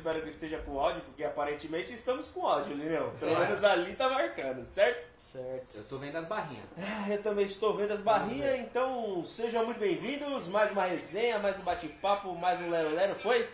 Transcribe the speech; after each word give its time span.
espero 0.00 0.22
que 0.22 0.30
esteja 0.30 0.58
com 0.58 0.80
áudio, 0.80 1.02
porque 1.02 1.22
aparentemente 1.22 1.92
estamos 1.92 2.28
com 2.28 2.46
áudio, 2.46 2.74
Lineu. 2.74 3.12
Pelo 3.20 3.32
É. 3.32 3.40
menos 3.40 3.62
ali 3.62 3.94
tá 3.94 4.08
marcando, 4.08 4.64
certo? 4.64 5.06
Certo. 5.18 5.76
Eu 5.76 5.84
tô 5.84 5.98
vendo 5.98 6.16
as 6.16 6.24
barrinhas. 6.24 6.64
Ah, 6.78 7.10
Eu 7.10 7.22
também 7.22 7.44
estou 7.44 7.76
vendo 7.76 7.92
as 7.92 8.00
barrinhas, 8.00 8.58
então 8.60 9.22
sejam 9.24 9.64
muito 9.66 9.78
bem-vindos. 9.78 10.48
Mais 10.48 10.70
uma 10.72 10.84
resenha, 10.84 11.38
mais 11.38 11.58
um 11.58 11.62
bate-papo, 11.62 12.34
mais 12.34 12.58
um 12.60 12.70
lero-lero, 12.70 13.14
foi? 13.16 13.46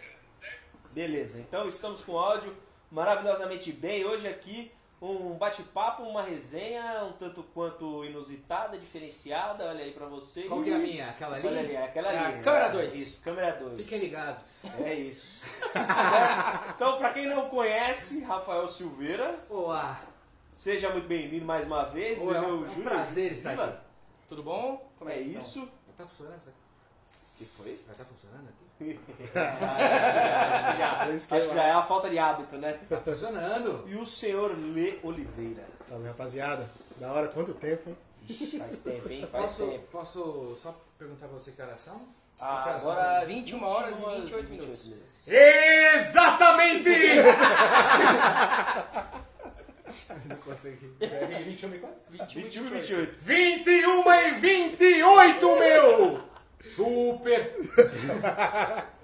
Beleza, 0.93 1.39
então 1.41 1.69
estamos 1.69 2.01
com 2.03 2.17
áudio 2.17 2.57
maravilhosamente 2.91 3.73
bem. 3.73 4.05
Hoje 4.05 4.29
aqui 4.29 4.71
um 5.01 5.37
bate-papo, 5.37 6.03
uma 6.05 6.23
resenha 6.23 7.05
um 7.05 7.13
tanto 7.13 7.43
quanto 7.43 8.05
inusitada, 8.05 8.79
diferenciada. 8.79 9.67
Olha 9.67 9.85
aí 9.85 9.93
pra 9.93 10.07
vocês. 10.07 10.49
Qual 10.49 10.63
que 10.63 10.71
é 10.71 10.75
a 10.75 10.79
minha? 10.79 11.09
Aquela 11.11 11.37
ali? 11.37 11.47
Olha 11.49 11.61
ali, 11.61 11.77
aquela 11.77 12.13
É 12.13 12.19
a 12.19 12.27
ali. 12.29 12.43
câmera 12.43 12.65
É, 12.67 12.73
dois. 12.73 12.95
Isso, 12.95 13.23
câmera 13.23 13.53
2. 13.57 13.77
Fiquem 13.77 13.99
ligados. 13.99 14.65
É 14.81 14.95
isso. 14.95 15.45
Certo? 15.47 16.73
então, 16.77 16.99
pra 16.99 17.13
quem 17.13 17.27
não 17.29 17.49
conhece, 17.51 18.21
Rafael 18.21 18.67
Silveira, 18.69 19.39
Boa. 19.49 19.99
seja 20.51 20.89
muito 20.91 21.07
bem-vindo 21.07 21.45
mais 21.45 21.67
uma 21.67 21.85
vez. 21.85 22.19
Ô, 22.19 22.33
é 22.35 22.41
um- 22.41 22.43
Meu 22.43 22.51
é 22.51 22.53
um 22.53 22.67
Júnior 22.75 22.91
prazer 22.93 23.29
de 23.29 23.35
estar 23.37 23.53
aqui. 23.61 23.79
Tudo 24.29 24.43
bom? 24.43 24.91
Como 24.99 25.11
É 25.11 25.15
que 25.15 25.21
estão? 25.21 25.39
isso. 25.41 25.69
Tá 25.97 26.07
funcionando 26.07 26.39
isso 26.41 26.49
aqui? 26.51 26.59
que 27.39 27.45
foi? 27.45 27.79
Já 27.87 27.95
tá 27.95 28.05
funcionando 28.05 28.49
aqui? 28.49 28.66
Acho, 28.81 30.73
que 30.73 30.79
já, 30.79 31.37
acho 31.37 31.49
que 31.49 31.55
já 31.55 31.65
é 31.65 31.73
a 31.73 31.83
falta 31.83 32.11
de 32.11 32.19
hábito, 32.19 32.57
né? 32.57 32.79
Tá 32.89 32.99
funcionando. 32.99 33.85
E 33.89 33.95
o 33.97 34.07
senhor 34.07 34.57
Lê 34.75 34.99
Oliveira. 35.03 35.65
Salve 35.81 36.07
rapaziada, 36.09 36.69
da 36.99 37.13
hora, 37.13 37.29
quanto 37.29 37.55
tempo? 37.55 37.91
hein? 37.91 37.97
Ixi, 38.29 38.59
faz 38.59 38.81
tempo, 38.81 39.09
hein? 39.09 39.27
Faz 39.31 39.45
Posso, 39.45 39.67
tempo. 39.67 39.85
posso 39.93 40.59
só 40.61 40.75
perguntar 40.99 41.29
pra 41.29 41.39
você 41.39 41.53
que 41.53 41.63
horas 41.63 41.81
são? 41.81 42.01
Ah, 42.39 42.65
agora 42.75 43.25
21 43.25 43.65
horas 43.65 43.99
e 43.99 44.21
28 44.21 44.51
minutos. 44.51 44.93
Exatamente! 45.27 46.91
Não 50.27 50.37
consegui. 50.37 50.93
É 51.01 51.43
21 51.45 51.75
e 51.75 51.79
quanto? 51.79 51.95
21 52.11 52.67
e 52.67 52.71
28. 52.71 53.19
21 53.23 54.13
e 54.13 54.31
28, 54.33 55.57
meu! 55.59 56.21
Super! 56.61 57.55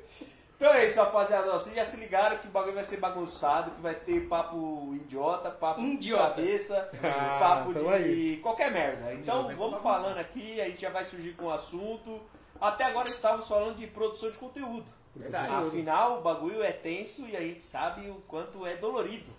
Então 0.56 0.74
é 0.74 0.86
isso, 0.86 1.00
rapaziada. 1.00 1.50
Vocês 1.50 1.74
já 1.74 1.84
se 1.84 1.96
ligaram 1.96 2.38
que 2.38 2.46
o 2.46 2.50
bagulho 2.52 2.74
vai 2.76 2.84
ser 2.84 2.98
bagunçado, 2.98 3.72
que 3.72 3.80
vai 3.80 3.96
ter 3.96 4.28
papo 4.28 4.92
idiota, 4.94 5.50
papo 5.50 5.80
Idiota. 5.80 6.40
de 6.40 6.46
cabeça, 6.46 6.90
Ah, 7.02 7.38
papo 7.40 7.74
de 7.74 7.88
aí. 7.90 8.36
qualquer 8.36 8.70
merda. 8.70 9.12
Então 9.12 9.48
Vem 9.48 9.56
vamos 9.56 9.82
falando 9.82 10.18
aqui, 10.18 10.60
a 10.60 10.66
gente 10.66 10.80
já 10.82 10.90
vai 10.90 11.04
surgir 11.04 11.32
com 11.32 11.46
o 11.46 11.50
assunto. 11.50 12.20
Até 12.60 12.84
agora 12.84 13.08
estávamos 13.08 13.48
falando 13.48 13.74
de 13.76 13.88
produção 13.88 14.30
de 14.30 14.38
conteúdo. 14.38 14.84
Verdade. 15.16 15.52
Afinal, 15.52 16.18
o 16.18 16.22
bagulho 16.22 16.62
é 16.62 16.70
tenso 16.70 17.26
e 17.26 17.36
a 17.36 17.40
gente 17.40 17.64
sabe 17.64 18.08
o 18.08 18.22
quanto 18.28 18.64
é 18.64 18.76
dolorido 18.76 19.32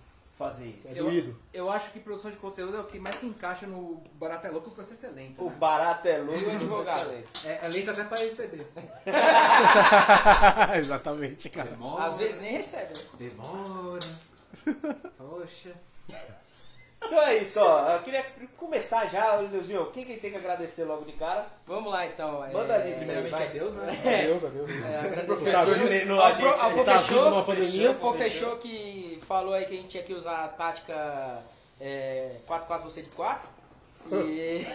fazer 0.44 0.68
isso. 0.68 0.88
É 0.90 0.94
doído. 0.96 1.36
Eu 1.54 1.70
acho 1.70 1.92
que 1.92 2.00
produção 2.00 2.30
de 2.32 2.38
conteúdo 2.38 2.78
é 2.78 2.80
o 2.80 2.84
que 2.86 3.00
mais 3.00 3.16
se 3.16 3.26
encaixa 3.26 3.66
no 3.66 4.02
Barata 4.16 4.48
é 4.48 4.52
Louco, 4.52 4.70
o 4.70 4.74
processo 4.74 5.06
é 5.06 5.10
lento. 5.10 5.42
O 5.42 5.50
Né? 5.50 5.56
barato 5.56 6.08
é 6.08 6.18
louco 6.18 6.40
E 6.40 6.46
o 6.46 6.52
advogado? 6.52 7.12
É, 7.46 7.60
é 7.66 7.68
lento 7.70 7.92
até 7.92 8.04
pra 8.04 8.18
receber. 8.18 8.68
Exatamente, 10.78 11.50
cara. 11.50 11.70
Demora. 11.72 12.04
Às 12.06 12.16
vezes 12.16 12.42
nem 12.42 12.54
recebe, 12.54 12.94
né? 12.98 13.04
Demora. 13.18 14.06
Poxa. 15.18 15.74
Então 17.06 17.22
é 17.22 17.38
isso, 17.38 17.60
ó. 17.60 17.92
Eu 17.92 18.02
queria 18.02 18.26
começar 18.58 19.06
já, 19.08 19.36
Leozinho. 19.36 19.86
Quem 19.92 20.04
que 20.04 20.18
tem 20.18 20.32
que 20.32 20.38
agradecer 20.38 20.84
logo 20.86 21.06
de 21.06 21.14
cara? 21.14 21.46
Vamos 21.68 21.92
lá 21.92 22.06
então. 22.06 22.42
Manda 22.52 22.76
ali, 22.76 22.96
Primeiramente 22.96 23.32
vai. 23.32 23.44
é 23.44 23.48
Deus, 23.48 23.74
né? 23.74 24.02
É, 24.06 25.00
agradecer 25.00 25.52
Tá 25.52 25.60
ao? 25.60 25.66
Treino 25.66 26.20
ao 26.20 26.26
a 26.26 26.34
gente 26.34 26.46
ao 26.48 26.70
aí. 26.70 26.76
Pô 26.76 26.84
Tá 26.84 26.98
vindo 26.98 27.08
Fechou, 27.08 27.28
uma 27.32 27.44
pandemia. 27.44 27.92
o 27.92 27.96
Pô 27.96 28.14
Fechou 28.14 28.58
que 28.58 29.22
falou 29.28 29.54
aí 29.54 29.66
que 29.66 29.74
a 29.74 29.78
gente 29.78 29.88
tinha 29.90 30.04
que 30.04 30.14
usar 30.14 30.46
a 30.46 30.48
tática 30.48 31.44
é, 31.80 32.38
4-4 32.48 32.82
você 32.84 33.02
de 33.02 33.10
4. 33.10 33.48
E... 34.12 34.68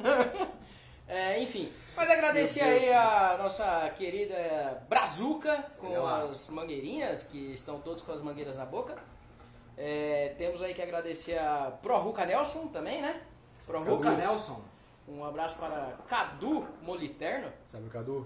É, 1.08 1.38
enfim, 1.42 1.70
mas 1.94 2.08
agradecer 2.08 2.62
aí 2.62 2.90
a 2.90 3.36
nossa 3.36 3.90
querida 3.98 4.82
Brazuca 4.88 5.62
com 5.76 6.06
as 6.06 6.48
mangueirinhas, 6.48 7.22
que 7.22 7.52
estão 7.52 7.78
todos 7.80 8.02
com 8.02 8.12
as 8.12 8.22
mangueiras 8.22 8.56
na 8.56 8.64
boca. 8.64 8.96
É, 9.84 10.36
temos 10.38 10.62
aí 10.62 10.72
que 10.74 10.80
agradecer 10.80 11.36
a 11.36 11.76
Proruca 11.82 12.24
Nelson 12.24 12.68
também, 12.68 13.02
né? 13.02 13.20
Proruca 13.66 14.12
Nelson. 14.12 14.62
Um 15.08 15.24
abraço 15.24 15.56
para 15.56 15.98
Cadu 16.06 16.64
Moliterno. 16.82 17.48
Sabe 17.66 17.88
o 17.88 17.90
Cadu? 17.90 18.24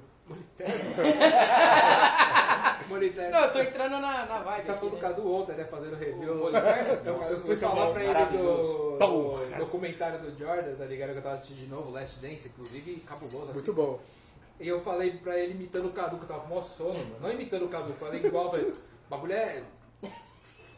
Moliterno. 2.89 3.31
Não, 3.33 3.41
eu 3.41 3.53
tô 3.53 3.59
entrando 3.61 3.93
na, 3.93 4.27
na 4.27 4.39
vibe. 4.41 4.56
gente 4.56 4.66
tá 4.66 4.75
falando 4.75 4.91
do 4.91 4.97
né? 4.97 5.03
Cadu 5.03 5.33
ontem, 5.33 5.56
né? 5.56 5.65
Fazendo 5.65 5.97
review. 5.97 6.34
O 6.34 6.37
Moliterno? 6.37 6.93
Eu, 7.06 7.22
eu 7.22 7.37
fui 7.39 7.56
falar 7.56 7.91
pra 7.91 8.05
ele 8.05 8.27
do, 8.27 8.99
do 8.99 9.59
documentário 9.59 10.21
do 10.21 10.39
Jordan, 10.39 10.75
tá 10.75 10.84
ligado? 10.84 11.12
Que 11.12 11.19
eu 11.19 11.22
tava 11.22 11.37
assistindo 11.37 11.65
de 11.65 11.69
novo, 11.69 11.91
Last 11.91 12.21
Dance, 12.21 12.49
inclusive, 12.49 12.97
cabuloso. 13.00 13.55
Muito 13.55 13.72
bom. 13.72 13.99
E 14.61 14.69
eu 14.69 14.83
falei 14.83 15.12
pra 15.12 15.39
ele 15.39 15.55
imitando 15.55 15.87
o 15.87 15.93
Cadu, 15.93 16.19
que 16.19 16.25
eu 16.25 16.28
tava 16.28 16.41
com 16.41 16.47
o 16.49 16.50
maior 16.50 16.62
sono, 16.62 16.99
mano. 16.99 17.16
Não 17.19 17.33
imitando 17.33 17.65
o 17.65 17.69
Cadu, 17.69 17.95
falei 17.95 18.22
igual, 18.22 18.50
falei, 18.50 18.66
o 18.66 18.75
bagulho 19.09 19.33
é 19.33 19.62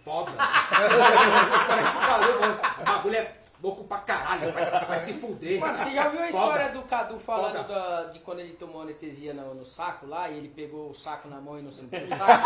foda. 0.08 0.32
Parece 1.68 1.98
Cadu, 1.98 2.40
mano. 2.40 2.58
O 2.80 2.84
bagulho 2.84 3.16
é 3.16 3.32
louco 3.62 3.84
pra 3.84 3.98
caralho, 3.98 4.52
vai, 4.52 4.70
vai 4.86 4.98
se 4.98 5.12
fuder. 5.14 5.58
Mano, 5.60 5.76
você 5.76 5.90
já 5.90 6.08
viu 6.08 6.20
a 6.22 6.26
Foda. 6.28 6.44
história 6.44 6.68
do 6.70 6.82
Cadu 6.82 7.18
falando 7.18 7.56
Foda. 7.56 7.64
da- 7.64 8.04
de 8.04 8.18
quando 8.20 8.40
ele 8.40 8.52
tomou 8.54 8.82
anestesia 8.82 9.34
no, 9.34 9.54
no 9.54 9.66
saco 9.66 10.06
lá 10.06 10.28
e 10.28 10.36
ele 10.38 10.48
pegou 10.48 10.90
o 10.90 10.94
saco 10.94 11.28
na 11.28 11.40
mão 11.40 11.58
e 11.58 11.62
não 11.62 11.72
sentiu 11.72 12.04
o 12.04 12.08
saco? 12.08 12.42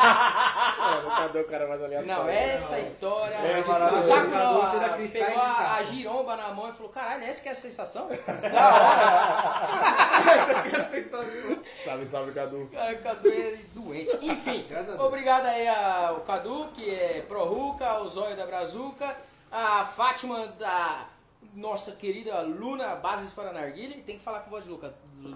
Mano, 0.80 1.10
cadê 1.10 1.40
o 1.40 1.44
cara 1.46 1.66
mais 1.68 1.82
aleatório? 1.82 2.14
Não, 2.22 2.28
essa 2.28 2.78
história. 2.78 3.34
É 3.34 3.60
o 3.60 3.68
maravilhoso. 3.68 4.08
saco 4.08 4.30
Cadu, 4.30 4.52
não, 4.52 4.62
a, 4.62 4.70
pegou 5.06 5.06
de 5.06 5.36
a, 5.38 5.74
a 5.74 5.82
giromba 5.82 6.36
na 6.36 6.48
mão 6.48 6.68
e 6.70 6.72
falou: 6.72 6.90
caralho, 6.92 7.24
essa 7.24 7.42
que 7.42 7.48
é 7.48 7.52
a 7.52 7.54
sensação? 7.54 8.08
da 8.08 8.74
hora. 8.74 10.32
Essa 10.34 10.62
que 10.62 10.76
é 10.76 10.78
a 10.78 10.84
sensação. 10.84 11.62
Salve, 11.84 12.06
salve, 12.06 12.32
Cadu. 12.32 12.68
Cara, 12.72 12.92
o 12.94 12.98
Cadu 13.02 13.28
é 13.28 13.56
doente. 13.74 14.18
Enfim, 14.22 14.66
obrigado 14.98 15.46
aí 15.46 15.68
ao 15.68 16.20
Cadu, 16.20 16.68
que 16.74 16.88
é 16.90 17.24
Proruca, 17.28 18.00
o 18.00 18.08
Zóio 18.08 18.36
da 18.36 18.46
Brazuca, 18.46 19.14
a 19.52 19.84
Fátima 19.84 20.46
da 20.46 21.08
nossa 21.54 21.92
querida 21.92 22.40
Luna 22.40 22.96
Bases 22.96 23.30
para 23.32 23.52
Narguile. 23.52 24.02
Tem 24.02 24.16
que 24.16 24.24
falar 24.24 24.40
com 24.40 24.50
voz 24.50 24.64
de, 24.64 24.70
Luca, 24.70 24.94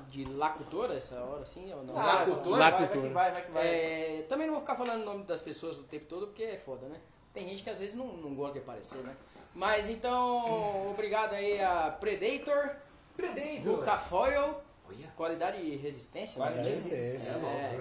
de 0.09 0.25
lacutora 0.25 0.95
essa 0.95 1.21
hora, 1.23 1.43
assim, 1.43 1.71
ou 1.75 1.85
não? 1.85 1.97
Ah, 1.97 2.25
Lacutor? 2.25 2.59
vai, 2.59 2.73
vai, 2.73 2.87
vai 2.87 3.11
vai, 3.11 3.33
vai 3.33 3.45
que 3.45 3.51
vai. 3.51 3.67
É, 3.67 4.27
também 4.29 4.47
não 4.47 4.55
vou 4.55 4.63
ficar 4.63 4.77
falando 4.77 5.03
o 5.03 5.05
nome 5.05 5.25
das 5.25 5.43
pessoas 5.43 5.79
o 5.79 5.83
tempo 5.83 6.07
todo, 6.07 6.29
porque 6.29 6.43
é 6.45 6.57
foda, 6.57 6.87
né? 6.89 6.99
Tem 7.35 7.47
gente 7.47 7.63
que 7.63 7.69
às 7.69 7.79
vezes 7.79 7.95
não, 7.95 8.07
não 8.07 8.35
gosta 8.35 8.55
de 8.55 8.61
aparecer, 8.61 9.03
né? 9.03 9.15
Mas 9.55 9.91
então, 9.91 10.91
obrigado 10.91 11.35
aí 11.35 11.61
a 11.61 11.91
Predator, 11.91 12.77
Predator. 13.15 13.73
Luca 13.73 13.99
Foil, 13.99 14.55
Olha. 14.89 15.09
qualidade 15.17 15.59
e 15.61 15.77
resistência. 15.77 16.45
Né? 16.45 16.63
resistência. 16.63 17.31
É. 17.31 17.77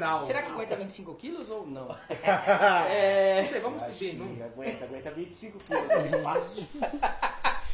Rau. 0.00 0.24
Será 0.24 0.42
que 0.42 0.50
aguenta 0.52 0.76
25 0.76 1.14
quilos 1.14 1.50
ou 1.50 1.66
não? 1.66 1.88
é, 2.88 3.40
Não 3.42 3.48
sei, 3.48 3.60
vamos 3.60 3.82
subir. 3.82 4.14
Não. 4.14 4.46
aguenta, 4.46 4.84
aguenta 4.84 5.10
25 5.10 5.58
quilos, 5.60 5.90
é 5.90 6.22
fácil. 6.22 6.66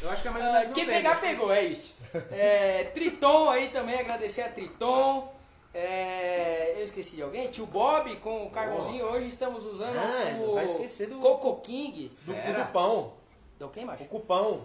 Eu 0.01 0.09
acho 0.09 0.21
que 0.23 0.27
é 0.27 0.31
mais 0.31 0.45
ou 0.45 0.51
menos 0.51 0.67
Ah, 0.69 0.73
quem 0.73 0.85
peso, 0.85 0.97
pegar, 0.97 1.21
pegou, 1.21 1.53
é 1.53 1.63
isso. 1.63 1.95
É, 2.31 2.85
Triton 2.93 3.49
aí 3.49 3.69
também, 3.69 3.99
agradecer 3.99 4.41
a 4.41 4.49
Triton. 4.49 5.31
É, 5.73 6.73
eu 6.77 6.83
esqueci 6.83 7.15
de 7.15 7.21
alguém? 7.21 7.49
Tio 7.49 7.65
Bob 7.65 8.13
com 8.17 8.45
o 8.45 8.49
carvãozinho. 8.49 9.05
Hoje 9.05 9.27
estamos 9.27 9.65
usando 9.65 9.95
Ah, 9.97 10.37
o 10.43 10.55
vai 10.55 10.65
esquecer 10.65 11.07
do- 11.07 11.19
Coco 11.19 11.61
King. 11.61 12.09
Do, 12.25 12.33
do 12.33 12.71
pão, 12.73 13.13
Do 13.59 13.69
quem, 13.69 13.85
macho? 13.85 14.03
o 14.03 14.07
cupão, 14.07 14.61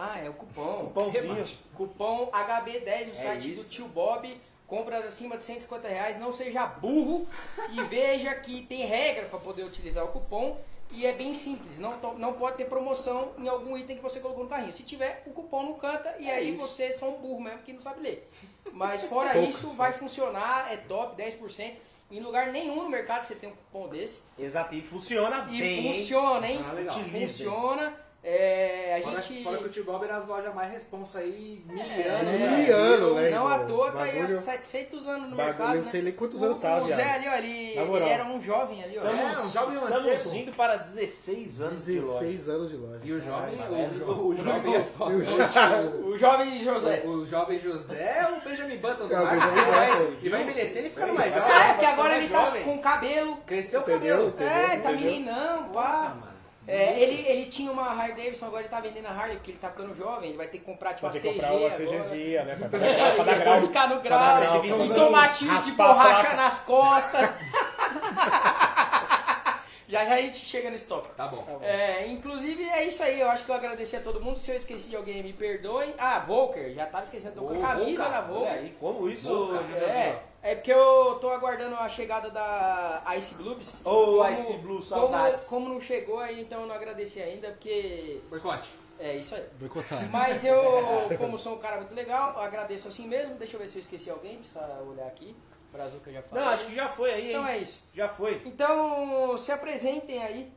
Ah, 0.00 0.18
é 0.20 0.28
o 0.30 0.32
cupom. 0.32 0.84
o 0.84 0.90
pãozinho. 0.90 1.44
Cupom 1.74 2.30
HB10 2.30 3.06
no 3.06 3.10
É 3.12 3.14
site 3.14 3.52
isso. 3.52 3.64
do 3.64 3.68
Tio 3.70 3.88
Bob. 3.88 4.40
Compras 4.68 5.04
acima 5.06 5.36
de 5.36 5.42
150 5.44 5.88
reais, 5.88 6.20
não 6.20 6.30
seja 6.32 6.66
burro 6.66 7.26
e 7.72 7.80
veja 7.88 8.34
que 8.34 8.62
tem 8.66 8.84
regra 8.84 9.24
para 9.24 9.38
poder 9.38 9.64
utilizar 9.64 10.04
o 10.04 10.08
cupom 10.08 10.60
e 10.92 11.06
é 11.06 11.12
bem 11.14 11.34
simples. 11.34 11.78
Não, 11.78 11.96
não 12.18 12.34
pode 12.34 12.58
ter 12.58 12.66
promoção 12.66 13.32
em 13.38 13.48
algum 13.48 13.78
item 13.78 13.96
que 13.96 14.02
você 14.02 14.20
colocou 14.20 14.44
no 14.44 14.50
carrinho. 14.50 14.74
Se 14.74 14.82
tiver, 14.82 15.22
o 15.26 15.30
cupom 15.30 15.62
não 15.62 15.72
canta 15.74 16.14
e 16.20 16.28
É 16.28 16.34
aí 16.34 16.52
isso. 16.54 16.66
você 16.66 16.84
é 16.84 16.92
só 16.92 17.08
um 17.08 17.18
burro 17.18 17.40
mesmo 17.40 17.60
que 17.60 17.72
não 17.72 17.80
sabe 17.80 18.02
ler. 18.02 18.30
Mas 18.72 19.04
fora 19.04 19.32
Poucos, 19.32 19.54
isso, 19.54 19.70
vai 19.70 19.94
funcionar, 19.94 20.70
é 20.70 20.76
top, 20.76 21.16
10%. 21.20 21.72
Em 22.10 22.20
lugar 22.20 22.48
nenhum 22.52 22.82
no 22.84 22.88
mercado 22.90 23.24
você 23.24 23.34
tem 23.36 23.48
um 23.48 23.52
cupom 23.56 23.88
desse. 23.88 24.20
Exato, 24.38 24.74
e 24.74 24.82
funciona 24.82 25.46
E 25.50 25.58
bem, 25.58 25.86
hein? 25.86 25.94
funciona, 25.94 26.46
hein? 26.46 26.58
Funciona 26.58 26.72
legal. 26.74 26.98
Funciona. 26.98 28.07
É, 28.20 28.96
a 28.98 29.02
Fora, 29.02 29.22
gente. 29.22 29.44
fora 29.44 29.58
que 29.58 29.66
o 29.66 29.68
Tio 29.68 29.84
Bob 29.84 30.02
era 30.04 30.16
as 30.16 30.26
lojas 30.26 30.52
mais 30.52 30.72
responsa 30.72 31.20
aí, 31.20 31.64
É, 31.70 31.72
miliano. 31.72 32.56
miliano, 32.58 33.14
né? 33.14 33.30
Não 33.30 33.46
à 33.46 33.60
toa 33.60 33.92
tá 33.92 34.02
aí 34.02 34.18
há 34.18 34.22
Bagulho- 34.22 34.40
700 34.40 35.06
anos 35.08 35.30
no 35.30 35.36
Bagulho, 35.36 35.46
mercado. 35.56 35.76
eu 35.76 35.82
né? 35.84 35.90
sei 35.90 36.02
nem 36.02 36.12
quantos 36.12 36.42
anos 36.42 36.60
tá, 36.60 36.82
O 36.82 36.88
Zé 36.88 37.10
ali, 37.12 37.28
ó, 37.28 37.34
ele, 37.36 37.78
ele 37.78 38.08
era 38.08 38.24
um 38.24 38.40
jovem 38.42 38.82
ali, 38.82 38.98
ó. 38.98 39.02
Estamos, 39.04 39.20
É, 39.20 39.40
um 39.40 39.50
jovem 39.50 39.74
estamos 39.76 40.04
mancebo. 40.06 40.34
indo 40.36 40.52
para 40.52 40.76
16 40.78 41.60
anos 41.60 41.84
de 41.84 42.00
loja. 42.00 42.24
16 42.26 42.48
anos 42.48 42.70
de 42.70 42.76
loja. 42.76 43.00
E 43.04 43.12
o 43.12 43.20
jovem, 43.20 43.54
É, 43.60 43.70
o, 43.70 43.76
é, 43.76 43.86
jo- 43.86 44.04
o 44.26 44.34
jovem 44.36 44.74
é 44.74 44.80
foda. 44.82 45.14
O 45.14 46.18
jovem 46.18 46.60
José. 46.60 47.02
O, 47.04 47.08
o 47.10 47.24
jovem 47.26 47.60
José 47.60 48.18
é 48.20 48.26
o 48.26 48.40
Benjamin 48.40 48.76
Button 48.78 49.06
do 49.06 49.14
É. 49.14 49.18
Benjamin 49.30 50.18
Ele 50.20 50.28
vai, 50.30 50.42
envelhecendo 50.42 50.86
e 50.88 50.90
ficando 50.90 51.14
mais 51.14 51.32
jovem. 51.32 51.52
É, 51.52 51.68
porque 51.72 51.86
agora 51.86 52.16
ele 52.16 52.28
tá 52.28 52.50
com 52.64 52.78
cabelo. 52.78 53.36
Cresceu 53.46 53.80
o 53.80 53.84
cabelo. 53.84 54.34
É, 54.40 54.76
tá 54.78 54.90
meninão, 54.90 55.66
Ah, 55.66 55.70
pá. 55.72 56.16
mano. 56.20 56.37
É, 56.68 57.00
ele, 57.00 57.26
ele 57.26 57.46
tinha 57.46 57.72
uma 57.72 57.84
Harley 57.90 58.14
Davidson, 58.14 58.44
agora 58.46 58.60
ele 58.62 58.68
tá 58.68 58.78
vendendo 58.78 59.06
a 59.06 59.10
Harley 59.10 59.36
porque 59.36 59.52
ele 59.52 59.58
tá 59.58 59.70
ficando 59.70 59.94
jovem. 59.94 60.28
Ele 60.28 60.36
vai 60.36 60.46
ter 60.48 60.58
que 60.58 60.64
comprar 60.64 60.92
tipo 60.94 61.08
Vai 61.08 61.16
uma 61.16 61.20
ter 61.22 61.28
que 61.28 61.34
CG 61.34 61.40
comprar 61.40 61.56
uma 61.56 61.66
agora. 61.66 61.86
CGzinha, 61.86 62.44
né? 62.44 62.54
Pra 62.56 62.68
pra 63.16 63.24
dar 63.24 63.38
grau. 63.38 63.60
ficar 63.62 63.88
no 63.88 64.00
Pra 64.00 64.10
grau, 64.10 64.40
grau, 64.62 64.78
um 64.78 64.86
pra 64.86 64.94
tomatinho 64.94 65.62
de 65.62 65.70
a 65.70 65.74
borracha 65.74 66.36
nas 66.36 66.60
costas. 66.60 67.30
já 69.88 70.04
já 70.04 70.14
a 70.14 70.20
gente 70.20 70.44
chega 70.44 70.68
nesse 70.68 70.86
tópico. 70.86 71.14
Tá 71.14 71.26
bom. 71.26 71.42
É, 71.62 72.06
inclusive 72.08 72.62
é 72.62 72.84
isso 72.84 73.02
aí, 73.02 73.18
eu 73.18 73.30
acho 73.30 73.44
que 73.44 73.50
eu 73.50 73.54
agradeci 73.54 73.96
a 73.96 74.00
todo 74.00 74.20
mundo. 74.20 74.38
Se 74.38 74.50
eu 74.50 74.56
esqueci 74.56 74.90
de 74.90 74.96
alguém, 74.96 75.22
me 75.22 75.32
perdoem. 75.32 75.94
Ah, 75.98 76.18
Volker, 76.20 76.74
já 76.74 76.84
tava 76.86 77.04
esquecendo, 77.04 77.36
tô 77.36 77.42
com 77.46 77.64
a 77.64 77.68
camisa 77.68 78.02
da 78.04 78.08
Olha 78.18 78.22
Volker. 78.22 78.52
aí, 78.52 78.76
como 78.78 79.08
isso, 79.08 79.28
Juliano? 79.28 79.76
É, 79.86 80.18
é 80.42 80.54
porque 80.54 80.72
eu 80.72 81.18
tô 81.20 81.30
aguardando 81.30 81.74
a 81.76 81.88
chegada 81.88 82.30
da 82.30 83.02
Ice 83.16 83.34
Blues. 83.34 83.80
Ô, 83.84 84.18
Como- 84.18 84.30
Ice 84.30 84.52
Blue, 84.54 84.68
como, 84.78 84.82
saudades. 84.82 85.44
como 85.46 85.68
não 85.68 85.80
chegou 85.80 86.18
aí, 86.18 86.40
então 86.42 86.60
eu 86.62 86.66
não 86.66 86.74
agradeci 86.74 87.20
ainda, 87.20 87.50
porque 87.50 88.20
Boicote. 88.30 88.70
é 89.00 89.16
isso 89.16 89.34
aí. 89.34 89.44
Boicotar. 89.58 90.08
Mas 90.10 90.44
eu, 90.44 90.62
como 91.18 91.36
sou 91.38 91.54
um 91.54 91.58
cara 91.58 91.76
muito 91.78 91.94
legal, 91.94 92.32
eu 92.34 92.40
agradeço 92.40 92.88
assim 92.88 93.06
mesmo. 93.06 93.34
Deixa 93.36 93.56
eu 93.56 93.60
ver 93.60 93.68
se 93.68 93.78
eu 93.78 93.82
esqueci 93.82 94.10
alguém, 94.10 94.38
precisa 94.38 94.60
olhar 94.88 95.06
aqui. 95.06 95.34
Brazuca 95.72 96.10
já 96.10 96.22
falou. 96.22 96.44
Não, 96.44 96.50
acho 96.52 96.64
que 96.66 96.74
já 96.74 96.88
foi 96.88 97.12
aí, 97.12 97.22
hein? 97.24 97.30
Então 97.30 97.46
é 97.46 97.58
isso. 97.58 97.82
Já 97.94 98.08
foi. 98.08 98.40
Então, 98.46 99.36
se 99.36 99.52
apresentem 99.52 100.22
aí. 100.22 100.50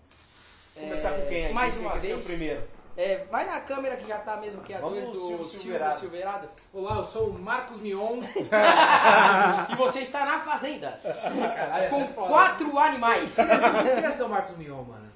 Começar 0.74 1.12
É, 1.12 1.18
com 1.22 1.28
quem 1.28 1.46
aí? 1.48 1.54
Mais 1.54 1.74
Quem 1.74 1.82
uma 1.84 1.92
quer 1.92 2.00
ser 2.02 2.08
vez. 2.14 2.26
o 2.26 2.30
primeiro. 2.30 2.64
É, 2.98 3.26
vai 3.32 3.46
na 3.46 3.62
câmera 3.62 3.96
que 3.96 4.06
já 4.08 4.18
tá 4.18 4.36
mesmo 4.38 4.62
que 4.62 4.74
é 4.74 4.78
a 4.78 4.80
Vamos 4.82 4.96
2 4.96 5.08
no 5.08 5.14
do 5.14 5.20
Silvio 5.20 5.46
Silveirado. 5.46 6.00
Silveirado. 6.00 6.50
Olá, 6.74 6.98
eu 6.98 7.04
sou 7.04 7.30
o 7.30 7.40
Marcos 7.40 7.80
Mion. 7.80 8.22
E 9.72 9.76
você 9.76 10.00
está 10.00 10.26
na 10.26 10.40
fazenda 10.42 11.00
Caralho, 11.02 11.90
com 11.90 12.02
é 12.02 12.08
foda. 12.10 12.28
quatro 12.28 12.78
animais. 12.78 13.38
Eu 13.38 13.46
queria 13.94 14.12
ser 14.12 14.24
o 14.24 14.30
Marcos 14.30 14.58
Mion, 14.58 14.84
mano. 14.84 15.10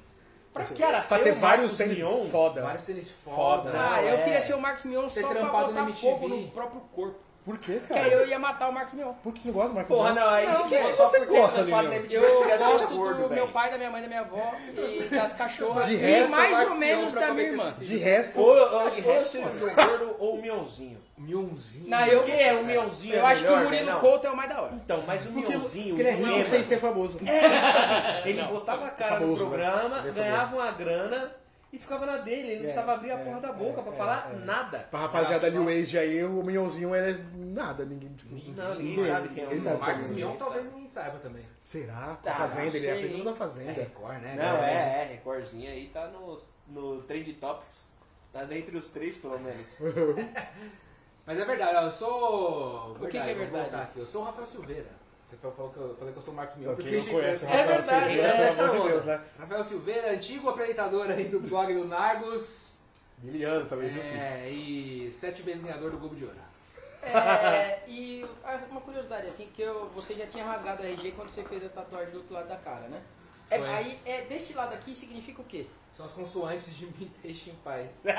Pra 0.54 0.64
que 0.64 0.82
era 0.82 0.94
Pra 0.94 1.02
ser 1.02 1.20
ter 1.24 1.32
o 1.34 1.36
vários 1.40 1.72
Marcos 1.72 1.78
tênis 1.78 1.98
Mion? 1.98 2.26
foda. 2.30 2.62
Vários 2.62 2.86
tênis 2.86 3.12
Foda. 3.12 3.36
foda. 3.72 3.72
Ah, 3.78 4.02
eu 4.04 4.16
é. 4.16 4.22
queria 4.22 4.40
ser 4.42 4.54
o 4.54 4.62
Marcos 4.62 4.86
Mion 4.86 5.08
Ter 5.08 5.22
só 5.22 5.28
pra 5.28 5.40
trampado 5.42 5.68
botar 5.74 5.82
na 5.82 5.88
fogo 5.94 6.28
no 6.30 6.48
próprio 6.48 6.82
corpo. 6.94 7.20
Por 7.46 7.60
quê, 7.60 7.74
Porque 7.74 7.94
cara? 7.94 8.06
aí 8.06 8.12
eu 8.12 8.28
ia 8.28 8.40
matar 8.40 8.70
o 8.70 8.74
Marcos 8.74 8.94
Mion. 8.96 9.14
Por 9.24 9.32
que 9.32 9.42
você 9.44 9.52
gosta 9.52 9.70
do 9.70 9.76
Marco 9.76 9.94
Porra, 9.94 10.14
Mion? 10.14 10.20
não, 10.24 10.30
aí 10.30 10.46
Não, 10.48 10.68
que 10.68 10.78
for 10.80 10.92
só 10.94 11.10
você 11.10 11.26
gosta, 11.26 11.62
Lilian? 11.62 11.82
na 11.84 11.96
MTV, 11.98 12.26
Eu 12.26 12.44
ser 12.50 12.58
gosto 12.58 12.96
gordo, 12.96 13.14
do 13.14 13.20
meu 13.20 13.30
velho. 13.30 13.48
pai, 13.50 13.70
da 13.70 13.78
minha 13.78 13.92
mãe, 13.92 14.02
da 14.02 14.08
minha 14.08 14.22
avó 14.22 14.52
e 14.76 15.04
das 15.10 15.34
cachorras. 15.34 15.86
De 15.86 15.94
e 15.94 15.98
resto, 15.98 16.32
mais 16.32 16.52
Marcos 16.52 16.72
ou 16.74 16.80
menos 16.80 17.14
Mion 17.14 17.22
da 17.22 17.34
minha 17.36 17.48
irmã. 17.50 17.70
esse- 17.70 17.86
De 17.86 17.98
resto, 17.98 18.40
Ou, 18.40 18.48
ou, 18.48 18.90
de 18.90 19.02
ou 19.02 19.14
resto, 19.14 19.30
seja 19.30 19.48
o. 19.48 19.58
João 19.58 19.76
Gordo 19.76 20.16
ou 20.18 20.36
o 20.38 20.42
Mionzinho. 20.42 20.98
Mionzinho. 21.18 21.90
Não, 21.90 22.06
eu- 22.08 22.24
Quem 22.24 22.42
é 22.42 22.54
o 22.54 22.66
Mionzinho? 22.66 23.14
Eu 23.16 23.26
é 23.28 23.32
acho 23.32 23.46
que 23.46 23.52
o 23.52 23.58
Murilo 23.58 23.86
né? 23.86 23.92
Não. 23.92 24.00
Couto 24.00 24.26
é 24.28 24.32
o 24.32 24.36
mais 24.36 24.50
da 24.50 24.62
hora. 24.62 24.74
Então, 24.74 25.04
mas 25.06 25.26
o 25.28 25.32
porque, 25.32 25.50
Mionzinho, 25.50 25.96
porque 25.96 26.02
ele 26.02 26.10
é 26.10 26.14
o 26.14 26.16
rico 26.18 26.30
esquema- 26.40 26.50
sem 26.50 26.64
ser 26.64 26.78
famoso. 26.80 27.20
É, 27.26 27.60
tipo 27.62 27.78
assim, 27.78 27.96
ele 28.30 28.44
botava 28.44 28.86
a 28.88 28.90
cara 28.90 29.20
Famoso, 29.20 29.46
no 29.46 29.52
né? 29.52 29.58
programa, 29.58 30.00
Ele 30.00 30.10
é 30.10 30.12
ganhava 30.14 30.56
uma 30.56 30.72
grana 30.72 31.32
e 31.72 31.78
ficava 31.80 32.06
na 32.06 32.18
dele. 32.18 32.42
Ele 32.42 32.54
não 32.56 32.56
É, 32.56 32.64
precisava 32.64 32.94
abrir 32.94 33.12
a 33.12 33.16
é, 33.16 33.18
porra 33.18 33.40
da 33.40 33.48
é, 33.50 33.54
boca 33.54 33.82
pra 33.82 33.94
é, 33.94 33.96
falar 33.96 34.32
é. 34.34 34.46
nada. 34.46 34.88
Pra 34.92 35.00
rapaziada 35.02 35.48
Era 35.48 35.58
New 35.58 35.70
Age 35.70 35.98
aí, 35.98 36.24
o 36.24 36.44
Minhãozinho 36.44 36.94
é 36.94 37.16
nada, 37.56 37.86
ninguém. 37.86 38.14
Tipo, 38.14 38.36
Não, 38.52 38.76
ninguém 38.76 39.06
sabe 39.06 39.30
quem 39.30 39.44
é 39.44 39.48
o 39.48 39.80
Marcos 39.80 40.06
é. 40.06 40.14
Mion 40.14 40.36
talvez 40.36 40.66
ninguém 40.66 40.88
saiba 40.88 41.18
também. 41.20 41.46
Será? 41.64 42.18
Tá, 42.22 42.34
Fazenda, 42.34 42.78
ele 42.78 42.86
é 42.88 42.92
apresentador 42.94 43.26
da 43.26 43.32
É 43.32 43.36
Fazenda. 43.36 43.72
Record, 43.72 44.22
né? 44.22 44.36
Não, 44.38 44.64
é, 44.64 45.02
é, 45.02 45.08
recordzinho 45.14 45.70
aí 45.70 45.90
tá 45.90 46.08
no, 46.08 46.38
no 46.68 47.02
Trend 47.04 47.34
Topics. 47.34 47.96
Tá 48.32 48.44
dentre 48.44 48.78
os 48.78 48.90
três, 48.90 49.18
pelo 49.18 49.40
menos. 49.40 49.80
Mas 51.26 51.40
é 51.40 51.46
verdade, 51.46 51.86
eu 51.86 51.92
sou. 51.92 52.92
O 52.92 53.00
que 53.00 53.08
que 53.08 53.18
é 53.18 53.26
vou 53.28 53.36
verdade? 53.36 53.64
voltar 53.64 53.82
aqui. 53.84 54.00
Eu 54.00 54.06
sou 54.06 54.22
o 54.22 54.26
Rafael 54.26 54.46
Silveira. 54.46 54.90
Você 55.26 55.38
falou 55.38 55.72
que 55.72 55.78
eu 55.78 55.96
falei 55.98 56.14
que 56.14 56.20
eu 56.20 56.24
sou 56.24 56.34
o 56.34 56.38
Marcos 56.38 56.56
Mion. 56.58 56.76
Quem 56.76 56.86
que 56.86 56.98
não 56.98 57.14
conhece 57.14 57.46
o 57.46 57.46
conhece. 57.46 57.46
É 57.46 57.48
Rafael 57.48 57.68
verdade, 57.78 58.06
Silveira, 58.06 58.28
é 58.28 58.52
pelo 58.52 58.70
amor 58.70 58.82
de. 58.84 58.90
Deus, 58.90 59.06
né? 59.06 59.22
Rafael 59.40 59.64
Silveira, 59.64 60.12
antigo 60.14 60.50
apresentador 60.50 61.10
aí 61.10 61.24
do 61.26 61.40
blog 61.40 61.74
do 61.74 61.86
Nargos. 61.86 62.76
Miliano 63.24 63.66
também, 63.66 63.90
viu? 63.90 64.02
É, 64.04 64.50
e 64.52 65.12
sete 65.12 65.42
vezes 65.42 65.64
ganhador 65.64 65.90
do 65.90 65.98
Globo 65.98 66.16
de 66.16 66.26
Ouro. 66.26 66.36
É, 67.10 67.84
e 67.88 68.26
uma 68.70 68.82
curiosidade, 68.82 69.28
assim, 69.28 69.50
que 69.54 69.62
eu, 69.62 69.90
você 69.90 70.14
já 70.16 70.26
tinha 70.28 70.46
rasgado 70.46 70.82
a 70.82 70.86
RG 70.86 71.12
quando 71.12 71.30
você 71.30 71.44
fez 71.44 71.66
a 71.66 71.70
tatuagem 71.70 72.12
do 72.12 72.18
outro 72.18 72.34
lado 72.34 72.48
da 72.48 72.58
cara, 72.58 72.88
né? 72.88 73.02
É, 73.50 73.58
aí, 73.58 74.00
é, 74.06 74.22
desse 74.22 74.54
lado 74.54 74.74
aqui 74.74 74.96
significa 74.96 75.42
o 75.42 75.46
quê? 75.46 75.68
São 75.96 76.06
as 76.06 76.12
consoantes 76.12 76.76
de 76.78 76.86
Me 77.00 77.10
Deixe 77.24 77.52
em 77.52 77.56
Paz. 77.64 78.04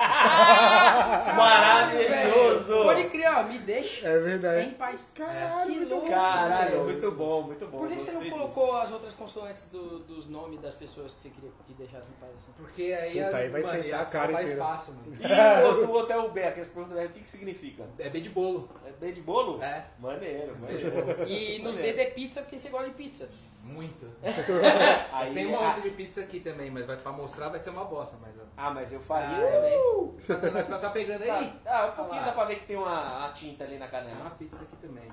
Maravilhoso! 1.36 2.82
Pode 2.84 3.04
criar, 3.10 3.40
ó, 3.40 3.42
me 3.44 3.58
deixa 3.58 4.08
É 4.08 4.16
em 4.18 4.22
verdade. 4.22 4.70
paz. 4.76 5.12
Caralho, 5.14 5.70
Que 5.70 5.76
muito 5.76 5.94
louco. 5.94 6.08
Caralho, 6.08 6.84
muito 6.84 7.10
bom, 7.12 7.42
muito 7.42 7.66
bom. 7.66 7.76
Por 7.78 7.88
que, 7.88 7.96
que 7.96 8.02
você 8.02 8.12
não 8.12 8.30
colocou 8.30 8.76
as 8.78 8.90
outras 8.92 9.12
consoantes 9.12 9.66
do- 9.66 9.98
dos 10.00 10.26
nomes 10.26 10.58
das 10.60 10.72
pessoas 10.74 11.12
que 11.12 11.20
você 11.20 11.28
queria 11.28 11.50
que 11.66 11.74
deixasse 11.74 12.08
em 12.10 12.14
paz 12.14 12.32
assim? 12.36 12.52
Porque 12.56 12.82
aí, 12.98 13.22
Puta, 13.22 13.36
a- 13.36 13.40
aí 13.40 13.48
vai 13.50 13.62
mano, 13.62 13.84
ia 13.84 14.00
a 14.00 14.04
cara 14.06 14.32
inteira. 14.32 14.52
espaço, 14.52 14.92
mano. 14.92 15.10
disso. 15.12 15.22
E 15.28 15.62
o 15.62 15.66
outro, 15.66 15.86
o 15.86 15.90
outro 15.92 16.12
é 16.14 16.18
o 16.18 16.28
B, 16.30 16.44
aquelas 16.44 16.68
perguntas, 16.70 17.04
o 17.04 17.08
que, 17.12 17.20
que 17.20 17.30
significa? 17.30 17.84
É 17.98 18.08
B 18.08 18.20
de 18.22 18.30
bolo. 18.30 18.70
É 18.86 18.92
B 18.92 19.12
de 19.12 19.20
bolo? 19.20 19.62
É. 19.62 19.84
Maneiro, 19.98 20.56
maneiro. 20.58 21.26
E 21.28 21.58
nos 21.58 21.76
dedos 21.76 22.00
é 22.00 22.06
pizza 22.06 22.40
porque 22.40 22.58
você 22.58 22.70
gosta 22.70 22.88
de 22.88 22.94
pizza. 22.94 23.28
Muito. 23.62 24.06
Aí, 25.12 25.34
Tem 25.34 25.44
uma 25.46 25.58
ah, 25.58 25.66
outra 25.68 25.82
de 25.82 25.90
pizza 25.90 26.20
aqui 26.20 26.38
também, 26.38 26.70
mas 26.70 26.86
vai, 26.86 26.96
pra 26.96 27.10
mostrar 27.10 27.48
vai 27.48 27.58
ser 27.58 27.65
uma 27.72 27.84
bosta. 27.84 28.16
Mas. 28.20 28.34
Ah, 28.56 28.70
mas 28.70 28.92
eu 28.92 29.00
faria 29.00 29.36
Ah, 29.36 29.52
também. 29.52 30.62
tá, 30.62 30.62
tá- 30.62 30.78
tá 30.78 30.90
pegando 30.90 31.22
aí? 31.22 31.52
Tá, 31.64 31.78
ah, 31.82 31.86
um 31.86 31.92
pouquinho 31.92 32.08
Olha 32.12 32.20
lá. 32.20 32.26
dá 32.26 32.32
pra 32.32 32.44
ver 32.46 32.56
que 32.56 32.66
tem 32.66 32.76
uma, 32.76 33.18
uma 33.18 33.28
tinta 33.32 33.64
ali 33.64 33.78
na 33.78 33.86
Tem 33.88 34.00
canela. 34.00 34.20
uma 34.20 34.30
pizza 34.30 34.62
aqui 34.62 34.76
também. 34.76 35.04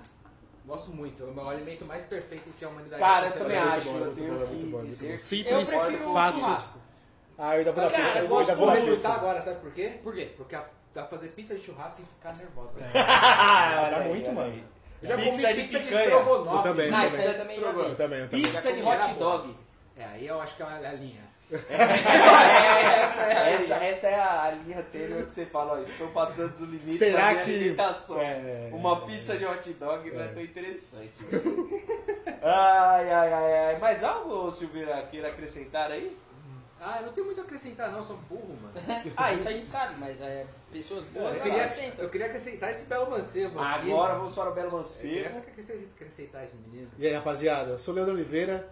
Gosto 0.66 0.92
muito. 0.92 1.24
É 1.24 1.26
o 1.26 1.34
meu 1.34 1.50
alimento 1.50 1.86
mais 1.86 2.04
perfeito 2.06 2.50
que 2.58 2.64
a 2.64 2.70
humanidade 2.70 3.02
Cara, 3.02 3.28
eu 3.28 3.32
também 3.34 3.58
concebeu. 3.60 3.74
acho, 3.78 3.90
bom, 3.90 3.98
eu 3.98 4.06
muito 4.06 4.16
tenho 4.18 4.34
bom, 4.34 4.46
que 4.46 4.54
muito 4.54 4.72
bom, 4.72 4.80
dizer 4.86 5.08
que... 5.08 5.14
Eu 5.14 5.20
Simples, 5.20 5.70
prefiro 5.70 6.14
fácil. 6.14 6.40
churrasco. 6.40 6.80
Ah, 7.38 7.54
eu 7.54 7.58
ainda 7.60 7.72
vou 7.74 7.84
dar 7.84 7.92
Cara, 7.92 8.04
pizza. 8.06 8.20
eu 8.20 8.26
Eu 8.30 8.38
ainda 8.40 8.56
vou 8.56 8.70
refutar 8.70 9.12
agora, 9.14 9.42
sabe 9.42 9.60
por 9.60 9.72
quê? 9.74 10.00
Por 10.04 10.14
quê? 10.14 10.34
Porque 10.38 10.56
a- 10.56 10.66
dá 10.94 11.02
pra 11.02 11.10
fazer 11.18 11.30
pizza 11.30 11.56
de 11.56 11.62
churrasco 11.64 12.02
e 12.02 12.06
ficar 12.06 12.34
nervosa. 12.38 12.78
Ah, 12.94 12.94
Dá 13.92 13.98
olha 13.98 13.98
aí, 13.98 14.10
muito, 14.10 14.32
mano. 14.32 14.64
Eu 15.02 15.08
já 15.10 15.16
Pizza 15.18 15.30
comi 15.32 15.38
de 15.56 15.62
pizza 15.64 15.80
de 15.80 15.86
picanha. 15.86 16.04
estrogonofe. 16.06 16.56
Eu 16.56 16.64
também, 16.64 16.94
Ah, 16.94 17.04
eu 17.04 17.08
isso 17.10 17.18
aí 17.18 17.26
eu 17.26 17.38
também. 17.40 17.58
Eu 17.58 17.64
também, 17.74 18.20
eu 18.20 18.30
também. 18.30 18.42
Pizza 18.42 18.72
de 18.74 18.82
hot 18.84 19.14
dog. 19.16 19.56
É, 19.98 20.06
aí 20.06 20.28
eu 20.28 20.40
acho 20.42 20.56
que 20.56 20.64
é 20.64 20.66
a 20.66 20.94
linha. 20.94 21.23
Essa, 21.70 23.22
é 23.22 23.38
a 23.38 23.50
essa, 23.52 23.76
linha. 23.78 23.90
essa 23.90 24.08
é 24.08 24.16
a 24.16 24.52
linha 24.66 24.84
tênue 24.92 25.22
onde 25.22 25.32
você 25.32 25.46
fala, 25.46 25.74
ó, 25.74 25.78
estou 25.82 26.08
passando 26.10 26.52
dos 26.52 26.62
limites 26.62 26.98
Será 27.00 27.20
da 27.28 27.32
minha 27.34 27.46
que- 27.46 27.52
alimentação. 27.54 28.20
É. 28.20 28.70
Uma 28.72 29.06
pizza 29.06 29.38
de 29.38 29.46
hot 29.46 29.74
dog 29.74 30.12
não 30.12 30.22
é 30.22 30.26
É. 30.26 30.28
tão 30.30 30.42
interessante. 30.42 31.14
ai, 32.42 33.10
ai, 33.12 33.34
ai, 33.34 33.66
ai. 33.68 33.80
Mais 33.80 34.04
algo, 34.04 34.50
Silveira, 34.52 35.02
queira 35.10 35.30
acrescentar 35.30 35.92
aí? 35.92 36.18
Ah, 36.86 36.98
eu 37.00 37.06
não 37.06 37.14
tenho 37.14 37.28
muito 37.28 37.40
a 37.40 37.46
acrescentar 37.46 37.90
não, 37.94 38.02
sou 38.04 38.18
burro, 38.30 38.58
mano. 38.62 38.74
Ah, 39.16 39.32
isso 39.32 39.48
a 39.48 39.54
gente 39.54 39.70
sabe, 39.70 39.96
mas 40.00 40.20
é, 40.22 40.46
pessoas 40.70 41.06
boas 41.06 41.38
Eu 41.38 41.42
queria, 41.42 41.70
eu 41.98 42.10
queria 42.10 42.28
acrescentar 42.28 42.72
esse 42.72 42.88
belo 42.88 43.10
mancebo 43.10 43.58
aqui. 43.58 43.90
Agora 43.90 44.16
vamos 44.16 44.36
para 44.36 44.50
o 44.50 44.54
Belo 44.54 44.78
Eu 44.80 44.84
queria 44.84 45.30
Mancebo. 45.30 45.88
acrescentar 45.96 46.44
esse 46.44 46.58
menino. 46.58 46.90
E 46.98 47.08
aí, 47.08 47.14
rapaziada, 47.14 47.72
eu 47.72 47.80
sou 47.80 47.94
o 47.94 47.96
Leandro 47.96 48.14
Oliveira. 48.14 48.68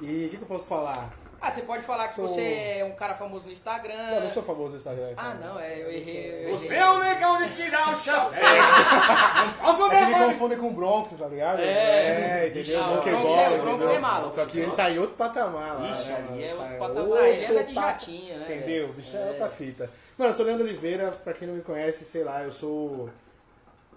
E 0.00 0.26
o 0.26 0.30
que, 0.30 0.36
que 0.36 0.42
eu 0.42 0.46
posso 0.48 0.66
falar? 0.66 1.12
Ah, 1.44 1.50
você 1.50 1.62
pode 1.62 1.82
falar 1.82 2.06
que 2.06 2.14
Sou- 2.14 2.28
você 2.28 2.76
é 2.78 2.84
um 2.84 2.92
cara 2.92 3.14
famoso 3.16 3.46
no 3.46 3.52
Instagram. 3.52 3.96
Não, 3.96 4.14
eu 4.14 4.20
não 4.22 4.30
sou 4.30 4.42
famoso 4.44 4.70
no 4.70 4.76
Instagram. 4.76 5.08
Ah, 5.16 5.22
cara. 5.22 5.34
não, 5.34 5.58
é, 5.58 5.82
eu 5.82 5.90
errei. 5.90 6.44
Eu 6.46 6.50
Você 6.56 6.66
errei. 6.66 6.78
é 6.78 6.88
o 6.90 6.98
legal 6.98 7.36
de 7.38 7.48
tirar 7.56 7.90
o 7.90 7.94
chapéu. 7.96 8.40
Não 8.40 9.52
posso 9.60 9.86
É 9.86 9.88
que 9.88 9.94
ver, 9.96 10.06
me 10.06 10.12
mano. 10.12 10.32
confundem 10.32 10.58
com 10.58 10.68
o 10.68 10.70
Bronx, 10.72 11.10
tá 11.18 11.26
ligado? 11.26 11.58
É. 11.60 12.46
entendeu? 12.48 12.78
Não, 12.80 12.98
o 12.98 13.02
Bronx 13.02 13.38
é- 13.40 13.48
o 13.50 13.58
Bronx 13.60 13.74
entendeu? 13.76 13.96
é 13.96 13.98
malo. 13.98 14.32
Só 14.32 14.44
que 14.46 14.58
ele 14.60 14.70
tá 14.72 14.88
em 14.90 14.98
outro 15.00 15.16
patamar 15.16 15.80
lá. 15.80 15.88
Ixi, 15.90 16.08
né, 16.10 16.14
ali 16.14 16.28
mano? 16.28 16.42
é 16.44 16.48
Tá 16.48 16.54
outro 16.54 16.74
em 16.74 16.78
patamar. 16.78 17.18
Ah, 17.18 17.28
ele 17.28 17.46
anda 17.46 17.64
de 17.64 17.74
jatinho, 17.74 18.38
né? 18.38 18.46
Entendeu? 18.48 18.88
O 18.88 18.92
bicho 18.92 19.16
é 19.16 19.26
outra 19.30 19.48
fita. 19.48 19.90
Mano, 20.16 20.30
eu 20.30 20.34
sou 20.36 20.44
o 20.44 20.46
Leandro 20.48 20.64
Oliveira, 20.64 21.10
pra 21.24 21.32
quem 21.32 21.48
não 21.48 21.54
me 21.56 21.62
conhece, 21.62 22.04
sei 22.04 22.22
lá, 22.22 22.42
eu 22.44 22.52
sou 22.52 23.10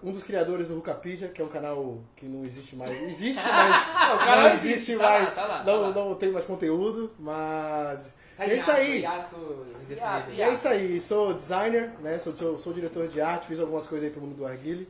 um 0.02 0.12
dos 0.12 0.22
criadores 0.22 0.68
do 0.68 0.74
Rucapedia, 0.76 1.28
que 1.28 1.40
é 1.40 1.44
um 1.44 1.48
canal 1.48 1.98
que 2.16 2.26
não 2.26 2.44
existe 2.44 2.76
mais. 2.76 2.90
Existe, 3.02 3.42
mas 3.42 4.14
o 4.14 4.18
canal 4.18 4.40
não 4.42 4.48
existe, 4.54 4.72
existe 4.72 4.96
tá 4.98 5.04
lá, 5.04 5.18
mais. 5.20 5.34
tá 5.34 5.46
lá, 5.46 5.58
tá 5.58 5.64
não, 5.64 5.80
lá. 5.80 5.90
não 5.92 6.14
tem 6.14 6.30
mais 6.30 6.44
conteúdo, 6.44 7.12
mas. 7.18 8.00
Tá 8.36 8.44
é 8.46 8.54
isso 8.54 8.70
aí. 8.70 9.00
Hiato 9.00 9.66
é 10.38 10.52
isso 10.52 10.68
aí, 10.68 11.00
sou 11.00 11.32
designer, 11.32 11.90
né? 12.00 12.18
Sou, 12.18 12.36
sou, 12.36 12.58
sou 12.58 12.72
diretor 12.72 13.08
de 13.08 13.20
arte, 13.20 13.46
fiz 13.46 13.58
algumas 13.58 13.86
coisas 13.86 14.06
aí 14.06 14.12
pro 14.12 14.20
mundo 14.20 14.36
do 14.36 14.46
Arguile. 14.46 14.86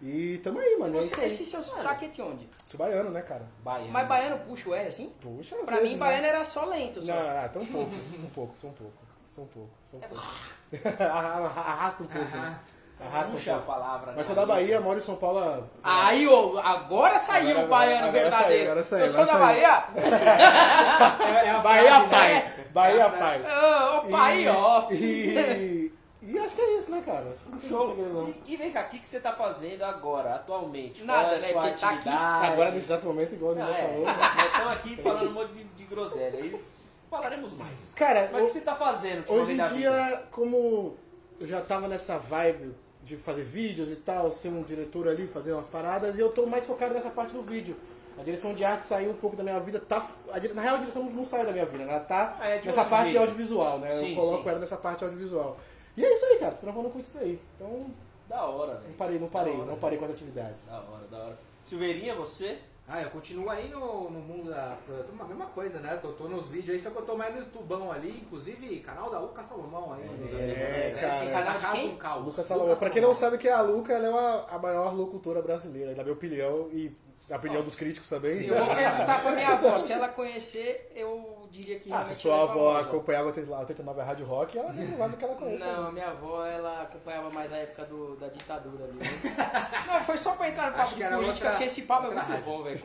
E 0.00 0.38
tamo 0.44 0.58
aí, 0.60 0.76
mano. 0.78 0.96
É 0.96 1.00
isso 1.00 1.08
Você, 1.14 1.20
aí. 1.20 1.26
esse 1.26 1.44
seu 1.44 1.62
sotaque 1.62 2.04
é 2.04 2.08
de 2.08 2.22
onde? 2.22 2.48
Sou 2.68 2.78
baiano, 2.78 3.10
né, 3.10 3.20
cara? 3.20 3.46
Baiano. 3.64 3.90
Mas 3.90 4.06
baiano 4.08 4.38
puxa 4.46 4.68
o 4.68 4.74
R 4.74 4.86
assim? 4.86 5.12
Puxa, 5.20 5.56
Pra 5.56 5.76
vezes, 5.76 5.82
mim, 5.90 5.94
né? 5.94 5.98
baiano 5.98 6.26
era 6.26 6.44
só 6.44 6.64
lento. 6.66 7.02
Só. 7.02 7.12
Não, 7.12 7.20
ah, 7.20 7.46
então 7.50 7.62
um 7.62 7.66
pouco, 7.66 7.92
um 7.94 8.30
pouco, 8.30 8.58
só 8.58 8.68
um 8.68 8.72
pouco. 8.72 8.92
Só 9.34 9.42
um 9.42 9.46
pouco. 9.46 9.70
Só 9.90 9.96
um 9.96 10.00
pouco. 10.00 10.24
Arrasta 11.02 12.04
um 12.04 12.06
pouco. 12.06 12.36
né? 12.36 12.60
Arrasta 13.00 13.30
Puxa 13.32 13.54
a 13.56 13.58
palavra. 13.60 14.06
Mas 14.08 14.16
né? 14.16 14.24
sou 14.24 14.34
da 14.34 14.44
Bahia, 14.44 14.80
moro 14.80 14.98
em 14.98 15.02
São 15.02 15.14
Paulo. 15.16 15.68
Aí, 15.82 16.26
ô, 16.26 16.58
agora 16.58 17.18
saiu 17.18 17.50
Agora- 17.50 17.64
o 17.64 17.68
baiano 17.68 18.08
agora 18.08 18.12
verdadeiro. 18.12 18.48
saiu, 18.50 18.70
agora 18.72 18.82
saiu, 18.82 19.04
eu 19.04 19.08
sou 19.10 19.26
da. 19.26 19.38
Bahia? 19.38 19.84
É, 21.28 21.46
é 21.46 21.50
a 21.50 21.58
Bahia 21.60 21.88
frase, 21.90 22.06
né? 22.06 22.10
pai. 22.10 22.64
Bahia 22.72 23.08
pai. 23.10 23.42
Ô, 23.42 23.96
ô, 23.98 24.10
pai, 24.10 24.48
ó. 24.48 24.86
E, 24.90 25.92
e 26.22 26.38
acho 26.38 26.54
que 26.54 26.60
é 26.60 26.76
isso, 26.76 26.90
né, 26.90 27.02
cara? 27.06 27.32
Show. 27.68 28.34
E, 28.46 28.52
e 28.54 28.56
vem 28.56 28.72
cá, 28.72 28.82
o 28.82 28.88
que, 28.88 28.98
que 28.98 29.08
você 29.08 29.20
tá 29.20 29.32
fazendo 29.32 29.82
agora, 29.84 30.34
atualmente? 30.34 31.04
Nada, 31.04 31.36
é 31.36 31.38
né? 31.38 31.52
Porque 31.52 31.70
tá 31.72 31.90
aqui. 31.90 32.08
Agora, 32.08 32.70
nesse 32.72 32.86
exato 32.86 33.06
momento, 33.06 33.34
igual 33.34 33.52
o 33.52 33.54
Não, 33.54 33.64
Nilson 33.64 33.78
é, 33.80 33.88
falou. 33.88 34.04
nós 34.36 34.46
estamos 34.52 34.72
aqui 34.72 34.96
falando 34.96 35.28
um 35.28 35.32
monte 35.32 35.52
de, 35.52 35.64
de 35.64 35.84
groselha. 35.84 36.40
E 36.40 36.60
falaremos 37.08 37.54
mais. 37.54 37.92
Cara, 37.94 38.28
Mas 38.32 38.42
o 38.42 38.44
que 38.46 38.50
você 38.52 38.60
tá 38.60 38.74
fazendo 38.74 39.24
Hoje 39.30 39.52
em 39.52 39.68
dia, 39.68 40.24
como 40.32 40.96
eu 41.40 41.46
já 41.46 41.60
tava 41.60 41.86
nessa 41.86 42.18
vibe 42.18 42.74
de 43.08 43.16
fazer 43.16 43.42
vídeos 43.42 43.90
e 43.90 43.96
tal, 43.96 44.30
ser 44.30 44.48
um 44.50 44.62
diretor 44.62 45.08
ali, 45.08 45.26
fazer 45.26 45.52
umas 45.52 45.66
paradas, 45.68 46.18
e 46.18 46.20
eu 46.20 46.30
tô 46.30 46.44
mais 46.44 46.66
focado 46.66 46.92
nessa 46.92 47.08
parte 47.08 47.32
do 47.32 47.40
vídeo. 47.42 47.74
A 48.18 48.22
direção 48.22 48.52
de 48.52 48.64
arte 48.64 48.82
saiu 48.82 49.10
um 49.12 49.14
pouco 49.14 49.34
da 49.36 49.42
minha 49.42 49.58
vida, 49.60 49.80
tá. 49.80 50.06
a 50.30 50.38
na 50.52 50.60
real, 50.60 50.74
a 50.74 50.78
direção 50.78 51.04
não 51.04 51.24
saiu 51.24 51.46
da 51.46 51.52
minha 51.52 51.64
vida? 51.64 51.84
Ela 51.84 52.00
tá 52.00 52.36
Ah, 52.38 52.48
é 52.48 52.60
nessa 52.62 52.84
parte 52.84 53.16
audiovisual, 53.16 53.78
né? 53.78 53.90
Sim, 53.92 54.10
eu 54.10 54.16
coloco 54.16 54.42
sim. 54.42 54.48
ela 54.50 54.58
nessa 54.58 54.76
parte 54.76 55.04
audiovisual. 55.04 55.56
E 55.96 56.04
é 56.04 56.14
isso 56.14 56.24
aí, 56.26 56.38
cara, 56.38 56.52
tô 56.52 56.60
trabalhando 56.60 56.92
com 56.92 56.98
isso 56.98 57.12
daí. 57.14 57.40
Então, 57.56 57.86
Da 58.28 58.44
hora, 58.44 58.74
não 58.74 58.80
velho. 58.82 58.94
parei, 58.94 59.18
não 59.18 59.28
parei, 59.28 59.54
hora. 59.54 59.64
não 59.64 59.76
parei 59.78 59.98
com 59.98 60.04
as 60.04 60.10
atividades. 60.10 60.66
Da 60.66 60.76
hora, 60.80 61.06
da 61.10 61.18
hora. 61.18 61.38
Silveirinha, 61.62 62.14
você? 62.14 62.58
Ah, 62.90 63.02
eu 63.02 63.10
continuo 63.10 63.50
aí 63.50 63.68
no, 63.68 64.10
no 64.10 64.18
mundo 64.18 64.48
da. 64.48 64.74
tô 64.86 65.22
A 65.22 65.26
mesma 65.26 65.44
coisa, 65.46 65.78
né? 65.78 65.96
Tô, 66.00 66.08
tô 66.12 66.24
nos 66.26 66.48
vídeos 66.48 66.70
aí, 66.70 66.80
só 66.80 66.88
que 66.88 66.96
eu 66.96 67.02
tô 67.04 67.16
mais 67.16 67.34
no 67.34 67.40
YouTubão 67.40 67.92
ali, 67.92 68.22
inclusive 68.24 68.80
canal 68.80 69.10
da 69.10 69.20
Lucas 69.20 69.44
Salomão 69.44 69.92
aí. 69.92 70.08
meus 70.08 70.32
amigos. 70.32 70.56
É, 70.58 70.94
Acessem, 70.96 71.30
cara. 71.30 71.44
cada 71.44 71.44
Canal 71.44 71.52
de 71.58 71.66
caso 71.66 71.76
quem? 71.76 71.90
um 71.90 71.96
caos. 71.96 72.24
Lucas 72.24 72.46
Salomão. 72.46 72.76
Pra 72.76 72.90
quem 72.90 73.02
não 73.02 73.14
sabe 73.14 73.36
que 73.36 73.46
é 73.46 73.52
a 73.52 73.60
Luca, 73.60 73.92
ela 73.92 74.06
é 74.06 74.10
uma, 74.10 74.46
a 74.48 74.58
maior 74.58 74.94
locutora 74.94 75.42
brasileira, 75.42 75.94
na 75.94 76.02
minha 76.02 76.14
opinião, 76.14 76.70
e 76.72 76.90
na 77.28 77.36
opinião 77.36 77.62
dos 77.62 77.74
críticos 77.76 78.08
também. 78.08 78.46
Eu 78.46 78.56
vou 78.56 78.74
perguntar 78.74 79.20
pra 79.22 79.32
minha 79.32 79.48
avó. 79.50 79.78
Se 79.78 79.92
ela 79.92 80.08
conhecer, 80.08 80.90
eu 80.94 81.46
diria 81.50 81.78
que 81.78 81.92
Ah, 81.92 82.04
se 82.04 82.14
sua 82.14 82.34
é 82.36 82.42
avó 82.42 82.52
famosa. 82.72 82.88
acompanhava 82.88 83.24
a 83.28 83.58
89 83.60 84.02
Rádio 84.02 84.26
Rock, 84.26 84.58
ela 84.58 84.72
não 84.72 84.96
vai 84.96 85.08
do 85.10 85.16
que 85.16 85.24
ela 85.24 85.34
conhece. 85.34 85.58
Não, 85.60 85.82
né? 85.82 85.88
a 85.88 85.92
minha 85.92 86.08
avó, 86.08 86.44
ela 86.46 86.82
acompanhava 86.82 87.30
mais 87.30 87.52
a 87.52 87.56
época 87.58 87.84
do, 87.84 88.16
da 88.16 88.28
ditadura 88.28 88.84
ali. 88.84 88.94
né? 88.94 89.04
Não, 89.86 90.00
foi 90.04 90.18
só 90.18 90.32
pra 90.36 90.48
entrar 90.48 90.70
no 90.70 90.76
papo 90.76 90.88
de 90.90 90.94
que 90.96 91.04
política, 91.08 91.26
outra- 91.28 91.50
porque 91.50 91.64
esse 91.64 91.82
papo 91.82 92.06
é 92.06 92.10
muito 92.10 92.26
rádio. 92.26 92.44
bom, 92.44 92.62
velho. 92.62 92.78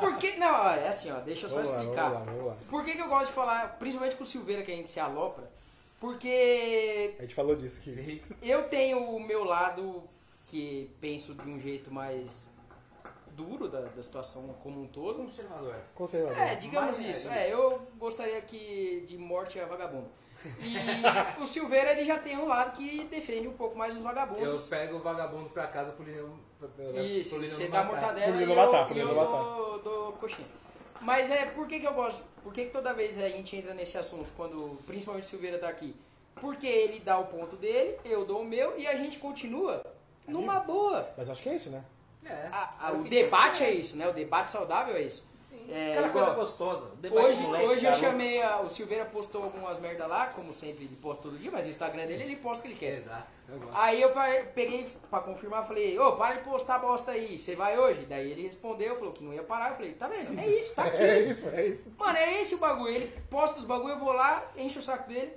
Por 0.00 0.16
que... 0.18 0.36
Não, 0.36 0.68
é 0.70 0.88
assim, 0.88 1.10
ó, 1.12 1.20
deixa 1.20 1.46
eu 1.46 1.50
só 1.50 1.56
Vamos 1.56 1.70
lá, 1.70 1.78
explicar. 1.80 2.02
vamos 2.10 2.26
lá, 2.26 2.32
vamos 2.32 2.46
lá. 2.48 2.56
Por 2.70 2.84
que, 2.84 2.92
que 2.92 3.00
eu 3.02 3.08
gosto 3.08 3.26
de 3.26 3.32
falar, 3.32 3.76
principalmente 3.78 4.16
com 4.16 4.24
o 4.24 4.26
Silveira, 4.26 4.62
que 4.62 4.72
a 4.72 4.76
gente 4.76 4.88
se 4.90 4.98
alopra? 5.00 5.44
Porque 6.00 7.14
A 7.18 7.22
gente 7.22 7.34
falou 7.34 7.54
disso 7.56 7.78
aqui. 7.80 7.90
Sim. 7.90 8.20
eu 8.42 8.64
tenho 8.68 8.98
o 8.98 9.20
meu 9.20 9.44
lado 9.44 10.02
que 10.46 10.90
penso 11.00 11.34
de 11.34 11.48
um 11.48 11.58
jeito 11.58 11.90
mais 11.92 12.48
duro 13.34 13.68
da, 13.68 13.80
da 13.80 14.02
situação 14.02 14.54
como 14.62 14.82
um 14.82 14.86
todo. 14.86 15.16
Conservador. 15.18 15.76
Conservador. 15.94 16.38
É, 16.38 16.54
digamos 16.56 16.96
Mas 16.98 17.06
é 17.06 17.10
isso. 17.10 17.28
É, 17.28 17.52
eu 17.52 17.80
gostaria 17.98 18.40
que 18.42 19.04
de 19.06 19.18
morte 19.18 19.58
a 19.58 19.66
vagabundo. 19.66 20.08
E 20.60 20.76
o 21.40 21.46
Silveira 21.46 21.92
ele 21.92 22.04
já 22.04 22.18
tem 22.18 22.36
um 22.36 22.46
lado 22.46 22.76
que 22.76 23.04
defende 23.04 23.48
um 23.48 23.54
pouco 23.54 23.76
mais 23.76 23.94
os 23.94 24.00
Eu 24.00 24.04
vagabundos. 24.04 24.68
pego 24.68 24.96
o 24.96 25.00
vagabundo 25.00 25.48
pra 25.50 25.66
casa 25.66 25.92
pro 25.92 26.04
Lineu. 26.04 26.36
Isso, 27.02 27.36
pro 27.36 27.48
você 27.48 27.68
dá 27.68 27.84
mortadela 27.84 28.36
e 28.36 28.42
eu, 28.42 28.54
matar, 28.54 28.90
eu 28.90 28.94
Lino 28.94 29.14
dou, 29.14 29.78
dou 29.80 30.12
coxinha. 30.12 30.46
Mas 31.00 31.30
é, 31.30 31.46
por 31.46 31.66
que, 31.66 31.80
que 31.80 31.86
eu 31.86 31.92
gosto? 31.92 32.24
Por 32.42 32.52
que, 32.52 32.64
que 32.66 32.70
toda 32.70 32.94
vez 32.94 33.18
a 33.18 33.28
gente 33.28 33.54
entra 33.56 33.74
nesse 33.74 33.98
assunto, 33.98 34.32
quando 34.36 34.78
principalmente 34.86 35.24
o 35.24 35.28
Silveira 35.28 35.58
tá 35.58 35.68
aqui? 35.68 35.94
Porque 36.36 36.66
ele 36.66 37.00
dá 37.00 37.18
o 37.18 37.26
ponto 37.26 37.56
dele, 37.56 37.98
eu 38.04 38.24
dou 38.24 38.40
o 38.40 38.44
meu 38.44 38.78
e 38.78 38.86
a 38.86 38.96
gente 38.96 39.18
continua 39.18 39.84
numa 40.26 40.60
boa. 40.60 41.08
Mas 41.16 41.28
acho 41.28 41.42
que 41.42 41.48
é 41.48 41.56
isso, 41.56 41.70
né? 41.70 41.84
É. 42.24 42.48
A- 42.52 42.70
a- 42.80 42.88
É 42.90 42.92
o 42.92 43.02
que 43.02 43.10
debate 43.10 43.62
é 43.62 43.70
isso, 43.70 43.96
né? 43.96 44.08
O 44.08 44.12
debate 44.12 44.50
saudável 44.50 44.96
é 44.96 45.02
isso. 45.02 45.32
É, 45.66 45.92
Aquela 45.92 46.08
igual- 46.08 46.24
coisa 46.26 46.38
gostosa. 46.40 46.90
Hoje, 47.10 47.36
moleque, 47.40 47.64
hoje 47.66 47.76
eu 47.86 47.90
garoto. 47.92 48.00
chamei, 48.00 48.42
a- 48.42 48.60
o 48.60 48.68
Silveira 48.68 49.06
postou 49.06 49.44
algumas 49.44 49.78
merda 49.78 50.06
lá, 50.06 50.26
como 50.26 50.52
sempre 50.52 50.84
ele 50.84 50.94
posta 51.00 51.22
todo 51.22 51.38
dia, 51.38 51.50
mas 51.50 51.64
o 51.64 51.68
Instagram 51.70 52.04
dele 52.04 52.22
ele 52.24 52.36
posta 52.36 52.58
o 52.58 52.62
que 52.62 52.68
ele 52.68 52.78
quer. 52.78 52.98
Exato. 52.98 53.24
Eu 53.48 53.58
gosto. 53.58 53.74
Aí 53.78 54.00
eu 54.02 54.10
peguei 54.54 54.86
pra 55.08 55.20
confirmar, 55.20 55.66
falei, 55.66 55.98
ô, 55.98 56.16
para 56.16 56.34
de 56.36 56.44
postar 56.44 56.78
bosta 56.80 57.12
aí, 57.12 57.38
você 57.38 57.56
vai 57.56 57.78
hoje? 57.78 58.04
Daí 58.04 58.30
ele 58.32 58.42
respondeu, 58.42 58.94
falou 58.96 59.12
que 59.14 59.24
não 59.24 59.32
ia 59.32 59.42
parar, 59.42 59.70
eu 59.70 59.76
falei, 59.76 59.92
tá 59.94 60.06
vendo? 60.06 60.38
É 60.38 60.46
isso, 60.46 60.74
tá 60.74 60.84
aqui. 60.84 61.02
É 61.02 61.18
isso, 61.20 61.48
é 61.48 61.66
isso. 61.66 61.92
Mano, 61.96 62.18
é 62.18 62.40
esse 62.42 62.54
o 62.54 62.58
bagulho. 62.58 62.92
Ele 62.94 63.06
posta 63.30 63.58
os 63.58 63.64
bagulho, 63.64 63.94
eu 63.94 63.98
vou 63.98 64.12
lá, 64.12 64.42
encho 64.58 64.80
o 64.80 64.82
saco 64.82 65.08
dele. 65.08 65.32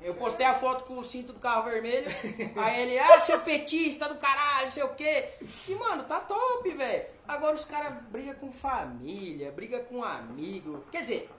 Eu 0.00 0.14
postei 0.14 0.46
a 0.46 0.54
foto 0.54 0.84
com 0.84 0.98
o 0.98 1.04
cinto 1.04 1.32
do 1.32 1.40
carro 1.40 1.64
vermelho. 1.68 2.06
Aí 2.56 2.82
ele, 2.82 2.98
ah, 2.98 3.18
seu 3.20 3.40
petista 3.40 4.08
do 4.08 4.14
caralho, 4.16 4.66
não 4.66 4.70
sei 4.70 4.82
o 4.84 4.94
quê. 4.94 5.30
E, 5.66 5.74
mano, 5.74 6.04
tá 6.04 6.20
top, 6.20 6.70
velho. 6.70 7.06
Agora 7.26 7.56
os 7.56 7.64
caras 7.64 8.02
brigam 8.04 8.34
com 8.34 8.52
família, 8.52 9.50
briga 9.50 9.80
com 9.80 10.02
amigo. 10.02 10.84
Quer 10.90 11.00
dizer, 11.00 11.30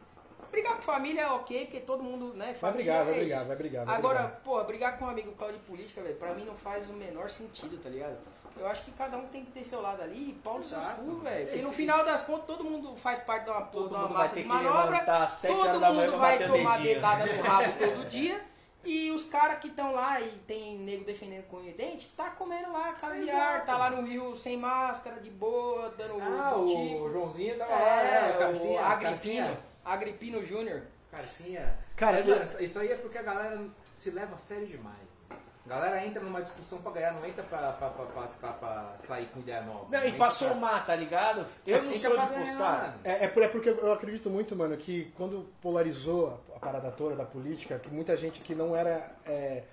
brigar 0.52 0.76
com 0.76 0.82
família 0.82 1.22
é 1.22 1.28
ok, 1.28 1.66
porque 1.66 1.80
todo 1.80 2.04
mundo, 2.04 2.34
né? 2.36 2.56
Vai 2.60 2.74
brigar, 2.74 3.06
vai 3.06 3.14
é 3.14 3.18
brigar, 3.20 3.40
isso. 3.40 3.48
vai 3.48 3.56
brigar. 3.56 3.86
vai 3.86 3.96
Agora, 3.96 4.20
brigar. 4.20 4.42
pô, 4.44 4.64
brigar 4.64 5.00
com 5.00 5.06
um 5.06 5.10
amigo 5.10 5.32
por 5.32 5.40
causa 5.40 5.54
de 5.54 5.60
política, 5.60 6.02
velho, 6.02 6.16
pra 6.16 6.34
mim 6.34 6.46
não 6.46 6.56
faz 6.56 6.90
o 6.90 6.94
menor 6.94 7.30
sentido, 7.30 7.82
tá 7.82 7.90
ligado? 7.90 8.18
Eu 8.60 8.68
acho 8.68 8.84
que 8.84 8.92
cada 8.92 9.18
um 9.18 9.26
tem 9.28 9.46
que 9.46 9.52
ter 9.52 9.64
seu 9.64 9.82
lado 9.82 10.02
ali 10.02 10.30
e 10.32 10.34
pau 10.34 10.56
no 10.56 10.60
Exato. 10.60 11.02
cu, 11.02 11.16
velho. 11.20 11.48
Porque 11.48 11.62
no 11.62 11.72
final 11.72 12.04
das 12.04 12.22
contas, 12.24 12.46
todo 12.46 12.64
mundo 12.64 12.96
faz 12.98 13.20
parte 13.20 13.46
de 13.46 13.50
uma, 13.52 13.62
Todo 13.62 13.90
de 13.90 13.96
uma 13.96 14.08
massa 14.10 14.36
de 14.36 14.44
manobra. 14.44 15.00
Todo 15.48 15.94
mundo 15.94 16.18
vai 16.18 16.44
o 16.44 16.48
tomar 16.48 16.82
dedada 16.82 17.26
no 17.26 17.42
rabo 17.42 17.74
todo 17.80 18.10
dia. 18.10 18.50
E 18.84 19.12
os 19.12 19.26
caras 19.26 19.60
que 19.60 19.68
estão 19.68 19.94
lá 19.94 20.22
e 20.22 20.30
tem 20.48 20.78
nego 20.80 21.04
defendendo 21.04 21.44
com 21.48 21.58
o 21.58 21.74
dente, 21.74 22.08
tá 22.16 22.30
comendo 22.30 22.72
lá 22.72 22.94
caviar, 22.94 23.56
Exato. 23.56 23.66
tá 23.66 23.78
lá 23.78 23.90
no 23.90 24.08
rio 24.08 24.34
sem 24.38 24.56
máscara, 24.56 25.20
de 25.20 25.30
boa, 25.30 25.90
dando 25.98 26.16
Ah, 26.22 26.54
botico. 26.56 27.04
o 27.04 27.12
Joãozinho 27.12 27.58
tava 27.58 27.74
lá, 27.74 28.04
né? 28.04 28.32
O 28.34 28.40
Carcinha, 28.40 28.82
o 28.82 28.86
Agripino, 28.86 29.10
Carcinha. 29.12 29.58
Agripino 29.84 30.44
Júnior. 30.44 30.84
Carcinha. 31.12 31.78
Cara, 31.98 32.20
É, 32.20 32.24
mano, 32.24 32.46
isso 32.62 32.80
aí 32.80 32.90
é 32.90 32.96
porque 32.96 33.18
a 33.18 33.22
galera 33.24 33.62
se 33.94 34.12
leva 34.12 34.36
a 34.36 34.38
sério 34.38 34.68
demais. 34.68 35.09
Galera 35.70 36.06
entra 36.06 36.22
numa 36.24 36.42
discussão 36.42 36.82
pra 36.82 36.92
ganhar, 36.92 37.14
não 37.14 37.26
entra 37.26 37.44
pra, 37.44 37.72
pra, 37.74 37.90
pra, 37.90 38.06
pra, 38.06 38.24
pra- 38.28 38.54
pra 38.54 38.94
sair 38.98 39.28
com 39.28 39.40
ideia 39.40 39.62
nova. 39.62 39.86
Não, 39.90 40.00
e 40.04 40.08
entra 40.08 40.18
pra 40.18 40.28
pra- 40.28 40.30
somar, 40.30 40.86
tá 40.86 40.96
ligado? 40.96 41.46
Eu 41.66 41.84
não 41.84 41.92
entra 41.94 42.10
sou 42.10 42.18
de 42.20 42.26
ganhar, 42.28 42.46
postar. 42.46 42.98
É, 43.04 43.12
é 43.12 43.26
é 43.26 43.48
porque 43.48 43.70
eu 43.70 43.92
acredito 43.94 44.30
muito, 44.30 44.56
mano, 44.56 44.76
que 44.76 45.12
quando 45.16 45.48
polarizou 45.62 46.42
a, 46.56 46.60
parada 46.60 46.92
toda 46.92 47.16
da 47.16 47.24
política, 47.26 47.80
que 47.80 47.90
muita 47.90 48.18
gente 48.18 48.42
que 48.42 48.54
não 48.54 48.76
era. 48.76 49.12
é, 49.26 49.64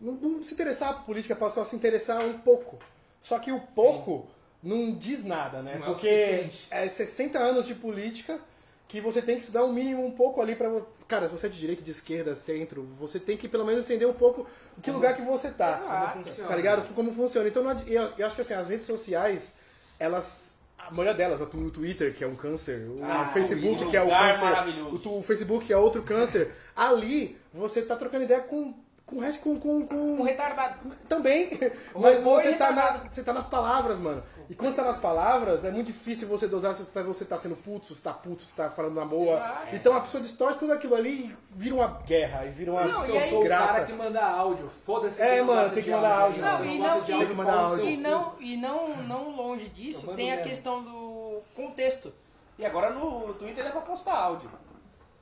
não, 0.00 0.14
não 0.14 0.42
se 0.44 0.54
interessava 0.54 0.94
por 0.98 1.04
política 1.06 1.36
passou 1.36 1.62
a 1.62 1.66
se 1.66 1.76
interessar 1.76 2.20
um 2.24 2.38
pouco. 2.38 2.78
Só 3.22 3.38
que 3.38 3.52
o 3.52 3.60
pouco 3.60 4.26
não 4.62 4.94
diz 4.96 5.24
nada, 5.24 5.62
né? 5.62 5.76
Não 5.78 5.82
é 5.86 5.90
porque 5.90 6.08
suficiente. 6.40 6.66
é 6.70 6.88
60 6.88 7.38
anos 7.38 7.66
de 7.66 7.74
política 7.74 8.38
que 8.88 9.00
você 9.00 9.20
tem 9.22 9.36
que 9.36 9.42
estudar 9.42 9.64
um 9.64 9.72
mínimo 9.72 10.04
um 10.04 10.10
pouco 10.12 10.40
ali 10.40 10.54
pra. 10.54 10.70
Cara, 11.08 11.28
se 11.28 11.32
você 11.32 11.46
é 11.46 11.50
de 11.50 11.58
direita, 11.58 11.82
de 11.82 11.90
esquerda, 11.90 12.34
centro, 12.36 12.82
você 12.98 13.18
tem 13.18 13.36
que 13.36 13.48
pelo 13.48 13.64
menos 13.64 13.84
entender 13.84 14.06
um 14.06 14.12
pouco 14.14 14.46
que 14.82 14.90
lugar 14.90 15.14
que 15.16 15.22
você 15.22 15.50
tá. 15.50 15.70
Exato. 15.70 16.12
Como 16.12 16.24
funciona. 16.24 16.48
Tá 16.48 16.56
ligado? 16.56 16.94
Como 16.94 17.12
funciona. 17.12 17.48
Então 17.48 17.70
eu, 17.86 18.12
eu 18.16 18.26
acho 18.26 18.34
que 18.36 18.42
assim, 18.42 18.54
as 18.54 18.68
redes 18.68 18.86
sociais, 18.86 19.54
elas. 19.98 20.54
A 20.78 20.90
maioria 20.90 21.14
delas, 21.14 21.40
o 21.40 21.46
Twitter, 21.70 22.14
que 22.14 22.22
é 22.22 22.26
um 22.26 22.36
câncer, 22.36 22.86
o 22.90 23.02
Ah, 23.02 23.30
Facebook, 23.32 23.90
que 23.90 23.96
é 23.96 24.02
o 24.02 24.08
câncer. 24.08 25.08
O, 25.08 25.18
o 25.18 25.22
Facebook, 25.22 25.66
que 25.66 25.72
é 25.72 25.76
outro 25.78 26.02
câncer. 26.02 26.52
Ali, 26.76 27.38
você 27.54 27.80
tá 27.80 27.96
trocando 27.96 28.24
ideia 28.24 28.40
com. 28.40 28.74
Com 29.06 29.16
o 29.16 29.20
resto, 29.20 29.42
com, 29.42 29.60
com, 29.60 29.86
com- 29.86 29.94
Um 30.20 30.22
retardado. 30.22 30.76
Também, 31.06 31.50
mas 31.94 32.22
você 32.22 32.54
tá, 32.54 32.72
na, 32.72 32.90
você 33.12 33.22
tá 33.22 33.34
nas 33.34 33.46
palavras, 33.46 33.98
mano. 33.98 34.22
E 34.48 34.54
quando 34.54 34.70
você 34.70 34.76
tá 34.80 34.84
nas 34.84 34.98
palavras, 34.98 35.62
é 35.62 35.70
muito 35.70 35.88
difícil 35.88 36.26
você 36.26 36.46
dosar 36.48 36.74
se 36.74 36.82
você 36.84 36.90
tá, 36.92 37.02
você 37.02 37.24
tá 37.26 37.38
sendo 37.38 37.54
puto, 37.54 37.86
se 37.88 37.94
você 37.96 38.00
tá 38.00 38.14
puto, 38.14 38.40
se 38.42 38.48
você 38.48 38.56
tá 38.56 38.70
falando 38.70 38.94
na 38.94 39.04
boa. 39.04 39.36
Exato. 39.36 39.76
Então 39.76 39.94
a 39.96 40.00
pessoa 40.00 40.22
distorce 40.22 40.58
tudo 40.58 40.72
aquilo 40.72 40.94
ali 40.94 41.26
e 41.26 41.36
vira 41.50 41.74
uma 41.74 41.88
guerra, 42.06 42.46
e 42.46 42.50
vira 42.52 42.72
uma 42.72 42.82
Não, 42.84 43.06
e 43.06 43.18
aí- 43.18 43.34
o 43.34 43.46
cara 43.46 43.84
que 43.84 43.92
manda 43.92 44.24
áudio. 44.24 44.68
Foda-se 44.70 45.20
É, 45.20 45.42
mano, 45.42 45.70
tem 45.70 45.82
que 45.82 45.90
mandar 45.90 46.18
áudio. 46.20 46.40
Não, 46.42 46.64
e 46.64 46.78
não, 46.78 46.86
e, 46.86 47.12
áudio, 47.12 47.36
mandar 47.36 47.54
áudio. 47.58 47.84
e 47.84 47.96
não, 47.98 48.32
e 48.40 48.56
não, 48.56 48.96
não 49.02 49.36
longe 49.36 49.68
disso, 49.68 50.14
tem 50.14 50.32
a 50.32 50.36
mesmo. 50.36 50.48
questão 50.50 50.82
do 50.82 51.42
contexto. 51.54 52.10
E 52.58 52.64
agora 52.64 52.88
no 52.90 53.34
Twitter 53.34 53.66
é 53.66 53.70
pra 53.70 53.82
postar 53.82 54.14
áudio. 54.14 54.48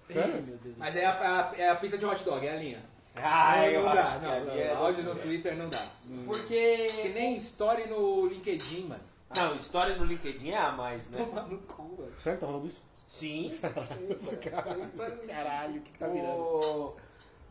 Sério? 0.07 0.43
meu 0.43 0.57
Deus. 0.57 0.77
Mas 0.79 0.95
é 0.95 1.05
a, 1.07 1.53
é 1.59 1.69
a 1.71 1.75
pizza 1.77 1.99
de 1.99 2.05
hot 2.07 2.23
dog, 2.25 2.47
é 2.47 2.53
a 2.53 2.57
linha. 2.57 2.92
Ah, 3.17 3.57
não, 3.57 3.65
eu 3.65 3.83
não 3.83 3.89
acho 3.91 3.97
dá, 3.97 4.19
que 4.19 4.25
não, 4.25 4.33
ali 4.33 4.47
não, 4.47 4.55
é 4.55 4.73
áudio 4.73 5.05
no. 5.05 5.15
Twitter 5.17 5.57
não 5.57 5.69
dá. 5.69 5.79
Que 5.79 6.25
Porque. 6.27 7.13
nem 7.15 7.35
story 7.37 7.87
no 7.89 8.27
LinkedIn, 8.27 8.87
mano. 8.87 9.03
Não, 9.37 9.57
história 9.57 9.97
no 9.97 10.05
LinkedIn 10.05 10.51
é 10.51 10.59
a 10.59 10.73
mais, 10.73 11.09
né? 11.09 11.25
Toma 11.25 11.43
no 11.43 11.59
cu, 11.59 11.97
velho. 11.97 12.13
Sério 12.19 12.39
que 12.39 12.45
tá 12.45 12.53
falando 12.53 12.67
isso? 12.67 12.83
Sim. 12.95 13.59
Caralho, 15.27 15.79
o 15.79 15.83
que, 15.83 15.91
que 15.91 15.99
tá 15.99 16.07
virando? 16.07 16.37
O, 16.39 16.97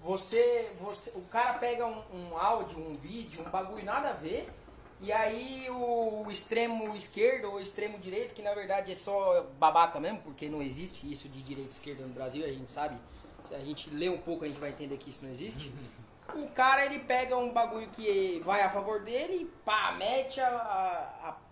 você, 0.04 0.72
você, 0.80 1.12
o 1.16 1.22
cara 1.24 1.54
pega 1.54 1.86
um, 1.86 2.02
um 2.14 2.38
áudio, 2.38 2.78
um 2.78 2.94
vídeo, 2.94 3.44
um 3.46 3.50
bagulho 3.50 3.84
nada 3.84 4.10
a 4.10 4.14
ver, 4.14 4.48
e 5.00 5.12
aí 5.12 5.68
o 5.70 6.26
extremo 6.30 6.96
esquerdo 6.96 7.52
ou 7.52 7.60
extremo 7.60 7.98
direito, 8.00 8.34
que 8.34 8.42
na 8.42 8.54
verdade 8.54 8.92
é 8.92 8.96
só 8.96 9.44
babaca 9.60 10.00
mesmo, 10.00 10.20
porque 10.24 10.50
não 10.50 10.62
existe 10.62 11.12
isso 11.12 11.30
de 11.30 11.42
direita 11.42 11.70
e 11.70 11.74
esquerda 11.74 12.04
no 12.04 12.14
Brasil, 12.14 12.46
a 12.46 12.50
gente 12.50 12.72
sabe 12.72 12.96
se 13.44 13.56
a 13.56 13.60
gente 13.60 13.90
lê 13.90 14.10
um 14.10 14.18
pouco 14.18 14.46
a 14.46 14.48
gente 14.48 14.60
vai 14.60 14.70
entender 14.70 14.98
que 14.98 15.10
isso 15.10 15.24
não 15.26 15.32
existe. 15.32 15.72
O 16.34 16.48
cara 16.50 16.86
ele 16.86 17.00
pega 17.00 17.36
um 17.38 17.52
bagulho 17.52 17.88
que 17.90 18.42
vai 18.46 18.62
a 18.62 18.70
favor 18.70 19.02
dele 19.02 19.42
e 19.44 19.46
pá, 19.66 19.92
mete 19.98 20.40
a, 20.40 20.48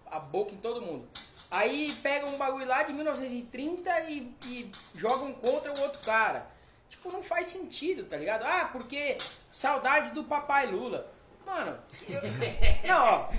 a, 0.09 0.15
a 0.17 0.19
boca 0.19 0.53
em 0.53 0.57
todo 0.57 0.81
mundo. 0.81 1.07
Aí 1.51 1.91
pega 2.03 2.27
um 2.27 2.37
bagulho 2.37 2.65
lá 2.67 2.83
de 2.83 2.93
1930 2.93 4.01
e, 4.09 4.33
e 4.45 4.71
joga 4.95 5.25
um 5.25 5.33
contra 5.33 5.73
o 5.73 5.79
outro 5.81 5.99
cara. 6.05 6.47
Tipo, 6.89 7.11
não 7.11 7.21
faz 7.23 7.47
sentido, 7.47 8.05
tá 8.05 8.15
ligado? 8.17 8.43
Ah, 8.43 8.69
porque 8.71 9.17
saudades 9.51 10.11
do 10.11 10.23
papai 10.23 10.67
Lula. 10.67 11.11
Mano, 11.45 11.77
eu- 12.07 12.21
não, 12.87 13.05
ó. 13.05 13.29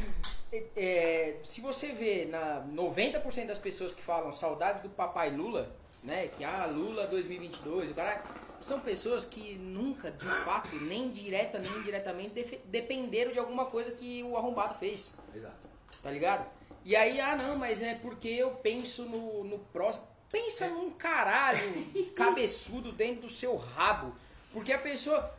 é, 0.52 0.64
é, 0.76 1.36
se 1.44 1.60
você 1.60 1.92
vê 1.92 2.26
na 2.26 2.62
90% 2.74 3.46
das 3.46 3.58
pessoas 3.58 3.94
que 3.94 4.02
falam 4.02 4.32
saudades 4.32 4.82
do 4.82 4.88
papai 4.90 5.30
Lula, 5.30 5.74
né? 6.02 6.28
Que 6.28 6.44
ah, 6.44 6.66
Lula 6.66 7.06
2022, 7.06 7.90
o 7.90 7.94
cara 7.94 8.22
são 8.58 8.80
pessoas 8.80 9.24
que 9.24 9.54
nunca, 9.56 10.10
de 10.10 10.24
fato, 10.24 10.76
nem 10.76 11.10
direta 11.10 11.58
nem 11.58 11.72
indiretamente 11.78 12.60
dependeram 12.66 13.32
de 13.32 13.38
alguma 13.38 13.66
coisa 13.66 13.92
que 13.92 14.22
o 14.22 14.36
arrombado 14.36 14.78
fez 14.78 15.12
Exato. 15.34 15.56
tá 16.02 16.10
ligado? 16.10 16.46
E 16.84 16.96
aí, 16.96 17.20
ah 17.20 17.36
não, 17.36 17.56
mas 17.56 17.82
é 17.82 17.94
porque 17.94 18.28
eu 18.28 18.52
penso 18.52 19.04
no, 19.04 19.44
no 19.44 19.58
próximo. 19.58 20.06
Pensa 20.30 20.68
num 20.68 20.90
caralho 20.90 21.60
cabeçudo 22.14 22.92
dentro 22.92 23.22
do 23.22 23.28
seu 23.28 23.56
rabo. 23.56 24.14
Porque 24.52 24.72
a 24.72 24.78
pessoa. 24.78 25.34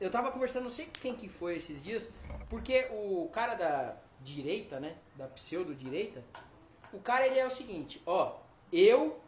Eu 0.00 0.10
tava 0.10 0.30
conversando, 0.30 0.64
não 0.64 0.70
sei 0.70 0.86
quem 0.86 1.14
que 1.14 1.28
foi 1.28 1.56
esses 1.56 1.82
dias, 1.82 2.10
porque 2.48 2.86
o 2.90 3.28
cara 3.32 3.54
da 3.54 3.96
direita, 4.20 4.78
né? 4.78 4.96
Da 5.16 5.26
pseudo-direita, 5.26 6.22
o 6.92 7.00
cara 7.00 7.26
ele 7.26 7.38
é 7.38 7.46
o 7.46 7.50
seguinte, 7.50 8.00
ó, 8.06 8.36
eu 8.72 9.20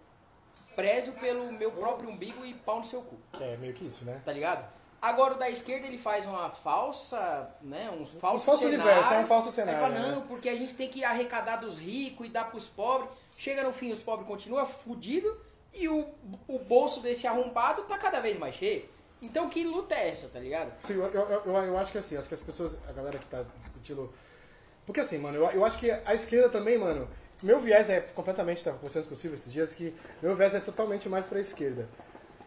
prezo 0.81 1.13
pelo 1.13 1.53
meu 1.53 1.71
próprio 1.73 2.09
umbigo 2.11 2.45
e 2.45 2.55
pau 2.55 2.79
no 2.79 2.85
seu 2.85 3.03
cu 3.03 3.17
É 3.41 3.57
meio 3.57 3.75
que 3.75 3.87
isso, 3.87 4.05
né? 4.05 4.21
tá 4.25 4.33
ligado? 4.33 4.65
Agora 5.03 5.35
o 5.35 5.39
da 5.39 5.49
esquerda 5.49 5.87
ele 5.87 5.97
faz 5.97 6.27
uma 6.27 6.51
falsa, 6.51 7.51
né, 7.63 7.91
um 7.91 8.05
falso, 8.05 8.45
falso 8.45 8.63
cenário. 8.65 8.85
universo, 8.85 9.15
é 9.15 9.19
um 9.19 9.27
falso 9.27 9.51
cenário, 9.53 9.81
fala, 9.81 9.95
né? 9.95 10.09
não, 10.15 10.23
porque 10.23 10.49
a 10.49 10.55
gente 10.55 10.75
tem 10.75 10.89
que 10.89 11.03
arrecadar 11.03 11.57
dos 11.57 11.79
ricos 11.79 12.27
e 12.27 12.31
dar 12.31 12.51
pros 12.51 12.67
pobres. 12.67 13.11
Chega 13.39 13.63
no 13.63 13.73
fim, 13.73 13.93
os 13.93 14.03
pobres 14.03 14.29
continuam 14.29 14.67
fudidos 14.67 15.35
e 15.73 15.89
o, 15.89 16.07
o 16.47 16.59
bolso 16.59 17.01
desse 17.01 17.27
arrombado 17.27 17.83
tá 17.85 17.97
cada 17.97 18.21
vez 18.21 18.39
mais 18.39 18.55
cheio. 18.55 18.87
Então 19.23 19.49
que 19.49 19.65
luta 19.65 19.95
é 19.95 20.11
essa, 20.11 20.29
tá 20.29 20.39
ligado? 20.39 20.71
Sim, 20.87 20.95
eu, 20.95 21.07
eu, 21.07 21.43
eu, 21.47 21.57
eu 21.57 21.79
acho 21.79 21.93
que 21.93 21.99
assim, 21.99 22.17
acho 22.19 22.29
que 22.29 22.35
as 22.35 22.43
pessoas, 22.43 22.77
a 22.87 22.93
galera 22.93 23.19
que 23.19 23.27
tá 23.27 23.43
discutindo. 23.59 24.13
Porque 24.85 25.01
assim, 25.01 25.19
mano, 25.19 25.39
eu, 25.39 25.51
eu 25.51 25.65
acho 25.65 25.79
que 25.79 25.91
a 25.91 26.15
esquerda 26.15 26.51
também, 26.51 26.77
mano, 26.77 27.09
meu 27.43 27.61
viés 27.61 27.89
é 27.91 28.01
completamente, 28.01 28.65
tava 28.65 28.77
conversando 28.77 29.09
com 29.09 29.15
o 29.15 29.17
Silvio 29.17 29.37
esses 29.37 29.53
dias, 29.53 29.75
que 29.75 29.95
meu 30.23 30.35
viés 30.37 30.55
é 30.55 30.61
totalmente 30.61 31.09
mais 31.09 31.27
pra 31.27 31.41
esquerda. 31.41 31.89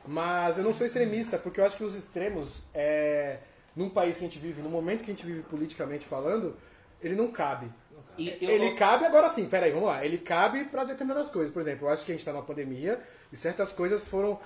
Mas 0.06 0.58
eu 0.58 0.64
não 0.64 0.74
sou 0.74 0.86
extremista, 0.86 1.38
porque 1.38 1.60
eu 1.60 1.66
acho 1.66 1.78
que 1.78 1.84
os 1.84 1.96
extremos, 1.96 2.64
é, 2.74 3.40
num 3.76 3.90
país 3.90 4.18
que 4.18 4.26
a 4.26 4.28
gente 4.28 4.40
vive, 4.40 4.62
no 4.62 4.70
momento 4.70 5.04
que 5.04 5.12
a 5.12 5.14
gente 5.14 5.26
vive 5.26 5.44
politicamente 5.44 6.06
falando, 6.06 6.58
ele 7.02 7.16
não 7.16 7.32
cabe. 7.32 7.72
E 8.18 8.30
Ele 8.42 8.72
cabe 8.76 9.06
agora 9.06 9.30
sim, 9.30 9.48
peraí, 9.48 9.72
vamos 9.72 9.88
lá. 9.88 10.06
Ele 10.06 10.18
cabe 10.18 10.66
pra 10.66 10.84
determinadas 10.84 11.30
coisas. 11.32 11.52
Por 11.52 11.62
exemplo, 11.62 11.88
eu 11.88 11.92
acho 11.92 12.06
que 12.06 12.12
a 12.12 12.16
gente 12.16 12.24
tá 12.24 12.32
numa 12.32 12.44
pandemia 12.44 13.00
e 13.32 13.38
certas 13.38 13.74
coisas 13.74 14.08
foram 14.08 14.40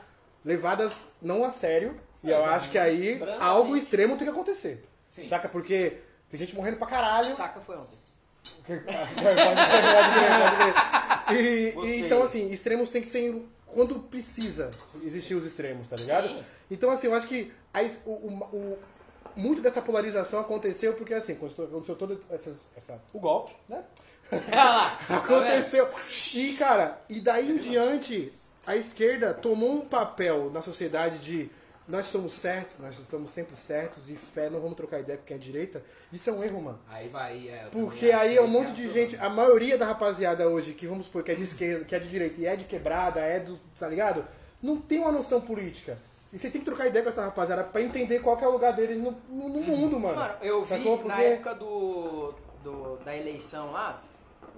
levadas 0.44 1.08
não 1.22 1.44
a 1.44 1.52
sério. 1.52 2.00
E 2.24 2.30
eu 2.30 2.44
acho 2.46 2.72
que 2.72 2.78
aí 2.78 3.22
algo 3.40 3.76
extremo 3.76 4.16
tem 4.16 4.26
que 4.26 4.32
acontecer. 4.32 4.86
Sim. 5.10 5.28
Saca? 5.28 5.50
Porque 5.50 5.98
tem 6.30 6.40
gente 6.40 6.56
morrendo 6.56 6.78
pra 6.78 6.88
caralho. 6.88 7.30
Saca 7.34 7.60
foi 7.60 7.78
ontem. 7.78 7.98
E, 11.32 11.74
e 11.86 12.00
então, 12.06 12.24
assim, 12.24 12.52
extremos 12.52 12.90
tem 12.90 13.02
que 13.02 13.08
ser 13.08 13.46
quando 13.66 14.00
precisa 14.00 14.72
existir 15.04 15.36
os 15.36 15.46
extremos, 15.46 15.88
tá 15.88 15.96
ligado? 15.96 16.28
Sim. 16.30 16.44
Então, 16.72 16.90
assim, 16.90 17.08
eu 17.08 17.16
acho 17.16 17.28
que 17.28 17.52
a 17.74 17.82
o, 18.06 18.12
o- 18.12 18.44
o- 18.54 18.78
muito 19.36 19.62
dessa 19.62 19.82
polarização 19.82 20.40
aconteceu 20.40 20.94
porque, 20.94 21.14
assim, 21.14 21.36
quando 21.36 21.64
aconteceu 21.64 21.96
todo 21.96 22.24
essas, 22.30 22.70
essa, 22.76 23.02
o 23.14 23.20
golpe, 23.20 23.54
né? 23.70 23.84
Olha 24.32 24.64
lá, 24.64 25.00
vendo? 25.08 25.18
Aconteceu. 25.20 25.88
E, 26.36 26.54
cara, 26.54 27.00
e 27.08 27.20
daí 27.22 27.50
em 27.52 27.58
diante, 27.58 28.34
a 28.66 28.76
esquerda 28.76 29.34
tomou 29.34 29.72
um 29.74 29.82
papel 29.82 30.50
na 30.52 30.62
sociedade 30.62 31.20
de 31.20 31.50
nós 31.88 32.08
somos 32.08 32.34
certos, 32.34 32.80
nós 32.80 33.00
estamos 33.00 33.32
sempre 33.32 33.56
certos 33.56 34.10
e 34.10 34.16
fé, 34.16 34.50
não 34.50 34.60
vamos 34.60 34.76
trocar 34.76 35.00
ideia 35.00 35.18
com 35.18 35.24
quem 35.24 35.36
é 35.36 35.40
direita. 35.40 35.82
Isso 36.12 36.30
é 36.30 36.34
um 36.34 36.44
erro, 36.44 36.62
mano. 36.62 36.80
Aí 36.90 37.08
vai, 37.08 37.48
é. 37.48 37.68
Porque 37.72 38.12
aí 38.12 38.36
é 38.36 38.42
um 38.42 38.48
monte 38.48 38.74
tem 38.74 38.76
de 38.76 38.90
gente, 38.90 39.16
a 39.18 39.30
maioria 39.30 39.78
da 39.78 39.86
rapaziada 39.86 40.48
hoje, 40.50 40.74
que 40.74 40.86
vamos 40.86 41.06
supor 41.06 41.24
que 41.24 41.32
é 41.32 41.36
de 41.36 41.44
esquerda, 41.44 41.86
que 41.86 41.96
é 41.96 42.00
de 42.00 42.08
direita 42.10 42.42
e 42.42 42.46
é 42.46 42.56
de 42.56 42.66
quebrada, 42.66 43.20
é 43.22 43.40
do. 43.40 43.58
tá 43.80 43.88
ligado? 43.88 44.26
Não 44.62 44.78
tem 44.82 45.00
uma 45.00 45.12
noção 45.12 45.40
política. 45.40 45.98
E 46.34 46.38
você 46.38 46.50
tem 46.50 46.60
que 46.60 46.66
trocar 46.66 46.88
ideia 46.88 47.04
com 47.04 47.10
essa 47.10 47.24
rapaziada 47.24 47.64
pra 47.64 47.82
entender 47.82 48.20
qual 48.20 48.36
que 48.36 48.44
é 48.44 48.48
o 48.48 48.52
lugar 48.52 48.74
deles 48.74 48.98
no, 49.00 49.12
no- 49.30 49.48
no 49.48 49.62
mundo, 49.62 49.98
mano. 49.98 50.16
Mano, 50.18 50.34
eu 50.42 50.64
vi 50.66 50.70
Sacou? 50.78 50.98
na 51.06 51.16
Porque- 51.16 51.22
época 51.24 51.56
do, 51.56 52.34
do- 52.64 52.98
da 52.98 53.16
eleição 53.16 53.72
lá, 53.72 54.04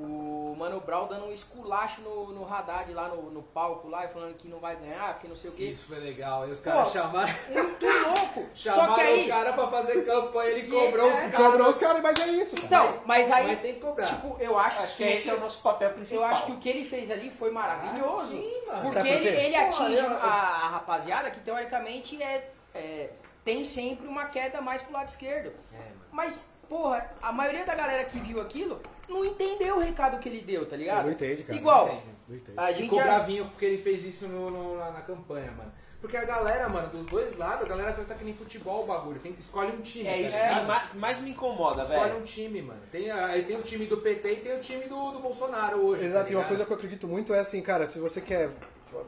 o 0.01 0.55
Mano 0.57 0.79
Brown 0.79 1.07
dando 1.07 1.25
um 1.25 1.31
esculacho 1.33 2.01
no, 2.01 2.31
no 2.31 2.51
Haddad 2.53 2.89
lá 2.93 3.09
no, 3.09 3.29
no 3.31 3.43
palco 3.43 3.89
lá, 3.89 4.05
e 4.05 4.07
falando 4.07 4.35
que 4.37 4.47
não 4.47 4.57
vai 4.59 4.77
ganhar, 4.77 5.13
porque 5.13 5.27
não 5.27 5.35
sei 5.35 5.49
o 5.51 5.53
quê. 5.53 5.63
Isso 5.65 5.87
foi 5.87 5.99
legal. 5.99 6.47
E 6.47 6.51
os 6.51 6.59
caras 6.61 6.85
Pô, 6.85 6.89
chamaram, 6.91 7.33
Muito 7.49 7.85
louco! 7.85 8.45
chamaram 8.55 8.87
Só 8.87 8.95
que 8.95 9.01
aí. 9.01 9.25
o 9.25 9.27
cara 9.27 9.53
pra 9.53 9.67
fazer 9.67 10.05
campanha, 10.05 10.49
ele 10.51 10.71
cobrou 10.71 11.05
é- 11.09 11.13
os 11.13 11.19
caras. 11.31 11.35
Cobrou 11.35 11.69
os 11.69 11.77
caras, 11.77 12.01
mas 12.01 12.19
é 12.19 12.27
isso. 12.27 12.55
cara. 12.55 12.65
Então, 12.65 13.01
mas 13.05 13.29
aí. 13.29 13.47
Mas 13.47 13.59
tem 13.61 13.73
que 13.73 13.79
cobrar. 13.81 14.05
Tipo, 14.07 14.37
eu 14.39 14.57
acho, 14.57 14.81
Acho 14.81 14.95
que 14.97 15.03
esse 15.03 15.29
é 15.29 15.33
o 15.33 15.39
nosso 15.41 15.61
papel 15.61 15.89
principal. 15.91 16.23
Eu 16.23 16.29
acho 16.29 16.45
que 16.45 16.51
o 16.53 16.57
que 16.57 16.69
ele 16.69 16.85
fez 16.85 17.11
ali 17.11 17.29
foi 17.31 17.51
maravilhoso. 17.51 18.21
Ah, 18.23 18.27
sim, 18.27 18.61
mano. 18.67 18.81
Porque 18.81 18.97
Sabe 18.97 19.09
por 19.09 19.17
ele, 19.17 19.27
ele 19.27 19.57
Pô, 19.57 19.65
atinge 19.83 19.95
eu- 19.95 20.13
a, 20.17 20.25
a 20.25 20.67
rapaziada 20.69 21.29
que 21.29 21.39
teoricamente 21.41 22.21
é, 22.23 22.51
é- 22.73 23.09
tem 23.43 23.65
sempre 23.65 24.07
uma 24.07 24.25
queda 24.27 24.61
mais 24.61 24.81
pro 24.81 24.93
lado 24.93 25.09
esquerdo. 25.09 25.53
É, 25.73 25.77
mano. 25.77 25.99
Mas, 26.11 26.51
porra, 26.69 27.11
a 27.21 27.31
maioria 27.33 27.65
da 27.65 27.75
galera 27.75 28.05
que 28.05 28.17
viu 28.19 28.39
aquilo 28.41 28.81
não 29.09 29.25
entendeu 29.25 29.77
o 29.77 29.79
recado 29.79 30.19
que 30.19 30.29
ele 30.29 30.41
deu, 30.41 30.65
tá 30.65 30.75
ligado? 30.75 31.05
não 31.05 31.11
entende, 31.11 31.43
cara. 31.43 31.57
Igual, 31.59 31.87
Não 31.87 31.93
entende. 31.95 32.09
Não 32.29 32.35
entende. 32.37 32.59
a 32.59 32.71
gente 32.71 32.81
Ficou 32.83 32.99
já- 32.99 33.05
bravinho 33.05 33.45
porque 33.45 33.65
ele 33.65 33.77
fez 33.81 34.05
isso 34.05 34.27
no, 34.27 34.49
no- 34.51 34.75
lá 34.75 34.91
na 34.91 35.01
campanha, 35.01 35.51
mano. 35.51 35.71
Porque 36.01 36.15
a 36.15 36.23
galera, 36.23 36.69
mano, 36.69 36.87
dos 36.87 37.05
dois 37.07 37.35
lados, 37.37 37.65
a 37.65 37.67
galera 37.67 37.91
tá 37.91 38.15
que 38.15 38.23
nem 38.23 38.33
futebol 38.33 38.83
o 38.83 38.85
bagulho. 38.85 39.19
Tem, 39.19 39.33
escolhe 39.33 39.73
um 39.75 39.81
time. 39.81 40.07
É 40.07 40.11
tá 40.13 40.17
isso 40.19 40.37
que 40.37 40.61
ma- 40.65 40.87
que 40.87 40.97
mais 40.97 41.19
me 41.19 41.31
incomoda, 41.31 41.81
Escolhe 41.81 41.99
velho. 42.11 42.19
um 42.19 42.23
time, 42.23 42.61
mano. 42.61 42.79
Tem, 42.89 43.11
aí 43.11 43.43
tem 43.43 43.57
o 43.57 43.61
time 43.61 43.85
do 43.85 43.97
PT 43.97 44.31
e 44.31 44.35
tem 44.37 44.55
o 44.55 44.61
time 44.61 44.85
do, 44.85 45.11
do 45.11 45.19
Bolsonaro 45.19 45.77
hoje. 45.79 46.05
Exato, 46.05 46.27
tá 46.27 46.31
e 46.31 46.35
uma 46.37 46.45
coisa 46.45 46.63
que 46.63 46.71
eu 46.71 46.77
acredito 46.77 47.05
muito 47.05 47.33
é 47.33 47.39
assim, 47.41 47.61
cara, 47.61 47.89
se 47.89 47.99
você 47.99 48.21
quer. 48.21 48.49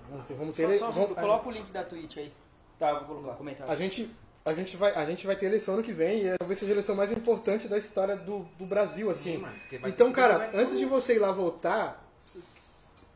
Vamos, 0.09 0.25
ter- 0.25 0.33
vamos 0.33 0.53
ter. 0.55 0.63
Só, 0.63 0.67
só 0.67 0.75
um 0.75 0.79
vamos- 0.91 0.95
segundo, 0.95 1.15
coloca 1.15 1.47
o 1.47 1.51
link 1.51 1.71
da 1.71 1.83
Twitch 1.85 2.17
aí 2.17 2.33
Tá, 2.77 2.91
vou 2.93 3.03
colocar. 3.15 3.35
comentário. 3.37 3.71
A 3.71 3.75
gente, 3.77 4.11
a, 4.43 4.53
gente 4.53 4.75
vai, 4.77 4.93
a 4.93 5.05
gente 5.05 5.25
vai 5.27 5.35
ter 5.35 5.45
eleição 5.47 5.75
ano 5.75 5.83
que 5.83 5.93
vem 5.93 6.21
e 6.23 6.27
é, 6.29 6.35
talvez 6.39 6.59
seja 6.59 6.71
a 6.71 6.75
eleição 6.75 6.95
mais 6.95 7.11
importante 7.11 7.67
da 7.67 7.77
história 7.77 8.15
do, 8.15 8.39
do 8.57 8.65
Brasil, 8.65 9.07
Sim, 9.07 9.11
assim. 9.11 9.37
mano, 9.37 9.53
então, 9.87 10.07
que 10.09 10.15
cara, 10.15 10.49
antes 10.53 10.77
de 10.77 10.85
você 10.85 11.15
ir 11.15 11.19
lá 11.19 11.31
votar, 11.31 12.03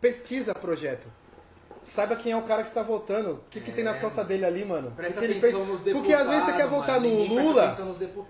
pesquisa 0.02 0.54
projeto. 0.54 1.08
Saiba 1.88 2.16
quem 2.16 2.32
é 2.32 2.36
o 2.38 2.42
cara 2.42 2.64
que 2.64 2.70
está 2.70 2.82
votando. 2.82 3.34
O 3.34 3.40
que, 3.52 3.60
que 3.62 3.72
tem 3.72 3.84
nas 3.84 4.00
costas 4.00 4.26
dele 4.26 4.44
ali, 4.44 4.66
mano? 4.66 4.92
Presta 4.96 5.20
que 5.20 5.26
ele 5.28 5.38
atenção 5.38 5.60
fez? 5.60 5.68
nos 5.72 5.82
deputados. 5.82 6.02
Porque 6.02 6.14
às 6.16 6.28
vezes 6.28 6.46
você 6.46 6.52
quer 6.54 6.64
mano, 6.66 6.76
votar 6.78 7.00
no 7.00 7.08
ninguém 7.08 7.26
presta 7.30 7.44
Lula. 7.44 7.72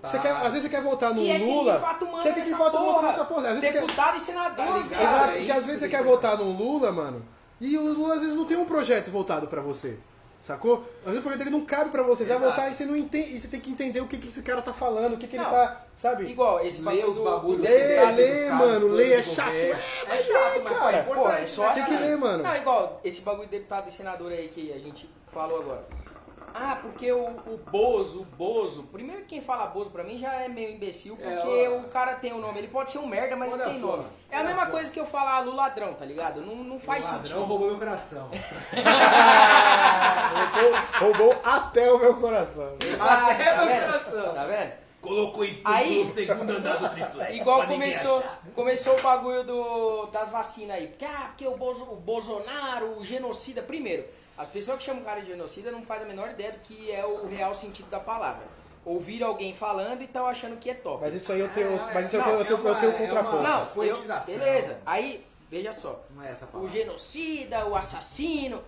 Você 0.02 0.18
quer, 0.18 0.30
às 0.32 0.42
vezes 0.52 0.62
você 0.62 0.68
quer 0.68 0.82
votar 0.82 1.14
no 1.14 1.20
Que 1.22 1.30
é 1.30 1.38
quem 1.38 1.54
Lula. 1.56 1.72
de 1.74 1.80
fato 1.80 2.06
manda 2.06 2.22
que 2.22 2.28
é 2.28 2.32
quem 2.32 2.44
de 2.44 2.50
nessa 2.50 2.62
fato 2.64 2.72
manda 2.78 2.92
porra. 2.92 3.08
nessa 3.08 3.24
porra. 3.24 3.40
Às 3.48 3.54
vezes 3.54 3.60
você 3.62 3.72
quer- 3.72 3.80
Deputado 3.80 4.16
e 4.16 4.20
senador, 4.20 4.56
Tá 4.56 4.78
ligado? 4.78 5.02
Exato, 5.02 5.30
é 5.30 5.36
porque 5.38 5.50
às 5.52 5.64
vezes 5.64 5.72
que 5.72 5.78
você 5.78 5.88
quer 5.88 5.96
tem. 6.02 6.06
votar 6.06 6.36
no 6.36 6.44
Lula, 6.52 6.92
mano, 6.92 7.24
e 7.58 7.78
o 7.78 7.92
Lula 7.94 8.14
às 8.16 8.20
vezes 8.20 8.36
não 8.36 8.44
tem 8.44 8.58
um 8.58 8.66
projeto 8.66 9.10
voltado 9.10 9.46
pra 9.48 9.62
você. 9.62 9.98
Sacou? 10.46 10.84
Às 11.00 11.06
vezes 11.06 11.18
o 11.18 11.22
projeto 11.22 11.38
dele 11.40 11.50
não 11.50 11.64
cabe 11.64 11.90
pra 11.90 12.04
você. 12.04 12.22
Você 12.24 12.28
vai 12.28 12.36
Exato. 12.36 12.50
votar 12.52 12.70
e 12.70 12.74
você 12.76 12.84
não 12.86 12.96
entende. 12.96 13.34
E 13.34 13.40
você 13.40 13.48
tem 13.48 13.58
que 13.58 13.68
entender 13.70 14.00
o 14.00 14.06
que, 14.06 14.16
que 14.16 14.28
esse 14.28 14.42
cara 14.42 14.62
tá 14.62 14.72
falando, 14.72 15.14
o 15.14 15.18
que, 15.18 15.26
que 15.26 15.36
Não. 15.36 15.44
ele 15.44 15.52
tá. 15.52 15.82
Sabe? 16.00 16.24
Igual, 16.30 16.60
esse 16.64 16.80
Lê 16.82 17.04
os 17.04 17.16
do- 17.16 17.24
bagulhos. 17.24 17.62
Lê, 17.62 17.96
tem 17.96 18.14
lê, 18.14 18.50
mano, 18.50 18.88
lê, 18.88 19.12
é 19.14 19.22
chato, 19.22 19.48
é, 19.50 19.70
É 19.70 19.76
mas 20.08 20.24
chato, 20.24 20.52
lê, 20.52 20.58
mas 20.60 20.72
pô, 20.72 20.78
cara. 20.78 20.96
é 20.98 21.02
Pô, 21.02 21.12
importante. 21.12 21.42
é 21.42 21.46
só 21.46 21.62
né? 21.62 21.72
Tem 21.74 21.84
que 21.84 21.94
assim. 21.94 22.04
ler, 22.04 22.16
mano. 22.18 22.42
Não, 22.44 22.56
igual 22.56 23.00
esse 23.02 23.22
bagulho 23.22 23.48
de 23.48 23.56
deputado 23.58 23.88
e 23.88 23.92
senador 23.92 24.30
aí 24.30 24.46
que 24.48 24.72
a 24.72 24.78
gente 24.78 25.10
falou 25.26 25.60
agora. 25.62 25.84
Ah, 26.54 26.78
porque 26.80 27.12
o, 27.12 27.26
o 27.26 27.60
Bozo, 27.70 28.22
o 28.22 28.24
Bozo. 28.24 28.84
Primeiro 28.84 29.24
quem 29.26 29.40
fala 29.42 29.66
Bozo 29.66 29.90
pra 29.90 30.02
mim 30.04 30.18
já 30.18 30.32
é 30.34 30.48
meio 30.48 30.70
imbecil, 30.70 31.18
É, 31.20 31.36
porque 31.36 31.68
ó. 31.68 31.78
o 31.80 31.84
cara 31.88 32.14
tem 32.14 32.32
o 32.32 32.38
nome. 32.38 32.58
Ele 32.58 32.68
pode 32.68 32.90
ser 32.92 32.98
um 32.98 33.06
merda, 33.06 33.36
mas 33.36 33.52
Olha 33.52 33.62
ele 33.64 33.72
tem 33.72 33.80
nome. 33.80 34.04
É 34.30 34.36
a 34.36 34.40
olha 34.40 34.48
mesma 34.48 34.66
coisa 34.66 34.90
que 34.90 34.98
eu 34.98 35.06
falar 35.06 35.40
Lula 35.40 35.56
ladrão, 35.62 35.94
tá 35.94 36.04
ligado? 36.04 36.40
Não, 36.40 36.54
não 36.56 36.80
faz 36.80 37.04
O 37.04 37.08
ladrão 37.08 37.22
sentido. 37.26 37.44
roubou 37.44 37.68
meu 37.68 37.78
coração. 37.78 38.30
roubou, 40.32 40.72
roubou 41.00 41.40
até 41.44 41.92
o 41.92 41.98
meu 41.98 42.14
coração. 42.16 42.76
Ah, 43.00 43.30
Até 43.30 43.44
tá 43.52 43.64
meu 43.64 43.74
vendo? 43.74 43.86
coração. 43.92 44.34
Tá 44.34 44.44
vendo? 44.46 44.72
Colocou 45.00 45.44
em 45.44 45.60
Aí- 45.64 46.04
no 46.04 46.14
segundo 46.14 46.50
andar 46.50 46.76
do 46.78 46.88
triplex. 46.88 47.34
Igual 47.36 47.66
começou, 47.66 48.22
começou 48.54 48.98
o 48.98 49.02
bagulho 49.02 49.44
do, 49.44 50.06
das 50.06 50.30
vacinas 50.30 50.76
aí. 50.76 50.88
Porque, 50.88 51.04
ah, 51.04 51.26
porque 51.28 51.46
o, 51.46 51.56
Bozo, 51.56 51.84
o 51.84 51.96
Bolsonaro, 51.96 52.98
o 52.98 53.04
genocida. 53.04 53.62
Primeiro, 53.62 54.04
as 54.38 54.48
pessoas 54.48 54.78
que 54.78 54.84
chamam 54.84 55.02
o 55.02 55.04
cara 55.04 55.20
de 55.20 55.28
genocida 55.28 55.70
não 55.72 55.82
fazem 55.82 56.04
a 56.04 56.08
menor 56.08 56.30
ideia 56.30 56.52
do 56.52 56.58
que 56.60 56.90
é 56.90 57.04
o 57.04 57.26
real 57.26 57.54
sentido 57.54 57.88
da 57.90 58.00
palavra. 58.00 58.44
Ouviram 58.84 59.28
alguém 59.28 59.52
falando 59.54 60.02
e 60.02 60.04
estão 60.04 60.26
achando 60.26 60.56
que 60.58 60.70
é 60.70 60.74
top. 60.74 61.02
Mas 61.02 61.14
isso 61.14 61.32
aí 61.32 61.40
eu 61.40 61.48
tenho. 61.48 61.74
Ah, 61.76 61.90
mas 61.92 62.06
isso 62.06 62.18
não, 62.18 62.28
eu, 62.28 62.44
tenho- 62.44 62.44
eu 62.44 62.44
é 62.44 62.46
tenho, 62.46 62.58
eu 62.68 62.70
uma- 62.72 62.80
tenho 62.80 62.92
é 62.92 62.98
contraponto. 63.08 63.36
uma- 63.36 63.48
Não, 63.48 63.82
eu, 63.84 63.96
beleza. 64.26 64.80
Aí, 64.86 65.26
veja 65.50 65.72
só. 65.72 66.04
Não 66.10 66.22
é 66.22 66.30
essa 66.30 66.44
a 66.44 66.48
O 66.48 66.52
palavra. 66.52 66.70
genocida, 66.72 67.66
o 67.66 67.74
assassino. 67.74 68.62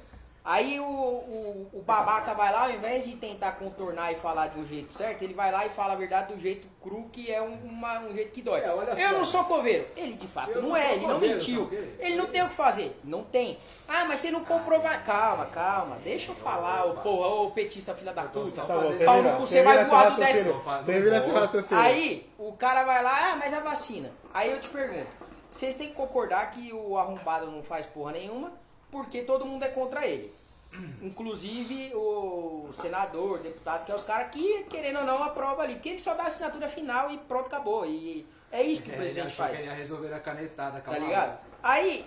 Aí 0.50 0.80
o, 0.80 0.82
o, 0.82 1.70
o 1.74 1.82
babaca 1.82 2.32
vai 2.32 2.50
lá, 2.50 2.62
ao 2.62 2.70
invés 2.70 3.04
de 3.04 3.14
tentar 3.16 3.52
contornar 3.52 4.12
e 4.12 4.14
falar 4.14 4.46
de 4.46 4.58
um 4.58 4.66
jeito 4.66 4.94
certo, 4.94 5.20
ele 5.20 5.34
vai 5.34 5.52
lá 5.52 5.66
e 5.66 5.68
fala 5.68 5.92
a 5.92 5.96
verdade 5.96 6.32
do 6.32 6.40
jeito 6.40 6.66
cru, 6.82 7.06
que 7.12 7.30
é 7.30 7.42
um, 7.42 7.52
uma- 7.64 7.98
um 7.98 8.14
jeito 8.14 8.32
que 8.32 8.40
dói. 8.40 8.60
É, 8.60 8.68
eu 8.70 9.10
só. 9.10 9.12
não 9.18 9.24
sou 9.26 9.44
coveiro. 9.44 9.86
Ele 9.94 10.14
de 10.14 10.26
fato 10.26 10.54
não, 10.62 10.70
não 10.70 10.76
é, 10.76 10.94
ele 10.94 11.06
não 11.06 11.14
coveiro, 11.16 11.34
mentiu. 11.34 11.60
tá 11.60 11.66
ok? 11.66 11.96
Ele 12.00 12.16
não 12.16 12.26
tem 12.28 12.42
o 12.42 12.48
que 12.48 12.54
fazer. 12.54 12.98
Não 13.04 13.24
tem. 13.24 13.58
Ah, 13.86 14.06
mas 14.06 14.20
você 14.20 14.30
não 14.30 14.42
comprovar. 14.42 15.04
Calma, 15.04 15.44
calma. 15.46 15.98
Deixa 16.02 16.32
eu 16.32 16.36
falar, 16.36 16.86
ô 16.86 16.94
porra, 16.94 17.28
ô 17.28 17.50
petista 17.50 17.94
filha 17.94 18.14
da 18.14 18.22
tô 18.22 18.40
puta. 18.40 18.50
só 18.50 18.62
Tá 18.64 18.74
bom, 18.74 18.80
fazendo- 18.84 19.04
Pau 19.04 19.16
no 19.16 19.22
termina, 19.22 19.36
cu, 19.40 19.46
você 19.46 19.54
termina 19.62 19.74
vai 19.76 19.84
voar 19.84 20.04
do 20.04 20.20
raciocínio. 20.22 20.54
décimo. 20.54 20.84
Termina 20.86 21.16
esse 21.18 21.28
Não 21.28 21.40
raciocínio. 21.40 21.82
Aí 21.84 22.30
o 22.38 22.52
cara 22.54 22.84
vai 22.84 23.02
lá, 23.02 23.32
ah, 23.32 23.36
mas 23.36 23.52
a 23.52 23.60
vacina. 23.60 24.10
Aí 24.32 24.50
eu 24.50 24.58
te 24.60 24.68
pergunto, 24.70 25.08
vocês 25.50 25.74
têm 25.74 25.88
que 25.88 25.94
concordar 25.94 26.50
que 26.50 26.72
o 26.72 26.96
arrombado 26.96 27.50
não 27.50 27.62
faz 27.62 27.84
porra 27.84 28.12
nenhuma, 28.12 28.50
porque 28.90 29.22
todo 29.22 29.44
mundo 29.44 29.64
é 29.64 29.68
contra 29.68 30.06
ele. 30.06 30.32
Inclusive 31.02 31.92
o 31.94 32.68
senador, 32.72 33.38
deputado, 33.40 33.86
que 33.86 33.92
é 33.92 33.94
os 33.94 34.02
caras 34.02 34.30
que, 34.30 34.64
querendo 34.64 34.98
ou 35.00 35.04
não, 35.04 35.22
aprova 35.22 35.62
ali. 35.62 35.74
Porque 35.74 35.88
ele 35.90 36.00
só 36.00 36.14
dá 36.14 36.24
a 36.24 36.26
assinatura 36.26 36.68
final 36.68 37.10
e 37.10 37.18
pronto, 37.18 37.46
acabou. 37.46 37.86
E 37.86 38.26
é 38.52 38.62
isso 38.62 38.82
que 38.84 38.90
o 38.90 38.92
É, 38.92 38.94
ele 38.96 39.02
presidente 39.04 39.34
faz. 39.34 39.52
que 39.52 39.62
ele 39.64 39.68
ia 39.70 39.74
resolver 39.74 40.12
a 40.12 40.20
canetada. 40.20 40.80
Tá 40.80 40.80
calma 40.80 40.98
ligado? 41.00 41.38
Aí, 41.62 42.06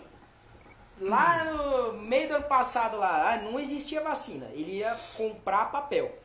lá 1.00 1.44
no 1.46 1.94
meio 1.94 2.28
do 2.28 2.36
ano 2.36 2.46
passado, 2.46 2.98
lá, 2.98 3.34
ah, 3.34 3.38
não 3.38 3.60
existia 3.60 4.02
vacina. 4.02 4.48
Ele 4.54 4.78
ia 4.78 4.96
comprar 5.18 5.72
papel, 5.72 6.16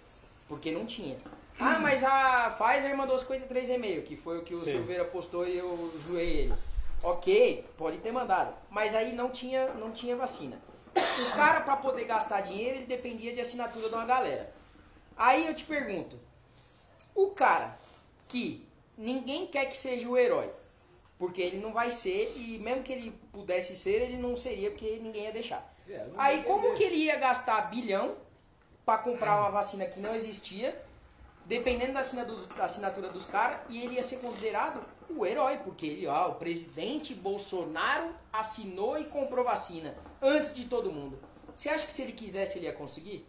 porque 0.49 0.71
não 0.71 0.85
tinha. 0.87 1.17
Ah, 1.59 1.79
mas 1.79 2.05
a 2.05 2.51
Pfizer 2.59 2.95
mandou 2.95 3.17
53,5, 3.17 4.03
que 4.03 4.15
foi 4.15 4.39
o 4.39 4.43
que 4.43 4.55
o 4.55 4.61
Sim. 4.61 4.73
Silveira 4.73 5.07
postou 5.07 5.47
e 5.49 5.57
eu 5.57 5.91
zoei 6.07 6.41
ele. 6.41 6.55
Ok, 7.07 7.65
pode 7.77 7.99
ter 7.99 8.11
mandado. 8.11 8.53
Mas 8.69 8.93
aí 8.93 9.13
não 9.13 9.31
tinha, 9.31 9.73
não 9.75 9.93
tinha 9.93 10.17
vacina. 10.17 10.61
O 10.93 11.37
cara, 11.37 11.61
para 11.61 11.77
poder 11.77 12.05
gastar 12.05 12.41
dinheiro, 12.41 12.79
ele 12.79 12.87
dependia 12.87 13.33
de 13.33 13.41
assinatura 13.41 13.89
de 13.89 13.95
uma 13.95 14.05
galera. 14.05 14.53
Aí 15.17 15.47
eu 15.47 15.55
te 15.55 15.65
pergunto, 15.65 16.19
o 17.15 17.31
cara 17.31 17.79
que 18.27 18.67
ninguém 18.99 19.47
quer 19.47 19.67
que 19.67 19.77
seja 19.77 20.09
o 20.09 20.19
herói, 20.19 20.51
porque 21.17 21.41
ele 21.41 21.61
não 21.61 21.73
vai 21.73 21.93
ser, 21.93 22.35
e 22.37 22.59
mesmo 22.59 22.83
que 22.83 22.93
ele 22.93 23.13
pudesse 23.33 23.77
ser, 23.77 24.03
ele 24.03 24.17
não 24.17 24.37
seria, 24.37 24.73
porque 24.73 24.99
ninguém 25.01 25.27
ia 25.27 25.33
deixar. 25.33 25.73
É, 25.89 26.09
Aí 26.19 26.43
como 26.43 26.75
que 26.75 26.83
ele 26.83 26.97
ia 26.97 27.15
gastar 27.15 27.71
bilhão 27.71 28.17
para 28.85 28.99
comprar 28.99 29.43
uma 29.43 29.51
vacina 29.51 29.87
que 29.87 30.01
não 30.01 30.13
existia, 30.13 30.77
dependendo 31.45 31.93
da 31.93 32.01
assinatura, 32.01 32.47
da 32.57 32.65
assinatura 32.65 33.09
dos 33.11 33.27
caras, 33.27 33.61
e 33.69 33.81
ele 33.81 33.95
ia 33.95 34.03
ser 34.03 34.17
considerado 34.17 34.96
o 35.11 35.25
herói, 35.25 35.59
porque 35.59 35.87
ele, 35.87 36.07
ó, 36.07 36.31
o 36.31 36.35
presidente 36.35 37.15
Bolsonaro 37.15 38.11
assinou 38.33 38.99
e 38.99 39.05
comprou 39.05 39.45
vacina 39.45 39.97
antes 40.21 40.55
de 40.55 40.65
todo 40.65 40.93
mundo. 40.93 41.19
Você 41.55 41.69
acha 41.69 41.87
que 41.87 41.93
se 41.93 42.03
ele 42.03 42.13
quisesse 42.13 42.59
ele 42.59 42.67
ia 42.67 42.73
conseguir? 42.73 43.27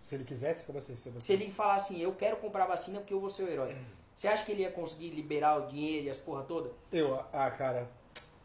Se 0.00 0.14
ele 0.14 0.24
quisesse, 0.24 0.64
como 0.64 0.78
assim? 0.78 0.96
Se 0.96 1.02
Se 1.02 1.10
você... 1.10 1.32
ele 1.32 1.50
falar 1.50 1.74
assim, 1.74 2.00
eu 2.00 2.12
quero 2.14 2.36
comprar 2.38 2.66
vacina 2.66 2.98
porque 2.98 3.14
eu 3.14 3.20
vou 3.20 3.30
ser 3.30 3.44
o 3.44 3.48
herói. 3.48 3.76
Você 4.16 4.26
acha 4.26 4.44
que 4.44 4.50
ele 4.50 4.62
ia 4.62 4.70
conseguir 4.72 5.10
liberar 5.10 5.56
o 5.58 5.66
dinheiro 5.68 6.06
e 6.06 6.10
as 6.10 6.16
porra 6.16 6.42
toda? 6.42 6.72
Eu, 6.90 7.20
ah, 7.32 7.50
cara. 7.50 7.88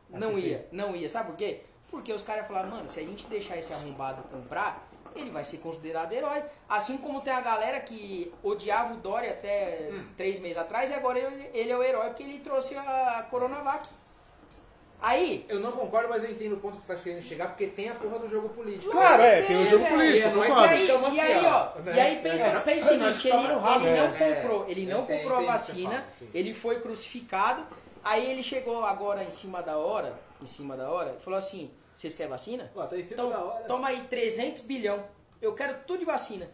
Não 0.09 0.37
ia, 0.37 0.67
não 0.71 0.95
ia. 0.95 1.09
Sabe 1.09 1.29
por 1.31 1.37
quê? 1.37 1.61
Porque 1.89 2.13
os 2.13 2.21
caras 2.21 2.41
iam 2.43 2.47
falar, 2.47 2.69
mano, 2.69 2.87
se 2.89 2.99
a 2.99 3.03
gente 3.03 3.25
deixar 3.27 3.57
esse 3.57 3.73
arrombado 3.73 4.21
comprar, 4.23 4.87
ele 5.15 5.29
vai 5.29 5.43
ser 5.43 5.57
considerado 5.57 6.11
herói. 6.13 6.43
Assim 6.67 6.97
como 6.97 7.21
tem 7.21 7.33
a 7.33 7.41
galera 7.41 7.79
que 7.79 8.31
odiava 8.43 8.93
o 8.93 8.97
Dória 8.97 9.31
até 9.31 9.89
três 10.17 10.39
meses 10.39 10.57
atrás 10.57 10.89
e 10.89 10.93
agora 10.93 11.19
ele, 11.19 11.49
ele 11.53 11.71
é 11.71 11.77
o 11.77 11.83
herói 11.83 12.07
porque 12.07 12.23
ele 12.23 12.39
trouxe 12.39 12.75
a 12.77 13.25
Coronavac. 13.29 13.87
Aí, 15.05 15.45
Eu 15.49 15.59
não 15.59 15.73
concordo, 15.73 16.07
mas 16.07 16.23
eu 16.23 16.31
entendo 16.31 16.53
o 16.53 16.57
ponto 16.61 16.77
que 16.77 16.83
você 16.83 16.93
está 16.93 17.03
querendo 17.03 17.21
chegar, 17.21 17.47
porque 17.49 17.67
tem 17.67 17.89
a 17.89 17.95
porra 17.95 18.19
do 18.19 18.29
jogo 18.29 18.47
político. 18.47 18.89
Claro, 18.89 19.21
é, 19.21 19.41
tem 19.41 19.57
o 19.61 19.69
jogo 19.69 19.83
velho. 19.83 19.95
político, 19.97 20.17
E 20.17 20.21
é 20.21 20.31
concordo. 20.47 20.63
aí, 20.63 20.83
Então, 20.85 21.13
e 21.13 21.19
aí, 21.19 21.45
ó, 21.45 21.49
ó, 21.75 21.89
e 21.93 21.99
aí 21.99 22.15
né? 22.15 22.21
pensa, 22.21 22.45
É, 22.45 22.59
pensa 22.61 22.93
nós 22.97 23.15
nisso, 23.15 23.27
ele, 23.27 23.37
ele 23.37 23.47
não 23.97 24.15
é. 24.15 24.33
comprou, 24.35 24.65
ele 24.69 24.85
não 24.85 25.05
comprou 25.05 25.37
a 25.39 25.41
o 25.41 25.45
vacina, 25.45 25.89
fala, 26.09 26.29
ele 26.33 26.53
foi 26.53 26.79
crucificado, 26.79 27.65
aí 28.01 28.31
ele 28.31 28.41
chegou 28.41 28.85
agora 28.85 29.25
em 29.25 29.31
cima 29.31 29.61
da 29.61 29.77
hora, 29.77 30.17
em 30.41 30.45
cima 30.47 30.77
da 30.77 30.89
hora, 30.89 31.17
e 31.19 31.21
falou 31.21 31.37
assim, 31.37 31.69
vocês 31.95 32.13
querem 32.13 32.29
vacina? 32.29 32.71
Pô, 32.73 32.85
tá 32.85 32.97
Então, 32.97 33.31
toma 33.67 33.89
aí 33.89 34.03
300 34.07 34.61
bilhão, 34.61 35.05
eu 35.41 35.53
quero 35.53 35.83
tudo 35.85 35.99
de 35.99 36.05
vacina. 36.05 36.49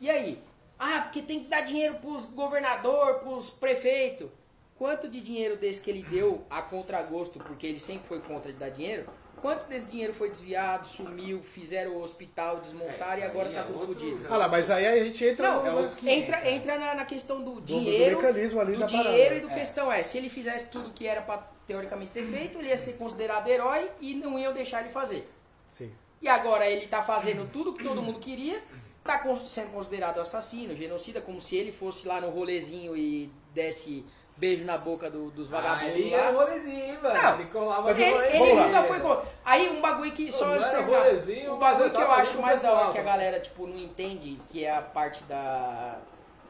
E 0.00 0.08
aí? 0.08 0.42
Ah, 0.78 1.00
porque 1.02 1.22
tem 1.22 1.40
que 1.40 1.48
dar 1.48 1.62
dinheiro 1.62 1.94
pros 1.96 2.26
governador, 2.26 3.20
pros 3.20 3.50
prefeitos. 3.50 4.30
Quanto 4.76 5.08
de 5.08 5.20
dinheiro 5.20 5.56
desse 5.56 5.80
que 5.80 5.90
ele 5.90 6.04
deu 6.04 6.46
a 6.48 6.62
contragosto, 6.62 7.40
porque 7.40 7.66
ele 7.66 7.80
sempre 7.80 8.06
foi 8.06 8.20
contra 8.20 8.52
de 8.52 8.58
dar 8.58 8.68
dinheiro, 8.68 9.10
quanto 9.40 9.66
desse 9.66 9.88
dinheiro 9.88 10.12
foi 10.14 10.30
desviado, 10.30 10.86
sumiu, 10.86 11.42
fizeram 11.42 11.92
o 11.92 12.02
hospital, 12.02 12.60
desmontaram 12.60 13.14
É, 13.14 13.20
e 13.20 13.22
agora 13.24 13.48
tá 13.50 13.60
é 13.60 13.62
tudo 13.62 13.86
fodido. 13.86 14.26
Ah 14.30 14.36
lá, 14.36 14.48
mas 14.48 14.70
aí 14.70 14.86
a 14.86 15.04
gente 15.04 15.24
entra 15.24 15.52
Não, 15.52 15.66
é 15.66 15.70
no... 15.70 15.88
500, 15.88 16.04
entra, 16.04 16.40
né? 16.40 16.52
entra 16.52 16.78
na, 16.78 16.94
na 16.94 17.04
questão 17.04 17.42
do 17.42 17.54
do 17.54 17.60
dinheiro, 17.60 18.16
mecanismo 18.16 18.60
ali 18.60 18.76
do 18.76 18.86
dinheiro 18.86 19.12
parada. 19.12 19.34
e 19.36 19.40
do 19.40 19.48
questão 19.48 19.90
é, 19.92 20.02
se 20.02 20.18
ele 20.18 20.28
fizesse 20.28 20.68
tudo 20.70 20.90
que 20.90 21.06
era 21.06 21.22
pra 21.22 21.38
teoricamente 21.66 22.12
ter 22.12 22.26
feito, 22.26 22.58
ele 22.58 22.68
ia 22.68 22.78
ser 22.78 22.94
considerado 22.94 23.46
herói 23.48 23.90
e 24.00 24.14
não 24.14 24.38
iam 24.38 24.52
deixar 24.52 24.80
ele 24.80 24.90
fazer. 24.90 25.28
Sim. 25.68 25.92
E 26.20 26.28
agora 26.28 26.66
ele 26.66 26.86
tá 26.86 27.02
fazendo 27.02 27.48
tudo 27.52 27.74
que 27.74 27.84
todo 27.84 28.02
mundo 28.02 28.18
queria, 28.18 28.60
tá 29.04 29.22
sendo 29.46 29.70
considerado 29.72 30.20
assassino, 30.20 30.74
genocida, 30.74 31.20
como 31.20 31.40
se 31.40 31.56
ele 31.56 31.72
fosse 31.72 32.08
lá 32.08 32.20
no 32.20 32.30
rolezinho 32.30 32.96
e 32.96 33.30
desse 33.54 34.04
beijo 34.38 34.64
na 34.64 34.78
boca 34.78 35.10
do- 35.10 35.30
dos 35.30 35.52
Ah, 35.52 35.56
vagabundos 35.60 35.94
ele 35.98 36.10
lá. 36.10 36.16
era 36.22 36.30
rolezinho, 36.30 37.00
velho. 37.00 37.22
Não, 37.22 37.34
ele 37.34 37.44
colava 37.50 37.90
Ele, 37.90 38.10
rolezinho. 38.10 38.44
ele 38.46 38.54
nunca 38.62 38.82
foi 38.84 39.00
contra. 39.00 39.24
Aí 39.44 39.68
um 39.68 39.80
bagulho 39.80 40.12
que 40.12 40.30
só 40.32 40.46
antes 40.54 40.68
rolezinho, 40.72 41.54
o 41.54 41.56
bagulho 41.56 41.90
que 41.90 42.00
eu 42.00 42.10
acho 42.12 42.38
mais 42.40 42.60
com 42.60 42.66
da 42.66 42.72
hora 42.72 42.92
que 42.92 42.98
a 42.98 43.02
mano. 43.02 43.04
galera 43.04 43.40
tipo 43.40 43.66
não 43.66 43.76
entende, 43.78 44.40
que 44.50 44.64
é 44.64 44.74
a 44.76 44.80
parte 44.82 45.22
da 45.24 45.98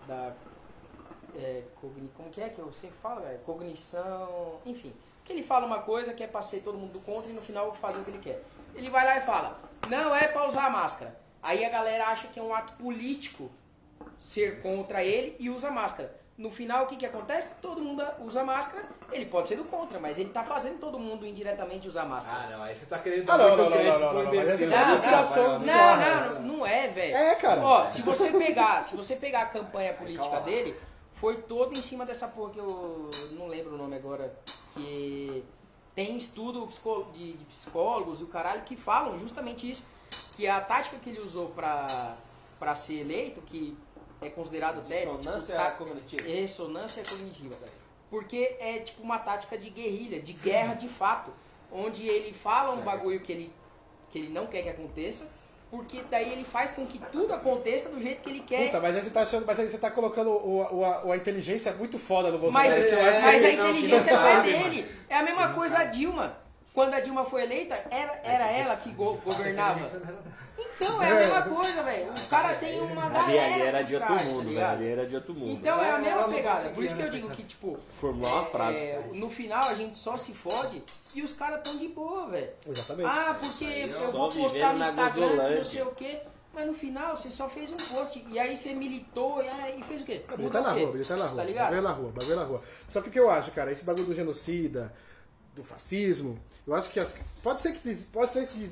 da 0.07 0.33
é, 1.37 1.62
cogni- 1.81 2.11
como 2.16 2.31
que 2.31 2.40
é 2.40 2.48
que 2.48 2.59
eu 2.59 2.72
sempre 2.72 2.96
falo, 3.03 3.20
velho? 3.20 3.38
Cognição, 3.40 4.57
enfim. 4.66 4.92
Que 5.24 5.33
ele 5.33 5.42
fala 5.42 5.66
uma 5.66 5.81
coisa 5.81 6.12
que 6.14 6.22
é 6.24 6.27
pra 6.27 6.40
ser 6.42 6.61
todo 6.61 6.77
mundo 6.79 6.98
contra 7.05 7.31
e 7.31 7.35
no 7.35 7.40
final 7.42 7.72
fazer 7.74 7.98
o 7.98 8.05
que 8.05 8.11
ele 8.11 8.18
quer. 8.18 8.42
Ele 8.74 8.88
vai 8.90 9.05
lá 9.05 9.18
e 9.18 9.20
fala: 9.20 9.59
"Não 9.88 10.14
é 10.14 10.27
pra 10.29 10.46
usar 10.46 10.70
máscara". 10.70 11.14
Aí 11.42 11.64
a 11.64 11.70
galera 11.70 12.07
acha 12.09 12.29
que 12.29 12.40
é 12.40 12.42
um 12.42 12.55
ato 12.55 12.72
político 12.74 13.51
ser 14.18 14.61
contra 14.62 15.05
ele 15.05 15.37
e 15.38 15.48
usa 15.51 15.70
máscara. 15.70 16.17
No 16.38 16.53
final, 16.53 16.85
o 16.85 16.87
que, 16.87 16.94
que 16.94 17.05
acontece? 17.05 17.57
Todo 17.61 17.83
mundo 17.83 18.01
usa 18.20 18.44
máscara. 18.44 18.85
Ele 19.11 19.27
pode 19.27 19.48
ser 19.48 19.57
do 19.57 19.64
contra, 19.64 19.98
mas 19.98 20.18
ele 20.18 20.31
tá 20.31 20.44
fazendo 20.44 20.79
todo 20.79 20.96
mundo 20.96 21.27
indiretamente 21.27 21.88
usar 21.88 22.05
máscara. 22.05 22.44
Ah, 22.44 22.57
não, 22.57 22.62
aí 22.62 22.77
você 22.77 22.87
tá 22.87 23.01
querendo 23.01 23.29
Ah, 23.29 23.37
dar 23.37 23.38
não, 23.38 23.48
muito 23.48 23.62
não, 23.62 23.70
não, 23.70 23.77
crédito 23.77 24.01
não, 24.01 24.09
pro 24.11 24.22
imbecil. 24.22 24.66
é 24.66 24.70
Não, 24.70 25.59
não, 25.59 25.66
não, 25.66 26.35
não, 26.35 26.42
não 26.42 26.66
é, 26.66 26.87
velho. 26.87 27.16
É, 27.16 27.35
cara. 27.35 27.61
Ó, 27.61 27.87
se 27.88 28.03
você 28.03 28.31
pegar, 28.31 28.85
se 28.85 28.96
você 28.96 29.16
pegar 29.16 29.40
a 29.40 29.46
campanha 29.46 29.92
política 29.94 30.40
dele, 30.42 30.77
foi 31.14 31.38
toda 31.42 31.77
em 31.77 31.83
cima 31.83 32.07
dessa 32.07 32.29
porra 32.29 32.51
que 32.53 32.61
eu 32.61 33.11
não 33.33 33.48
lembro 33.48 33.74
o 33.74 33.77
nome 33.77 33.96
agora, 33.96 34.33
que 34.74 35.44
tem 35.92 36.16
estudo 36.16 36.68
de, 37.12 37.33
de 37.33 37.44
psicólogos 37.46 38.20
e 38.20 38.22
o 38.22 38.29
caralho 38.29 38.62
que 38.62 38.77
falam 38.77 39.18
justamente 39.18 39.68
isso, 39.68 39.85
que 40.37 40.46
a 40.46 40.61
tática 40.61 40.98
que 40.98 41.11
ele 41.11 41.18
usou 41.18 41.48
pra, 41.48 42.14
pra 42.61 42.77
ser 42.77 43.01
eleito, 43.01 43.40
que 43.40 43.77
é 44.20 44.28
considerado 44.31 44.78
até 44.81 45.00
tipo, 45.02 45.16
Dissonância 45.16 45.54
tá- 45.57 45.70
cognitiva. 45.72 46.22
Ressonância 46.28 47.02
cognitiva. 47.09 47.54
Porque 48.11 48.57
é 48.59 48.78
tipo 48.81 49.02
uma 49.02 49.18
tática 49.18 49.57
de 49.59 49.68
guerrilha, 49.70 50.20
de 50.20 50.33
guerra 50.33 50.74
de 50.74 50.88
fato. 50.88 51.31
Onde 51.70 52.07
ele 52.09 52.33
fala 52.33 52.70
um 52.70 52.74
Certo. 52.76 52.85
bagulho 52.87 53.20
que 53.20 53.31
ele, 53.33 53.52
que 54.11 54.18
ele 54.18 54.28
não 54.31 54.46
quer 54.46 54.62
que 54.62 54.70
aconteça, 54.70 55.28
porque 55.70 56.02
daí 56.11 56.33
ele 56.33 56.44
faz 56.44 56.70
com 56.70 56.87
que 56.87 56.98
tudo 57.12 57.35
aconteça 57.35 57.90
do 57.90 58.00
jeito 58.00 58.22
que 58.22 58.31
ele 58.31 58.40
quer. 58.40 58.66
Puta, 58.68 58.81
mas 58.81 58.96
aí 58.96 59.02
você 59.02 59.11
tá 59.11 59.20
achando, 59.20 59.44
mas 59.46 59.61
aí 59.61 59.68
você 59.68 59.76
tá 59.76 59.90
colocando 59.90 60.31
o, 60.31 60.76
o, 60.78 60.85
a, 60.85 61.12
a 61.12 61.16
inteligência 61.18 61.72
muito 61.74 61.98
foda 61.98 62.31
no 62.31 62.38
você. 62.38 62.52
Mas, 62.52 62.72
É, 62.74 63.20
mas 63.20 63.44
a 63.44 63.50
inteligência 63.52 64.12
não 64.14 64.22
não 64.22 64.28
é 64.28 64.42
dele. 64.42 64.88
É 65.11 65.16
a 65.18 65.22
mesma 65.22 65.52
coisa 65.52 65.76
a 65.78 65.85
Dilma. 65.85 66.38
Quando 66.79 66.95
a 66.95 67.01
Dilma 67.01 67.25
foi 67.25 67.43
eleita, 67.43 67.75
era, 67.91 68.21
era 68.23 68.47
ela 68.53 68.77
que 68.77 68.91
go- 68.93 69.14
governava. 69.25 69.81
Então, 70.81 71.03
é 71.03 71.11
a 71.11 71.14
mesma 71.17 71.43
coisa, 71.43 71.83
velho. 71.83 72.12
O 72.12 72.29
cara 72.29 72.55
tem 72.55 72.81
uma 72.81 73.07
Ali, 73.07 73.12
galera. 73.14 73.55
ali 73.55 73.62
era 73.62 73.83
de 73.83 73.95
outro 73.97 74.07
trás, 74.07 74.23
tá 74.23 74.29
mundo, 74.29 74.38
velho. 74.43 74.51
ligado? 74.51 74.73
Ali 74.79 74.88
era 74.88 75.07
de 75.09 75.14
outro 75.17 75.35
mundo. 75.35 75.51
Então 75.59 75.83
é 75.83 75.91
a 75.91 75.99
mesma 75.99 76.29
pegada. 76.29 76.69
Por 76.71 76.85
isso 76.85 76.95
que 76.95 77.03
eu 77.03 77.07
né, 77.07 77.12
digo 77.12 77.31
que, 77.31 77.43
tipo, 77.43 77.79
Formular 78.01 78.33
uma 78.35 78.45
frase. 78.47 78.79
é, 78.79 79.11
no 79.12 79.29
final 79.29 79.64
a 79.69 79.75
gente 79.75 79.99
só 79.99 80.17
se 80.17 80.33
fode 80.35 80.85
e 81.17 81.21
os 81.21 81.33
caras 81.33 81.62
tão 81.64 81.77
de 81.77 81.88
boa, 81.88 82.29
velho. 82.29 82.51
Exatamente. 82.64 83.09
Ah, 83.11 83.37
porque 83.41 83.64
eu 83.93 84.12
vou 84.12 84.29
postar 84.29 84.73
no 84.75 84.81
Instagram 84.81 85.31
que 85.31 85.55
não 85.57 85.64
sei 85.64 85.83
o 85.83 85.91
quê. 85.97 86.21
Mas 86.55 86.64
no 86.67 86.75
final 86.75 87.17
você 87.17 87.29
só 87.29 87.49
fez 87.49 87.73
um 87.73 87.77
post. 87.77 88.25
E 88.31 88.38
aí 88.38 88.57
você 88.57 88.73
militou 88.73 89.43
e, 89.43 89.49
aí 89.49 89.83
fez 89.83 90.03
o 90.03 90.05
quê? 90.05 90.23
Ele 90.29 90.43
Mudou 90.45 90.62
tá 90.62 90.69
na 90.69 90.75
rua, 90.75 90.91
ele 90.95 91.05
tá 91.05 91.17
na 91.17 91.27
rua. 91.27 91.37
Tá 91.37 91.45
ligado? 91.45 91.64
Bagulho 91.71 91.83
na 91.83 91.93
rua, 91.93 92.12
bagulho 92.12 92.37
na 92.37 92.45
rua. 92.45 92.62
Só 92.88 93.01
que 93.01 93.09
o 93.09 93.12
que 93.12 93.19
eu 93.19 93.29
acho, 93.31 93.51
cara, 93.51 93.73
esse 93.73 93.85
bagulho 93.85 94.07
do 94.07 94.14
genocida, 94.14 94.93
do 95.57 95.64
fascismo, 95.64 96.38
eu 96.68 96.74
acho 96.74 96.90
que 96.90 97.00
as- 97.00 97.14
pode 97.42 97.61
ser 97.61 97.72
que 97.72 97.94
pode 98.12 98.33
ser 98.33 98.46
que 98.46 98.70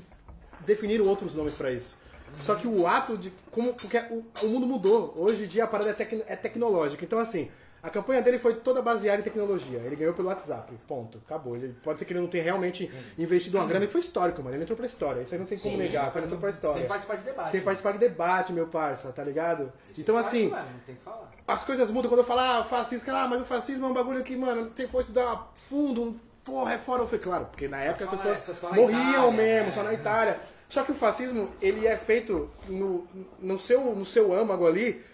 definiram 0.61 1.07
outros 1.07 1.35
nomes 1.35 1.55
pra 1.55 1.71
isso. 1.73 1.97
Só 2.41 2.55
que 2.55 2.67
o 2.69 2.87
ato 2.87 3.17
de 3.17 3.33
como 3.51 3.73
porque 3.75 3.97
o, 4.11 4.25
o 4.43 4.49
mundo 4.49 4.67
mudou. 4.67 5.15
Hoje 5.17 5.45
em 5.45 5.47
dia 5.47 5.65
a 5.65 5.67
parada 5.67 5.91
é, 5.91 5.93
tec- 5.95 6.25
é 6.27 6.37
tecnológica. 6.37 7.05
Então 7.05 7.19
assim, 7.19 7.51
A 7.83 7.91
campanha 7.91 8.21
dele 8.21 8.37
foi 8.39 8.55
toda 8.57 8.83
baseada 8.83 9.21
em 9.21 9.23
tecnologia. 9.23 9.79
Ele 9.79 9.95
ganhou 9.95 10.13
pelo 10.13 10.27
WhatsApp. 10.27 10.73
Ponto. 10.89 11.19
Acabou. 11.25 11.55
Ele, 11.55 11.73
pode 11.85 12.01
ser 12.01 12.05
que 12.05 12.13
ele 12.13 12.21
não 12.21 12.27
tenha 12.27 12.43
realmente 12.43 12.91
investido 13.17 13.59
uma 13.59 13.67
grana 13.67 13.85
e 13.85 13.89
foi 13.89 14.01
histórico, 14.01 14.43
mano. 14.43 14.57
Ele 14.57 14.65
entrou 14.65 14.77
pra 14.77 14.87
história. 14.87 15.21
Isso 15.23 15.33
aí 15.33 15.39
não 15.39 15.47
tem 15.47 15.57
como 15.57 15.77
Sim. 15.77 15.83
negar. 15.83 16.09
O 16.09 16.11
cara 16.13 16.25
entrou 16.25 16.41
pra 16.41 16.51
história. 16.51 16.79
Sem 16.81 16.89
participar 16.89 17.17
de 17.17 17.23
debate. 17.25 17.51
Sem 17.53 17.61
participar 17.61 17.93
de 17.93 17.99
debate, 17.99 18.53
meu 18.53 18.67
parça, 18.67 19.13
tá 19.13 19.23
ligado? 19.23 19.73
Então, 19.97 20.17
Claro, 20.17 20.27
assim, 20.29 20.49
mano, 20.49 20.67
não 20.73 20.81
tem 20.81 20.97
que 20.97 21.03
falar. 21.03 21.31
as 21.47 21.65
coisas 21.65 21.89
mudam 21.93 22.09
quando 22.11 22.21
eu 22.23 22.27
falo, 22.27 22.41
ah, 22.41 22.65
fascismo, 22.65 23.07
cara, 23.07 23.23
ah, 23.23 23.29
mas 23.29 23.41
o 23.43 23.45
fascismo 23.45 23.87
é 23.87 23.89
um 23.89 23.95
bagulho 23.95 24.25
que, 24.25 24.37
mano, 24.37 24.69
tem 24.71 24.89
que 24.89 24.97
estudar 24.99 25.53
fundo, 25.55 26.19
porra, 26.47 26.75
é 26.75 26.79
fora. 26.79 27.03
Eu 27.03 27.07
falei, 27.07 27.21
claro, 27.21 27.45
porque 27.47 27.67
na 27.67 27.79
época 27.79 28.05
as 28.05 28.11
pessoas 28.11 28.49
essa 28.49 28.69
morriam 28.69 28.91
Itália, 28.91 29.31
mesmo, 29.33 29.69
é. 29.69 29.73
só 29.73 29.83
na 29.83 29.93
Itália. 29.93 30.41
Só 30.69 30.83
que 30.83 30.93
o 30.93 30.95
fascismo, 30.95 31.51
ele 31.61 31.87
é 31.87 31.97
feito 31.97 32.51
no, 32.69 33.07
no, 33.41 33.59
seu, 33.59 33.95
no 33.95 34.07
seu 34.07 34.33
âmago 34.33 34.67
ali 34.67 35.05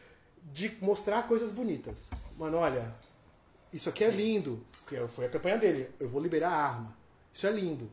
de 0.42 0.76
mostrar 0.80 1.26
coisas 1.26 1.50
bonitas. 1.50 2.08
Mano, 2.36 2.58
olha, 2.58 2.94
isso 3.72 3.88
aqui 3.88 4.04
é 4.04 4.10
lindo. 4.10 4.64
Porque 4.80 4.96
foi 5.08 5.26
a 5.26 5.28
campanha 5.28 5.58
dele. 5.58 5.88
Eu 5.98 6.08
vou 6.08 6.22
liberar 6.22 6.50
a 6.50 6.56
arma. 6.56 6.96
Isso 7.34 7.46
é 7.46 7.50
lindo. 7.50 7.90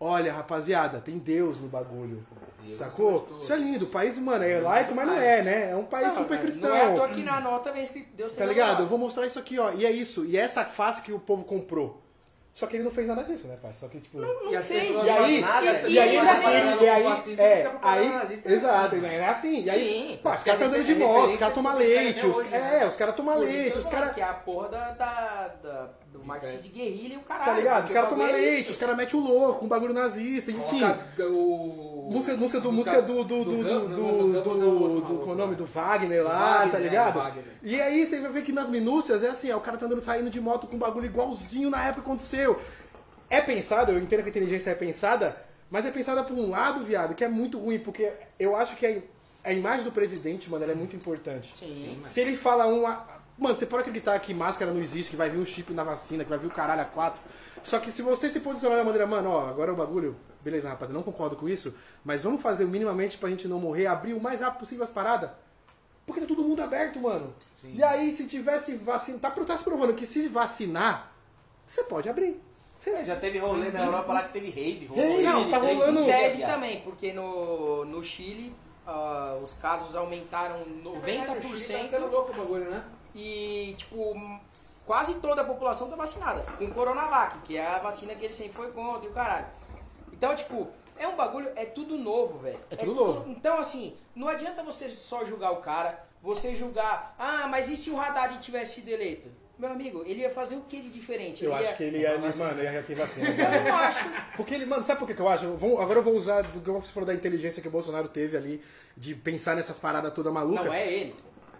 Olha, 0.00 0.32
rapaziada, 0.32 1.00
tem 1.00 1.18
Deus 1.18 1.60
no 1.60 1.66
bagulho. 1.66 2.24
Deus 2.64 2.78
Sacou? 2.78 3.20
de 3.20 3.26
tudo. 3.26 3.42
Isso 3.42 3.52
é 3.52 3.56
lindo. 3.56 3.84
O 3.84 3.88
país, 3.88 4.16
mano, 4.18 4.44
é 4.44 4.60
laico, 4.60 4.94
mas 4.94 5.06
não 5.06 5.16
é, 5.16 5.42
né? 5.42 5.70
É 5.70 5.76
um 5.76 5.84
país 5.84 6.08
Não, 6.08 6.22
super 6.22 6.40
cristão. 6.40 6.70
Não 6.70 6.76
é 6.76 6.92
à 6.92 6.94
toa 6.94 7.08
que 7.08 7.22
na 7.22 7.40
nota 7.40 7.72
vem 7.72 7.82
escrito 7.82 8.14
Deus 8.14 8.36
Tá 8.36 8.46
ligado? 8.46 8.82
Eu 8.82 8.86
vou 8.86 8.98
mostrar 8.98 9.26
isso 9.26 9.38
aqui, 9.38 9.58
ó. 9.58 9.72
E 9.72 9.84
é 9.84 9.90
isso. 9.90 10.24
E 10.24 10.36
é 10.36 10.40
essa 10.40 10.64
face 10.64 11.02
que 11.02 11.12
o 11.12 11.18
povo 11.18 11.44
comprou. 11.44 12.00
Só 12.58 12.66
que 12.66 12.74
ele 12.74 12.82
não 12.82 12.90
fez 12.90 13.06
nada 13.06 13.22
disso, 13.22 13.46
né, 13.46 13.56
pai? 13.62 13.70
Só 13.78 13.86
que, 13.86 14.00
tipo. 14.00 14.18
Não 14.18 14.50
E 14.50 14.56
as 14.56 14.66
fez. 14.66 14.88
pessoas 14.88 15.06
E 15.06 15.10
aí, 15.10 15.40
nada, 15.40 15.64
e, 15.64 15.72
né? 15.72 15.82
e 15.86 15.98
aí, 16.00 16.08
E 16.14 16.18
ele- 16.18 16.26
também- 16.26 16.50
e- 16.80 16.82
e 16.84 16.88
aí, 16.88 17.04
fascismo 17.04 17.42
é, 17.44 17.70
aí, 17.82 18.08
nazista, 18.08 18.48
é 18.48 18.52
exato, 18.52 18.96
assim. 18.96 19.06
é 19.06 19.28
assim. 19.28 19.62
E 19.62 19.70
aí, 19.70 19.88
Sim. 19.88 20.20
pá, 20.20 20.34
os 20.34 20.42
caras 20.42 20.60
estão 20.60 20.66
andando 20.74 20.84
de 20.86 20.94
moto, 20.96 21.30
os 21.30 21.38
caras 21.38 21.54
tomam 21.54 21.76
leite, 21.76 22.26
os, 22.26 22.50
né? 22.50 22.80
é, 22.82 22.86
os 22.88 22.96
caras 22.96 23.14
tomam 23.14 23.38
leite, 23.38 23.78
os 23.78 23.88
caras. 23.88 24.12
Que 24.12 24.20
é 24.20 24.24
a 24.24 24.32
porra 24.34 24.68
da, 24.70 24.90
da, 24.90 25.48
da- 25.62 25.90
do 26.12 26.24
marketing 26.24 26.62
de 26.62 26.68
guerrilha 26.68 27.14
e 27.14 27.16
o 27.16 27.20
caralho. 27.20 27.50
Tá 27.50 27.56
ligado? 27.56 27.84
Os 27.86 27.92
caras 27.92 28.08
tomam 28.08 28.26
é 28.26 28.32
leite, 28.32 28.70
os 28.70 28.76
caras 28.76 28.96
metem 28.96 29.20
o 29.20 29.22
louco, 29.22 29.64
um 29.64 29.68
bagulho 29.68 29.92
nazista, 29.92 30.50
enfim. 30.50 30.80
Música, 32.10 32.36
música 32.36 32.60
do, 32.60 32.72
música 32.72 33.02
do, 33.02 33.24
do, 33.24 33.44
do, 33.44 33.44
do, 33.44 33.88
do, 33.88 34.08
Ramos 34.08 34.34
é 34.34 34.38
o 34.38 34.62
é 34.62 35.32
o 35.32 35.34
nome? 35.34 35.50
né? 35.52 35.56
Do 35.56 35.66
Wagner 35.66 36.24
lá, 36.24 36.68
tá 36.68 36.78
ligado? 36.78 37.34
E 37.62 37.80
aí 37.80 38.06
você 38.06 38.20
vai 38.20 38.32
ver 38.32 38.42
que 38.42 38.52
nas 38.52 38.68
minúcias 38.68 39.22
é 39.22 39.28
assim, 39.28 39.50
ó, 39.50 39.58
o 39.58 39.60
cara 39.60 39.76
tá 39.76 39.86
andando 39.86 40.02
saindo 40.02 40.30
de 40.30 40.40
moto 40.40 40.66
com 40.66 40.76
um 40.76 40.78
bagulho 40.78 41.06
igualzinho 41.06 41.70
na 41.70 41.82
época 41.84 42.02
que 42.02 42.08
aconteceu. 42.08 42.60
É 43.30 43.40
pensado, 43.40 43.92
eu 43.92 43.98
entendo 43.98 44.22
que 44.22 44.28
a 44.28 44.30
inteligência 44.30 44.70
é 44.70 44.74
pensada, 44.74 45.36
mas 45.70 45.84
é 45.84 45.90
pensada 45.90 46.24
por 46.24 46.36
um 46.36 46.48
lado, 46.48 46.84
viado, 46.84 47.14
que 47.14 47.22
é 47.22 47.28
muito 47.28 47.58
ruim, 47.58 47.78
porque 47.78 48.10
eu 48.38 48.56
acho 48.56 48.74
que 48.76 48.86
a, 48.86 49.50
a 49.50 49.52
imagem 49.52 49.84
do 49.84 49.92
presidente, 49.92 50.48
mano, 50.50 50.64
ela 50.64 50.72
é 50.72 50.76
muito 50.76 50.96
importante. 50.96 51.52
Sim. 51.58 52.02
Se 52.08 52.20
ele 52.20 52.36
fala 52.36 52.66
um. 52.66 52.86
Mano, 53.38 53.54
você 53.54 53.66
pode 53.66 53.82
acreditar 53.82 54.18
que 54.18 54.34
máscara 54.34 54.72
não 54.72 54.80
existe, 54.80 55.10
que 55.10 55.16
vai 55.16 55.30
vir 55.30 55.38
um 55.38 55.46
chip 55.46 55.72
na 55.72 55.84
vacina, 55.84 56.24
que 56.24 56.30
vai 56.30 56.38
vir 56.38 56.48
o 56.48 56.50
caralho 56.50 56.82
a 56.82 56.84
quatro. 56.84 57.22
Só 57.62 57.78
que 57.78 57.92
se 57.92 58.02
você 58.02 58.28
se 58.28 58.40
posicionar 58.40 58.78
da 58.78 58.84
maneira, 58.84 59.06
mano, 59.06 59.30
ó, 59.30 59.48
agora 59.48 59.72
o 59.72 59.76
bagulho, 59.76 60.16
beleza, 60.42 60.68
rapaz, 60.68 60.90
eu 60.90 60.94
não 60.94 61.04
concordo 61.04 61.36
com 61.36 61.48
isso, 61.48 61.72
mas 62.04 62.22
vamos 62.22 62.42
fazer 62.42 62.64
o 62.64 62.68
minimamente 62.68 63.16
pra 63.16 63.30
gente 63.30 63.46
não 63.46 63.60
morrer, 63.60 63.86
abrir 63.86 64.14
o 64.14 64.20
mais 64.20 64.40
rápido 64.40 64.60
possível 64.60 64.84
as 64.84 64.90
paradas. 64.90 65.30
Porque 66.04 66.20
tá 66.20 66.26
todo 66.26 66.42
mundo 66.42 66.60
aberto, 66.62 66.98
mano. 67.00 67.32
E 67.62 67.82
aí, 67.82 68.10
se 68.12 68.26
tivesse 68.26 68.76
vacina. 68.76 69.18
Tá, 69.18 69.30
tá 69.30 69.56
se 69.56 69.62
provando 69.62 69.94
que 69.94 70.06
se 70.06 70.26
vacinar, 70.26 71.12
você 71.66 71.84
pode 71.84 72.08
abrir. 72.08 72.40
É, 72.86 73.04
Já 73.04 73.16
teve 73.16 73.38
rolê 73.38 73.70
na 73.70 73.84
Europa 73.84 74.12
lá 74.14 74.22
que 74.22 74.32
teve 74.32 74.48
rave. 74.50 74.86
rolou 74.86 75.04
Rave, 75.04 75.24
rave, 75.24 75.50
tá 75.50 75.58
rolando- 75.58 76.04
tese 76.06 76.40
também, 76.42 76.80
porque 76.80 77.12
no, 77.12 77.84
no 77.84 78.02
Chile 78.02 78.54
ah, 78.86 79.38
os 79.42 79.52
casos 79.54 79.94
aumentaram 79.94 80.60
O 80.62 81.00
Chile 81.04 81.88
Tá 81.90 81.98
90% 81.98 82.10
louco 82.10 82.32
o 82.32 82.36
bagulho, 82.36 82.70
né? 82.70 82.82
E, 83.18 83.74
tipo, 83.76 84.14
quase 84.86 85.14
toda 85.16 85.42
a 85.42 85.44
população 85.44 85.90
tá 85.90 85.96
vacinada 85.96 86.40
com 86.56 86.70
Coronavac, 86.70 87.40
que 87.40 87.56
é 87.56 87.66
a 87.66 87.78
vacina 87.80 88.14
que 88.14 88.24
ele 88.24 88.34
sempre 88.34 88.52
foi 88.54 88.70
contra 88.70 89.06
e 89.08 89.10
o 89.10 89.12
caralho. 89.12 89.46
Então, 90.12 90.34
tipo, 90.36 90.68
é 90.96 91.06
um 91.08 91.16
bagulho, 91.16 91.50
é 91.56 91.64
tudo 91.64 91.98
novo, 91.98 92.38
velho. 92.38 92.58
É 92.70 92.76
tudo 92.76 92.94
novo. 92.94 93.24
Então, 93.30 93.58
assim, 93.58 93.96
não 94.14 94.28
adianta 94.28 94.62
você 94.62 94.90
só 94.90 95.24
julgar 95.24 95.50
o 95.52 95.56
cara, 95.56 96.04
você 96.22 96.54
julgar, 96.54 97.14
ah, 97.18 97.48
mas 97.48 97.68
e 97.70 97.76
se 97.76 97.90
o 97.90 98.00
Haddad 98.00 98.38
tivesse 98.38 98.76
sido 98.76 98.88
eleito? 98.88 99.28
Meu 99.58 99.70
amigo, 99.72 100.04
ele 100.06 100.20
ia 100.20 100.30
fazer 100.30 100.54
o 100.54 100.60
que 100.60 100.80
de 100.80 100.88
diferente? 100.88 101.44
Eu 101.44 101.50
Ele 101.50 101.58
acho 101.60 101.70
ia- 101.72 101.76
que 101.76 101.82
ele 101.82 101.98
ia. 101.98 102.16
Mano, 102.16 102.60
ele 102.60 102.72
já 102.72 102.82
tem 102.82 102.94
vacina. 102.94 103.28
Eu 103.28 103.64
não 103.64 103.76
acho. 103.76 104.04
Porque 104.36 104.54
ele, 104.54 104.64
mano, 104.64 104.86
sabe 104.86 105.00
por 105.00 105.08
que 105.12 105.20
eu 105.20 105.28
acho? 105.28 105.56
Vamos- 105.56 105.80
agora 105.80 105.98
eu 105.98 106.02
vou 106.04 106.14
usar 106.14 106.42
do 106.42 106.60
que 106.60 106.70
você 106.70 106.92
falou 106.92 107.08
da 107.08 107.12
inteligência 107.14 107.60
que 107.60 107.66
o 107.66 107.70
Bolsonaro 107.70 108.08
teve 108.08 108.36
ali, 108.36 108.62
de 108.96 109.16
pensar 109.16 109.56
nessas 109.56 109.80
paradas 109.80 110.12
toda 110.14 110.30
maluca. 110.30 110.62
Não 110.62 110.72
é 110.72 110.86
ele. 110.88 111.16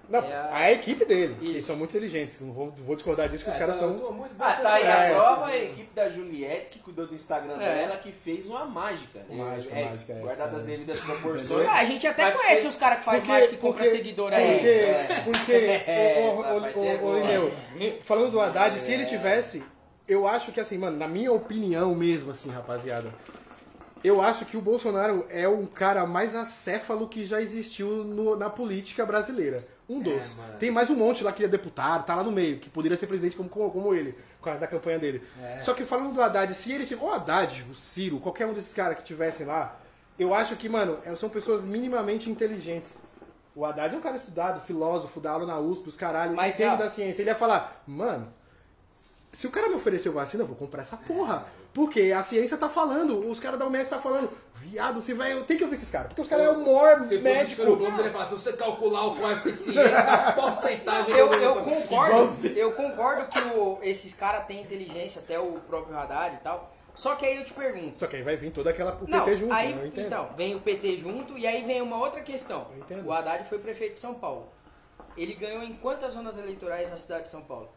Não, 0.09 0.21
é 0.21 0.33
a- 0.35 0.51
a... 0.57 0.73
equipe 0.73 1.05
dele, 1.05 1.37
Isso. 1.59 1.67
são 1.67 1.77
muito 1.77 1.91
inteligentes. 1.91 2.41
Não 2.41 2.53
vou, 2.53 2.71
vou 2.79 2.97
discordar 2.97 3.29
disso, 3.29 3.45
que 3.45 3.51
os 3.51 3.57
É, 3.57 3.59
caras 3.59 3.77
eu 3.83 3.99
são. 3.99 4.13
muito 4.13 4.33
Ah, 4.39 4.53
tá 4.55 4.75
aí 4.75 4.83
É. 4.85 5.11
a 5.11 5.15
prova, 5.15 5.47
a 5.49 5.57
equipe 5.57 5.91
da 5.95 6.09
Juliette, 6.09 6.71
que 6.71 6.79
cuidou 6.79 7.07
do 7.07 7.15
Instagram 7.15 7.55
É. 7.61 7.75
dela, 7.75 7.97
que 7.99 8.11
fez 8.11 8.47
uma 8.47 8.65
mágica. 8.65 9.21
Mágica, 9.31 9.77
é, 9.77 9.85
mágica, 9.85 10.13
é, 10.15 10.21
Guardadas 10.21 10.57
as 10.59 10.63
é. 10.65 10.67
devidas 10.67 11.01
proporções. 11.01 11.69
Ah, 11.69 11.79
a 11.81 11.85
gente 11.85 12.07
até 12.07 12.31
conhece 12.31 12.63
ser- 12.63 12.69
os 12.69 12.77
caras 12.77 12.99
que 13.01 13.05
fazem 13.05 13.21
Porque- 13.21 13.33
mágica 13.33 13.55
e 13.55 13.59
compra 13.59 13.83
porque- 13.85 13.97
seguidor 13.97 14.31
Porque, 14.31 14.43
aí. 14.43 14.67
É. 14.67 15.23
porque 15.25 15.53
É, 15.53 15.85
é. 15.87 17.01
Lineu, 17.05 18.01
falando 18.03 18.31
do 18.33 18.41
Haddad, 18.41 18.79
se 18.79 18.91
ele 18.93 19.05
tivesse, 19.07 19.63
eu 20.07 20.27
acho 20.27 20.53
que 20.53 20.61
assim, 20.61 20.79
mano, 20.79 20.97
na 20.97 21.07
minha 21.09 21.33
opinião 21.33 21.95
mesmo, 21.95 22.31
assim, 22.31 22.51
rapaziada, 22.51 23.13
eu 24.03 24.21
acho 24.23 24.45
que 24.45 24.57
o 24.57 24.61
Bolsonaro 24.61 25.27
é 25.29 25.49
um 25.49 25.67
cara 25.67 26.07
mais 26.07 26.35
acéfalo 26.35 27.09
que 27.09 27.27
já 27.27 27.41
existiu 27.43 27.89
no- 28.05 28.37
na 28.37 28.49
política 28.49 29.05
brasileira. 29.05 29.63
Um 29.89 30.01
dos. 30.01 30.37
mano. 30.37 30.59
Tem 30.59 30.71
mais 30.71 30.91
um 30.91 30.95
monte 30.97 31.25
lá 31.25 31.33
que 31.33 31.43
é 31.45 31.49
deputado, 31.49 32.05
tá 32.05 32.15
lá 32.15 32.23
no 32.23 32.31
meio, 32.31 32.59
que 32.59 32.69
poderia 32.69 32.97
ser 32.97 33.07
presidente 33.07 33.37
como, 33.37 33.49
como, 33.49 33.95
ele, 33.95 34.13
por 34.39 34.45
causa 34.45 34.61
da 34.61 34.67
campanha 34.67 34.99
dele. 34.99 35.23
Só 35.63 35.73
que 35.73 35.85
falando 35.85 36.13
do 36.13 36.23
Haddad, 36.23 36.53
se 36.55 36.73
ele 36.73 36.85
tivesse. 36.85 37.05
O 37.07 37.11
Haddad, 37.13 37.65
o 37.71 37.75
Ciro, 37.75 38.21
qualquer 38.21 38.47
um 38.47 38.53
desses 38.53 38.75
caras 38.75 38.99
que 38.99 39.05
tivessem 39.05 39.47
lá, 39.47 39.81
eu 40.19 40.35
acho 40.35 40.57
que, 40.57 40.69
mano, 40.69 40.99
é- 41.05 41.15
são 41.17 41.29
pessoas 41.31 41.65
minimamente 41.65 42.29
inteligentes. 42.29 42.99
O 43.55 43.65
Haddad 43.65 43.95
é 43.95 43.99
um 43.99 44.01
cara 44.01 44.17
estudado, 44.17 44.61
filósofo, 44.67 45.21
dá 45.21 45.31
aula 45.33 45.47
na 45.47 45.59
USP, 45.59 45.89
os 45.89 45.97
caralho, 45.97 46.35
Mas, 46.37 46.55
entende 46.57 46.75
ó, 46.75 46.77
da 46.77 46.91
ciência. 46.91 47.23
Ele 47.23 47.31
ia 47.31 47.35
falar, 47.35 47.83
mano, 47.87 48.29
se 49.33 49.47
o 49.47 49.51
cara 49.51 49.69
me 49.69 49.75
ofereceu 49.75 50.13
vacina, 50.13 50.43
eu 50.43 50.47
vou 50.47 50.57
comprar 50.57 50.83
essa 50.83 50.97
porra. 50.97 51.47
Porque 51.75 52.13
a 52.13 52.23
ciência 52.23 52.57
tá 52.57 52.69
falando, 52.69 53.29
os 53.29 53.39
caras 53.41 53.59
da 53.59 53.67
OMS 53.67 53.89
tá 53.91 53.99
falando, 53.99 54.31
viado, 54.61 55.03
você 55.03 55.15
vai. 55.15 55.33
Eu 55.33 55.45
tenho 55.45 55.59
que 55.59 55.65
ouvir 55.65 55.77
esses 55.77 55.91
caras. 55.91 56.09
Porque 56.09 56.23
os 56.23 56.29
caras 56.29 56.47
é 56.47 56.51
o 56.51 56.61
maior 56.65 56.97
Se 57.01 57.09
fosse 57.09 57.19
médico. 57.19 57.63
o 57.63 57.77
Globo, 57.77 58.01
ele 58.01 58.11
fala, 58.11 58.25
se 58.27 58.35
você 58.35 58.53
calcular 58.53 59.07
o 59.07 59.17
coeficiente 59.17 59.79
da 59.91 60.33
porcentagem... 60.33 61.15
Eu, 61.17 61.33
eu 61.35 61.63
concordo, 61.63 62.47
eu 62.49 62.73
concordo 62.73 63.27
que 63.29 63.39
o- 63.39 63.79
esses 63.83 64.13
caras 64.15 64.47
têm 64.47 64.63
inteligência, 64.63 65.21
até 65.21 65.39
o 65.39 65.53
próprio 65.69 65.97
Haddad 65.99 66.37
e 66.37 66.39
tal. 66.41 66.75
Só 66.95 67.15
que 67.15 67.25
aí 67.25 67.37
eu 67.37 67.45
te 67.45 67.53
pergunto. 67.53 67.99
Só 67.99 68.07
que 68.09 68.17
aí 68.17 68.23
vai 68.23 68.37
vir 68.37 68.51
toda 68.51 68.71
aquela. 68.71 68.97
O 69.01 69.09
Não, 69.09 69.25
PT 69.25 69.37
junto, 69.37 69.53
aí, 69.55 69.73
né? 69.73 69.91
então, 69.97 70.31
vem 70.37 70.57
o 70.57 70.61
PT 70.61 70.97
junto 70.97 71.39
e 71.39 71.47
aí 71.47 71.63
vem 71.63 71.81
uma 71.81 71.97
outra 71.97 72.21
questão. 72.23 72.67
O 73.05 73.13
Haddad 73.13 73.49
foi 73.49 73.59
prefeito 73.61 73.95
de 73.95 74.01
São 74.01 74.15
Paulo. 74.15 74.49
Ele 75.17 75.35
ganhou 75.35 75.63
em 75.63 75.75
quantas 75.75 76.15
zonas 76.15 76.37
eleitorais 76.39 76.91
na 76.91 76.97
cidade 76.97 77.23
de 77.25 77.29
São 77.29 77.43
Paulo? 77.43 77.71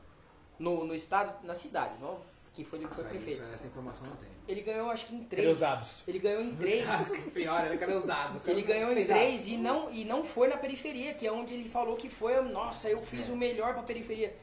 No, 0.58 0.86
no 0.86 0.96
estado, 0.96 1.34
na 1.44 1.54
cidade, 1.54 1.94
não? 2.02 2.17
Que 2.53 2.65
foi 2.65 2.79
ele 2.79 2.87
que 2.89 2.95
foi 2.95 3.03
prefeito. 3.05 3.41
isso- 3.41 3.53
essa 3.53 3.67
informação 3.67 4.07
não 4.07 4.15
tem. 4.17 4.27
Ele 4.47 4.61
ganhou 4.61 4.89
acho 4.89 5.05
que 5.05 5.15
em 5.15 5.19
Cadê 5.23 5.35
três. 5.37 5.53
os 5.53 5.59
dados? 5.59 6.03
Ele 6.05 6.19
ganhou 6.19 6.41
em 6.41 6.55
três. 6.55 6.85
Pior, 7.33 7.63
né? 7.63 7.77
Cadê 7.77 7.93
os 7.93 8.03
dados? 8.03 8.41
Ele 8.45 8.61
ganhou 8.61 8.91
em 8.91 9.05
três 9.05 9.47
e 9.47 9.55
não, 9.55 9.89
e 9.91 10.03
não 10.03 10.25
foi 10.25 10.49
na 10.49 10.57
periferia, 10.57 11.13
que 11.13 11.25
é 11.25 11.31
onde 11.31 11.53
ele 11.53 11.69
falou 11.69 11.95
que 11.95 12.09
foi, 12.09 12.41
nossa, 12.41 12.89
eu 12.89 13.01
fiz 13.03 13.29
o 13.29 13.37
melhor 13.37 13.73
pra 13.73 13.83
periferia. 13.83 14.35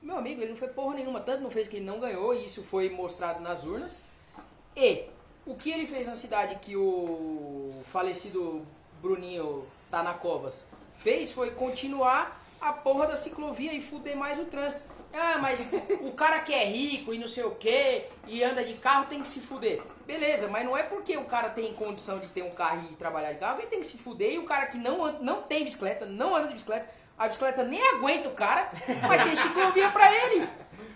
Meu 0.00 0.16
amigo, 0.16 0.40
ele 0.40 0.52
não 0.52 0.56
foi 0.58 0.68
porra 0.68 0.94
nenhuma, 0.94 1.20
tanto 1.20 1.42
não 1.42 1.50
fez 1.50 1.68
que 1.68 1.76
ele 1.76 1.84
não 1.84 2.00
ganhou, 2.00 2.34
e 2.34 2.46
isso 2.46 2.62
foi 2.62 2.88
mostrado 2.88 3.40
nas 3.40 3.62
urnas. 3.64 4.02
E 4.74 5.04
o 5.46 5.54
que 5.54 5.70
ele 5.70 5.86
fez 5.86 6.06
na 6.06 6.14
cidade 6.14 6.56
que 6.60 6.74
o 6.76 7.82
falecido 7.92 8.64
Bruninho 9.02 9.66
tá 9.90 10.02
na 10.02 10.14
Covas 10.14 10.66
fez 10.96 11.30
foi 11.30 11.50
continuar 11.50 12.42
a 12.60 12.72
porra 12.72 13.06
da 13.08 13.16
ciclovia 13.16 13.72
e 13.74 13.80
fuder 13.82 14.16
mais 14.16 14.38
o 14.38 14.46
trânsito. 14.46 14.82
Ah, 15.14 15.38
mas 15.38 15.70
o 16.00 16.12
cara 16.12 16.40
que 16.40 16.52
é 16.52 16.64
rico 16.64 17.14
e 17.14 17.18
não 17.18 17.28
sei 17.28 17.44
o 17.44 17.52
que 17.54 18.02
e 18.26 18.42
anda 18.42 18.64
de 18.64 18.74
carro 18.74 19.06
tem 19.06 19.20
que 19.22 19.28
se 19.28 19.40
fuder. 19.40 19.80
Beleza, 20.06 20.48
mas 20.48 20.64
não 20.64 20.76
é 20.76 20.82
porque 20.82 21.16
o 21.16 21.24
cara 21.24 21.48
tem 21.50 21.72
condição 21.72 22.18
de 22.18 22.28
ter 22.28 22.42
um 22.42 22.50
carro 22.50 22.88
e 22.90 22.96
trabalhar 22.96 23.32
de 23.32 23.38
carro 23.38 23.56
que 23.56 23.62
ele 23.62 23.70
tem 23.70 23.80
que 23.80 23.86
se 23.86 23.96
fuder 23.98 24.32
e 24.32 24.38
o 24.38 24.44
cara 24.44 24.66
que 24.66 24.76
não, 24.76 25.04
anda- 25.04 25.18
não 25.20 25.42
tem 25.42 25.64
bicicleta, 25.64 26.04
não 26.04 26.34
anda 26.36 26.48
de 26.48 26.54
bicicleta, 26.54 26.88
a 27.16 27.28
bicicleta 27.28 27.62
nem 27.64 27.80
aguenta 27.90 28.28
o 28.28 28.32
cara, 28.32 28.68
vai 29.06 29.22
ter 29.24 29.36
ciclovia 29.36 29.88
pra 29.90 30.12
ele. 30.12 30.46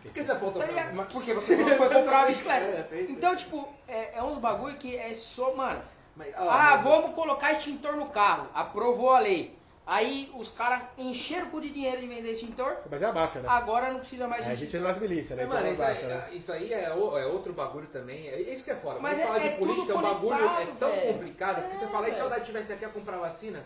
Por 0.02 0.12
que 0.12 0.22
você 0.22 0.32
apontou 0.32 0.62
Tá 0.62 0.68
pra? 0.68 1.04
Porque 1.04 1.32
você 1.34 1.56
não 1.56 1.76
foi 1.76 1.88
comprar 1.88 2.18
uma 2.18 2.24
É, 2.24 2.26
bicicleta. 2.28 2.82
sei. 2.82 3.06
Então, 3.08 3.36
tipo, 3.36 3.68
é, 3.86 4.18
é 4.18 4.22
uns 4.22 4.36
bagulho 4.38 4.76
que 4.76 4.96
é 4.96 5.12
só, 5.14 5.54
mano. 5.54 5.80
Mas, 6.16 6.34
Ah, 6.36 6.76
vamos 6.76 7.14
colocar 7.14 7.52
extintor 7.52 7.94
no 7.96 8.06
carro. 8.10 8.48
Aprovou 8.52 9.10
a 9.14 9.20
lei. 9.20 9.56
Aí 9.90 10.30
os 10.36 10.50
caras 10.50 10.82
encheram 10.98 11.46
o 11.46 11.50
cu 11.50 11.62
de 11.62 11.70
dinheiro 11.70 11.98
de 12.02 12.06
vender 12.06 12.30
extintor. 12.32 12.76
Mas 12.90 13.00
é 13.00 13.06
a 13.06 13.12
máfia, 13.12 13.40
né? 13.40 13.48
Agora 13.50 13.90
não 13.90 14.00
precisa 14.00 14.28
mais 14.28 14.46
É, 14.46 14.50
a 14.50 14.54
gente 14.54 14.76
é 14.76 14.80
das 14.80 14.98
milícias, 15.00 15.38
né? 15.38 15.46
Mas, 15.46 15.54
mano, 15.54 15.72
Então, 15.72 15.72
isso 15.72 15.82
aí, 15.82 16.06
né? 16.06 16.28
isso 16.34 16.52
aí 16.52 16.72
é, 16.74 16.94
o- 16.94 17.16
é 17.16 17.24
outro 17.24 17.54
bagulho 17.54 17.86
também. 17.86 18.28
É 18.28 18.38
isso 18.38 18.62
que 18.62 18.70
é 18.70 18.74
foda. 18.74 19.00
Mas 19.00 19.12
Mas 19.16 19.20
é- 19.20 19.26
falar 19.26 19.38
é 19.46 19.48
de 19.48 19.56
política, 19.58 19.86
tudo 19.94 19.98
o 19.98 20.02
bagulho 20.02 20.44
é 20.60 20.66
tão 20.78 20.90
velho. 20.90 21.12
complicado. 21.14 21.62
Porque 21.62 21.76
É, 21.76 21.80
você 21.80 21.86
fala, 21.86 22.06
e 22.06 22.10
se 22.10 22.16
a 22.16 22.20
saudade 22.20 22.44
tivesse 22.44 22.72
aqui 22.74 22.84
a 22.84 22.88
comprar 22.90 23.16
vacina? 23.16 23.64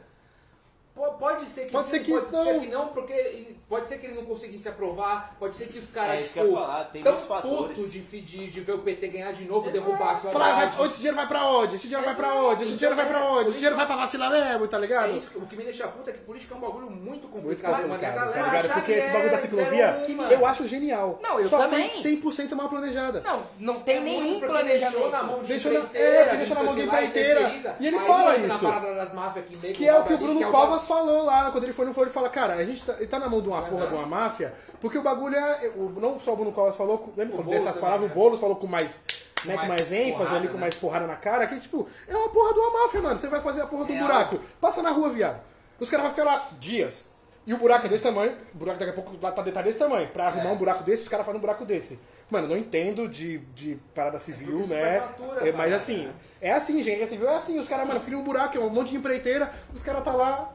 Po- 0.94 1.12
Pode 1.12 1.46
ser 1.46 1.66
que 1.66 1.72
Pode 1.72 1.84
sim, 1.86 1.90
ser 1.92 2.00
que 2.00 2.12
pode 2.12 2.32
não. 2.32 2.44
ser 2.44 2.60
que 2.60 2.66
não, 2.66 2.88
porque 2.88 3.54
pode 3.68 3.86
ser 3.86 3.96
que 3.98 4.06
ele 4.06 4.14
não 4.14 4.26
conseguisse 4.26 4.68
aprovar, 4.68 5.34
pode 5.38 5.56
ser 5.56 5.68
que 5.68 5.78
os 5.78 5.88
caras, 5.88 6.16
É 6.20 6.22
tipo, 6.22 6.52
falar, 6.52 6.84
tem 6.84 7.02
tão 7.02 7.16
puto 7.16 7.88
de, 7.88 7.98
de, 8.00 8.50
de 8.50 8.60
ver 8.60 8.72
o 8.72 8.78
PT 8.80 9.08
ganhar 9.08 9.32
de 9.32 9.44
novo, 9.46 9.70
derrubar 9.70 10.10
a 10.10 10.16
sua 10.16 10.30
Falar, 10.30 10.54
vai, 10.70 10.86
esse 10.86 10.96
dinheiro 10.96 11.16
vai 11.16 11.26
pra 11.26 11.46
onde? 11.46 11.76
Esse 11.76 11.84
dinheiro 11.88 12.04
vai 12.04 12.14
pra 12.14 12.34
onde? 12.34 12.64
Esse 12.64 12.72
dinheiro 12.74 12.94
vai 12.96 13.06
pra 13.08 13.24
onde? 13.24 13.48
Esse 13.48 13.52
dinheiro 13.54 13.76
vai 13.76 13.86
pra 13.86 13.96
vacilar 13.96 14.30
mesmo, 14.30 14.68
tá 14.68 14.78
ligado? 14.78 15.06
É 15.06 15.16
isso, 15.16 15.30
o 15.36 15.46
que 15.46 15.56
me 15.56 15.64
deixa 15.64 15.88
puta 15.88 16.10
é 16.10 16.12
que 16.12 16.18
política 16.20 16.54
é 16.54 16.58
um 16.58 16.60
bagulho 16.60 16.90
muito 16.90 17.02
Muito 17.12 17.28
complicado, 17.28 17.88
mano. 17.88 18.02
E 18.02 18.06
a 18.06 18.10
complicado, 18.12 18.34
galera 18.34 18.68
tá 18.68 18.74
Porque 18.74 18.92
que 18.92 18.98
esse 18.98 19.10
bagulho 19.12 19.30
da 19.30 19.36
é 19.36 19.40
ciclovia, 19.40 20.02
01, 20.08 20.22
eu 20.30 20.46
acho 20.46 20.68
genial. 20.68 21.18
Não, 21.22 21.40
eu 21.40 21.48
Só 21.48 21.58
também. 21.58 21.88
foi 21.88 22.16
100% 22.16 22.54
mal 22.54 22.68
planejada. 22.68 23.20
Não, 23.24 23.42
não 23.58 23.80
tem 23.80 23.96
É 23.96 24.00
nenhum 24.00 24.40
planejamento. 24.40 24.92
Deixou 24.92 25.10
na 25.10 25.22
mão 25.22 25.40
de 25.42 25.48
Deixou 25.48 25.72
na- 25.72 25.88
é, 25.94 26.36
deixou 26.36 26.56
na 26.56 26.62
mão 26.64 26.74
de 26.74 26.82
empreiteira. 26.82 27.40
terceiriza. 27.40 27.76
E 27.80 27.86
ele 27.86 27.98
fala 27.98 28.36
isso. 28.36 29.72
Que 29.74 29.88
é 29.88 29.98
o 29.98 30.04
que 30.04 30.14
o 30.14 30.18
Bruno 30.18 30.42
é 30.42 30.50
Falou 30.86 31.24
lá, 31.24 31.50
quando 31.50 31.64
ele 31.64 31.72
foi 31.72 31.86
no 31.86 31.92
fórum, 31.94 32.06
ele 32.06 32.14
fala, 32.14 32.28
cara, 32.28 32.54
a 32.54 32.64
gente 32.64 32.84
tá, 32.84 32.94
ele 32.98 33.06
tá 33.06 33.18
na 33.18 33.28
mão 33.28 33.40
de 33.40 33.48
uma 33.48 33.62
porra 33.62 33.86
de 33.86 33.94
uma 33.94 34.06
máfia, 34.06 34.52
porque 34.80 34.98
o 34.98 35.02
bagulho 35.02 35.36
é. 35.36 35.72
o- 35.76 35.92
não 36.00 36.18
só 36.20 36.32
o 36.32 36.36
Bruno 36.36 36.52
Covas 36.52 36.76
falou, 36.76 37.12
ele 37.16 37.30
falou 37.30 37.46
dessas 37.46 37.76
palavras, 37.78 38.08
né? 38.08 38.12
o 38.12 38.18
Boulos 38.18 38.40
falou 38.40 38.56
com 38.56 38.66
mais. 38.66 39.04
Né, 39.44 39.54
com 39.54 39.58
mais 39.66 39.68
mais 39.70 39.92
ênfase 39.92 40.12
porrada, 40.18 40.36
ali, 40.36 40.46
com 40.48 40.54
né? 40.54 40.60
mais 40.60 40.74
porrada 40.76 41.06
na 41.06 41.16
cara, 41.16 41.46
que 41.48 41.58
tipo, 41.58 41.88
é 42.06 42.16
uma 42.16 42.28
porra 42.28 42.52
de 42.54 42.60
uma 42.60 42.82
máfia, 42.84 43.00
mano. 43.02 43.16
Você 43.18 43.26
vai 43.26 43.40
fazer 43.40 43.62
a 43.62 43.66
porra 43.66 43.84
do 43.86 43.92
Real. 43.92 44.06
buraco. 44.06 44.38
Passa 44.60 44.82
na 44.82 44.90
rua, 44.90 45.08
viado. 45.08 45.40
Os 45.80 45.90
caras 45.90 46.06
vão 46.06 46.14
ficar 46.14 46.24
lá 46.24 46.48
dias. 46.60 47.10
E 47.44 47.52
o 47.52 47.56
buraco 47.58 47.86
é 47.86 47.88
desse 47.88 48.04
tamanho, 48.04 48.36
o 48.54 48.58
buraco 48.58 48.78
daqui 48.78 48.92
a 48.92 48.94
pouco 48.94 49.18
lá 49.20 49.32
tá 49.32 49.42
detalhe 49.42 49.66
desse 49.66 49.80
tamanho. 49.80 50.06
Pra 50.10 50.28
arrumar 50.28 50.50
É. 50.50 50.52
um 50.52 50.56
buraco 50.56 50.84
desse, 50.84 51.02
os 51.02 51.08
caras 51.08 51.26
fazem 51.26 51.38
um 51.38 51.40
buraco 51.40 51.64
desse. 51.64 51.98
Mano, 52.30 52.46
não 52.46 52.56
entendo 52.56 53.08
de, 53.08 53.38
de 53.52 53.78
parada 53.92 54.20
civil, 54.20 54.58
porque 54.60 54.72
né? 54.74 55.00
superfatura, 55.00 55.48
É, 55.48 55.52
mas 55.52 55.72
assim, 55.72 56.08
é 56.40 56.52
assim, 56.52 56.80
gente. 56.80 57.08
Civil 57.08 57.28
é 57.28 57.34
assim. 57.34 57.58
Os 57.58 57.68
caras, 57.68 57.86
mano, 57.88 57.98
filham 57.98 58.20
um 58.20 58.22
buraco, 58.24 58.56
é 58.56 58.60
um 58.60 58.70
monte 58.70 58.90
de 58.90 58.96
empreiteira, 58.96 59.52
os 59.74 59.82
caras 59.82 60.04
tá 60.04 60.12
lá, 60.12 60.52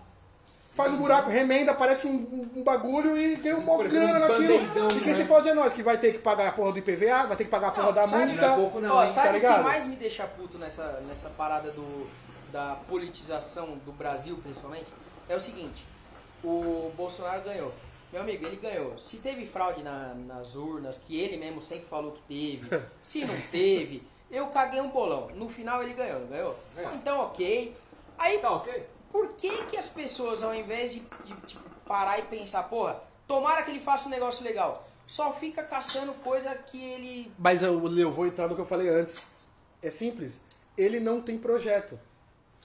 faz 0.78 0.94
um 0.94 0.98
buraco, 0.98 1.30
remenda, 1.30 1.74
parece 1.74 2.08
um, 2.08 2.50
um- 2.56 2.64
bagulho 2.64 3.18
e 3.18 3.36
ganha 3.36 3.58
um 3.58 3.62
mó 3.62 3.78
Parecendo 3.78 4.06
um 4.06 4.08
grana 4.08 4.28
naquilo. 4.28 4.54
E 4.96 5.00
quem 5.04 5.14
né? 5.14 5.16
se 5.20 5.26
fode 5.26 5.50
é 5.50 5.54
nós, 5.54 5.74
que 5.74 5.84
vai 5.84 5.98
ter 5.98 6.14
que 6.14 6.20
pagar 6.20 6.48
a 6.48 6.52
porra 6.54 6.72
do 6.72 6.80
IPVA, 6.80 7.26
vai 7.28 7.36
ter 7.36 7.44
que 7.46 7.50
pagar 7.50 7.68
a 7.70 7.72
porra 7.72 7.88
Não, 7.88 7.94
da 7.94 8.04
sabe, 8.08 8.28
multa. 8.28 8.42
não 8.48 8.54
é 8.54 8.56
pouco 8.56 8.80
não, 8.80 8.96
Ó, 8.96 9.04
hein, 9.04 9.12
sabe 9.12 9.40
tá 9.42 9.52
o 9.52 9.58
que 9.58 9.64
mais 9.64 9.86
me 9.86 9.96
deixa 9.98 10.26
puto 10.28 10.58
nessa, 10.58 11.04
nessa 11.08 11.30
parada 11.32 11.72
do, 11.72 12.08
da 12.52 12.78
politização 12.88 13.78
do 13.86 13.92
Brasil, 13.92 14.38
principalmente? 14.44 14.86
É 15.28 15.36
o 15.36 15.42
seguinte, 15.42 15.84
o 16.44 16.92
Bolsonaro 16.96 17.42
ganhou. 17.42 17.74
Meu 18.14 18.22
amigo, 18.22 18.46
ele 18.46 18.56
ganhou. 18.56 18.98
Se 18.98 19.18
teve 19.18 19.46
fraude 19.46 19.84
na- 19.84 20.14
nas 20.14 20.56
urnas, 20.56 20.98
que 20.98 21.20
ele 21.20 21.36
mesmo 21.38 21.62
sempre 21.62 21.86
falou 21.90 22.12
que 22.14 22.22
teve, 22.22 22.70
se 23.04 23.26
não 23.26 23.36
teve, 23.52 24.02
eu 24.32 24.48
caguei 24.48 24.80
um 24.80 24.90
bolão. 24.90 25.28
No 25.36 25.50
final 25.50 25.84
ele 25.84 25.94
ganhou, 25.94 26.20
não 26.22 26.28
ganhou? 26.28 26.58
É. 26.78 26.84
Então 26.94 27.20
ok. 27.22 27.76
Aí 28.18 28.38
Tá 28.40 28.52
ok? 28.52 28.84
Por 29.12 29.30
que, 29.34 29.50
que 29.66 29.78
as 29.78 29.88
pessoas, 29.88 30.44
ao 30.44 30.54
invés 30.54 30.92
de, 30.94 31.00
de, 31.24 31.34
tipo, 31.46 31.64
parar 31.86 32.20
e 32.20 32.24
pensar, 32.24 32.64
porra, 32.64 33.02
tomara 33.28 33.64
que 33.64 33.72
ele 33.72 33.80
faça 33.80 34.08
um 34.08 34.12
negócio 34.12 34.44
legal, 34.44 34.88
só 35.06 35.32
fica 35.34 35.64
caçando 35.64 36.14
coisa 36.16 36.54
que 36.56 36.84
ele. 36.84 37.32
Mas 37.38 37.62
eu, 37.62 37.98
eu 37.98 38.12
vou 38.12 38.28
entrar 38.28 38.48
no 38.48 38.56
que 38.56 38.62
eu 38.62 38.66
falei 38.66 38.90
antes. 38.90 39.26
É 39.82 39.90
simples. 39.90 40.42
Ele 40.78 41.00
não 41.00 41.22
tem 41.22 41.38
projeto. 41.38 42.00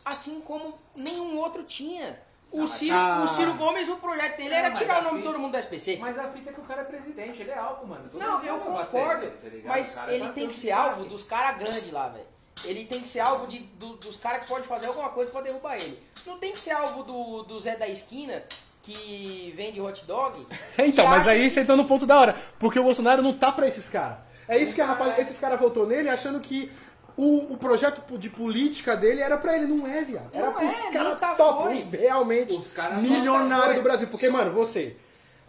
Assim 0.04 0.40
como 0.40 0.78
nenhum 0.96 1.36
outro 1.38 1.62
tinha. 1.64 2.20
O, 2.50 2.64
Ah, 2.64 2.66
Ciro, 2.66 2.94
ah. 2.94 3.22
o 3.24 3.28
Ciro 3.28 3.54
Gomes, 3.54 3.88
o 3.88 3.96
projeto 3.96 4.36
dele 4.36 4.50
Não, 4.50 4.56
era 4.56 4.70
tirar 4.72 5.00
o 5.00 5.04
nome 5.04 5.18
de 5.20 5.24
todo 5.24 5.38
mundo 5.38 5.52
do 5.52 5.58
SPC. 5.58 5.96
Mas 5.98 6.18
a 6.18 6.28
fita 6.28 6.50
é 6.50 6.52
que 6.52 6.60
o 6.60 6.64
cara 6.64 6.82
é 6.82 6.84
presidente, 6.84 7.40
ele 7.40 7.50
é 7.50 7.56
alvo, 7.56 7.86
mano. 7.86 8.10
Todo 8.10 8.20
Não, 8.20 8.34
mundo 8.34 8.46
eu 8.46 8.58
bater 8.58 8.90
concordo. 8.90 9.20
nele, 9.42 9.62
tá 9.62 9.68
mas 9.68 9.90
O 9.90 9.94
cara 9.94 10.12
ele 10.14 10.28
tem 10.32 10.48
que 10.48 10.54
ser 10.54 10.72
alvo 10.72 11.04
dos 11.06 11.24
caras 11.24 11.58
grandes 11.58 11.90
lá, 11.90 12.08
velho. 12.08 12.26
Ele 12.64 12.84
tem 12.84 13.00
que 13.00 13.08
ser 13.08 13.20
alvo 13.20 13.46
de, 13.46 13.58
do- 13.78 13.96
dos 13.96 14.16
caras 14.16 14.42
que 14.42 14.48
podem 14.48 14.64
fazer 14.66 14.86
alguma 14.86 15.08
coisa 15.10 15.30
pra 15.30 15.40
derrubar 15.40 15.76
ele. 15.76 15.98
Não 16.26 16.38
tem 16.38 16.52
que 16.52 16.58
ser 16.58 16.70
alvo 16.72 17.02
do, 17.02 17.42
do 17.42 17.58
Zé 17.60 17.76
da 17.76 17.88
esquina 17.88 18.42
que 18.82 19.52
vende 19.56 19.80
hot 19.80 20.04
dog. 20.06 20.46
Então, 20.78 21.06
mas 21.06 21.22
acha- 21.22 21.30
aí 21.30 21.50
você 21.50 21.60
entrou 21.60 21.76
no 21.76 21.84
ponto 21.84 22.06
da 22.06 22.18
hora. 22.18 22.36
Porque 22.58 22.78
o 22.78 22.84
Bolsonaro 22.84 23.22
não 23.22 23.36
tá 23.36 23.50
pra 23.52 23.66
esses 23.68 23.88
caras. 23.88 24.18
É 24.48 24.58
isso 24.58 24.74
que 24.74 24.80
a 24.80 24.86
rapaz, 24.86 25.18
esses 25.18 25.38
caras 25.38 25.58
votou 25.60 25.86
nele 25.86 26.08
achando 26.08 26.40
que 26.40 26.70
o, 27.16 27.52
o 27.52 27.56
projeto 27.56 28.18
de 28.18 28.28
política 28.30 28.96
dele 28.96 29.20
era 29.20 29.36
pra 29.38 29.56
ele. 29.56 29.66
Não 29.66 29.86
é, 29.86 30.02
viado. 30.02 30.30
Era 30.32 30.46
Não 30.46 30.52
pros 30.54 30.72
é, 30.72 30.90
caras 30.92 31.18
top, 31.36 31.62
foi. 31.84 31.98
realmente 32.00 32.52
Os 32.54 32.66
caras 32.68 32.98
milionários 32.98 33.48
nunca 33.50 33.64
foi. 33.66 33.74
do 33.74 33.82
Brasil. 33.82 34.08
Porque, 34.08 34.28
mano, 34.28 34.50
você. 34.50 34.96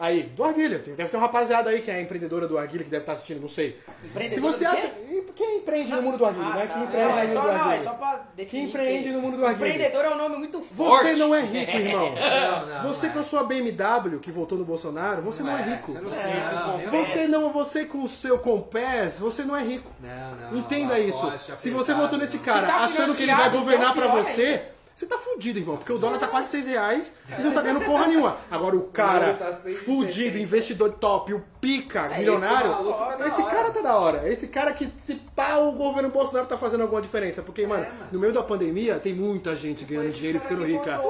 Aí, 0.04 0.24
do 0.24 0.44
Arguilha, 0.44 0.80
tem- 0.80 0.96
deve 0.96 1.10
ter 1.10 1.16
uma 1.16 1.28
rapaziada 1.28 1.70
aí 1.70 1.82
que 1.82 1.90
é 1.90 2.02
empreendedora 2.02 2.46
do 2.46 2.58
Arguilha 2.58 2.84
que 2.84 2.90
deve 2.90 3.04
estar 3.04 3.14
assistindo, 3.14 3.40
não 3.42 3.48
sei. 3.48 3.80
Se 4.02 4.08
Empreendedora 4.08 4.54
você 4.54 4.66
do 4.66 4.72
quê? 4.72 4.78
acha. 4.78 4.94
Quem 5.34 5.58
empreende 5.60 5.92
no 5.94 6.02
mundo 6.02 6.18
do 6.18 6.26
Arguilha, 6.26 6.50
Ah, 6.54 6.56
né? 6.58 6.66
tá. 6.68 6.74
Quem 6.74 6.84
empreende 6.84 7.04
Não, 7.08 7.14
no 7.14 7.20
é 7.20 7.24
mundo 7.24 7.34
só, 7.34 7.42
do 7.42 7.48
não, 7.48 7.54
é 7.54 7.60
Arguilha. 7.62 7.82
só 7.84 7.90
pra 7.94 8.22
definir. 8.36 8.70
empreende 8.70 9.04
que- 9.06 9.10
no 9.12 9.22
mundo 9.22 9.38
do 9.38 9.46
arguilha? 9.46 9.70
Empreendedor 9.74 10.06
é 10.06 10.10
um 10.10 10.18
nome 10.18 10.36
muito 10.38 10.62
forte. 10.62 11.04
Você 11.08 11.16
não 11.16 11.34
é 11.36 11.42
rico, 11.42 11.72
irmão. 11.78 12.14
Não, 12.16 12.66
não, 12.84 12.94
você 12.94 13.06
não 13.08 13.14
com 13.14 13.20
é. 13.20 13.22
a 13.22 13.26
sua 13.26 13.44
BMW 13.46 14.20
que 14.20 14.32
votou 14.32 14.58
no 14.58 14.66
Bolsonaro, 14.66 15.22
você 15.22 15.42
não, 15.42 15.58
é 15.58 15.62
rico. 15.62 15.92
Você 15.94 16.00
não, 16.02 16.10
Não, 16.12 16.78
não, 16.78 16.92
Você 17.06 17.28
não, 17.28 17.54
você 17.54 17.86
com 17.86 18.04
o 18.04 18.10
seu 18.10 18.38
Compass, 18.40 19.18
você 19.20 19.44
não 19.44 19.56
é 19.56 19.64
rico. 19.64 19.90
Não, 20.02 20.52
não. 20.52 20.58
Entenda 20.60 21.00
isso. 21.00 21.32
Se 21.58 21.70
você 21.72 21.94
votou 21.94 22.20
nesse 22.20 22.38
não. 22.38 22.44
cara 22.44 22.68
tá 22.68 22.76
achando 22.84 23.16
que 23.16 23.24
ele 23.24 23.34
vai 23.34 23.50
governar 23.50 23.96
então, 23.98 24.12
pra 24.12 24.22
você. 24.22 24.64
Você 24.96 25.06
tá 25.08 25.18
fudido, 25.18 25.58
irmão. 25.60 25.78
Porque 25.78 25.92
o 25.92 25.98
dólar 25.98 26.20
tá 26.20 26.28
quase 26.28 26.50
6 26.50 26.68
reais 26.68 27.16
e 27.38 27.42
não 27.42 27.52
tá 27.52 27.62
ganhando 27.62 27.84
porra 27.84 28.08
nenhuma. 28.08 28.38
Agora 28.52 28.76
o 28.76 28.84
cara 28.84 29.34
tá 29.34 29.50
6,70. 29.52 29.76
fudido, 29.80 30.38
investidor 30.38 30.92
top, 30.94 31.34
o 31.34 31.44
pica, 31.60 32.02
É, 32.12 32.20
milionário, 32.20 32.72
esse 32.72 32.82
maluco 32.84 33.18
tá 33.18 33.28
esse 33.28 33.44
cara 33.44 33.72
tá 33.72 33.82
da 33.82 33.96
hora. 33.96 34.30
Esse 34.32 34.48
cara 34.48 34.72
que 34.74 34.90
se 34.98 35.16
pá, 35.36 35.56
o 35.58 35.72
governo 35.72 36.10
Bolsonaro 36.10 36.46
tá 36.46 36.58
fazendo 36.58 36.82
alguma 36.82 37.02
diferença. 37.02 37.42
Porque, 37.42 37.66
mano, 37.66 37.84
mano. 37.86 38.10
no 38.12 38.20
meio 38.20 38.32
da 38.34 38.44
pandemia 38.44 39.00
tem 39.00 39.14
muita 39.14 39.56
gente 39.56 39.84
ganhando 39.84 40.10
dinheiro 40.12 40.38
e 40.38 40.42
cara 40.42 40.50
ficando 40.56 40.68
rica. 40.68 41.02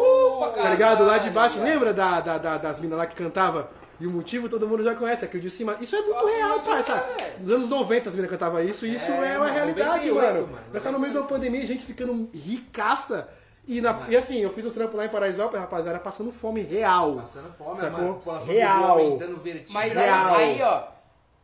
Tá 0.54 0.70
ligado? 0.70 1.04
Lá 1.06 1.18
de 1.18 1.30
baixo, 1.30 1.56
caralho, 1.56 1.74
lembra 1.74 1.94
da, 1.94 2.20
da- 2.22 2.38
da- 2.38 2.58
das 2.58 2.80
minas 2.80 2.98
lá 2.98 3.06
que 3.06 3.16
cantava? 3.16 3.70
E 4.00 4.08
o 4.08 4.10
motivo 4.12 4.50
todo 4.50 4.68
mundo 4.68 4.84
já 4.84 4.96
conhece, 4.96 5.24
aqui 5.24 5.38
o 5.38 5.40
de 5.40 5.50
cima. 5.50 5.78
Isso 5.80 5.96
é 5.96 6.00
muito 6.02 6.20
Só 6.20 6.26
real, 6.26 6.60
que 6.62 6.68
parça. 6.68 6.94
é. 6.94 7.36
Nos 7.40 7.54
anos 7.54 7.70
90 7.70 8.10
as 8.10 8.16
minas 8.16 8.30
cantavam 8.32 8.62
isso, 8.64 8.86
e 8.86 8.96
isso 8.96 9.06
é, 9.12 9.34
É, 9.34 9.38
uma 9.38 9.40
mano, 9.46 9.54
realidade, 9.54 10.10
98, 10.10 10.16
mano. 10.34 10.48
mano. 10.48 10.64
Nós 10.74 10.84
tá 10.84 10.92
no 10.92 11.00
meio 11.00 11.14
da 11.14 11.24
pandemia, 11.24 11.66
gente 11.66 11.86
ficando 11.86 12.30
ricaça. 12.34 13.30
E, 13.66 13.80
na- 13.80 14.06
e 14.10 14.16
assim, 14.18 14.40
eu 14.40 14.50
fiz 14.52 14.66
o 14.66 14.72
trampo 14.72 14.98
lá 14.98 15.06
em 15.06 15.10
Paraisópolis, 15.10 15.62
rapaziada, 15.62 16.00
passando 16.00 16.32
fome 16.32 16.62
real. 16.62 17.16
Passando 17.16 17.52
fome, 17.54 17.80
Sacou? 17.80 18.10
a 18.12 18.14
população 18.16 18.54
Real. 18.54 18.90
aumentando 19.00 19.38
vertigem. 19.38 19.74
Mas 19.74 19.96
aí, 19.98 20.04
Real. 20.06 20.36
aí, 20.36 20.62
ó, 20.62 20.84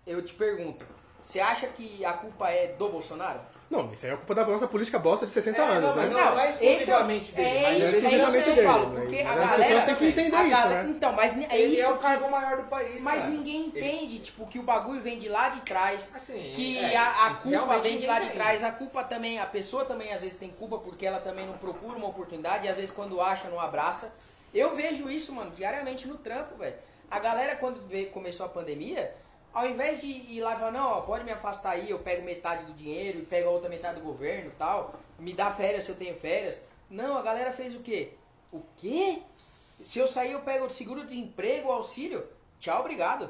eu 0.05 0.21
te 0.21 0.33
pergunto, 0.33 0.85
você 1.21 1.39
acha 1.39 1.67
que 1.67 2.03
a 2.03 2.13
culpa 2.13 2.49
é 2.49 2.67
do 2.73 2.89
Bolsonaro? 2.89 3.39
Não, 3.69 3.93
isso 3.93 4.03
aí 4.05 4.11
é 4.11 4.15
culpa 4.15 4.33
da 4.33 4.43
nossa 4.45 4.67
política 4.67 4.97
bosta 4.97 5.27
de 5.27 5.31
60 5.31 5.61
É, 5.61 5.63
anos, 5.63 5.89
não, 5.89 5.95
né? 5.95 6.09
mas 6.09 6.09
não, 6.11 6.31
não 6.35 6.39
é 6.39 6.49
esse 6.49 6.65
é, 6.65 6.71
exclusivamente 6.71 7.31
dele, 7.33 7.47
é 7.49 7.61
mas 7.61 7.77
isso, 7.77 7.85
é 7.85 7.87
é 7.87 7.91
isso 7.91 7.99
que 7.99 8.07
exclusivamente 8.15 8.49
eu 8.49 8.55
dele, 8.55 8.67
falo, 8.67 8.87
mas- 8.89 8.99
porque 9.03 9.19
a 9.21 9.23
galera... 9.35 9.63
pessoas 9.63 9.85
têm 9.85 9.95
que 9.95 10.05
entender 10.07 10.35
a 10.35 10.41
isso, 10.41 10.49
galera- 10.49 10.83
né? 10.83 10.89
Então, 10.89 11.11
mas 11.13 11.37
é 11.37 11.55
Ele 11.57 11.75
isso 11.75 11.83
é 11.85 11.89
o 11.89 11.93
que- 11.97 12.01
cargo 12.01 12.31
maior 12.31 12.57
do 12.57 12.63
país, 12.69 13.01
Mas 13.01 13.17
cara. 13.21 13.29
ninguém 13.29 13.65
entende, 13.67 14.19
tipo, 14.19 14.47
que 14.47 14.57
o 14.57 14.63
bagulho 14.63 15.01
vem 15.01 15.19
de 15.19 15.29
lá 15.29 15.49
de 15.49 15.61
trás, 15.61 16.11
Assim, 16.15 16.51
que 16.55 16.79
é, 16.79 16.97
a, 16.97 17.27
a 17.27 17.35
culpa 17.35 17.77
vem 17.77 17.99
de 17.99 18.07
lá 18.07 18.19
de 18.19 18.29
trás, 18.31 18.63
a 18.63 18.71
culpa 18.71 19.03
também, 19.03 19.39
a 19.39 19.45
pessoa 19.45 19.85
também 19.85 20.11
às 20.13 20.21
vezes 20.23 20.37
tem 20.37 20.49
culpa 20.49 20.79
porque 20.79 21.05
ela 21.05 21.19
também 21.19 21.45
não 21.45 21.57
procura 21.59 21.95
uma 21.95 22.07
oportunidade 22.07 22.65
e 22.65 22.69
às 22.69 22.75
vezes 22.75 22.89
quando 22.89 23.21
acha 23.21 23.49
não 23.49 23.59
abraça. 23.59 24.11
Eu 24.51 24.75
vejo 24.75 25.11
isso, 25.11 25.31
mano, 25.31 25.51
diariamente 25.51 26.07
no 26.07 26.17
trampo, 26.17 26.55
velho. 26.57 26.73
A 27.11 27.19
galera 27.19 27.55
quando 27.55 27.87
vê- 27.87 28.05
começou 28.05 28.47
a 28.47 28.49
pandemia, 28.49 29.13
ao 29.53 29.67
invés 29.67 30.01
de 30.01 30.07
ir 30.07 30.41
lá 30.41 30.55
e 30.55 30.59
falar, 30.59 30.71
não, 30.71 30.91
ó, 30.91 31.01
pode 31.01 31.23
me 31.23 31.31
afastar 31.31 31.71
aí, 31.71 31.89
eu 31.89 31.99
pego 31.99 32.23
metade 32.23 32.65
do 32.65 32.73
dinheiro 32.73 33.19
e 33.19 33.25
pego 33.25 33.49
a 33.49 33.51
outra 33.51 33.69
metade 33.69 33.99
do 33.99 34.05
governo 34.05 34.51
tal, 34.57 34.95
me 35.17 35.33
dá 35.33 35.51
férias 35.51 35.85
se 35.85 35.91
eu 35.91 35.95
tenho 35.95 36.15
férias. 36.19 36.61
Não, 36.89 37.17
a 37.17 37.21
galera 37.21 37.51
fez 37.51 37.75
o 37.75 37.79
quê? 37.79 38.13
O 38.51 38.61
quê? 38.77 39.21
Se 39.83 39.99
eu 39.99 40.07
sair 40.07 40.31
eu 40.31 40.41
pego 40.41 40.65
o 40.65 40.69
seguro-desemprego, 40.69 41.71
auxílio? 41.71 42.27
Tchau, 42.59 42.81
obrigado. 42.81 43.29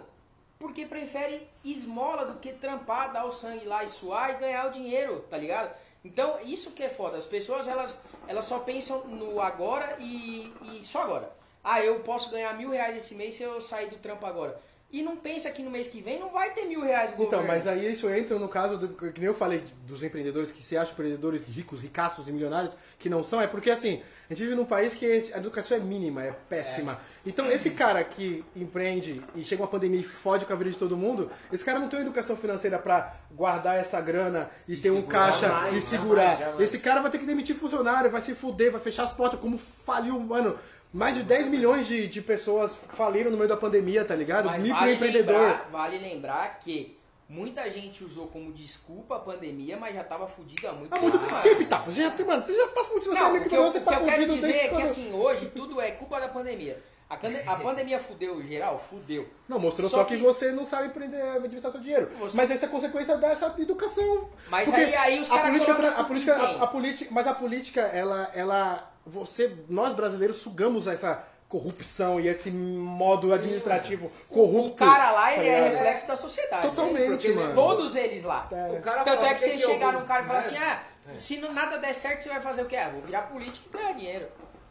Porque 0.58 0.86
prefere 0.86 1.48
esmola 1.64 2.26
do 2.26 2.40
que 2.40 2.52
trampar, 2.54 3.14
dar 3.14 3.26
o 3.26 3.32
sangue 3.32 3.66
lá 3.66 3.84
e 3.84 3.88
suar 3.88 4.32
e 4.32 4.40
ganhar 4.40 4.68
o 4.68 4.72
dinheiro, 4.72 5.22
tá 5.30 5.38
ligado? 5.38 5.74
Então, 6.04 6.40
isso 6.44 6.72
que 6.72 6.84
é 6.84 6.90
foda. 6.90 7.18
As 7.18 7.26
pessoas, 7.26 7.68
elas, 7.68 8.04
elas 8.28 8.46
só 8.46 8.60
pensam 8.60 9.06
no 9.08 9.42
agora 9.42 9.98
e, 10.00 10.54
e 10.64 10.84
só 10.84 11.04
agora. 11.04 11.32
Ah, 11.64 11.82
eu 11.82 12.00
posso 12.00 12.30
ganhar 12.30 12.58
mil 12.58 12.70
reais 12.70 12.96
esse 12.96 13.16
mês 13.16 13.36
se 13.36 13.44
eu 13.44 13.62
sair 13.62 13.90
do 13.90 13.98
trampo 13.98 14.26
agora. 14.26 14.60
E 14.92 15.04
não 15.04 15.16
pensa 15.16 15.52
que 15.52 15.62
no 15.62 15.70
mês 15.70 15.88
que 15.88 16.02
vem 16.02 16.20
não 16.20 16.30
vai 16.32 16.50
ter 16.52 16.66
mil 16.66 16.82
reais 16.82 17.12
do 17.12 17.22
Então, 17.22 17.42
governo. 17.42 17.48
mas 17.48 17.68
aí 17.68 17.92
isso 17.92 18.10
entra 18.10 18.40
no 18.40 18.48
caso, 18.50 18.76
do, 18.76 18.88
que 18.90 19.20
nem 19.20 19.28
eu 19.28 19.36
falei, 19.36 19.64
dos 19.86 20.04
empreendedores 20.04 20.52
que 20.52 20.64
se 20.64 20.76
acham 20.76 20.94
empreendedores 20.94 21.46
ricos, 21.46 21.84
ricaços 21.84 22.28
e 22.28 22.32
milionários, 22.32 22.76
que 22.98 23.08
não 23.08 23.24
são, 23.24 23.40
é 23.40 23.46
porque 23.46 23.70
assim, 23.70 24.02
a 24.28 24.34
gente 24.34 24.44
vive 24.44 24.56
num 24.56 24.66
país 24.66 24.96
que 24.96 25.06
a 25.34 25.38
educação 25.38 25.78
é 25.78 25.80
mínima, 25.80 26.24
é 26.24 26.32
péssima. 26.32 27.00
Então, 27.24 27.52
esse 27.52 27.70
cara 27.72 28.04
que 28.04 28.44
empreende 28.56 29.24
e 29.36 29.44
chega 29.44 29.62
uma 29.62 29.68
pandemia 29.68 30.00
e 30.00 30.04
fode 30.04 30.46
com 30.48 30.54
a 30.54 30.56
vida 30.56 30.72
de 30.72 30.78
todo 30.78 30.98
mundo, 30.98 31.30
esse 31.54 31.64
cara 31.64 31.78
não 31.78 31.88
tem 31.88 32.00
uma 32.00 32.06
educação 32.06 32.36
financeira 32.36 32.80
pra 32.80 33.16
guardar 33.32 33.78
essa 33.78 34.02
grana 34.02 34.50
e, 34.68 34.76
ter 34.76 34.90
um 34.90 35.04
caixa 35.04 35.48
jamais, 35.50 35.76
e 35.76 35.82
segurar. 35.82 36.22
jamais, 36.22 36.40
jamais. 36.40 36.62
Esse 36.62 36.80
cara 36.80 37.02
vai 37.02 37.12
ter 37.12 37.20
que 37.20 37.26
demitir 37.28 37.56
funcionário, 37.56 38.10
vai 38.10 38.22
se 38.22 38.34
fuder, 38.34 38.72
vai 38.72 38.82
fechar 38.82 39.04
as 39.04 39.14
portas, 39.14 39.40
como 39.40 39.58
faliu, 39.58 40.20
mano. 40.20 40.58
Mais 40.92 41.16
de 41.16 41.24
10 41.24 41.48
milhões 41.50 41.88
de, 41.88 42.08
de 42.08 42.22
pessoas 42.22 42.76
faliram 42.96 43.30
no 43.30 43.38
meio 43.38 43.48
da 43.50 43.56
pandemia, 43.58 44.04
tá 44.04 44.16
ligado? 44.16 44.46
Mas 44.46 44.64
vale 44.66 44.74
Microempreendedor. 44.74 45.40
lembrar, 45.40 45.70
vale 45.72 45.98
lembrar 46.00 46.60
que 46.60 46.98
muita 47.28 47.70
gente 47.70 48.04
usou 48.04 48.26
como 48.28 48.52
desculpa 48.52 49.18
a 49.18 49.20
pandemia, 49.20 49.78
mas 49.78 49.94
já 49.94 50.04
tava 50.04 50.28
fudido 50.28 50.68
há 50.68 50.72
muito 50.74 50.92
Ah, 50.96 51.00
muito 51.00 51.20
tempo. 51.20 51.36
sempre 51.42 51.66
tá 51.68 51.80
fudido. 51.80 52.18
Já, 52.18 52.26
mano, 52.26 52.42
você 52.42 52.56
já 52.56 52.68
tá 52.70 52.84
fudido. 52.86 53.12
Você 53.14 53.20
Não, 53.20 53.36
o 53.38 53.42
que 53.48 53.56
eu, 53.56 53.64
você 53.72 53.78
o 53.78 53.82
que 53.82 53.86
tá 53.88 53.96
eu 54.00 54.06
quero 54.06 54.16
fudido 54.24 54.36
dizer 54.36 54.56
é 54.56 54.60
que 54.64 54.70
quando- 54.70 54.84
assim, 54.84 55.14
hoje 55.14 55.46
tudo 55.54 55.80
é 55.80 55.92
culpa 55.92 56.20
da 56.20 56.28
pandemia. 56.28 56.82
A, 57.08 57.16
a 57.54 57.56
pandemia 57.56 57.98
fudeu 58.00 58.40
geral? 58.46 58.84
Fudeu. 58.88 59.28
Não, 59.48 59.58
mostrou 59.60 59.90
Só 59.90 59.98
só, 59.98 60.04
que... 60.06 60.16
que- 60.18 60.22
você 60.24 60.52
não 60.52 60.64
sabe 60.66 60.88
aprender 60.88 61.20
a 61.20 61.34
administrar 61.36 61.72
seu 61.72 61.82
dinheiro. 61.82 62.08
Você- 62.20 62.38
Mas 62.38 62.52
essa 62.52 62.66
é 62.66 62.70
consequência 62.70 63.18
dessa 63.18 63.54
educação. 63.60 64.30
Mas 64.48 64.66
Porque 64.70 64.82
aí- 64.82 64.96
aí 64.96 65.20
os 65.20 65.28
a 65.30 65.36
caras 65.36 65.50
política, 65.52 65.74
colocam 65.76 65.92
tra- 65.92 66.02
a 66.02 66.04
tudo 66.04 66.08
política, 66.08 66.34
a, 66.36 66.64
a 66.64 66.68
política, 66.68 67.10
mas 67.12 67.28
a 67.28 67.34
política, 67.34 67.82
ela, 67.82 68.30
ela, 68.36 68.92
você, 69.10 69.54
nós 69.68 69.94
brasileiros 69.96 70.38
sugamos 70.38 70.88
essa 70.88 71.24
corrupção 71.48 72.20
e 72.20 72.28
esse 72.28 72.52
modo 72.52 73.34
administrativo 73.34 74.12
corrupto. 74.30 74.84
O 74.84 74.88
cara 74.88 75.12
lá, 75.12 75.26
tá 75.26 75.34
ele 75.38 75.48
é 75.48 75.70
reflexo 75.70 76.08
da 76.08 76.16
sociedade. 76.16 76.68
Totalmente, 76.70 77.08
porque 77.08 77.32
mano. 77.32 77.56
Todos 77.56 77.96
eles 77.96 78.24
lá. 78.24 78.48
É. 78.52 78.78
O 78.78 78.82
cara 78.82 79.04
Tanto 79.04 79.18
fala, 79.18 79.30
é 79.30 79.34
que 79.34 79.40
"Por 79.42 79.50
você 79.50 79.58
chegar 79.60 79.92
vou-" 79.92 80.02
num 80.02 80.06
cara 80.08 80.24
e 80.24 80.28
falar 80.28 80.38
É. 80.40 80.42
assim, 80.42 80.58
ah, 80.58 80.84
se 81.18 81.38
não, 81.38 81.52
nada 81.52 81.78
der 81.80 81.94
certo, 81.96 82.22
você 82.22 82.30
vai 82.30 82.40
fazer 82.40 82.62
o 82.62 82.66
quê? 82.66 82.76
Ah, 82.76 82.90
vou 82.90 83.02
virar 83.02 83.24
político 83.24 83.68
e 83.68 83.78
ganhar 83.78 83.94
dinheiro. 83.94 84.28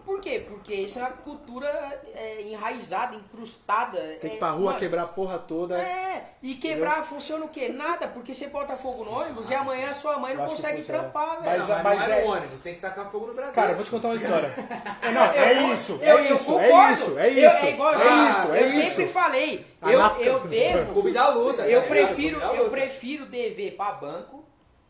Por 0.09 0.23
quê? 0.23 0.43
Porque 0.49 0.73
isso 0.73 0.99
é 0.99 1.03
uma 1.03 1.11
cultura 1.11 1.69
é, 2.15 2.41
enraizada, 2.41 3.15
incrustada. 3.15 4.01
Tem 4.01 4.21
que 4.21 4.27
é, 4.29 4.35
ir 4.37 4.39
pra 4.39 4.53
rua 4.53 4.65
mano, 4.71 4.79
quebrar 4.79 5.03
a 5.03 5.07
porra 5.07 5.39
toda. 5.39 5.79
É, 5.79 6.31
e 6.43 6.55
quebrar 6.55 7.05
funciona 7.05 7.45
o 7.45 7.49
quê? 7.51 7.69
Nada, 7.69 8.09
porque 8.09 8.33
você 8.33 8.47
bota 8.47 8.75
fogo 8.75 9.05
no 9.05 9.11
ônibus 9.21 9.51
e 9.51 9.55
amanhã 9.55 9.93
sua 9.93 10.17
mãe 10.19 10.33
Eu 10.33 10.39
não 10.39 10.47
consegue 10.47 10.83
trampar, 10.83 11.37
Mas 11.43 11.45
velho. 11.45 11.69
Não, 11.69 11.75
a- 11.77 11.83
mas, 11.83 11.99
mas 11.99 12.09
não 12.09 12.15
é 12.15 12.21
é- 12.21 12.25
no 12.25 12.31
ônibus, 12.33 12.61
tem 12.63 12.75
que 12.77 12.81
tacar 12.81 13.11
fogo 13.11 13.27
no 13.27 13.35
Brasil. 13.35 13.53
Cara, 13.53 13.73
eu 13.73 13.77
vou 13.77 13.85
te 13.85 13.91
contar 13.91 14.09
uma 14.09 14.17
história. 14.17 14.55
É, 15.03 15.13
não, 15.13 15.25
é 15.27 15.75
isso, 15.75 15.93
Eu- 16.01 16.01
é 16.01 16.31
eu 16.31 16.35
isso, 16.37 16.59
é 16.59 16.93
isso, 16.93 17.19
é 17.19 17.29
Eu- 17.29 17.47
isso. 17.49 17.67
é 17.67 17.71
igual 17.71 17.93
é 17.93 17.97
assim, 17.97 18.31
isso, 18.31 18.53
é 18.55 18.61
eu 18.61 18.65
isso. 18.65 18.81
sempre 18.89 19.07
falei, 19.09 19.67
eu, 19.83 20.01
Anaca. 20.01 20.23
eu 20.23 20.41
devo 20.41 20.93
Clube 20.95 21.13
da 21.13 21.29
luta. 21.29 21.63
Eu 21.69 21.83
tá 21.83 21.89
prefiro, 21.89 22.41
eu 22.41 22.71
prefiro 22.71 23.27
dever 23.27 23.73
pra 23.77 23.93
banco, 23.93 24.48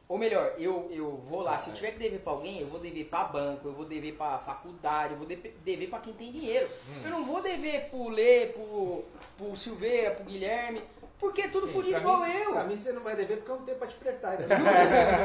ou 0.09 0.17
melhor, 0.17 0.55
eu, 0.59 0.89
eu 0.91 1.17
vou 1.29 1.43
lá, 1.43 1.59
se 1.59 1.69
eu 1.71 1.75
tiver 1.75 1.91
que 1.93 1.99
dever 1.99 2.21
pra 2.21 2.33
alguém, 2.33 2.61
eu 2.61 2.67
vou 2.67 2.81
dever 2.81 3.05
pra 3.05 3.25
banco, 3.25 3.69
eu 3.69 3.73
vou 3.75 3.85
dever 3.85 4.15
pra 4.15 4.39
faculdade, 4.39 5.13
eu 5.13 5.19
vou 5.19 5.27
dever, 5.27 5.57
dever 5.65 5.89
pra 5.91 5.99
quem 6.01 6.15
tem 6.15 6.33
dinheiro. 6.33 6.69
Hum. 6.89 7.03
Eu 7.05 7.11
não 7.11 7.25
vou 7.25 7.43
dever 7.43 7.91
pro 7.91 8.09
Lê, 8.09 8.47
pro, 8.47 9.05
pro 9.37 9.57
Silveira, 9.57 10.13
pro 10.13 10.25
Guilherme, 10.25 10.83
porque 11.19 11.43
é 11.43 11.49
tudo 11.49 11.67
Sim, 11.67 11.73
fudido 11.75 11.93
pra 11.93 12.01
igual 12.01 12.21
mim, 12.21 12.33
eu. 12.33 12.53
Pra 12.53 12.65
mim 12.65 12.77
você 12.77 12.93
não 12.93 13.03
vai 13.03 13.17
dever 13.17 13.37
porque 13.39 13.51
eu 13.51 13.57
não 13.57 13.65
tenho 13.65 13.77
pra 13.79 13.87
te 13.89 13.97
prestar. 13.97 14.35
Então. 14.41 14.57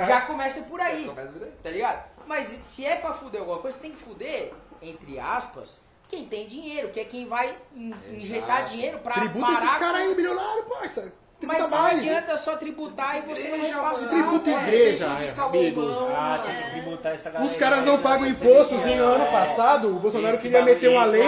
Já 0.08 0.22
começa 0.22 0.64
por 0.64 0.82
aí, 0.82 1.06
Começa 1.06 1.32
por 1.32 1.44
aí. 1.44 1.52
tá 1.64 1.70
ligado? 1.70 2.10
Mas 2.28 2.48
se 2.48 2.86
é 2.86 2.96
pra 2.98 3.14
fuder 3.14 3.40
alguma 3.42 3.60
coisa, 3.60 3.78
você 3.78 3.84
tem 3.84 3.92
que 3.92 4.04
fuder, 4.04 4.52
entre 4.82 5.18
aspas, 5.20 5.82
quem 6.10 6.26
tem 6.28 6.48
dinheiro, 6.48 6.90
que 6.90 7.00
é 7.00 7.06
quem 7.06 7.26
vai 7.26 7.56
in- 7.76 7.94
injetar 8.12 8.66
dinheiro 8.68 9.00
pra 9.00 9.14
Tributa 9.14 9.46
parar 9.46 9.66
esses 9.66 9.78
caras 9.78 10.02
aí, 10.02 10.16
milionário, 10.16 10.64
parça. 10.66 11.14
Mas 11.46 11.70
não 11.70 11.78
mais. 11.78 12.00
adianta 12.00 12.38
só 12.38 12.56
tributar 12.58 13.18
e 13.18 13.22
você 13.22 13.48
não 13.50 13.56
Igreja, 13.58 13.76
repassar. 13.76 14.12
mano. 14.14 14.24
Tributa 14.24 14.52
velho. 14.52 14.68
igreja, 14.68 15.06
é, 15.06 15.42
amigos. 15.42 15.98
Ah, 16.16 16.44
tem 16.46 16.56
que 16.56 16.72
tributar 16.72 17.14
essa 17.14 17.30
galera. 17.30 17.50
Os 17.52 17.58
caras 17.58 17.86
não 17.86 17.98
pagam 18.00 18.28
impostos 18.28 18.84
aí, 18.84 18.94
e 18.94 18.98
no 18.98 19.04
ano 19.06 19.24
é. 19.24 19.32
passado 19.32 19.88
o 19.96 20.00
Bolsonaro 20.00 20.34
Esse 20.34 20.44
queria 20.44 20.64
meter 20.64 20.90
uma 20.90 21.06
lei 21.06 21.24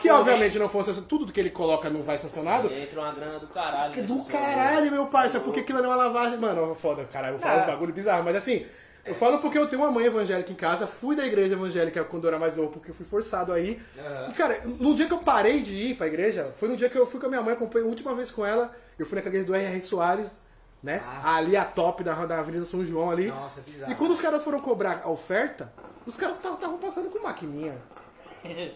que 0.00 0.10
obviamente 0.10 0.58
não 0.58 0.68
fosse 0.68 1.00
tudo 1.02 1.32
que 1.32 1.40
ele 1.40 1.50
coloca 1.50 1.88
não 1.90 2.02
vai 2.02 2.18
sancionado. 2.18 2.72
Entra 2.72 3.00
uma 3.00 3.12
grana 3.12 3.38
do 3.38 3.46
caralho. 3.48 4.02
Do 4.02 4.08
jogo. 4.08 4.24
caralho, 4.26 4.90
meu 4.90 5.06
parça, 5.06 5.40
porque 5.40 5.60
aquilo 5.60 5.78
não 5.82 5.90
é 5.92 5.94
uma 5.94 6.04
lavagem. 6.04 6.38
Mano, 6.38 6.74
foda, 6.74 7.04
caralho, 7.04 7.36
eu 7.36 7.38
falo 7.38 7.54
Não. 7.56 7.62
uns 7.62 7.66
bagulho 7.66 7.92
bizarro, 7.92 8.24
mas 8.24 8.36
assim, 8.36 8.64
eu 9.08 9.14
falo 9.14 9.38
porque 9.38 9.58
eu 9.58 9.66
tenho 9.66 9.82
uma 9.82 9.90
mãe 9.90 10.06
evangélica 10.06 10.52
em 10.52 10.54
casa, 10.54 10.86
fui 10.86 11.16
da 11.16 11.26
igreja 11.26 11.54
evangélica 11.54 12.04
quando 12.04 12.24
eu 12.24 12.28
era 12.28 12.38
mais 12.38 12.56
novo, 12.56 12.70
porque 12.70 12.90
eu 12.90 12.94
fui 12.94 13.06
forçado 13.06 13.52
aí. 13.52 13.80
Aham. 13.98 14.30
E 14.30 14.32
cara, 14.34 14.62
no 14.64 14.94
dia 14.94 15.06
que 15.06 15.12
eu 15.12 15.18
parei 15.18 15.60
de 15.60 15.74
ir 15.74 15.96
pra 15.96 16.06
igreja, 16.06 16.52
foi 16.58 16.68
no 16.68 16.76
dia 16.76 16.88
que 16.88 16.96
eu 16.96 17.06
fui 17.06 17.20
com 17.20 17.26
a 17.26 17.28
minha 17.28 17.42
mãe, 17.42 17.54
acompanhei 17.54 17.86
a 17.86 17.90
última 17.90 18.14
vez 18.14 18.30
com 18.30 18.44
ela, 18.44 18.74
eu 18.98 19.06
fui 19.06 19.16
naquela 19.16 19.34
igreja 19.34 19.46
do 19.46 19.54
R.R. 19.54 19.82
Soares, 19.82 20.28
né? 20.82 21.02
Ali 21.24 21.56
a 21.56 21.64
top 21.64 22.04
da, 22.04 22.14
da 22.26 22.38
Avenida 22.38 22.64
São 22.64 22.84
João 22.84 23.10
ali. 23.10 23.28
Nossa, 23.28 23.60
bizarro. 23.62 23.90
E 23.90 23.94
quando 23.94 24.12
os 24.12 24.20
caras 24.20 24.42
foram 24.42 24.60
cobrar 24.60 25.02
a 25.04 25.10
oferta, 25.10 25.72
os 26.06 26.16
caras 26.16 26.36
estavam 26.36 26.78
passando 26.78 27.10
com 27.10 27.22
maquininha. 27.22 27.76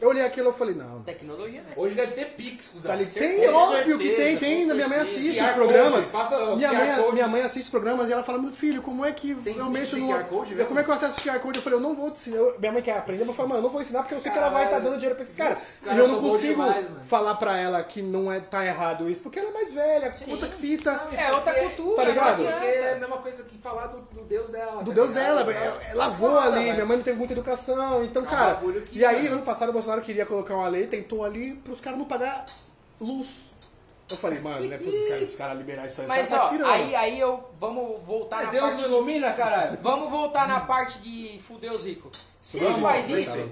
Eu 0.01 0.09
olhei 0.09 0.25
aquilo 0.25 0.51
e 0.51 0.53
falei, 0.53 0.75
não. 0.75 1.03
Tecnologia, 1.03 1.63
né? 1.63 1.71
Hoje 1.77 1.95
deve 1.95 2.13
ter 2.13 2.27
Pix, 2.37 2.69
Tá 2.69 2.73
cuzão. 2.75 2.93
Com 2.93 2.99
tem, 2.99 3.07
certeza, 3.09 3.53
óbvio 3.55 3.99
que 3.99 4.11
tem, 4.11 4.37
tem. 4.37 4.67
Minha 4.67 4.89
mãe 4.89 4.99
assiste 4.99 5.41
os 5.43 5.51
programas. 5.53 6.07
Passa 6.07 6.57
minha, 6.57 6.73
mãe, 6.73 7.13
minha 7.13 7.29
mãe 7.29 7.43
assiste 7.43 7.65
os 7.65 7.71
programas 7.71 8.09
e 8.09 8.13
ela 8.13 8.23
fala, 8.23 8.39
meu 8.39 8.53
filho, 8.53 8.83
como 8.83 9.05
é 9.05 9.13
que 9.13 9.35
Tem 9.37 9.57
eu 9.57 9.71
mexo 9.71 9.97
no. 9.97 10.09
QR 10.09 10.25
Code 10.25 10.55
mesmo? 10.55 10.67
Como 10.69 10.81
é 10.81 10.83
que 10.85 10.91
eu 10.91 10.95
acesso 10.95 11.21
o 11.21 11.23
QR 11.23 11.39
Code? 11.41 11.59
Eu 11.59 11.63
falei, 11.63 11.79
eu 11.79 11.83
não 11.83 11.95
vou 11.95 12.11
te 12.11 12.19
ensinar. 12.31 12.59
Minha 12.59 12.73
mãe 12.73 12.83
quer 12.83 12.97
aprender, 12.99 13.21
mas 13.21 13.29
eu 13.29 13.35
falei, 13.35 13.49
mano, 13.51 13.59
eu 13.61 13.63
não 13.65 13.71
vou 13.71 13.81
ensinar 13.83 14.01
porque 14.01 14.15
eu 14.15 14.21
sei 14.21 14.33
que 14.33 14.39
ela 14.39 14.49
vai 14.49 14.65
estar 14.65 14.77
Caralho. 14.77 14.85
dando 14.91 14.95
dinheiro 14.99 15.15
pra 15.15 15.25
esses 15.25 15.37
caras. 15.37 15.63
E 15.85 15.99
eu 15.99 16.09
não 16.09 16.21
consigo 16.21 16.63
falar 17.05 17.35
pra 17.37 17.59
ela 17.59 17.83
que 17.83 18.03
não 18.03 18.33
é, 18.33 18.41
tá 18.41 18.65
errado 18.65 19.09
isso, 19.09 19.23
porque 19.23 19.39
ela 19.39 19.51
é 19.51 19.53
mais 19.53 19.73
velha, 19.73 20.13
puta 20.25 20.49
que 20.49 20.57
fita. 20.57 21.01
É 21.17 21.33
outra 21.33 21.55
cultura, 21.55 21.97
tá 21.97 22.05
ligado? 22.05 22.37
Porque 22.45 22.67
é 22.67 22.93
a 22.93 22.97
mesma 22.97 23.17
coisa 23.19 23.43
que 23.45 23.59
falar 23.59 23.87
do, 23.87 23.99
do 24.13 24.23
Deus 24.23 24.49
dela. 24.49 24.83
Do 24.83 24.91
tá 24.91 24.95
Deus 24.95 25.13
dela, 25.13 25.41
ela, 25.43 25.53
ela 25.53 25.95
lavou 25.95 26.31
Foda, 26.31 26.57
ali, 26.57 26.73
minha 26.73 26.85
mãe 26.87 26.97
não 26.97 27.05
teve 27.05 27.19
muita 27.19 27.33
educação, 27.33 28.05
então, 28.05 28.23
É 28.23 28.27
cara. 28.27 28.61
e 28.93 29.05
aí, 29.05 29.27
ano 29.29 29.43
passado, 29.43 29.52
o 29.61 29.73
Bolsonaro 29.73 30.03
queria 30.03 30.27
colocar 30.27 30.55
uma 30.55 30.69
lei, 30.69 30.87
tentou 30.87 31.25
ali 31.25 31.55
pros 31.57 31.81
caras 31.81 31.99
não 31.99 32.07
pagar 32.07 32.45
luz. 33.01 33.51
Eu 34.11 34.17
falei, 34.19 34.41
mano, 34.41 34.67
não 34.67 34.73
é 34.75 34.79
pros 34.79 35.09
caras, 35.09 35.23
os 35.31 35.37
caras 35.37 35.57
liberar 35.59 35.87
isso 35.87 36.01
aí, 36.01 36.07
os 36.07 36.09
Mas 36.09 36.29
caras 36.29 36.45
ó, 36.45 36.49
tá 36.49 36.53
tirando. 36.55 36.71
aí, 36.71 36.95
aí 36.97 37.21
eu 37.21 37.43
vamos 37.59 37.99
voltar 38.01 38.43
É 38.43 38.47
na 38.47 38.51
Deus 38.51 38.65
parte. 38.65 38.77
me 38.83 38.89
ilumina, 38.89 39.33
caralho. 39.33 39.79
Vamos 39.83 40.11
voltar 40.11 40.47
na 40.49 40.61
parte 40.61 40.99
de 41.01 41.41
fuder 41.47 41.73
os 41.73 41.85
ricos. 41.87 42.27
Se 42.43 42.59
ele 42.59 42.81
faz 42.81 43.09
isso. 43.09 43.51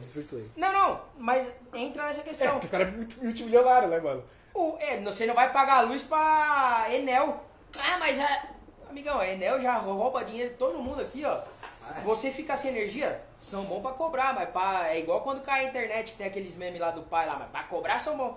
Não, 0.57 0.73
não, 0.73 1.01
mas 1.17 1.47
entra 1.73 2.05
nessa 2.07 2.21
É, 2.21 2.25
questão. 2.25 2.51
porque 2.53 2.67
os 2.67 2.71
caras 2.73 2.89
é 2.89 2.91
muito 2.91 3.23
multimilionário, 3.25 3.89
né, 3.89 4.01
mano? 4.01 4.23
O- 4.53 4.77
é, 4.81 5.01
você 5.01 5.27
não 5.27 5.35
vai 5.35 5.53
pagar 5.53 5.79
a 5.79 5.81
luz 5.83 6.03
pra 6.03 6.87
Enel. 6.91 7.43
Ah, 7.79 7.97
mas 7.99 8.21
a. 8.21 8.43
Amigão, 8.91 9.21
a 9.21 9.29
Enel 9.29 9.63
já 9.63 9.79
rouba 9.79 10.25
dinheiro 10.25 10.51
de 10.51 10.57
todo 10.57 10.77
mundo 10.79 11.01
aqui, 11.01 11.25
ó. 11.25 11.39
Você 12.05 12.31
fica 12.31 12.57
sem 12.57 12.71
energia, 12.71 13.21
são 13.41 13.65
bons 13.65 13.81
pra 13.81 13.93
cobrar, 13.93 14.35
mas 14.35 14.49
pra, 14.51 14.89
é 14.93 14.99
igual 15.01 15.21
quando 15.23 15.41
cai 15.43 15.65
a 15.65 15.69
internet, 15.69 16.13
que 16.13 16.19
tem 16.19 16.27
aqueles 16.27 16.57
memes 16.57 16.81
lá 16.81 16.91
do 16.91 17.03
pai 17.03 17.27
lá, 17.27 17.37
mas 17.39 17.49
pra 17.51 17.63
cobrar 17.65 17.99
são 17.99 18.17
bons. 18.17 18.35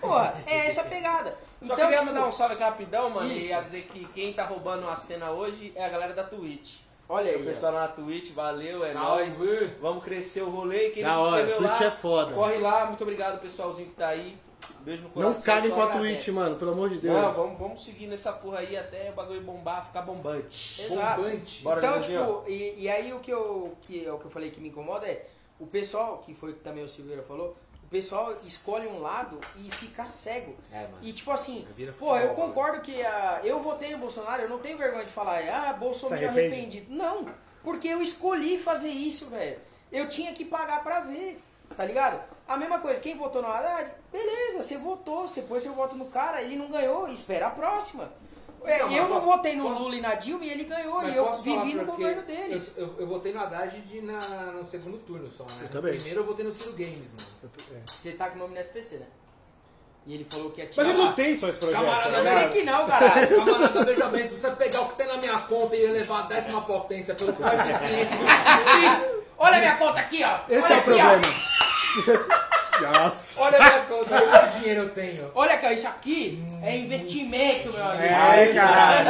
Porra, 0.00 0.34
é 0.46 0.66
essa 0.68 0.82
a 0.82 0.84
pegada. 0.84 1.34
Só 1.66 1.74
queria 1.74 1.92
tipo, 1.98 2.06
mandar 2.06 2.26
um 2.26 2.30
salve 2.32 2.54
aqui 2.54 2.62
rapidão, 2.62 3.10
mano, 3.10 3.30
Isso. 3.32 3.46
e 3.46 3.48
ia 3.50 3.60
dizer 3.62 3.82
que 3.82 4.04
quem 4.06 4.32
tá 4.32 4.44
roubando 4.44 4.88
a 4.88 4.96
cena 4.96 5.30
hoje 5.30 5.72
é 5.76 5.84
a 5.84 5.88
galera 5.88 6.12
da 6.12 6.24
Twitch. 6.24 6.78
Olha 7.08 7.32
O 7.32 7.34
aí. 7.36 7.42
ó. 7.42 7.44
pessoal 7.44 7.72
na 7.72 7.88
Twitch, 7.88 8.32
valeu, 8.32 8.84
é 8.84 8.94
nóis. 8.94 9.38
Vamos 9.80 10.02
crescer 10.02 10.42
o 10.42 10.48
rolê. 10.50 10.90
Quem 10.90 11.02
não 11.02 11.22
se 11.22 11.28
inscreveu 11.28 11.56
Twitch 11.58 11.80
lá, 11.80 11.86
é 11.86 11.90
foda. 11.90 12.34
corre 12.34 12.58
lá. 12.58 12.86
Muito 12.86 13.02
obrigado, 13.02 13.40
pessoalzinho 13.40 13.88
que 13.88 13.94
tá 13.94 14.08
aí. 14.08 14.36
Beijo 14.82 15.04
no 15.04 15.10
coração. 15.10 15.34
Não 15.34 15.42
caguem 15.42 15.70
com 15.70 15.82
a. 15.82 15.86
Twitch, 15.88 16.28
mano, 16.28 16.56
pelo 16.56 16.72
amor 16.72 16.90
de 16.90 16.98
Deus. 16.98 17.14
Não, 17.14 17.32
vamos, 17.32 17.58
vamos 17.58 17.84
seguir 17.84 18.06
nessa 18.06 18.32
porra 18.32 18.58
aí 18.58 18.76
até 18.76 19.10
o 19.10 19.12
bagulho 19.14 19.40
bombar, 19.42 19.84
ficar 19.84 20.02
bombante. 20.02 20.82
Exato. 20.82 21.22
Bombante. 21.22 21.62
Bora, 21.62 21.78
Então, 21.78 22.00
tipo, 22.00 22.44
e, 22.48 22.82
e 22.82 22.88
aí 22.90 23.12
o 23.12 23.20
que 23.20 23.30
eu, 23.32 23.76
que, 23.82 24.04
é 24.04 24.12
o 24.12 24.18
que 24.18 24.24
eu 24.26 24.30
falei 24.30 24.50
que 24.50 24.60
me 24.60 24.68
incomoda 24.68 25.06
é 25.06 25.26
o 25.58 25.66
pessoal, 25.66 26.18
que 26.18 26.34
foi 26.34 26.52
que 26.52 26.60
também 26.60 26.82
o 26.82 26.88
Silveira 26.88 27.22
falou, 27.22 27.56
o 27.84 27.88
pessoal 27.88 28.34
escolhe 28.44 28.88
um 28.88 29.00
lado 29.00 29.38
e 29.56 29.70
fica 29.70 30.04
cego. 30.04 30.56
É, 30.72 30.82
mano. 30.82 30.96
E 31.02 31.12
tipo 31.12 31.30
assim, 31.30 31.66
Vira 31.76 31.92
pô, 31.92 32.16
eu 32.16 32.28
futebol, 32.28 32.48
concordo 32.48 32.80
que 32.80 33.02
a, 33.02 33.40
eu 33.44 33.60
votei 33.60 33.92
no 33.92 33.98
Bolsonaro, 33.98 34.42
eu 34.42 34.48
não 34.48 34.58
tenho 34.58 34.76
vergonha 34.78 35.04
de 35.04 35.10
falar, 35.10 35.40
ah, 35.48 35.72
Bolsonaro 35.74 36.26
arrependido. 36.26 36.92
Não, 36.92 37.26
porque 37.62 37.86
eu 37.88 38.02
escolhi 38.02 38.58
fazer 38.58 38.88
isso, 38.88 39.26
velho. 39.30 39.58
Eu 39.92 40.08
tinha 40.08 40.32
que 40.32 40.44
pagar 40.44 40.82
pra 40.82 41.00
ver, 41.00 41.38
tá 41.76 41.84
ligado? 41.84 42.20
A 42.52 42.56
mesma 42.58 42.78
coisa, 42.78 43.00
quem 43.00 43.16
votou 43.16 43.40
no 43.42 43.48
Haddad, 43.48 43.90
beleza, 44.12 44.62
você 44.62 44.76
votou, 44.76 45.26
você 45.26 45.42
pôs 45.42 45.62
seu 45.62 45.72
voto 45.72 45.96
no 45.96 46.04
cara, 46.06 46.42
ele 46.42 46.56
não 46.56 46.68
ganhou, 46.70 47.08
espera 47.08 47.46
a 47.46 47.50
próxima. 47.50 48.12
É, 48.64 48.78
Não, 48.78 48.92
eu 48.92 49.08
não 49.08 49.20
votei 49.20 49.56
no 49.56 49.64
posso- 49.64 49.82
Lula 49.82 49.96
e 49.96 50.00
na 50.00 50.14
Dilma 50.14 50.44
e 50.44 50.50
ele 50.50 50.64
ganhou, 50.64 51.02
e 51.02 51.16
eu 51.16 51.32
vivi 51.42 51.74
no 51.74 51.84
porque 51.84 52.02
governo 52.02 52.22
deles. 52.22 52.74
Eu, 52.76 52.86
eu, 52.86 52.94
eu 53.00 53.06
votei 53.08 53.32
no 53.32 53.40
Haddad 53.40 53.76
de, 53.80 54.00
na, 54.02 54.18
no 54.52 54.64
segundo 54.64 54.98
turno 54.98 55.28
só, 55.30 55.44
né? 55.44 55.62
Eu 55.62 55.68
também. 55.68 55.94
primeiro 55.94 56.20
eu 56.20 56.24
votei 56.24 56.44
no 56.44 56.52
Ciro 56.52 56.72
Games, 56.74 57.08
mano. 57.10 57.52
Você 57.86 58.12
tá 58.12 58.28
com 58.28 58.36
o 58.36 58.38
nome 58.38 58.54
no 58.54 58.60
SPC, 58.60 58.96
né? 58.98 59.06
E 60.06 60.14
ele 60.14 60.26
falou 60.30 60.50
que 60.50 60.60
ia 60.60 60.66
tirar. 60.68 60.86
Mas 60.86 60.98
eu 60.98 61.04
não 61.04 61.12
tenho 61.12 61.36
só 61.40 61.48
esse 61.48 61.58
projeto. 61.58 61.80
Camarada, 61.80 62.10
tá 62.10 62.18
Eu 62.18 62.24
sei 62.24 62.48
que 62.50 62.62
não, 62.64 62.86
caralho. 62.86 63.36
Camarada, 63.44 63.84
veja 63.84 64.08
bem, 64.08 64.24
se 64.24 64.36
você 64.38 64.50
pegar 64.50 64.80
o 64.82 64.88
que 64.90 64.96
tem 64.96 65.06
na 65.06 65.16
minha 65.16 65.38
conta 65.38 65.74
e 65.76 65.82
elevar 65.84 66.24
a 66.24 66.26
décima 66.26 66.60
potência 66.62 67.14
pelo 67.14 67.32
coeficiente 67.32 68.12
Olha 69.38 69.56
a 69.56 69.58
minha 69.60 69.76
conta 69.76 69.98
aqui, 70.00 70.22
ó. 70.22 70.38
Esse 70.48 70.64
Olha 70.64 70.72
é 70.72 70.76
o 70.76 70.78
aqui, 70.78 70.84
problema. 70.84 71.20
Nossa. 72.80 73.40
Olha 73.40 73.58
a 73.58 73.62
minha 73.62 73.84
conta, 73.84 74.20
quanto 74.20 74.58
dinheiro 74.58 74.82
eu 74.82 74.90
tenho. 74.90 75.30
Olha 75.34 75.60
ó, 75.62 75.70
isso 75.70 75.86
aqui 75.86 76.44
é 76.62 76.76
investimento, 76.78 77.72
meu 77.72 77.84
amigo. 77.84 78.02
É, 78.04 78.52
caralho. 78.52 79.08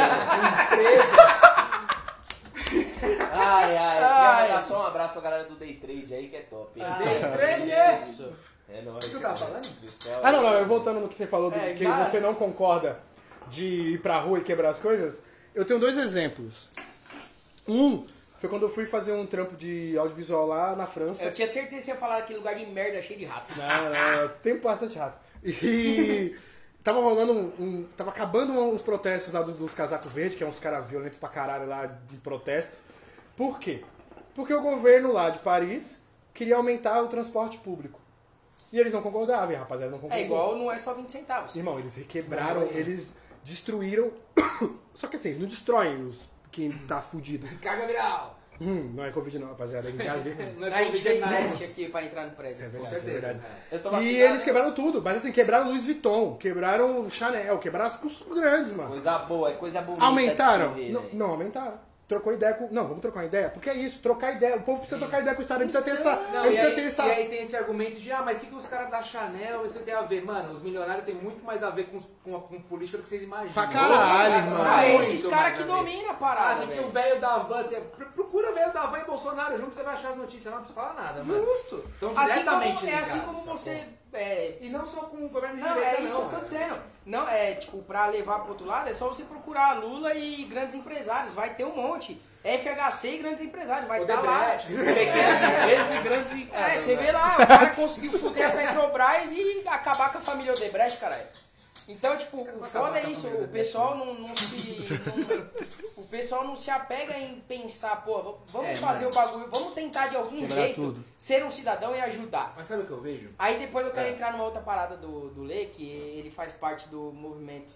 Ai, 3.31 3.77
ai. 3.77 4.03
Ai. 4.03 4.41
Mandar 4.47 4.61
só 4.61 4.83
um 4.83 4.87
abraço 4.87 5.13
pra 5.13 5.21
galera 5.21 5.43
do 5.45 5.55
Day 5.55 5.73
Trade 5.75 6.13
aí, 6.13 6.27
que 6.27 6.35
é 6.35 6.41
top. 6.41 6.79
hein? 6.79 6.85
Day 6.99 7.19
Trade? 7.31 8.01
Isso. 8.01 8.31
É 8.69 8.81
nóis. 8.81 9.05
O 9.05 9.09
que 9.09 9.15
eu 9.15 9.21
tava 9.21 9.35
falando? 9.35 9.65
Céu. 9.87 10.19
Ah, 10.23 10.31
não, 10.31 10.41
não, 10.41 10.53
eu 10.53 10.65
voltando 10.65 10.99
no 10.99 11.07
que 11.07 11.15
você 11.15 11.27
falou, 11.27 11.51
do 11.51 11.57
É, 11.57 11.73
que 11.73 11.85
você 11.85 12.19
não 12.19 12.33
concorda 12.33 12.99
de 13.49 13.65
ir 13.93 14.01
pra 14.01 14.19
rua 14.19 14.39
e 14.39 14.43
quebrar 14.43 14.69
as 14.69 14.79
coisas, 14.79 15.21
eu 15.53 15.65
tenho 15.65 15.79
dois 15.79 15.97
exemplos. 15.97 16.69
Um 17.67 18.05
foi 18.43 18.49
quando 18.49 18.63
eu 18.63 18.69
fui 18.69 18.85
fazer 18.85 19.13
um 19.13 19.25
trampo 19.25 19.55
de 19.55 19.97
audiovisual 19.97 20.45
lá 20.45 20.75
na 20.75 20.85
França. 20.85 21.23
Eu 21.23 21.33
tinha 21.33 21.47
certeza 21.47 21.77
que 21.77 21.81
você 21.81 21.91
ia 21.91 21.97
falar 21.97 22.17
daquele 22.19 22.39
lugar 22.39 22.53
de 22.55 22.65
merda 22.65 23.01
cheio 23.01 23.17
de 23.17 23.23
rato. 23.23 23.53
Não, 23.57 23.89
não, 23.89 24.27
tem 24.43 24.57
bastante 24.57 24.97
rato. 24.97 25.17
E 25.41 26.35
Tava 26.83 26.99
rolando 26.99 27.31
um, 27.31 27.45
um- 27.57 27.87
Tava 27.95 28.09
acabando 28.09 28.51
uns 28.51 28.81
protestos 28.81 29.31
lá 29.31 29.41
dos, 29.41 29.55
dos 29.55 29.73
casacos 29.73 30.11
verdes, 30.11 30.37
que 30.37 30.43
é 30.43 30.47
uns 30.47 30.59
caras 30.59 30.85
violentos 30.89 31.17
pra 31.17 31.29
caralho 31.29 31.65
lá 31.69 31.85
de 31.85 32.17
protesto. 32.17 32.75
Por 33.37 33.59
quê? 33.59 33.81
Porque 34.35 34.53
o 34.53 34.61
governo 34.61 35.13
lá 35.13 35.29
de 35.29 35.39
Paris 35.39 36.03
queria 36.33 36.57
aumentar 36.57 37.01
o 37.01 37.07
transporte 37.07 37.57
público. 37.59 37.97
E 38.73 38.77
eles 38.77 38.91
não 38.91 39.01
concordavam, 39.01 39.55
rapaziada 39.55 39.89
não 39.89 39.99
concordou. 39.99 40.19
É 40.21 40.25
igual, 40.25 40.57
não 40.57 40.69
é 40.69 40.77
só 40.77 40.93
20 40.93 41.09
centavos. 41.09 41.55
Irmão, 41.55 41.79
eles 41.79 41.95
quebraram, 42.09 42.63
eles 42.63 43.15
destruíram. 43.41 44.11
Só 44.93 45.07
que 45.07 45.15
assim, 45.15 45.29
eles 45.29 45.41
não 45.41 45.47
destroem 45.47 46.07
os, 46.07 46.17
quem 46.53 46.71
tá 46.87 47.01
fudido. 47.01 47.47
Carga 47.59 47.85
viral. 47.87 48.39
Hum, 48.61 48.91
não 48.95 49.03
é 49.03 49.09
Covid 49.11 49.39
não, 49.39 49.47
rapaziada. 49.47 49.89
É 49.89 49.91
engasguei. 49.91 50.35
Não 50.57 50.67
é 50.67 50.73
A 50.73 50.83
gente 50.83 51.01
fez 51.01 51.21
é 51.21 51.25
nada. 51.25 51.37
teste 51.49 51.63
aqui 51.63 51.89
pra 51.89 52.03
entrar 52.05 52.25
no 52.27 52.31
prédio. 52.31 52.63
É 52.63 52.69
Com 52.69 52.85
verdade, 52.85 52.95
é 52.95 52.99
certeza. 53.01 53.27
é. 53.71 53.75
Eu 53.75 53.81
tô 53.81 53.99
E 53.99 54.21
eles 54.21 54.43
quebraram 54.43 54.73
tudo, 54.73 55.01
mas 55.01 55.17
assim, 55.17 55.31
quebraram 55.31 55.67
Louis 55.69 55.83
Vuitton, 55.83 56.37
quebraram 56.37 57.09
Chanel, 57.09 57.57
quebraram 57.57 57.87
as 57.89 57.97
coisas 57.97 58.21
grandes, 58.29 58.73
mano. 58.73 58.89
Coisa 58.91 59.17
boa, 59.17 59.49
é 59.49 59.53
coisa 59.53 59.81
bonita. 59.81 60.05
Aumentaram? 60.05 60.73
ver, 60.75 60.91
não, 60.91 61.03
não 61.11 61.25
aumentaram. 61.31 61.79
Trocou 62.05 62.33
ideia 62.33 62.53
com. 62.53 62.67
Não, 62.69 62.83
vamos 62.85 63.01
trocar 63.01 63.21
uma 63.21 63.25
ideia? 63.25 63.49
Porque 63.49 63.69
é 63.69 63.73
isso, 63.75 63.99
trocar 63.99 64.33
ideia. 64.33 64.57
O 64.57 64.61
povo 64.61 64.79
precisa 64.79 64.99
trocar 64.99 65.21
ideia 65.21 65.33
com 65.35 65.39
o 65.39 65.43
Estado, 65.43 65.63
ele 65.63 65.71
precisa 65.71 65.83
ter 65.95 65.99
essa. 66.01 66.15
Não, 66.33 66.45
e, 66.45 66.47
precisa 66.49 66.67
aí, 66.67 66.75
ter 66.75 66.85
essa. 66.85 67.05
e 67.07 67.11
aí 67.11 67.29
tem 67.29 67.41
esse 67.41 67.55
argumento 67.55 67.95
de, 67.97 68.11
ah, 68.11 68.21
mas 68.23 68.37
o 68.37 68.39
que, 68.41 68.47
que 68.47 68.55
os 68.55 68.65
caras 68.65 68.89
da 68.91 69.01
Chanel, 69.01 69.65
isso 69.65 69.79
tem 69.79 69.93
a 69.93 70.01
ver? 70.01 70.23
Mano, 70.23 70.51
os 70.51 70.61
milionários 70.61 71.05
têm 71.05 71.15
muito 71.15 71.43
mais 71.45 71.63
a 71.63 71.69
ver 71.69 71.85
com, 71.85 71.97
com, 72.23 72.35
a, 72.35 72.41
com 72.41 72.61
política 72.63 72.97
do 72.97 73.03
que 73.03 73.09
vocês 73.09 73.23
imaginam. 73.23 73.53
Pra 73.53 73.67
caralho, 73.67 74.35
irmão. 74.35 74.63
Ah, 74.65 74.85
esses 74.87 75.25
caras 75.25 75.57
que 75.57 75.63
dominam 75.63 76.09
a 76.09 76.11
Ah, 76.11 76.15
parada, 76.15 76.59
tem 76.59 76.67
que 76.67 76.75
velho. 76.75 76.87
o 76.87 76.91
velho 76.91 77.21
da 77.21 77.37
van. 77.37 77.63
tem- 77.63 77.81
pro- 77.81 78.05
Procura 78.11 78.51
o 78.51 78.53
velho 78.53 78.73
da 78.73 78.85
van 78.87 78.99
e 78.99 79.03
Bolsonaro 79.05 79.57
junto, 79.57 79.73
você 79.73 79.83
vai 79.83 79.93
achar 79.93 80.09
as 80.09 80.17
notícias, 80.17 80.51
não 80.53 80.59
precisa 80.61 80.79
falar 80.79 80.93
nada, 80.95 81.23
mano. 81.23 81.43
Justo. 81.45 81.83
Então, 81.97 82.11
Assim 82.15 82.31
diretamente 82.33 82.79
como, 82.81 82.91
é 82.91 82.95
assim 82.99 83.19
como 83.21 83.39
você... 83.39 83.83
é, 84.13 84.57
E 84.61 84.69
não 84.69 84.85
só 84.85 85.01
com 85.01 85.25
o 85.25 85.29
governo 85.29 85.57
de 85.57 85.61
Não, 85.63 85.73
direita, 85.73 85.97
é 85.97 86.01
isso 86.03 86.15
que 86.15 86.21
eu 86.21 86.29
tô 86.29 86.37
dizendo. 86.43 86.77
Não, 87.05 87.27
é 87.27 87.53
tipo, 87.55 87.79
pra 87.83 88.07
levar 88.07 88.39
pro 88.39 88.51
outro 88.51 88.65
lado, 88.65 88.89
é 88.89 88.93
só 88.93 89.07
você 89.09 89.23
procurar 89.23 89.79
Lula 89.79 90.13
e 90.13 90.43
grandes 90.45 90.75
empresários. 90.75 91.33
Vai 91.33 91.53
ter 91.55 91.65
um 91.65 91.75
monte. 91.75 92.19
FHC 92.43 93.07
e 93.07 93.17
grandes 93.19 93.41
empresários. 93.43 93.87
Vai 93.87 94.01
estar 94.01 94.21
lá. 94.21 94.55
Odebrecht. 94.55 94.67
Pequenas 94.93 95.41
empresas 95.41 95.91
e 95.91 96.01
grandes 96.01 96.33
em 96.33 96.49
É, 96.53 96.77
você 96.77 96.95
vê 96.95 97.11
lá, 97.11 97.35
o 97.35 97.47
cara 97.47 97.69
conseguiu 97.69 98.11
fuder 98.11 98.47
a 98.47 98.51
Petrobras 98.51 99.31
e 99.31 99.63
acabar 99.65 100.11
com 100.11 100.17
a 100.17 100.21
família 100.21 100.51
Odebrecht, 100.51 100.99
caralho. 100.99 101.25
Então, 101.87 102.15
tipo, 102.17 102.41
o 102.41 102.63
foda 102.65 102.99
é 102.99 103.09
isso, 103.09 103.27
o 103.27 103.47
pessoal 103.47 103.95
não, 103.97 104.13
não 104.13 104.35
se. 104.35 104.87
não- 105.15 105.43
pessoal 106.13 106.43
não 106.45 106.55
se 106.55 106.69
apega 106.69 107.17
em 107.17 107.39
pensar, 107.41 108.03
pô, 108.05 108.37
vamos 108.45 108.69
É, 108.69 108.75
fazer 108.75 109.05
mano. 109.05 109.09
o 109.09 109.19
bagulho, 109.19 109.47
vamos 109.49 109.73
tentar 109.73 110.07
de 110.07 110.15
algum 110.15 110.41
Quebrar 110.41 110.55
jeito 110.61 110.75
tudo. 110.81 111.03
ser 111.17 111.43
um 111.43 111.49
cidadão 111.49 111.95
e 111.95 111.99
ajudar. 112.01 112.53
Mas 112.55 112.67
sabe 112.67 112.83
o 112.83 112.85
que 112.85 112.91
eu 112.91 113.01
vejo? 113.01 113.29
Aí 113.39 113.57
depois 113.57 113.83
eu 113.83 113.91
quero 113.91 114.09
É. 114.09 114.11
entrar 114.11 114.31
numa 114.31 114.43
outra 114.43 114.61
parada 114.61 114.95
do, 114.95 115.29
do 115.29 115.41
Lê, 115.41 115.65
que 115.65 115.83
ele 115.89 116.29
faz 116.29 116.53
parte 116.53 116.87
do 116.87 117.11
movimento. 117.11 117.73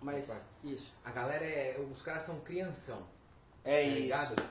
Mas 0.00 0.40
isso. 0.62 0.94
A 1.04 1.10
galera 1.10 1.44
é. 1.44 1.78
Os 1.92 2.00
caras 2.00 2.22
são 2.22 2.38
crianção. 2.40 3.02
É 3.64 3.80
tá 3.82 3.88
isso. 3.88 3.96
ligado? 4.02 4.42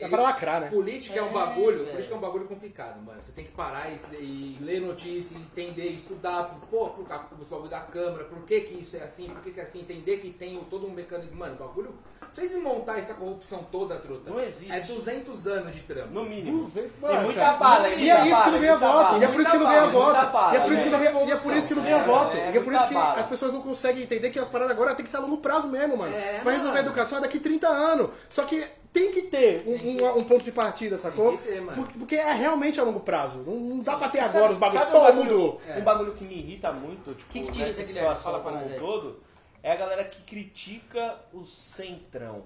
É 0.00 0.08
pra 0.08 0.22
lacrar, 0.22 0.60
né? 0.62 0.68
Política 0.70 1.18
é, 1.18 1.22
um 1.22 1.28
É, 1.28 1.32
bagulho, 1.32 1.78
velho. 1.80 1.90
política 1.90 2.14
é 2.14 2.16
um 2.16 2.20
bagulho 2.20 2.48
complicado, 2.48 3.02
mano. 3.02 3.20
Você 3.20 3.32
tem 3.32 3.44
que 3.44 3.52
parar 3.52 3.90
e, 3.90 3.96
e 4.16 4.58
ler 4.62 4.80
notícia, 4.80 5.36
entender, 5.36 5.88
estudar, 5.90 6.58
pô, 6.70 6.88
por, 6.88 7.06
ca- 7.06 7.28
os 7.38 7.46
bagulho 7.46 7.68
da 7.68 7.80
Câmara, 7.82 8.24
por 8.24 8.42
que 8.46 8.62
que 8.62 8.74
isso 8.80 8.96
é 8.96 9.02
assim, 9.02 9.28
por 9.28 9.42
que 9.42 9.52
que 9.52 9.60
é 9.60 9.62
assim, 9.62 9.80
entender 9.82 10.16
que 10.18 10.32
tem 10.32 10.58
todo 10.64 10.86
um 10.86 10.90
mecanismo. 10.90 11.38
Mano, 11.38 11.54
o 11.54 11.58
bagulho. 11.58 11.94
Pra 12.32 12.42
vocês 12.42 12.52
desmontar 12.52 12.98
essa 12.98 13.14
corrupção 13.14 13.66
toda, 13.72 13.96
truta. 13.96 14.30
Não 14.30 14.38
existe. 14.40 14.72
É 14.72 14.80
200 14.80 15.46
anos 15.46 15.72
de 15.74 15.80
trampo. 15.80 16.08
No 16.12 16.24
mínimo. 16.24 16.62
Duzentos- 16.62 16.92
Tem 17.00 17.10
Mano, 17.10 17.22
muita 17.22 17.52
bala, 17.54 17.88
E 17.88 18.10
é 18.10 18.14
isso 18.14 18.24
que 18.24 18.30
bala, 18.30 18.50
não 18.52 18.58
ganha 18.60 18.72
muita 18.78 18.92
voto. 18.92 19.18
E 19.20 19.24
é 19.24 19.28
por 19.28 19.40
isso 19.40 19.50
que 19.50 19.56
não 19.58 19.66
ganha 19.66 19.80
bala, 19.80 19.90
voto. 19.90 20.54
E 20.54 20.56
é 20.56 20.60
por 20.60 20.72
isso 20.72 20.84
que 20.84 20.90
não 20.90 20.98
ganha- 20.98 21.10
e 21.10 21.30
é 21.32 21.36
por 21.36 21.56
isso 21.56 21.68
que 21.68 21.74
não 21.74 21.82
ganha 21.82 21.96
É, 21.96 22.02
voto. 22.04 22.36
é, 22.36 22.52
E 22.52 22.56
é 22.56 22.60
por 22.60 22.72
isso 22.72 22.88
que 22.88 22.96
as 22.96 23.26
pessoas 23.26 23.52
não 23.52 23.60
conseguem 23.62 24.02
entender 24.04 24.30
que 24.30 24.38
as 24.38 24.48
paradas 24.48 24.72
agora 24.76 24.94
tem 24.94 25.04
que 25.04 25.10
ser 25.10 25.16
a 25.16 25.20
longo 25.20 25.38
prazo 25.38 25.68
mesmo, 25.68 25.96
mano. 25.96 26.14
É, 26.14 26.40
Vai 26.44 26.54
resolver 26.56 26.78
a 26.78 26.82
educação 26.82 27.18
é 27.18 27.20
daqui 27.22 27.38
30 27.40 27.68
anos. 27.68 28.10
Só 28.28 28.44
que 28.44 28.64
tem 28.92 29.12
que 29.12 29.22
ter 29.22 29.62
um, 29.66 29.74
um- 30.04 30.18
um 30.18 30.24
ponto 30.24 30.42
de 30.44 30.52
partida, 30.52 30.98
sacou? 30.98 31.30
Tem 31.30 31.38
que 31.38 31.44
ter, 31.48 31.60
mano. 31.60 31.76
Porque, 31.82 31.98
porque 31.98 32.16
é 32.16 32.32
realmente 32.32 32.80
a 32.80 32.84
longo 32.84 33.00
prazo. 33.00 33.42
Não, 33.46 33.54
não 33.54 33.78
dá 33.80 33.96
pra 33.96 34.08
ter 34.08 34.18
Sabe- 34.22 34.38
agora 34.38 34.52
os 34.52 34.58
bagulhos. 34.58 34.80
sabe 34.82 34.90
um 34.96 35.00
Todo 35.00 35.06
bagulho, 35.16 35.38
mundo. 35.40 35.58
É. 35.68 35.78
Um 35.78 35.82
bagulho 35.82 36.12
que 36.14 36.24
me 36.24 36.34
irrita 36.34 36.72
muito, 36.72 37.14
tipo, 37.14 37.30
Que 37.30 37.40
que 37.40 37.52
tira 37.52 37.66
nessa 37.66 37.82
esse, 37.82 37.92
Guilherme? 37.92 38.16
situação 38.16 38.32
Fala 38.32 38.42
pra 38.44 38.52
como 38.52 38.64
um 38.64 38.72
aí. 38.74 38.78
todo, 38.80 39.20
é 39.62 39.72
a 39.72 39.76
galera 39.76 40.04
que 40.04 40.22
critica 40.22 41.18
o 41.32 41.44
centrão. 41.44 42.44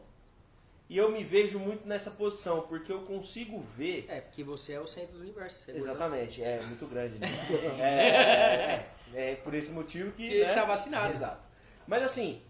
E 0.89 0.99
eu 0.99 1.11
me 1.11 1.25
vejo 1.25 1.59
muito 1.59 1.89
nessa 1.89 2.11
posição, 2.11 2.63
porque 2.63 2.93
eu 2.93 3.01
consigo 3.03 3.61
ver 3.77 4.05
É, 4.09 4.21
porque 4.21 4.45
você 4.45 4.75
é 4.75 4.81
o 4.81 4.87
centro 4.87 5.15
do 5.15 5.21
universo. 5.21 5.71
é 5.71 5.77
Exatamente, 5.77 6.43
é 6.43 6.61
muito 6.63 6.87
grande. 6.87 7.19
Né? 7.19 7.29
é, 7.81 9.19
é, 9.19 9.33
é 9.33 9.35
por 9.37 9.55
esse 9.55 9.73
motivo 9.73 10.13
que. 10.13 10.29
Que 10.29 10.35
ele 10.35 10.47
né? 10.47 10.55
tá 10.55 10.65
vacinado. 10.65 11.13
Exato. 11.13 11.43
Mas 11.87 12.03
assim, 12.03 12.43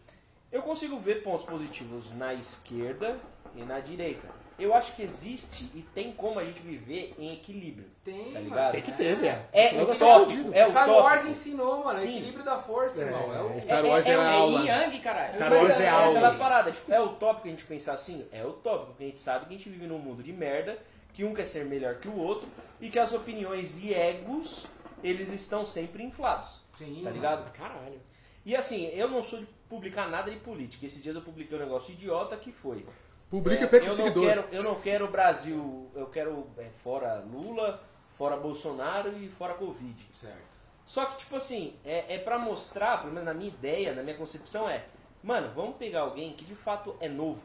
eu 0.50 0.62
consigo 0.62 0.98
ver 0.98 1.22
pontos 1.22 1.46
positivos 1.46 2.12
na 2.14 2.34
esquerda 2.34 3.18
e 3.54 3.62
na 3.62 3.80
direita. 3.80 4.28
Eu 4.58 4.74
acho 4.74 4.94
que 4.94 5.02
existe 5.02 5.70
e 5.74 5.82
tem 5.94 6.12
como 6.12 6.38
a 6.38 6.44
gente 6.44 6.60
viver 6.60 7.14
em 7.18 7.32
equilíbrio. 7.32 7.88
Tem, 8.04 8.24
Tá 8.24 8.30
mano. 8.32 8.44
ligado? 8.44 8.72
Tem 8.72 8.82
que 8.82 8.92
ter, 8.92 9.16
velho. 9.16 9.42
É 9.50 9.68
ficar 9.68 9.82
utópico, 9.84 10.30
fudido. 10.30 10.54
é 10.54 10.68
Star 10.68 10.84
utópico. 10.84 11.06
Wars 11.08 11.26
ensinou, 11.26 11.84
mano, 11.84 11.98
Sim. 11.98 12.06
o 12.06 12.10
equilíbrio 12.18 12.44
da 12.44 12.58
força, 12.58 13.02
É, 13.02 13.06
irmão. 13.06 13.34
É 13.34 13.40
o... 13.56 13.60
Star 13.62 13.84
Wars 13.86 14.06
é- 14.06 14.10
é, 14.10 14.12
é- 14.12 14.16
é 14.16 14.20
É 14.20 14.82
yang, 14.84 14.98
caralho. 15.00 15.34
Star 15.34 15.52
Wars 15.54 15.80
é, 15.80 15.84
é 15.84 15.88
aulas. 15.88 16.36
parada, 16.36 16.70
tipo, 16.70 16.92
é 16.92 17.00
utópico 17.00 17.48
a 17.48 17.50
gente 17.50 17.64
pensar 17.64 17.94
assim? 17.94 18.26
É 18.30 18.44
utópico, 18.44 18.86
porque 18.88 19.04
a 19.04 19.06
gente 19.06 19.20
sabe 19.20 19.46
que 19.46 19.54
a 19.54 19.56
gente 19.56 19.70
vive 19.70 19.86
num 19.86 19.98
mundo 19.98 20.22
de 20.22 20.32
merda, 20.34 20.76
que 21.14 21.24
um 21.24 21.32
quer 21.32 21.46
ser 21.46 21.64
melhor 21.64 21.94
que 21.94 22.06
o 22.08 22.16
outro, 22.18 22.46
e 22.80 22.90
que 22.90 22.98
as 22.98 23.12
opiniões 23.12 23.82
e 23.82 23.94
egos, 23.94 24.66
eles 25.02 25.30
estão 25.32 25.64
sempre 25.64 26.02
inflados, 26.02 26.60
Sim, 26.72 26.96
tá 26.96 27.02
mano. 27.04 27.16
ligado? 27.16 27.52
Caralho. 27.52 28.00
E 28.44 28.54
assim, 28.54 28.88
eu 28.92 29.08
não 29.08 29.24
sou 29.24 29.38
de 29.38 29.46
publicar 29.68 30.10
nada 30.10 30.30
de 30.30 30.36
política. 30.38 30.84
Esses 30.84 31.02
dias 31.02 31.16
eu 31.16 31.22
publiquei 31.22 31.56
um 31.56 31.60
negócio 31.60 31.92
idiota 31.92 32.36
que 32.36 32.52
foi. 32.52 32.84
Publica 33.30 33.62
é, 33.62 33.64
e 33.64 33.68
perca 33.68 33.86
eu 33.86 33.92
o 33.94 33.96
não 33.96 34.04
seguidor. 34.04 34.26
quero, 34.26 34.44
eu 34.52 34.62
não 34.62 34.74
quero 34.76 35.08
Brasil, 35.08 35.90
eu 35.94 36.06
quero 36.08 36.46
é, 36.58 36.66
fora 36.82 37.24
Lula, 37.26 37.80
fora 38.14 38.36
Bolsonaro 38.36 39.16
e 39.18 39.28
fora 39.28 39.54
Covid. 39.54 40.06
Certo. 40.12 40.54
Só 40.86 41.06
que, 41.06 41.16
tipo 41.16 41.36
assim, 41.36 41.74
é, 41.84 42.14
é 42.14 42.18
pra 42.18 42.38
mostrar, 42.38 42.98
pelo 43.00 43.12
menos 43.12 43.26
na 43.26 43.34
minha 43.34 43.48
ideia, 43.48 43.94
na 43.94 44.02
minha 44.02 44.16
concepção, 44.16 44.68
é, 44.68 44.84
mano, 45.22 45.50
vamos 45.54 45.76
pegar 45.76 46.00
alguém 46.02 46.32
que 46.32 46.44
de 46.44 46.54
fato 46.54 46.94
é 47.00 47.08
novo, 47.08 47.42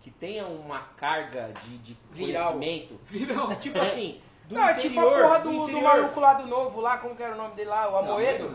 que 0.00 0.10
tenha 0.10 0.46
uma 0.46 0.80
carga 0.96 1.52
de, 1.62 1.78
de 1.78 1.96
Viral. 2.10 2.52
conhecimento. 2.52 3.00
Virou. 3.04 3.54
Tipo 3.56 3.78
assim, 3.78 4.20
do 4.46 4.56
Não, 4.56 4.68
é 4.68 4.74
tipo 4.74 5.00
a 5.00 5.04
interior, 5.04 5.22
porra 5.22 5.38
do, 5.40 5.50
do, 5.50 5.56
do 5.58 5.62
interior. 5.70 5.82
maluco 5.82 6.20
lá 6.20 6.34
do 6.34 6.46
novo, 6.46 6.80
lá, 6.80 6.98
como 6.98 7.16
que 7.16 7.22
era 7.22 7.34
o 7.34 7.36
nome 7.38 7.54
dele 7.54 7.70
lá? 7.70 7.90
O 7.90 7.96
Amoedo? 7.96 8.50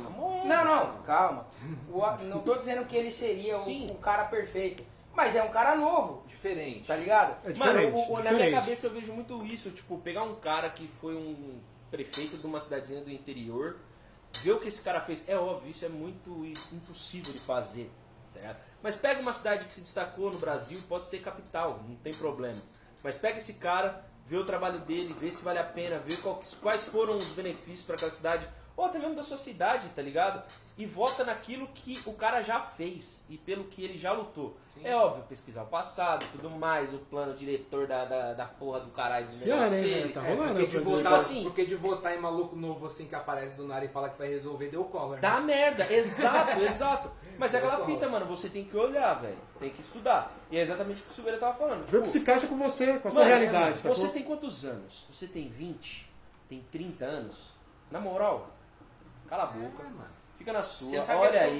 Não, 0.45 0.65
não, 0.65 1.01
calma. 1.03 1.47
O 1.89 2.23
não 2.25 2.39
tô 2.39 2.55
dizendo 2.59 2.85
que 2.85 2.95
ele 2.95 3.09
seria 3.09 3.57
o, 3.57 3.85
o 3.91 3.95
cara 3.95 4.25
perfeito. 4.25 4.83
Mas 5.17 5.35
é 5.35 5.41
um 5.41 5.49
cara 5.49 5.75
novo, 5.75 6.23
Diferente. 6.27 6.85
tá 6.85 6.95
ligado? 6.95 7.43
É 7.43 7.51
Mano, 7.55 8.23
na 8.23 8.31
minha 8.31 8.51
cabeça 8.51 8.85
eu 8.85 8.91
vejo 8.91 9.11
muito 9.13 9.43
isso, 9.43 9.71
tipo, 9.71 9.97
pegar 9.97 10.21
um 10.21 10.35
cara 10.35 10.69
que 10.69 10.87
foi 11.01 11.15
um 11.15 11.59
prefeito 11.89 12.37
de 12.37 12.45
uma 12.45 12.61
cidadezinha 12.61 13.01
do 13.01 13.09
interior, 13.09 13.77
ver 14.43 14.51
o 14.51 14.59
que 14.59 14.67
esse 14.67 14.79
cara 14.79 15.01
fez. 15.01 15.27
É 15.27 15.35
óbvio, 15.35 15.71
isso 15.71 15.83
é 15.83 15.89
muito 15.89 16.45
impossível 16.71 17.33
de 17.33 17.39
fazer, 17.39 17.89
tá? 18.31 18.57
Mas 18.83 18.95
pega 18.95 19.19
uma 19.19 19.33
cidade 19.33 19.65
que 19.65 19.73
se 19.73 19.81
destacou 19.81 20.31
no 20.31 20.37
Brasil, 20.37 20.79
pode 20.87 21.07
ser 21.07 21.17
capital, 21.17 21.83
não 21.89 21.95
tem 21.95 22.13
problema. 22.13 22.61
Mas 23.03 23.17
pega 23.17 23.39
esse 23.39 23.55
cara, 23.55 24.05
vê 24.23 24.37
o 24.37 24.45
trabalho 24.45 24.81
dele, 24.81 25.15
vê 25.19 25.31
se 25.31 25.43
vale 25.43 25.57
a 25.57 25.63
pena, 25.63 25.97
vê 25.97 26.15
qual 26.17 26.39
quais 26.61 26.83
foram 26.83 27.17
os 27.17 27.29
benefícios 27.29 27.83
para 27.83 27.95
aquela 27.95 28.11
cidade, 28.11 28.47
ou 28.77 28.85
até 28.85 28.99
mesmo 28.99 29.15
da 29.15 29.23
sua 29.23 29.37
cidade, 29.37 29.89
tá 29.89 30.01
ligado? 30.03 30.41
E 30.77 30.85
vota 30.85 31.23
naquilo 31.25 31.67
que 31.73 31.99
o 32.05 32.13
cara 32.13 32.41
já 32.43 32.61
fez 32.61 33.25
e 33.27 33.35
pelo 33.35 33.63
que 33.63 33.83
ele 33.83 33.97
já 33.97 34.11
lutou. 34.13 34.55
É 34.83 34.95
óbvio, 34.95 35.23
pesquisar 35.23 35.63
o 35.63 35.65
passado 35.65 36.23
e 36.23 36.27
tudo 36.37 36.51
mais, 36.51 36.93
o 36.93 36.99
plano 36.99 37.33
diretor 37.33 37.87
da, 37.87 38.05
da, 38.05 38.33
da 38.33 38.45
porra 38.45 38.81
do 38.81 38.91
caralho 38.91 39.25
do 39.25 39.33
Sim, 39.33 39.49
negócio 39.49 39.71
né, 39.71 39.81
dele. 39.81 40.13
Tá 40.13 40.23
É, 40.23 40.29
rolando. 40.35 40.53
porque, 40.53 40.67
de 40.67 40.77
né, 40.77 40.83
votar, 40.83 40.97
Tipo 41.03 41.15
assim. 41.15 41.43
porque 41.43 41.65
de 41.65 41.75
votar 41.75 42.15
em 42.15 42.19
maluco 42.21 42.55
novo 42.55 42.85
assim 42.85 43.07
que 43.07 43.15
aparece 43.15 43.55
do 43.55 43.65
nada 43.67 43.83
e 43.83 43.87
fala 43.87 44.07
que 44.09 44.19
vai 44.19 44.27
resolver, 44.27 44.69
deu 44.69 44.87
né? 45.09 45.17
Dá 45.19 45.41
merda, 45.41 45.91
exato, 45.91 46.61
exato. 46.61 47.11
Mas 47.39 47.55
é 47.55 47.57
aquela 47.57 47.83
fita, 47.83 48.07
mano, 48.07 48.27
você 48.27 48.47
tem 48.47 48.63
que 48.65 48.77
olhar, 48.77 49.15
velho. 49.15 49.37
Tem 49.59 49.71
que 49.71 49.81
estudar. 49.81 50.31
E 50.51 50.57
é 50.57 50.61
exatamente 50.61 51.01
o 51.01 51.05
que 51.05 51.11
o 51.11 51.13
Silveira 51.15 51.39
tava 51.39 51.57
falando. 51.57 51.87
Vê 51.87 51.97
o 51.97 52.01
que 52.01 52.07
Tipo, 52.07 52.11
se 52.11 52.19
encaixa 52.19 52.45
com 52.45 52.55
você, 52.55 52.99
com 52.99 53.07
a 53.07 53.11
sua 53.11 53.21
mano, 53.23 53.35
realidade. 53.35 53.79
Você 53.79 54.09
tem 54.09 54.21
quantos 54.21 54.63
anos? 54.63 55.05
Você 55.11 55.25
tem 55.25 55.49
20? 55.49 56.07
Tem 56.47 56.63
30 56.71 57.03
anos? 57.03 57.51
Na 57.89 57.99
moral, 57.99 58.51
cala 59.27 59.43
a 59.43 59.55
É, 59.57 59.59
boca. 59.59 59.83
mano. 59.83 60.17
Fica 60.37 60.53
na 60.53 60.63
sua, 60.63 60.87
olha 61.17 61.41
aí. 61.41 61.57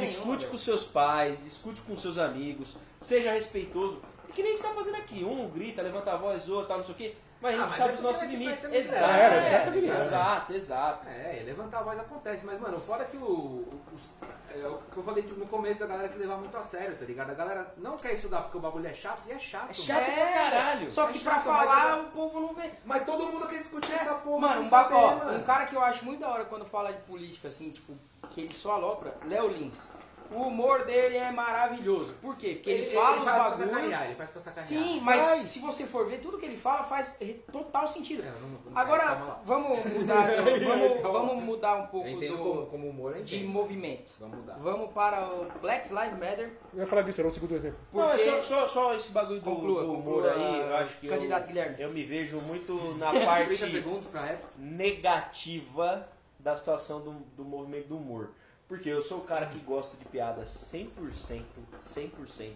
discute 0.00 0.26
nenhuma. 0.28 0.50
com 0.50 0.56
seus 0.58 0.84
pais, 0.84 1.42
discute 1.42 1.80
com 1.82 1.96
seus 1.96 2.16
amigos, 2.16 2.76
seja 3.00 3.32
respeitoso. 3.32 4.00
É 4.28 4.32
que 4.32 4.42
nem 4.42 4.52
a 4.52 4.56
gente 4.56 4.64
tá 4.66 4.72
fazendo 4.72 4.96
aqui. 4.96 5.24
Um 5.24 5.48
grita, 5.50 5.82
levanta 5.82 6.12
a 6.12 6.16
voz, 6.16 6.48
outro, 6.48 6.68
tal, 6.68 6.76
não 6.78 6.84
sei 6.84 6.94
o 6.94 6.96
quê. 6.96 7.14
Mas 7.44 7.54
a 7.60 7.64
Ah, 7.64 7.66
gente 7.68 7.70
mas 7.70 7.78
sabe 7.78 7.90
é 7.90 7.94
os 7.94 8.00
nossos 8.00 8.22
limites. 8.30 8.66
conhecimento 8.66 8.94
Exato, 8.94 9.04
é, 9.12 9.20
é, 9.20 9.36
exato, 9.36 9.74
é. 9.78 9.86
exato, 10.06 10.52
exato. 10.54 11.08
É, 11.10 11.42
levantar 11.44 11.78
a 11.80 11.82
voz 11.82 11.98
acontece, 12.00 12.46
mas, 12.46 12.58
mano, 12.58 12.80
fora 12.80 13.04
que 13.04 13.18
o. 13.18 13.68
os- 13.92 14.08
é 14.54 14.66
o 14.66 14.78
que 14.90 14.96
eu 14.96 15.02
falei 15.02 15.22
no 15.36 15.46
começo, 15.46 15.82
a 15.84 15.86
galera 15.86 16.08
se 16.08 16.16
levar 16.16 16.36
muito 16.36 16.56
a 16.56 16.60
sério, 16.60 16.96
tá 16.96 17.04
ligado? 17.04 17.30
A 17.30 17.34
galera 17.34 17.74
não 17.76 17.98
quer 17.98 18.12
estudar 18.14 18.40
porque 18.42 18.56
o 18.56 18.60
bagulho 18.60 18.86
é 18.86 18.94
chato 18.94 19.20
e 19.26 19.32
é 19.32 19.38
chato. 19.38 19.68
É 19.70 19.74
chato 19.74 20.00
mano. 20.06 20.14
pra 20.14 20.32
caralho. 20.32 20.92
Só 20.92 21.08
É 21.08 21.12
que 21.12 21.18
chato, 21.18 21.42
pra 21.42 21.52
falar, 21.64 21.98
é- 21.98 22.00
o 22.00 22.04
povo 22.06 22.40
não 22.40 22.54
vê. 22.54 22.70
Mas 22.84 23.04
todo 23.04 23.26
mundo 23.26 23.46
quer 23.46 23.58
discutir 23.58 23.92
essa 23.92 24.14
porra. 24.14 24.40
Mano, 24.48 24.60
um, 24.62 24.68
saber, 24.70 24.94
ó, 24.94 25.14
mano. 25.16 25.38
um 25.38 25.42
cara 25.42 25.66
que 25.66 25.74
eu 25.76 25.82
acho 25.84 26.04
muito 26.04 26.20
da 26.20 26.30
hora 26.30 26.44
quando 26.46 26.64
fala 26.64 26.92
de 26.92 27.02
política, 27.02 27.48
assim, 27.48 27.70
tipo, 27.70 27.94
que 28.30 28.40
ele 28.40 28.54
só 28.54 28.72
alopra, 28.74 29.14
Léo 29.26 29.48
Lins. 29.48 29.90
O 30.30 30.42
humor 30.48 30.84
dele 30.84 31.16
é 31.16 31.30
maravilhoso. 31.30 32.14
Por 32.20 32.36
quê? 32.36 32.54
Porque 32.54 32.70
ele, 32.70 32.84
Ele, 32.86 32.94
fala 32.94 33.10
ele 33.12 33.18
os 33.20 33.24
faz 33.24 33.36
pra 33.40 33.50
bagulho. 33.50 33.68
sacanear, 33.70 34.04
ele 34.06 34.14
faz 34.14 34.30
pra 34.30 34.40
sacanear. 34.40 34.66
Sim, 34.68 35.00
mas 35.00 35.20
Faz. 35.22 35.50
se 35.50 35.58
você 35.60 35.84
for 35.86 36.06
ver, 36.08 36.18
tudo 36.20 36.38
que 36.38 36.46
ele 36.46 36.56
fala 36.56 36.82
faz 36.84 37.18
total 37.52 37.86
sentido. 37.86 38.22
É, 38.22 38.30
não- 38.40 38.48
não- 38.48 38.78
Agora, 38.78 39.14
vamos 39.44 39.78
mudar, 39.84 40.26
vamos, 40.42 41.00
vamos 41.02 41.44
mudar 41.44 41.74
um 41.76 41.86
pouco 41.88 42.08
do- 42.10 42.38
como, 42.38 42.66
como 42.66 42.88
humor, 42.90 43.14
de 43.22 43.44
movimento. 43.44 44.14
Vamos 44.18 44.38
mudar. 44.38 44.54
Vamos 44.58 44.92
para 44.92 45.28
o 45.28 45.46
Black 45.60 45.88
Lives 45.92 46.12
Matter. 46.18 46.52
Eu 46.72 46.80
ia 46.80 46.86
falar 46.86 47.02
disso, 47.02 47.20
era 47.20 47.28
o 47.28 47.32
segundo 47.34 47.54
exemplo. 47.54 47.78
Não, 47.92 48.08
é 48.10 48.16
porque- 48.16 48.24
só, 48.30 48.42
só, 48.42 48.66
só 48.68 48.94
esse 48.94 49.12
bagulho 49.12 49.40
do, 49.40 49.44
Conclua, 49.44 49.82
do 49.82 49.92
humor 49.92 50.22
conclua, 50.24 50.32
aí, 50.32 50.60
eu 50.60 50.76
acho 50.76 50.96
que 50.98 51.06
candidato 51.06 51.42
eu, 51.42 51.48
Guilherme. 51.48 51.76
eu 51.78 51.90
me 51.92 52.02
vejo 52.02 52.40
muito 52.42 52.72
na 52.98 53.10
30 53.10 53.24
parte 53.26 53.56
segundos 53.56 54.06
pra 54.08 54.22
rap. 54.22 54.42
negativa 54.58 56.08
da 56.38 56.56
situação 56.56 57.00
do, 57.00 57.12
do 57.36 57.44
movimento 57.44 57.88
do 57.88 57.96
humor. 57.96 58.30
Porque 58.68 58.88
eu 58.88 59.02
sou 59.02 59.18
o 59.18 59.24
cara 59.24 59.46
que 59.46 59.58
gosta 59.60 59.96
de 59.96 60.04
piada 60.06 60.42
100%, 60.44 61.42
100% 61.84 62.52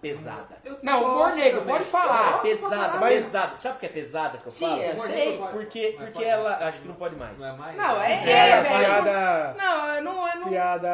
pesada. 0.00 0.56
Eu 0.64 0.78
Não, 0.82 1.02
humor 1.04 1.18
gosto 1.18 1.36
negro, 1.36 1.62
pode 1.62 1.84
falar. 1.84 2.32
Eu 2.36 2.38
pesada. 2.40 2.98
Mas- 2.98 3.14
pesada. 3.24 3.58
Sabe 3.58 3.76
o 3.76 3.80
que 3.80 3.86
é 3.86 3.88
pesada 3.90 4.38
que 4.38 4.46
eu 4.46 4.50
Sim, 4.52 4.66
falo? 4.68 4.82
é, 4.82 4.90
Humor 4.92 5.06
sei. 5.06 5.38
Porque, 5.52 5.94
porque 5.98 6.24
ela, 6.24 6.56
acho 6.66 6.80
que 6.80 6.88
não 6.88 6.94
pode 6.94 7.16
mais. 7.16 7.38
Não 7.38 7.48
é 7.48 7.52
mais? 7.52 7.76
Não, 7.76 8.02
é, 8.02 8.12
É, 8.12 8.30
é, 8.50 8.62
velho. 8.62 8.78
piada. 8.78 9.54
Não, 9.58 10.02
não 10.02 10.28
é. 10.28 10.34
Não, 10.36 10.48
Piada. 10.48 10.88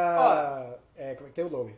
É, 0.97 1.15
como 1.15 1.27
é 1.27 1.31
que 1.31 1.35
tem 1.37 1.45
o 1.45 1.51
nome? 1.51 1.77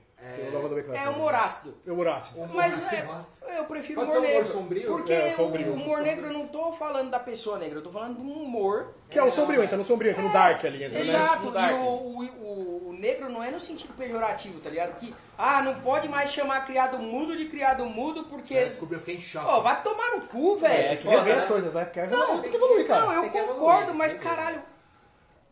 Do 0.51 0.75
Beckham. 0.75 0.95
é 0.97 1.09
humor 1.09 1.33
ácido. 1.33 1.77
Humor 1.87 2.09
ácido. 2.09 2.41
Mas 2.53 2.75
é-. 2.93 3.59
Eu 3.61 3.65
prefiro 3.67 4.01
humor 4.03 4.15
um 4.15 4.19
humor 4.19 4.29
negro. 4.29 4.45
sombrio? 4.49 4.89
Porque 4.89 5.13
É, 5.13 5.33
sombrio. 5.33 5.71
o 5.71 5.75
humor 5.75 6.01
negro 6.03 6.27
eu 6.27 6.33
não 6.33 6.49
tô 6.49 6.73
falando 6.73 7.09
da 7.11 7.21
pessoa 7.21 7.57
negra, 7.57 7.79
eu 7.79 7.83
tô 7.83 7.91
falando 7.91 8.17
de 8.17 8.23
um 8.23 8.33
humor. 8.43 8.95
Que 9.09 9.19
é 9.19 9.23
o 9.23 9.31
sombrio, 9.31 9.63
entra 9.63 9.77
no 9.77 9.85
sombrio, 9.85 10.11
entra 10.11 10.23
no 10.23 10.33
dark 10.33 10.65
ali. 10.65 10.83
Entra, 10.83 10.99
né? 10.99 11.05
Exato, 11.07 11.49
e 11.49 11.53
dark. 11.53 11.73
o, 11.77 11.79
o, 11.79 12.25
o- 12.25 12.89
o 12.89 12.93
negro 12.99 13.29
não 13.31 13.43
é 13.45 13.51
no 13.53 13.61
sentido 13.61 13.95
pejorativo, 13.97 14.59
tá 14.61 14.69
ligado? 14.71 14.97
Que, 14.97 15.15
ah, 15.39 15.63
não 15.63 15.77
pode 15.81 16.09
mais 16.09 16.33
chamar 16.33 16.67
criado 16.67 16.99
mudo 16.99 17.37
de 17.37 17.45
criado 17.47 17.85
mudo 17.87 18.25
porque. 18.25 18.55
Você 18.55 18.65
descobriu, 18.67 18.97
eu 18.97 19.01
fiquei 19.01 19.17
em 19.17 19.21
choque. 19.21 19.47
Ó, 19.49 19.61
vai 19.61 19.81
tomar 19.85 20.17
no 20.17 20.23
cu, 20.23 20.57
É, 20.65 20.69
velho. 20.69 20.89
Tem 20.89 20.97
que 20.97 21.25
ver 21.25 21.37
né? 21.37 21.43
as 21.43 21.49
coisas, 21.49 21.73
né? 21.75 21.85
Porque 21.85 22.03
Não, 22.07 22.41
tem 22.41 22.51
que 22.51 22.57
evoluir, 22.57 22.87
cara. 22.89 23.07
Não, 23.07 23.25
eu 23.25 23.31
concordo, 23.31 23.95
mas 23.95 24.15
caralho. 24.15 24.63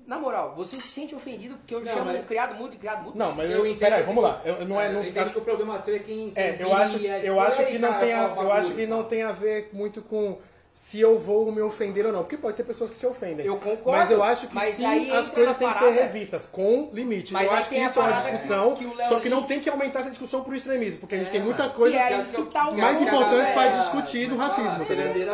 Na 0.06 0.18
moral, 0.18 0.54
você 0.56 0.76
se 0.76 0.86
sente 0.88 1.14
ofendido 1.14 1.56
porque 1.56 1.74
eu 1.74 1.80
Não, 1.80 1.92
chamo 1.92 2.04
mas- 2.06 2.24
criado 2.26 2.54
mudo 2.54 2.70
de 2.70 2.76
criado 2.78 3.02
mudo? 3.02 3.18
Não, 3.18 3.32
mas 3.34 3.50
Eu 3.50 3.58
eu. 3.58 3.66
entendo 3.66 3.78
Peraí, 3.80 4.02
vamos 4.04 4.22
lá. 4.22 4.40
Eu, 4.44 4.54
eu 4.56 4.64
não 4.66 4.80
é. 4.80 4.86
eu 4.88 4.92
Não, 4.92 5.04
entendo 5.04 5.32
que 5.32 5.38
o 5.38 5.42
problema 5.42 5.78
seu 5.80 5.96
é 5.96 5.98
quem, 5.98 6.32
É, 6.36 6.56
eu 6.60 6.72
acho, 6.74 6.98
e 6.98 7.06
é 7.08 7.14
tipo, 7.16 7.26
eu 7.26 7.40
acho 7.40 7.60
"Ei, 7.62 7.66
que 7.72 7.78
não 7.78 7.88
cara, 7.88 8.00
tem 8.06 8.10
eu 8.12 8.28
bagulho", 8.28 8.52
acho 8.52 8.74
que 8.74 8.86
não 8.86 9.02
tem 9.04 9.22
a 9.24 9.32
ver 9.32 9.68
muito 9.72 10.00
com 10.02 10.38
se 10.74 11.00
eu 11.00 11.18
vou 11.18 11.50
me 11.50 11.60
ofender 11.62 12.04
ou 12.06 12.12
não, 12.12 12.20
porque 12.20 12.36
pode 12.36 12.54
ter 12.56 12.62
pessoas 12.62 12.90
que 12.90 12.98
se 12.98 13.06
ofendem. 13.06 13.44
Eu 13.46 13.56
concordo, 13.56 13.98
Mas 13.98 14.10
eu 14.10 14.22
acho 14.22 14.46
que 14.46 14.54
mas 14.54 14.74
sim, 14.74 14.84
aí 14.84 15.10
as 15.10 15.30
coisas 15.30 15.56
têm 15.56 15.72
que 15.72 15.78
ser 15.78 15.90
revistas 15.90 16.42
com 16.52 16.90
limite. 16.92 17.32
Mas 17.32 17.46
eu 17.50 17.56
acho 17.56 17.68
que 17.70 17.76
isso 17.76 17.98
é 17.98 18.02
uma 18.02 18.20
discussão, 18.20 18.74
que 18.76 19.04
só 19.08 19.18
que 19.18 19.28
não 19.30 19.38
Lins- 19.38 19.48
tem 19.48 19.58
que 19.60 19.70
aumentar 19.70 20.00
essa 20.00 20.10
discussão 20.10 20.44
pro 20.44 20.54
extremismo, 20.54 21.00
porque 21.00 21.14
a 21.14 21.18
gente 21.18 21.28
É, 21.28 21.32
tem 21.32 21.40
muita 21.40 21.62
mano. 21.64 21.74
coisa 21.74 21.96
Que 21.96 22.02
é 22.02 22.08
tá 22.52 22.70
mais 22.72 23.02
importante 23.02 23.54
galera- 23.54 23.80
discutir 23.80 24.26
do 24.28 24.34
é 24.34 24.38
racismo. 24.38 24.70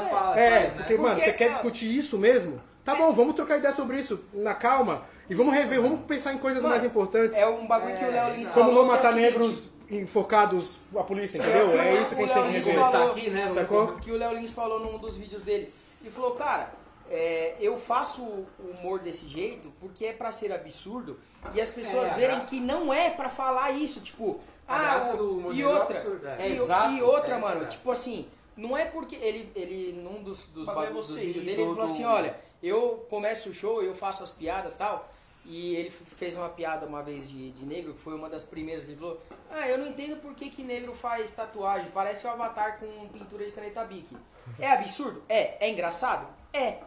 Fala, 0.09 0.41
É, 0.41 0.51
né? 0.61 0.73
porque, 0.77 0.97
mano, 0.97 1.21
você 1.21 1.33
quer 1.33 1.51
discutir 1.51 1.95
isso 1.95 2.19
mesmo? 2.19 2.59
Tá 2.85 2.95
bom, 2.97 3.13
vamos 3.13 3.35
trocar 3.37 3.59
ideia 3.59 3.75
sobre 3.75 3.99
isso 4.01 4.25
na 4.33 4.55
calma 4.55 5.03
e 5.31 5.35
vamos 5.35 5.55
rever, 5.55 5.81
vamos 5.81 6.01
pensar 6.07 6.33
em 6.35 6.39
coisas 6.39 6.63
Mano, 6.63 6.75
mais 6.75 6.85
importantes. 6.85 7.37
É 7.37 7.47
um 7.47 7.67
bagulho 7.67 7.97
que 7.97 8.05
o 8.05 8.11
Léo 8.11 8.35
Lins 8.35 8.51
Como 8.51 8.67
falou. 8.67 8.85
não 8.87 8.93
é 8.93 8.97
matar 8.97 9.13
seguinte, 9.13 9.31
negros 9.31 9.69
enfocados 9.89 10.77
a 10.97 11.03
polícia, 11.05 11.39
entendeu? 11.39 11.79
É 11.79 12.01
isso 12.01 12.17
que 12.17 12.23
a 12.23 12.27
gente 12.27 12.53
tem 12.53 12.63
que. 12.63 12.73
Começar 12.73 13.05
aqui, 13.07 13.31
né? 13.31 13.51
Sacou? 13.53 13.87
Que 13.95 14.11
o 14.11 14.17
Léo 14.17 14.35
Lins 14.35 14.53
falou 14.53 14.81
num 14.81 14.99
dos 14.99 15.17
vídeos 15.17 15.45
dele. 15.45 15.73
Ele 16.01 16.11
falou, 16.11 16.33
cara, 16.33 16.73
é, 17.09 17.55
eu 17.61 17.79
faço 17.79 18.23
o 18.23 18.47
humor 18.59 18.99
desse 18.99 19.29
jeito 19.29 19.73
porque 19.81 20.07
é 20.07 20.13
pra 20.13 20.33
ser 20.33 20.53
absurdo 20.53 21.19
e 21.55 21.61
as 21.61 21.69
pessoas 21.69 22.11
É, 22.13 22.15
verem 22.15 22.41
que 22.41 22.59
não 22.59 22.93
é 22.93 23.11
pra 23.11 23.29
falar 23.29 23.71
isso, 23.73 24.01
tipo, 24.01 24.41
A 24.67 24.95
ah, 24.97 25.15
o- 25.15 25.53
e 25.53 25.57
negro 25.57 25.61
é 25.61 25.67
outra, 25.67 25.97
absurdo, 25.97 26.27
é. 26.27 26.49
e, 26.49 26.53
Exato, 26.55 26.93
e 26.95 27.03
outra, 27.03 27.35
é 27.35 27.39
mano, 27.39 27.67
tipo 27.67 27.91
assim, 27.91 28.27
não 28.57 28.77
é 28.77 28.87
porque 28.87 29.17
ele, 29.17 29.53
ele 29.55 29.93
num 30.03 30.23
dos, 30.23 30.45
dos, 30.47 30.67
Bagulho 30.67 30.87
é 30.87 30.93
dos 30.93 31.15
vídeos 31.17 31.45
dele, 31.45 31.63
ele 31.63 31.71
falou 31.71 31.85
assim, 31.85 32.05
olha, 32.05 32.37
eu 32.63 33.07
começo 33.11 33.51
o 33.51 33.55
show, 33.55 33.83
eu 33.83 33.95
faço 33.95 34.23
as 34.23 34.31
piadas 34.31 34.73
e 34.73 34.77
tal, 34.77 35.09
e 35.45 35.75
ele 35.75 35.91
fez 35.91 36.37
uma 36.37 36.49
piada 36.49 36.87
uma 36.87 37.03
vez 37.03 37.29
de, 37.29 37.51
de 37.51 37.67
negro, 37.67 37.95
que 37.95 38.01
foi 38.01 38.15
uma 38.15 38.29
das 38.29 38.45
primeiras, 38.45 38.85
ele 38.85 38.97
falou, 38.97 39.21
ah, 39.51 39.69
eu 39.69 39.79
não 39.79 39.87
entendo 39.87 40.21
por 40.21 40.35
que, 40.35 40.51
que 40.51 40.63
negro 40.63 40.95
faz 40.95 41.35
tatuagem, 41.35 41.91
parece 41.93 42.27
o 42.27 42.31
avatar 42.31 42.79
com 42.79 43.09
pintura 43.09 43.45
de 43.45 43.53
caneta 43.53 43.85
bique. 43.85 44.17
É 44.59 44.71
absurdo? 44.71 45.23
É. 45.29 45.67
É 45.67 45.71
engraçado? 45.71 46.27
É. 46.53 46.79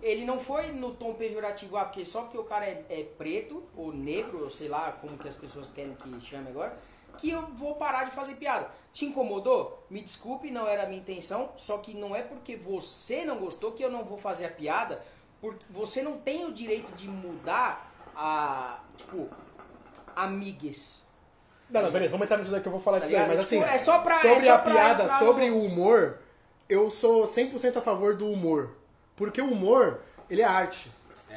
Ele 0.00 0.24
não 0.24 0.38
foi 0.38 0.70
no 0.70 0.94
tom 0.94 1.14
pejorativo, 1.14 1.76
ah, 1.76 1.84
porque 1.84 2.04
só 2.04 2.22
porque 2.22 2.38
o 2.38 2.44
cara 2.44 2.66
é, 2.66 2.84
é 2.90 3.04
preto, 3.16 3.64
ou 3.76 3.92
negro, 3.92 4.44
ou 4.44 4.50
sei 4.50 4.68
lá 4.68 4.92
como 5.00 5.18
que 5.18 5.26
as 5.26 5.34
pessoas 5.34 5.70
querem 5.70 5.94
que 5.94 6.20
chame 6.20 6.48
agora, 6.48 6.78
que 7.16 7.30
eu 7.30 7.46
vou 7.48 7.76
parar 7.76 8.04
de 8.04 8.10
fazer 8.10 8.34
piada. 8.34 8.70
Te 8.92 9.06
incomodou? 9.06 9.84
Me 9.88 10.00
desculpe, 10.00 10.50
não 10.50 10.66
era 10.68 10.84
a 10.84 10.86
minha 10.86 11.00
intenção, 11.00 11.52
só 11.56 11.78
que 11.78 11.94
não 11.94 12.14
é 12.14 12.22
porque 12.22 12.56
você 12.56 13.24
não 13.24 13.38
gostou 13.38 13.72
que 13.72 13.82
eu 13.82 13.90
não 13.90 14.04
vou 14.04 14.18
fazer 14.18 14.46
a 14.46 14.50
piada, 14.50 15.02
porque 15.44 15.66
você 15.68 16.00
não 16.00 16.16
tem 16.16 16.46
o 16.46 16.52
direito 16.54 16.90
de 16.96 17.06
mudar 17.06 17.92
a, 18.16 18.80
tipo, 18.96 19.28
amigues. 20.16 21.06
Não, 21.68 21.82
não, 21.82 21.90
beleza, 21.90 22.12
vamos 22.12 22.24
entrar 22.24 22.38
nisso 22.38 22.50
daí 22.50 22.62
que 22.62 22.66
eu 22.66 22.72
vou 22.72 22.80
falar 22.80 23.00
Tá 23.00 23.06
disso 23.06 23.18
daí, 23.18 23.28
mas 23.28 23.38
assim, 23.40 23.58
Tipo, 23.58 23.70
é 23.70 23.76
só 23.78 23.98
pra- 23.98 24.22
sobre 24.22 24.46
é 24.46 24.50
a 24.50 24.58
pra 24.58 24.72
piada, 24.72 25.04
entrar 25.04 25.18
sobre 25.18 25.50
o 25.50 25.62
humor, 25.62 26.18
eu 26.66 26.90
sou 26.90 27.26
100% 27.26 27.76
a 27.76 27.82
favor 27.82 28.16
do 28.16 28.30
humor. 28.30 28.70
Porque 29.16 29.42
o 29.42 29.52
humor, 29.52 30.00
ele 30.30 30.40
é 30.40 30.46
arte. 30.46 30.90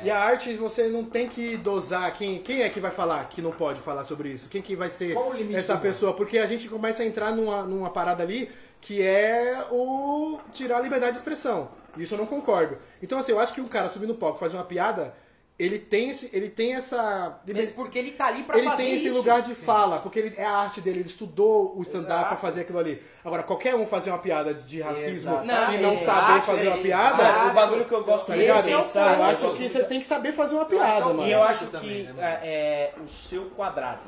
E 0.04 0.10
a 0.10 0.20
arte, 0.20 0.54
você 0.56 0.88
não 0.88 1.04
tem 1.04 1.28
que 1.28 1.58
dosar 1.58 2.14
quem, 2.14 2.42
quem 2.42 2.62
é 2.62 2.70
que 2.70 2.80
vai 2.80 2.92
falar 2.92 3.28
que 3.28 3.42
não 3.42 3.52
pode 3.52 3.82
falar 3.82 4.06
sobre 4.06 4.30
isso. 4.30 4.48
Quem 4.48 4.62
que 4.62 4.76
vai 4.76 4.90
ser 4.90 5.18
essa 5.54 5.76
pessoa. 5.76 6.14
Porque 6.14 6.38
a 6.38 6.46
gente 6.46 6.70
começa 6.70 7.02
a 7.04 7.06
entrar 7.06 7.32
numa, 7.32 7.64
numa 7.64 7.90
parada 7.90 8.22
ali 8.24 8.50
que 8.80 9.02
é 9.02 9.66
o 9.72 10.40
tirar 10.54 10.78
a 10.78 10.82
liberdade 10.82 11.14
de 11.14 11.18
expressão. 11.18 11.70
Isso 11.98 12.14
eu 12.14 12.18
não 12.18 12.26
concordo. 12.26 12.78
Então, 13.02 13.20
assim, 13.20 13.32
eu 13.32 13.40
acho 13.40 13.54
que 13.54 13.62
um 13.62 13.68
cara 13.68 13.90
subir 13.90 14.08
no 14.08 14.16
palco 14.16 14.38
e 14.38 14.40
fazer 14.40 14.58
uma 14.58 14.64
piada, 14.64 15.14
ele 15.60 15.80
tem, 15.80 16.12
esse, 16.12 16.30
ele 16.32 16.50
tem 16.50 16.76
essa... 16.76 17.40
Mesmo 17.46 17.74
porque 17.74 17.98
ele 17.98 18.12
tá 18.12 18.28
ali 18.28 18.44
pra 18.44 18.58
Ele 18.60 18.68
fazer 18.68 18.84
tem 18.84 18.96
esse 18.96 19.08
isso. 19.08 19.18
lugar 19.18 19.42
de 19.42 19.56
fala, 19.56 20.00
porque 20.00 20.20
ele, 20.20 20.36
é 20.38 20.46
a 20.46 20.56
arte 20.56 20.82
dele, 20.82 21.00
ele 21.00 21.10
estudou 21.10 21.76
o 21.76 21.82
stand-up 21.82 22.28
pra 22.28 22.38
fazer 22.38 22.62
aquilo 22.62 22.78
ali. 22.78 23.02
Agora, 23.26 23.42
qualquer 23.42 23.74
um 23.74 23.88
fazer 23.88 24.12
uma 24.12 24.20
piada 24.20 24.54
de 24.54 24.82
racismo 24.82 25.32
Exato. 25.32 25.48
Não, 25.48 25.74
e 25.74 25.78
não 25.80 25.94
exato, 25.94 26.06
saber 26.06 26.42
fazer 26.44 26.62
uma 26.62 26.68
exato. 26.68 26.82
piada, 26.84 27.50
o 27.50 27.54
bagulho 27.54 27.86
que 27.86 27.94
eu 27.94 28.04
gosto 28.04 28.28
tá 28.28 28.34
de 28.34 28.40
ligado? 28.42 28.60
Esse 28.60 28.72
é 28.72 28.76
o 28.76 28.82
pensar, 28.82 29.18
eu 29.18 29.24
acho 29.24 29.58
que 29.58 29.70
você 29.70 29.84
tem 29.84 30.00
que 30.00 30.06
saber 30.06 30.32
fazer 30.34 30.54
uma 30.56 30.64
é 30.64 30.68
piada, 30.68 31.06
mano. 31.06 31.26
E 31.28 31.32
eu 31.32 31.42
acho 31.42 31.66
também, 31.68 32.06
que 32.06 32.14
né, 32.14 32.40
é, 32.44 32.94
é, 32.96 33.02
o 33.04 33.08
seu 33.08 33.46
quadrado. 33.50 34.02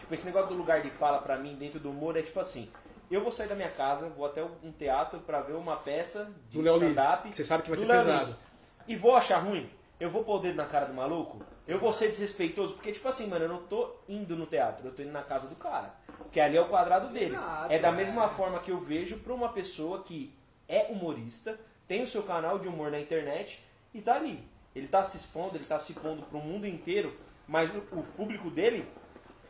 Tipo, 0.00 0.14
esse 0.14 0.26
negócio 0.26 0.48
do 0.48 0.54
lugar 0.54 0.82
de 0.82 0.90
fala 0.90 1.18
pra 1.18 1.38
mim 1.38 1.54
dentro 1.54 1.78
do 1.78 1.90
humor 1.90 2.16
é 2.16 2.22
tipo 2.22 2.40
assim. 2.40 2.68
Eu 3.14 3.20
vou 3.20 3.30
sair 3.30 3.48
da 3.48 3.54
minha 3.54 3.70
casa, 3.70 4.08
vou 4.08 4.26
até 4.26 4.42
um 4.42 4.72
teatro 4.72 5.20
pra 5.20 5.40
ver 5.40 5.52
uma 5.52 5.76
peça 5.76 6.32
de 6.48 6.58
stand-up. 6.60 7.28
Você 7.34 7.44
sabe 7.44 7.62
que 7.62 7.68
vai 7.68 7.78
ser 7.78 7.86
Léo 7.86 8.04
pesado. 8.04 8.36
E 8.88 8.96
vou 8.96 9.14
achar 9.14 9.38
ruim. 9.38 9.68
Eu 10.00 10.10
vou 10.10 10.24
pôr 10.24 10.36
o 10.36 10.38
dedo 10.40 10.56
na 10.56 10.64
cara 10.64 10.86
do 10.86 10.94
maluco. 10.94 11.40
Eu 11.66 11.78
vou 11.78 11.92
ser 11.92 12.08
desrespeitoso. 12.08 12.74
Porque, 12.74 12.90
tipo 12.90 13.06
assim, 13.06 13.26
mano, 13.28 13.44
eu 13.44 13.48
não 13.48 13.62
tô 13.62 13.94
indo 14.08 14.34
no 14.34 14.46
teatro. 14.46 14.86
Eu 14.86 14.92
tô 14.92 15.02
indo 15.02 15.12
na 15.12 15.22
casa 15.22 15.48
do 15.48 15.54
cara. 15.56 15.94
Porque 16.18 16.40
ali 16.40 16.56
é 16.56 16.60
o 16.60 16.68
quadrado 16.68 17.12
dele. 17.12 17.34
Exato, 17.34 17.72
é 17.72 17.78
da 17.78 17.88
é. 17.88 17.92
mesma 17.92 18.28
forma 18.28 18.58
que 18.58 18.72
eu 18.72 18.80
vejo 18.80 19.18
pra 19.18 19.32
uma 19.32 19.50
pessoa 19.50 20.02
que 20.02 20.34
é 20.66 20.86
humorista, 20.90 21.60
tem 21.86 22.02
o 22.02 22.06
seu 22.06 22.22
canal 22.22 22.58
de 22.58 22.66
humor 22.66 22.90
na 22.90 22.98
internet 22.98 23.62
e 23.92 24.00
tá 24.00 24.14
ali. 24.14 24.42
Ele 24.74 24.88
tá 24.88 25.04
se 25.04 25.18
expondo, 25.18 25.56
ele 25.56 25.64
tá 25.64 25.78
se 25.78 25.92
expondo 25.92 26.22
pro 26.22 26.38
mundo 26.38 26.66
inteiro, 26.66 27.14
mas 27.46 27.70
o, 27.70 27.78
o 27.92 28.02
público 28.02 28.50
dele 28.50 28.88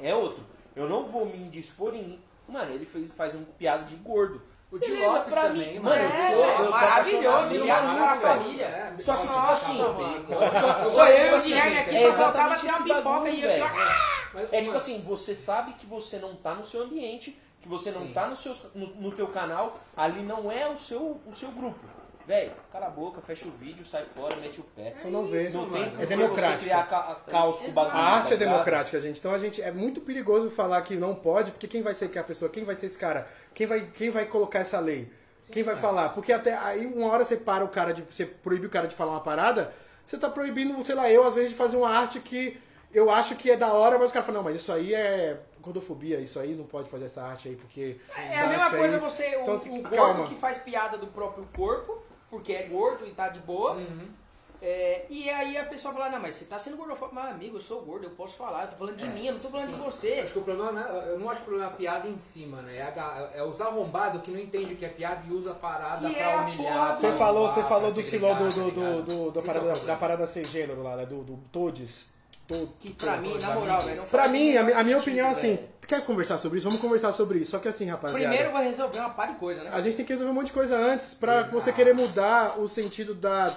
é 0.01 0.13
outro. 0.15 0.45
Eu 0.75 0.89
não 0.89 1.05
vou 1.05 1.27
me 1.27 1.39
indispor 1.39 1.95
em. 1.95 2.19
Mano, 2.49 2.73
ele 2.75 2.85
fez, 2.85 3.11
faz 3.11 3.35
um 3.35 3.45
piada 3.45 3.85
de 3.85 3.97
gordo. 3.97 4.43
O 4.71 4.79
de 4.79 4.89
Beleza, 4.91 5.13
Lopes 5.13 5.35
pra 5.35 5.43
também, 5.49 5.75
mim, 5.75 5.79
mano. 5.81 5.97
eu 6.03 6.09
É, 6.09 6.31
sou, 6.31 6.45
é 6.45 6.53
eu 6.53 6.57
sou 6.57 6.71
maravilhoso, 6.71 7.29
apaixonado 7.29 7.63
viados 7.63 7.91
pelo 7.93 8.03
pra 8.03 8.07
bagulho, 8.07 8.21
velho. 8.23 8.43
família. 8.45 8.65
É, 8.67 8.95
Só 8.99 9.17
que, 9.17 9.27
tipo 9.29 9.39
assim, 9.41 9.79
eu 9.81 9.95
cara. 9.95 10.91
sou- 10.91 11.05
eu 11.05 11.05
eu 11.07 11.37
e 11.37 11.39
o 11.39 11.43
Guilherme 11.43 11.79
aqui, 11.79 11.97
é 11.97 12.13
só 12.13 12.19
faltava 12.25 12.55
ter 12.59 12.67
uma 12.69 12.79
pipoca 12.83 13.03
bagulho, 13.03 13.29
e 13.35 13.43
eu 13.43 13.49
velho. 13.49 13.65
Mas, 14.33 14.53
É 14.53 14.63
tipo 14.63 14.77
assim, 14.77 15.03
você 15.03 15.35
sabe 15.35 15.75
que 15.75 15.85
você 15.85 16.17
não 16.19 16.35
tá 16.37 16.55
no 16.55 16.65
seu 16.65 16.85
ambiente, 16.85 17.39
que 17.61 17.69
você 17.69 17.91
não 17.91 18.01
Sim. 18.01 18.13
tá 18.15 18.27
no, 18.27 18.35
seu, 18.35 18.57
no, 18.75 18.87
no 18.97 19.13
teu 19.13 19.27
canal, 19.29 19.79
ali 19.95 20.23
não 20.23 20.51
é 20.51 20.67
o 20.67 20.77
seu, 20.79 21.21
o 21.27 21.33
seu 21.35 21.51
grupo. 21.51 21.79
Velho, 22.27 22.53
cala 22.71 22.87
a 22.87 22.91
boca, 22.91 23.21
fecha 23.21 23.49
o 23.49 23.51
vídeo, 23.51 23.85
sai 23.85 24.05
fora, 24.05 24.37
mete 24.37 24.61
o 24.61 24.65
pé. 24.65 24.95
Só 25.03 25.09
não 25.09 25.27
vê. 25.27 25.49
Não 25.51 25.69
tem 25.71 25.83
É 25.83 25.87
por 25.89 25.99
que 25.99 26.07
democrático. 26.07 26.59
você 26.59 26.65
criar 26.65 26.87
ca 26.87 27.17
caos 27.29 27.59
com 27.59 27.69
o 27.69 27.73
bagulho. 27.73 27.97
A 27.97 28.01
arte 28.01 28.29
tá 28.29 28.35
é 28.35 28.37
ligado? 28.39 28.53
democrática, 28.53 29.01
gente. 29.01 29.19
Então 29.19 29.33
a 29.35 29.39
gente 29.39 29.61
é 29.61 29.73
muito 29.73 30.01
perigoso 30.01 30.51
falar 30.51 30.81
que 30.83 30.95
não 30.95 31.15
pode, 31.15 31.51
porque 31.51 31.67
quem 31.67 31.83
vai 31.83 31.95
ser 31.95 32.09
que 32.11 32.19
a 32.19 32.25
pessoa, 32.25 32.51
quem 32.51 32.65
vai 32.65 32.77
ser 32.77 32.87
esse 32.87 32.99
cara? 32.99 33.27
Quem 33.55 33.67
vai, 33.67 33.81
quem 33.93 34.11
vai 34.11 34.25
colocar 34.27 34.61
essa 34.61 34.79
lei? 34.79 35.13
Quem 35.51 35.65
vai 35.65 35.75
falar? 35.75 36.11
Porque 36.11 36.33
até 36.33 36.57
aí 36.57 36.87
uma 36.87 37.09
hora 37.13 37.25
você 37.25 37.37
para 37.37 37.65
o 37.65 37.69
cara 37.69 37.93
de 37.93 38.03
você 38.03 38.25
proíbe 38.25 38.67
o 38.67 38.71
cara 38.71 38.87
de 38.87 38.95
falar 38.95 39.11
uma 39.13 39.21
parada, 39.21 39.75
você 40.07 40.17
tá 40.17 40.31
proibindo, 40.31 40.83
sei 40.85 40.95
lá, 40.95 41.11
eu 41.11 41.27
às 41.27 41.35
vezes 41.35 41.51
de 41.51 41.57
fazer 41.57 41.77
uma 41.77 41.91
arte 41.91 42.21
que 42.21 42.61
eu 42.95 43.11
acho 43.11 43.35
que 43.35 43.51
é 43.51 43.57
da 43.57 43.73
hora, 43.73 43.99
mas 43.99 44.11
o 44.11 44.13
cara 44.13 44.25
fala, 44.25 44.39
não, 44.39 44.45
mas 44.45 44.55
isso 44.57 44.71
aí 44.73 44.95
é 44.95 45.41
gordofobia, 45.61 46.21
isso 46.21 46.39
aí 46.39 46.55
não 46.55 46.65
pode 46.65 46.89
fazer 46.89 47.07
essa 47.07 47.23
arte 47.23 47.49
aí, 47.49 47.57
porque 47.57 47.97
É 48.17 48.39
a 48.41 48.47
mesma 48.47 48.71
coisa 48.71 48.95
aí- 48.97 49.01
você, 49.01 49.37
o, 49.37 49.43
Então, 49.43 49.57
o 49.57 49.83
gordo 49.83 50.25
que 50.29 50.35
faz 50.37 50.59
piada 50.59 50.97
do 50.99 51.07
próprio 51.09 51.49
corpo, 51.57 52.03
porque 52.33 52.55
é 52.55 52.63
gordo 52.63 53.07
e 53.07 53.11
tá 53.11 53.29
de 53.29 53.41
boa. 53.41 53.77
É, 54.65 55.07
e 55.11 55.29
aí 55.29 55.57
a 55.59 55.65
pessoa 55.65 55.93
fala, 55.93 56.09
não, 56.09 56.21
mas 56.21 56.37
você 56.37 56.45
tá 56.45 56.57
sendo 56.59 56.77
gordofóbico. 56.77 57.15
Mas 57.17 57.33
amigo, 57.33 57.57
eu 57.59 57.61
sou 57.61 57.83
gordo, 57.83 58.05
eu 58.07 58.11
posso 58.11 58.37
falar, 58.37 58.63
eu 58.63 58.69
tô 58.69 58.77
falando 58.77 58.97
de 58.97 59.05
mim, 59.07 59.27
eu 59.27 59.35
não 59.35 59.41
tô 59.41 59.51
falando 59.51 59.67
Sim. 59.67 59.75
de 59.75 59.81
você. 59.81 60.13
Acho 60.25 60.33
que 60.35 60.39
o 60.39 60.43
problema, 60.43 60.71
não 60.73 60.81
é- 60.81 61.09
eu 61.11 61.19
não 61.19 61.29
acho 61.29 61.41
que 61.41 61.47
o 61.47 61.49
problema 61.49 61.69
é 61.71 61.75
a 61.75 61.77
piada 61.77 62.09
em 62.09 62.17
cima, 62.19 62.63
né? 62.63 62.77
É, 62.79 63.39
é 63.41 63.43
os 63.45 63.61
arrombados 63.61 64.23
que 64.23 64.31
não 64.31 64.39
entendem 64.39 64.73
o 64.73 64.77
que 64.77 64.85
é 64.85 64.89
piada 64.89 65.23
e 65.29 65.33
usa 65.33 65.51
a 65.51 65.55
parada 65.55 66.09
Que 66.09 66.15
pra 66.15 66.31
é 66.31 66.37
humilhar. 66.37 66.97
Você 66.97 67.13
falou, 67.13 67.51
você 67.51 67.63
falou 67.65 67.93
do 67.93 68.03
siló 68.03 68.35
do, 68.35 68.51
segregar, 68.51 68.73
do, 68.73 68.73
tá 68.73 68.83
ligado? 68.83 69.03
do, 69.03 69.31
do- 69.33 69.43
da, 69.43 69.81
é 69.83 69.85
da 69.85 69.97
parada 69.97 70.27
sem 70.29 70.45
gênero 70.45 70.81
lá, 70.83 70.95
né? 70.97 71.05
Do, 71.07 71.25
do 71.25 71.37
Todes. 71.51 72.12
To- 72.53 72.73
Que 72.81 72.93
pra 72.93 73.17
mim, 73.17 73.39
na 73.39 73.51
moral, 73.55 73.81
velho, 73.81 74.03
Pra 74.05 74.29
mim, 74.29 74.57
a, 74.57 74.81
a 74.81 74.85
minha 74.85 74.99
opinião 74.99 75.29
é 75.29 75.31
assim, 75.31 75.59
quer 75.87 76.05
conversar 76.05 76.39
sobre 76.39 76.59
isso? 76.59 76.69
Vamos 76.69 76.81
conversar 76.83 77.13
sobre 77.13 77.39
isso. 77.41 77.51
Só 77.53 77.59
que 77.59 77.69
assim, 77.69 77.87
rapaziada. 77.91 78.25
Primeiro 78.27 78.53
vai 78.53 78.65
resolver 78.65 78.99
uma 79.01 79.11
par 79.11 79.29
de 79.29 79.35
coisa, 79.35 79.63
né? 79.65 79.71
A 79.73 79.81
gente 79.81 79.97
tem 79.97 80.05
que 80.05 80.13
resolver 80.13 80.31
um 80.31 80.35
monte 80.35 80.47
de 80.47 80.53
coisa 80.53 80.77
antes 80.77 81.15
pra 81.15 81.39
Exato. 81.41 81.51
você 81.53 81.73
querer 81.73 81.95
mudar 81.95 82.59
o 82.61 82.69
sentido 82.69 83.15
da. 83.15 83.53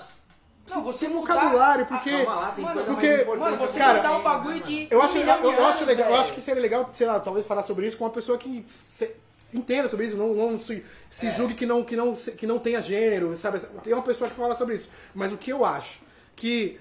Não, 0.70 0.84
você 0.84 1.08
do 1.08 1.14
mudar- 1.16 1.36
vocabulário, 1.36 1.86
porque. 1.86 2.10
Calma 2.12 2.36
lá, 2.42 2.52
tem 2.52 2.64
Mano, 2.66 2.76
coisa 2.84 2.92
porque-. 2.94 3.24
Mano, 3.38 3.58
você 3.58 3.78
Cara, 3.80 4.18
um 4.18 4.24
bagulho 4.24 4.60
de. 4.62 4.88
Eu 4.90 5.02
acho, 5.02 5.18
eu, 5.18 5.66
acho 5.68 5.86
legal, 5.86 6.10
eu 6.10 6.16
acho 6.22 6.34
que 6.34 6.42
seria 6.42 6.62
legal, 6.62 6.90
sei 6.94 7.06
lá, 7.06 7.20
talvez 7.20 7.46
falar 7.46 7.62
sobre 7.64 7.88
isso 7.88 7.98
com 7.98 8.04
uma 8.06 8.10
pessoa 8.10 8.38
que 8.38 8.66
se, 8.90 9.12
entenda 9.54 9.88
sobre 9.88 10.08
isso, 10.08 10.18
não, 10.18 10.34
não 10.34 10.58
se, 10.60 10.84
se 11.10 11.30
julgue 11.32 11.54
que 11.54 11.66
não, 11.68 11.84
que, 11.84 11.96
não, 11.96 12.14
que 12.14 12.48
não 12.48 12.58
tenha 12.58 12.82
gênero, 12.82 13.38
sabe? 13.38 13.60
Tem 13.84 13.94
uma 13.94 14.02
pessoa 14.02 14.28
que 14.30 14.36
fala 14.36 14.56
sobre 14.56 14.76
isso. 14.76 14.90
Mas 15.14 15.32
o 15.32 15.38
que 15.38 15.52
eu 15.52 15.64
acho? 15.64 16.00
Que 16.36 16.80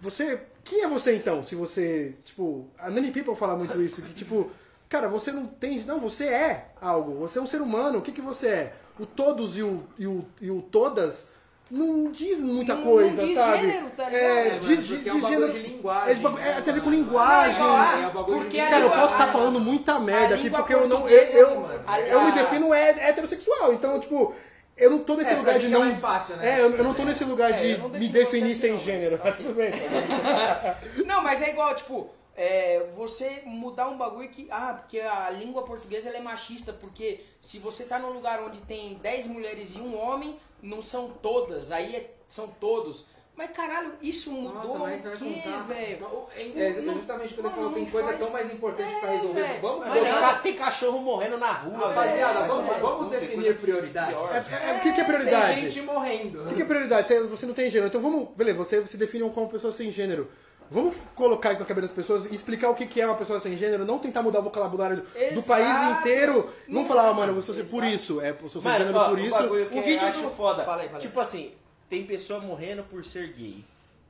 você. 0.00 0.42
Quem 0.68 0.82
é 0.82 0.88
você 0.88 1.16
então? 1.16 1.42
Se 1.42 1.54
você. 1.54 2.14
Tipo, 2.24 2.66
a 2.78 2.90
Nanny 2.90 3.10
People 3.10 3.34
fala 3.36 3.56
muito 3.56 3.80
isso, 3.82 4.02
que 4.02 4.12
tipo. 4.12 4.50
Cara, 4.88 5.08
você 5.08 5.32
não 5.32 5.46
tem. 5.46 5.82
Não, 5.84 5.98
você 6.00 6.26
é 6.26 6.68
algo. 6.80 7.14
Você 7.20 7.38
é 7.38 7.42
um 7.42 7.46
ser 7.46 7.60
humano. 7.60 7.98
O 7.98 8.02
que, 8.02 8.12
que 8.12 8.20
você 8.22 8.48
é? 8.48 8.72
O 8.98 9.06
todos 9.06 9.56
e 9.58 9.62
o, 9.62 9.82
e 9.98 10.06
o, 10.06 10.24
e 10.40 10.50
o 10.50 10.60
todas 10.62 11.30
não 11.70 12.10
diz 12.10 12.40
muita 12.40 12.74
Não- 12.74 12.82
coisa, 12.82 13.20
não 13.20 13.28
diz 13.28 13.36
sabe? 13.36 13.70
gênero, 13.70 13.90
tá 13.94 14.10
é, 14.10 14.48
É, 14.56 14.58
diz, 14.58 14.86
diz 14.86 15.06
é 15.06 15.12
um 15.12 15.20
bagulho 15.20 15.40
gênero. 15.40 15.52
de 15.52 15.58
linguagem, 15.68 16.10
é, 16.10 16.14
de 16.14 16.20
bagulho- 16.22 16.42
é, 16.42 16.54
né, 16.54 16.60
tem 16.62 16.70
a 16.70 16.74
ver 16.76 16.82
com 16.82 16.90
linguagem. 16.90 17.60
Não, 17.60 17.76
é 17.84 18.02
é 18.02 18.06
o 18.06 18.10
bagulho 18.10 18.38
porque 18.40 18.56
Cara, 18.56 18.78
eu 18.80 18.90
posso 18.90 19.12
estar 19.12 19.24
a- 19.24 19.32
falando 19.32 19.60
muita 19.60 20.00
merda 20.00 20.34
aqui 20.34 20.48
porque 20.50 20.74
eu 20.74 20.88
não. 20.88 21.06
Eu, 21.08 21.18
eu, 21.18 21.60
mano, 21.60 21.80
eu 22.10 22.24
me 22.24 22.32
defino 22.32 22.72
é 22.74 23.10
heterossexual, 23.10 23.72
então, 23.74 24.00
tipo, 24.00 24.34
eu 24.78 24.90
não 24.90 25.04
tô 25.04 25.16
nesse 25.16 25.30
É, 25.30 25.36
lugar 25.36 25.58
de 25.58 25.66
é 25.66 25.68
não. 25.68 25.80
mais 25.80 25.98
fácil, 25.98 26.36
né? 26.36 26.58
É, 26.58 26.60
eu, 26.60 26.74
eu 26.76 26.84
não 26.84 26.94
tô 26.94 27.04
nesse 27.04 27.24
lugar 27.24 27.50
É, 27.50 27.54
de 27.54 27.76
não 27.78 27.88
me 27.88 28.08
definir 28.08 28.54
você 28.54 28.60
sem 28.60 28.74
assim, 28.74 28.78
não, 28.78 28.78
gênero. 28.78 29.20
mas 29.22 29.24
Mas 29.24 29.36
tudo 29.36 29.54
bem. 29.54 29.70
Não, 31.06 31.22
mas 31.22 31.42
é 31.42 31.50
igual, 31.50 31.74
tipo, 31.74 32.10
é, 32.36 32.86
você 32.96 33.42
mudar 33.44 33.88
um 33.88 33.96
bagulho 33.98 34.28
que. 34.28 34.46
Ah, 34.50 34.74
porque 34.78 35.00
a 35.00 35.28
língua 35.30 35.62
portuguesa 35.62 36.10
é 36.10 36.20
machista, 36.20 36.72
porque 36.72 37.20
se 37.40 37.58
você 37.58 37.84
tá 37.84 37.98
num 37.98 38.10
lugar 38.12 38.40
onde 38.42 38.60
tem 38.62 38.94
10 38.94 39.26
mulheres 39.26 39.74
e 39.74 39.80
um 39.80 39.98
homem, 39.98 40.38
não 40.62 40.82
são 40.82 41.08
todas, 41.22 41.70
aí 41.72 41.96
é- 41.96 42.10
são 42.28 42.48
todos. 42.48 43.06
Mas 43.38 43.50
caralho, 43.52 43.92
isso 44.02 44.32
mudou 44.32 44.52
Nossa, 44.54 44.78
mas 44.80 44.98
o 45.06 45.08
você 45.10 45.16
vai 45.16 45.32
quê, 45.32 45.40
contar. 45.44 45.62
velho? 45.68 45.98
Não, 46.00 46.26
É, 46.36 46.68
é 46.68 46.72
justamente 46.72 47.34
quando 47.34 47.46
eu 47.46 47.52
falo, 47.52 47.70
tem 47.70 47.86
coisa 47.86 48.08
faz- 48.08 48.18
tão 48.18 48.30
mais 48.30 48.52
importante 48.52 48.94
pra 49.00 49.08
É, 49.08 49.12
resolver. 49.12 49.42
velho. 49.42 49.60
Vamos 49.62 49.78
Mas 49.86 49.92
colocar- 49.98 50.20
ca- 50.20 50.34
tem 50.40 50.54
cachorro 50.56 50.98
morrendo 50.98 51.38
na 51.38 51.52
rua, 51.52 51.88
Rapaziada, 51.88 52.34
velho. 52.40 52.46
vamos, 52.48 52.66
Vai, 52.68 52.80
vamos 52.80 53.06
definir 53.08 53.56
prioridades. 53.58 54.52
É, 54.52 54.72
o 54.76 54.80
que, 54.80 54.92
que 54.92 55.00
é 55.00 55.04
prioridade? 55.04 55.46
Tem 55.54 55.70
gente 55.70 55.82
morrendo. 55.82 56.42
O 56.50 56.54
que 56.54 56.62
é 56.62 56.64
prioridade? 56.64 57.06
Você, 57.06 57.20
você 57.22 57.46
não 57.46 57.54
tem 57.54 57.70
gênero. 57.70 57.86
Então 57.86 58.00
vamos. 58.00 58.28
Beleza, 58.36 58.58
você 58.58 58.84
se 58.88 58.96
define 58.96 59.30
como 59.30 59.48
pessoa 59.48 59.72
sem 59.72 59.92
gênero. 59.92 60.28
Vamos 60.70 60.96
colocar 61.14 61.52
isso 61.52 61.60
na 61.60 61.66
cabeça 61.66 61.86
das 61.86 61.96
pessoas 61.96 62.26
e 62.30 62.34
explicar 62.34 62.68
o 62.68 62.74
que 62.74 63.00
é 63.00 63.06
uma 63.06 63.14
pessoa 63.14 63.40
sem 63.40 63.56
gênero, 63.56 63.86
não 63.86 63.98
tentar 63.98 64.20
mudar 64.20 64.40
o 64.40 64.42
vocabulário 64.42 64.96
do, 64.98 65.02
do 65.02 65.16
Exato. 65.18 65.46
país 65.46 65.98
inteiro. 65.98 66.50
Não 66.66 66.82
Não, 66.82 66.88
falar, 66.88 67.08
ah, 67.08 67.14
mano, 67.14 67.36
eu 67.38 67.42
sou 67.42 67.54
por 67.54 67.82
exato. 67.84 67.86
isso. 67.86 68.20
É, 68.20 68.30
eu 68.30 68.48
sou 68.50 68.60
sem 68.60 68.70
Mano, 68.70 68.84
gênero 68.84 68.98
ó, 68.98 69.08
por 69.08 69.18
isso. 69.18 69.42
O 69.44 69.82
vídeo 69.82 70.02
eu 70.02 70.08
acho 70.08 70.20
do- 70.22 70.30
foda. 70.30 70.64
Fala 70.64 70.82
aí. 70.82 70.88
Tipo 70.98 71.20
assim, 71.20 71.52
tem 71.88 72.06
pessoa 72.06 72.40
morrendo 72.40 72.82
por 72.84 73.04
ser 73.04 73.32
gay, 73.32 73.64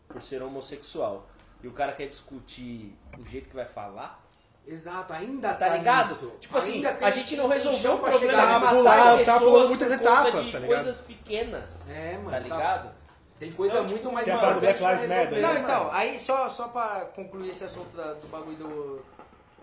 por 0.08 0.20
ser 0.22 0.42
homossexual. 0.42 1.26
E 1.62 1.66
o 1.68 1.72
cara 1.72 1.92
quer 1.92 2.06
discutir 2.08 2.94
o 3.18 3.24
jeito 3.26 3.48
que 3.48 3.54
vai 3.56 3.64
falar. 3.66 4.24
Exato, 4.66 5.12
ainda 5.12 5.54
Tá 5.54 5.68
ligado? 5.76 6.10
nisso. 6.10 6.36
Tipo 6.40 6.58
assim, 6.58 6.74
Ainda 6.86 7.06
a 7.06 7.10
gente 7.10 7.34
não 7.36 7.48
resolveu 7.48 7.94
o 7.94 7.98
pra 7.98 8.10
problema 8.10 8.32
chegar 8.34 8.46
de 8.46 8.52
Tá 8.52 8.60
matar 8.82 9.24
tá 9.24 9.38
pulando 9.38 9.62
por 9.62 9.68
muitas 9.68 9.92
etapas, 9.92 10.44
de 10.44 10.52
tá 10.52 10.58
ligado? 10.58 10.74
coisas 10.84 11.00
pequenas. 11.00 11.88
É, 11.90 12.12
mano, 12.18 12.24
Tá 12.30 12.36
tá- 12.36 12.38
ligado? 12.40 12.90
Tem 13.38 13.52
coisa 13.52 13.74
Então, 13.76 13.88
muito 13.88 14.02
tipo, 14.02 14.12
mais 14.12 14.24
você 14.26 14.32
fala 14.32 14.46
do 14.52 14.58
importante 14.58 14.78
Black 14.80 15.00
Lives. 15.02 15.16
Matter. 15.16 15.40
Não, 15.42 15.48
mano. 15.54 15.60
então, 15.64 15.92
aí 15.92 16.18
só, 16.20 16.48
só 16.48 16.68
pra 16.68 17.04
concluir 17.14 17.50
esse 17.50 17.64
assunto 17.64 17.96
da- 17.96 18.14
do 18.14 18.26
bagulho 18.26 18.56
do. 18.56 19.04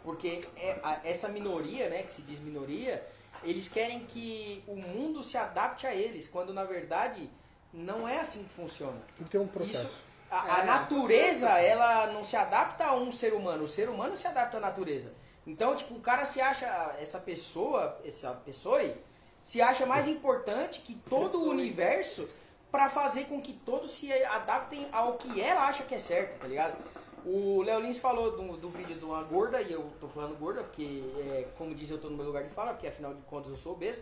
Porque 0.03 0.47
é, 0.55 0.79
a- 0.81 1.01
essa 1.03 1.27
minoria, 1.27 1.89
né, 1.89 2.03
que 2.03 2.11
se 2.13 2.21
diz 2.21 2.39
minoria, 2.39 3.05
eles 3.43 3.67
querem 3.67 3.99
que 4.05 4.63
o 4.67 4.75
mundo 4.75 5.21
se 5.23 5.37
adapte 5.37 5.85
a 5.85 5.93
eles, 5.93 6.27
quando 6.27 6.53
na 6.53 6.63
verdade 6.63 7.29
não 7.75 8.07
é 8.07 8.19
assim 8.19 8.43
que 8.43 8.53
funciona. 8.53 8.97
Tem 9.17 9.25
que 9.25 9.31
ter 9.31 9.37
um 9.37 9.47
processo. 9.47 9.85
Isso, 9.85 9.97
a, 10.31 10.55
a 10.55 10.63
É, 10.63 10.65
natureza, 10.65 11.47
processo. 11.47 11.65
ela 11.67 12.07
não 12.13 12.23
se 12.23 12.35
adapta 12.35 12.85
a 12.85 12.95
um 12.95 13.11
ser 13.11 13.33
humano, 13.33 13.65
o 13.65 13.67
ser 13.67 13.89
humano 13.89 14.17
se 14.17 14.27
adapta 14.27 14.57
à 14.57 14.59
natureza. 14.59 15.13
Então, 15.45 15.75
tipo, 15.75 15.93
o 15.95 15.99
cara 15.99 16.25
se 16.25 16.41
acha, 16.41 16.65
essa 16.99 17.19
pessoa, 17.19 17.99
essa 18.03 18.31
pessoa 18.45 18.79
aí, 18.79 18.95
se 19.43 19.61
acha 19.61 19.85
mais 19.85 20.07
importante 20.07 20.79
que 20.81 20.95
todo 20.95 21.25
Pessoa 21.25 21.45
o 21.45 21.49
universo 21.51 22.27
pra 22.71 22.89
fazer 22.89 23.25
com 23.25 23.39
que 23.39 23.53
todos 23.53 23.91
se 23.91 24.11
adaptem 24.25 24.87
ao 24.91 25.13
que 25.13 25.39
ela 25.39 25.67
acha 25.67 25.83
que 25.83 25.93
é 25.93 25.99
certo, 25.99 26.39
tá 26.39 26.47
ligado? 26.47 26.75
O 27.23 27.61
Léo 27.63 27.79
Lins 27.79 27.97
falou 27.99 28.35
do, 28.35 28.57
do 28.57 28.69
vídeo 28.69 28.95
de 28.95 29.05
uma 29.05 29.23
gorda, 29.23 29.61
e 29.61 29.71
eu 29.71 29.91
tô 29.99 30.07
falando 30.07 30.37
gorda, 30.37 30.63
porque, 30.63 31.03
é, 31.19 31.47
como 31.57 31.73
diz, 31.73 31.89
eu 31.89 31.99
tô 31.99 32.09
no 32.09 32.17
meu 32.17 32.25
lugar 32.25 32.43
de 32.43 32.49
fala, 32.49 32.73
porque 32.73 32.87
afinal 32.87 33.13
de 33.13 33.21
contas 33.23 33.49
eu 33.51 33.57
sou 33.57 33.73
obeso. 33.73 34.01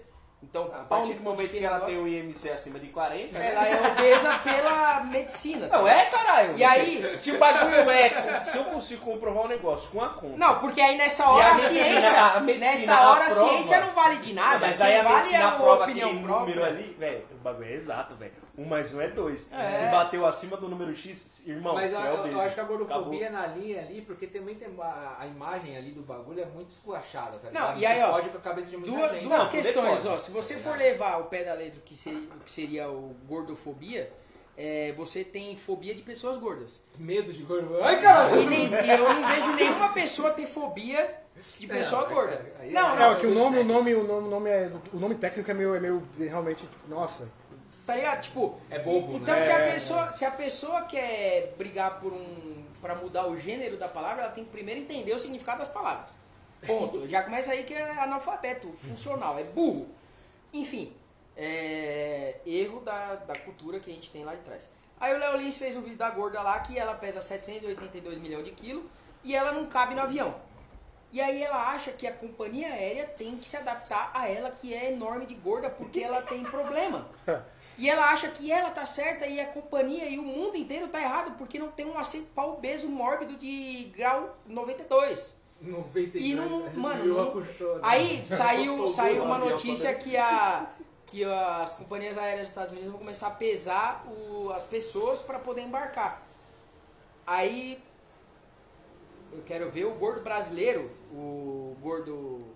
Então, 0.50 0.66
A 0.66 0.68
pau 0.80 1.00
partir 1.00 1.14
do 1.14 1.24
momento 1.24 1.50
que 1.52 1.60
não 1.62 1.70
ela 1.70 1.80
tem 1.86 1.98
o 1.98 2.08
IMC 2.08 2.50
acima 2.50 2.78
de 2.78 2.88
40. 2.88 3.38
Ela 3.38 3.68
é 3.68 3.92
obesa 3.92 4.40
pela 4.40 5.00
medicina. 5.06 5.68
Não, 5.68 5.88
é 5.88 6.06
caralho. 6.06 6.58
E 6.58 6.64
aí- 6.64 7.16
Se 7.16 7.32
o 7.32 7.40
bagulho 7.40 7.76
é. 7.90 8.44
Se 8.44 8.58
eu 8.58 8.64
consigo 8.66 9.04
comprovar 9.04 9.46
um 9.46 9.48
negócio 9.48 9.90
com 9.90 10.02
a 10.04 10.10
conta. 10.10 10.38
Não, 10.38 10.60
porque 10.60 10.82
aí 10.82 10.98
nessa 10.98 11.28
hora 11.30 11.48
a 11.48 11.54
a, 11.54 11.58
ciência. 11.58 12.22
a 12.22 12.40
nessa 12.42 13.10
hora 13.10 13.26
a 13.26 13.30
ciência 13.30 13.80
não 13.80 13.94
vale 13.94 14.18
de 14.18 14.34
nada. 14.34 14.68
mas 14.68 14.78
quem 14.78 14.86
aí 14.86 15.00
a 15.00 15.04
vale 15.04 15.16
medicina 15.18 15.48
a 15.48 15.52
prova 15.52 15.84
opinião 15.84 16.24
própria. 16.24 16.40
número 16.56 16.66
ali, 16.66 16.96
velho, 17.00 17.26
o 17.32 17.36
bagulho 17.38 17.70
é 17.70 17.74
exato, 17.74 18.16
velho. 18.16 18.43
Um 18.56 18.66
mais 18.66 18.94
um 18.94 19.02
é 19.02 19.08
dois. 19.08 19.52
É. 19.52 19.70
Se 19.72 19.86
bateu 19.92 20.26
acima 20.28 20.56
do 20.58 20.70
número 20.70 20.94
X, 20.94 21.42
irmão, 21.48 21.74
Mas 21.74 21.90
você 21.92 21.98
é 21.98 22.08
eu- 22.08 22.28
eu 22.28 22.40
acho 22.42 22.54
que 22.54 22.62
a 22.62 22.64
gordofobia 22.64 23.00
Acabou. 23.00 23.24
é 23.24 23.30
na 23.30 23.48
linha 23.48 23.82
ali, 23.82 24.02
porque 24.02 24.28
também 24.28 24.54
tem 24.56 24.68
a, 24.80 25.16
a 25.20 25.26
imagem 25.26 25.76
ali 25.76 25.92
do 25.92 26.04
bagulho 26.04 26.40
é 26.42 26.46
muito 26.46 26.70
esculachada, 26.70 27.40
tá 27.40 27.50
Não, 27.52 27.74
ligado? 27.74 27.80
e 27.80 27.86
aí, 27.86 28.02
ó, 28.04 28.12
pode 28.12 28.30
a 28.30 28.32
cabeça 28.40 28.70
de 28.70 28.78
muita 28.78 28.96
Duas, 28.96 29.12
gente. 29.12 29.24
duas 29.24 29.44
Não, 29.44 29.50
questões, 29.50 30.06
é 30.06 30.10
ó. 30.10 30.18
Se 30.20 30.30
você 30.30 30.56
for 30.58 30.78
levar 30.78 31.18
o 31.20 31.26
pé 31.26 31.44
da 31.44 31.56
letra, 31.56 31.82
que 31.84 31.96
seria, 31.96 32.20
o 32.30 32.40
que 32.46 32.52
seria 32.52 32.90
o 32.92 33.16
gordofobia, 33.28 34.14
é, 34.56 34.94
você 34.96 35.24
tem 35.24 35.58
fobia 35.58 35.96
de 35.96 36.04
pessoas 36.04 36.38
gordas. 36.38 36.80
Medo 37.00 37.34
de 37.34 37.42
gordo. 37.42 37.82
Ai, 37.84 38.00
caralho! 38.00 38.40
E, 38.40 38.46
nem- 38.46 38.68
e 38.72 38.90
eu 38.92 39.14
não 39.16 39.28
vejo 39.30 39.54
nenhuma 39.56 39.90
pessoa 39.94 40.30
ter 40.30 40.46
fobia 40.46 41.22
de 41.58 41.66
pessoa 41.66 42.04
Não, 42.04 42.14
gorda. 42.14 42.46
aí 42.60 42.70
é- 42.70 42.72
Não, 42.72 42.96
É, 42.96 43.00
não, 43.00 43.16
que 43.20 43.26
o 43.26 43.34
nome, 43.34 43.58
o 43.58 43.64
nome, 43.64 43.96
o 43.96 44.04
nome, 44.04 44.28
o 44.28 44.30
nome 44.30 44.50
é. 44.52 44.72
O 44.94 44.98
nome 44.98 45.16
técnico 45.16 45.50
é 45.50 45.54
meio, 45.56 45.74
é 45.74 45.80
meio 45.80 46.04
realmente. 46.20 46.70
Nossa. 46.88 47.28
Tá 47.86 47.96
ligado? 47.96 48.22
Tipo, 48.22 48.60
É 48.70 48.80
bobo, 48.80 49.18
então 49.18 49.36
né? 49.36 49.42
se, 49.42 49.52
a 49.52 49.60
É. 49.60 49.74
pessoa, 49.74 50.12
se 50.12 50.24
a 50.26 50.32
pessoa 50.32 50.82
quer 50.84 51.54
brigar 51.58 52.00
por 52.00 52.14
um. 52.14 52.64
pra 52.82 52.96
mudar 52.96 53.28
o 53.28 53.38
gênero 53.38 53.78
da 53.78 53.88
palavra, 53.88 54.24
ela 54.24 54.32
tem 54.32 54.44
que 54.44 54.50
primeiro 54.52 54.82
entender 54.82 55.14
o 55.14 55.20
significado 55.20 55.60
das 55.60 55.68
palavras. 55.70 56.20
Ponto. 56.66 57.08
Já 57.08 57.22
começa 57.24 57.52
aí 57.52 57.64
que 57.64 57.74
é 57.74 57.92
analfabeto, 58.00 58.72
funcional, 58.88 59.38
é 59.40 59.44
burro. 59.44 59.90
Enfim, 60.54 60.94
é 61.36 62.36
erro 62.46 62.80
da, 62.82 63.16
da 63.16 63.36
cultura 63.38 63.80
que 63.80 63.90
a 63.92 63.94
gente 63.94 64.10
tem 64.12 64.24
lá 64.24 64.36
de 64.36 64.42
trás. 64.42 64.70
Aí 65.00 65.14
o 65.14 65.18
Léo 65.18 65.38
Lins 65.38 65.58
fez 65.58 65.76
um 65.76 65.82
vídeo 65.82 65.98
da 65.98 66.10
gorda 66.10 66.42
lá 66.42 66.60
que 66.60 66.78
ela 66.78 66.94
pesa 66.96 67.22
782 67.22 68.18
milhões 68.20 68.46
de 68.46 68.52
quilos 68.52 68.84
e 69.24 69.36
ela 69.36 69.52
não 69.52 69.66
cabe 69.66 69.96
no 69.96 70.02
avião. 70.02 70.36
E 71.12 71.22
aí 71.22 71.44
ela 71.44 71.70
acha 71.72 71.92
que 71.92 72.08
a 72.08 72.12
companhia 72.14 72.68
aérea 72.70 73.06
tem 73.06 73.38
que 73.38 73.48
se 73.48 73.56
adaptar 73.58 74.12
a 74.14 74.28
ela 74.30 74.52
que 74.52 74.74
é 74.74 74.92
enorme 74.92 75.26
de 75.26 75.36
gorda 75.36 75.70
porque 75.70 76.00
ela 76.02 76.22
tem 76.22 76.44
problema. 76.44 77.08
E 77.78 77.90
ela 77.90 78.12
acha 78.12 78.28
que 78.30 78.52
ela 78.52 78.70
tá 78.70 78.86
certa 78.86 79.26
e 79.26 79.40
a 79.42 79.48
companhia 79.48 80.08
e 80.08 80.20
o 80.20 80.24
mundo 80.24 80.56
inteiro 80.56 80.88
tá 80.88 81.02
errado 81.02 81.36
porque 81.38 81.58
não 81.58 81.70
tem 81.70 81.86
um 81.86 81.94
para 82.36 82.46
obeso 82.48 82.88
mórbido 82.88 83.36
de 83.38 83.92
grau 83.96 84.38
92. 84.48 85.42
92. 85.62 86.24
E 86.26 86.36
não, 86.36 86.70
mano, 86.74 87.06
não- 87.06 87.32
aí 87.82 88.26
saiu, 88.30 88.88
saiu 88.88 89.24
uma 89.24 89.38
notícia 89.38 89.96
que, 89.96 90.18
a, 90.18 90.68
que 91.06 91.24
as 91.24 91.74
companhias 91.76 92.18
aéreas 92.18 92.42
dos 92.42 92.50
Estados 92.50 92.74
Unidos 92.74 92.92
vão 92.92 93.00
começar 93.00 93.28
a 93.28 93.32
pesar 93.32 94.06
o- 94.08 94.50
as 94.52 94.64
pessoas 94.66 95.22
para 95.22 95.40
poder 95.40 95.62
embarcar. 95.62 96.22
Aí 97.26 97.82
eu 99.32 99.42
quero 99.46 99.72
ver 99.72 99.86
o 99.86 99.92
gordo 99.96 100.22
brasileiro, 100.22 100.92
o 101.12 101.76
gordo 101.82 102.53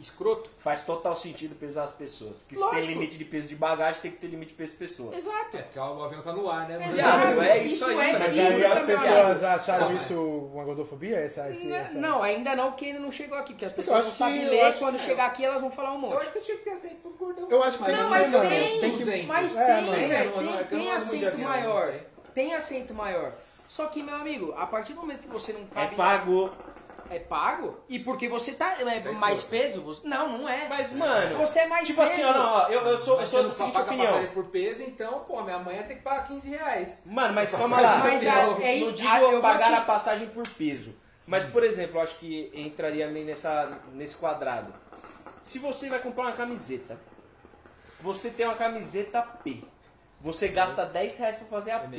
escroto. 0.00 0.50
Faz 0.58 0.82
total 0.84 1.14
sentido 1.14 1.54
pesar 1.54 1.84
as 1.84 1.92
pessoas. 1.92 2.38
Porque 2.38 2.56
se 2.56 2.60
Lógico. 2.60 2.80
tem 2.82 2.94
limite 2.94 3.18
de 3.18 3.24
peso 3.24 3.48
de 3.48 3.54
bagagem, 3.56 4.00
tem 4.00 4.10
que 4.10 4.16
ter 4.18 4.26
limite 4.28 4.50
de 4.50 4.54
peso 4.54 4.72
de 4.72 4.78
pessoa. 4.78 5.14
Exato. 5.14 5.56
É, 5.56 5.62
porque 5.62 5.78
o 5.78 6.02
avião 6.04 6.22
tá 6.22 6.32
no 6.32 6.48
ar, 6.50 6.68
né? 6.68 6.78
Exato. 6.88 7.40
é 7.42 7.58
isso 7.64 7.74
Isso 7.74 7.84
aí, 7.86 7.92
é 7.92 7.96
mas 7.96 8.18
Mas 8.18 8.32
física, 8.32 8.46
aí 8.48 8.64
as 8.64 8.84
pessoas 8.86 9.44
acharam 9.44 9.88
Não, 9.90 9.96
isso 9.96 10.14
uma 10.54 10.64
gordofobia? 10.64 11.16
Essa, 11.18 11.50
esse, 11.50 11.66
N- 11.66 11.74
essa... 11.74 11.94
Não, 11.94 12.22
ainda 12.22 12.54
não, 12.56 12.70
porque 12.70 12.86
ainda 12.86 13.00
não 13.00 13.12
chegou 13.12 13.36
aqui, 13.38 13.52
porque 13.52 13.64
as 13.64 13.72
Eu 13.72 13.76
pessoas 13.76 14.04
não 14.06 14.12
sabem 14.12 14.40
que- 14.40 14.46
eu 14.46 14.50
ler, 14.50 14.60
acho 14.62 14.78
quando 14.78 14.96
que- 14.96 15.04
chegar 15.04 15.26
aqui 15.26 15.44
elas 15.44 15.60
vão 15.60 15.70
falar 15.70 15.90
um 15.92 15.94
Eu 15.94 16.00
monte. 16.00 16.16
acho 16.22 16.32
que 16.32 16.40
tinha 16.40 16.56
que 16.56 16.64
ter 16.64 16.70
aceito 16.70 16.96
pros 16.96 17.16
gordões. 17.16 17.50
Eu 17.50 17.62
acho 17.62 17.78
que 17.78 17.90
Não, 17.92 18.02
não 18.02 18.10
mas 18.10 18.30
tem, 18.30 18.80
Tem 18.80 18.96
que- 18.96 19.22
mas 19.26 19.56
É, 19.56 19.66
tem, 19.76 20.08
velho, 20.08 20.30
Não, 20.36 20.42
não, 20.42 20.54
é 20.54 20.56
tem, 20.64 20.66
que 20.68 20.74
eu 20.74 20.78
não 20.80 20.92
avião, 21.30 21.48
maior. 21.48 21.86
não. 21.92 22.00
Tem 22.34 22.54
assento 22.54 22.94
maior. 22.94 23.32
Só 23.68 23.86
que, 23.86 24.02
meu 24.02 24.16
amigo, 24.16 24.52
a 24.58 24.66
partir 24.66 24.94
do 24.94 25.00
momento 25.00 25.20
que 25.22 25.28
você 25.28 25.52
não 25.52 25.60
É 25.62 25.64
cabe. 25.74 25.96
pago. 25.96 26.50
É 27.10 27.18
pago? 27.18 27.80
E 27.88 27.98
porque 27.98 28.28
você 28.28 28.52
tá. 28.52 28.76
É 28.80 28.96
Isso 28.96 29.08
é 29.08 29.12
mais 29.12 29.38
esforço. 29.40 29.46
peso? 29.48 29.82
Você... 29.82 30.06
Não, 30.08 30.38
não 30.38 30.48
é. 30.48 30.68
Mas, 30.68 30.92
mano, 30.92 31.38
Você 31.38 31.58
é 31.60 31.66
mais 31.66 31.86
tipo 31.86 32.00
assim, 32.00 32.22
ó, 32.22 32.26
peso. 32.28 32.38
não, 32.38 32.52
ó, 32.52 32.68
eu, 32.68 32.80
eu 32.82 32.96
sou, 32.98 33.20
eu 33.20 33.26
sou 33.26 33.26
você 33.26 33.36
da 33.36 33.42
não 33.42 33.52
seguinte 33.52 33.72
paga 33.74 33.86
opinião. 33.86 34.06
passagem 34.06 34.30
por 34.30 34.44
peso, 34.46 34.82
então, 34.84 35.20
pô, 35.26 35.42
minha 35.42 35.58
mãe 35.58 35.76
ia 35.76 35.82
ter 35.82 35.96
que 35.96 36.02
pagar 36.02 36.26
15 36.28 36.48
reais. 36.48 37.02
Mano, 37.04 37.34
mas 37.34 37.50
calma 37.52 37.80
lá. 37.80 37.98
Mas 37.98 38.22
eu 38.22 38.30
a- 38.30 38.34
não, 38.46 38.60
é- 38.62 38.76
não 38.78 38.92
digo 38.92 39.08
a- 39.08 39.20
eu 39.20 39.30
vou 39.32 39.40
pagar 39.42 39.66
te- 39.68 39.74
a 39.74 39.80
passagem 39.80 40.28
por 40.28 40.46
peso. 40.48 40.94
Mas, 41.26 41.44
por 41.44 41.62
exemplo, 41.64 41.98
eu 41.98 42.02
acho 42.02 42.16
que 42.18 42.50
entraria 42.54 43.06
meio 43.08 43.26
nessa, 43.26 43.78
nesse 43.92 44.16
quadrado. 44.16 44.72
Se 45.42 45.58
você 45.58 45.88
vai 45.88 45.98
comprar 45.98 46.22
uma 46.24 46.32
camiseta, 46.32 46.98
você 48.00 48.30
tem 48.30 48.46
uma 48.46 48.54
camiseta 48.56 49.20
P. 49.22 49.62
Você 50.20 50.48
gasta 50.48 50.84
10 50.84 51.18
reais 51.18 51.36
pra 51.36 51.46
fazer 51.46 51.70
a 51.72 51.76
É 51.76 51.78
P. 51.88 51.96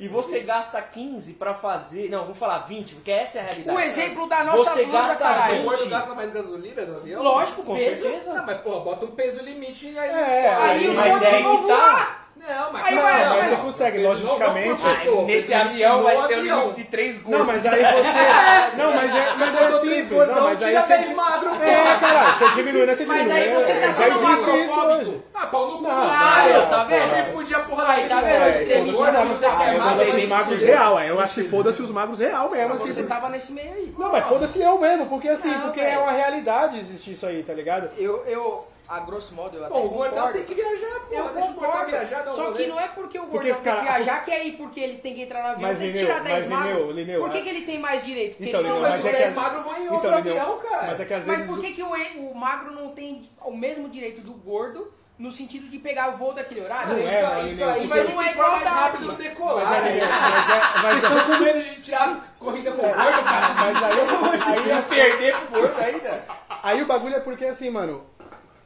E 0.00 0.08
você 0.08 0.40
gasta 0.40 0.80
15 0.80 1.34
pra 1.34 1.52
fazer. 1.54 2.08
Não, 2.08 2.22
vamos 2.22 2.38
falar 2.38 2.60
20, 2.60 2.94
porque 2.94 3.10
essa 3.10 3.36
é 3.38 3.40
a 3.42 3.44
realidade. 3.44 3.76
O 3.76 3.80
exemplo 3.80 4.26
da 4.26 4.42
nossa 4.44 4.70
Você 4.70 4.84
blusa, 4.84 4.98
gasta 5.08 5.22
caralho. 5.24 5.52
O 5.52 5.56
20. 5.58 5.64
gordo 5.68 5.90
gasta 5.90 6.14
mais 6.14 6.30
gasolina 6.30 6.82
no 6.86 6.96
avião? 6.96 7.22
Lógico, 7.22 7.62
Com 7.62 7.74
peso. 7.76 8.02
certeza. 8.02 8.32
Não, 8.32 8.46
mas, 8.46 8.60
pô, 8.62 8.80
bota 8.80 9.04
um 9.04 9.10
peso 9.10 9.42
limite 9.44 9.88
e 9.90 9.98
aí... 9.98 10.08
É, 10.10 10.54
Aí 10.54 10.88
os 10.88 10.96
Mas 10.96 11.10
gordos 11.12 11.28
é 11.28 11.40
não 11.42 11.56
que 11.60 11.68
tá. 11.68 11.74
voar. 11.76 12.19
Não, 12.40 12.72
mas... 12.72 12.86
Aí 12.86 12.94
não, 12.94 13.02
vai- 13.02 13.24
não, 13.24 13.36
mas 13.36 13.44
você 13.44 13.50
não. 13.50 13.60
consegue, 13.64 13.98
não 13.98 14.10
logicamente. 14.10 14.82
pessoa, 14.82 15.24
nesse 15.24 15.54
avião 15.54 16.02
vai 16.02 16.26
ter 16.28 16.38
um 16.38 16.42
limite 16.42 16.74
de 16.74 16.84
3 16.84 17.18
gordos. 17.18 17.38
Não, 17.38 17.46
mas 17.46 17.66
aí 17.66 17.82
você. 17.82 18.76
Não, 18.76 18.92
mas 18.94 19.14
é, 19.14 19.34
mas 19.36 19.54
é 19.54 19.58
três 19.58 19.80
simples. 19.80 20.08
gordão, 20.08 20.34
Não, 20.36 20.44
mas 20.44 20.62
aí 20.62 20.68
tira 20.70 20.82
você. 20.82 20.96
10 20.96 21.14
magro. 21.16 21.54
É, 21.62 21.96
caralho, 22.00 22.38
você 22.38 22.48
diminui, 22.56 22.86
né? 22.86 22.96
Você 22.96 23.04
Mas 23.04 23.22
diminui. 23.22 23.42
aí 23.42 23.54
você 23.54 23.72
é, 23.72 23.80
tá 23.80 23.92
sendo 23.92 24.20
macrofóbico. 24.22 24.92
hoje. 25.00 25.22
Ah, 25.34 25.46
pau 25.46 25.66
no 25.70 25.78
cu. 25.78 25.86
Ah, 25.88 26.00
dos 26.00 26.68
tá 26.70 26.84
gordos. 26.84 26.88
vendo? 26.88 27.16
Me 27.16 27.32
fudi 27.32 27.54
a 27.54 27.58
porra 27.60 27.88
Aí, 27.88 28.08
tá 28.08 28.20
vendo? 28.20 28.48
Extremista 28.48 29.04
você 29.12 29.24
música 29.24 29.50
quer 29.50 29.56
carioca, 29.58 29.90
Eu 29.90 29.96
mas 29.96 30.12
mas 30.12 30.28
magros 30.28 30.62
real, 30.62 30.96
aí 30.96 31.08
eu 31.08 31.20
acho 31.20 31.34
que 31.34 31.48
foda-se 31.48 31.82
os 31.82 31.90
magros 31.90 32.18
real 32.18 32.50
mesmo. 32.50 32.74
Você 32.78 32.90
Assim, 33.00 33.06
tava 33.06 33.28
nesse 33.28 33.52
meio 33.52 33.72
aí. 33.72 33.94
Não, 33.98 34.12
mas 34.12 34.24
foda-se 34.26 34.62
eu 34.62 34.78
mesmo, 34.78 35.06
porque 35.06 35.28
assim, 35.28 35.50
Não, 35.50 35.60
porque 35.62 35.80
é 35.80 35.98
uma 35.98 36.12
realidade 36.12 36.78
existir 36.78 37.12
isso 37.12 37.26
aí, 37.26 37.42
tá 37.42 37.52
ligado? 37.52 37.90
Eu, 37.96 38.22
eu, 38.26 38.66
a 38.90 39.00
grosso 39.00 39.34
modo, 39.34 39.56
eu 39.56 39.64
até 39.64 39.72
Pô, 39.72 39.80
o 39.84 39.88
gordão 39.88 40.32
tem 40.32 40.42
que 40.44 40.54
viajar, 40.54 41.00
pô. 41.08 41.14
Eu 41.14 41.28
Deixa 41.28 41.48
o 41.48 41.52
gordão 41.52 41.70
concordo. 41.70 41.90
viajar, 41.90 42.22
um 42.28 42.34
Só 42.36 42.44
rolê. 42.46 42.56
que 42.64 42.66
não 42.68 42.80
é 42.80 42.88
porque 42.88 43.18
o 43.18 43.22
Porque, 43.26 43.48
gordão 43.52 43.62
cara, 43.62 43.76
tem 43.76 43.86
que 43.86 43.92
viajar 43.92 44.24
que 44.24 44.30
é 44.30 44.34
aí 44.34 44.52
porque 44.52 44.80
ele 44.80 44.98
tem 44.98 45.14
que 45.14 45.22
entrar 45.22 45.42
no 45.42 45.48
avião 45.50 45.68
Mas, 45.68 45.78
tem 45.78 45.92
que 45.92 45.98
tirar 45.98 46.20
10 46.22 46.34
mas, 46.34 46.44
Lineu, 46.44 46.58
magros. 46.78 46.96
Lineu, 46.96 47.20
Por 47.20 47.30
que, 47.30 47.38
a- 47.38 47.42
que 47.42 47.48
ele 47.48 47.60
tem 47.62 47.78
mais 47.78 48.04
direito? 48.04 48.36
Porque 48.36 48.48
Então, 48.48 48.60
ele 48.60 48.68
Não, 48.68 48.76
Lineu, 48.76 48.90
não 48.90 48.96
mas 48.96 49.04
mas 49.04 49.04
os 49.04 49.06
é 49.06 49.12
que 49.12 49.24
10 49.24 49.28
as- 49.38 49.42
magros 49.44 49.64
vão 49.64 49.72
em 49.76 49.84
Então, 49.84 49.94
outro 49.94 50.08
Lineu, 50.16 50.32
avião, 50.42 50.58
cara. 50.58 50.86
Mas 50.88 51.00
é 51.00 51.04
que 51.04 51.14
às 51.14 51.26
Mas 51.26 51.36
vezes. 51.38 51.54
por 51.54 51.60
que, 51.64 51.72
que 51.72 51.82
o, 51.82 52.30
o 52.30 52.34
magro 52.34 52.72
não 52.72 52.88
tem 52.90 53.30
o 53.44 53.52
mesmo 53.56 53.88
direito 53.88 54.20
do 54.22 54.32
gordo 54.32 54.92
no 55.16 55.30
sentido 55.30 55.68
de 55.68 55.78
pegar 55.78 56.08
o 56.08 56.16
voo 56.16 56.32
daquele 56.32 56.62
horário? 56.62 56.94
Não 56.94 56.98
isso, 56.98 57.08
é, 57.08 57.22
mas, 57.22 57.52
isso 57.52 57.62
aí, 57.64 57.80
mas 57.86 57.90
mas 57.90 58.08
não 58.10 58.22
é 58.22 58.30
é 58.30 58.34
mais 58.34 58.62
rápido 58.64 59.06
no 59.06 59.12
decolar. 59.14 59.66
Mas 59.66 59.86
é, 59.86 59.92
né? 59.94 60.00
mas 60.10 60.50
é, 60.50 60.82
mas 60.82 60.92
é, 60.92 60.96
estão 60.96 61.24
com 61.38 61.44
medo 61.44 61.62
de 61.62 61.80
tirar 61.80 62.34
corrida 62.40 62.72
com 62.72 62.78
o 62.82 62.88
gordo, 62.88 63.22
cara? 63.24 63.54
mas 63.54 63.82
aí, 63.84 64.58
aí, 64.60 64.68
Ia 64.68 64.82
perder 64.82 65.36
pro 65.36 65.60
gordo 65.60 65.80
ainda. 65.80 66.24
aí 66.62 66.82
o 66.82 66.86
bagulho 66.86 67.14
é 67.14 67.20
porque 67.20 67.44
assim, 67.44 67.70
mano, 67.70 68.09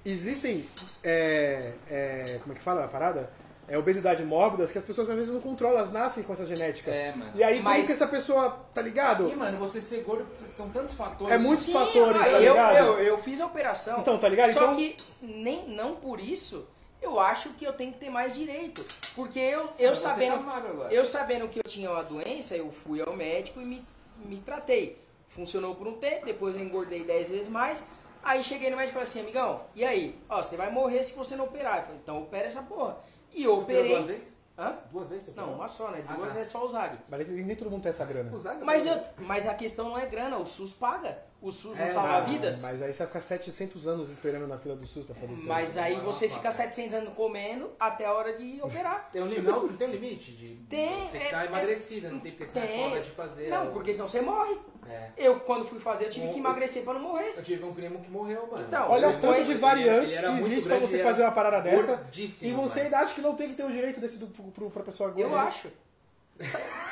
existem. 0.05 0.69
É, 1.03 1.73
é, 1.91 2.39
como 2.43 2.53
é 2.55 2.57
que 2.57 2.63
fala 2.63 2.85
a 2.85 2.89
parada? 2.89 3.31
É 3.67 3.79
obesidade 3.79 4.23
mórbidas 4.25 4.71
que 4.71 4.77
as 4.77 4.85
pessoas 4.85 5.09
às 5.09 5.17
vezes 5.17 5.33
não 5.33 5.41
controlam, 5.41 5.79
elas 5.79 5.91
nascem 5.91 6.23
com 6.23 6.35
essa 6.35 6.45
genética. 6.45 6.91
É, 6.91 7.13
mano. 7.13 7.33
E 7.35 7.43
aí, 7.43 7.57
como 7.57 7.71
Mas- 7.71 7.87
que 7.87 7.93
essa 7.93 8.07
pessoa, 8.07 8.51
tá 8.75 8.83
ligado? 8.83 9.29
E, 9.31 9.35
mano, 9.35 9.57
você 9.59 9.81
ser 9.81 10.03
gordo, 10.03 10.27
são 10.55 10.69
tantos 10.69 10.95
fatores. 10.95 11.33
É 11.35 11.39
muitos 11.39 11.65
Sim, 11.65 11.73
fatores, 11.73 12.21
tá 12.21 12.29
eu, 12.29 12.53
ligado? 12.53 12.77
eu, 12.77 12.99
eu 12.99 13.19
fiz 13.19 13.41
a 13.41 13.47
operação. 13.47 14.01
Então, 14.01 14.19
tá 14.19 14.29
ligado? 14.29 14.53
Só 14.53 14.65
Então- 14.65 14.77
que 14.77 14.97
nem, 15.23 15.67
não 15.71 15.95
por 15.97 16.21
isso 16.21 16.67
eu 17.01 17.19
acho 17.19 17.51
que 17.51 17.65
eu 17.67 17.73
tenho 17.73 17.93
que 17.93 17.99
ter 17.99 18.11
mais 18.11 18.35
direito. 18.35 18.85
Porque 19.17 19.39
eu, 19.39 19.69
eu 19.79 19.91
Mas 19.91 19.99
você 19.99 20.09
sabendo. 20.09 20.45
tá. 20.45 20.89
Eu 20.91 21.05
sabendo 21.07 21.49
que 21.49 21.59
eu 21.59 21.65
tinha 21.65 21.91
uma 21.91 22.03
doença, 22.05 22.55
eu 22.55 22.71
fui 22.71 23.01
ao 23.01 23.15
médico 23.17 23.61
e 23.63 23.65
me, 23.65 23.83
me 24.27 24.37
tratei. 24.41 24.99
Funcionou 25.31 25.75
por 25.75 25.87
um 25.89 25.95
tempo, 25.95 26.27
depois 26.27 26.55
eu 26.55 26.63
engordei 26.63 27.03
10 27.03 27.31
vezes 27.31 27.49
mais. 27.49 27.83
Aí 28.25 28.43
cheguei 28.43 28.70
no 28.70 28.77
médico 28.77 28.93
e 28.93 28.95
falei 28.95 29.09
assim, 29.09 29.20
amigão, 29.20 29.61
e 29.75 29.85
aí? 29.85 30.18
Ó, 30.29 30.43
você 30.43 30.57
vai 30.57 30.70
morrer 30.70 31.03
se 31.03 31.12
você 31.12 31.37
não 31.37 31.45
operar. 31.45 31.79
Eu 31.79 31.83
falei, 31.85 32.01
então 32.03 32.22
opera 32.22 32.47
essa 32.47 32.62
porra. 32.62 32.97
E 33.33 33.45
eu 33.45 33.55
Você 33.57 33.62
operou 33.62 33.81
operei. 33.83 33.97
duas 33.97 34.07
vezes? 34.07 34.37
Hã? 34.57 34.79
Duas 34.93 35.09
vezes? 35.09 35.25
você 35.27 35.33
Não, 35.41 35.53
uma 35.55 35.66
só, 35.68 35.89
né? 35.91 36.05
Ah, 36.09 36.12
Duas 36.14 36.33
tá. 36.35 36.41
é 36.41 36.45
só 36.45 36.64
o 36.64 36.68
ZAG. 36.68 36.99
Mas 37.09 37.27
nem 37.29 37.57
todo 37.57 37.70
mundo 37.70 37.83
tem 37.83 37.91
essa 37.91 38.05
grana. 38.05 38.33
O 38.33 38.39
Zaga 38.39 38.64
Mas, 38.64 38.87
operou. 38.87 39.05
eu, 39.18 39.25
mas 39.27 39.49
a 39.49 39.55
questão 39.55 39.89
não 39.89 39.99
é 39.99 40.07
grana, 40.07 40.39
o 40.39 40.47
SUS 40.47 40.72
paga. 40.72 41.18
O 41.45 41.53
SUS 41.53 41.77
não 41.77 41.85
É, 41.85 41.91
salva 41.91 42.21
não, 42.21 42.27
vidas. 42.27 42.63
Mas 42.63 42.81
aí 42.81 42.91
você 42.91 42.99
vai 43.01 43.07
ficar 43.07 43.21
700 43.21 43.87
anos 43.87 44.11
esperando 44.11 44.47
na 44.49 44.57
fila 44.57 44.75
do 44.75 44.87
SUS 44.87 45.05
pra 45.05 45.15
fazer 45.15 45.35
isso. 45.35 45.47
Mas 45.47 45.77
aí 45.77 45.97
você 46.01 46.27
fica 46.27 46.49
não. 46.49 46.57
700 46.57 46.95
anos 46.95 47.13
comendo 47.15 47.71
até 47.79 48.07
a 48.07 48.13
hora 48.15 48.33
de 48.39 48.61
operar. 48.63 49.09
Tem 49.13 49.21
um 49.23 49.27
limite? 49.27 49.47
Não, 49.47 49.67
não 49.67 49.77
tem 49.77 49.87
um 49.89 49.91
limite? 49.91 50.33
De, 50.33 50.55
Tem, 50.71 51.05
Você 51.07 51.19
que 51.19 51.25
é- 51.25 51.27
estar 51.27 51.45
é- 51.45 51.47
emagrecida, 51.49 52.09
não 52.09 52.19
tem 52.19 52.33
porque 52.33 52.59
é 52.59 52.63
Tem. 52.67 52.89
foda 52.89 53.01
de 53.03 53.11
fazer. 53.11 53.49
Não, 53.51 53.69
o- 53.69 53.73
porque 53.73 53.93
senão 53.93 54.09
você 54.09 54.23
morre. 54.23 54.57
É. 54.89 55.11
Eu, 55.19 55.41
quando 55.41 55.67
fui 55.67 55.81
fazer, 55.81 56.07
eu 56.07 56.11
tive 56.11 56.29
que 56.29 56.35
Um- 56.35 56.39
emagrecer 56.39 56.83
pra 56.83 56.95
não 56.95 57.01
morrer. 57.03 57.35
Eu 57.37 57.43
tive 57.43 57.63
um 57.65 57.75
primo 57.75 58.01
que 58.01 58.11
morreu, 58.11 58.47
mano. 58.51 58.65
Então, 58.67 58.91
Olha 58.91 59.11
o 59.11 59.21
tanto 59.21 59.45
de 59.45 59.55
variantes 59.55 60.19
que 60.19 60.27
existe 60.27 60.69
pra 60.69 60.79
você 60.79 61.03
fazer 61.03 61.23
uma 61.25 61.33
parada 61.33 61.61
dessa. 61.61 62.07
E 62.15 62.27
você 62.27 62.51
mano. 62.53 62.73
ainda 62.85 62.99
acha 63.01 63.15
que 63.15 63.21
não 63.21 63.35
tem 63.35 63.49
que 63.51 63.55
ter 63.55 63.65
o 63.65 63.71
direito 63.71 64.01
desse 64.01 64.17
do, 64.17 64.27
pro, 64.29 64.45
pro, 64.45 64.71
pra 64.71 64.83
pessoa 64.83 65.11
gorda. 65.11 65.31
Eu 65.31 65.39
acho. 65.39 65.69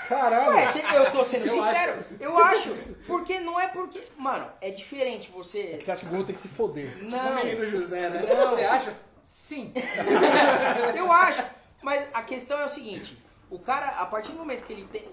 Caralho. 0.09 0.53
Ué, 0.53 0.68
eu 0.95 1.11
tô 1.11 1.24
sendo 1.24 1.47
Eu 1.47 1.62
sincero. 1.62 2.05
Eu 2.20 2.38
acho. 2.38 2.70
Porque 3.07 3.40
não 3.40 3.59
é 3.59 3.68
porque. 3.68 4.01
Mano, 4.16 4.47
é 4.61 4.70
diferente 4.70 5.30
você. 5.30 5.80
Você 5.82 5.90
acha 5.90 6.01
que 6.01 6.07
o 6.07 6.11
gordo 6.11 6.26
tem 6.26 6.34
que 6.34 6.43
se 6.43 6.49
foder. 6.49 6.90
O 7.01 7.05
Não. 7.05 7.34
menino 7.36 7.64
José, 7.64 8.09
né? 8.09 8.22
Não. 8.22 8.51
Você 8.51 8.62
acha? 8.62 8.97
Sim. 9.24 9.72
Eu 10.97 11.11
acho. 11.11 11.43
Mas 11.82 12.07
a 12.12 12.22
questão 12.22 12.59
é 12.59 12.64
o 12.64 12.68
seguinte: 12.68 13.16
o 13.51 13.59
cara, 13.59 13.86
a 13.86 14.07
partir 14.07 14.32
do 14.32 14.38
momento 14.38 14.64
que 14.64 14.72
ele 14.72 14.86
tem. 14.86 15.09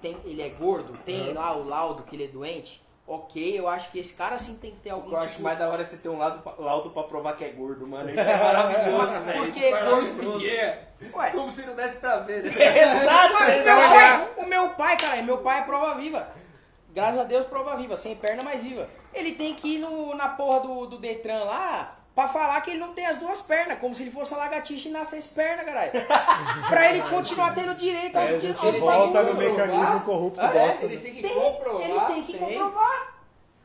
tem 0.00 0.16
ele 0.24 0.42
é 0.42 0.50
gordo, 0.50 0.96
tem 1.04 1.32
lá 1.32 1.56
o 1.56 1.64
laudo 1.64 2.02
que 2.02 2.14
ele 2.14 2.24
é 2.24 2.28
doente. 2.28 2.83
Ok, 3.06 3.58
eu 3.58 3.68
acho 3.68 3.90
que 3.90 3.98
esse 3.98 4.14
cara 4.14 4.38
sim 4.38 4.56
tem 4.56 4.70
que 4.70 4.78
ter 4.78 4.90
O 4.90 4.94
algum 4.94 5.08
que 5.10 5.14
eu 5.14 5.18
acho 5.18 5.28
tipo- 5.32 5.42
mais 5.42 5.58
da 5.58 5.68
hora 5.68 5.82
é 5.82 5.84
você 5.84 5.98
ter 5.98 6.08
um 6.08 6.16
laudo 6.16 6.38
pra, 6.40 6.54
laudo 6.58 6.90
pra 6.90 7.02
provar 7.02 7.36
que 7.36 7.44
é 7.44 7.50
gordo, 7.50 7.86
mano. 7.86 8.08
Isso 8.08 8.20
é 8.20 8.36
maravilhoso, 8.38 9.20
velho. 9.20 9.44
Porque 9.44 9.64
é 9.64 9.84
gordo-. 9.84 10.40
Yeah. 10.40 10.80
Ué, 11.14 11.30
Como 11.32 11.50
se 11.50 11.66
não 11.66 11.76
desse 11.76 11.96
pra 11.98 12.20
ver, 12.20 12.42
né? 12.44 12.48
Exato, 12.82 13.44
esse 13.50 13.64
meu 13.64 13.76
é 13.76 13.86
o 13.86 13.90
pai, 13.90 14.28
o 14.38 14.46
meu 14.46 14.68
pai, 14.70 14.96
cara, 14.96 15.22
meu 15.22 15.38
pai 15.38 15.60
é 15.60 15.62
prova 15.64 15.94
viva. 15.96 16.26
Graças 16.94 17.20
a 17.20 17.24
Deus, 17.24 17.44
prova 17.44 17.76
viva, 17.76 17.94
sem 17.96 18.16
perna, 18.16 18.42
mas 18.42 18.62
viva. 18.62 18.88
Ele 19.12 19.32
tem 19.32 19.52
que 19.54 19.76
ir 19.76 19.78
no, 19.80 20.14
na 20.14 20.28
porra 20.30 20.60
do, 20.60 20.86
do 20.86 20.98
Detran 20.98 21.44
lá 21.44 21.96
pra 22.14 22.28
falar 22.28 22.60
que 22.60 22.70
ele 22.70 22.78
não 22.80 22.92
tem 22.92 23.04
as 23.06 23.16
duas 23.18 23.40
pernas, 23.42 23.78
como 23.78 23.94
se 23.94 24.02
ele 24.04 24.10
fosse 24.10 24.32
uma 24.32 24.40
lagartixa 24.44 24.88
e 24.88 24.92
nascesse 24.92 25.28
perna, 25.30 25.64
caralho. 25.64 25.90
pra 26.68 26.90
ele 26.90 27.02
continuar 27.08 27.54
tendo 27.54 27.74
direito 27.74 28.16
aos 28.16 28.30
a 28.34 28.38
que 28.38 28.46
gente 28.46 28.64
aos 28.66 28.78
volta 28.78 29.22
no 29.22 29.34
mecanismo 29.34 30.00
corrupto 30.00 30.40
Ah, 30.40 30.50
É, 30.54 30.66
bosta. 30.68 30.84
ele 30.84 30.98
tem 30.98 31.14
que 31.14 31.22
Tem, 31.22 31.34
comprovar. 31.34 31.82
ele 31.90 32.00
tem 32.00 32.22
que 32.22 32.32
tem. 32.38 32.40
comprovar. 32.58 33.13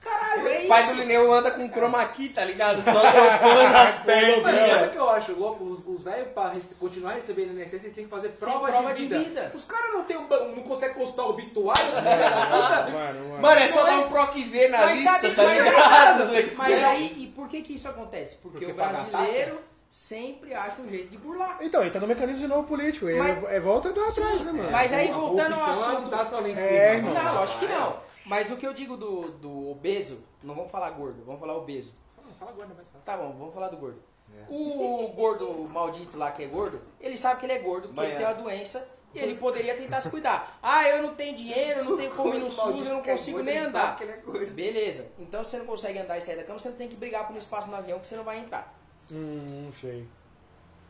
Caralho, 0.02 0.47
é 0.47 0.60
O 0.64 0.68
pai 0.70 0.84
do 0.84 0.91
isso. 0.91 1.00
Lineu 1.02 1.34
anda 1.34 1.52
com 1.52 1.70
chroma 1.70 2.06
key, 2.06 2.30
tá 2.30 2.45
ligado? 2.45 2.82
Só 2.82 2.91
trocando 3.12 3.78
as 3.78 4.06
Mano, 4.06 4.06
sabe 4.06 4.43
pernas. 4.43 4.88
o 4.88 4.89
que 4.91 4.97
eu 4.97 5.10
acho 5.10 5.34
louco? 5.38 5.64
Os, 5.66 5.86
os 5.86 6.04
velhos, 6.04 6.28
pra 6.34 6.47
rece- 6.50 6.76
continuar 6.76 7.14
recebendo 7.14 7.60
INSS, 7.60 7.84
eles 7.84 7.93
têm 7.95 8.06
que 8.06 8.10
fazer 8.10 8.30
prova, 8.30 8.68
prova 8.72 8.93
de, 8.93 9.08
de 9.08 9.18
vida. 9.18 9.20
vida. 9.20 9.52
Os 9.54 9.66
caras 9.66 9.91
não, 9.93 10.04
tem 10.06 10.18
um, 10.18 10.28
não 10.56 10.64
conseguem 10.64 10.95
consultar 10.95 11.24
o 11.24 11.30
obituário, 11.32 11.91
da 11.91 12.02
puta. 12.02 12.91
Mano, 12.91 13.30
mano. 13.30 13.41
Mano, 13.41 13.62
é 13.62 13.68
só 13.68 13.82
é- 13.88 13.91
dar 13.91 14.00
um 14.00 14.10
proc 14.10 14.34
V 14.36 14.68
na 14.70 14.78
Mas 14.80 15.00
lista, 15.00 15.12
sabe- 15.12 15.36
tá 15.36 15.43
mas- 15.43 15.64
ligado? 15.64 16.26
do 16.28 16.58
Mas 16.58 16.84
aí, 16.84 17.16
e 17.20 17.28
por 17.28 17.47
que 17.50 17.62
que 17.62 17.74
isso 17.74 17.89
acontece? 17.89 18.38
Porque, 18.38 18.60
Porque 18.60 18.72
o 18.72 18.76
paga 18.76 19.02
brasileiro 19.04 19.60
sempre 19.89 20.54
acha 20.54 20.82
um 20.82 20.88
jeito 20.89 21.10
de 21.10 21.18
burlar. 21.18 21.58
Então, 21.62 21.82
ele 21.82 21.89
tá 21.91 22.00
no 22.00 22.08
mecanismo 22.08 22.41
de 22.41 22.47
novo 22.47 22.64
político. 22.68 23.06
Mas- 23.18 23.43
é 23.45 23.60
volta 23.60 23.91
do 23.91 24.02
atrás, 24.04 24.41
né, 24.45 24.52
mano? 24.52 24.72
Mas 24.72 24.93
aí, 24.93 25.12
voltando 25.12 25.60
ao 25.60 25.70
assunto... 25.72 26.02
não 26.04 26.10
tá 26.10 26.24
só 26.24 26.39
lá 26.39 26.47
em 26.50 26.56
cima. 26.56 26.68
É. 26.68 27.02
Não, 27.02 27.34
lógico 27.36 27.60
que 27.60 27.68
não. 27.68 28.09
Mas 28.30 28.52
o 28.52 28.58
que 28.58 28.68
eu 28.68 28.74
digo 28.76 28.96
do, 28.96 29.32
do 29.32 29.72
obeso, 29.72 30.20
não 30.44 30.54
vamos 30.54 30.70
falar 30.72 30.92
gordo, 30.92 31.24
vamos 31.26 31.40
falar 31.40 31.58
obeso. 31.58 31.92
Fala, 32.16 32.28
fala 32.38 32.52
agora, 32.52 32.70
é 32.70 32.76
mais 32.76 32.88
fácil. 32.88 33.02
Tá 33.04 33.18
bom, 33.18 33.36
vamos 33.40 33.56
falar 33.56 33.70
do 33.70 33.78
gordo. 33.78 34.00
É. 34.32 34.46
O 34.48 35.08
gordo 35.16 35.52
maldito 35.68 36.16
lá 36.16 36.32
que 36.32 36.44
é 36.44 36.48
gordo, 36.48 36.80
ele 37.02 37.18
sabe 37.18 37.40
que 37.40 37.48
ele 37.48 37.54
é 37.54 37.58
gordo, 37.60 37.88
porque 37.88 38.02
ele 38.02 38.18
tem 38.18 38.28
uma 38.28 38.36
doença 38.36 38.88
e 39.16 39.18
ele 39.18 39.34
poderia 39.34 39.76
tentar 39.76 40.00
se 40.02 40.12
cuidar. 40.12 40.60
Ah, 40.62 40.88
eu 40.88 41.02
não 41.02 41.16
tenho 41.16 41.36
dinheiro, 41.36 41.80
eu 41.80 41.86
não 41.86 41.98
tenho 41.98 42.12
como 42.12 42.36
ir 42.36 42.40
no 42.40 42.52
SUS, 42.52 42.86
eu 42.86 42.94
não 42.94 43.02
que 43.02 43.10
é 43.10 43.14
consigo 43.14 43.38
gordo, 43.38 43.46
nem 43.48 43.58
ele 43.58 43.66
andar. 43.66 43.82
sabe 43.82 43.98
que 43.98 44.04
ele 44.04 44.12
é 44.12 44.18
gordo. 44.18 44.54
Beleza, 44.54 45.12
então 45.18 45.44
você 45.44 45.58
não 45.58 45.66
consegue 45.66 45.98
andar 45.98 46.20
e 46.20 46.22
sair 46.22 46.36
da 46.36 46.44
cama, 46.44 46.60
você 46.60 46.70
não 46.70 46.78
tem 46.78 46.88
que 46.88 46.96
brigar 46.96 47.26
por 47.26 47.34
um 47.36 47.40
espaço 47.40 47.68
no 47.68 47.76
avião 47.76 47.98
que 48.00 48.08
você 48.08 48.16
não 48.16 48.24
vai 48.24 48.38
entrar. 48.38 48.78
Hum, 49.12 49.66
não 49.66 49.74
sei. 49.74 50.08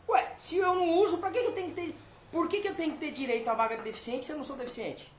Ué, 0.09 0.33
se 0.37 0.57
eu 0.57 0.75
não 0.75 0.89
uso, 0.97 1.19
pra 1.19 1.31
que, 1.31 1.39
que 1.39 1.45
eu 1.45 1.53
tenho 1.53 1.69
que 1.69 1.75
ter. 1.75 1.95
Por 2.33 2.49
que, 2.49 2.59
que 2.59 2.67
eu 2.67 2.75
tenho 2.75 2.91
que 2.91 2.97
ter 2.97 3.11
direito 3.11 3.47
à 3.47 3.53
vaga 3.53 3.77
de 3.77 3.83
deficiente 3.83 4.25
se 4.25 4.33
eu 4.33 4.37
não 4.37 4.43
sou 4.43 4.57
deficiente? 4.57 5.09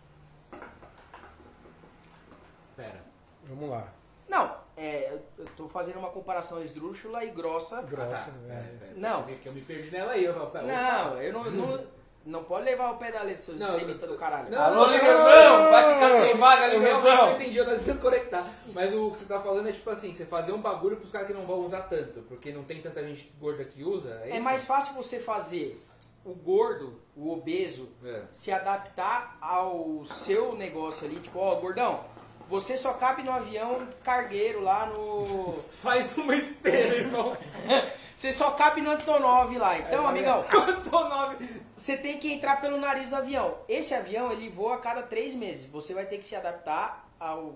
Pera. 2.80 3.04
Vamos 3.44 3.68
lá. 3.70 3.88
Não, 4.28 4.54
é, 4.76 5.10
eu- 5.12 5.22
eu 5.38 5.44
tô 5.56 5.68
fazendo 5.68 5.98
uma 5.98 6.10
comparação 6.10 6.62
esdrúxula 6.62 7.24
e 7.24 7.30
grossa. 7.30 7.82
Grossa, 7.82 8.14
Ah, 8.14 8.48
tá. 8.48 8.54
é. 8.54 8.56
É, 8.56 8.90
é, 8.90 8.92
Não. 8.96 9.28
é 9.28 9.34
Que 9.34 9.48
eu 9.48 9.52
me 9.52 9.60
perdi 9.60 9.90
nela 9.90 10.12
aí. 10.12 10.24
Eu 10.24 10.34
falo, 10.34 10.50
pera, 10.50 10.66
Não, 10.66 11.20
eu 11.22 11.32
não, 11.32 11.44
não, 11.50 11.84
não 12.26 12.44
pode 12.44 12.64
levar 12.66 12.92
o 12.92 12.96
pé 12.96 13.10
da 13.10 13.22
letra, 13.22 13.42
seus 13.42 13.58
Não, 13.58 13.70
extremistas 13.70 14.08
do 14.08 14.16
caralho. 14.16 14.48
não, 14.50 14.60
Alô, 14.62 14.86
Lineuzão! 14.86 15.70
Vai 15.70 15.94
ficar 15.94 16.10
sem 16.10 16.36
vaga, 16.36 16.66
Eu 16.68 16.72
não 16.74 16.78
Lineuzão! 16.78 17.32
entendi, 17.32 17.56
eu 17.58 17.64
tava 17.64 17.78
tentando 17.78 18.00
conectar. 18.00 18.46
Mas 18.72 18.94
o 18.94 19.10
que 19.10 19.18
você 19.18 19.24
tá 19.26 19.40
falando 19.40 19.68
é 19.68 19.72
tipo 19.72 19.90
assim, 19.90 20.12
você 20.12 20.24
fazer 20.24 20.52
um 20.52 20.60
bagulho 20.60 20.96
pros 20.96 21.10
caras 21.10 21.26
que 21.26 21.32
não 21.34 21.44
vão 21.46 21.60
usar 21.66 21.82
tanto, 21.82 22.20
porque 22.28 22.52
não 22.52 22.62
tem 22.62 22.80
tanta 22.80 23.02
gente 23.04 23.32
gorda 23.40 23.64
que 23.64 23.82
usa. 23.82 24.20
É, 24.24 24.36
É 24.36 24.40
mais 24.40 24.64
fácil 24.64 24.94
você 24.94 25.18
fazer 25.18 25.80
o 26.24 26.34
gordo, 26.34 27.00
o 27.16 27.32
obeso, 27.32 27.88
É. 28.04 28.24
se 28.30 28.52
adaptar 28.52 29.38
ao 29.40 30.04
seu 30.06 30.54
negócio 30.54 31.06
ali, 31.06 31.18
tipo, 31.18 31.38
ó, 31.38 31.54
gordão, 31.56 32.04
você 32.50 32.76
só 32.76 32.94
cabe 32.94 33.22
no 33.22 33.30
avião 33.30 33.86
cargueiro 34.02 34.60
lá 34.60 34.86
no. 34.86 35.56
Faz 35.70 36.18
uma 36.18 36.34
esteira, 36.34 36.96
irmão. 36.96 37.36
Você 38.16 38.34
só 38.34 38.50
cabe 38.50 38.82
no 38.82 38.90
Antonov 38.90 39.56
lá. 39.56 39.78
Então, 39.78 40.06
amigão, 40.06 40.44
Antonov. 40.52 41.36
você 41.74 41.96
tem 41.96 42.18
que 42.18 42.30
entrar 42.30 42.60
pelo 42.60 42.76
nariz 42.76 43.08
do 43.08 43.16
avião. 43.16 43.56
Esse 43.66 43.94
avião, 43.94 44.30
ele 44.30 44.50
voa 44.50 44.74
a 44.74 44.78
cada 44.78 45.02
três 45.02 45.34
meses. 45.34 45.64
Você 45.70 45.94
vai 45.94 46.04
ter 46.04 46.18
que 46.18 46.26
se 46.26 46.36
adaptar 46.36 47.08
ao 47.18 47.54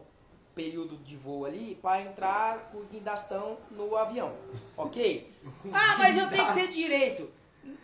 período 0.54 0.96
de 0.96 1.16
voo 1.16 1.44
ali 1.44 1.74
para 1.74 2.00
entrar 2.00 2.70
com 2.72 2.78
o 2.78 2.84
guindastão 2.84 3.58
no 3.70 3.94
avião. 3.94 4.32
Ok? 4.74 5.30
Ah, 5.70 5.96
mas 5.98 6.16
eu 6.16 6.30
tenho 6.30 6.46
que 6.46 6.54
ter 6.54 6.68
direito. 6.68 7.30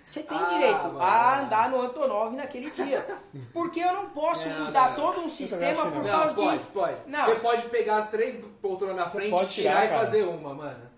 Você 0.04 0.24
tem 0.24 0.36
Ah, 0.36 0.48
direito 0.54 0.82
mano. 0.84 1.00
a 1.00 1.40
andar 1.40 1.70
no 1.70 1.80
Antonov 1.82 2.34
naquele 2.34 2.68
dia. 2.70 3.06
Porque 3.52 3.78
eu 3.78 3.92
não 3.92 4.10
posso 4.10 4.48
Não, 4.48 4.66
mudar 4.66 4.88
não. 4.90 4.96
todo 4.96 5.20
um 5.20 5.28
sistema 5.28 5.70
acho 5.70 5.82
que 5.82 5.88
por 5.90 6.02
não. 6.02 6.02
Não, 6.02 6.18
causa 6.20 6.34
pode, 6.34 6.58
de... 6.58 6.64
pode. 6.66 6.96
Não. 7.06 7.24
Você 7.26 7.34
pode 7.36 7.62
pegar 7.68 7.96
as 7.98 8.10
três 8.10 8.44
poltronas 8.60 8.96
na 8.96 9.08
frente, 9.08 9.30
pode 9.30 9.50
tirar, 9.50 9.82
tirar, 9.82 9.86
e 9.86 9.98
fazer 10.00 10.24
uma, 10.24 10.52
mano. 10.52 10.89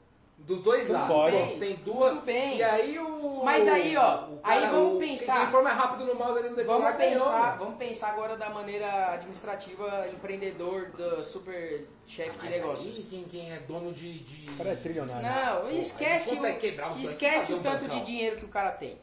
Dos 0.46 0.60
dois 0.60 0.88
Não 0.88 1.08
lados. 1.08 1.52
tem 1.52 1.76
duas. 1.76 2.10
Tudo 2.14 2.22
bem. 2.22 2.56
E 2.56 2.62
aí 2.64 2.98
o. 2.98 3.42
Mas 3.44 3.66
aí, 3.68 3.96
ó, 3.96 4.24
o 4.26 4.40
aí 4.42 4.66
vamos 4.68 4.96
o- 4.96 4.98
pensar. 4.98 5.40
Quem 5.40 5.50
for 5.52 5.62
mais 5.62 5.76
rápido 5.76 6.04
no 6.04 6.14
mouse 6.16 6.38
ali 6.38 6.48
no 6.50 6.56
decolar 6.56 6.80
Vamos 6.80 6.96
pensar, 6.96 7.56
vamos 7.58 7.76
pensar 7.76 8.08
agora 8.10 8.36
da 8.36 8.50
maneira 8.50 9.12
administrativa, 9.12 10.08
empreendedor 10.08 10.86
do 10.90 11.22
super 11.22 11.86
chefe 12.08 12.30
de 12.30 12.44
Mas 12.44 12.50
negócios. 12.56 12.96
aí, 12.96 13.02
quem, 13.08 13.24
quem 13.24 13.52
é 13.52 13.58
dono 13.60 13.92
de. 13.92 14.18
de... 14.18 14.50
O 14.50 14.56
cara 14.56 14.70
é 14.70 14.76
trilionário. 14.76 15.22
Não, 15.22 15.70
esquece, 15.70 16.34
o, 16.34 16.58
quebrar 16.58 16.90
os 16.90 17.02
esquece 17.02 17.52
o 17.52 17.60
tanto 17.60 17.82
bancão. 17.84 17.98
de 18.00 18.04
dinheiro 18.06 18.36
que 18.36 18.44
o 18.44 18.48
cara 18.48 18.72
tem. 18.72 18.98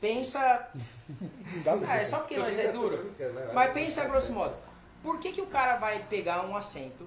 Pensa. 0.00 0.68
Não 1.66 1.82
Ah, 1.88 1.96
é 1.96 2.04
só 2.04 2.18
porque 2.18 2.36
nós 2.38 2.58
é 2.58 2.68
duro. 2.72 3.12
Mas 3.52 3.72
pensa 3.72 4.04
grosso 4.04 4.32
modo. 4.32 4.54
Por 5.02 5.18
que, 5.18 5.32
que 5.32 5.40
o 5.40 5.46
cara 5.46 5.76
vai 5.76 6.04
pegar 6.08 6.46
um 6.46 6.56
assento, 6.56 7.06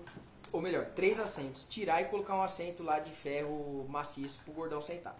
ou 0.52 0.62
melhor, 0.62 0.86
três 0.88 1.20
assentos, 1.20 1.66
tirar 1.70 2.02
e 2.02 2.06
colocar 2.06 2.36
um 2.36 2.42
assento 2.42 2.84
lá 2.84 3.00
de 3.00 3.12
ferro 3.12 3.86
maciço 3.90 4.40
pro 4.44 4.54
gordão 4.54 4.82
sentar? 4.82 5.18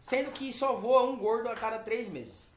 Sendo 0.00 0.32
que 0.32 0.52
só 0.52 0.74
voa 0.74 1.04
um 1.04 1.16
gordo 1.16 1.48
a 1.48 1.54
cada 1.54 1.78
três 1.78 2.08
meses. 2.08 2.50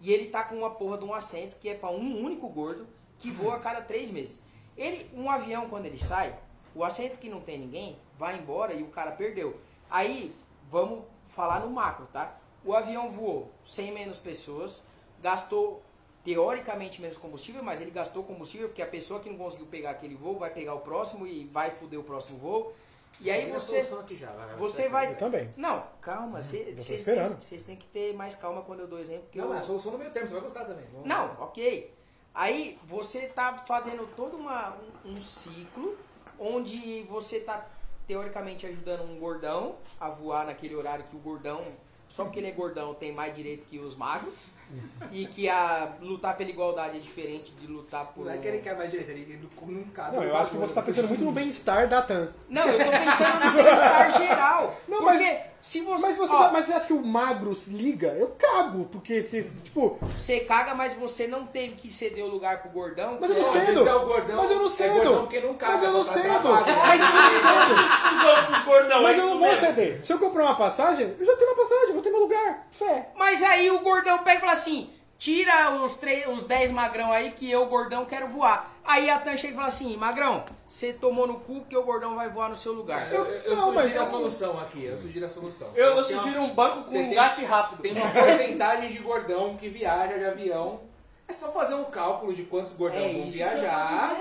E 0.00 0.12
ele 0.12 0.30
tá 0.30 0.44
com 0.44 0.56
uma 0.56 0.70
porra 0.70 0.96
de 0.96 1.04
um 1.04 1.12
assento 1.12 1.56
que 1.56 1.68
é 1.68 1.74
pra 1.74 1.90
um 1.90 2.24
único 2.24 2.48
gordo 2.48 2.86
que 3.18 3.30
voa 3.30 3.56
a 3.56 3.60
cada 3.60 3.82
três 3.82 4.10
meses. 4.10 4.40
Ele, 4.76 5.10
um 5.14 5.30
avião, 5.30 5.68
quando 5.68 5.86
ele 5.86 5.98
sai, 5.98 6.38
o 6.74 6.82
assento 6.82 7.18
que 7.18 7.28
não 7.28 7.40
tem 7.40 7.58
ninguém 7.58 7.98
vai 8.18 8.38
embora 8.38 8.72
e 8.72 8.82
o 8.82 8.88
cara 8.88 9.12
perdeu. 9.12 9.60
Aí, 9.90 10.34
vamos 10.70 11.04
falar 11.28 11.60
no 11.60 11.70
macro, 11.70 12.06
tá? 12.12 12.38
O 12.64 12.74
avião 12.74 13.10
voou 13.10 13.52
100 13.66 13.92
menos 13.92 14.18
pessoas, 14.18 14.86
gastou 15.20 15.82
teoricamente 16.24 17.00
menos 17.00 17.16
combustível, 17.16 17.62
mas 17.62 17.80
ele 17.80 17.90
gastou 17.90 18.22
combustível 18.24 18.68
porque 18.68 18.82
a 18.82 18.86
pessoa 18.86 19.20
que 19.20 19.28
não 19.30 19.38
conseguiu 19.38 19.66
pegar 19.66 19.90
aquele 19.90 20.14
voo 20.14 20.38
vai 20.38 20.50
pegar 20.50 20.74
o 20.74 20.80
próximo 20.80 21.26
e 21.26 21.44
vai 21.46 21.70
foder 21.70 21.98
o 21.98 22.04
próximo 22.04 22.38
voo. 22.38 22.72
E 23.20 23.30
aí 23.30 23.46
Tem 23.46 23.54
a 23.54 23.58
você 23.58 23.82
já, 24.16 24.30
vai, 24.30 24.54
você 24.56 24.82
vai, 24.88 25.06
vai- 25.06 25.14
Eu 25.14 25.18
também. 25.18 25.50
não, 25.56 25.84
calma, 26.00 26.42
vocês 26.42 26.78
esperando. 26.90 27.30
têm, 27.32 27.40
vocês 27.40 27.62
têm 27.64 27.76
que 27.76 27.86
ter 27.88 28.14
mais 28.14 28.34
calma 28.36 28.62
quando 28.62 28.80
eu 28.80 28.86
dou 28.86 28.98
exemplo. 29.00 29.24
Que 29.32 29.38
Não, 29.38 29.46
eu... 29.48 29.54
é 29.54 29.58
a 29.58 29.62
solução 29.62 29.92
no 29.92 29.98
meio 29.98 30.10
termo, 30.12 30.28
você 30.28 30.34
vai 30.34 30.42
gostar 30.42 30.64
também. 30.64 30.84
Vamos 30.92 31.08
Não, 31.08 31.26
lá. 31.26 31.36
ok. 31.40 31.92
Aí 32.32 32.78
você 32.84 33.26
tá 33.26 33.58
fazendo 33.66 34.06
todo 34.14 34.36
uma, 34.36 34.76
um, 35.04 35.10
um 35.12 35.16
ciclo 35.16 35.98
onde 36.38 37.02
você 37.04 37.40
tá 37.40 37.66
teoricamente 38.06 38.64
ajudando 38.66 39.02
um 39.10 39.18
gordão 39.18 39.76
a 39.98 40.08
voar 40.08 40.46
naquele 40.46 40.74
horário 40.76 41.04
que 41.04 41.16
o 41.16 41.18
gordão, 41.18 41.62
só 42.08 42.24
porque 42.24 42.38
ele 42.38 42.48
é 42.48 42.52
gordão, 42.52 42.94
tem 42.94 43.12
mais 43.12 43.34
direito 43.34 43.66
que 43.66 43.78
os 43.78 43.96
magros. 43.96 44.34
e 45.12 45.26
que 45.26 45.48
a 45.48 45.88
lutar 46.00 46.36
pela 46.36 46.50
igualdade 46.50 46.96
é 46.96 47.00
diferente 47.00 47.52
de 47.52 47.66
lutar 47.66 48.06
por. 48.06 48.24
Não 48.26 48.32
é 48.32 48.36
um- 48.36 48.40
que 48.40 48.48
ele 48.48 48.58
quer 48.58 48.76
mais 48.76 48.90
direito, 48.90 49.10
ele 49.10 49.24
num 49.72 49.84
caso. 49.90 50.16
Não, 50.16 50.22
eu 50.22 50.36
acho 50.36 50.50
que 50.50 50.56
você 50.56 50.74
tá 50.74 50.82
pensando 50.82 51.08
muito 51.08 51.24
no 51.24 51.32
bem-estar 51.32 51.88
da 51.88 52.02
TAM. 52.02 52.28
Não, 52.48 52.66
eu 52.68 52.78
tô 52.84 52.90
pensando 52.90 53.44
no 53.44 53.52
bem-estar 53.62 54.12
geral. 54.18 54.80
Não, 54.88 54.98
porque 54.98 55.18
mas- 55.18 55.49
se 55.62 55.80
você. 55.82 56.06
Mas 56.06 56.16
você, 56.16 56.32
ó, 56.32 56.50
mas 56.52 56.66
você 56.66 56.72
acha 56.72 56.86
que 56.86 56.92
o 56.92 57.04
magro 57.04 57.54
se 57.54 57.70
liga? 57.70 58.08
Eu 58.08 58.28
cago, 58.38 58.86
porque 58.90 59.22
se, 59.22 59.42
tipo, 59.62 59.98
Você 60.16 60.40
caga, 60.40 60.74
mas 60.74 60.94
você 60.94 61.26
não 61.26 61.46
teve 61.46 61.74
que 61.74 61.92
ceder 61.92 62.24
o 62.24 62.28
lugar 62.28 62.62
pro 62.62 62.70
gordão. 62.70 63.18
Mas 63.20 63.30
eu 63.30 63.36
é- 63.36 63.40
não 63.42 63.48
Às 63.60 63.66
cedo. 63.66 63.88
é 63.88 63.94
o 63.94 64.06
gordão, 64.06 64.36
Mas 64.36 64.50
eu 64.50 64.56
não 64.58 64.66
é 64.66 64.70
cedo. 64.70 65.16
porque 65.20 65.40
não 65.40 65.54
caga, 65.54 65.72
Mas 65.74 65.82
eu 65.84 65.92
não 65.92 66.04
tá 66.04 66.12
cedo. 66.12 66.28
Mas 66.28 67.00
eu 67.00 67.06
não 67.06 67.40
cedo. 67.40 68.46
Pros 68.46 68.64
gordão, 68.64 69.02
Mas 69.02 69.16
é 69.16 69.20
eu 69.20 69.26
não 69.26 69.38
vou 69.38 69.48
mesmo. 69.48 69.60
ceder. 69.66 70.04
Se 70.04 70.12
eu 70.12 70.18
comprar 70.18 70.44
uma 70.44 70.54
passagem, 70.56 71.14
eu 71.18 71.26
já 71.26 71.36
tenho 71.36 71.50
uma 71.50 71.56
passagem, 71.62 71.92
vou 71.92 72.02
ter 72.02 72.10
meu 72.10 72.20
lugar. 72.20 72.66
Fé. 72.70 73.08
Mas 73.16 73.42
aí 73.42 73.70
o 73.70 73.80
gordão 73.80 74.18
pega 74.18 74.38
e 74.38 74.40
fala 74.40 74.52
assim: 74.52 74.90
tira 75.20 75.70
os, 75.84 75.96
três, 75.96 76.26
os 76.26 76.44
10 76.44 76.70
magrão 76.72 77.12
aí 77.12 77.30
que 77.32 77.48
eu, 77.48 77.66
gordão, 77.66 78.06
quero 78.06 78.26
voar. 78.28 78.74
Aí 78.82 79.10
a 79.10 79.18
Tan 79.20 79.36
chega 79.36 79.52
e 79.52 79.56
fala 79.56 79.68
assim: 79.68 79.96
magrão, 79.96 80.42
você 80.66 80.94
tomou 80.94 81.26
no 81.26 81.38
cu 81.40 81.60
que 81.68 81.76
o 81.76 81.82
gordão 81.84 82.16
vai 82.16 82.28
voar 82.30 82.48
no 82.48 82.56
seu 82.56 82.72
lugar. 82.72 83.12
Eu, 83.12 83.24
eu, 83.26 83.42
eu 83.42 83.56
Não, 83.56 83.70
mas 83.72 83.84
sugiro 83.84 84.00
a 84.00 84.04
eu- 84.06 84.10
solução 84.10 84.58
aqui, 84.58 84.84
eu 84.84 84.96
sugiro 84.96 85.26
a 85.26 85.28
solução. 85.28 85.68
Eu, 85.74 85.96
eu 85.98 86.02
sugiro 86.02 86.40
um 86.40 86.54
banco 86.54 86.82
com 86.82 86.88
um 86.88 86.92
tem- 86.92 87.14
gate 87.14 87.42
rápido. 87.44 87.82
Tem 87.82 87.92
uma 87.92 88.10
porcentagem 88.10 88.88
de 88.90 88.98
gordão 88.98 89.56
que 89.58 89.68
viaja 89.68 90.16
de 90.18 90.24
avião. 90.24 90.80
É 91.28 91.32
só 91.32 91.52
fazer 91.52 91.74
um 91.74 91.84
cálculo 91.84 92.34
de 92.34 92.42
quantos 92.44 92.72
gordão 92.72 92.98
É 92.98 93.12
vão 93.12 93.28
isso 93.28 93.38
que 93.38 93.44
eu 93.44 93.48
tô 93.50 93.54
viajar. 93.56 94.16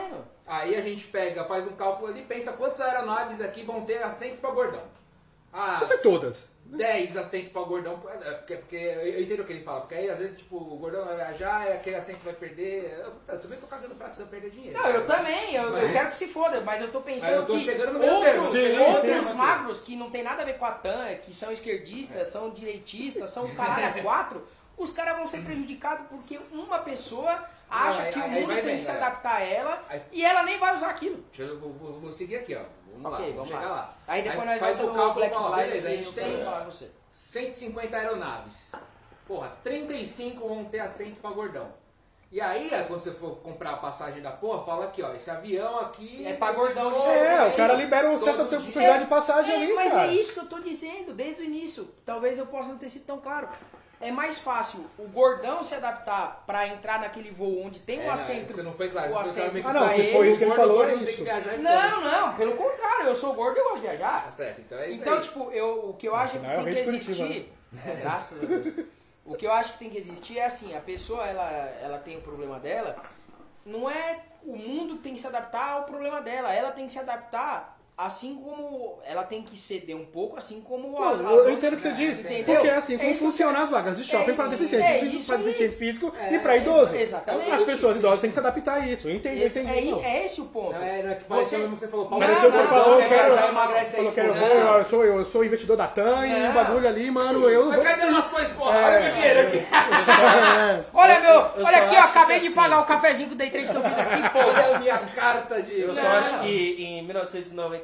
Aí 0.46 0.76
a 0.76 0.82
gente 0.82 1.06
pega, 1.06 1.44
faz 1.46 1.66
um 1.66 1.72
cálculo 1.72 2.08
ali, 2.12 2.22
pensa 2.24 2.52
quantas 2.54 2.82
aeronaves 2.82 3.40
aqui 3.42 3.64
vão 3.64 3.82
ter 3.82 4.04
assento 4.04 4.38
para 4.42 4.52
gordão. 4.52 4.82
Ah, 5.52 5.78
Não 5.82 5.88
sei 5.88 5.98
todas. 6.00 6.58
10 6.66 7.18
assentos 7.18 7.52
para 7.52 7.64
gordão, 7.64 8.00
é, 8.08 8.32
porque, 8.34 8.56
porque 8.58 8.76
eu 8.76 9.24
entendo 9.24 9.40
o 9.40 9.44
que 9.44 9.54
ele 9.54 9.64
fala, 9.64 9.82
porque 9.82 9.96
aí 9.96 10.08
às 10.08 10.20
vezes 10.20 10.38
tipo, 10.38 10.56
o 10.56 10.78
gordão 10.78 11.04
vai 11.04 11.16
viajar, 11.16 11.68
e 11.68 11.74
aquele 11.74 11.96
assento 11.96 12.20
vai 12.24 12.34
perder. 12.34 12.94
Eu, 13.00 13.14
eu 13.28 13.40
também 13.42 13.58
tô 13.60 13.66
cagando 13.66 13.96
pra 13.96 14.14
você 14.14 14.24
perder 14.26 14.52
dinheiro. 14.52 14.78
Não, 14.80 14.88
eu 14.88 15.08
também, 15.08 15.56
eu, 15.56 15.64
eu 15.64 15.72
Mas- 15.72 15.92
quero 15.92 16.10
que 16.10 16.16
se 16.16 16.28
foda, 16.28 16.62
mas 16.62 16.80
eu 16.80 16.92
tô 16.92 17.02
pensando 17.02 17.32
eu 17.38 17.46
tô 17.48 17.54
que 17.58 17.72
outros, 17.72 18.52
sim, 18.52 18.68
sim, 18.72 18.78
outros 18.78 19.26
sim. 19.28 19.34
magros 19.34 19.82
que 19.82 19.96
não 19.96 20.12
tem 20.12 20.22
nada 20.22 20.44
a 20.44 20.46
ver 20.46 20.60
com 20.60 20.66
a 20.66 20.72
TAN, 20.72 21.16
que 21.24 21.34
são 21.36 21.52
esquerdistas, 21.52 22.28
são 22.30 22.52
direitistas, 22.52 23.32
são 23.32 23.48
caralho 23.56 24.00
a 24.00 24.02
quatro, 24.04 24.48
os 24.78 24.92
caras 24.94 25.18
vão 25.18 25.28
ser 25.28 25.42
prejudicados 25.42 26.06
porque 26.08 26.40
uma 26.52 26.78
pessoa 26.80 27.46
acha 27.68 28.04
aí- 28.04 28.14
que 28.14 28.20
o 28.20 28.28
mundo 28.30 28.54
tem 28.54 28.64
bem, 28.64 28.78
que 28.78 28.84
se 28.86 28.92
adaptar 28.92 29.38
a 29.38 29.42
ela 29.44 29.84
Aí- 29.90 30.02
e 30.12 30.24
ela 30.24 30.44
nem 30.44 30.60
vai 30.60 30.76
usar 30.76 30.92
aquilo. 30.92 31.24
Deixa 31.34 31.52
eu 31.52 31.60
vou 31.60 32.12
seguir 32.12 32.36
aqui, 32.36 32.54
ó. 32.56 32.62
Vamos 33.02 33.20
Ok, 33.20 33.30
lá, 33.30 33.34
vamos 33.36 33.48
chegar 33.50 33.62
lá. 33.62 33.76
lá. 33.76 33.94
Aí 34.08 34.22
depois 34.22 34.46
nós 34.46 34.60
faz 34.60 34.78
vamos 34.78 34.92
o 34.92 34.96
cálculo 34.96 35.26
e 35.26 35.30
fala, 35.30 35.56
beleza, 35.58 35.88
a 35.88 35.92
e 35.94 35.98
gente 35.98 36.12
tem 36.14 36.32
quero 36.32 36.46
falar 36.46 36.66
com 36.66 36.72
você. 36.72 36.92
150 37.10 37.98
aeronaves. 37.98 38.72
Porra, 39.28 39.52
35 39.64 40.48
vão 40.48 40.66
ter 40.66 40.80
assento 40.80 41.20
pra 41.22 41.30
gordão. 41.32 41.68
E 42.32 42.40
aí, 42.40 42.72
é, 42.72 42.84
quando 42.84 43.00
você 43.00 43.12
for 43.12 43.38
comprar 43.38 43.72
a 43.72 43.78
passagem 43.78 44.22
da 44.22 44.32
porra, 44.32 44.64
fala 44.64 44.86
aqui, 44.86 45.02
ó, 45.02 45.12
esse 45.16 45.32
avião 45.32 45.80
aqui... 45.80 46.24
É 46.28 46.34
pra 46.34 46.52
gordão 46.52 46.92
de 46.94 47.00
É, 47.08 47.48
o 47.48 47.56
cara 47.56 47.74
libera 47.74 48.08
uma 48.08 48.20
certa 48.20 48.46
quantidade 48.46 49.00
de 49.00 49.10
passagem 49.10 49.52
É, 49.52 49.56
ali, 49.64 49.74
mas 49.74 49.92
cara. 49.92 50.08
é 50.10 50.14
isso 50.14 50.34
que 50.34 50.40
eu 50.40 50.46
tô 50.46 50.60
dizendo 50.60 51.12
desde 51.14 51.42
o 51.42 51.46
início. 51.46 51.92
Talvez 52.06 52.38
eu 52.38 52.46
possa 52.46 52.70
não 52.70 52.78
ter 52.78 52.88
sido 52.90 53.06
tão 53.08 53.20
claro. 53.20 53.50
É 54.02 54.12
mais 54.12 54.40
fácil 54.40 54.90
o 54.98 55.08
gordão 55.10 55.62
se 55.64 55.76
adaptar 55.76 56.44
pra 56.48 56.68
entrar 56.68 57.00
naquele 57.02 57.32
voo 57.32 57.66
onde 57.66 57.80
tem 57.80 58.00
um 58.00 58.04
É, 58.04 58.06
não, 58.06 58.14
assento. 58.14 58.54
Você 58.54 58.64
não 58.64 58.74
foi 58.74 58.90
claro. 58.90 59.12
o 59.12 59.20
assento 59.20 59.68
Ah, 59.68 59.74
não, 59.74 59.90
se 59.90 60.12
foi 60.14 60.22
o 60.22 60.26
isso 60.26 60.40
que 60.40 60.46
ele 60.46 60.56
falou, 60.56 60.78
gordo 60.78 60.92
é 60.92 60.96
tem 60.96 61.06
que 61.06 61.12
isso. 61.12 61.24
Não, 61.62 62.02
não, 62.02 62.36
pelo 62.36 62.56
contrário, 62.56 63.08
eu 63.08 63.16
sou 63.16 63.34
gordo 63.34 63.58
e 63.58 63.60
eu 63.60 63.64
gosto 63.66 63.76
de 63.76 63.82
viajar. 63.88 64.24
Tá 64.24 64.32
certo, 64.32 64.62
então 64.62 64.78
é 64.80 64.90
isso 64.90 65.02
Então, 65.02 65.14
aí. 65.16 65.22
tipo, 65.22 65.52
eu, 65.52 65.90
o 65.90 65.94
que 65.96 66.08
eu 66.08 66.16
acho 66.16 66.40
que 66.40 66.46
é 66.46 66.60
o 66.60 66.64
tem 66.64 66.74
que 66.74 66.80
existir. 66.80 67.54
É, 67.86 67.96
graças 68.02 68.42
a 68.42 68.46
Deus. 68.46 68.86
O 69.26 69.36
que 69.36 69.46
eu 69.46 69.52
acho 69.52 69.74
que 69.74 69.80
tem 69.80 69.90
que 69.90 69.98
existir 69.98 70.40
é 70.40 70.46
assim, 70.46 70.76
a 70.76 70.82
pessoa 70.82 71.26
ela, 71.26 71.50
ela 71.84 71.98
tem 72.00 72.18
o 72.18 72.22
problema 72.22 72.58
dela, 72.60 72.96
não 73.66 73.90
é 73.90 74.22
o 74.44 74.56
mundo 74.56 74.98
tem 74.98 75.14
que 75.14 75.20
se 75.20 75.28
adaptar 75.28 75.72
ao 75.74 75.84
problema 75.84 76.22
dela, 76.22 76.54
ela 76.54 76.72
tem 76.72 76.88
que 76.88 76.94
se 76.94 77.00
adaptar 77.00 77.79
assim 78.02 78.36
como 78.36 78.98
ela 79.06 79.24
tem 79.24 79.42
que 79.42 79.58
ceder 79.60 79.96
um 79.96 80.06
pouco, 80.06 80.38
assim 80.38 80.62
como 80.62 81.02
a, 81.04 81.18
Não, 81.18 81.32
eu, 81.32 81.50
eu 81.50 81.50
entendo 81.52 81.74
o 81.74 81.76
que 81.76 81.84
você 81.84 81.92
diz. 81.92 82.20
Entendeu? 82.22 82.56
Porque 82.56 82.68
é 82.70 82.76
assim, 82.76 82.98
como 82.98 83.10
É 83.10 83.14
que 83.14 83.20
eu 83.24 83.28
funcionam 83.28 83.62
as 83.62 83.70
vagas 83.70 83.98
de 83.98 84.04
shopping 84.06 84.32
É 84.32 84.34
para 84.34 84.46
isso- 84.46 84.50
deficiente 84.58 84.86
é 84.88 85.00
físico, 85.00 85.18
isso 85.18 85.28
para 85.28 85.38
deficiente 85.38 85.76
físico 85.76 86.14
É, 86.20 86.34
e 86.36 86.40
para 86.40 86.58
idoso. 86.58 86.96
exatamente. 86.96 87.52
As 87.52 87.64
pessoas 87.64 87.98
idosas 87.98 88.20
têm 88.22 88.30
que 88.30 88.34
se 88.34 88.40
adaptar 88.40 88.74
a 88.76 88.88
isso. 88.88 89.10
Eu 89.10 89.16
entendi, 89.16 89.42
eu 89.42 89.48
Esse- 89.48 89.60
entendi. 89.60 89.94
é, 90.02 90.18
é 90.22 90.26
esse 90.26 90.40
o 90.40 90.46
ponto. 90.46 90.72
Não, 90.74 90.82
é, 90.82 91.04
não 91.04 91.12
é 91.12 91.16
que 91.16 91.24
Você- 91.28 91.58
mesmo 91.58 91.74
que 91.74 91.80
você 91.82 91.88
falou. 91.90 92.06
Apareceu 92.08 92.52
não, 92.52 92.58
você 92.62 92.68
falou, 92.68 92.88
não, 92.90 93.02
eu 93.02 93.10
quero, 93.10 93.36
já 93.36 93.48
emagrece 93.50 93.96
aí, 93.98 94.12
falou, 94.12 94.14
quero, 94.14 94.34
eu 94.80 94.86
sou, 94.86 95.04
eu 95.06 95.26
sou 95.26 95.44
investidor 95.46 95.76
da 95.78 95.88
TAM 95.88 96.26
e 96.26 96.50
o 96.50 96.54
bagulho 96.54 96.88
ali, 96.88 97.12
mano, 97.12 97.50
eu... 97.50 97.66
Mas 97.66 97.84
cadê 97.84 98.04
as 98.04 98.16
ações, 98.16 98.48
porra? 98.50 98.78
Olha 98.78 99.00
meu 99.02 99.12
dinheiro 99.12 99.40
aqui. 99.48 99.68
Olha, 100.94 101.20
meu, 101.20 101.32
eu 101.32 101.66
olha 101.66 101.78
aqui, 101.86 101.96
ó, 101.96 102.00
acho 102.00 102.10
acabei 102.10 102.36
que 102.38 102.42
de 102.44 102.48
assim- 102.48 102.56
pagar 102.56 102.80
o 102.82 102.86
cafezinho 102.86 103.28
com 103.30 103.36
o 103.36 103.38
day 103.38 103.50
trade 103.50 103.68
que 103.68 103.76
eu 103.76 103.82
fiz 103.82 104.00
aqui, 104.00 104.30
pô. 104.30 104.40
Olha 104.40 104.76
a 104.76 104.80
minha 104.80 104.98
carta 104.98 105.62
de... 105.62 105.80
Eu 105.82 105.94
só 105.96 106.08
acho 106.08 106.40
que 106.40 106.76
em 106.80 107.04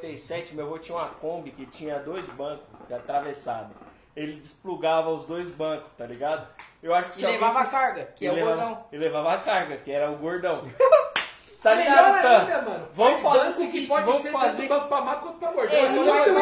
1997 0.06 0.54
meu 0.54 0.66
avô 0.66 0.78
tinha 0.78 0.96
uma 0.96 1.08
Kombi 1.08 1.50
que 1.50 1.66
tinha 1.66 1.98
dois 1.98 2.26
bancos 2.28 2.64
atravessados. 2.92 3.72
Ele 4.14 4.32
desplugava 4.40 5.10
os 5.10 5.24
dois 5.24 5.50
bancos, 5.50 5.90
tá 5.98 6.06
ligado? 6.06 6.46
Eu 6.82 6.94
acho 6.94 7.10
que 7.10 7.22
E 7.22 7.26
levava 7.26 7.60
a 7.60 7.66
carga, 7.66 8.04
que 8.16 8.24
e 8.24 8.28
é 8.28 8.32
o 8.32 8.34
levava- 8.34 8.56
gordão. 8.56 8.84
E 8.90 8.96
levava 8.96 9.32
a 9.34 9.38
carga, 9.38 9.76
que 9.76 9.92
era 9.92 10.10
o 10.10 10.16
gordão. 10.16 10.62
Tá 11.62 11.74
ligado, 11.74 12.22
Tan? 12.22 12.38
ainda, 12.42 12.62
mano. 12.62 12.88
Vamos 12.94 13.20
Faz 13.22 13.34
fazer 13.38 13.48
o 13.48 13.52
seguinte, 13.52 13.80
que 13.80 13.86
pode 13.88 14.04
vamos 14.06 14.22
ser 14.22 14.30
fazer- 14.30 14.68
tanto 14.68 14.78
banco 14.78 14.88
pra 14.88 15.00
magro 15.00 15.20
quanto 15.22 15.38
pra 15.38 15.50
gordão. 15.52 15.74
É, 15.76 15.84
isso 15.86 16.04
você 16.04 16.10
é 16.10 16.24
só 16.24 16.32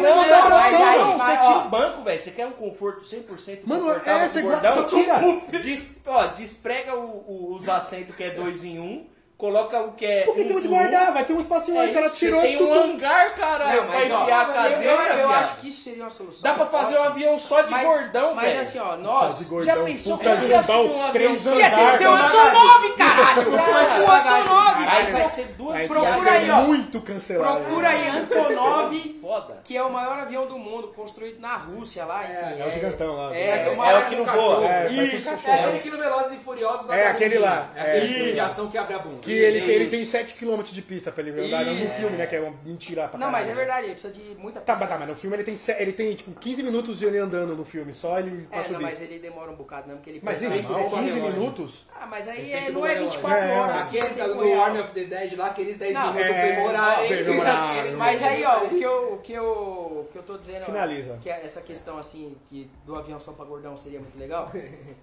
não 0.00 0.24
é 0.24 0.50
Mas 0.50 0.74
aí- 0.74 0.98
Não, 0.98 1.18
você 1.18 1.36
tira 1.38 1.58
o 1.58 1.68
banco, 1.70 2.02
velho. 2.02 2.20
Você 2.20 2.30
quer 2.32 2.46
um 2.46 2.52
conforto 2.52 3.00
100% 3.02 3.66
Mano, 3.66 3.84
confortável 3.86 4.12
é, 4.20 4.24
pro 4.24 4.32
você 4.32 4.42
gordão? 4.42 4.74
só 4.74 4.82
tira. 4.84 5.58
Des, 5.58 5.96
ó, 6.04 6.26
desprega 6.26 6.94
o- 6.94 7.24
o- 7.26 7.54
os 7.56 7.66
assentos 7.66 8.14
que 8.14 8.24
é 8.24 8.30
dois 8.30 8.62
em 8.62 8.78
um, 8.78 9.06
coloca 9.42 9.80
o 9.80 9.92
que 9.92 10.06
é 10.06 10.22
Por 10.22 10.36
que 10.36 10.42
um 10.42 10.46
tem 10.46 10.56
onde 10.56 10.68
um. 10.68 10.70
guardar? 10.70 11.12
Vai 11.12 11.24
ter 11.24 11.32
um 11.32 11.40
espacinho 11.40 11.80
aí, 11.80 11.88
É 11.88 11.90
o 11.90 11.94
cara 11.94 12.10
tirou 12.10 12.40
tem 12.42 12.56
tudo. 12.58 12.70
um 12.70 12.82
hangar, 12.92 13.34
caralho, 13.34 13.80
Não, 13.80 13.86
pra 13.88 13.94
mas 13.98 14.04
enfiar 14.04 14.38
a 14.38 14.46
eu, 14.48 14.54
cadeira, 14.54 14.92
eu, 15.14 15.18
eu 15.18 15.30
acho 15.30 15.56
que 15.56 15.68
isso 15.68 15.82
seria 15.82 16.04
uma 16.04 16.10
solução. 16.10 16.42
Dá 16.42 16.52
pra 16.56 16.66
fazer 16.66 16.96
um 16.96 17.02
avião 17.02 17.36
só 17.40 17.60
de 17.62 17.70
mas, 17.72 17.84
gordão, 17.88 18.34
Mas 18.36 18.44
velho. 18.46 18.60
assim, 18.60 18.78
ó, 18.78 18.96
nós. 18.96 19.42
gordão, 19.48 19.66
já 19.76 19.82
pensou 19.82 20.18
que 20.18 20.24
já 20.46 20.62
subiu 20.62 20.82
um 20.94 21.02
avião 21.02 21.10
três 21.12 21.40
só? 21.40 21.54
Ia 21.56 21.70
ter 21.70 21.74
que 21.74 21.80
andares. 21.80 21.96
ser 21.96 22.08
um 22.08 22.14
Antonov, 22.14 22.92
caralho! 22.96 23.50
O 23.50 24.10
Antonov! 24.10 24.88
Aí 24.88 25.12
vai 25.12 25.24
ser 25.24 25.44
duas 25.58 25.86
Procura 25.88 26.30
aí, 26.30 26.44
ser 26.46 26.50
ó. 26.52 26.60
muito 26.62 27.00
cancelado. 27.00 27.60
Procura 27.64 27.88
aí 27.88 28.08
Antonov, 28.08 28.92
que 29.64 29.76
é 29.76 29.82
o 29.82 29.92
maior 29.92 30.18
avião 30.20 30.46
do 30.46 30.58
mundo, 30.58 30.88
construído 30.94 31.40
na 31.40 31.56
Rússia 31.56 32.04
lá, 32.04 32.24
enfim. 32.24 32.60
é 32.62 32.66
o 32.66 32.70
gigantão 32.72 33.16
lá. 33.16 33.34
É, 33.34 33.66
É, 33.66 33.70
uma- 33.70 33.90
É 33.90 33.98
o 33.98 34.06
que 34.06 34.16
não 34.16 34.24
voa. 34.24 34.66
É, 34.66 34.88
um 34.88 34.92
Isso. 34.92 35.28
É 35.46 35.54
aquele 35.54 35.78
que 35.80 35.90
no 35.90 35.98
Velozes 35.98 36.32
e 36.32 36.36
Furiosos 36.44 36.90
É, 36.90 37.08
aquele 37.08 37.38
lá. 37.38 37.70
É 37.74 37.80
aquele 37.82 38.04
É, 38.04 38.08
filme 38.08 38.24
de 38.32 38.38
isso. 38.38 38.42
ação 38.46 38.68
que 38.68 38.78
abre 38.78 38.94
a 38.94 38.98
bunda. 38.98 39.18
Que 39.32 39.38
ele, 39.38 39.58
Isso. 39.58 39.70
ele 39.70 39.86
tem 39.88 40.02
7km 40.04 40.62
de 40.72 40.82
pista 40.82 41.10
pra 41.12 41.22
ele 41.22 41.46
andar 41.46 41.64
no 41.64 41.72
Isso. 41.82 41.94
filme, 41.96 42.16
né? 42.16 42.26
Que 42.26 42.36
é 42.36 42.40
uma 42.40 42.54
mentira 42.64 43.08
pra 43.08 43.18
Não, 43.18 43.30
mas 43.30 43.42
é 43.48 43.52
caralho. 43.52 43.56
verdade, 43.56 43.86
ele 43.86 43.92
precisa 43.94 44.12
de 44.12 44.34
muita 44.36 44.60
Tá, 44.60 44.72
pista. 44.72 44.84
mas 44.86 44.88
tá, 44.94 44.98
mas 44.98 45.08
no 45.08 45.16
filme 45.16 45.36
ele 45.36 45.44
tem, 45.44 45.56
se- 45.56 45.76
ele 45.78 45.92
tem 45.92 46.14
tipo 46.14 46.32
15 46.38 46.62
minutos 46.62 46.98
de 46.98 47.04
ele 47.06 47.18
andando 47.18 47.56
no 47.56 47.64
filme, 47.64 47.92
só 47.92 48.18
ele 48.18 48.46
pra 48.46 48.58
É, 48.58 48.68
não, 48.68 48.80
mas 48.80 49.00
ele 49.02 49.18
demora 49.18 49.50
um 49.50 49.56
bocado 49.56 49.88
mesmo, 49.88 50.02
que 50.02 50.10
ele 50.10 50.20
Mas 50.22 50.38
pega- 50.38 50.54
ele, 50.54 50.62
Não, 50.62 50.88
15 50.90 51.10
relógio. 51.18 51.22
minutos? 51.40 51.86
Ah, 51.94 52.06
mas 52.06 52.28
aí 52.28 52.52
é, 52.52 52.70
não 52.70 52.84
é 52.86 52.94
relógio. 52.94 53.10
24 53.20 53.38
É, 53.48 53.58
horas. 53.58 53.80
Aqueles 53.82 54.12
tem 54.12 54.18
da- 54.28 54.32
do. 54.32 54.60
Army 54.60 54.80
of 54.80 54.90
the 54.92 55.04
Dead 55.04 55.36
lá, 55.38 55.46
aqueles 55.46 55.76
10 55.78 55.94
Não, 55.94 56.12
minutos 56.12 56.26
é. 56.36 56.62
Mas 57.96 58.22
aí, 58.22 58.44
ó, 58.44 58.64
o 58.64 58.68
que 58.68 58.82
eu, 58.82 59.12
o 59.14 59.18
que 59.18 59.32
eu, 59.32 59.44
o 59.44 60.08
que 60.10 60.18
eu 60.18 60.22
tô 60.22 60.38
dizendo, 60.38 60.62
ó, 60.62 60.66
Finaliza. 60.66 61.18
que 61.22 61.28
é 61.30 61.44
essa 61.44 61.60
questão 61.60 61.98
assim, 61.98 62.36
que 62.46 62.70
do 62.84 62.94
avião 62.96 63.18
só 63.20 63.32
pra 63.32 63.44
gordão 63.44 63.76
seria 63.76 64.00
muito 64.00 64.18
legal. 64.18 64.50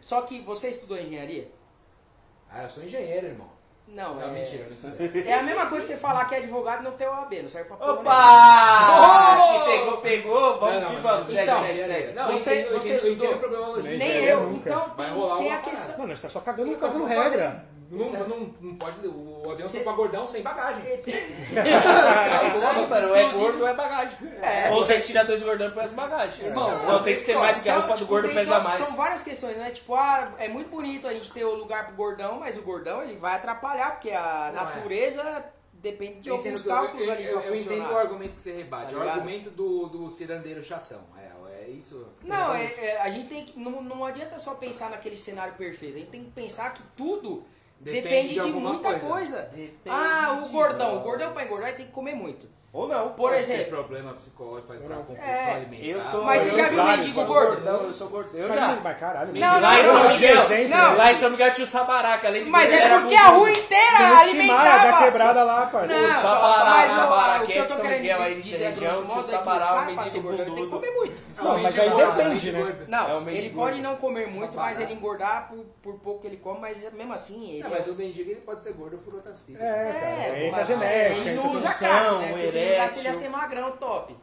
Só 0.01 0.21
que 0.21 0.41
você 0.41 0.69
estudou 0.69 0.97
engenharia? 0.97 1.47
Ah, 2.51 2.63
eu 2.63 2.69
sou 2.69 2.83
engenheiro, 2.83 3.27
irmão. 3.27 3.47
Não, 3.91 4.15
Não, 4.15 4.21
é, 4.23 4.27
mentira, 4.27 4.65
não 4.69 4.75
sei. 4.77 5.23
é 5.25 5.33
a 5.33 5.43
mesma 5.43 5.65
coisa 5.65 5.85
que 5.87 5.93
você 5.93 5.99
falar 5.99 6.25
que 6.25 6.35
é 6.35 6.37
advogado 6.37 6.81
e 6.81 6.83
não 6.83 6.91
ter 6.91 7.07
OAB, 7.07 7.33
não 7.41 7.49
serve 7.49 7.67
pra 7.69 7.77
porra 7.77 7.93
Opa! 7.93 8.89
Oh! 8.95 9.59
Que 9.65 9.71
pegou, 9.71 9.97
pegou. 9.97 10.59
Vamos 10.59 10.75
Não, 10.81 10.89
que 10.89 10.95
não, 10.95 11.01
vamos. 11.01 11.17
não, 11.17 11.23
Segue, 11.35 11.41
então, 11.51 11.61
segue, 11.65 11.83
segue. 11.83 12.13
Não, 12.13 12.31
Você- 12.31 12.49
eu 12.51 12.55
entendo, 12.59 12.71
eu 12.73 12.81
você 12.81 12.91
eu 12.91 12.95
estudou? 12.97 13.25
entendo 13.25 13.35
o 13.35 13.39
problema 13.39 13.63
nenhuma. 13.65 13.77
logístico. 13.83 14.05
Nem 14.13 14.23
eu, 14.25 14.41
nunca. 14.43 14.69
então 14.69 14.93
Vai 14.95 15.05
tem, 15.07 15.15
rolar 15.15 15.37
tem 15.37 15.47
uma 15.47 15.55
a 15.55 15.61
questão. 15.61 15.97
Mano, 15.97 16.15
você 16.15 16.21
tá 16.21 16.29
só 16.29 16.39
cagando, 16.39 16.69
Então, 16.71 16.87
cagando 16.89 17.05
regra. 17.05 17.65
Não, 17.91 18.11
não, 18.11 18.53
não 18.61 18.75
pode. 18.75 19.07
O 19.07 19.49
avião 19.51 19.67
Você- 19.67 19.79
só 19.79 19.83
pra 19.83 19.93
gordão 19.93 20.27
sem 20.27 20.43
bagagem. 20.43 20.83
É 20.85 21.01
isso 22.47 22.65
aí, 22.65 22.87
mano. 22.87 23.09
Ou 23.09 23.15
é 23.15 23.31
gordo 23.31 23.61
ou 23.61 23.67
é 23.67 23.73
bagagem. 23.73 24.17
É. 24.41 24.69
Ou 24.71 24.83
você 24.83 24.99
tira 24.99 25.23
dois 25.25 25.41
gordões 25.41 25.71
e 25.71 25.75
pesa 25.75 25.93
bagagem. 25.95 26.45
Irmão, 26.45 26.85
não, 26.85 27.03
tem 27.03 27.15
que 27.15 27.21
ser 27.21 27.35
mais, 27.35 27.57
porque 27.57 27.69
a 27.69 27.77
roupa 27.79 27.93
do 27.93 27.97
tipo, 27.97 28.09
gordo 28.09 28.29
pesa 28.29 28.59
mais. 28.59 28.77
São 28.77 28.95
várias 28.95 29.23
questões, 29.23 29.57
né? 29.57 29.71
Tipo, 29.71 29.95
ah, 29.95 30.33
é 30.37 30.47
muito 30.47 30.69
bonito 30.69 31.07
a 31.07 31.13
gente 31.13 31.31
ter 31.31 31.43
o 31.43 31.55
lugar 31.55 31.87
pro 31.87 31.95
gordão, 31.95 32.39
mas 32.39 32.57
o 32.57 32.61
gordão 32.61 33.01
ele 33.01 33.17
vai 33.17 33.35
atrapalhar, 33.35 33.91
porque 33.91 34.11
a 34.11 34.51
Não, 34.53 34.61
é. 34.61 34.65
natureza 34.65 35.45
depende 35.73 36.19
de 36.19 36.29
Eu 36.29 36.35
alguns 36.35 36.61
cálculos 36.63 37.07
eu, 37.07 37.11
ali 37.11 37.25
eu, 37.25 37.39
eu 37.39 37.55
entendo 37.55 37.91
o 37.91 37.97
argumento 37.97 38.35
que 38.35 38.41
você 38.41 38.51
rebate. 38.51 38.93
Tá 38.93 39.01
é 39.01 39.05
o 39.05 39.09
argumento 39.09 39.49
do, 39.49 39.87
do 39.87 40.09
cirandeiro 40.09 40.63
chatão. 40.63 41.01
É, 41.17 41.63
é 41.63 41.69
isso. 41.69 42.07
Não, 42.23 42.53
é, 42.53 42.65
é, 42.65 43.01
a 43.01 43.09
gente 43.09 43.29
tem 43.29 43.45
que. 43.45 43.59
Não, 43.59 43.81
não 43.81 44.05
adianta 44.05 44.37
só 44.37 44.53
pensar 44.55 44.91
naquele 44.91 45.17
cenário 45.17 45.53
perfeito. 45.55 45.95
A 45.95 45.99
gente 45.99 46.11
tem 46.11 46.23
que 46.23 46.31
pensar 46.31 46.73
que 46.73 46.83
tudo 46.95 47.43
Depende 47.79 48.01
depende, 48.09 48.33
de 48.33 48.39
de, 48.41 48.51
muita 48.51 48.99
coisa. 48.99 49.07
coisa. 49.07 49.51
Ah, 49.87 50.41
o 50.43 50.49
gordão. 50.49 50.97
O 50.97 50.99
gordão 51.01 51.31
pra 51.31 51.45
engordar 51.45 51.69
ele 51.69 51.77
tem 51.77 51.85
que 51.85 51.91
comer 51.93 52.13
muito. 52.13 52.47
Ou 52.71 52.87
não. 52.87 53.09
Por 53.09 53.31
Pode 53.31 53.43
ter 53.47 53.53
exemplo. 53.53 53.77
problema 53.77 54.13
psicológico, 54.13 54.67
faz 54.67 54.79
pra 54.81 54.95
compulsão 54.97 55.25
É, 55.25 55.55
alimentar. 55.55 55.85
Eu 55.87 56.11
tô. 56.11 56.21
Mas 56.23 56.41
você 56.43 56.55
já 56.55 56.67
viu 56.67 56.77
vários, 56.77 56.99
mendigo 57.07 57.25
gordo? 57.25 57.47
gordão, 57.55 57.83
Eu 57.83 57.93
sou 57.93 58.09
gordo. 58.09 58.37
Eu 58.37 58.51
já. 58.53 58.67
mas 58.83 58.99
caralho, 58.99 59.33
Não, 59.33 59.59
lá 59.59 59.73
não, 59.73 59.79
em 59.79 59.83
São 59.85 60.03
não, 60.03 60.09
Miguel, 60.11 60.69
não. 60.69 60.95
lá 60.97 61.11
em 61.11 61.15
São 61.15 61.29
Miguel 61.31 61.51
tinha 61.51 61.65
o 61.65 61.67
Sabará, 61.67 62.17
que 62.19 62.27
além 62.27 62.43
de 62.43 62.49
Mas 62.51 62.69
gordo, 62.69 62.83
é 62.83 62.99
porque 62.99 63.15
a 63.15 63.27
rua 63.29 63.51
inteira 63.51 63.85
o 63.93 63.97
Timaya 63.97 64.13
da 64.13 64.19
alimentava. 64.19 65.03
quebrada 65.03 65.43
lá, 65.43 65.65
parceiro. 65.65 66.03
Não, 66.03 66.09
O 66.09 66.21
Sabará, 66.21 66.81
o 66.81 66.85
o- 66.85 66.89
Sabará, 66.95 67.37
o 67.37 67.39
que 67.39 67.45
que 67.47 67.53
é 67.53 67.57
eu 67.57 67.61
de 67.63 67.67
tô 67.67 67.73
São 67.73 67.81
querendo 67.83 68.01
Miguel 68.01 68.21
aí 68.21 68.41
de 68.41 68.49
região, 68.51 68.73
tinha 68.73 68.89
o 68.93 69.17
é 69.17 69.19
o 69.19 69.23
Sabará, 69.23 69.73
o 69.81 69.85
mendigo 69.87 70.21
gordão, 70.21 70.45
ele 70.45 70.55
tem 70.55 70.63
que 70.65 70.69
comer 70.69 70.91
muito. 70.91 71.21
Não, 71.43 71.57
mas 71.57 71.79
aí 71.79 71.89
mendigo 71.89 72.11
depende, 72.11 72.51
gordo. 72.51 72.77
né? 72.81 72.85
Não, 72.87 73.09
É 73.09 73.13
o 73.13 73.17
ele 73.17 73.25
mendigo 73.25 73.55
pode 73.59 73.71
gordo. 73.81 73.83
não 73.89 73.95
comer 73.95 74.27
muito, 74.27 74.55
mas 74.57 74.79
ele 74.79 74.93
engordar 74.93 75.49
por, 75.81 75.93
pouco 75.99 76.21
que 76.21 76.27
ele 76.27 76.37
come, 76.37 76.59
mas 76.59 76.93
mesmo 76.93 77.13
assim 77.13 77.49
ele 77.49 77.63
Não, 77.63 77.71
mas 77.71 77.87
o 77.87 77.93
mendigo 77.95 78.29
ele 78.29 78.41
pode 78.41 78.61
ser 78.61 78.73
gordo 78.73 78.99
por 78.99 79.15
outras 79.15 79.39
fitas. 79.41 79.59
É, 79.59 80.51
cara. 80.51 80.51
Mas- 80.51 80.67
genética, 80.67 82.58
né? 82.59 82.77
Porque 82.77 82.89
se 82.93 82.99
ele 82.99 83.07
ia 83.09 83.13
ser 83.13 83.29
magrão, 83.29 83.71
top. 83.71 84.15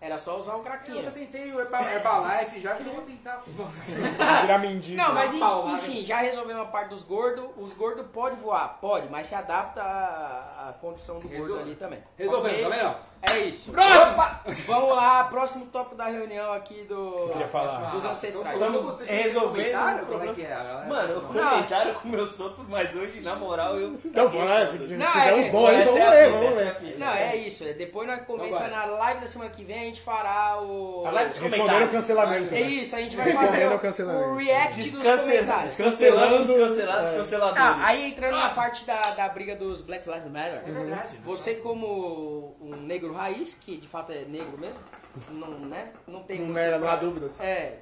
Era 0.00 0.16
só 0.16 0.38
usar 0.38 0.54
um 0.54 0.58
Eu 0.58 0.62
craquinho. 0.62 1.02
já 1.02 1.10
tentei 1.10 1.52
o 1.52 1.58
Herba- 1.58 1.82
Herbalife, 1.82 2.60
já 2.60 2.72
que 2.74 2.86
eu 2.86 2.92
vou 2.92 3.02
tentar. 3.02 3.42
virar 4.42 4.58
mendigo. 4.60 4.96
Não, 4.96 5.12
mas 5.12 5.34
paulada. 5.36 5.76
enfim, 5.76 6.04
já 6.06 6.18
resolvemos 6.18 6.62
a 6.62 6.66
parte 6.66 6.90
dos 6.90 7.02
gordos. 7.02 7.46
Os 7.56 7.74
gordos 7.74 8.06
podem 8.12 8.38
voar, 8.38 8.78
pode, 8.80 9.08
mas 9.08 9.26
se 9.26 9.34
adapta 9.34 9.82
à, 9.82 10.68
à 10.68 10.72
condição 10.74 11.18
do 11.18 11.28
gordo 11.28 11.58
ali 11.58 11.74
também. 11.74 11.98
Resolvendo, 12.16 12.66
Ok? 12.66 12.70
tá 12.70 12.76
vendo? 12.76 12.96
É 13.20 13.38
isso. 13.40 13.72
Próximo! 13.72 14.22
Vamos 14.66 14.94
lá, 14.94 15.24
próximo 15.24 15.66
tópico 15.66 15.96
da 15.96 16.06
reunião 16.06 16.52
aqui 16.52 16.84
do. 16.84 17.28
queria 17.32 17.48
falar? 17.48 17.90
Dos 17.90 18.04
ancestrais. 18.04 18.52
Estamos 18.54 19.00
resolvendo 19.02 19.64
Comentário? 19.72 20.02
o 20.02 20.06
Como 20.06 20.24
é 20.24 20.34
que 20.34 20.42
é? 20.42 20.48
Galera- 20.48 20.86
Mano, 20.86 21.18
o 21.18 21.20
comentário 21.22 21.94
comeu 21.94 22.26
solto, 22.26 22.64
mas 22.68 22.94
hoje, 22.94 23.20
na 23.20 23.34
moral, 23.34 23.76
eu. 23.78 23.92
Então, 23.92 24.28
vamos 24.28 24.48
lá, 24.48 24.64
Não, 24.64 25.20
é- 25.20 25.34
uns 25.34 25.48
bons 25.48 25.68
aí, 25.68 25.76
essa 25.82 25.90
vamos 25.92 26.06
é 26.06 26.10
ler, 26.10 26.30
vamos 26.30 26.58
é 26.58 26.76
ler. 26.80 26.98
Não, 26.98 27.12
é 27.12 27.36
isso. 27.36 27.64
é 27.64 27.72
Depois 27.72 28.06
nós 28.08 28.20
comentamos 28.24 28.60
vai. 28.60 28.70
na 28.70 28.84
live 28.84 29.20
da 29.20 29.26
semana 29.26 29.50
que 29.50 29.64
vem, 29.64 29.76
a 29.80 29.84
gente 29.84 30.00
fará 30.00 30.60
o. 30.62 31.04
A 31.06 31.10
live 31.10 31.30
dos 31.30 31.38
o 31.38 31.42
comentários. 31.42 31.90
cancelamento. 31.90 32.54
É 32.54 32.60
né? 32.60 32.60
isso, 32.60 32.96
a 32.96 33.00
gente 33.00 33.16
vai 33.16 33.32
fazer 33.32 33.66
o, 33.66 34.36
react 34.36 34.80
dos 34.80 34.92
comentários. 34.92 35.76
Descancelando 35.76 36.36
os 36.36 36.46
Cancelando, 36.46 36.68
cancelados, 36.68 37.10
é. 37.10 37.16
canceladores. 37.16 37.62
Ah, 37.62 37.78
aí 37.82 38.10
entrando 38.10 38.36
na 38.36 38.48
parte 38.48 38.84
da, 38.84 39.00
da 39.14 39.28
briga 39.28 39.56
dos 39.56 39.82
Black 39.82 40.08
Lives 40.08 40.30
Matter. 40.30 40.62
É 40.66 40.70
verdade. 40.70 41.08
né? 41.14 41.20
Você 41.24 41.54
como 41.56 42.56
um 42.60 42.76
negro 42.76 43.07
raiz, 43.14 43.54
que 43.54 43.76
de 43.76 43.86
fato 43.88 44.12
é 44.12 44.24
negro 44.24 44.56
mesmo, 44.58 44.82
não, 45.30 45.48
né? 45.60 45.92
Não 46.06 46.22
tem 46.22 46.40
Não, 46.40 46.56
era, 46.58 46.78
não 46.78 46.88
há 46.88 46.96
dúvidas. 46.96 47.40
É. 47.40 47.78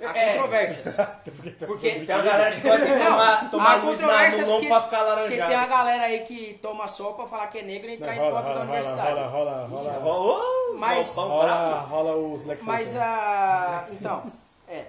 Há 0.00 0.16
É. 0.16 0.32
controvérsias. 0.34 0.94
Porque 1.66 1.90
Tem 2.06 2.14
uma 2.14 2.22
galera 2.22 2.54
que 2.54 2.60
pode 2.62 2.84
Não, 2.88 2.98
tomar, 3.10 3.50
tomar 3.50 3.72
há 3.72 3.76
luz 3.76 3.98
na, 4.00 4.28
no 4.30 4.46
nome 4.46 4.68
pra 4.68 4.82
ficar 4.82 4.98
porque 5.04 5.28
tem 5.30 5.40
a 5.40 5.46
laranjado. 5.46 5.68
galera 5.68 6.02
aí 6.04 6.20
que 6.20 6.58
toma 6.62 6.86
sol 6.86 7.14
pra 7.14 7.26
falar 7.26 7.48
que 7.48 7.58
é 7.58 7.62
negro 7.62 7.88
e 7.88 7.96
Não, 7.98 8.06
entrar 8.08 8.14
em 8.16 8.18
rola, 8.20 8.30
tópico 8.30 8.54
da 8.54 8.64
rola, 8.64 8.64
rola, 8.66 8.70
universidade. 8.70 9.20
rola, 9.30 9.66
rola, 9.66 9.98
rola. 9.98 10.40
Ô, 10.70 10.74
Mas- 10.78 11.14
Rola, 11.16 11.78
rola 11.90 12.16
os 12.16 12.42
Black 12.42 12.62
Mas 12.64 12.96
a. 12.96 13.86
Então, 13.90 14.32
é. 14.68 14.86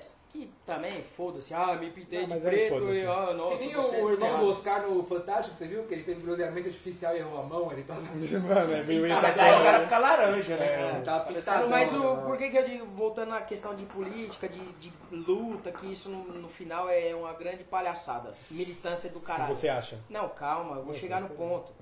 Que 0.72 0.76
também, 0.76 1.04
foda-se, 1.18 1.54
ah, 1.54 1.76
me 1.76 1.90
pintei 1.92 2.24
Ah, 2.24 2.28
de 2.28 2.40
preto 2.40 2.94
e 2.94 3.06
ah, 3.06 3.26
Que 3.28 3.34
nossa, 3.34 3.66
nem 3.66 3.74
você 3.76 3.98
o, 3.98 4.06
o 4.06 4.12
irmão 4.12 4.40
do 4.40 4.50
Oscar 4.50 4.82
no 4.88 5.04
Fantástico, 5.04 5.56
você 5.56 5.68
viu? 5.68 5.84
Que 5.84 5.94
ele 5.96 6.04
fez 6.04 6.18
bronzeamento 6.18 6.68
artificial 6.68 7.14
e 7.16 7.20
errou 7.20 7.40
a 7.40 7.44
mão, 7.44 7.72
ele 7.72 7.84
tava. 7.88 8.00
Mano, 8.02 8.74
é 8.74 8.84
meio 8.84 9.08
Mas 9.10 9.38
aí 9.40 9.60
o 9.60 9.64
cara 9.64 9.80
fica 9.82 9.98
laranja, 9.98 10.56
né? 10.56 10.66
É, 10.98 11.02
tá 11.04 11.20
pintado. 11.22 11.68
Mas 11.70 11.92
Não, 11.92 12.00
o, 12.14 12.16
não. 12.18 12.26
por 12.26 12.38
que, 12.38 12.50
que 12.50 12.58
eu 12.58 12.66
digo, 12.66 12.86
voltando 12.96 13.34
à 13.34 13.42
questão 13.42 13.76
de 13.76 13.86
política, 13.86 14.48
de, 14.48 14.60
de 14.74 14.94
luta, 15.12 15.72
que 15.72 15.92
isso 15.92 16.10
no, 16.10 16.24
no 16.34 16.48
final 16.48 16.90
é 16.90 17.14
uma 17.14 17.34
grande 17.34 17.64
palhaçada. 17.64 18.32
Militância 18.52 19.10
do 19.12 19.20
O 19.20 19.24
caralho. 19.24 19.54
que 19.56 19.62
você 19.62 19.70
acha? 19.70 20.00
Não, 20.10 20.30
calma, 20.30 20.78
eu 20.78 20.84
vou 20.84 20.94
Não, 20.94 21.00
chegar 21.00 21.22
no 21.22 21.28
mas- 21.30 21.38
ponto. 21.38 21.74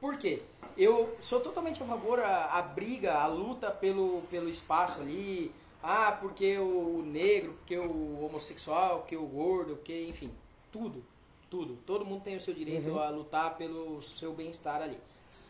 Por 0.00 0.18
quê? 0.18 0.42
Eu 0.76 1.16
sou 1.20 1.40
totalmente 1.40 1.82
a 1.82 1.86
favor 1.86 2.20
a, 2.20 2.46
a 2.58 2.62
briga, 2.62 3.14
a 3.14 3.26
luta 3.26 3.70
pelo, 3.70 4.20
pelo 4.30 4.48
espaço 4.48 5.00
ali. 5.00 5.50
Ah, 5.86 6.16
porque 6.18 6.56
o 6.58 7.02
negro, 7.02 7.52
porque 7.58 7.76
o 7.76 8.24
homossexual, 8.24 9.00
porque 9.00 9.18
o 9.18 9.26
gordo, 9.26 9.76
porque, 9.76 10.06
enfim, 10.06 10.32
tudo, 10.72 11.04
tudo. 11.50 11.76
Todo 11.84 12.06
mundo 12.06 12.24
tem 12.24 12.38
o 12.38 12.40
seu 12.40 12.54
direito 12.54 12.98
a 12.98 13.10
lutar 13.10 13.58
pelo 13.58 14.00
seu 14.00 14.32
bem-estar 14.32 14.80
ali. 14.80 14.98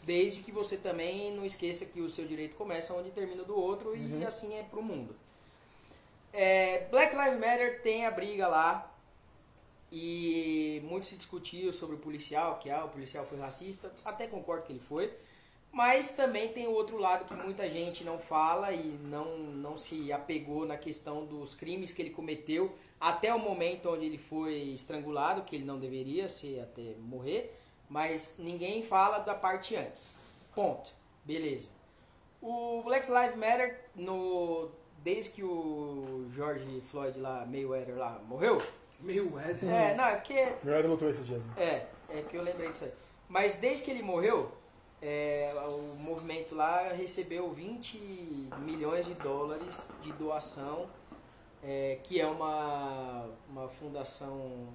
Desde 0.02 0.42
que 0.42 0.50
você 0.50 0.76
também 0.76 1.32
não 1.32 1.46
esqueça 1.46 1.86
que 1.86 2.00
o 2.00 2.10
seu 2.10 2.26
direito 2.26 2.56
começa 2.56 2.92
onde 2.92 3.12
termina 3.12 3.44
do 3.44 3.56
outro 3.56 3.96
e 3.96 4.24
assim 4.24 4.54
é 4.54 4.64
pro 4.64 4.82
mundo. 4.82 5.14
É, 6.32 6.88
Black 6.90 7.14
Lives 7.14 7.38
Matter 7.38 7.80
tem 7.80 8.04
a 8.04 8.10
briga 8.10 8.48
lá 8.48 8.92
e 9.92 10.82
muito 10.82 11.06
se 11.06 11.16
discutiu 11.16 11.72
sobre 11.72 11.94
o 11.94 12.00
policial, 12.00 12.58
que 12.58 12.68
ah, 12.68 12.84
o 12.84 12.88
policial 12.88 13.24
foi 13.24 13.38
racista, 13.38 13.94
até 14.04 14.26
concordo 14.26 14.66
que 14.66 14.72
ele 14.72 14.80
foi, 14.80 15.12
mas 15.74 16.12
também 16.12 16.52
tem 16.52 16.68
o 16.68 16.72
outro 16.72 16.96
lado 16.96 17.24
que 17.24 17.34
muita 17.34 17.68
gente 17.68 18.04
não 18.04 18.16
fala 18.16 18.72
e 18.72 18.96
não, 19.02 19.36
não 19.38 19.76
se 19.76 20.12
apegou 20.12 20.64
na 20.64 20.76
questão 20.76 21.26
dos 21.26 21.52
crimes 21.52 21.92
que 21.92 22.00
ele 22.00 22.10
cometeu 22.10 22.72
até 23.00 23.34
o 23.34 23.40
momento 23.40 23.90
onde 23.90 24.06
ele 24.06 24.16
foi 24.16 24.54
estrangulado, 24.72 25.42
que 25.42 25.56
ele 25.56 25.64
não 25.64 25.80
deveria 25.80 26.28
ser 26.28 26.60
até 26.60 26.94
morrer, 27.00 27.58
mas 27.88 28.36
ninguém 28.38 28.84
fala 28.84 29.18
da 29.18 29.34
parte 29.34 29.74
antes. 29.74 30.14
Ponto. 30.54 30.90
Beleza. 31.24 31.70
O 32.40 32.80
Black 32.84 33.10
Lives 33.10 33.36
Matter, 33.36 33.80
no, 33.96 34.70
desde 35.02 35.32
que 35.32 35.42
o 35.42 36.28
George 36.32 36.80
Floyd 36.82 37.18
lá, 37.18 37.44
Mayweather 37.46 37.96
lá, 37.96 38.20
morreu, 38.28 38.62
Meio 39.00 39.34
Weather. 39.34 39.68
é, 39.68 39.94
não, 39.96 40.04
é 40.04 40.14
porque 40.14 40.52
Meu 40.62 40.78
Ed 40.78 40.86
lutou 40.86 41.10
esses 41.10 41.26
dias. 41.26 41.42
né? 41.44 41.54
é, 42.08 42.18
é 42.18 42.22
que 42.22 42.36
eu 42.36 42.42
lembrei 42.42 42.70
disso 42.70 42.84
aí. 42.84 42.92
Mas 43.28 43.56
desde 43.56 43.84
que 43.84 43.90
ele 43.90 44.02
morreu, 44.02 44.52
é, 45.06 45.52
o 45.68 45.96
movimento 45.98 46.54
lá 46.54 46.88
recebeu 46.94 47.52
20 47.52 48.48
milhões 48.60 49.04
de 49.04 49.12
dólares 49.12 49.90
de 50.00 50.10
doação, 50.14 50.88
é, 51.62 51.98
que 52.02 52.18
é 52.18 52.26
uma, 52.26 53.28
uma 53.46 53.68
fundação 53.68 54.66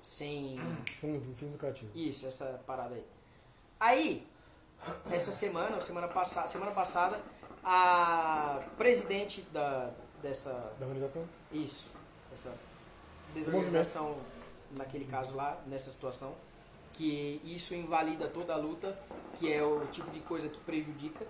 sem. 0.00 0.58
Fundo, 1.00 1.32
fim 1.36 1.46
lucrativo. 1.46 1.92
Isso, 1.94 2.26
essa 2.26 2.60
parada 2.66 2.96
aí. 2.96 3.04
Aí, 3.78 4.26
essa 5.12 5.30
semana, 5.30 5.80
semana 5.80 6.08
passada, 6.08 6.48
semana 6.48 6.72
passada, 6.72 7.20
a 7.62 8.64
presidente 8.76 9.42
da, 9.52 9.92
dessa. 10.20 10.74
Da 10.80 10.86
organização? 10.86 11.24
Isso, 11.52 11.88
essa 12.32 12.52
desorganização, 13.32 14.16
naquele 14.72 15.04
caso 15.04 15.36
lá, 15.36 15.62
nessa 15.68 15.92
situação, 15.92 16.34
que 16.92 17.40
isso 17.44 17.74
invalida 17.74 18.28
toda 18.28 18.54
a 18.54 18.56
luta, 18.56 18.98
que 19.38 19.52
é 19.52 19.62
o 19.62 19.86
tipo 19.86 20.10
de 20.10 20.20
coisa 20.20 20.48
que 20.48 20.58
prejudica. 20.60 21.26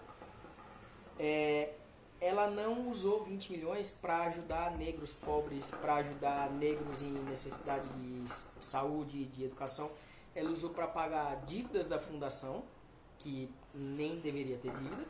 É, 1.18 1.74
ela 2.20 2.48
não 2.48 2.88
usou 2.88 3.24
20 3.24 3.50
milhões 3.50 3.90
para 3.90 4.24
ajudar 4.24 4.76
negros 4.76 5.12
pobres, 5.12 5.70
para 5.70 5.96
ajudar 5.96 6.50
negros 6.50 7.02
em 7.02 7.12
necessidade 7.24 7.88
de 7.88 8.64
saúde, 8.64 9.26
de 9.26 9.44
educação. 9.44 9.90
Ela 10.34 10.50
usou 10.50 10.70
para 10.70 10.86
pagar 10.86 11.44
dívidas 11.46 11.88
da 11.88 11.98
fundação, 11.98 12.62
que 13.18 13.52
nem 13.74 14.20
deveria 14.20 14.56
ter 14.58 14.70
dívida, 14.70 15.04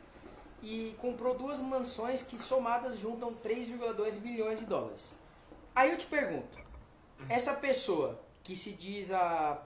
e 0.61 0.95
comprou 0.99 1.37
duas 1.37 1.59
mansões 1.59 2.23
que 2.23 2.37
somadas 2.37 2.97
juntam 2.97 3.33
3,2 3.35 4.19
bilhões 4.19 4.59
de 4.59 4.65
dólares. 4.65 5.15
Aí 5.75 5.91
eu 5.91 5.97
te 5.97 6.05
pergunto, 6.07 6.57
essa 7.29 7.53
pessoa 7.53 8.19
que 8.43 8.55
se 8.55 8.71
diz 8.73 9.11
a, 9.11 9.61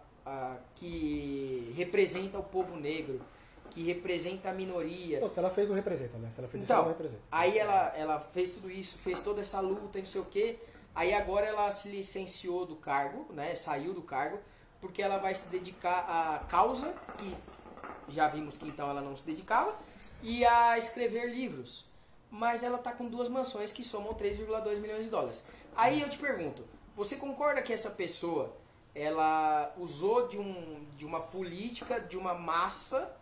que 0.75 1.73
representa 1.75 2.37
o 2.37 2.43
povo 2.43 2.75
negro, 2.75 3.21
que 3.69 3.83
representa 3.83 4.49
a 4.49 4.53
minoria, 4.53 5.19
Pô, 5.19 5.29
se 5.29 5.39
ela 5.39 5.49
fez, 5.49 5.67
não 5.67 5.75
representa, 5.75 6.17
né? 6.17 6.31
Se 6.33 6.39
ela 6.39 6.47
fez 6.47 6.63
isso, 6.63 6.71
então, 6.71 6.83
não 6.83 6.89
representa. 6.89 7.21
aí 7.31 7.57
ela, 7.57 7.93
ela 7.95 8.19
fez 8.19 8.51
tudo 8.51 8.71
isso, 8.71 8.97
fez 8.97 9.19
toda 9.19 9.41
essa 9.41 9.59
luta 9.59 9.99
não 9.99 10.05
sei 10.05 10.21
o 10.21 10.25
que. 10.25 10.57
Aí 10.95 11.13
agora 11.13 11.45
ela 11.45 11.69
se 11.69 11.89
licenciou 11.89 12.65
do 12.65 12.75
cargo, 12.75 13.31
né? 13.31 13.53
Saiu 13.55 13.93
do 13.93 14.01
cargo, 14.01 14.39
porque 14.81 15.01
ela 15.01 15.17
vai 15.17 15.35
se 15.35 15.47
dedicar 15.49 15.99
à 15.99 16.39
causa, 16.45 16.91
que 17.17 17.35
já 18.09 18.27
vimos 18.27 18.57
que 18.57 18.67
então 18.67 18.89
ela 18.89 19.01
não 19.01 19.15
se 19.15 19.23
dedicava, 19.23 19.75
e 20.23 20.43
a 20.43 20.77
escrever 20.77 21.29
livros. 21.29 21.85
Mas 22.31 22.63
ela 22.63 22.77
tá 22.77 22.91
com 22.91 23.07
duas 23.07 23.29
mansões 23.29 23.71
que 23.71 23.83
somam 23.83 24.13
3,2 24.15 24.79
milhões 24.79 25.03
de 25.03 25.09
dólares. 25.09 25.45
Aí 25.75 26.01
eu 26.01 26.09
te 26.09 26.17
pergunto, 26.17 26.65
você 26.95 27.15
concorda 27.15 27.61
que 27.61 27.71
essa 27.71 27.91
pessoa 27.91 28.55
ela 28.99 29.73
usou 29.77 30.27
de, 30.27 30.37
um, 30.39 30.83
de 30.97 31.05
uma 31.05 31.19
política, 31.19 31.99
de 31.99 32.17
uma 32.17 32.33
massa, 32.33 33.15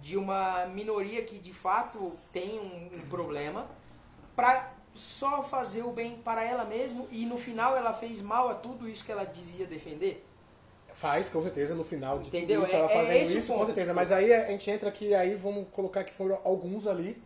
de 0.00 0.16
uma 0.16 0.66
minoria 0.66 1.22
que 1.24 1.38
de 1.38 1.52
fato 1.52 2.16
tem 2.32 2.60
um, 2.60 2.96
um 2.98 3.00
problema, 3.10 3.66
para 4.36 4.72
só 4.94 5.42
fazer 5.42 5.82
o 5.82 5.90
bem 5.90 6.16
para 6.18 6.44
ela 6.44 6.64
mesma 6.64 7.04
e 7.10 7.26
no 7.26 7.36
final 7.36 7.76
ela 7.76 7.92
fez 7.92 8.20
mal 8.22 8.48
a 8.48 8.54
tudo 8.54 8.88
isso 8.88 9.04
que 9.04 9.10
ela 9.12 9.24
dizia 9.24 9.66
defender? 9.66 10.24
Faz, 10.92 11.28
com 11.28 11.42
certeza, 11.42 11.74
no 11.74 11.84
final 11.84 12.18
de 12.20 12.28
Entendeu? 12.28 12.60
tudo 12.60 12.68
isso, 12.68 12.76
ela 12.76 12.90
É- 12.90 12.92
é 12.92 12.96
fazendo 12.96 13.18
o 13.18 13.38
isso, 13.38 13.46
com 13.52 13.54
ponto, 13.58 13.66
certeza. 13.66 13.86
tipo- 13.86 13.96
Mas 13.96 14.12
aí 14.12 14.32
a 14.32 14.46
gente 14.48 14.70
entra 14.70 14.88
aqui, 14.88 15.14
aí 15.14 15.34
vamos 15.34 15.68
colocar 15.68 16.02
que 16.04 16.12
foram 16.12 16.40
alguns 16.44 16.86
ali, 16.86 17.20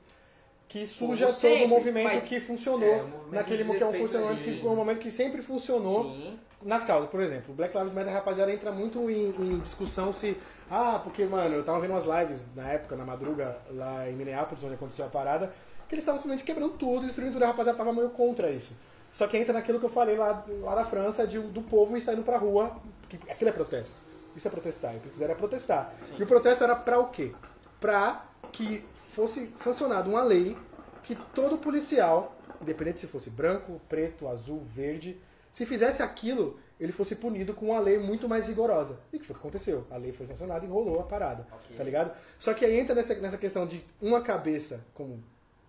que 0.69 0.87
suja 0.87 1.31
todo 1.33 1.65
o 1.65 1.69
movimento 1.69 2.27
que 2.27 2.41
funcionou, 2.41 2.89
É, 2.89 3.03
o 3.03 3.09
movimento 3.09 3.33
naquele 3.35 3.65
de 3.65 3.71
que 3.71 3.83
é 3.83 3.87
um 3.87 3.93
funcionamento 3.93 4.43
que 4.43 4.59
foi 4.61 4.71
um 4.71 4.77
momento 4.77 4.99
que 4.99 5.11
sempre 5.11 5.43
funcionou 5.43 6.05
Sim. 6.05 6.39
Nas 6.65 6.85
causas. 6.85 7.11
Por 7.11 7.21
exemplo, 7.21 7.53
o 7.53 7.55
Black 7.55 7.77
Lives 7.77 7.93
Matter, 7.93 8.13
rapaziada, 8.13 8.53
entra 8.53 8.73
muito 8.73 9.11
em, 9.11 9.31
em 9.31 9.59
discussão 9.61 10.13
se... 10.13 10.37
Ah, 10.71 11.01
porque, 11.03 11.25
mano, 11.25 11.55
eu 11.55 11.65
tava 11.65 11.81
vendo 11.81 11.91
umas 11.91 12.05
lives 12.05 12.45
na 12.55 12.69
época, 12.69 12.97
na 12.97 13.05
madruga, 13.05 13.57
lá 13.71 14.09
em 14.09 14.15
Minneapolis, 14.15 14.65
onde 14.65 14.75
aconteceu 14.75 15.05
a 15.05 15.09
parada, 15.09 15.53
que 15.89 15.95
eles 15.95 16.03
estavam 16.03 16.21
simplesmente 16.21 16.47
quebrando 16.47 16.75
tudo, 16.75 17.07
destruindo 17.07 17.35
tudo, 17.35 17.43
a 17.45 17.49
rapaziada 17.49 17.77
tava 17.77 17.93
meio 17.93 18.11
contra 18.11 18.51
isso. 18.51 18.75
Só 19.13 19.27
que 19.27 19.37
entra 19.37 19.53
naquilo 19.53 19.79
que 19.79 19.85
eu 19.85 19.91
falei 19.91 20.17
lá, 20.17 20.45
lá 20.63 20.75
na 20.75 20.85
França, 20.85 21.27
de, 21.27 21.39
do 21.39 21.61
povo 21.61 21.97
estar 21.97 22.15
indo 22.15 22.23
pra 22.23 22.39
rua, 22.39 22.77
que 23.09 23.17
aquilo 23.31 23.51
é 23.51 23.53
protesto. 23.53 23.97
Isso 24.35 24.49
é 24.49 24.51
protestar, 24.51 24.95
e 24.95 24.97
o 24.97 25.01
que 25.01 25.11
quiser 25.11 25.29
é 25.29 25.35
protestar. 25.35 25.93
E 26.19 26.23
o 26.23 26.27
protesto 26.27 26.65
era 26.65 26.75
pra 26.75 26.99
o 26.99 27.09
quê? 27.09 27.33
Pra 27.79 28.25
que 28.51 28.83
fosse 29.13 29.53
sancionada 29.57 30.09
uma 30.09 30.23
lei 30.23 30.57
que 31.03 31.15
todo 31.15 31.59
policial, 31.59 32.35
independente 32.61 33.01
se 33.01 33.07
fosse 33.07 33.29
branco, 33.29 33.81
preto, 33.89 34.27
azul, 34.27 34.63
verde, 34.75 35.21
se 35.53 35.65
fizesse 35.67 36.03
aquilo, 36.03 36.59
ele 36.81 36.91
fosse 36.91 37.15
punido 37.15 37.55
com 37.55 37.67
uma 37.67 37.79
lei 37.79 37.99
muito 37.99 38.29
mais 38.29 38.49
rigorosa. 38.49 38.99
E 39.13 39.19
que 39.19 39.25
foi 39.27 39.37
o 39.37 39.39
que 39.39 39.47
aconteceu. 39.47 39.87
A 39.91 39.97
lei 39.97 40.11
foi 40.13 40.27
sancionada 40.27 40.65
e 40.65 40.69
rolou 40.69 40.99
a 40.99 41.05
parada. 41.05 41.47
Ok. 41.53 41.77
Tá 41.77 41.85
ligado? 41.85 42.13
Só 42.39 42.53
que 42.55 42.65
aí 42.65 42.79
entra 42.81 42.95
nessa, 42.95 43.15
nessa 43.15 43.37
questão 43.39 43.67
de 43.67 43.85
uma 44.01 44.21
cabeça, 44.21 44.85
como. 44.95 45.23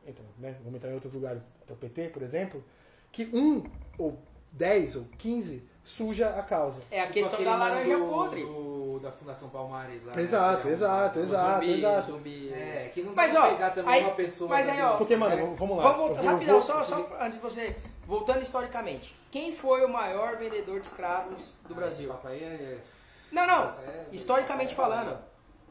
Entra, 0.07 0.23
né? 0.39 0.55
Vamos 0.63 0.75
entrar 0.77 0.89
em 0.89 0.95
outros 0.95 1.13
lugares, 1.13 1.41
até 1.61 1.73
o 1.73 1.77
PT, 1.77 2.09
por 2.09 2.21
exemplo, 2.23 2.63
que 3.11 3.29
um, 3.33 3.63
ou 3.97 4.17
dez, 4.51 4.95
ou 4.97 5.05
quinze, 5.17 5.63
suja 5.83 6.29
a 6.29 6.43
causa. 6.43 6.81
É 6.91 6.99
a 7.01 7.07
Tipo 7.07 7.13
questão 7.13 7.43
da 7.43 7.55
laranja 7.55 7.97
do- 7.97 8.05
podre. 8.07 8.43
do- 8.43 8.99
da 9.01 9.11
Fundação 9.11 9.49
Palmares 9.49 10.05
lá. 10.05 10.13
né, 10.15 10.21
Exato, 10.21 10.67
é 10.67 10.69
um- 10.69 10.73
exato, 10.73 11.19
um 11.19 11.23
exato. 11.23 11.65
zumbi, 11.65 12.11
zumbi. 12.11 12.49
É, 12.53 12.91
que 12.93 13.01
não 13.01 13.13
Mas, 13.15 13.33
dá 13.33 13.39
pra 13.41 13.49
ó, 13.49 13.53
pegar 13.53 13.69
também 13.71 13.93
aí- 13.93 14.03
uma 14.03 14.11
pessoa. 14.13 14.49
mas 14.49 14.67
aí, 14.69 14.81
ó, 14.81 14.97
Porque, 14.97 15.15
mano, 15.15 15.35
né? 15.35 15.55
vamos 15.57 15.77
lá. 15.77 15.83
Vamos 15.83 15.97
voltar 15.97 16.21
rapidão, 16.21 16.53
vou- 16.53 16.61
só, 16.61 16.83
só 16.83 17.17
antes 17.19 17.37
de 17.37 17.43
você. 17.43 17.75
Voltando 18.05 18.41
historicamente. 18.41 19.13
Quem 19.31 19.55
foi 19.55 19.83
o 19.85 19.89
maior 19.89 20.37
vendedor 20.37 20.79
de 20.79 20.87
escravos 20.87 21.55
do 21.67 21.73
Brasil? 21.73 22.13
Aí 22.23 22.43
é- 22.43 22.77
Não, 23.31 23.47
não. 23.47 23.63
É- 23.63 24.07
Historicamente 24.11 24.75
falando. 24.75 25.17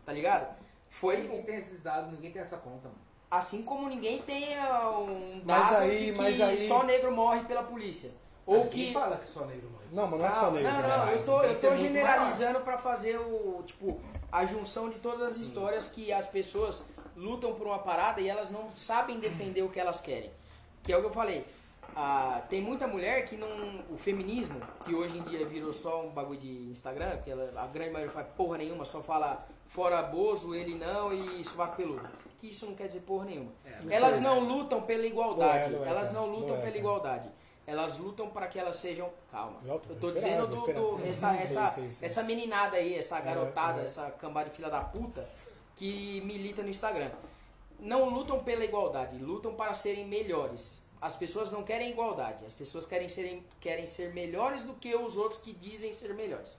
Tá 0.05 0.13
ligado? 0.13 0.57
Foi 0.91 1.19
Ninguém 1.19 1.43
tem 1.43 1.57
esses 1.57 1.83
dados, 1.83 2.11
ninguém 2.13 2.31
tem 2.33 2.43
essa 2.43 2.57
conta, 2.59 2.89
mano. 2.89 3.01
assim 3.31 3.63
como 3.63 3.89
ninguém 3.89 4.21
tem 4.21 4.59
um 4.59 5.43
Mas 5.45 5.71
dado 5.71 5.77
aí- 5.83 6.07
de 6.07 6.13
que 6.13 6.19
mas 6.19 6.41
aí- 6.41 6.69
só 6.69 6.83
negro 6.83 7.11
morre 7.13 7.41
pela 7.45 7.63
polícia. 7.63 8.11
Ou 8.45 8.67
Quem 8.67 8.89
que. 8.89 8.93
fala 8.93 9.17
que 9.17 9.27
só 9.27 9.47
negro 9.47 9.71
morre? 9.71 9.85
Não, 9.93 10.07
mas 10.09 10.21
não 10.21 10.27
é 10.27 10.31
só 10.33 10.51
negro. 10.51 10.71
não, 10.71 10.83
né? 10.83 10.89
não, 10.97 11.09
eu 11.11 11.25
tô, 11.25 11.43
eu 11.45 11.61
tô 11.61 11.77
generalizando 11.77 12.61
pra 12.61 12.77
fazer 12.77 13.17
o, 13.19 13.63
tipo, 13.65 14.01
a 14.31 14.45
junção 14.45 14.91
de 14.91 14.99
todas 14.99 15.23
as 15.29 15.37
histórias 15.37 15.87
que 15.89 16.13
as 16.13 16.27
pessoas 16.27 16.83
lutam 17.17 17.55
por 17.55 17.67
uma 17.69 17.79
parada 17.79 18.21
e 18.21 18.29
elas 18.29 18.51
não 18.51 18.69
sabem 18.77 19.19
defender 19.21 19.63
o 19.63 19.69
que 19.71 19.79
elas 19.81 20.01
querem. 20.01 20.31
Que 20.83 20.93
é 20.93 20.97
o 20.97 21.01
que 21.01 21.07
eu 21.07 21.13
falei. 21.13 21.47
Ah, 21.95 22.43
tem 22.49 22.61
muita 22.63 22.87
mulher 22.87 23.25
que 23.25 23.37
não. 23.37 23.49
O 23.91 23.97
feminismo, 23.97 24.61
que 24.85 24.95
hoje 24.95 25.19
em 25.19 25.23
dia 25.23 25.47
virou 25.47 25.73
só 25.73 26.03
um 26.07 26.11
bagulho 26.11 26.41
de 26.41 26.71
Instagram, 26.71 27.19
que 27.19 27.31
ela, 27.31 27.51
a 27.61 27.67
grande 27.67 27.91
maioria 27.91 28.13
faz 28.13 28.27
porra 28.37 28.59
nenhuma, 28.59 28.85
só 28.85 29.03
fala 29.03 29.47
fora 29.69 30.03
Bozo, 30.03 30.55
ele 30.55 30.75
não 30.75 31.13
e 31.13 31.45
sovaco 31.45 31.77
peludo. 31.77 32.09
Que 32.39 32.49
isso 32.49 32.67
não 32.67 32.75
quer 32.75 32.87
dizer 32.89 33.01
porra 33.01 33.27
nenhuma. 33.27 33.53
É, 33.65 33.95
Elas 33.95 34.15
sei, 34.15 34.23
não 34.23 34.41
né? 34.41 34.49
lutam 34.49 34.83
pela 34.83 35.07
igualdade. 35.07 35.75
É, 35.75 35.79
é, 35.79 35.89
elas 35.89 36.13
não 36.13 36.27
lutam 36.27 36.57
é, 36.57 36.61
pela 36.61 36.77
igualdade. 36.77 37.29
Elas 37.65 37.97
lutam 37.99 38.29
para 38.29 38.49
que 38.49 38.59
elas 38.59 38.77
sejam. 38.77 39.09
Calma. 39.31 39.61
Eu 39.65 39.79
tô 40.01 40.11
dizendo 40.11 40.47
do, 40.49 40.67
do- 40.73 41.01
essa, 41.07 41.31
Sim, 41.31 41.39
essa, 41.39 41.71
sim, 41.71 41.93
sim. 41.93 42.05
essa 42.05 42.23
meninada 42.25 42.77
aí, 42.77 42.95
essa 42.95 43.21
garotada, 43.21 43.81
é. 43.81 43.85
essa 43.85 44.11
cambada 44.11 44.51
de 44.51 44.57
filha 44.57 44.69
da 44.69 44.81
puta 44.81 45.25
que 45.77 46.21
milita 46.23 46.63
no 46.63 46.69
Instagram. 46.69 47.11
Não 47.79 48.09
lutam 48.09 48.41
pela 48.41 48.65
igualdade, 48.65 49.17
lutam 49.19 49.55
para 49.55 49.75
serem 49.75 50.07
melhores. 50.07 50.83
As 51.03 51.17
pessoas 51.17 51.51
não 51.51 51.65
querem 51.65 51.91
igualdade, 51.91 52.45
as 52.47 52.55
pessoas 52.55 52.87
querem, 52.87 53.09
serem, 53.09 53.45
querem 53.61 53.89
ser 53.89 54.15
melhores 54.15 54.65
do 54.67 54.75
que 54.75 54.95
os 54.95 55.17
outros 55.17 55.41
que 55.41 55.53
dizem 55.53 55.93
ser 55.93 56.15
melhores. 56.15 56.57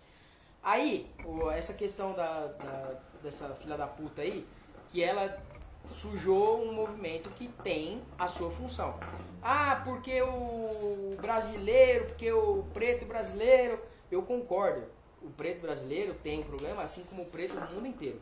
Aí, 0.62 1.10
essa 1.56 1.74
questão 1.74 2.12
da, 2.12 2.48
da- 2.48 3.00
dessa 3.24 3.56
filha 3.56 3.78
da 3.78 3.88
puta 3.88 4.22
aí, 4.22 4.46
que 4.90 5.02
ela 5.02 5.42
sujou 5.90 6.62
um 6.62 6.74
movimento 6.74 7.30
que 7.30 7.48
tem 7.64 8.02
a 8.20 8.28
sua 8.28 8.52
função. 8.52 9.00
Ah, 9.42 9.82
porque 9.86 10.22
o 10.22 11.16
brasileiro, 11.22 12.06
porque 12.08 12.30
o 12.32 12.64
preto 12.74 13.06
brasileiro, 13.06 13.82
eu 14.12 14.22
concordo. 14.24 14.86
O 15.22 15.30
preto 15.30 15.62
brasileiro 15.62 16.16
tem 16.16 16.44
problema, 16.44 16.84
assim 16.84 17.04
como 17.06 17.24
o 17.24 17.26
preto 17.28 17.56
no 17.56 17.72
mundo 17.72 17.88
inteiro, 17.88 18.22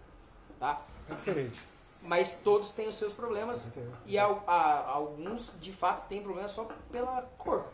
tá? 0.59 0.85
É 1.09 1.15
diferente. 1.15 1.59
Mas 2.01 2.39
todos 2.43 2.71
têm 2.71 2.87
os 2.87 2.95
seus 2.95 3.13
problemas 3.13 3.65
e 4.05 4.17
al- 4.17 4.43
a- 4.47 4.89
alguns 4.89 5.51
de 5.59 5.71
fato 5.71 6.07
têm 6.07 6.21
problema 6.23 6.47
só 6.47 6.67
pela 6.91 7.21
cor. 7.37 7.65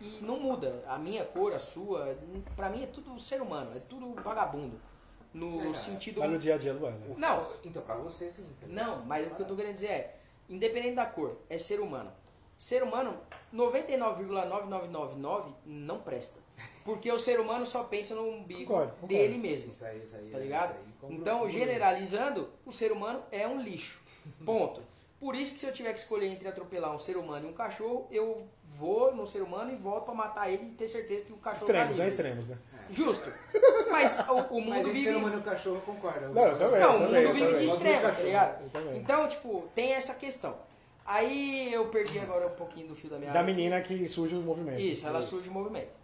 E 0.00 0.18
não 0.20 0.38
muda. 0.38 0.84
A 0.86 0.98
minha 0.98 1.24
cor, 1.24 1.52
a 1.52 1.58
sua, 1.58 2.16
pra 2.56 2.70
mim 2.70 2.82
é 2.84 2.86
tudo 2.86 3.18
ser 3.20 3.40
humano, 3.42 3.70
é 3.76 3.80
tudo 3.80 4.14
vagabundo. 4.22 4.80
No 5.34 5.70
É, 5.70 5.74
sentido. 5.74 6.20
Mas 6.20 6.30
no 6.30 6.38
dia 6.38 6.54
a 6.56 6.58
dia, 6.58 6.74
não 6.74 6.86
é, 6.86 6.90
né? 6.90 7.14
Não. 7.16 7.46
Então, 7.64 7.82
pra 7.82 7.94
você, 7.96 8.30
sim. 8.30 8.42
entendeu? 8.42 8.84
Não, 8.84 9.02
mas 9.04 9.30
o 9.30 9.34
que 9.34 9.42
eu 9.42 9.46
tô 9.46 9.56
querendo 9.56 9.74
dizer 9.74 9.88
é, 9.88 10.16
independente 10.48 10.94
da 10.96 11.06
cor, 11.06 11.38
é 11.48 11.56
ser 11.56 11.80
humano. 11.80 12.12
Ser 12.58 12.82
humano, 12.82 13.16
99,9999 13.52 15.54
não 15.64 16.00
presta. 16.00 16.40
Porque 16.84 17.10
o 17.12 17.18
ser 17.18 17.38
humano 17.38 17.64
só 17.64 17.84
pensa 17.84 18.14
no 18.14 18.28
umbigo 18.28 18.66
Concordo, 18.66 18.92
concordo. 18.92 19.06
dele 19.06 19.38
mesmo. 19.38 19.70
Isso 19.70 19.84
aí, 19.84 20.02
isso 20.02 20.16
aí. 20.16 20.30
Tá 20.30 20.38
é, 20.38 20.40
ligado? 20.40 20.70
isso 20.70 21.06
aí, 21.06 21.14
Então, 21.14 21.48
generalizando, 21.48 22.50
o 22.66 22.72
ser 22.72 22.90
humano 22.92 23.22
é 23.30 23.46
um 23.46 23.60
lixo. 23.60 24.00
Ponto. 24.44 24.82
Por 25.20 25.36
isso 25.36 25.54
que 25.54 25.60
se 25.60 25.66
eu 25.66 25.72
tiver 25.72 25.92
que 25.92 26.00
escolher 26.00 26.26
entre 26.26 26.48
atropelar 26.48 26.92
um 26.94 26.98
ser 26.98 27.16
humano 27.16 27.46
e 27.46 27.50
um 27.50 27.52
cachorro, 27.52 28.08
eu 28.10 28.44
vou 28.76 29.14
no 29.14 29.24
ser 29.26 29.42
humano 29.42 29.72
e 29.72 29.76
volto 29.76 30.06
pra 30.06 30.14
matar 30.14 30.50
ele 30.50 30.66
e 30.66 30.70
ter 30.70 30.88
certeza 30.88 31.24
que 31.24 31.32
o 31.32 31.36
cachorro 31.36 31.66
tá 31.72 31.84
Extremos, 31.84 31.96
né? 31.96 32.04
livre. 32.04 32.08
Extremos, 32.08 32.48
né? 32.48 32.58
Justo. 32.90 33.32
Mas 33.90 34.18
o, 34.28 34.32
o 34.56 34.60
mundo 34.60 34.70
Mas 34.70 34.86
vive... 34.86 35.04
ser 35.04 35.16
humano 35.16 35.36
e 35.36 35.38
o 35.38 35.42
cachorro, 35.42 35.76
eu 35.76 35.80
concordo. 35.82 36.34
Não, 36.34 36.42
eu 36.42 36.58
também. 36.58 36.80
Não, 36.80 36.96
o 36.96 37.06
também, 37.06 37.26
mundo 37.26 37.34
vive 37.34 37.46
também. 37.46 37.58
de 37.60 37.66
Gosto 37.66 37.74
extremos, 37.86 38.10
de 38.10 38.16
tá 38.16 38.22
ligado? 38.22 38.62
eu 38.64 38.70
também. 38.70 38.96
Então, 38.98 39.28
tipo, 39.28 39.68
tem 39.74 39.92
essa 39.92 40.14
questão. 40.14 40.56
Aí 41.04 41.72
eu 41.72 41.88
perdi 41.88 42.18
agora 42.18 42.46
um 42.46 42.54
pouquinho 42.54 42.88
do 42.88 42.96
fio 42.96 43.08
da 43.10 43.18
meada. 43.18 43.34
Da 43.34 43.42
menina 43.44 43.80
que 43.80 44.06
surge 44.06 44.34
os 44.34 44.44
movimentos. 44.44 44.82
Isso, 44.82 45.06
ela 45.06 45.22
surge 45.22 45.48
o 45.48 45.52
movimento. 45.52 46.01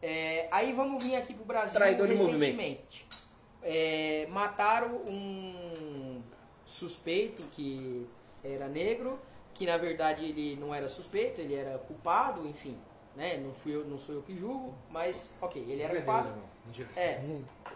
É, 0.00 0.48
aí 0.50 0.72
vamos 0.72 1.02
vir 1.02 1.16
aqui 1.16 1.34
pro 1.34 1.44
Brasil 1.44 1.74
Traidor 1.74 2.06
recentemente. 2.06 3.06
É, 3.62 4.26
mataram 4.30 5.02
um 5.08 6.22
suspeito 6.64 7.42
que 7.54 8.06
era 8.44 8.68
negro, 8.68 9.18
que 9.54 9.66
na 9.66 9.76
verdade 9.76 10.24
ele 10.24 10.56
não 10.56 10.74
era 10.74 10.88
suspeito, 10.88 11.40
ele 11.40 11.54
era 11.54 11.78
culpado, 11.78 12.46
enfim. 12.46 12.78
Né? 13.16 13.36
Não, 13.38 13.52
fui 13.52 13.74
eu, 13.74 13.84
não 13.84 13.98
sou 13.98 14.14
eu 14.14 14.22
que 14.22 14.36
julgo, 14.36 14.74
mas 14.90 15.34
ok, 15.40 15.60
ele 15.68 15.82
era 15.82 15.94
culpado. 15.96 16.32
Mentira. 16.64 16.88
É, 16.94 17.20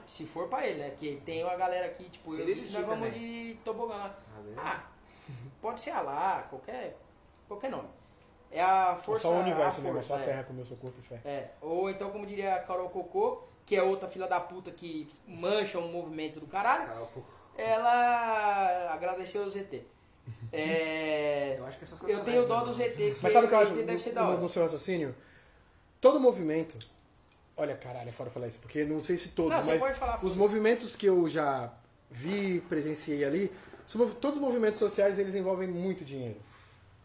se 0.07 0.27
for 0.27 0.49
pra 0.49 0.67
ele, 0.67 0.79
né? 0.79 0.91
Que 0.91 1.17
tem 1.25 1.43
uma 1.43 1.57
galera 1.57 1.87
aqui, 1.87 2.09
tipo, 2.09 2.33
Se 2.35 2.43
eu 2.43 2.47
disse, 2.47 2.73
nós 2.73 2.87
vamos 2.87 3.09
também. 3.09 3.19
de 3.19 3.55
tobogã 3.65 3.95
lá. 3.95 4.19
Ah, 4.57 4.87
pode 5.61 5.81
ser 5.81 5.91
Alá, 5.91 6.47
qualquer, 6.49 6.97
qualquer 7.49 7.71
nome. 7.71 7.89
É 8.53 8.63
a 8.63 8.97
força. 8.97 9.23
Só 9.23 9.35
o 9.35 9.41
universo 9.41 9.81
a 9.81 9.83
mesmo, 9.83 9.95
força, 9.95 10.09
só 10.09 10.17
a 10.17 10.23
é. 10.23 10.25
terra 10.25 10.45
comeu 10.45 10.67
seu 10.67 10.77
corpo 10.77 10.97
e 11.01 11.03
fé. 11.03 11.21
É, 11.25 11.49
ou 11.61 11.89
então, 11.91 12.11
como 12.11 12.27
diria 12.27 12.57
a 12.57 12.61
Carol 12.61 12.91
Cocô, 12.91 13.43
que 13.65 13.75
é 13.75 13.83
outra 13.83 14.09
filha 14.09 14.27
da 14.29 14.39
puta 14.39 14.71
que 14.71 15.09
mancha 15.27 15.79
um 15.79 15.91
movimento 15.91 16.39
do 16.39 16.47
caralho, 16.47 16.87
Carol, 16.87 17.09
ela 17.57 18.93
agradeceu 18.93 19.43
o 19.45 19.51
ZT. 19.51 19.83
É, 20.53 21.57
Eu 21.59 21.67
acho 21.67 21.79
que 21.79 21.85
essas 21.85 21.99
eu 22.01 22.07
coisas 22.07 22.25
tenho 22.25 22.43
não 22.43 22.49
dó 22.49 22.61
do 22.61 22.67
né? 22.67 22.73
ZT, 22.73 22.95
porque 22.95 23.19
Mas 23.23 23.33
sabe 23.33 23.47
o 23.47 23.49
que 23.49 23.55
eu 23.55 23.59
o 23.59 23.63
acho 23.63 23.75
ZT 23.75 23.83
deve 23.83 23.99
ser 23.99 24.13
da 24.13 24.23
no, 24.23 24.31
hora. 24.31 24.41
no 24.41 24.49
seu 24.49 24.63
raciocínio? 24.63 25.15
Todo 26.01 26.21
movimento. 26.21 26.79
Olha, 27.57 27.75
caralho, 27.77 28.09
é 28.09 28.13
fora 28.13 28.31
falar 28.31 28.49
isso, 28.49 28.59
porque 28.61 28.85
não 28.85 29.03
sei 29.03 29.17
se 29.17 29.31
todos, 29.31 29.67
Não, 29.67 29.79
mas 29.79 29.97
falar, 29.97 30.25
os 30.25 30.37
movimentos 30.37 30.95
que 30.95 31.07
eu 31.07 31.29
já 31.29 31.73
vi, 32.11 32.61
presenciei 32.69 33.25
ali, 33.25 33.53
todos 34.21 34.37
os 34.37 34.41
movimentos 34.43 34.79
sociais 34.79 35.19
eles 35.19 35.35
envolvem 35.35 35.69
muito 35.69 36.05
dinheiro. 36.05 36.37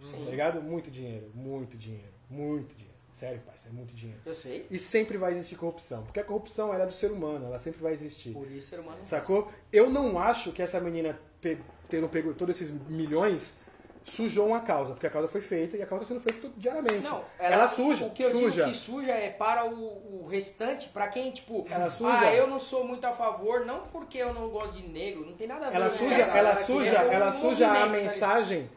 Sim. 0.03 0.23
Tá 0.25 0.31
ligado? 0.31 0.61
Muito 0.61 0.89
dinheiro, 0.91 1.31
muito 1.33 1.77
dinheiro, 1.77 2.13
muito 2.29 2.73
dinheiro. 2.75 2.95
Sério, 3.15 3.41
parça, 3.45 3.67
é 3.67 3.71
muito 3.71 3.95
dinheiro. 3.95 4.21
Eu 4.25 4.33
sei, 4.35 4.67
E 4.69 4.77
sempre 4.77 5.17
vai 5.17 5.33
existir 5.33 5.55
corrupção, 5.55 6.03
porque 6.03 6.19
a 6.19 6.23
corrupção 6.23 6.71
ela 6.73 6.83
é 6.83 6.85
do 6.85 6.93
ser 6.93 7.11
humano, 7.11 7.47
ela 7.47 7.57
sempre 7.57 7.81
vai 7.81 7.93
existir. 7.93 8.31
por 8.31 8.45
isso 8.51 8.69
ser 8.69 8.79
humano. 8.79 8.99
Sacou? 9.05 9.51
Eu 9.73 9.89
não 9.89 10.19
acho 10.19 10.51
que 10.51 10.61
essa 10.61 10.79
menina 10.79 11.19
pe- 11.41 11.57
tendo 11.89 12.07
pego 12.07 12.33
todos 12.35 12.55
esses 12.55 12.71
milhões 12.87 13.59
sujou 14.03 14.47
uma 14.47 14.59
causa, 14.61 14.93
porque 14.93 15.07
a 15.07 15.09
causa 15.09 15.27
foi 15.27 15.41
feita 15.41 15.75
e 15.75 15.81
a 15.81 15.85
causa 15.87 16.03
está 16.03 16.13
sendo 16.15 16.23
feita 16.23 16.49
diariamente. 16.57 16.99
Não, 16.99 17.25
ela, 17.39 17.67
suja, 17.67 18.05
O 18.05 18.11
que 18.11 18.23
eu 18.23 18.29
suja. 18.31 18.51
digo 18.65 18.67
que 18.69 18.73
suja 18.77 19.11
é 19.11 19.29
para 19.31 19.65
o, 19.65 20.23
o 20.23 20.27
restante, 20.27 20.87
para 20.89 21.07
quem, 21.07 21.31
tipo, 21.31 21.65
Ela 21.69 21.89
suja. 21.89 22.19
ah, 22.19 22.33
eu 22.33 22.45
não 22.47 22.59
sou 22.59 22.87
muito 22.87 23.03
a 23.05 23.13
favor, 23.13 23.65
não 23.65 23.87
porque 23.87 24.19
eu 24.19 24.31
não 24.33 24.47
gosto 24.49 24.73
de 24.79 24.87
negro, 24.87 25.25
não 25.25 25.33
tem 25.33 25.47
nada 25.47 25.65
a 25.67 25.69
ver 25.71 25.75
Ela 25.75 25.89
com 25.89 25.97
suja, 25.97 26.15
ela 26.37 26.55
que 26.55 26.63
suja, 26.65 26.91
ela 26.91 27.31
suja 27.33 27.67
a 27.67 27.79
tá 27.79 27.85
mensagem 27.87 28.69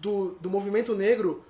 Do, 0.00 0.32
do 0.40 0.48
movimento 0.50 0.94
negro 0.94 1.44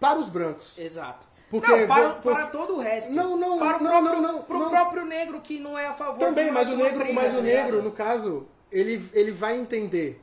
para 0.00 0.18
os 0.18 0.28
brancos. 0.30 0.76
Exato. 0.78 1.26
Porque 1.50 1.70
não, 1.74 1.86
para, 1.86 2.08
vou- 2.08 2.32
para 2.34 2.46
todo 2.48 2.76
o 2.76 2.80
resto. 2.80 3.10
Não, 3.12 3.36
não, 3.36 3.58
para 3.58 3.78
o 3.78 3.82
não, 3.82 3.90
próprio, 3.90 4.22
não, 4.22 4.32
não, 4.32 4.42
pro 4.42 4.58
não. 4.58 4.70
próprio 4.70 5.04
negro 5.06 5.40
que 5.40 5.58
não 5.58 5.78
é 5.78 5.86
a 5.86 5.94
favor 5.94 6.18
Também, 6.18 6.50
mas 6.50 6.68
o 6.68 6.74
uma 6.74 6.84
negro, 6.84 6.98
briga, 6.98 7.14
mas 7.14 7.32
o 7.32 7.36
tá 7.36 7.42
negro, 7.42 7.82
no 7.82 7.90
caso, 7.92 8.46
ele, 8.70 9.08
ele 9.14 9.32
vai 9.32 9.56
entender. 9.58 10.22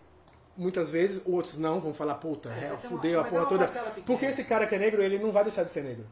Muitas 0.58 0.90
vezes, 0.92 1.22
outros 1.26 1.58
não, 1.58 1.82
vão 1.82 1.94
falar, 1.94 2.16
puta, 2.16 2.50
é, 2.50 2.60
tem 2.60 2.70
uma- 2.70 2.78
fudeu 2.78 3.20
a 3.20 3.26
é 3.26 3.30
porra 3.30 3.42
uma 3.42 3.50
toda. 3.50 3.68
Porque 4.06 4.26
esse 4.26 4.44
cara 4.46 4.68
que 4.68 4.76
é 4.76 4.80
negro, 4.80 5.02
ele 5.02 5.18
não 5.20 5.32
vai 5.32 5.44
deixar 5.44 5.64
de 5.64 5.72
ser 5.72 5.84
negro. 5.84 6.06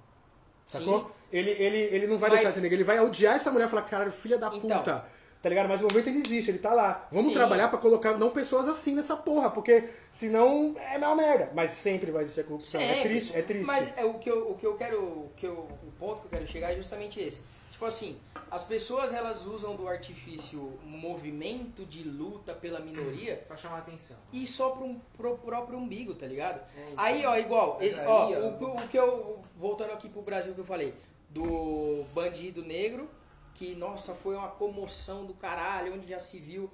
Sacou? 0.67 0.99
Sim. 1.01 1.05
Ele, 1.31 1.49
ele, 1.51 1.77
ele 1.95 2.07
não 2.07 2.17
vai 2.17 2.29
Mas- 2.29 2.39
deixar 2.39 2.49
de 2.49 2.55
ser 2.55 2.61
negro, 2.61 2.75
ele 2.77 2.83
vai 2.83 2.99
odiar 2.99 3.35
essa 3.35 3.51
mulher 3.51 3.67
e 3.67 3.69
falar, 3.69 3.83
cara, 3.83 4.11
filha 4.11 4.37
da 4.37 4.47
Então. 4.47 4.77
puta. 4.79 5.05
Tá 5.43 5.49
ligado? 5.49 5.67
Mas 5.67 5.81
o 5.81 5.83
movimento 5.83 6.07
ele 6.07 6.19
existe, 6.19 6.51
ele 6.51 6.59
tá 6.59 6.73
lá. 6.73 7.05
Vamos 7.11 7.27
Sim. 7.27 7.33
trabalhar 7.33 7.67
pra 7.67 7.77
colocar 7.77 8.17
não 8.17 8.31
pessoas 8.31 8.65
assim 8.69 8.95
nessa 8.95 9.17
porra, 9.17 9.51
porque 9.51 9.89
senão 10.15 10.73
é 10.77 10.97
uma 10.97 11.15
merda. 11.15 11.51
Mas 11.53 11.71
sempre 11.71 12.11
vai 12.11 12.23
existir 12.23 12.39
a 12.39 12.43
corrupção. 12.45 12.79
É 12.79 12.87
Sempre. 12.87 13.09
triste, 13.09 13.35
é 13.37 13.41
triste. 13.41 13.65
Mas 13.65 13.97
é, 13.97 14.05
o, 14.05 14.13
que 14.13 14.31
eu, 14.31 14.51
o 14.51 14.55
que 14.55 14.65
eu 14.65 14.73
quero, 14.75 15.03
o, 15.03 15.31
que 15.35 15.45
eu, 15.45 15.67
o 15.83 15.91
ponto 15.99 16.21
que 16.21 16.27
eu 16.27 16.31
quero 16.31 16.47
chegar 16.47 16.71
é 16.71 16.77
justamente 16.77 17.19
esse. 17.19 17.41
Tipo 17.73 17.83
assim, 17.83 18.17
as 18.49 18.63
pessoas 18.63 19.13
elas 19.13 19.45
usam 19.45 19.75
do 19.75 19.85
artifício 19.85 20.79
movimento 20.85 21.85
de 21.85 22.03
luta 22.03 22.53
pela 22.53 22.79
minoria 22.79 23.43
Pra 23.45 23.57
chamar 23.57 23.79
atenção. 23.79 24.15
e 24.31 24.47
só 24.47 24.69
pro, 24.69 24.95
pro 25.17 25.37
próprio 25.39 25.77
umbigo, 25.77 26.15
tá 26.15 26.25
ligado? 26.25 26.61
É, 26.77 26.81
então. 26.83 27.03
Aí, 27.03 27.25
ó, 27.25 27.35
igual, 27.35 27.79
esse, 27.81 27.99
aí, 27.99 28.07
ó, 28.07 28.29
ó. 28.29 28.29
o, 28.29 28.75
o 28.75 28.87
que 28.87 28.97
eu, 28.97 29.43
voltando 29.57 29.91
aqui 29.91 30.07
pro 30.07 30.21
Brasil 30.21 30.53
que 30.53 30.61
eu 30.61 30.65
falei, 30.65 30.93
do 31.29 32.05
bandido 32.13 32.63
negro, 32.63 33.09
que, 33.53 33.75
nossa, 33.75 34.13
foi 34.13 34.35
uma 34.35 34.49
comoção 34.49 35.25
do 35.25 35.33
caralho, 35.33 35.93
onde 35.93 36.07
já 36.07 36.19
se 36.19 36.39
viu. 36.39 36.69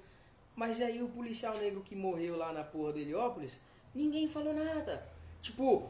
Mas 0.55 0.81
aí 0.81 1.01
o 1.01 1.09
policial 1.09 1.57
negro 1.57 1.81
que 1.81 1.95
morreu 1.95 2.37
lá 2.37 2.51
na 2.51 2.63
porra 2.63 2.93
do 2.93 2.99
Heliópolis, 2.99 3.57
ninguém 3.93 4.27
falou 4.27 4.53
nada. 4.53 5.03
Tipo, 5.41 5.89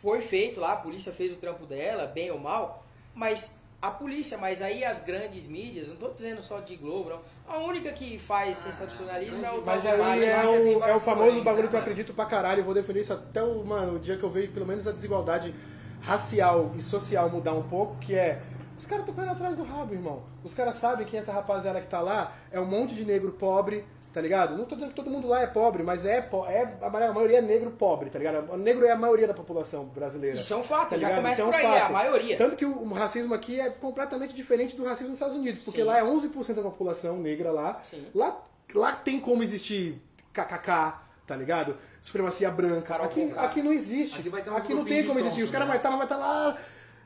foi 0.00 0.20
feito 0.20 0.60
lá, 0.60 0.74
a 0.74 0.76
polícia 0.76 1.12
fez 1.12 1.32
o 1.32 1.36
trampo 1.36 1.66
dela, 1.66 2.06
bem 2.06 2.30
ou 2.30 2.38
mal, 2.38 2.84
mas 3.14 3.58
a 3.80 3.90
polícia, 3.90 4.36
mas 4.36 4.60
aí 4.60 4.84
as 4.84 5.00
grandes 5.00 5.46
mídias, 5.46 5.88
não 5.88 5.96
tô 5.96 6.08
dizendo 6.10 6.42
só 6.42 6.60
de 6.60 6.76
Globo, 6.76 7.10
não. 7.10 7.20
A 7.46 7.58
única 7.58 7.92
que 7.92 8.18
faz 8.18 8.58
sensacionalismo 8.58 9.44
é 9.44 9.50
o 9.50 9.64
Mas 9.64 9.86
aí 9.86 9.94
Imagem, 9.94 10.28
é 10.28 10.36
né? 10.36 10.42
tem 10.42 10.76
o, 10.76 10.84
é 10.84 10.94
o 10.94 11.00
famoso 11.00 11.42
bagulho 11.42 11.64
né, 11.64 11.68
que 11.68 11.76
eu 11.76 11.78
mano? 11.78 11.78
acredito 11.78 12.12
pra 12.12 12.26
caralho. 12.26 12.60
Eu 12.60 12.64
vou 12.64 12.74
defender 12.74 13.00
isso 13.00 13.12
até 13.12 13.42
o, 13.42 13.64
mano, 13.64 13.96
o 13.96 13.98
dia 13.98 14.16
que 14.16 14.22
eu 14.22 14.30
vejo 14.30 14.52
pelo 14.52 14.66
menos 14.66 14.86
a 14.86 14.92
desigualdade 14.92 15.54
racial 16.02 16.72
e 16.76 16.82
social 16.82 17.30
mudar 17.30 17.54
um 17.54 17.62
pouco, 17.68 17.96
que 17.98 18.14
é. 18.14 18.42
Os 18.78 18.86
caras 18.86 19.02
estão 19.02 19.14
correndo 19.14 19.32
atrás 19.32 19.56
do 19.56 19.64
rabo, 19.64 19.92
irmão. 19.92 20.22
Os 20.44 20.54
caras 20.54 20.76
sabem 20.76 21.04
que 21.06 21.16
essa 21.16 21.32
rapaziada 21.32 21.80
que 21.80 21.88
tá 21.88 22.00
lá 22.00 22.32
é 22.50 22.60
um 22.60 22.64
monte 22.66 22.94
de 22.94 23.04
negro 23.04 23.32
pobre, 23.32 23.84
tá 24.14 24.20
ligado? 24.20 24.56
Não 24.56 24.64
tô 24.64 24.74
dizendo 24.76 24.90
que 24.90 24.94
todo 24.96 25.10
mundo 25.10 25.26
lá 25.28 25.42
é 25.42 25.46
pobre, 25.46 25.82
mas 25.82 26.06
é, 26.06 26.20
po- 26.20 26.46
é 26.46 26.74
a 26.80 26.88
ma- 26.88 27.04
a 27.06 27.12
maioria 27.12 27.38
é 27.38 27.42
negro 27.42 27.70
pobre, 27.72 28.08
tá 28.08 28.18
ligado? 28.18 28.52
O 28.52 28.56
negro 28.56 28.86
é 28.86 28.90
a 28.92 28.96
maioria 28.96 29.26
da 29.26 29.34
população 29.34 29.84
brasileira. 29.86 30.38
Isso 30.38 30.54
é 30.54 30.56
um 30.56 30.62
fato, 30.62 30.90
tá 30.90 30.96
já 30.96 31.08
ligado? 31.08 31.16
começa 31.16 31.32
Isso 31.34 31.42
é 31.42 31.44
um 31.44 31.50
por 31.50 31.56
aí, 31.60 31.64
é 31.66 31.76
a 31.78 31.80
fato. 31.82 31.92
maioria. 31.92 32.38
Tanto 32.38 32.56
que 32.56 32.64
o, 32.64 32.92
racismo 32.92 33.34
aqui 33.34 33.60
é 33.60 33.68
completamente 33.68 34.32
diferente 34.34 34.76
do 34.76 34.84
racismo 34.84 35.08
nos 35.08 35.16
Estados 35.16 35.36
Unidos, 35.36 35.60
porque 35.64 35.80
Sim. 35.80 35.86
lá 35.86 35.98
é 35.98 36.02
11% 36.02 36.54
da 36.54 36.62
população 36.62 37.18
negra 37.18 37.50
lá. 37.50 37.82
Sim. 37.90 38.06
Lá, 38.14 38.40
lá 38.74 38.92
tem 38.92 39.18
como 39.20 39.42
existir 39.42 40.00
KKK, 40.32 40.94
tá 41.26 41.36
ligado? 41.36 41.76
Supremacia 42.00 42.50
branca. 42.50 42.82
Carol 42.82 43.06
Aqui, 43.06 43.26
Conká. 43.28 43.42
aqui 43.42 43.62
não 43.62 43.72
existe. 43.72 44.20
Aqui 44.20 44.50
Aqui, 44.56 44.72
não 44.74 44.84
tem 44.84 45.06
como 45.06 45.18
existir. 45.18 45.42
Os 45.42 45.50
caras 45.50 45.66
né? 45.66 45.72
vai 45.74 45.78
estar 45.78 45.94
vai 45.96 46.06
tá 46.06 46.16
lá, 46.16 46.56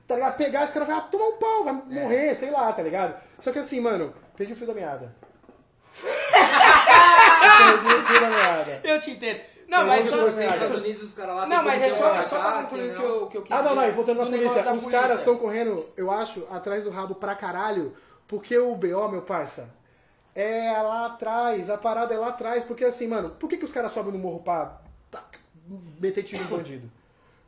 tá 0.07 0.15
ligado? 0.15 0.37
Pegar, 0.37 0.65
os 0.67 0.73
caras 0.73 0.89
vão 0.89 1.01
tomar 1.03 1.25
um 1.29 1.37
pau, 1.39 1.65
vai 1.65 1.73
morrer, 1.73 2.35
sei 2.35 2.51
lá, 2.51 2.73
tá 2.73 2.83
ligado? 2.83 3.15
Só 3.41 3.51
que 3.53 3.59
assim, 3.59 3.81
mano, 3.81 4.13
perdi 4.37 4.53
o 4.53 4.57
fio 4.57 4.67
da 4.67 4.75
meada. 4.75 5.15
perdi 7.59 7.95
o 7.95 8.07
fio 8.07 8.21
da 8.21 8.29
meada. 8.31 8.81
Eu 8.85 9.01
te 9.01 9.11
entendo. 9.13 9.41
Não, 9.69 9.87
mas 9.87 10.07
só. 10.07 10.17
Nos 10.17 10.37
Estados 10.39 10.77
Unidos, 10.79 11.03
os 11.03 11.15
caras 11.15 11.35
lá 11.35 11.47
Não, 11.47 11.63
mas 11.63 11.81
é 11.83 11.91
só, 11.91 12.13
um 12.13 12.23
só 12.23 12.39
pra 12.39 12.63
concluir 12.63 12.91
o 12.91 12.93
que 12.95 12.99
não. 12.99 13.05
eu, 13.09 13.27
que 13.29 13.37
eu 13.39 13.43
quis 13.43 13.57
Ah, 13.57 13.63
não, 13.63 13.75
não, 13.75 13.89
e 13.89 13.91
voltando 13.93 14.19
na 14.19 14.25
do 14.25 14.31
polícia. 14.31 14.63
da 14.63 14.73
Os 14.75 14.83
caras 14.83 14.93
polícia. 14.93 15.15
estão 15.15 15.37
correndo, 15.39 15.93
eu 15.97 16.11
acho, 16.11 16.47
atrás 16.51 16.85
do 16.85 16.91
rabo 16.91 17.15
pra 17.15 17.35
caralho, 17.35 17.95
porque 18.29 18.57
o 18.59 18.75
BO, 18.75 19.09
meu 19.09 19.23
parça, 19.23 19.71
é 20.35 20.71
lá 20.83 21.07
atrás, 21.07 21.71
a 21.71 21.79
parada 21.79 22.13
é 22.13 22.19
lá 22.19 22.29
atrás, 22.29 22.65
porque 22.65 22.85
assim, 22.85 23.07
mano, 23.07 23.31
por 23.31 23.49
que, 23.49 23.57
que 23.57 23.65
os 23.65 23.73
caras 23.73 23.93
sobem 23.93 24.13
no 24.13 24.19
morro 24.19 24.41
pra 24.41 24.79
tac, 25.11 25.39
meter 25.99 26.23
tiro 26.23 26.43
em 26.43 26.47
bandido? 26.47 26.91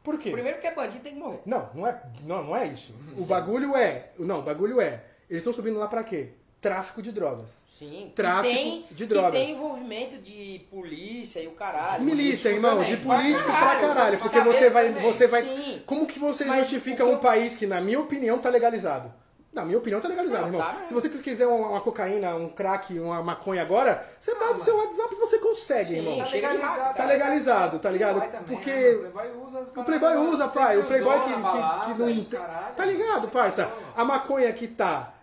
Por 0.05 0.19
quê? 0.19 0.31
Primeiro 0.31 0.61
que 0.61 0.67
é 0.69 0.75
bandido 0.75 1.03
tem 1.03 1.15
que 1.15 1.19
morrer. 1.19 1.41
Não, 1.47 1.69
não 1.75 1.87
é, 1.87 2.01
não, 2.25 2.45
não 2.45 2.57
é 2.57 2.67
isso. 2.67 2.95
O 3.17 3.25
bagulho 3.25 3.75
é. 3.75 4.11
Não, 4.19 4.39
o 4.39 4.43
bagulho 4.43 4.81
é. 4.81 5.03
Eles 5.29 5.41
estão 5.41 5.53
subindo 5.53 5.79
lá 5.79 5.89
pra 5.89 6.05
quê? 6.05 6.29
Tráfico 6.61 7.01
de 7.03 7.11
drogas. 7.11 7.49
Sim. 7.77 8.13
Tráfico 8.15 8.55
tem, 8.55 8.85
de 8.91 9.07
drogas. 9.07 9.33
Tem 9.33 9.51
envolvimento 9.53 10.19
de 10.19 10.65
polícia 10.71 11.41
e 11.41 11.49
o 11.49 11.53
caralho. 11.53 12.05
Milícia, 12.05 12.51
político 12.51 12.55
irmão, 12.55 12.71
também. 12.85 12.97
de 12.97 13.03
político 13.03 13.45
Pra 13.51 13.61
pra 13.67 13.81
caralho. 13.81 14.19
Porque 14.19 14.41
você 14.41 14.71
vai. 14.71 14.87
também. 14.89 15.03
Você 15.03 15.27
vai 15.27 15.43
Sim. 15.43 15.83
como 15.85 16.07
que 16.07 16.19
você 16.19 16.45
Mas 16.45 16.61
justifica 16.69 17.05
um 17.05 17.13
eu- 17.13 17.19
país 17.19 17.57
que, 17.57 17.67
na 17.67 17.81
minha 17.81 17.99
opinião, 17.99 18.39
tá 18.39 18.49
legalizado? 18.51 19.13
Na 19.55 19.65
minha 19.65 19.79
opinião, 19.79 20.01
tá 20.01 20.09
legalizado, 20.09 20.41
Não, 20.43 20.49
irmão. 20.49 20.61
tá 20.67 20.73
mesmo. 20.73 20.89
Se 20.89 20.95
você 20.95 21.09
quiser 21.09 21.47
uma, 21.47 21.69
uma 21.69 21.81
cocaína, 21.81 22.35
um 22.35 22.49
crack, 22.49 22.99
uma 22.99 23.23
maconha 23.23 23.63
agora, 23.63 24.05
você 24.21 24.35
vai 24.35 24.53
no 24.53 24.59
seu 24.59 24.77
WhatsApp 24.77 25.15
e 25.15 25.19
você 25.19 25.39
consegue, 25.39 25.91
Sim, 25.91 25.97
irmão. 25.99 26.19
Tá 26.19 26.31
legalizado, 26.33 26.97
Tá 26.97 27.05
legalizado, 27.05 27.79
tá 27.79 27.91
ligado? 27.91 28.21
Também, 28.21 28.41
Porque 28.49 28.71
né? 28.73 28.91
O 29.09 29.13
Playboy 29.13 29.45
usa 29.47 29.61
as 29.61 29.69
O 29.69 29.85
Playboy 29.85 30.17
usa, 30.17 30.49
pai. 30.49 30.77
O 30.79 30.85
Playboy 30.85 31.21
que, 31.21 31.29
na 31.31 31.37
que- 31.37 31.43
balada, 31.43 31.95
que 31.95 31.99
não. 32.01 32.25
caralho, 32.25 32.75
tá 32.77 32.85
ligado, 32.85 33.29
parça? 33.29 33.71
A 33.97 34.05
maconha 34.05 34.53
que 34.53 34.67
tá 34.67 35.15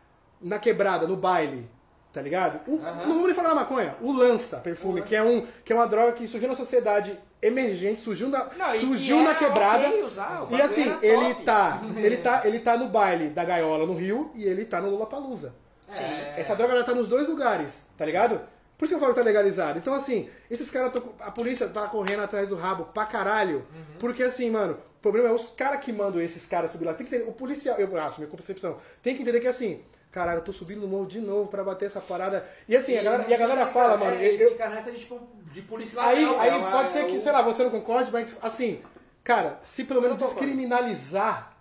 na 0.42 0.58
quebrada, 0.58 1.06
no 1.06 1.18
baile, 1.18 1.70
tá 2.14 2.22
ligado? 2.22 2.60
O- 2.68 2.78
Aham. 2.78 2.96
Não 3.02 3.08
vamos 3.16 3.26
nem 3.26 3.34
falar 3.36 3.50
da 3.50 3.56
maconha. 3.56 3.96
O 4.02 4.12
lança, 4.12 4.58
perfume, 4.58 5.02
que 5.02 5.16
é, 5.16 5.24
um, 5.24 5.46
que 5.64 5.72
é 5.72 5.76
uma 5.76 5.88
droga 5.88 6.14
que 6.14 6.28
surgiu 6.28 6.50
na 6.50 6.56
sociedade 6.56 7.18
emergente, 7.42 8.02
surgiu 8.02 8.30
na, 8.30 8.46
Não, 8.58 8.80
surgiu 8.80 9.18
que 9.18 9.24
na 9.24 9.30
era 9.32 9.40
quebrada. 9.40 9.88
ok 9.88 10.04
usar, 10.04 10.48
e 10.52 10.62
assim, 10.62 10.84
ele 11.02 11.34
top. 11.34 11.44
tá, 11.46 11.82
ele 11.98 12.18
tá, 12.18 12.42
ele 12.46 12.60
tá 12.60 12.78
no 12.78 12.88
baile 12.90 13.30
da 13.30 13.44
gaiola 13.44 13.86
no 13.86 13.96
Rio 13.96 14.32
e 14.36 14.44
ele 14.44 14.66
tá 14.66 14.80
no 14.82 14.90
Lollapalooza. 14.92 15.54
É. 15.94 16.40
Essa 16.40 16.56
droga 16.56 16.74
ela 16.74 16.84
tá 16.84 16.94
nos 16.94 17.08
dois 17.08 17.28
lugares, 17.28 17.70
tá 17.98 18.06
ligado? 18.06 18.40
Por 18.78 18.86
isso 18.86 18.94
que 18.94 18.96
eu 18.96 19.00
falo 19.00 19.14
que 19.14 19.20
tá 19.20 19.26
legalizado. 19.26 19.78
Então, 19.78 19.94
assim, 19.94 20.28
esses 20.50 20.72
caras, 20.72 20.92
a 21.20 21.30
polícia 21.30 21.68
tá 21.68 21.88
correndo 21.88 22.24
atrás 22.24 22.50
do 22.50 22.56
rabo 22.56 22.86
pra 22.86 23.06
caralho. 23.06 23.58
Uhum. 23.58 23.98
Porque, 24.00 24.24
assim, 24.24 24.50
mano, 24.50 24.74
o 24.74 25.02
problema 25.02 25.30
é 25.30 25.32
os 25.32 25.52
caras 25.52 25.82
que 25.84 25.92
mandam 25.94 26.20
esses 26.20 26.48
caras 26.48 26.72
subir 26.72 26.86
lá. 26.86 26.94
Tem 26.94 27.06
que 27.06 27.14
entender, 27.16 27.30
o 27.30 27.34
policial, 27.34 27.78
eu 27.78 27.96
acho, 28.02 28.20
minha 28.20 28.32
concepção, 28.32 28.78
tem 29.04 29.16
que 29.16 29.22
entender 29.22 29.40
que, 29.40 29.48
assim, 29.48 29.82
caralho, 30.12 30.40
eu 30.40 30.44
tô 30.44 30.52
subindo 30.54 30.82
no 30.82 30.88
morro 30.88 31.06
de 31.08 31.20
novo 31.22 31.50
pra 31.50 31.64
bater 31.64 31.86
essa 31.86 32.02
parada. 32.02 32.46
E, 32.68 32.76
assim, 32.76 32.98
a 32.98 33.04
galera, 33.04 33.26
e 33.30 33.34
a 33.34 33.38
galera 33.38 33.68
fala, 33.68 33.98
mano, 33.98 34.16
É, 34.16 34.34
eu- 34.36 34.52
fica 34.52 34.70
nessa 34.70 34.92
de, 34.92 35.00
tipo, 35.00 35.20
de 35.52 35.62
polícia 35.62 36.02
Aí, 36.02 36.24
aí 36.40 36.50
é 36.50 36.56
uma- 36.56 36.72
pode 36.72 36.92
ser 36.92 37.00
é 37.00 37.06
que, 37.06 37.18
sei 37.18 37.32
lá, 37.32 37.42
você 37.42 37.64
não 37.64 37.70
concorde, 37.72 38.12
mas 38.12 38.36
assim, 38.42 38.82
cara, 39.24 39.60
se 39.64 39.84
pelo 39.86 40.02
menos 40.02 40.18
descriminalizar, 40.18 41.54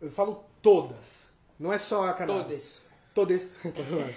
eu 0.00 0.10
falo 0.10 0.44
todas, 0.62 1.30
não 1.58 1.72
é 1.72 1.78
só 1.78 2.06
a 2.08 2.12
cannabis. 2.14 2.84
Todas. 3.14 3.54
Todas. 3.54 3.54
Zoando. 3.88 4.14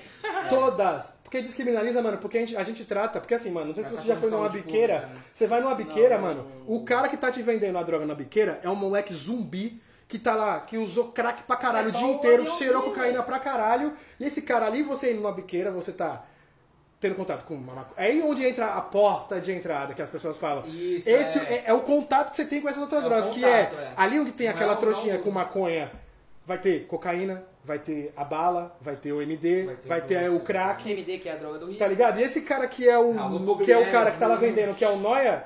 Todas. 0.49 1.19
Porque 1.23 1.41
descriminaliza, 1.41 2.01
mano, 2.01 2.17
porque 2.17 2.37
a 2.37 2.41
gente, 2.41 2.57
a 2.57 2.63
gente 2.63 2.83
trata, 2.85 3.19
porque 3.19 3.35
assim, 3.35 3.51
mano, 3.51 3.67
não 3.67 3.75
sei 3.75 3.83
se 3.83 3.91
você 3.91 3.97
tá 3.97 4.03
já 4.03 4.15
foi 4.17 4.31
numa 4.31 4.49
biqueira, 4.49 5.01
né? 5.01 5.21
você 5.33 5.45
vai 5.45 5.61
numa 5.61 5.75
biqueira, 5.75 6.17
mano, 6.17 6.45
o 6.65 6.83
cara 6.83 7.07
que 7.07 7.15
tá 7.15 7.31
te 7.31 7.41
vendendo 7.43 7.77
a 7.77 7.83
droga 7.83 8.05
na 8.05 8.15
biqueira 8.15 8.59
é 8.63 8.69
um 8.69 8.75
moleque 8.75 9.13
zumbi 9.13 9.79
que 10.09 10.17
tá 10.19 10.33
lá, 10.35 10.59
que 10.59 10.75
usou 10.77 11.11
crack 11.13 11.43
pra 11.43 11.55
caralho 11.55 11.85
É 11.87 11.89
o 11.91 11.93
dia 11.93 12.07
inteiro, 12.07 12.35
aviãozinho, 12.41 12.57
cheirou 12.57 12.81
cocaína 12.81 13.23
pra 13.23 13.39
caralho, 13.39 13.93
e 14.19 14.25
esse 14.25 14.41
cara 14.41 14.65
ali, 14.65 14.81
você 14.83 15.11
indo 15.11 15.21
numa 15.21 15.31
biqueira, 15.31 15.69
você 15.71 15.91
tá 15.93 16.25
tendo 16.99 17.15
contato 17.15 17.45
com 17.45 17.53
uma 17.53 17.75
maconha. 17.75 17.93
É 17.95 18.05
aí 18.11 18.21
onde 18.21 18.43
entra 18.45 18.73
a 18.73 18.81
porta 18.81 19.39
de 19.39 19.51
entrada, 19.53 19.93
que 19.93 20.01
as 20.01 20.09
pessoas 20.09 20.35
falam. 20.35 20.65
Isso, 20.65 21.07
Esse 21.07 21.39
é. 21.39 21.53
é. 21.53 21.63
é 21.67 21.73
o 21.73 21.81
contato 21.81 22.31
que 22.31 22.37
você 22.37 22.45
tem 22.45 22.59
com 22.59 22.67
essas 22.67 22.81
outras 22.81 23.05
É 23.05 23.07
drogas, 23.07 23.29
que 23.29 23.35
contato, 23.41 23.53
é, 23.79 23.83
é. 23.83 23.93
ali 23.95 24.19
onde 24.19 24.31
tem 24.31 24.47
Não 24.47 24.55
aquela 24.55 24.73
é 24.73 24.75
o- 24.75 24.79
trouxinha 24.79 25.13
não- 25.13 25.21
com 25.23 25.31
maconha, 25.31 25.91
vai 26.45 26.57
ter 26.57 26.87
cocaína, 26.87 27.43
vai 27.63 27.77
ter 27.77 28.11
a 28.17 28.23
bala, 28.23 28.75
vai 28.81 28.95
ter 28.95 29.13
o 29.13 29.21
MD, 29.21 29.63
Vai 29.65 29.75
ter 29.75 29.87
vai 29.87 30.01
ter 30.01 30.29
o 30.31 30.39
crack, 30.39 30.89
MD, 30.91 31.19
que 31.19 31.29
é 31.29 31.33
a 31.33 31.35
droga 31.35 31.59
do 31.59 31.67
Rio. 31.67 31.77
tá 31.77 31.87
ligado? 31.87 32.19
E 32.19 32.23
esse 32.23 32.41
cara 32.41 32.67
que 32.67 32.89
é 32.89 32.97
o, 32.97 33.17
Alô, 33.17 33.57
que 33.59 33.71
é 33.71 33.77
o 33.77 33.91
cara 33.91 34.09
que 34.11 34.17
tá 34.17 34.25
lá 34.25 34.35
vendendo, 34.35 34.75
que 34.75 34.83
é 34.83 34.89
o 34.89 34.97
Noia, 34.97 35.43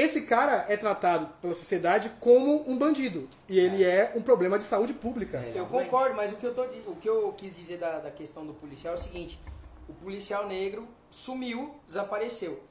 esse 0.00 0.22
cara 0.22 0.66
é 0.68 0.76
tratado 0.76 1.28
pela 1.42 1.54
sociedade 1.54 2.10
como 2.20 2.64
um 2.70 2.78
bandido. 2.78 3.28
E 3.48 3.58
ele 3.58 3.82
é 3.84 4.12
um 4.14 4.22
problema 4.22 4.58
de 4.58 4.64
saúde 4.64 4.92
pública. 4.92 5.42
Eu 5.54 5.66
concordo, 5.66 6.14
mas 6.14 6.32
o 6.32 6.36
que 6.36 6.46
eu, 6.46 6.54
tô, 6.54 6.62
o 6.62 6.96
que 6.96 7.08
eu 7.08 7.32
quis 7.36 7.56
dizer 7.56 7.78
da, 7.78 7.98
da 7.98 8.10
questão 8.10 8.46
do 8.46 8.54
policial 8.54 8.94
é 8.94 8.96
o 8.96 9.00
seguinte: 9.00 9.38
o 9.88 9.92
policial 9.92 10.46
negro 10.46 10.86
sumiu, 11.10 11.74
desapareceu. 11.86 12.62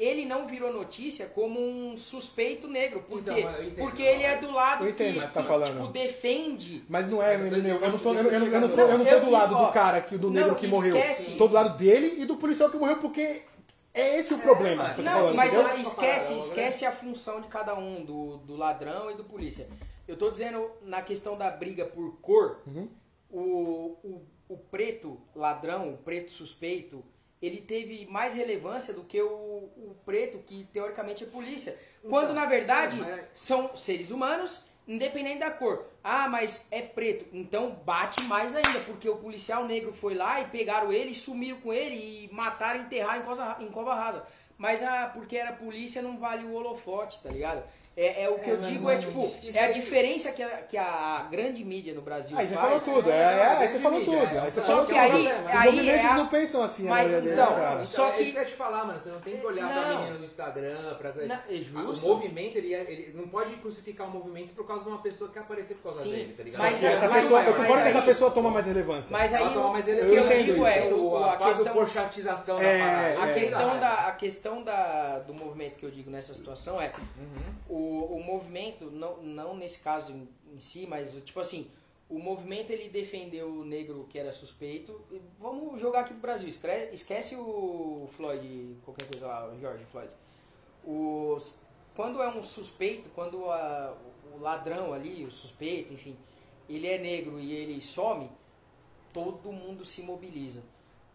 Ele 0.00 0.24
não 0.24 0.48
virou 0.48 0.72
notícia 0.72 1.26
como 1.26 1.60
um 1.60 1.96
suspeito 1.96 2.66
negro. 2.66 3.04
Por 3.08 3.20
Então, 3.20 3.38
entendo. 3.38 3.74
Porque 3.76 4.02
ele 4.02 4.24
é 4.24 4.36
do 4.38 4.50
lado 4.50 4.82
Eu 4.84 4.90
entendo 4.90 5.12
que, 5.12 5.18
o 5.18 5.20
que 5.22 5.26
você 5.28 5.32
tá 5.34 5.42
que, 5.42 5.46
falando. 5.46 5.70
tipo, 5.70 5.86
defende. 5.92 6.84
Mas 6.88 7.08
não 7.08 7.22
é, 7.22 7.36
Mas 7.38 7.44
eu 7.44 7.50
tô- 7.50 7.62
meu, 7.62 7.76
eu 7.80 7.90
não 7.92 7.98
tô, 8.00 8.08
eu, 8.12 8.16
eu 8.16 8.22
não- 8.24 8.30
eu 8.32 8.40
não- 8.40 8.46
eu 8.48 8.60
não 8.60 8.68
tô, 8.70 8.80
eu 8.80 8.98
não 8.98 9.04
tô 9.04 9.10
Não, 9.12 9.20
do 9.24 9.30
lado 9.30 9.54
do 9.56 9.72
cara, 9.72 10.00
que, 10.00 10.18
do 10.18 10.26
não, 10.30 10.34
negro 10.34 10.56
que 10.56 10.66
morreu. 10.66 10.96
esquece. 10.96 11.36
Tô 11.36 11.46
do 11.46 11.54
lado 11.54 11.78
dele 11.78 12.20
e 12.20 12.24
do 12.26 12.34
policial 12.34 12.70
que 12.70 12.76
morreu, 12.76 12.96
porque 12.96 13.42
é 13.94 14.18
esse 14.18 14.34
o 14.34 14.38
problema. 14.38 14.88
eu 14.90 14.96
tô 14.96 15.02
Não, 15.02 15.12
falando, 15.12 15.34
mas 15.36 15.54
entendeu? 15.54 15.76
esquece, 15.80 16.38
esquece 16.38 16.84
a 16.84 16.92
função 16.92 17.40
de 17.40 17.48
cada 17.48 17.74
um, 17.74 18.04
do, 18.04 18.36
do 18.38 18.56
ladrão 18.56 19.10
e 19.10 19.14
do 19.14 19.24
polícia. 19.24 19.68
Eu 20.06 20.16
tô 20.18 20.30
dizendo 20.30 20.70
na 20.82 21.00
questão 21.00 21.38
da 21.38 21.50
briga 21.50 21.86
por 21.86 22.18
cor, 22.20 22.60
Uhum. 22.66 22.88
o, 23.30 23.40
o, 24.04 24.26
o 24.48 24.56
preto 24.58 25.18
ladrão, 25.34 25.94
o 25.94 25.96
preto 25.96 26.30
suspeito, 26.30 27.02
ele 27.40 27.60
teve 27.62 28.06
mais 28.06 28.34
relevância 28.34 28.92
do 28.92 29.04
que 29.04 29.20
o, 29.22 29.28
o 29.28 29.96
preto 30.04 30.38
que 30.38 30.64
teoricamente 30.72 31.24
é 31.24 31.26
polícia. 31.26 31.78
Quando 32.02 32.24
Então, 32.32 32.34
na 32.34 32.46
verdade 32.46 32.96
sim, 32.96 33.00
mas- 33.02 33.26
são 33.32 33.76
seres 33.76 34.10
humanos, 34.10 34.66
independente 34.86 35.40
da 35.40 35.50
cor. 35.50 35.86
Ah, 36.02 36.28
mas 36.28 36.66
é 36.70 36.82
preto. 36.82 37.26
Então 37.32 37.70
bate 37.70 38.22
mais 38.24 38.54
ainda, 38.54 38.80
porque 38.86 39.08
o 39.08 39.16
policial 39.16 39.64
negro 39.64 39.92
foi 39.92 40.14
lá 40.14 40.40
e 40.40 40.46
pegaram 40.46 40.92
ele, 40.92 41.14
sumiram 41.14 41.60
com 41.60 41.72
ele 41.72 41.94
e 41.94 42.30
mataram 42.32 42.80
enterraram 42.80 43.22
em 43.22 43.24
cova, 43.24 43.56
em 43.60 43.68
cova 43.68 43.94
rasa. 43.94 44.26
Mas 44.56 44.82
ah, 44.82 45.10
porque 45.12 45.36
era 45.36 45.52
polícia 45.52 46.02
não 46.02 46.18
vale 46.18 46.44
o 46.44 46.52
holofote, 46.54 47.22
tá 47.22 47.30
ligado? 47.30 47.64
É, 47.96 48.24
é 48.24 48.28
o 48.28 48.40
que 48.40 48.50
É, 48.50 48.52
eu 48.54 48.58
mas, 48.58 48.66
digo, 48.66 48.90
é 48.90 48.98
tipo, 48.98 49.32
é 49.54 49.58
a 49.60 49.64
aí- 49.66 49.74
diferença 49.74 50.32
que 50.32 50.42
a, 50.42 50.48
que 50.62 50.76
a 50.76 51.28
grande 51.30 51.64
mídia 51.64 51.94
no 51.94 52.02
Brasil 52.02 52.36
Aí 52.36 52.48
você 52.48 52.54
faz. 52.54 52.82
falou 52.84 52.98
tudo, 53.02 53.10
é, 53.12 53.14
é, 53.16 53.42
aí 53.58 53.68
você 53.68 53.78
falou 53.78 54.00
tudo. 54.04 54.16
Aí 54.40 54.50
você 54.50 54.60
Só 54.60 54.66
falou 54.66 54.82
que 54.86 54.92
tudo. 54.92 54.98
aí- 55.00 55.22
Os 55.22 55.26
aí 55.28 55.64
movimentos 55.70 56.04
é 56.04 56.06
a- 56.08 56.16
não 56.16 56.26
pensam 56.26 56.62
assim, 56.64 56.86
a 56.88 56.90
Mas, 56.90 57.06
maioria 57.06 57.20
deles, 57.20 57.38
então, 57.38 57.54
cara. 57.54 57.86
Só 57.86 57.96
Só 58.04 58.10
que-. 58.10 58.18
É 58.18 58.22
isso 58.22 58.32
que 58.32 58.36
eu 58.38 58.42
ia 58.42 58.48
te 58.48 58.54
falar, 58.54 58.84
mano. 58.84 58.98
Você 58.98 59.10
não 59.10 59.20
tem 59.20 59.36
que 59.36 59.46
olhar 59.46 59.70
pra 59.72 59.88
Não. 59.88 59.98
menina 60.00 60.18
no 60.18 60.24
Instagram, 60.24 60.94
pra... 60.98 61.12
Não, 61.12 61.36
é 61.48 61.54
justo. 61.60 62.04
O 62.04 62.08
movimento, 62.08 62.56
ele, 62.56 62.74
é- 62.74 62.80
ele 62.90 63.12
não 63.14 63.28
pode 63.28 63.54
crucificar 63.54 64.08
o 64.08 64.10
movimento 64.10 64.52
por 64.54 64.66
causa 64.66 64.82
de 64.82 64.88
uma 64.88 64.98
pessoa 64.98 65.30
que 65.30 65.38
aparecer 65.38 65.74
por 65.76 65.84
causa 65.84 66.02
Sim, 66.02 66.10
dele, 66.10 66.34
tá 66.36 66.42
ligado? 66.42 66.60
mas 66.62 66.82
E 66.82 66.86
essa 66.86 67.08
mas- 67.08 67.22
pessoa, 67.22 67.38
mas- 67.42 67.48
eu 67.48 67.54
concordo 67.54 67.82
que 67.84 67.88
essa 67.90 67.98
aí- 68.00 68.04
pessoa 68.06 68.30
toma 68.32 68.50
mais 68.50 68.66
relevância. 68.66 69.06
Mas 69.10 69.32
aí 69.34 69.54
toma 69.54 69.68
o, 69.68 69.78
o 69.78 69.82
que 69.84 69.90
eu 69.90 70.42
digo 70.42 70.66
é 70.66 70.80
o, 70.92 71.10
o, 71.10 71.16
a 71.24 71.38
faz 71.38 71.60
o 71.60 71.62
questão, 71.62 71.72
porchatização 71.74 72.60
É, 72.60 72.78
da 72.78 72.84
parada. 72.84 73.22
a 73.22 73.30
é. 73.30 73.34
questão, 73.34 73.78
da, 73.78 73.92
a 74.08 74.12
questão 74.12 74.62
da, 74.64 75.18
do 75.20 75.32
movimento 75.32 75.76
que 75.78 75.86
eu 75.86 75.90
digo 75.92 76.10
nessa 76.10 76.34
situação 76.34 76.80
é 76.82 76.90
Uhum. 77.16 77.83
O, 77.84 78.22
movimento, 78.22 78.90
não, 78.90 79.22
não 79.22 79.56
nesse 79.56 79.80
caso 79.80 80.12
em, 80.12 80.28
em 80.54 80.58
si, 80.60 80.86
mas 80.86 81.12
tipo 81.24 81.40
assim, 81.40 81.70
o 82.08 82.18
movimento 82.18 82.70
ele 82.70 82.88
defendeu 82.88 83.48
o 83.48 83.64
negro 83.64 84.06
que 84.10 84.18
era 84.18 84.32
suspeito. 84.32 85.00
Vamos 85.40 85.80
jogar 85.80 86.00
aqui 86.00 86.10
pro 86.12 86.20
Brasil, 86.20 86.48
escre- 86.48 86.90
esquece 86.92 87.34
o 87.36 88.08
Floyd, 88.16 88.76
qualquer 88.84 89.06
coisa 89.08 89.26
lá, 89.26 89.50
o 89.52 89.58
George 89.58 89.84
Floyd. 89.86 90.10
Os, 90.84 91.58
quando 91.96 92.22
é 92.22 92.28
um 92.28 92.42
suspeito, 92.42 93.08
quando 93.10 93.50
a- 93.50 93.96
o 94.34 94.38
ladrão 94.40 94.92
ali, 94.92 95.24
o 95.24 95.30
suspeito, 95.30 95.92
enfim, 95.92 96.16
ele 96.68 96.86
é 96.86 96.98
negro 96.98 97.38
e 97.40 97.52
ele 97.52 97.80
some, 97.80 98.28
todo 99.12 99.52
mundo 99.52 99.84
se 99.84 100.02
mobiliza. 100.02 100.62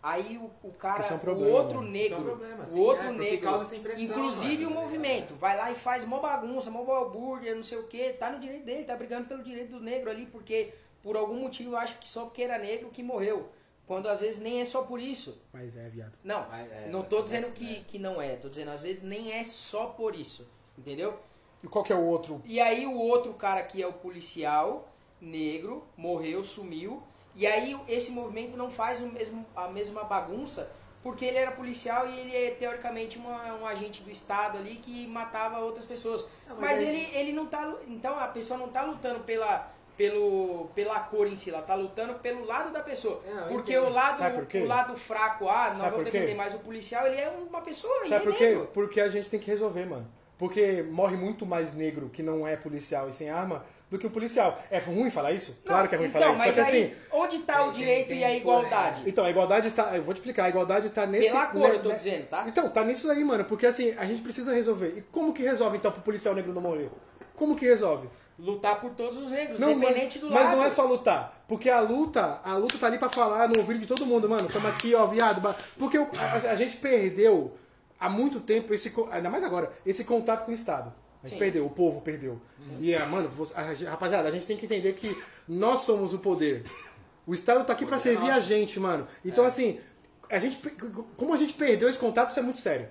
Aí 0.02 0.38
o, 0.38 0.50
o 0.68 0.72
cara, 0.72 1.02
Isso 1.02 1.12
é 1.12 1.16
um 1.16 1.18
o 1.18 1.22
problema, 1.22 1.58
outro 1.58 1.78
mano. 1.82 1.96
Isso 1.96 2.14
é 2.14 2.18
um 2.18 2.20
negro, 2.20 2.38
problema, 2.38 2.64
o 2.64 2.68
sim, 2.68 2.80
outro 2.80 3.08
é, 3.08 3.12
negro, 3.12 3.42
causa 3.42 3.64
essa 3.66 3.76
impressão, 3.76 4.04
inclusive 4.04 4.64
mano, 4.64 4.70
o 4.70 4.74
tá 4.80 4.82
movimento, 4.86 5.36
vai 5.36 5.58
lá 5.58 5.72
e 5.72 5.76
faz 5.76 6.06
mó 6.06 6.20
bagunça, 6.20 6.72
mó 6.72 6.84
balbúrdia, 6.84 7.54
não 7.54 7.64
sei 7.64 7.78
o 7.80 7.88
que, 7.88 8.14
tá 8.14 8.30
no 8.32 8.40
direito 8.40 8.64
dele, 8.66 8.86
tá 8.86 8.96
brigando 8.96 9.28
pelo 9.28 9.44
direito 9.44 9.72
do 9.72 9.80
negro 9.82 10.10
ali, 10.10 10.26
porque 10.26 10.74
por 11.04 11.18
algum 11.18 11.36
motivo 11.42 11.72
eu 11.72 11.78
acho 11.78 11.98
que 12.00 12.08
só 12.08 12.26
porque 12.26 12.44
era 12.44 12.58
negro 12.58 12.90
que 12.90 13.04
morreu. 13.04 13.50
Quando 13.86 14.08
às 14.08 14.22
vezes 14.22 14.40
nem 14.40 14.62
é 14.62 14.66
só 14.66 14.84
por 14.84 15.02
isso. 15.02 15.42
Mas 15.52 15.76
é, 15.76 15.90
viado. 15.90 16.14
Não, 16.24 16.46
Mas, 16.48 16.72
é, 16.72 16.88
não 16.90 17.02
tô 17.04 17.18
mas- 17.18 17.26
dizendo 17.26 17.52
que, 17.52 17.82
que 17.86 17.98
não 17.98 18.22
é, 18.22 18.36
tô 18.36 18.48
dizendo 18.48 18.70
às 18.70 18.84
vezes 18.84 19.02
nem 19.04 19.34
é 19.34 19.44
só 19.44 19.88
por 19.88 20.16
isso, 20.16 20.48
entendeu? 20.78 21.18
E 21.64 21.68
qual 21.68 21.84
que 21.84 21.92
é 21.92 21.96
o 21.96 22.06
outro? 22.06 22.42
E 22.46 22.62
aí 22.62 22.86
o 22.86 22.94
outro 22.96 23.34
cara 23.34 23.64
que 23.64 23.82
é 23.82 23.88
o 23.88 23.92
policial 23.92 24.88
negro 25.20 25.84
morreu, 25.98 26.44
sumiu. 26.44 27.02
E 27.40 27.48
aí 27.48 27.76
esse 27.88 28.12
movimento 28.12 28.56
não 28.58 28.70
faz 28.70 29.00
o 29.00 29.08
mesmo, 29.08 29.46
a 29.56 29.68
mesma 29.70 30.04
bagunça 30.04 30.70
porque 31.02 31.24
ele 31.24 31.38
era 31.38 31.52
policial 31.52 32.06
e 32.10 32.20
ele 32.20 32.36
é 32.36 32.52
teoricamente 32.52 33.18
uma- 33.18 33.54
um 33.56 33.66
agente 33.66 34.04
do 34.04 34.12
Estado 34.12 34.58
ali 34.58 34.76
que 34.76 35.08
matava 35.08 35.60
outras 35.60 35.86
pessoas. 35.86 36.26
Não, 36.46 36.58
mas 36.58 36.72
mas 36.72 36.82
ele, 36.82 37.08
ele 37.14 37.32
não 37.32 37.46
tá. 37.46 37.74
Então 37.88 38.20
a 38.20 38.28
pessoa 38.28 38.60
não 38.60 38.68
tá 38.68 38.82
lutando 38.84 39.22
pela, 39.22 39.72
pelo, 39.96 40.70
pela 40.76 41.00
cor 41.00 41.28
em 41.28 41.38
si, 41.38 41.50
ela 41.52 41.62
tá 41.62 41.74
lutando 41.76 42.16
pelo 42.16 42.46
lado 42.46 42.74
da 42.74 42.82
pessoa. 42.82 43.22
Não, 43.26 43.48
porque 43.48 43.78
o 43.78 43.88
lado, 43.90 44.18
por 44.46 44.58
o 44.62 44.66
lado 44.66 44.98
fraco, 44.98 45.48
ah, 45.48 45.70
nós 45.70 45.78
Sabe 45.78 45.92
vamos 45.92 46.06
defender 46.06 46.36
mais 46.36 46.54
o 46.54 46.60
policial, 46.60 47.08
ele 47.08 47.16
é 47.16 47.30
uma 47.30 47.62
pessoa, 47.62 48.00
Sabe 48.02 48.16
é 48.16 48.20
por 48.20 48.36
quê? 48.36 48.46
negro. 48.50 48.70
Porque 48.74 49.00
a 49.00 49.08
gente 49.08 49.30
tem 49.30 49.40
que 49.40 49.50
resolver, 49.50 49.86
mano. 49.86 50.06
Porque 50.38 50.84
morre 50.84 51.16
muito 51.18 51.46
mais 51.46 51.74
negro 51.76 52.10
que 52.10 52.22
não 52.24 52.46
é 52.48 52.56
policial 52.58 53.10
e 53.10 53.14
sem 53.14 53.30
arma 53.30 53.66
do 53.90 53.98
que 53.98 54.06
um 54.06 54.10
policial. 54.10 54.62
É 54.70 54.78
ruim 54.78 55.10
falar 55.10 55.32
isso? 55.32 55.60
Claro 55.66 55.88
que 55.90 55.96
é 55.96 55.98
ruim 55.98 56.08
então, 56.08 56.22
falar 56.22 56.34
isso. 56.34 56.40
mas 56.46 56.56
Só 56.56 56.64
que 56.64 56.70
aí, 56.78 56.84
assim, 56.84 56.96
onde 57.12 57.40
tá 57.40 57.64
o 57.66 57.72
direito 57.72 58.14
e 58.14 58.24
a 58.24 58.36
igualdade? 58.36 59.02
Então, 59.06 59.26
a 59.26 59.30
igualdade 59.30 59.72
tá. 59.72 59.96
Eu 59.96 60.04
vou 60.04 60.14
te 60.14 60.18
explicar, 60.18 60.46
a 60.46 60.50
igualdade 60.50 60.90
tá 60.92 61.06
nesse. 61.06 61.30
Pela 61.30 61.46
cor, 61.48 61.62
né- 61.62 61.76
eu 61.76 61.80
tô 61.82 61.90
né- 61.90 61.96
dizendo, 61.96 62.28
tá? 62.28 62.46
Então, 62.48 62.70
tá 62.70 62.84
nisso 62.84 63.10
aí, 63.10 63.24
mano. 63.24 63.46
Porque 63.46 63.66
assim, 63.66 63.94
a 63.98 64.06
gente 64.06 64.22
precisa 64.22 64.54
resolver. 64.54 64.94
E 64.98 65.02
como 65.12 65.34
que 65.34 65.42
resolve, 65.44 65.78
então, 65.78 65.92
pro 65.92 66.02
policial 66.02 66.36
negro 66.36 66.54
não 66.54 66.62
morrer? 66.62 66.90
Como 67.36 67.56
que 67.56 67.66
resolve? 67.66 68.08
Lutar 68.38 68.80
por 68.80 68.92
todos 68.92 69.18
os 69.18 69.32
negros, 69.32 69.60
Não, 69.60 69.72
independente 69.72 70.18
mas, 70.18 70.22
do 70.22 70.30
lado. 70.34 70.46
mas 70.48 70.58
não 70.58 70.64
é 70.64 70.70
só 70.70 70.86
lutar. 70.86 71.44
Porque 71.46 71.70
a 71.70 71.82
luta, 71.82 72.40
a 72.44 72.56
luta 72.56 72.78
tá 72.78 72.88
ali 72.88 72.98
pra 72.98 73.10
falar 73.10 73.50
no 73.50 73.60
ouvido 73.60 73.80
de 73.82 73.88
todo 73.88 74.06
mundo, 74.06 74.30
mano. 74.30 74.48
Tamo 74.48 74.68
aqui, 74.68 74.96
ó, 74.96 75.06
viado. 75.08 75.42
Porque 75.78 75.98
o- 76.00 76.08
a, 76.18 76.52
a 76.52 76.56
gente 76.56 76.78
perdeu 76.78 77.58
há 78.00 78.08
muito 78.08 78.40
tempo, 78.40 78.74
esse, 78.74 78.94
ainda 79.12 79.30
mais 79.30 79.44
agora, 79.44 79.72
esse 79.86 80.06
contato 80.06 80.46
com 80.46 80.52
o 80.52 80.54
Estado. 80.54 80.94
A 81.24 81.28
gente 81.28 81.34
Sim. 81.38 81.40
perdeu, 81.40 81.66
o 81.66 81.70
povo 81.70 82.00
perdeu. 82.02 82.40
E, 82.80 82.96
ah, 82.96 83.06
mano, 83.06 83.28
você- 83.30 83.54
a- 83.54 83.90
rapaziada, 83.92 84.28
a 84.28 84.32
gente 84.32 84.48
tem 84.48 84.56
que 84.56 84.66
entender 84.66 84.94
que 84.94 85.18
nós 85.48 85.82
somos 85.82 86.14
o 86.14 86.20
poder. 86.20 86.64
O 87.28 87.34
Estado 87.34 87.66
tá 87.66 87.74
aqui 87.74 87.84
é 87.84 88.00
servir 88.00 88.30
a 88.32 88.36
nosso. 88.36 88.48
gente, 88.48 88.80
mano. 88.80 89.06
Então, 89.24 89.44
assim, 89.44 89.80
a 90.30 90.40
gente, 90.40 90.58
como 91.18 91.34
a 91.34 91.38
gente 91.38 91.54
perdeu 91.54 91.90
esse 91.90 91.98
contato, 92.00 92.30
isso 92.30 92.40
é 92.40 92.44
muito 92.44 92.60
sério. 92.60 92.88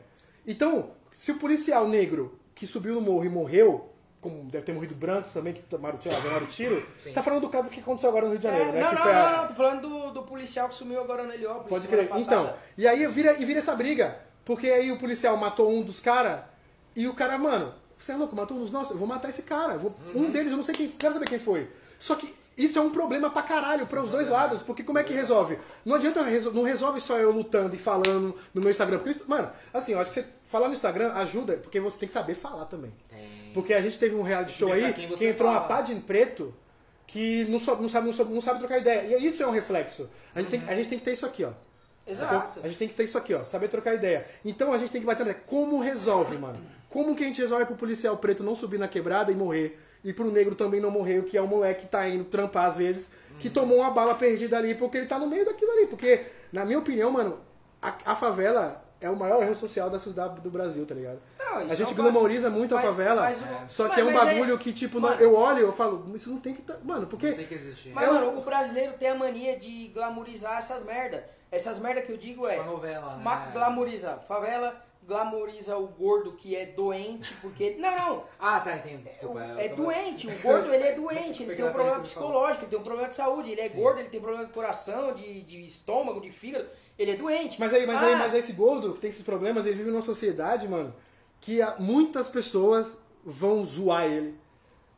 Então, 0.47 0.91
se 1.13 1.33
o 1.33 1.39
policial 1.39 1.89
negro 1.89 2.39
que 2.55 2.67
subiu 2.67 2.95
no 2.97 3.01
morro 3.01 3.25
e 3.25 3.29
morreu, 3.31 3.93
como 4.21 4.45
deve 4.51 4.65
ter 4.67 4.73
morrido 4.73 4.95
brancos 4.95 5.33
também, 5.33 5.55
que 5.55 5.63
tomaram, 5.63 5.99
sei 6.01 6.13
lá, 6.13 6.21
tomaram 6.21 6.47
tiro, 6.47 6.87
Sim. 6.99 7.13
tá 7.13 7.23
falando 7.23 7.41
do 7.43 7.49
caso 7.49 7.69
que 7.71 7.81
aconteceu 7.81 8.11
agora 8.11 8.27
no 8.27 8.33
Rio 8.33 8.41
de 8.41 8.47
É, 8.47 8.51
Janeiro, 8.51 8.73
né? 8.73 8.81
não, 8.83 8.93
não, 8.93 9.03
a- 9.03 9.31
não, 9.33 9.37
não, 9.43 9.49
tô 9.49 9.55
falando 9.55 9.81
do, 9.89 10.11
do 10.13 10.23
policial 10.25 10.69
que 10.69 10.75
sumiu 10.75 11.01
agora 11.01 11.23
no 11.25 11.33
Heliópolis. 11.33 11.69
Pode 11.69 11.89
crer. 11.89 12.11
Então, 12.17 12.53
e 12.77 12.87
aí 12.87 13.07
vira, 13.07 13.33
e 13.41 13.45
vira 13.45 13.61
essa 13.61 13.75
briga. 13.75 14.19
Porque 14.45 14.69
aí 14.71 14.91
o 14.93 14.99
policial 14.99 15.37
matou 15.37 15.71
um 15.71 15.83
dos 15.83 16.01
caras 16.01 16.41
e 16.97 17.07
o 17.07 17.15
cara, 17.15 17.37
mano, 17.39 17.75
você 17.99 18.13
é 18.13 18.17
louco, 18.17 18.35
matou 18.37 18.57
um 18.57 18.61
dos 18.61 18.71
nossos, 18.71 18.93
eu 18.93 18.99
vou 18.99 19.07
matar 19.09 19.29
esse 19.31 19.43
cara. 19.43 19.77
vou- 19.77 19.95
Uhum. 20.15 20.27
Um 20.27 20.31
deles, 20.31 20.51
eu 20.51 20.57
não 20.57 20.65
sei 20.65 20.75
quem, 20.75 20.89
quero 20.89 21.15
saber 21.15 21.27
quem 21.29 21.39
foi. 21.39 21.69
Só 21.99 22.15
que 22.15 22.33
isso 22.57 22.79
é 22.79 22.83
um 22.83 22.91
problema 22.91 23.31
pra 23.31 23.43
caralho, 23.43 23.87
para 23.87 24.03
os 24.03 24.11
dois 24.11 24.29
lados, 24.29 24.63
porque 24.63 24.83
como 24.83 24.99
é 24.99 25.05
que 25.05 25.13
resolve? 25.13 25.59
Não 25.85 25.97
adianta, 25.97 26.23
não 26.53 26.63
resolve 26.63 27.01
só 27.01 27.19
eu 27.19 27.31
lutando 27.31 27.75
e 27.75 27.79
falando 27.79 28.35
no 28.55 28.61
meu 28.61 28.71
Instagram. 28.71 28.99
Porque, 28.99 29.21
mano, 29.27 29.51
assim, 29.73 29.93
eu 29.93 30.01
acho 30.01 30.13
que 30.13 30.21
você 30.21 30.27
falar 30.47 30.69
no 30.69 30.75
Instagram 30.75 31.13
ajuda, 31.15 31.57
porque 31.59 31.79
você 31.81 31.99
tem 31.99 32.09
que 32.09 32.13
saber 32.15 32.35
falar 32.35 32.65
também. 32.67 32.93
Porque 33.55 33.73
a 33.75 33.81
gente 33.81 33.99
teve 33.99 34.15
um 34.15 34.23
reality 34.23 34.53
show 34.53 34.73
aí 34.73 34.93
que 34.93 35.25
entrou 35.27 35.49
uma 35.51 35.61
fala. 35.63 35.69
pá 35.77 35.81
de 35.83 35.95
preto 35.97 36.55
que 37.07 37.45
não, 37.49 37.59
so- 37.59 37.77
não 37.77 37.89
sabe, 37.89 38.07
não, 38.07 38.13
sabe, 38.15 38.35
não 38.35 38.43
sabe 38.43 38.59
trocar 38.59 38.79
ideia. 38.79 39.19
E 39.19 39.27
isso 39.27 39.43
é 39.43 39.47
um 39.47 39.51
reflexo. 39.51 40.09
A 40.35 40.41
gente, 40.41 40.51
tem, 40.51 40.63
a 40.69 40.75
gente 40.75 40.89
tem 40.91 40.99
que 40.99 41.05
ter 41.05 41.13
isso 41.13 41.27
aqui, 41.27 41.45
ó. 41.45 41.51
Exato. 42.07 42.61
A 42.63 42.69
gente 42.69 42.79
tem 42.79 42.89
que 42.89 42.95
ter 42.95 43.05
isso 43.05 43.19
aqui, 43.19 43.35
ó, 43.35 43.45
saber 43.45 43.69
trocar 43.69 43.95
ideia. 43.95 44.27
Então 44.45 44.73
a 44.73 44.79
gente 44.79 44.91
tem 44.91 45.01
que 45.01 45.07
bater 45.07 45.27
na 45.27 45.35
como 45.35 45.81
resolve, 45.81 46.37
mano. 46.39 46.59
Como 46.91 47.15
que 47.15 47.25
a 47.25 47.27
gente 47.27 47.41
resolve 47.41 47.67
pro 47.67 47.77
policial 47.77 48.17
preto 48.17 48.43
não 48.43 48.57
subir 48.57 48.79
na 48.79 48.89
quebrada 48.89 49.31
e 49.31 49.35
morrer? 49.35 49.79
E 50.05 50.13
pro 50.13 50.31
negro 50.31 50.55
também 50.55 50.81
não 50.81 50.91
morrer, 50.91 51.19
o 51.19 51.25
que 51.25 51.37
é 51.37 51.43
um 51.43 51.47
moleque 51.47 51.83
que 51.83 51.89
tá 51.89 52.09
indo 52.09 52.25
trampar 52.25 52.67
às 52.67 52.77
vezes, 52.77 53.13
que 53.41 53.51
tomou 53.51 53.79
uma 53.79 53.91
bala 53.91 54.15
perdida 54.15 54.57
ali 54.57 54.75
porque 54.75 54.97
ele 54.99 55.07
tá 55.07 55.19
no 55.19 55.27
meio 55.27 55.45
daquilo 55.45 55.71
ali. 55.73 55.87
Porque, 55.87 56.25
na 56.53 56.65
minha 56.65 56.79
opinião, 56.79 57.11
mano, 57.11 57.39
a, 57.83 57.93
a 58.07 58.17
favela 58.17 58.83
é 59.01 59.11
o 59.11 59.17
maior 59.17 59.43
erro 59.43 59.55
social 59.55 59.91
da 59.91 59.99
sociedade 60.01 60.41
do 60.41 60.51
Brasil, 60.51 60.85
tá 60.87 60.95
ligado? 60.95 61.19
Não, 61.39 61.57
a 61.59 61.65
isso 61.65 61.75
gente 61.77 61.89
é 61.89 61.91
um 61.91 61.95
glamoriza 61.95 62.49
muito 62.51 62.75
a 62.75 62.79
mas- 62.79 62.87
favela, 62.87 63.21
mas 63.23 63.39
o- 63.41 63.45
só 63.69 63.89
que 63.89 63.89
mas- 63.91 63.99
é 63.99 64.05
um 64.05 64.11
é- 64.11 64.13
bagulho 64.25 64.59
que, 64.59 64.73
tipo, 64.73 64.99
não- 65.01 65.09
Mano- 65.11 65.21
eu 65.21 65.35
olho 65.37 65.59
e 65.59 65.63
eu 65.63 65.73
falo, 65.73 66.11
isso 66.15 66.31
não 66.31 66.39
tem 66.39 66.55
que 66.55 66.63
tá. 66.63 66.77
Mano, 66.83 67.07
porque. 67.07 67.33
Tem 67.33 67.47
que 67.47 67.55
existir. 67.55 67.91
Mas, 67.95 68.05
É 68.09 68.11
um- 68.11 68.15
mano, 68.15 68.39
o 68.39 68.43
brasileiro 68.43 68.95
tem 68.95 69.09
a 69.11 69.15
mania 69.15 69.59
de 69.59 69.89
glamorizar 69.89 70.59
essas 70.59 70.83
merda. 70.85 71.25
Essas 71.51 71.79
merda 71.79 72.03
que 72.03 72.13
eu 72.13 72.17
digo 72.17 72.47
é. 72.47 72.57
Uma 72.61 72.73
novela, 72.73 73.17
né? 73.17 73.51
Glamoriza 73.53 74.13
a 74.13 74.19
favela, 74.19 74.85
glamoriza 75.09 75.75
o 75.79 75.87
gordo 75.87 76.33
que 76.33 76.55
é 76.55 76.67
doente, 76.67 77.33
porque. 77.41 77.77
Não, 77.81 77.97
não! 77.97 78.25
Ah, 78.39 78.61
tá, 78.61 78.77
entendo. 78.77 79.05
Desculpa. 79.05 79.43
É 79.43 79.69
tava- 79.69 79.83
doente, 79.83 80.29
o 80.29 80.39
gordo 80.41 80.73
ele 80.75 80.85
é 80.85 80.93
doente, 80.93 81.43
ele 81.45 81.57
tem 81.57 81.65
um 81.65 81.73
problema 81.73 82.01
psicológico, 82.01 82.65
ele 82.65 82.71
tem 82.71 82.79
um 82.79 82.83
problema 82.83 83.09
de 83.09 83.17
saúde, 83.17 83.51
ele 83.51 83.61
é 83.63 83.69
gordo, 83.71 84.01
ele 84.01 84.11
tem 84.11 84.21
problema 84.21 84.45
de 84.47 84.53
coração, 84.53 85.15
de, 85.15 85.43
de 85.43 85.67
estômago, 85.67 86.21
de 86.21 86.31
fígado, 86.31 86.69
ele 86.99 87.13
é 87.13 87.17
doente. 87.17 87.59
Mas 87.59 87.73
aí, 87.73 87.87
mas 87.87 88.03
aí, 88.03 88.13
Ah, 88.13 88.19
mas 88.19 88.35
esse 88.35 88.53
gordo 88.53 88.93
que 88.93 89.01
tem 89.01 89.09
esses 89.09 89.25
problemas, 89.25 89.65
ele 89.65 89.77
vive 89.77 89.91
numa 89.91 90.03
sociedade, 90.03 90.69
mano, 90.69 90.95
que 91.41 91.61
muitas 91.79 92.29
pessoas 92.29 92.99
vão 93.25 93.65
zoar 93.65 94.05
ele 94.05 94.39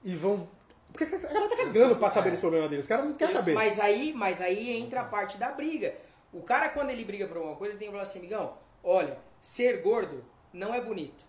e 0.03 0.15
vão. 0.15 0.49
Porque 0.93 1.05
a 1.05 1.19
galera 1.19 1.49
tá 1.49 1.57
cagando 1.57 1.95
pra 1.97 2.11
saber 2.11 2.31
desse 2.31 2.41
problema 2.41 2.69
dele. 2.69 2.83
Os 2.83 2.89
caras 2.89 3.05
não 3.05 3.15
querem 3.15 3.33
saber. 3.33 3.55
Mas 3.55 3.79
aí, 3.79 4.13
mas 4.13 4.41
aí 4.41 4.73
entra 4.77 5.03
a 5.03 5.05
parte 5.05 5.39
da 5.39 5.53
briga. 5.53 5.95
O 6.33 6.43
cara, 6.43 6.69
quando 6.71 6.91
ele 6.91 7.05
briga 7.05 7.29
por 7.29 7.37
alguma 7.37 7.55
coisa, 7.55 7.73
ele 7.73 7.79
tem 7.79 7.89
que 7.89 7.93
falar 7.93 8.03
assim, 8.03 8.19
amigão, 8.19 8.55
olha, 8.83 9.17
ser 9.41 9.83
gordo 9.83 10.25
não 10.53 10.75
é 10.75 10.81
bonito. 10.81 11.25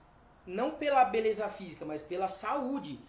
Não 0.45 0.71
pela 0.71 1.05
beleza 1.05 1.47
física, 1.47 1.85
mas 1.85 2.01
pela 2.01 2.27
saúde. 2.27 2.99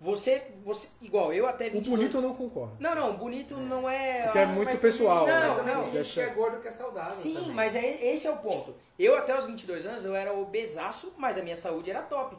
Você, 0.00 0.42
você 0.64 0.88
igual, 1.00 1.32
eu 1.32 1.46
até 1.46 1.68
O 1.68 1.72
22 1.72 1.88
bonito 1.88 2.16
eu 2.16 2.22
não 2.22 2.34
concordo. 2.34 2.76
Não, 2.80 2.92
não, 2.92 3.16
bonito 3.16 3.56
não 3.56 3.88
é... 3.88 4.24
Porque 4.24 4.38
é 4.38 4.42
ah, 4.42 4.46
muito 4.48 4.76
pessoal, 4.78 5.26
né? 5.26 5.40
Não, 5.40 5.64
não. 5.64 5.82
tem 5.84 6.02
gente 6.02 6.14
que 6.14 6.20
é 6.20 6.26
gordo 6.26 6.60
que 6.60 6.66
é 6.66 6.72
saudável. 6.72 7.12
Sim, 7.12 7.34
também. 7.34 7.52
mas 7.52 7.76
é, 7.76 8.12
esse 8.12 8.26
é 8.26 8.30
o 8.30 8.38
ponto. 8.38 8.74
Eu 8.98 9.16
até 9.16 9.38
os 9.38 9.46
22 9.46 9.86
anos, 9.86 10.04
eu 10.04 10.14
era 10.14 10.32
obesaço, 10.34 11.14
mas 11.16 11.38
a 11.38 11.42
minha 11.42 11.54
saúde 11.54 11.90
era 11.90 12.02
top. 12.02 12.36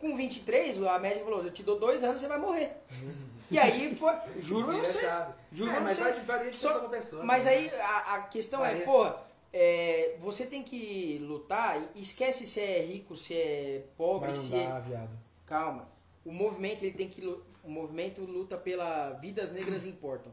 Com 0.00 0.16
23, 0.16 0.82
a 0.82 0.98
médica 0.98 1.24
falou, 1.24 1.44
eu 1.44 1.52
te 1.52 1.62
dou 1.62 1.78
dois 1.78 2.02
anos, 2.02 2.20
você 2.20 2.28
vai 2.28 2.38
morrer. 2.38 2.72
E 3.50 3.58
aí, 3.58 3.94
foi, 3.94 4.12
juro 4.40 4.72
Vira 4.72 4.84
você. 4.84 5.00
chave. 5.00 5.32
Juro 5.52 5.70
é, 5.70 5.74
pra 5.74 5.82
mas 5.82 5.98
varia 5.98 6.50
de 6.50 6.56
Só- 6.56 6.68
pessoa 6.68 6.88
pra 6.88 6.98
pessoa. 6.98 7.24
Mas 7.24 7.44
né? 7.44 7.50
aí 7.50 7.70
a, 7.78 8.14
a 8.14 8.22
questão 8.22 8.64
é, 8.64 8.74
porra, 8.76 9.18
é, 9.52 9.93
você 10.34 10.46
tem 10.46 10.62
que 10.62 11.18
lutar, 11.18 11.90
e 11.94 12.00
esquece 12.00 12.46
se 12.46 12.60
é 12.60 12.82
rico, 12.84 13.16
se 13.16 13.34
é 13.34 13.84
pobre, 13.96 14.30
Mas 14.30 14.40
se 14.40 14.52
não 14.52 14.76
é... 14.76 14.80
viado. 14.80 15.18
Calma. 15.46 15.88
O 16.24 16.32
movimento 16.32 16.82
ele 16.82 16.96
tem 16.96 17.08
que 17.08 17.24
o 17.62 17.70
movimento 17.70 18.22
luta 18.22 18.56
pela 18.56 19.10
vidas 19.12 19.52
negras 19.52 19.84
importam. 19.86 20.32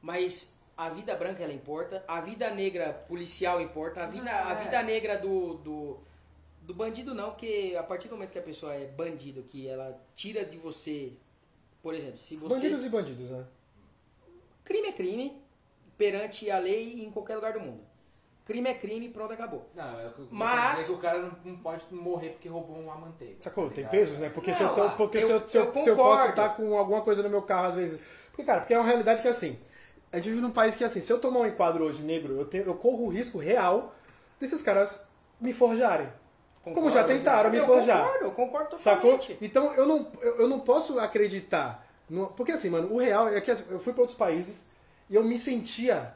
Mas 0.00 0.58
a 0.76 0.88
vida 0.90 1.14
branca 1.14 1.42
ela 1.42 1.52
importa, 1.52 2.04
a 2.06 2.20
vida 2.20 2.50
negra 2.50 2.92
policial 2.92 3.60
importa, 3.60 4.02
a 4.02 4.06
vida 4.06 4.30
a 4.30 4.52
É. 4.60 4.64
vida 4.64 4.82
negra 4.82 5.18
do, 5.18 5.54
do 5.54 5.98
do 6.62 6.72
bandido 6.74 7.14
não, 7.14 7.30
porque 7.30 7.76
a 7.78 7.82
partir 7.82 8.08
do 8.08 8.14
momento 8.14 8.32
que 8.32 8.38
a 8.38 8.42
pessoa 8.42 8.74
é 8.74 8.86
bandido, 8.86 9.42
que 9.42 9.68
ela 9.68 10.00
tira 10.16 10.44
de 10.44 10.56
você, 10.56 11.12
por 11.82 11.94
exemplo, 11.94 12.18
se 12.18 12.36
você 12.36 12.54
Bandidos 12.54 12.84
e 12.86 12.88
bandidos, 12.88 13.30
né? 13.30 13.44
crime 14.64 14.88
é 14.88 14.92
crime 14.92 15.42
perante 15.98 16.50
a 16.50 16.58
lei 16.58 17.02
em 17.04 17.10
qualquer 17.10 17.36
lugar 17.36 17.52
do 17.52 17.60
mundo. 17.60 17.82
Crime 18.46 18.68
é 18.68 18.74
crime, 18.74 19.08
pronto, 19.08 19.32
acabou. 19.32 19.66
Não, 19.74 19.98
é 20.00 20.06
o 20.06 20.10
que 20.12 20.18
eu 20.20 20.28
Mas- 20.30 20.60
quero 20.60 20.74
dizer 20.76 20.84
que 20.86 20.92
o 20.92 20.98
cara 20.98 21.18
não, 21.18 21.32
não 21.44 21.56
pode 21.56 21.84
morrer 21.90 22.28
porque 22.30 22.48
roubou 22.48 22.76
uma 22.78 22.94
manteiga. 22.94 23.36
Sacou? 23.40 23.64
tá 23.64 23.76
Tem 23.76 23.76
ligado? 23.84 23.90
pesos, 23.92 24.18
né? 24.18 24.28
Porque, 24.34 24.52
se, 24.52 24.62
eu 24.62 24.66
Não, 24.68 24.74
tô- 24.74 24.90
porque 24.96 25.18
eu- 25.18 25.26
se, 25.26 25.32
eu, 25.32 25.48
se, 25.48 25.56
eu, 25.58 25.64
eu 25.64 25.72
se 25.72 25.88
eu 25.88 25.96
posso 25.96 26.10
concordo. 26.10 26.28
estar 26.30 26.48
com 26.50 26.76
alguma 26.78 27.00
coisa 27.00 27.22
no 27.22 27.30
meu 27.30 27.40
carro, 27.42 27.68
às 27.68 27.74
vezes. 27.74 28.00
Porque, 28.28 28.44
cara, 28.44 28.60
porque 28.60 28.74
é 28.74 28.78
uma 28.78 28.86
realidade 28.86 29.22
que 29.22 29.28
é 29.28 29.30
assim. 29.30 29.58
A 30.12 30.16
gente 30.16 30.28
vive 30.28 30.40
num 30.42 30.50
país 30.50 30.74
que, 30.76 30.84
assim, 30.84 31.00
se 31.00 31.10
eu 31.10 31.18
tomar 31.18 31.40
um 31.40 31.46
enquadro 31.46 31.84
hoje 31.84 32.02
negro, 32.02 32.36
eu, 32.38 32.44
tenho, 32.44 32.64
eu 32.64 32.74
corro 32.74 33.06
o 33.06 33.08
risco 33.08 33.38
real 33.38 33.94
desses 34.38 34.60
caras 34.62 35.08
me 35.40 35.52
forjarem. 35.54 36.08
Como 36.62 36.90
já 36.90 37.02
tentaram 37.04 37.50
me 37.50 37.58
eu 37.58 37.66
forjar. 37.66 37.98
concordo, 38.04 38.24
eu 38.24 38.30
concordo 38.32 38.78
Sacou? 38.78 39.12
totalmente. 39.18 39.38
Então 39.44 39.72
eu 39.74 39.86
não, 39.86 40.10
eu, 40.20 40.36
eu 40.40 40.48
não 40.48 40.60
posso 40.60 40.98
acreditar. 40.98 41.84
no- 42.08 42.26
porque 42.28 42.52
assim, 42.52 42.68
mano, 42.70 42.92
o 42.92 42.98
real 42.98 43.28
é 43.28 43.40
que 43.40 43.50
assim, 43.50 43.64
eu 43.70 43.78
fui 43.80 43.92
para 43.94 44.02
outros 44.02 44.18
países 44.18 44.66
e 45.10 45.14
eu 45.14 45.24
me 45.24 45.36
sentia 45.38 46.14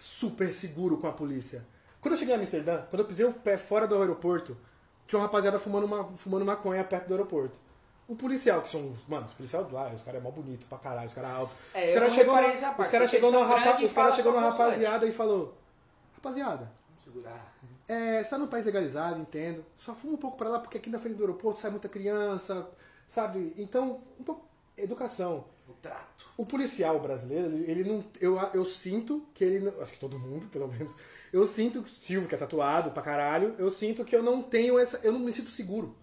super 0.00 0.52
seguro 0.52 0.96
com 0.96 1.06
a 1.06 1.12
polícia. 1.12 1.64
Quando 2.00 2.14
eu 2.14 2.18
cheguei 2.18 2.34
em 2.34 2.38
Amsterdã, 2.38 2.82
quando 2.88 3.00
eu 3.00 3.06
pisei 3.06 3.26
o 3.26 3.32
pé 3.32 3.58
fora 3.58 3.86
do 3.86 3.94
aeroporto, 4.00 4.56
tinha 5.06 5.18
uma 5.20 5.26
rapaziada 5.26 5.58
fumando, 5.58 5.84
uma, 5.84 6.04
fumando 6.16 6.44
maconha 6.44 6.82
perto 6.82 7.06
do 7.08 7.12
aeroporto. 7.14 7.54
Um 8.08 8.16
policial, 8.16 8.62
que 8.62 8.70
são, 8.70 8.96
mano, 9.06 9.26
os 9.26 9.34
policiais 9.34 9.66
de 9.68 9.72
lá, 9.74 9.88
os 9.94 10.02
caras 10.02 10.20
é 10.20 10.24
mó 10.24 10.30
bonito 10.30 10.66
pra 10.66 10.78
caralho, 10.78 11.06
os 11.06 11.14
caras 11.14 11.30
altos. 11.30 11.74
É, 11.74 11.88
os 11.88 11.94
caras 11.94 12.14
chegou, 12.14 12.34
na- 12.34 12.40
os 12.40 12.60
porque 12.74 13.08
chegou 13.08 13.30
rapa- 13.44 13.80
e 13.82 13.84
os 13.84 13.92
falam 13.92 14.16
chegou 14.16 14.32
constante. 14.32 14.58
rapaziada 14.58 15.06
e 15.06 15.12
falou: 15.12 15.54
Rapaziada, 16.16 16.72
Vamos 16.88 17.02
segurar. 17.02 17.54
é, 17.86 18.22
você 18.24 18.30
tá 18.30 18.38
num 18.38 18.46
país 18.48 18.64
legalizado, 18.64 19.20
entendo. 19.20 19.64
Só 19.78 19.94
fuma 19.94 20.14
um 20.14 20.16
pouco 20.16 20.36
pra 20.36 20.48
lá, 20.48 20.58
porque 20.58 20.78
aqui 20.78 20.90
na 20.90 20.98
frente 20.98 21.16
do 21.16 21.22
aeroporto 21.22 21.60
sai 21.60 21.70
muita 21.70 21.88
criança, 21.88 22.68
sabe? 23.06 23.54
Então, 23.56 24.00
um 24.18 24.24
pouco. 24.24 24.44
Educação. 24.76 25.44
O 25.70 25.74
trato. 25.82 26.24
O 26.36 26.46
policial 26.46 26.98
brasileiro, 27.00 27.48
ele, 27.70 27.84
não. 27.84 28.04
Eu, 28.20 28.38
eu 28.54 28.64
sinto 28.64 29.26
que 29.34 29.44
ele. 29.44 29.60
não- 29.60 29.80
Acho 29.82 29.92
que 29.92 29.98
todo 30.00 30.18
mundo, 30.18 30.46
pelo 30.48 30.68
menos. 30.68 30.94
Eu 31.32 31.46
sinto, 31.46 31.84
Silvio, 31.88 32.28
que 32.28 32.34
é 32.34 32.38
tatuado 32.38 32.90
pra 32.90 33.02
caralho, 33.02 33.54
eu 33.58 33.70
sinto 33.70 34.04
que 34.04 34.16
eu 34.16 34.22
não 34.22 34.42
tenho 34.42 34.78
essa. 34.78 35.00
Eu 35.04 35.12
não 35.12 35.20
me 35.20 35.32
sinto 35.32 35.50
seguro. 35.50 35.94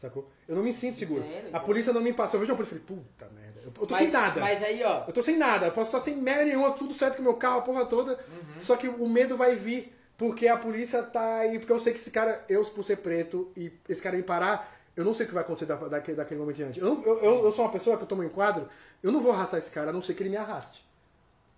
Sacou? 0.00 0.30
Eu 0.48 0.56
não 0.56 0.62
me 0.62 0.72
sinto 0.72 0.98
seguro. 0.98 1.22
A 1.52 1.60
polícia 1.60 1.92
não 1.92 2.00
me 2.00 2.12
passa. 2.12 2.36
Eu 2.36 2.40
vejo 2.40 2.52
uma 2.52 2.56
polícia 2.56 2.76
e 2.76 2.80
falei, 2.80 3.02
puta 3.02 3.28
merda. 3.34 3.60
Eu, 3.60 3.66
eu 3.66 3.86
tô 3.86 3.94
Mas, 3.94 4.10
sem 4.10 4.20
nada. 4.20 4.40
mas 4.40 4.62
aí, 4.62 4.82
ó, 4.82 5.04
Eu 5.06 5.12
tô 5.12 5.22
sem 5.22 5.36
nada, 5.36 5.66
eu 5.66 5.72
posso 5.72 5.88
estar 5.88 6.00
sem 6.00 6.16
merda 6.16 6.46
nenhuma, 6.46 6.72
tudo 6.72 6.94
certo 6.94 7.16
com 7.16 7.20
o 7.22 7.24
meu 7.26 7.34
carro, 7.34 7.58
a 7.58 7.62
porra 7.62 7.84
toda. 7.84 8.18
Só 8.60 8.76
que 8.76 8.88
o 8.88 9.06
medo 9.08 9.36
vai 9.36 9.56
vir 9.56 9.94
porque 10.16 10.48
a 10.48 10.56
polícia 10.56 11.02
tá 11.02 11.36
aí. 11.40 11.58
Porque 11.58 11.72
eu 11.72 11.78
sei 11.78 11.92
que 11.92 12.00
esse 12.00 12.10
cara, 12.10 12.42
eu 12.48 12.64
por 12.64 12.82
ser 12.82 12.96
preto 12.96 13.52
e 13.54 13.70
esse 13.88 14.00
cara 14.02 14.16
me 14.16 14.22
parar, 14.22 14.79
eu 14.96 15.04
não 15.04 15.14
sei 15.14 15.24
o 15.24 15.28
que 15.28 15.34
vai 15.34 15.42
acontecer 15.42 15.66
da, 15.66 15.76
daquele, 15.76 16.16
daquele 16.16 16.40
momento 16.40 16.56
em 16.60 16.64
diante. 16.64 16.80
Eu, 16.80 17.02
eu, 17.04 17.18
eu, 17.18 17.44
eu 17.44 17.52
sou 17.52 17.64
uma 17.64 17.72
pessoa 17.72 17.96
que 17.96 18.02
eu 18.02 18.06
tomo 18.06 18.22
um 18.22 18.26
enquadro, 18.26 18.68
eu 19.02 19.10
não 19.12 19.20
vou 19.20 19.32
arrastar 19.32 19.58
esse 19.58 19.70
cara, 19.70 19.90
a 19.90 19.92
não 19.92 20.02
ser 20.02 20.14
que 20.14 20.22
ele 20.22 20.30
me 20.30 20.36
arraste. 20.36 20.84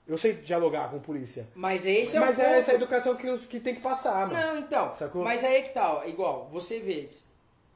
Eu 0.06 0.18
sei 0.18 0.32
dialogar 0.34 0.90
com 0.90 0.96
a 0.96 1.00
polícia. 1.00 1.48
mas 1.54 1.86
esse 1.86 2.16
é 2.16 2.20
Mas 2.20 2.38
é 2.38 2.44
ponto. 2.44 2.54
essa 2.56 2.74
educação 2.74 3.14
que, 3.14 3.38
que 3.46 3.60
tem 3.60 3.74
que 3.76 3.80
passar, 3.80 4.26
mano. 4.26 4.34
Não, 4.34 4.58
então. 4.58 4.94
Sacou? 4.96 5.22
Mas 5.22 5.44
aí 5.44 5.56
é 5.56 5.62
que 5.62 5.72
tá, 5.72 5.98
ó, 5.98 6.04
igual, 6.04 6.48
você 6.50 6.80
vê, 6.80 7.08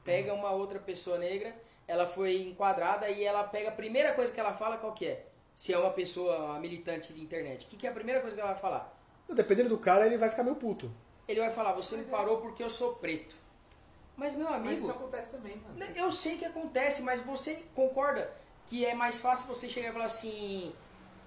pega 0.03 0.33
uma 0.33 0.51
outra 0.51 0.77
pessoa 0.77 1.17
negra, 1.17 1.55
ela 1.87 2.05
foi 2.05 2.41
enquadrada 2.41 3.09
e 3.09 3.23
ela 3.23 3.43
pega 3.45 3.69
a 3.69 3.71
primeira 3.71 4.13
coisa 4.13 4.31
que 4.33 4.39
ela 4.39 4.53
fala, 4.53 4.77
qual 4.77 4.93
que 4.93 5.05
é? 5.07 5.25
Se 5.55 5.73
é 5.73 5.77
uma 5.77 5.89
pessoa 5.91 6.37
uma 6.37 6.59
militante 6.59 7.13
de 7.13 7.21
internet. 7.21 7.65
O 7.65 7.69
que, 7.69 7.77
que 7.77 7.87
é 7.87 7.89
a 7.89 7.93
primeira 7.93 8.19
coisa 8.19 8.35
que 8.35 8.41
ela 8.41 8.51
vai 8.51 8.61
falar? 8.61 8.93
Dependendo 9.33 9.69
do 9.69 9.77
cara, 9.77 10.05
ele 10.05 10.17
vai 10.17 10.29
ficar 10.29 10.43
meio 10.43 10.55
puto. 10.57 10.91
Ele 11.27 11.39
vai 11.39 11.51
falar, 11.51 11.73
você 11.73 11.95
me 11.97 12.05
parou 12.05 12.37
porque 12.37 12.61
eu 12.61 12.69
sou 12.69 12.95
preto. 12.95 13.35
Mas, 14.17 14.35
meu 14.35 14.47
Mas 14.47 14.55
amigo, 14.55 14.75
isso 14.81 14.89
acontece 14.91 15.29
também, 15.31 15.55
mano. 15.57 15.91
eu 15.95 16.11
sei 16.11 16.37
que 16.37 16.45
acontece, 16.45 17.03
mas 17.03 17.21
você 17.21 17.63
concorda 17.75 18.29
que 18.65 18.83
é 18.85 18.93
mais 18.95 19.19
fácil 19.19 19.47
você 19.47 19.69
chegar 19.69 19.89
e 19.89 19.93
falar 19.93 20.05
assim, 20.05 20.73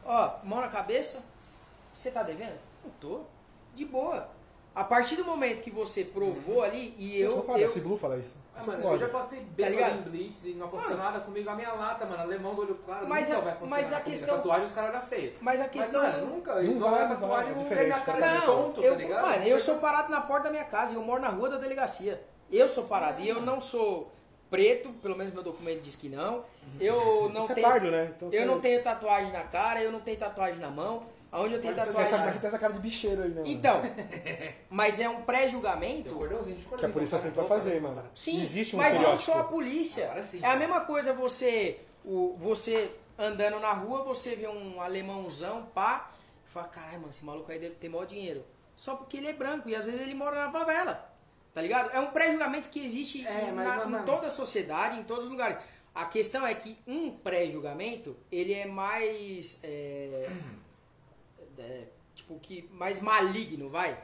ó, 0.04 0.32
mão 0.42 0.60
na 0.60 0.68
cabeça, 0.68 1.22
você 1.92 2.10
tá 2.10 2.22
devendo? 2.24 2.58
Não 2.84 2.90
tô. 3.00 3.20
De 3.76 3.84
boa. 3.84 4.28
A 4.74 4.82
partir 4.84 5.16
do 5.16 5.24
momento 5.24 5.62
que 5.62 5.70
você 5.70 6.04
provou 6.04 6.62
ali, 6.62 6.94
e 6.98 7.20
eu. 7.20 7.30
Eu, 7.30 7.36
concordo, 7.38 7.60
eu 7.62 7.68
esse 7.70 7.80
Blue 7.80 7.96
fala 7.98 8.16
isso. 8.18 8.34
Ah, 8.54 8.62
mano, 8.64 8.84
eu 8.92 8.98
já 8.98 9.08
passei 9.08 9.40
bêbado 9.40 9.74
ligado? 9.76 9.98
em 9.98 10.02
blitz 10.02 10.44
e 10.46 10.52
não 10.54 10.66
aconteceu 10.66 10.96
nada 10.96 11.20
comigo. 11.20 11.48
A 11.48 11.54
minha 11.54 11.72
lata, 11.72 12.04
mano, 12.06 12.22
alemão 12.22 12.54
do 12.54 12.62
olho 12.62 12.74
claro, 12.84 13.08
Mas 13.08 13.28
nunca 13.28 13.38
a- 13.38 13.42
vai 13.42 13.52
acontecer 13.52 13.70
mas 13.70 13.84
nada 13.86 13.96
a 13.96 14.00
comigo. 14.00 14.18
questão- 14.20 14.34
A 14.34 14.38
tatuagem 14.38 14.66
os 14.66 14.72
caras 14.72 14.94
eram 14.94 15.02
feios. 15.06 15.34
Mas 15.40 15.60
a 15.60 15.68
questão. 15.68 16.02
Mas, 16.02 16.12
mano, 16.14 16.26
nunca. 16.26 16.60
Eles 16.60 16.76
Não 16.76 16.90
não 16.90 16.98
não 16.98 17.08
tatuagem 17.08 17.28
vai, 17.30 17.40
é 17.50 17.54
vão 17.54 17.62
ver 17.64 17.68
diferente, 17.68 17.86
minha 17.86 18.00
cara 18.00 18.18
cara. 18.20 18.32
de 18.40 18.46
Não, 18.46 18.54
tonto, 18.62 18.80
eu, 18.82 18.92
tá 18.92 18.98
ligado? 18.98 19.22
mano, 19.28 19.44
eu 19.44 19.60
sou 19.60 19.78
parado 19.78 20.10
na 20.10 20.20
porta 20.20 20.44
da 20.44 20.50
minha 20.50 20.64
casa, 20.64 20.94
eu 20.94 21.02
moro 21.02 21.22
na 21.22 21.28
rua 21.28 21.48
da 21.48 21.56
delegacia. 21.58 22.22
Eu 22.50 22.68
sou 22.68 22.84
parado. 22.84 23.20
E 23.22 23.28
eu 23.28 23.40
não 23.42 23.60
sou 23.60 24.10
preto, 24.50 24.88
pelo 24.94 25.16
menos 25.16 25.32
meu 25.32 25.42
documento 25.42 25.82
diz 25.82 25.94
que 25.96 26.08
não. 26.08 26.44
Eu 26.80 27.28
não 27.32 27.46
Você 27.46 27.52
é 27.52 27.54
tenho. 27.56 27.68
pardo, 27.68 27.90
né? 27.90 28.12
Então 28.16 28.28
eu 28.32 28.40
você- 28.40 28.44
não 28.46 28.60
tenho 28.60 28.82
tatuagem 28.82 29.32
na 29.32 29.42
cara, 29.44 29.82
eu 29.82 29.92
não 29.92 30.00
tenho 30.00 30.18
tatuagem 30.18 30.58
na 30.58 30.70
mão. 30.70 31.04
Aonde 31.32 31.54
eu 31.54 31.60
tenho 31.60 31.72
Você 31.72 31.80
tem, 31.82 31.86
tatuagem 31.92 32.12
essa, 32.14 32.24
na 32.24 32.32
você 32.32 32.38
tem 32.40 32.48
essa 32.48 32.58
cara 32.58 32.72
de 32.72 32.80
bicheiro 32.80 33.22
aí, 33.22 33.28
né? 33.28 33.34
mano? 33.36 33.46
Então, 33.46 33.80
mas 34.68 34.98
é 34.98 35.08
um 35.08 35.22
pré-julgamento. 35.22 36.18
Que 36.76 36.86
a 36.86 36.88
polícia 36.88 37.18
sempre 37.20 37.36
vai 37.36 37.46
fazer, 37.46 37.80
mano. 37.80 38.02
Sim, 38.14 38.42
Existe 38.42 38.74
um 38.74 38.78
mas 38.80 39.00
não 39.00 39.16
só 39.16 39.40
a 39.40 39.44
polícia. 39.44 40.06
Agora 40.06 40.22
sim. 40.24 40.40
É 40.42 40.46
a 40.46 40.56
mesma 40.56 40.80
coisa 40.80 41.12
você, 41.12 41.78
o, 42.04 42.34
você 42.36 42.90
andando 43.16 43.60
na 43.60 43.72
rua, 43.72 44.02
você 44.02 44.34
vê 44.34 44.48
um 44.48 44.80
alemãozão, 44.80 45.66
pá, 45.74 46.10
e 46.48 46.50
fala, 46.50 46.66
caralho, 46.66 46.94
mano, 46.94 47.10
esse 47.10 47.24
maluco 47.24 47.52
aí 47.52 47.60
deve 47.60 47.76
ter 47.76 47.88
maior 47.88 48.06
dinheiro. 48.06 48.44
Só 48.74 48.96
porque 48.96 49.18
ele 49.18 49.28
é 49.28 49.32
branco 49.32 49.68
e 49.68 49.76
às 49.76 49.84
vezes 49.86 50.00
ele 50.00 50.14
mora 50.14 50.46
na 50.46 50.50
favela. 50.50 51.09
Tá 51.52 51.60
ligado? 51.62 51.90
É 51.90 51.98
um 52.00 52.06
pré-julgamento 52.12 52.68
que 52.68 52.78
existe 52.84 53.26
É, 53.26 53.48
em- 53.48 53.52
mas, 53.52 53.66
na- 53.66 53.86
mas, 53.86 54.02
em 54.02 54.04
toda 54.04 54.28
a 54.28 54.30
sociedade, 54.30 54.98
em 55.00 55.04
todos 55.04 55.24
os 55.24 55.30
lugares. 55.30 55.58
A 55.92 56.04
questão 56.04 56.46
é 56.46 56.54
que 56.54 56.78
um 56.86 57.10
pré-julgamento, 57.10 58.16
ele 58.30 58.52
é 58.54 58.66
mais. 58.66 59.58
é, 59.64 60.30
é, 61.58 61.84
tipo, 62.14 62.38
que 62.40 62.68
mais 62.72 63.00
maligno, 63.00 63.68
vai, 63.68 64.00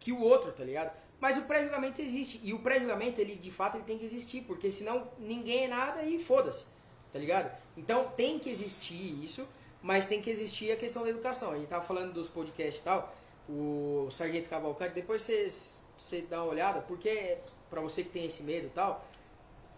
que 0.00 0.12
o 0.12 0.20
outro, 0.20 0.52
tá 0.52 0.64
ligado? 0.64 0.90
Mas 1.20 1.38
o 1.38 1.42
pré-julgamento 1.42 2.00
existe. 2.00 2.40
E 2.42 2.52
o 2.52 2.58
pré-julgamento, 2.58 3.20
ele 3.20 3.36
de 3.36 3.50
fato 3.50 3.76
ele 3.76 3.84
tem 3.84 3.98
que 3.98 4.04
existir, 4.04 4.42
porque 4.42 4.70
senão 4.70 5.08
ninguém 5.18 5.64
é 5.64 5.68
nada 5.68 6.02
e 6.02 6.18
foda-se, 6.18 6.66
tá 7.12 7.18
ligado? 7.18 7.54
Então 7.76 8.08
tem 8.16 8.38
que 8.38 8.50
existir 8.50 9.22
isso, 9.22 9.46
mas 9.82 10.06
tem 10.06 10.20
que 10.20 10.30
existir 10.30 10.72
a 10.72 10.76
questão 10.76 11.02
da 11.04 11.10
educação. 11.10 11.52
A 11.52 11.58
gente 11.58 11.68
tava 11.68 11.84
falando 11.84 12.12
dos 12.12 12.28
podcasts 12.28 12.80
e 12.80 12.84
tal, 12.84 13.14
o 13.48 14.08
Sargento 14.10 14.48
Cavalcante, 14.48 14.94
depois 14.94 15.22
você, 15.22 15.48
você 15.96 16.22
dá 16.22 16.42
uma 16.42 16.50
olhada, 16.52 16.80
porque 16.82 17.38
pra 17.70 17.80
você 17.80 18.02
que 18.02 18.10
tem 18.10 18.26
esse 18.26 18.42
medo 18.42 18.66
e 18.66 18.70
tal, 18.70 19.04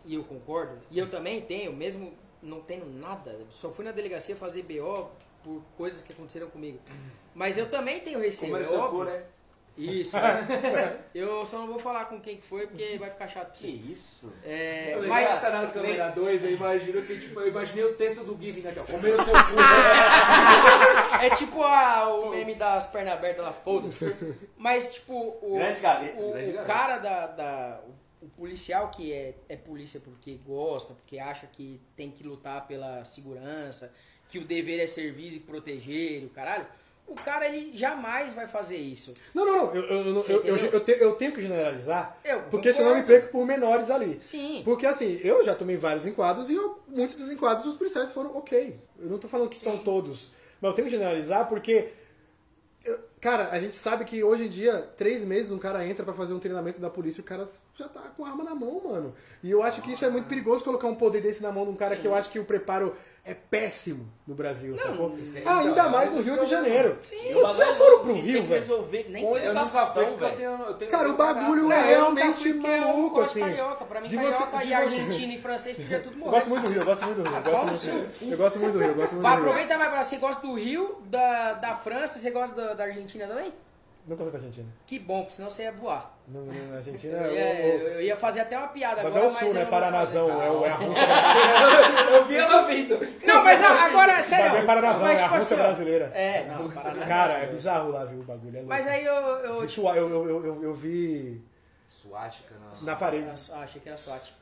e 0.04 0.14
eu 0.14 0.24
concordo, 0.24 0.78
e 0.90 0.98
eu 0.98 1.10
também 1.10 1.40
tenho, 1.42 1.72
mesmo 1.72 2.12
não 2.42 2.60
tendo 2.60 2.86
nada, 2.86 3.38
só 3.52 3.70
fui 3.70 3.84
na 3.84 3.92
delegacia 3.92 4.36
fazer 4.36 4.62
BO 4.62 5.10
por 5.42 5.62
coisas 5.76 6.02
que 6.02 6.12
aconteceram 6.12 6.48
comigo. 6.48 6.78
Mas 7.34 7.56
eu 7.58 7.70
também 7.70 8.00
tenho 8.00 8.18
receio, 8.18 8.52
Como 8.52 8.64
é 8.64 8.66
é 8.66 8.78
óbvio. 8.78 9.04
né? 9.04 9.24
Isso. 9.78 10.16
né? 10.20 10.98
eu 11.14 11.46
só 11.46 11.58
não 11.58 11.68
vou 11.68 11.78
falar 11.78 12.06
com 12.06 12.20
quem 12.20 12.36
que 12.38 12.46
foi, 12.46 12.66
porque 12.66 12.98
vai 12.98 13.10
ficar 13.10 13.28
chato 13.28 13.52
pra 13.52 13.60
Que 13.60 13.66
você. 13.86 13.92
isso? 13.92 14.34
É, 14.44 14.96
Mas 14.96 15.06
mas 15.08 15.40
tá 15.40 15.50
na 15.50 15.66
câmera 15.68 16.08
2, 16.08 16.44
eu 16.44 16.50
imagino 16.52 17.02
que, 17.02 17.18
tipo, 17.20 17.38
eu 17.40 17.48
imaginei 17.48 17.84
o 17.84 17.94
texto 17.94 18.24
do 18.24 18.36
Giving 18.40 18.66
aqui, 18.66 18.80
ó. 18.80 18.84
Comendo 18.84 19.22
seu 19.22 19.32
cu. 19.32 19.54
né? 19.56 21.26
é 21.26 21.30
tipo 21.36 21.62
a- 21.62 22.08
o 22.08 22.30
meme 22.30 22.54
das 22.54 22.86
pernas 22.88 23.14
abertas 23.14 23.44
lá, 23.44 23.52
foda-se. 23.52 24.14
Mas, 24.56 24.92
tipo, 24.94 25.14
o, 25.42 25.54
Grande 25.56 25.80
gaveta. 25.80 26.20
o, 26.20 26.32
grande 26.32 26.50
o 26.50 26.64
cara 26.64 26.98
da. 26.98 27.26
da- 27.28 27.80
o, 27.86 27.98
o 28.26 28.28
policial 28.30 28.88
que 28.90 29.12
é, 29.12 29.34
é 29.48 29.56
polícia 29.56 30.00
porque 30.00 30.36
gosta, 30.44 30.92
porque 30.94 31.18
acha 31.20 31.46
que 31.46 31.80
tem 31.96 32.10
que 32.10 32.24
lutar 32.24 32.66
pela 32.66 33.04
segurança, 33.04 33.92
que 34.28 34.38
o 34.38 34.44
dever 34.44 34.80
é 34.82 34.86
servir 34.88 35.32
e 35.34 35.38
proteger, 35.40 36.24
o 36.24 36.28
caralho. 36.30 36.66
O 37.08 37.14
cara, 37.14 37.48
ele 37.48 37.76
jamais 37.76 38.34
vai 38.34 38.46
fazer 38.46 38.76
isso. 38.76 39.14
Não, 39.34 39.46
não, 39.46 39.56
não. 39.66 39.74
Eu, 39.74 39.82
eu, 39.84 40.16
eu, 40.44 40.56
eu, 40.72 40.80
te- 40.84 40.96
eu 41.00 41.14
tenho 41.16 41.32
que 41.32 41.40
generalizar, 41.42 42.16
porque 42.50 42.72
senão 42.72 42.90
eu 42.90 42.96
me 42.96 43.02
perco 43.02 43.32
por 43.32 43.46
menores 43.46 43.90
ali. 43.90 44.18
Sim. 44.20 44.60
Porque 44.64 44.86
assim, 44.86 45.18
eu 45.24 45.42
já 45.44 45.54
tomei 45.54 45.76
vários 45.76 46.06
enquadros 46.06 46.50
e 46.50 46.54
eu- 46.54 46.78
muitos 46.86 47.16
dos 47.16 47.30
enquadros 47.30 47.66
os 47.66 47.76
policiais 47.76 48.12
foram 48.12 48.36
ok. 48.36 48.78
Eu 49.00 49.08
não 49.08 49.18
tô 49.18 49.26
falando 49.26 49.48
que 49.48 49.58
são 49.58 49.78
todos, 49.78 50.30
mas 50.60 50.68
eu 50.70 50.74
tenho 50.74 50.86
que 50.88 50.92
generalizar 50.94 51.48
porque, 51.48 51.88
cara, 53.20 53.48
a 53.52 53.58
gente 53.60 53.74
sabe 53.76 54.04
que 54.04 54.22
hoje 54.22 54.44
em 54.44 54.48
dia, 54.48 54.88
três 54.96 55.24
meses, 55.24 55.50
um 55.50 55.58
cara 55.58 55.86
entra 55.86 56.04
pra 56.04 56.14
fazer 56.14 56.34
um 56.34 56.38
treinamento 56.38 56.80
da 56.80 56.88
polícia 56.90 57.20
e 57.20 57.22
o 57.22 57.26
cara 57.26 57.48
já 57.76 57.88
tá 57.88 58.00
com 58.16 58.24
a 58.24 58.28
arma 58.28 58.44
na 58.44 58.54
mão, 58.54 58.80
mano. 58.84 59.14
E 59.42 59.50
eu 59.50 59.62
acho 59.62 59.82
que 59.82 59.92
isso 59.92 60.04
é 60.04 60.10
muito 60.10 60.28
perigoso 60.28 60.62
colocar 60.64 60.86
um 60.86 60.94
poder 60.94 61.20
desse 61.22 61.42
na 61.42 61.50
mão 61.52 61.64
de 61.64 61.70
um 61.70 61.76
cara 61.76 61.96
que 61.96 62.06
eu 62.06 62.14
acho 62.14 62.30
que 62.30 62.38
o 62.38 62.44
preparo 62.44 62.94
é 63.24 63.34
péssimo 63.34 64.08
no 64.26 64.34
Brasil, 64.34 64.76
sacou? 64.78 65.14
isso 65.18 65.36
é- 65.38 65.42
Ainda 65.46 65.70
então, 65.70 65.90
mais 65.90 66.10
no 66.12 66.20
isso 66.20 66.30
Rio 66.34 66.44
de 66.44 66.50
Janeiro. 66.50 66.98
Sim. 67.02 67.32
Vocês 67.34 67.56
já 67.58 67.74
foram 67.74 67.98
é 67.98 68.02
pro 68.02 68.12
Rio, 68.14 68.42
velho? 68.44 68.60
resolver 68.60 69.06
Nem- 69.10 69.24
com 69.24 69.36
Eu 69.36 69.54
nunca 69.54 69.68
fui 69.68 69.78
educação, 69.80 70.16
velho. 70.16 70.36
tenho, 70.36 70.50
eu 70.62 70.74
tenho 70.74 70.90
Cara, 70.90 71.08
o 71.10 71.16
bagulho 71.16 71.72
é 71.72 71.80
realmente 71.88 72.48
eu 72.48 72.56
maluco, 72.56 73.20
assim. 73.20 73.40
carioca. 73.40 73.84
Pra 73.84 74.00
mim, 74.00 74.08
De 74.08 74.16
você- 74.16 74.22
carioca 74.30 74.58
de 74.58 74.66
e 74.68 74.74
argentino 74.74 75.32
e 75.32 75.38
francês 75.40 75.76
podia 75.76 76.00
tudo 76.00 76.14
Eu 76.14 76.18
morrer. 76.20 76.30
gosto 76.36 76.48
muito 76.48 76.62
do 76.64 76.70
Rio, 76.70 76.80
eu 76.80 76.84
gosto 76.86 77.04
muito 77.04 77.16
do 77.16 77.22
Rio. 77.22 77.36
Eu 77.36 77.42
gosto 77.42 77.64
no 77.66 78.62
muito, 78.62 78.72
do 78.72 78.78
Rio, 78.78 78.88
eu 78.88 78.94
gosto 78.94 79.12
muito 79.12 79.22
Mas 79.22 79.32
do 79.34 79.40
Rio. 79.40 79.48
aproveita 79.50 79.78
mais 79.78 79.90
pra 79.90 80.04
você 80.04 80.16
gosta 80.16 80.46
do 80.46 80.54
Rio, 80.54 81.02
da, 81.06 81.52
da 81.54 81.76
França, 81.76 82.18
você 82.18 82.30
gosta 82.30 82.56
da, 82.56 82.74
da 82.74 82.84
Argentina 82.84 83.26
também? 83.26 83.52
Nunca 84.08 84.22
fui 84.22 84.30
pra 84.30 84.38
Argentina. 84.40 84.66
Que 84.86 84.98
bom, 84.98 85.18
porque 85.20 85.34
senão 85.34 85.50
você 85.50 85.64
ia 85.64 85.72
voar. 85.72 86.18
Não, 86.26 86.40
não, 86.40 86.66
na 86.70 86.76
Argentina 86.78 87.12
Eu 87.18 87.30
é 87.36 87.68
ia, 87.68 87.76
o- 87.76 87.88
eu 87.88 88.00
ia 88.02 88.16
fazer 88.16 88.40
até 88.40 88.56
uma 88.56 88.68
piada 88.68 89.02
agora, 89.02 89.14
Bagé 89.14 89.26
é 89.26 89.28
o 89.28 89.32
mas 89.32 89.38
Sul, 89.40 89.48
eu 89.48 89.54
né? 89.54 89.64
Paranazão, 89.66 90.42
é, 90.42 90.50
o- 90.50 90.64
é 90.64 90.70
a 90.70 90.74
Rússia. 90.76 91.02
Eu 92.16 92.24
vi 92.24 92.36
ela 92.36 92.62
vindo. 92.66 92.98
Não, 93.26 93.44
mas 93.44 93.62
agora, 93.62 94.22
sério. 94.22 94.56
É 94.56 94.64
Paranazão, 94.64 95.02
mas, 95.02 95.18
é 95.18 95.22
a 95.22 95.24
tipo 95.26 95.36
Rússia 95.38 95.56
assim, 95.56 95.64
brasileira. 95.64 96.04
É, 96.14 96.44
não. 96.46 96.68
Cara, 97.06 97.34
é 97.34 97.46
bizarro 97.48 97.90
lá, 97.90 98.04
viu, 98.06 98.20
o 98.20 98.24
bagulho. 98.24 98.50
É 98.56 98.60
louco. 98.60 98.68
Mas 98.68 98.88
aí 98.88 99.04
eu... 99.04 99.14
eu 99.14 99.64
Isso, 99.64 99.86
eu, 99.88 99.94
eu, 100.08 100.28
eu, 100.28 100.46
eu, 100.46 100.62
eu 100.64 100.74
vi 100.74 101.42
Suástica, 101.88 102.54
nossa. 102.56 102.84
na 102.86 102.96
parede. 102.96 103.28
Ah, 103.52 103.60
achei 103.60 103.80
que 103.80 103.88
era 103.88 103.98
SWAT. 103.98 104.32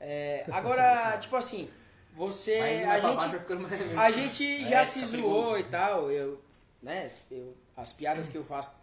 É, 0.00 0.44
agora, 0.50 1.16
tipo 1.20 1.36
assim, 1.36 1.68
você... 2.14 2.58
Mas 2.86 2.88
A 2.88 3.00
gente, 3.00 3.16
mais... 3.60 3.98
A 3.98 4.10
gente 4.10 4.68
já 4.68 4.80
É, 4.80 4.84
se 4.84 5.00
fica 5.00 5.18
zoou 5.18 5.52
perigoso. 5.52 5.58
e 5.58 5.64
tal, 5.64 6.10
eu, 6.10 6.40
né, 6.82 7.10
eu, 7.30 7.54
as 7.76 7.92
piadas 7.92 8.28
que 8.28 8.36
eu 8.36 8.44
faço 8.44 8.74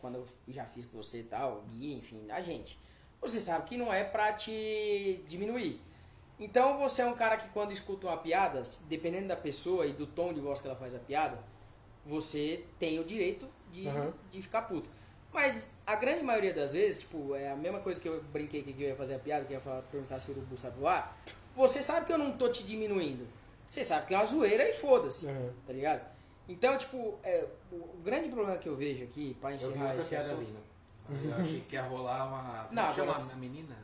quando 0.00 0.16
eu 0.16 0.26
já 0.48 0.64
fiz 0.64 0.86
com 0.86 0.96
você 0.96 1.20
e 1.20 1.24
tal, 1.24 1.58
o 1.58 1.62
Gui, 1.62 1.94
enfim, 1.94 2.30
a 2.30 2.40
gente. 2.40 2.78
Você 3.20 3.40
sabe 3.40 3.68
que 3.68 3.76
não 3.76 3.92
é 3.92 4.02
pra 4.02 4.32
te 4.32 5.22
diminuir. 5.26 5.80
Então 6.38 6.78
você 6.78 7.02
é 7.02 7.06
um 7.06 7.14
cara 7.14 7.36
que 7.36 7.48
quando 7.50 7.70
escuta 7.70 8.06
uma 8.06 8.16
piada, 8.16 8.62
dependendo 8.88 9.28
da 9.28 9.36
pessoa 9.36 9.86
e 9.86 9.92
do 9.92 10.06
tom 10.06 10.32
de 10.32 10.40
voz 10.40 10.60
que 10.60 10.66
ela 10.66 10.76
faz 10.76 10.94
a 10.94 10.98
piada, 10.98 11.38
você 12.04 12.64
tem 12.78 12.98
o 12.98 13.04
direito 13.04 13.46
de, 13.70 13.86
Aham. 13.86 14.12
de 14.30 14.40
ficar 14.40 14.62
puto. 14.62 14.90
Mas 15.32 15.70
a 15.86 15.94
grande 15.94 16.24
maioria 16.24 16.52
das 16.52 16.72
vezes, 16.72 17.00
tipo, 17.00 17.34
é 17.34 17.50
a 17.50 17.56
mesma 17.56 17.80
coisa 17.80 18.00
que 18.00 18.08
eu 18.08 18.22
brinquei 18.24 18.62
que 18.62 18.70
eu 18.82 18.88
ia 18.88 18.96
fazer 18.96 19.14
a 19.14 19.18
piada, 19.18 19.44
que 19.44 19.52
eu 19.52 19.58
ia 19.58 19.60
falar, 19.60 19.82
perguntar 19.82 20.18
se 20.18 20.30
o 20.30 20.34
urubu 20.34 20.56
sabe 20.56 20.78
voar. 20.78 21.16
Você 21.54 21.82
sabe 21.82 22.06
que 22.06 22.12
eu 22.12 22.18
não 22.18 22.32
tô 22.32 22.48
te 22.48 22.64
diminuindo. 22.64 23.28
Você 23.68 23.84
sabe 23.84 24.06
que 24.06 24.14
é 24.14 24.16
uma 24.16 24.26
zoeira 24.26 24.68
e 24.68 24.72
foda-se. 24.72 25.26
Uhum. 25.26 25.52
Tá 25.66 25.72
ligado? 25.72 26.04
Então, 26.50 26.76
tipo, 26.76 27.16
é, 27.22 27.44
o, 27.70 27.96
grande 28.02 28.28
problema 28.28 28.58
que 28.58 28.68
eu 28.68 28.74
vejo 28.74 29.04
aqui, 29.04 29.36
pra 29.40 29.54
encerrar 29.54 29.94
esse 29.96 30.16
assunto. 30.16 30.52
Eu 31.08 31.34
achei 31.36 31.60
que 31.60 31.76
ia 31.76 31.82
rolar 31.82 32.26
uma... 32.26 32.66
Não, 32.72 32.82
Como 32.84 32.94
chama 32.96 33.12
agora- 33.12 33.32
a 33.32 33.36
menina? 33.36 33.76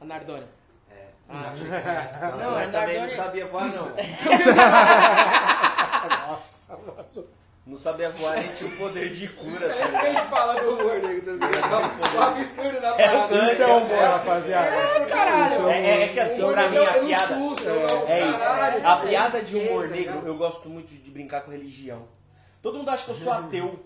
a 0.00 0.04
Nardone. 0.04 0.46
É. 0.90 1.08
Ah. 1.28 1.50
achei 1.52 1.66
que. 1.66 2.20
Não, 2.20 2.38
Não, 2.38 2.58
é 2.60 2.66
eu 2.66 2.72
também 2.72 2.94
não 2.94 3.00
Nardone- 3.02 3.08
sabia 3.10 3.46
voar, 3.46 3.68
não. 3.72 3.88
Não 7.68 7.76
sabia 7.76 8.08
voar 8.10 8.36
nem 8.38 8.48
tinha 8.48 8.70
o 8.70 8.76
poder 8.78 9.10
de 9.10 9.28
cura. 9.28 9.66
É 9.66 9.74
tá 9.78 9.84
isso 9.88 10.00
que 10.00 10.06
a 10.06 10.12
gente 10.12 10.26
fala 10.28 10.54
do 10.58 10.70
humor 10.72 11.00
dele 11.02 11.20
também. 11.20 11.50
O 11.50 12.22
absurdo 12.22 12.80
da 12.80 12.92
parada. 12.94 13.52
Isso 13.52 13.62
é 13.62 13.66
um 13.74 13.86
bom, 13.86 13.94
rapaziada. 13.94 15.04
caralho. 15.06 15.68
É, 15.68 15.78
é- 15.86 16.02
é 16.04 16.08
que 16.08 16.18
assim, 16.18 16.40
humor 16.42 16.54
pra 16.54 16.68
mim, 16.70 16.78
negro 16.78 16.90
a 16.94 16.96
é 16.96 17.00
piada... 17.04 17.26
susto, 17.26 17.68
é 17.68 18.12
É 18.20 18.26
isso. 18.26 18.86
A 18.86 18.96
piada 18.96 19.42
de 19.42 19.56
humor 19.56 19.86
tá 19.86 19.94
negro, 19.94 20.22
eu 20.26 20.36
gosto 20.38 20.68
muito 20.70 20.88
de, 20.88 21.10
brincar 21.10 21.42
com 21.42 21.50
religião. 21.50 22.08
Todo 22.62 22.78
mundo 22.78 22.88
acha 22.88 23.04
que 23.04 23.10
eu 23.10 23.14
sou 23.14 23.32
ateu. 23.34 23.84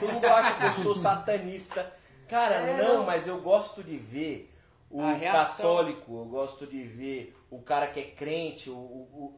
Todo 0.00 0.12
mundo 0.12 0.26
acha 0.26 0.54
que 0.54 0.64
eu 0.66 0.72
sou 0.82 0.94
satanista. 0.96 1.92
Cara, 2.28 2.56
É, 2.56 2.82
não, 2.82 2.98
não. 2.98 3.04
mas 3.06 3.28
eu 3.28 3.38
gosto 3.38 3.80
de 3.80 3.96
ver 3.96 4.52
o 4.90 5.00
católico, 5.20 6.18
eu 6.18 6.24
gosto 6.24 6.66
de 6.66 6.82
ver 6.82 7.36
o 7.48 7.60
cara 7.62 7.86
que 7.86 8.00
é 8.00 8.02
crente, 8.02 8.68
o- 8.70 9.32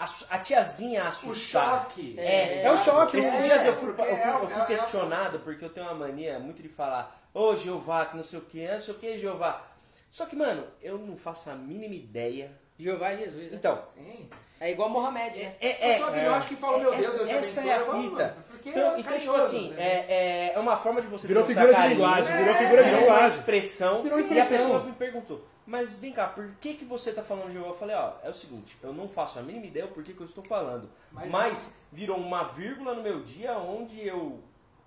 a, 0.00 0.36
a 0.36 0.38
tiazinha 0.38 1.04
O 1.04 1.08
assustar. 1.08 1.82
choque. 1.84 2.14
É, 2.18 2.62
É 2.62 2.72
o 2.72 2.76
choque. 2.76 3.18
Esses 3.18 3.40
é. 3.40 3.42
dias 3.44 3.66
eu 3.66 3.72
fui, 3.74 3.90
eu 3.90 3.94
fui- 3.94 4.04
é, 4.04 4.28
eu 4.28 4.48
fui 4.48 4.60
é, 4.60 4.62
é, 4.62 4.66
questionado 4.66 5.38
porque 5.40 5.64
eu 5.64 5.68
tenho 5.70 5.86
uma 5.86 5.94
mania 5.94 6.38
muito 6.38 6.62
de 6.62 6.68
falar, 6.68 7.20
ô 7.34 7.54
Jeová, 7.54 8.06
que 8.06 8.16
não 8.16 8.22
sei 8.24 8.38
o 8.38 8.42
que, 8.42 8.66
não 8.66 8.80
sei 8.80 8.94
o 8.94 8.96
que, 8.98 9.18
Jeová. 9.18 9.62
Só 10.10 10.26
que, 10.26 10.34
mano, 10.34 10.64
eu 10.82 10.98
não 10.98 11.16
faço 11.16 11.50
a 11.50 11.54
mínima 11.54 11.94
ideia. 11.94 12.50
Jeová 12.78 13.10
é 13.12 13.18
Jesus, 13.18 13.50
né? 13.52 13.58
Então, 13.58 13.82
Sim. 13.94 14.28
É 14.62 14.70
igual 14.72 14.90
Mohamed, 14.90 15.38
né? 15.38 15.54
é, 15.58 15.92
é, 15.92 15.98
Só 15.98 16.10
que 16.10 16.18
eu 16.18 16.34
acho 16.34 16.48
que 16.48 16.56
fala, 16.56 16.78
meu 16.78 16.90
Deus, 16.90 17.06
essa, 17.06 17.18
Deus 17.24 17.30
essa 17.30 17.60
é 17.66 17.72
a 17.72 17.78
Eu 17.78 17.86
falo, 17.86 18.02
fita. 18.02 18.36
Então, 18.66 18.82
é 18.82 18.84
então 18.84 18.96
tipo 18.96 19.08
carinhoso, 19.08 19.38
assim, 19.46 19.70
né? 19.70 19.82
é, 19.82 20.06
é, 20.08 20.52
é 20.54 20.58
uma 20.58 20.76
forma 20.76 21.00
de 21.00 21.06
você 21.08 21.26
Virou 21.26 21.46
figura 21.46 21.72
de 21.74 21.88
linguagem, 21.88 22.36
virou 22.36 22.54
é, 22.54 22.58
figura 22.58 22.82
de 22.84 22.88
é 22.90 22.92
uma 22.92 23.00
linguagem. 23.00 23.38
expressão. 23.38 24.02
Virou 24.02 24.18
E 24.18 24.20
a 24.20 24.24
expressão. 24.24 24.58
pessoa 24.58 24.84
me 24.84 24.92
perguntou, 24.92 25.46
mas 25.70 25.96
vem 25.98 26.12
cá, 26.12 26.26
por 26.26 26.50
que, 26.60 26.74
que 26.74 26.84
você 26.84 27.12
tá 27.12 27.22
falando 27.22 27.46
de 27.46 27.52
Jeová? 27.52 27.68
Eu 27.68 27.74
falei, 27.74 27.94
ó, 27.96 28.12
é 28.24 28.28
o 28.28 28.34
seguinte, 28.34 28.76
eu 28.82 28.92
não 28.92 29.08
faço 29.08 29.38
a 29.38 29.42
mínima 29.42 29.66
ideia 29.66 29.86
o 29.86 29.88
porquê 29.90 30.12
que 30.12 30.20
eu 30.20 30.26
estou 30.26 30.42
falando. 30.42 30.90
Mas 31.12 31.30
Mas, 31.30 31.74
virou 31.92 32.16
uma 32.16 32.42
vírgula 32.44 32.94
no 32.94 33.02
meu 33.02 33.20
dia 33.22 33.56
onde 33.56 34.04
eu 34.04 34.40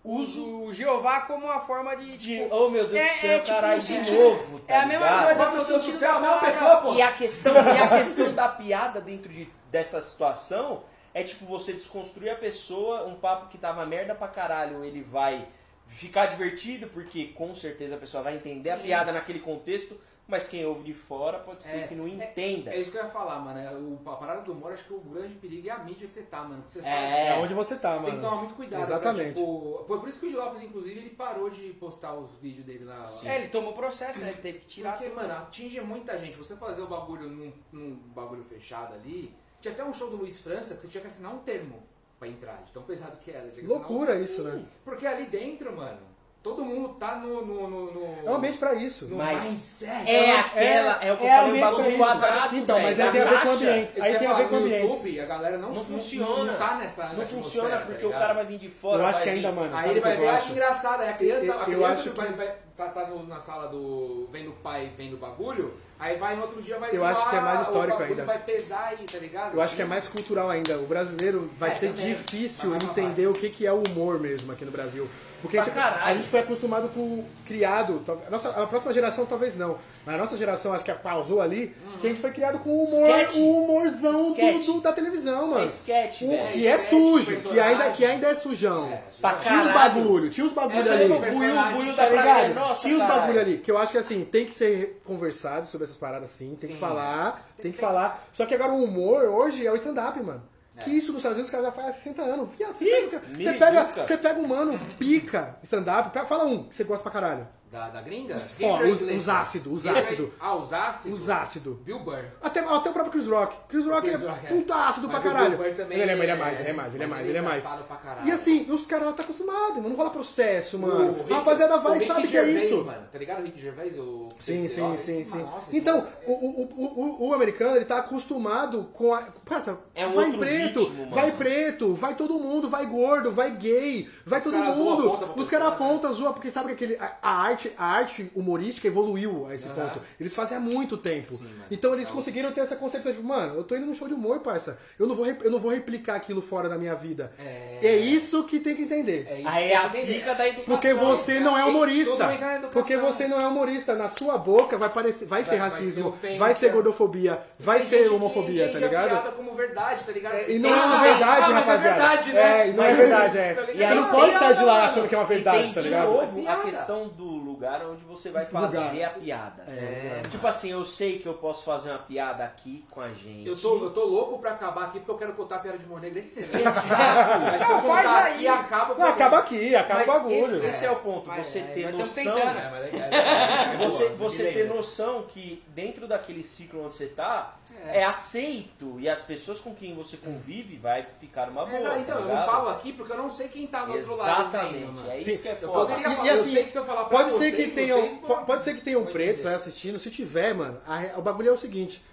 uso 0.04 0.46
o 0.66 0.74
Jeová 0.74 1.22
como 1.22 1.46
uma 1.46 1.62
forma 1.62 1.96
de. 1.96 2.18
de, 2.18 2.38
tipo, 2.40 2.54
oh 2.54 2.70
meu 2.70 2.88
Deus 2.88 3.00
é- 3.02 3.14
do 3.14 3.20
céu, 3.22 3.32
é 3.32 3.40
tipo 3.40 3.48
caralho, 3.56 3.82
de 3.82 4.12
novo, 4.12 4.60
tá 4.60 4.74
é 4.74 4.78
a 4.80 4.86
mesma 4.86 5.06
ligado? 5.06 5.26
coisa 5.26 5.52
meu 5.52 5.66
Deus 5.66 5.86
do 5.86 5.92
céu, 5.98 6.20
não, 6.20 6.40
pessoa, 6.42 6.78
pô. 6.78 6.94
E 6.94 7.02
a 7.02 7.14
questão, 7.14 7.54
e 7.56 7.78
a 7.80 7.88
questão 7.88 8.34
da 8.34 8.50
piada 8.50 9.00
dentro 9.00 9.32
de, 9.32 9.48
dessa 9.72 10.02
situação 10.02 10.84
é 11.14 11.24
tipo 11.24 11.46
você 11.46 11.72
desconstruir 11.72 12.30
a 12.32 12.36
pessoa, 12.36 13.06
um 13.06 13.16
papo 13.16 13.48
que 13.48 13.58
tava 13.58 13.86
merda 13.86 14.14
pra 14.14 14.28
caralho, 14.28 14.84
ele 14.84 15.02
vai 15.02 15.48
ficar 15.88 16.26
divertido, 16.26 16.88
porque 16.88 17.28
com 17.28 17.54
certeza 17.56 17.96
a 17.96 17.98
pessoa 17.98 18.24
vai 18.24 18.36
entender 18.36 18.72
a 18.72 18.78
Sim. 18.78 18.84
piada 18.84 19.12
naquele 19.12 19.40
contexto, 19.40 19.98
mas 20.28 20.48
quem 20.48 20.66
ouve 20.66 20.84
de 20.84 20.94
fora 20.94 21.40
pode 21.40 21.64
ser 21.64 21.78
É, 21.80 21.88
que 21.88 21.96
não 21.96 22.06
é- 22.08 22.10
entenda. 22.12 22.72
É 22.72 22.80
isso 22.80 22.92
que 22.92 22.98
eu 22.98 23.04
ia 23.04 23.10
falar, 23.10 23.40
mano. 23.40 23.60
É, 23.60 23.72
O, 23.74 24.00
a 24.10 24.16
parada 24.16 24.42
do 24.42 24.54
humor, 24.54 24.72
acho 24.72 24.86
que 24.86 24.94
o 24.94 25.00
grande 25.00 25.36
perigo 25.36 25.68
é 25.68 25.72
a 25.72 25.80
mídia 25.80 26.08
que 26.08 26.14
você 26.14 26.24
tá, 26.24 26.44
mano. 26.44 26.64
Que 26.64 26.72
você 26.72 26.82
fala, 26.82 26.94
É. 26.94 27.28
É 27.28 27.34
onde 27.40 27.54
você 27.54 27.76
tá, 27.76 27.96
Você 27.96 28.06
tem 28.06 28.12
que 28.16 28.18
tomar 28.20 28.30
mano. 28.32 28.42
muito 28.44 28.56
cuidado. 28.56 28.82
Exatamente. 28.84 29.34
Pra, 29.34 29.42
tipo, 29.42 29.84
foi 29.88 30.00
por 30.00 30.10
isso 30.10 30.20
que 30.20 30.26
o 30.26 30.30
Di 30.30 30.36
Lopes, 30.36 30.62
inclusive, 30.64 31.00
ele 31.00 31.10
parou 31.12 31.50
de 31.50 31.70
postar 31.74 32.14
os 32.16 32.32
vídeos 32.36 32.66
dele 32.66 32.86
lá. 32.86 33.06
Sim. 33.08 33.28
É, 33.28 33.40
ele 33.40 33.50
tomou 33.50 33.74
processo, 33.74 34.20
né? 34.20 34.30
Ele 34.30 34.42
teve 34.42 34.60
que 34.60 34.66
tirar. 34.68 34.94
Porque, 34.94 35.10
tudo. 35.10 35.16
mano, 35.22 35.34
atinge 35.34 35.80
muita 35.82 36.18
gente. 36.18 36.38
Você 36.38 36.56
fazer 36.56 36.82
o 36.82 36.88
bagulho 36.88 37.28
num, 37.30 37.52
num 37.72 37.96
bagulho 38.16 38.44
fechado 38.46 38.94
ali, 38.94 39.34
Tinha 39.60 39.74
até 39.74 39.84
um 39.86 39.94
show 39.94 40.10
do 40.10 40.18
Luiz 40.18 40.40
França 40.40 40.76
que 40.76 40.82
você 40.82 40.88
tinha 40.90 41.00
que 41.02 41.08
assinar 41.08 41.34
um 41.34 41.40
termo 41.40 41.82
pra 42.20 42.28
entrar, 42.28 42.62
de 42.64 42.72
tão 42.74 42.84
pesado 42.84 43.16
que 43.18 43.32
era. 43.32 43.50
Tinha 43.50 43.52
que 43.54 43.60
assinar 43.74 43.78
Loucura 43.80 44.14
um... 44.14 44.16
isso, 44.18 44.44
né? 44.44 44.66
Porque 44.84 45.06
ali 45.08 45.26
dentro, 45.26 45.74
mano, 45.76 46.02
todo 46.44 46.64
mundo 46.66 46.90
tá 47.00 47.16
no. 47.16 47.44
no, 47.46 47.70
no, 47.70 47.86
no 47.94 48.18
É 48.28 48.30
um 48.30 48.36
ambiente 48.36 48.58
pra 48.58 48.74
isso. 48.76 49.06
no 49.08 49.16
Mas 49.16 49.44
mindset. 49.46 50.10
É 50.12 50.40
aquela, 50.40 51.04
é, 51.04 51.14
o 51.14 51.18
que 51.18 51.24
é 51.24 51.28
eu 51.28 51.38
falei, 51.38 51.40
o 51.40 51.50
ambiente 51.50 51.62
bagulho 51.64 51.90
isso. 51.90 51.98
quadrado. 51.98 52.58
Então, 52.58 52.80
mas 52.82 53.00
aí 53.00 53.12
tem 53.12 53.22
a 53.22 53.24
ver 53.24 53.30
com 53.30 53.36
caixa. 53.36 53.52
ambiente. 53.54 54.02
Aí 54.02 54.16
tem 54.18 54.28
eu 54.28 54.32
a 54.34 54.38
ver 54.38 54.44
com 54.50 54.56
no 54.56 54.66
ambientes. 54.66 54.90
YouTube, 54.90 55.20
a 55.22 55.26
galera 55.26 55.58
não, 55.58 55.70
Não 55.74 55.86
funciona. 55.86 56.52
Não 56.52 56.60
tá 56.60 56.76
nessa 56.76 57.08
Não 57.14 57.26
funciona 57.26 57.70
tá 57.70 57.78
porque 57.86 58.04
o 58.06 58.08
ligado? 58.08 58.20
cara 58.22 58.34
vai 58.34 58.46
vir 58.46 58.58
de 58.60 58.70
fora. 58.70 59.02
Eu 59.02 59.08
acho 59.08 59.24
que 59.24 59.30
ainda, 59.30 59.50
vir- 59.50 59.56
mano. 59.56 59.76
Aí 59.76 59.90
ele 59.90 60.00
o 60.00 60.04
vai 60.04 60.16
eu 60.16 60.20
ver, 60.20 60.28
acho? 60.28 60.52
engraçado. 60.52 61.02
Aí 61.02 61.10
a 61.10 61.14
criança, 61.14 61.46
Eu- 61.46 61.54
a 61.54 61.58
eu 61.60 61.64
criança 61.66 62.00
acho 62.02 62.10
vai, 62.12 62.28
que- 62.28 62.34
vai- 62.34 62.56
tá, 62.76 62.86
tá 62.90 63.08
no- 63.08 63.26
na 63.28 63.40
sala 63.40 63.68
do. 63.70 64.28
vendo 64.32 64.50
o 64.50 64.54
pai 64.54 64.92
vendo 64.98 65.14
o 65.14 65.18
bagulho, 65.18 65.74
aí 65.98 66.18
vai 66.18 66.36
no 66.36 66.42
outro 66.42 66.62
dia 66.62 66.78
vai 66.78 66.90
Eu 66.90 66.98
zoar, 66.98 67.12
acho 67.16 67.30
que 67.30 67.36
é 67.36 67.40
mais 67.40 67.62
histórico 67.62 68.00
o 68.02 68.04
ainda. 68.04 68.26
vai 68.26 68.40
pesar 68.40 68.88
aí, 68.90 69.06
tá 69.06 69.18
ligado? 69.18 69.54
Eu 69.56 69.62
acho 69.62 69.76
que 69.76 69.82
é 69.82 69.86
mais 69.86 70.08
cultural 70.10 70.50
ainda. 70.50 70.78
O 70.78 70.86
brasileiro 70.88 71.50
vai 71.58 71.72
É, 71.72 71.76
ser 71.76 71.94
difícil 71.94 72.76
entender 72.76 73.28
o 73.28 73.34
que, 73.34 73.50
que 73.50 73.66
é 73.66 73.72
o 73.72 73.82
humor 73.88 74.20
mesmo 74.20 74.52
aqui 74.52 74.66
no 74.66 74.72
Brasil. 74.72 75.08
Porque 75.44 75.58
a 75.58 75.64
gente, 75.66 75.78
a 75.78 76.14
gente 76.16 76.28
foi 76.30 76.40
acostumado 76.40 76.88
com 76.90 77.24
criado. 77.46 78.02
A, 78.26 78.30
nossa, 78.32 78.50
a 78.50 78.66
próxima 78.66 78.94
geração 78.94 79.26
talvez 79.26 79.58
não. 79.58 79.78
Mas 80.06 80.16
a 80.16 80.18
nossa 80.18 80.38
geração, 80.38 80.74
acho 80.74 80.86
que 80.86 80.94
pausou 80.94 81.42
ali, 81.42 81.76
que 82.00 82.08
a 82.08 82.10
gente 82.10 82.22
foi 82.22 82.32
criado 82.32 82.60
com 82.60 82.70
o 82.70 82.84
humor, 82.86 83.10
Sketch. 83.10 83.36
o 83.36 83.52
humorzão 83.64 84.32
do- 84.34 84.40
Sketch. 84.40 84.66
do- 84.66 84.80
da 84.82 84.94
televisão, 84.94 85.48
mano. 85.50 85.64
É 85.64 85.68
sketch, 85.68 86.22
Um- 86.22 86.30
velho. 86.30 86.48
que 86.54 86.66
é 86.68 86.76
sketch, 86.76 86.90
sujo, 86.90 87.36
que 87.50 87.60
ainda, 87.60 87.90
que 87.92 88.06
ainda 88.06 88.28
é 88.30 88.34
sujão. 88.36 88.88
É, 88.90 89.04
Pra 89.20 89.34
tinha 89.36 89.62
os 89.64 89.72
bagulho, 89.72 90.30
tinha 90.30 90.48
os 90.48 90.54
bagulho 90.54 90.80
Essa 90.80 90.94
ali. 90.94 91.04
é 91.04 91.06
O 91.08 91.20
buio, 91.20 91.32
buio 91.76 91.96
da 91.96 92.06
Tá 92.06 92.10
praça 92.10 92.40
é 92.40 92.54
nossa, 92.54 92.82
Tinha 92.82 92.98
os 92.98 93.04
bagulho 93.08 93.40
ali, 93.42 93.58
que 93.58 93.70
eu 93.70 93.78
acho 93.78 93.92
que 93.92 93.98
assim, 93.98 94.24
tem 94.24 94.46
que 94.46 94.56
ser 94.56 95.02
conversado 95.06 95.68
sobre 95.68 95.86
essas 95.86 95.98
paradas 95.98 96.30
sim, 96.30 96.56
tem 96.58 96.70
Sim. 96.70 96.76
que 96.76 96.80
falar, 96.80 97.46
tem 97.62 97.72
que 97.74 97.78
falar. 97.80 98.26
Só 98.32 98.46
que 98.46 98.56
agora 98.56 98.72
o 98.72 98.82
humor 98.84 99.24
hoje 99.26 99.68
é 99.68 99.72
o 99.72 99.76
stand-up, 99.76 100.18
mano. 100.24 100.42
Que 100.82 100.90
isso 100.90 101.12
nos 101.12 101.18
Estados 101.18 101.38
Unidos 101.38 101.46
os 101.46 101.52
caras 101.52 101.68
já 101.68 101.72
faz 101.72 101.88
há 101.90 101.92
60 101.92 102.22
anos. 102.24 102.56
Viado, 102.56 102.76
você, 102.76 102.86
pega, 102.86 103.20
você, 103.20 103.54
pega, 103.54 103.84
você 103.86 104.18
pega 104.18 104.40
um 104.40 104.48
mano, 104.48 104.80
pica, 104.98 105.58
stand-up, 105.64 106.28
fala 106.28 106.46
um 106.46 106.64
que 106.64 106.76
você 106.76 106.84
gosta 106.84 107.04
pra 107.04 107.12
caralho. 107.12 107.48
Da, 107.74 107.90
da 107.90 108.02
gringa? 108.02 108.36
Os 108.36 108.52
fo- 108.52 108.84
os- 108.84 109.02
os 109.02 109.30
ácidos, 109.30 109.74
os 109.74 109.88
ácidos. 109.88 110.30
Ah, 110.40 110.56
os 110.56 110.72
ácidos? 110.72 111.22
Os 111.24 111.28
ácidos. 111.30 111.76
Bill 111.80 111.98
Burr. 112.02 112.24
Até, 112.40 112.60
até 112.60 112.90
o 112.92 112.94
próprio 112.94 113.12
Chris 113.12 113.28
Rock. 113.28 113.56
Chris 113.68 113.88
Rock 113.88 114.02
Chris 114.08 114.22
é 114.22 114.28
Rock, 114.28 114.46
é. 114.46 114.50
puta 114.50 114.76
ácido 114.76 115.08
pra 115.10 115.18
Mas 115.20 115.26
o 115.26 115.34
caralho. 115.34 115.58
Bill 115.58 115.66
Burr 115.70 115.76
também 115.76 116.00
Ele 116.00 116.12
é, 116.12 116.14
ele 116.14 116.22
é 116.22 116.30
é- 116.30 116.36
mais, 116.36 116.60
ele 116.60 116.70
é 116.70 116.74
mais, 116.74 116.94
ele 116.94 117.04
é 117.04 117.08
mais, 117.08 117.22
ele 117.22 117.30
ele 117.32 117.38
é 117.38 117.40
é 117.40 117.44
mais. 117.44 117.58
engraçado 117.64 117.84
pra 117.88 117.96
caralho. 117.98 118.28
E 118.28 118.32
assim, 118.32 118.72
os 118.72 118.86
caras 118.86 119.08
lá 119.08 119.14
tá 119.14 119.24
acostumados, 119.24 119.76
mano. 119.78 119.90
Não 119.90 119.96
rola 119.96 120.12
processo, 120.12 120.78
mano. 120.78 121.14
Rick- 121.14 121.34
a 121.34 121.36
rapaziada 121.38 121.78
vai 121.78 121.98
o 121.98 122.02
e 122.04 122.06
sabe 122.06 122.28
que 122.28 122.38
é 122.38 122.46
Gervais, 122.46 122.64
isso. 122.64 122.84
Mano, 122.86 123.08
tá 123.12 123.18
ligado 123.18 123.40
o 123.40 123.44
Rick 123.44 123.60
Gervais? 123.60 123.98
O 123.98 124.30
Sim, 124.40 124.68
sim, 124.68 124.96
sim, 124.98 125.26
sim. 125.26 125.38
nossa, 125.40 125.76
Então, 125.76 126.06
o, 126.28 126.32
o, 126.32 126.62
o, 126.62 127.26
o, 127.26 127.30
o 127.30 127.34
americano, 127.34 127.76
ele 127.76 127.86
tá 127.86 127.98
acostumado 127.98 128.88
com 128.94 129.16
a... 129.16 129.22
Passa, 129.46 129.80
É 129.96 130.06
um 130.06 130.14
vai 130.14 130.26
outro 130.26 130.40
preto, 130.42 130.80
ritmo, 130.82 130.98
mano. 131.06 131.16
vai 131.16 131.32
preto, 131.32 131.94
vai 131.96 132.14
todo 132.16 132.36
mundo, 132.36 132.70
vai 132.70 132.86
gordo, 132.86 133.32
vai 133.32 133.50
gay, 133.52 134.08
vai 134.26 134.38
Os 134.38 134.44
todo 134.44 134.56
mundo. 134.58 135.18
pra 135.18 135.42
Os 135.42 135.50
caras 135.50 135.70
né? 135.70 135.74
apontam, 135.74 136.14
zoam, 136.14 136.34
porque 136.34 136.52
sabe 136.52 136.68
que 136.68 136.74
aquele, 136.74 136.98
a, 136.98 137.16
a 137.22 137.32
arte, 137.68 137.72
a 137.78 137.86
arte 137.86 138.32
humorística 138.36 138.88
evoluiu 138.88 139.48
a 139.50 139.56
esse 139.56 139.66
Aham. 139.66 139.76
ponto. 139.76 140.02
Eles 140.20 140.34
fazem 140.36 140.58
há 140.58 140.62
muito 140.62 140.98
tempo. 140.98 141.36
Sim, 141.36 141.48
então 141.72 141.94
eles 141.94 142.10
conseguiram 142.10 142.52
ter 142.52 142.62
essa 142.62 142.76
concepção 142.76 143.12
de, 143.12 143.22
mano, 143.22 143.56
eu 143.56 143.64
tô 143.64 143.76
indo 143.76 143.86
num 143.86 143.96
show 143.96 144.08
de 144.08 144.14
humor, 144.14 144.40
parça. 144.40 144.78
Eu 145.00 145.08
não 145.08 145.16
vou, 145.16 145.26
re- 145.26 145.38
eu 145.42 145.52
não 145.52 145.60
vou 145.60 145.72
replicar 145.72 146.16
aquilo 146.16 146.42
fora 146.42 146.68
da 146.68 146.78
minha 146.78 146.96
vida. 146.96 147.32
É. 147.40 147.96
isso 147.98 148.44
que 148.46 148.60
tem 148.60 148.76
que 148.76 148.84
entender. 148.84 149.28
É 149.30 149.40
isso 149.40 149.48
Aí 149.48 149.68
que 149.68 149.74
é 149.74 149.78
a 149.78 149.90
pica 149.90 150.34
da 150.36 150.48
educação. 150.48 150.66
Porque 150.66 150.94
você 150.94 151.40
não 151.40 151.58
é 151.58 151.64
humorista. 151.66 152.30
Porque 152.72 152.98
você 152.98 153.28
não 153.28 153.40
é 153.40 153.48
humorista. 153.48 153.94
Na 153.96 154.10
sua 154.10 154.38
boca 154.38 154.78
vai, 154.78 154.90
parecer, 154.90 155.26
vai, 155.26 155.44
ser 155.44 155.52
Vai- 155.58 155.60
vai 155.60 155.70
ser 155.70 155.76
racismo, 155.84 156.10
ofensa. 156.10 156.40
vai 156.40 156.56
ser 156.56 156.72
gordofobia, 156.72 157.40
vai 157.60 157.80
Tem 157.80 157.88
ser 157.88 158.10
homofobia, 158.12 158.70
tá 158.72 158.78
a 158.78 158.82
ligado? 158.82 159.10
piada 159.10 159.32
como 159.32 159.54
verdade, 159.54 160.04
tá 160.04 160.12
ligado? 160.12 160.34
É, 160.36 160.52
e 160.52 160.60
não 160.60 160.70
é 160.70 160.74
uma 160.86 161.02
verdade, 161.02 161.42
ah, 161.46 161.50
mas 161.50 161.66
rapaziada. 161.66 161.88
é 161.88 161.94
verdade, 162.00 162.34
né? 162.34 162.42
É, 162.62 162.68
e 162.70 162.72
não 162.74 162.84
Mas- 162.84 163.00
é 163.00 163.02
verdade, 163.02 163.38
é. 163.38 163.54
Tá? 163.54 163.62
Você 163.66 163.84
aí 163.84 163.96
não 163.96 164.10
pode 164.10 164.38
sair 164.40 164.56
de 164.56 164.64
lá 164.64 164.86
achando 164.86 165.08
que 165.08 165.16
é 165.16 165.18
uma 165.18 165.24
E 165.26 165.28
verdade, 165.28 165.74
tá 165.74 165.82
de 165.82 165.88
ligado? 165.88 166.08
novo 166.10 166.40
a 166.40 166.42
Piada. 166.42 166.62
questão 166.64 167.08
do 167.10 167.24
lugar 167.54 167.86
onde 167.86 168.04
você 168.04 168.30
vai 168.30 168.46
fazer 168.46 168.78
Lugar. 168.80 169.06
a 169.08 169.10
piada. 169.12 169.64
É. 169.68 170.22
Tipo 170.30 170.46
assim, 170.48 170.72
eu 170.72 170.84
sei 170.84 171.20
que 171.20 171.28
eu 171.28 171.36
posso 171.36 171.64
fazer 171.64 171.90
uma 171.92 172.00
piada 172.00 172.44
aqui 172.44 172.86
com 172.92 173.00
a 173.02 173.10
gente. 173.14 173.48
Eu 173.48 173.56
tô, 173.58 173.78
eu 173.84 173.90
tô 173.92 174.04
louco 174.06 174.40
pra 174.40 174.52
acabar 174.52 174.86
aqui 174.86 175.00
porque 175.00 175.12
eu 175.12 175.18
quero 175.18 175.34
contar 175.34 175.58
a 175.58 175.60
piada 175.60 175.78
de 175.78 175.86
humor 175.86 176.02
negro 176.02 176.20
esse. 176.20 176.42
Exato. 176.42 177.42
Mas 177.42 177.64
se 177.66 177.72
eu 177.72 177.78
Não, 177.78 177.82
faz 177.84 178.08
aí. 178.08 178.34
aqui, 178.34 178.48
acaba. 178.48 178.96
Não, 178.96 179.08
acaba 179.08 179.38
aqui, 179.40 179.76
acaba 179.76 180.04
o 180.04 180.08
Mas 180.08 180.16
bagulho. 180.16 180.36
esse, 180.36 180.66
esse 180.66 180.86
é 180.86 180.92
o 180.92 180.96
ponto, 180.98 181.28
Vai, 181.28 181.44
você 181.44 181.60
vai, 181.62 181.74
ter 181.74 181.92
noção. 181.94 182.24
tentando. 182.24 182.58
É, 182.60 182.70
mas 182.72 182.84
é- 182.86 182.98
é- 182.98 183.74
é 183.76 183.78
Você, 183.86 184.10
você 184.10 184.52
ter 184.52 184.68
noção 184.68 185.24
que 185.24 185.64
dentro 185.70 186.08
daquele 186.08 186.44
ciclo 186.44 186.86
onde 186.86 186.96
você 186.96 187.08
tá, 187.08 187.56
é. 187.88 188.04
aceito 188.04 189.00
e 189.00 189.08
as 189.10 189.22
pessoas 189.22 189.60
com 189.60 189.74
quem 189.76 189.94
você 189.96 190.18
convive 190.18 190.78
vai 190.78 191.06
ficar 191.20 191.50
uma 191.50 191.66
boa. 191.66 191.78
Exato, 191.78 192.00
então, 192.00 192.16
tá 192.16 192.22
eu 192.22 192.28
não 192.36 192.46
falo 192.46 192.70
aqui 192.70 192.94
porque 192.94 193.12
eu 193.12 193.18
não 193.18 193.30
sei 193.30 193.48
quem 193.48 193.68
tá 193.68 193.86
no 193.86 193.94
outro 193.94 194.16
lado 194.16 194.42
Exatamente, 194.50 195.10
é 195.10 195.18
isso 195.18 195.30
Sim, 195.32 195.38
que 195.38 195.48
é 195.48 195.58
Eu 195.62 195.68
foda. 195.72 195.94
poderia 195.94 196.02
E- 196.12 196.16
falar, 196.16 196.26
e 196.26 196.28
eu 196.30 196.36
assim, 196.42 196.54
sei 196.54 196.64
que 196.64 196.72
se 196.72 196.78
eu 196.78 196.86
falar 196.86 197.06
pra 197.06 197.18
Pode 197.18 197.32
ser 197.32 197.38
vocês, 197.38 197.56
que 197.56 197.72
tenham, 197.72 198.00
vocês 198.02 198.18
po- 198.20 198.28
vão- 198.28 198.46
pode 198.46 198.64
ser 198.64 198.74
que 198.76 198.82
tenham 198.82 199.04
vão 199.04 199.14
pretos 199.14 199.34
entender. 199.42 199.50
aí 199.50 199.56
assistindo. 199.56 200.00
Se 200.00 200.10
tiver, 200.10 200.54
mano, 200.54 200.80
a 200.88 201.20
o 201.20 201.22
bagulho 201.22 201.50
é 201.50 201.54
o 201.54 201.58
seguinte: 201.58 202.04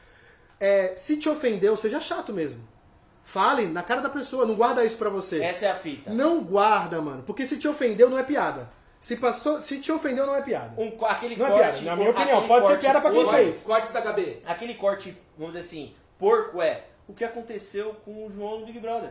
é, 0.59 0.95
se 0.97 1.17
te 1.19 1.29
ofendeu, 1.29 1.77
seja 1.77 2.01
chato 2.01 2.33
mesmo. 2.33 2.61
Fale 3.25 3.67
na 3.67 3.83
cara 3.83 4.01
da 4.01 4.09
pessoa, 4.11 4.45
não 4.45 4.57
guarda 4.57 4.85
isso 4.85 4.97
pra 4.97 5.09
você. 5.09 5.41
Essa 5.43 5.67
é 5.67 5.71
a 5.71 5.77
fita. 5.77 6.11
Não 6.11 6.43
guarda, 6.43 7.01
mano, 7.01 7.23
porque 7.23 7.47
se 7.47 7.59
te 7.59 7.69
ofendeu 7.69 8.11
não 8.11 8.19
é 8.19 8.23
piada. 8.25 8.69
Se 9.01 9.17
passou, 9.17 9.63
se 9.63 9.81
te 9.81 9.91
ofendeu 9.91 10.27
não 10.27 10.35
é 10.37 10.43
piada. 10.43 10.75
Um, 10.77 10.93
aquele 11.07 11.35
Não 11.37 11.47
é 11.47 11.51
corte. 11.51 11.63
piada, 11.81 11.83
na 11.83 11.97
minha 11.97 12.11
opinião, 12.11 12.47
pode 12.47 12.67
ser 12.67 12.73
corte 12.73 12.81
piada 12.83 13.01
pra 13.01 13.11
quem 13.11 13.23
porco- 13.25 13.37
fez. 13.39 13.63
Cortes 13.63 13.93
da 13.93 14.01
HB. 14.03 14.43
Aquele 14.45 14.75
corte, 14.75 15.17
vamos 15.39 15.55
dizer 15.55 15.67
assim, 15.67 15.95
porco 16.19 16.61
é 16.61 16.83
o 17.09 17.15
que 17.15 17.25
aconteceu 17.25 17.95
com 18.05 18.27
o 18.27 18.31
João 18.31 18.61
no 18.61 18.67
Big 18.67 18.79
Brother. 18.79 19.11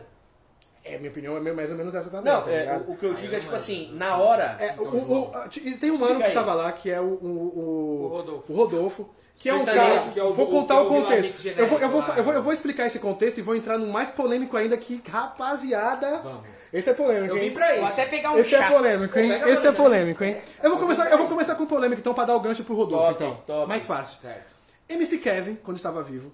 É, 0.84 0.96
minha 0.96 1.10
opinião 1.10 1.36
é 1.36 1.40
mais 1.52 1.70
ou 1.70 1.76
menos 1.76 1.94
essa 1.94 2.08
também. 2.08 2.32
Não, 2.32 2.42
tá 2.42 2.50
é, 2.50 2.76
o, 2.86 2.92
o 2.92 2.96
que 2.96 3.04
eu 3.04 3.12
digo 3.14 3.34
é 3.34 3.38
tipo 3.38 3.50
não 3.50 3.56
assim, 3.56 3.90
na 3.94 4.16
hora. 4.16 4.56
É, 4.60 4.74
o, 4.80 4.84
o- 4.84 5.32
e 5.56 5.74
tem 5.74 5.90
um 5.90 5.98
mano 5.98 6.16
que 6.18 6.22
aí. 6.22 6.32
tava 6.34 6.54
lá, 6.54 6.72
que 6.72 6.88
é 6.90 7.00
o, 7.00 7.04
o, 7.04 7.26
o, 7.26 8.04
O 8.04 8.08
Rodolfo. 8.08 8.52
o 8.52 8.56
Rodolfo, 8.56 9.10
que 9.36 9.48
é 9.50 9.54
um 9.54 9.64
cara. 9.64 9.98
que 10.12 10.18
é 10.20 10.22
o- 10.24 10.32
vou 10.32 10.46
o- 10.46 10.50
contar 10.50 10.74
é 10.76 10.78
o 10.78 10.86
o 10.86 10.88
Vila 10.90 11.02
contexto. 11.02 11.46
Eu 11.48 11.66
vou, 11.66 11.78
eu, 11.80 11.88
vou, 11.90 12.02
eu, 12.16 12.24
vou, 12.24 12.32
eu 12.34 12.42
vou 12.42 12.52
explicar 12.54 12.86
esse 12.86 12.98
contexto 13.00 13.38
e 13.38 13.42
vou 13.42 13.54
entrar 13.56 13.76
no 13.76 13.88
mais 13.88 14.12
polêmico 14.12 14.56
ainda 14.56 14.76
que, 14.78 15.02
rapaziada. 15.06 16.18
Vamos. 16.18 16.59
Esse 16.72 16.90
é 16.90 16.94
polêmico, 16.94 17.34
Eu 17.34 17.40
vim 17.40 17.46
hein? 17.46 17.50
pra 17.52 17.66
Vou 17.66 17.76
isso. 17.84 17.92
até 17.92 18.06
pegar 18.06 18.30
um 18.32 18.38
Esse 18.38 18.54
é 18.54 18.68
polêmico, 18.68 19.18
hein? 19.18 19.28
Pega 19.32 19.50
Esse 19.50 19.66
é 19.66 19.72
polêmico, 19.72 20.24
hein? 20.24 20.36
Eu 20.62 20.70
vou 20.70 20.78
começar, 20.78 21.10
eu 21.10 21.18
vou 21.18 21.26
começar 21.28 21.54
com 21.56 21.66
polêmica, 21.66 22.00
então, 22.00 22.14
pra 22.14 22.24
dar 22.24 22.36
o 22.36 22.40
gancho 22.40 22.62
pro 22.64 22.74
Rodolfo, 22.76 23.14
Top, 23.14 23.24
então. 23.24 23.42
top. 23.46 23.68
Mais 23.68 23.84
fácil. 23.84 24.18
Certo. 24.20 24.54
MC 24.88 25.18
Kevin, 25.18 25.56
quando 25.62 25.76
estava 25.76 26.02
vivo. 26.02 26.32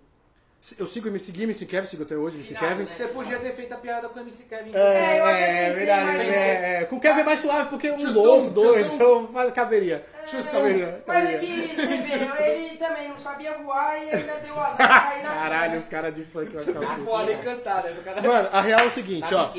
Eu 0.79 0.87
sigo 0.87 1.07
MC 1.09 1.31
Gui, 1.31 1.45
MC 1.45 1.65
Kevin, 1.65 1.87
sigo 1.87 2.03
até 2.03 2.17
hoje, 2.17 2.37
MC 2.37 2.49
Finado, 2.49 2.67
Kevin. 2.67 2.83
né? 2.85 2.91
Você 2.91 3.07
podia 3.09 3.39
ter 3.39 3.53
feito 3.55 3.73
a 3.73 3.77
piada 3.77 4.09
com 4.09 4.19
o 4.19 4.23
MC 4.23 4.45
Kevin. 4.45 4.73
É, 4.75 5.21
eu 5.21 5.25
até 5.25 5.41
É, 5.41 5.67
pensei, 5.69 5.87
verdade, 5.87 6.07
mas- 6.19 6.29
é, 6.37 6.81
é. 6.83 6.85
Com 6.87 6.97
o 6.97 7.01
Kevin 7.01 7.21
é 7.21 7.25
mais 7.25 7.41
suave 7.41 7.71
porque 7.71 7.91
um 7.91 7.97
Tio 7.97 8.11
louro, 8.13 8.51
doido, 8.51 8.95
então 8.95 9.29
faz- 9.29 9.55
caberia. 9.55 10.05
Tio 10.27 10.43
Caberia, 10.43 11.05
Mas 11.07 11.25
é 11.29 11.39
que 11.39 11.77
você 11.77 11.87
vê, 11.87 12.45
ele 12.51 12.77
também 12.79 13.09
não 13.09 13.17
sabia 13.17 13.53
voar 13.59 13.97
e 13.97 14.11
ainda 14.11 14.33
deu 14.45 14.59
azar 14.59 14.77
de 14.77 15.09
cair 15.09 15.23
na 15.23 15.29
Caralho, 15.31 15.79
os 15.79 15.87
caras 15.89 16.15
de 16.17 16.25
funk 16.25 16.53
vai 16.53 16.65
ficar 16.65 16.99
pode 17.05 17.37
cantar, 17.37 17.85
né? 17.85 17.93
O 18.25 18.27
Mano, 18.27 18.49
a 18.53 18.61
real 18.61 18.81
é 18.81 18.87
o 18.87 18.91
seguinte, 18.91 19.33
ó. 19.33 19.51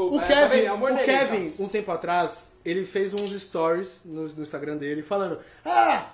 O 0.00 0.20
é, 0.20 0.26
Kevin, 0.26 0.68
o 0.68 0.96
Kevin, 1.04 1.54
um 1.60 1.68
tempo 1.68 1.92
atrás, 1.92 2.48
ele 2.64 2.84
fez 2.84 3.14
uns 3.14 3.30
stories 3.40 4.00
no, 4.04 4.26
no 4.28 4.42
Instagram 4.42 4.76
dele 4.78 5.04
falando: 5.04 5.38
Ah! 5.64 6.06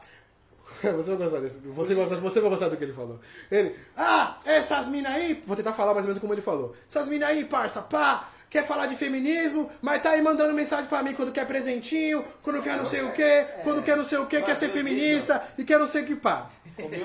Você 0.97 1.15
vai 1.15 1.17
gostar 1.17 1.41
desse. 1.41 1.59
Você, 1.59 1.95
gosta, 1.95 2.17
você 2.17 2.41
vai 2.41 2.51
gostar 2.51 2.69
do 2.69 2.77
que 2.77 2.85
ele 2.85 2.93
falou. 2.93 3.21
Ele, 3.51 3.75
ah, 3.97 4.37
essas 4.45 4.89
minas 4.89 5.13
aí. 5.13 5.43
Vou 5.47 5.57
tentar 5.57 5.73
falar 5.73 5.95
mais 5.95 6.05
ou 6.05 6.09
menos 6.09 6.21
como 6.21 6.35
ele 6.35 6.43
falou. 6.43 6.75
Essas 6.91 7.09
minas 7.09 7.29
aí, 7.29 7.45
parça, 7.45 7.81
pá, 7.81 8.29
quer 8.51 8.67
falar 8.67 8.87
de 8.87 8.97
feminismo, 8.97 9.71
mas 9.81 10.03
tá 10.03 10.11
aí 10.11 10.21
mandando 10.21 10.53
mensagem 10.53 10.87
pra 10.87 11.03
mim 11.03 11.15
quando 11.15 11.33
quer 11.33 11.47
presentinho, 11.47 12.25
quando 12.43 12.63
quer 12.63 12.77
não 12.77 12.85
sei 12.85 13.03
o 13.03 13.13
que, 13.13 13.47
quando 13.63 13.83
quer 13.83 13.97
não 13.97 14.05
sei 14.05 14.19
o 14.19 14.27
que, 14.27 14.43
quer 14.43 14.57
ser 14.57 14.69
feminista 14.69 15.43
e 15.57 15.65
quer 15.65 15.79
não 15.79 15.89
sei 15.89 16.03
o 16.03 16.07
que, 16.07 16.17
pá. 16.17 16.51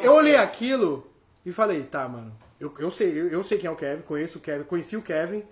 Eu 0.03 0.13
olhei 0.13 0.35
aquilo 0.35 1.07
e 1.45 1.51
falei, 1.51 1.83
tá, 1.83 2.07
mano. 2.07 2.35
Eu, 2.59 2.73
eu, 2.79 2.89
sei, 2.89 3.11
eu, 3.11 3.27
eu 3.27 3.43
sei 3.43 3.59
quem 3.59 3.67
é 3.67 3.71
o 3.71 3.75
Kevin, 3.75 4.01
conheço 4.01 4.39
o 4.39 4.41
Kevin, 4.41 4.63
conheci 4.63 4.97
o 4.97 5.01
Kevin, 5.01 5.43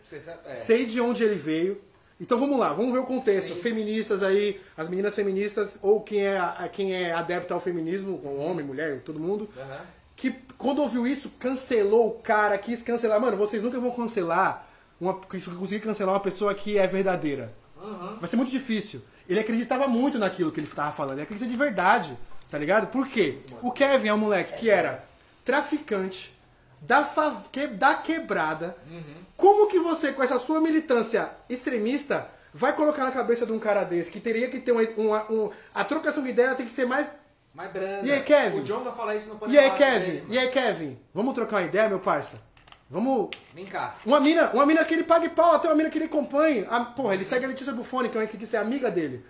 é. 0.45 0.55
sei 0.55 0.85
de 0.85 0.99
onde 0.99 1.23
ele 1.23 1.35
veio. 1.35 1.79
Então 2.19 2.39
vamos 2.39 2.57
lá, 2.57 2.71
vamos 2.71 2.93
ver 2.93 2.99
o 2.99 3.05
contexto. 3.05 3.53
Sim. 3.55 3.61
Feministas 3.61 4.23
aí, 4.23 4.61
as 4.77 4.89
meninas 4.89 5.13
feministas, 5.15 5.77
ou 5.81 5.99
quem 6.01 6.25
é, 6.25 6.39
quem 6.71 6.93
é 6.93 7.11
adepto 7.13 7.53
ao 7.53 7.59
feminismo, 7.59 8.21
homem, 8.39 8.65
mulher, 8.65 9.01
todo 9.01 9.19
mundo, 9.19 9.49
Aham. 9.57 9.81
que 10.15 10.33
quando 10.57 10.81
ouviu 10.81 11.05
isso, 11.05 11.29
cancelou 11.39 12.07
o 12.07 12.11
cara, 12.13 12.57
quis 12.57 12.81
cancelar. 12.81 13.19
Mano, 13.19 13.35
vocês 13.35 13.61
nunca 13.61 13.77
vão 13.79 13.91
cancelar, 13.91 14.65
uma, 14.99 15.13
conseguir 15.13 15.81
cancelar 15.81 16.13
uma 16.15 16.21
pessoa 16.21 16.53
que 16.55 16.77
é 16.77 16.87
verdadeira. 16.87 17.53
Vai 18.19 18.29
ser 18.29 18.37
muito 18.37 18.49
difícil. 18.51 19.01
Ele 19.27 19.39
acreditava 19.39 19.85
muito 19.87 20.17
naquilo 20.17 20.51
que 20.51 20.59
ele 20.61 20.67
tava 20.67 20.91
falando, 20.93 21.13
ele 21.15 21.23
acredita 21.23 21.49
de 21.49 21.57
verdade, 21.57 22.17
tá 22.49 22.57
ligado? 22.57 22.87
Por 22.87 23.07
quê? 23.09 23.39
O 23.61 23.71
Kevin 23.71 24.07
é 24.07 24.13
um 24.13 24.17
moleque 24.17 24.57
que 24.59 24.69
era 24.69 25.03
traficante, 25.43 26.33
da, 26.81 27.03
fa- 27.03 27.43
da 27.77 27.95
quebrada. 27.95 28.77
Como 29.37 29.67
que 29.67 29.79
você, 29.79 30.11
com 30.13 30.23
essa 30.23 30.39
sua 30.39 30.59
militância 30.61 31.29
extremista, 31.49 32.27
vai 32.53 32.73
colocar 32.73 33.03
na 33.03 33.11
cabeça 33.11 33.45
de 33.45 33.51
um 33.51 33.59
cara 33.59 33.83
desse 33.83 34.09
que 34.11 34.19
teria 34.19 34.47
que 34.49 34.59
ter 34.59 34.71
uma, 34.71 34.83
uma- 34.97 35.31
um- 35.31 35.49
a 35.73 35.83
trocação 35.83 36.23
de 36.23 36.29
ideia 36.29 36.55
tem 36.55 36.65
que 36.65 36.71
ser 36.71 36.85
mais 36.85 37.07
Mais 37.53 37.71
branda. 37.71 38.05
E 38.07 38.11
aí, 38.11 38.21
Kevin? 38.21 38.59
O 38.59 38.63
John 38.63 38.83
vai 38.83 38.93
falar 38.93 39.15
isso 39.15 39.27
no 39.29 39.35
e 39.49 39.57
aí, 39.59 39.69
podcast 39.69 39.83
Kevin? 40.05 40.11
dele, 40.19 40.25
E 40.29 40.37
aí, 40.39 40.47
Kevin? 40.49 40.99
Vamos 41.13 41.33
trocar 41.33 41.57
uma 41.57 41.63
ideia, 41.65 41.89
meu 41.89 41.99
parça? 41.99 42.39
Vamos. 42.89 43.29
Vem 43.53 43.65
cá. 43.65 43.95
Uma 44.05 44.19
mina, 44.19 44.51
uma 44.53 44.65
mina 44.65 44.85
que 44.85 44.93
ele 44.93 45.03
pague 45.03 45.29
pau, 45.29 45.55
até 45.55 45.67
uma 45.67 45.75
mina 45.75 45.89
que 45.89 45.97
ele 45.97 46.05
acompanhe. 46.05 46.65
A, 46.69 46.81
porra, 46.81 47.13
ele 47.15 47.25
segue 47.25 47.43
a 47.45 47.47
Letícia 47.47 47.73
Buffoni, 47.73 48.09
que 48.09 48.17
é 48.17 48.21
uma 48.21 48.27
que 48.27 48.55
é 48.55 48.59
amiga 48.59 48.91
dele. 48.91 49.25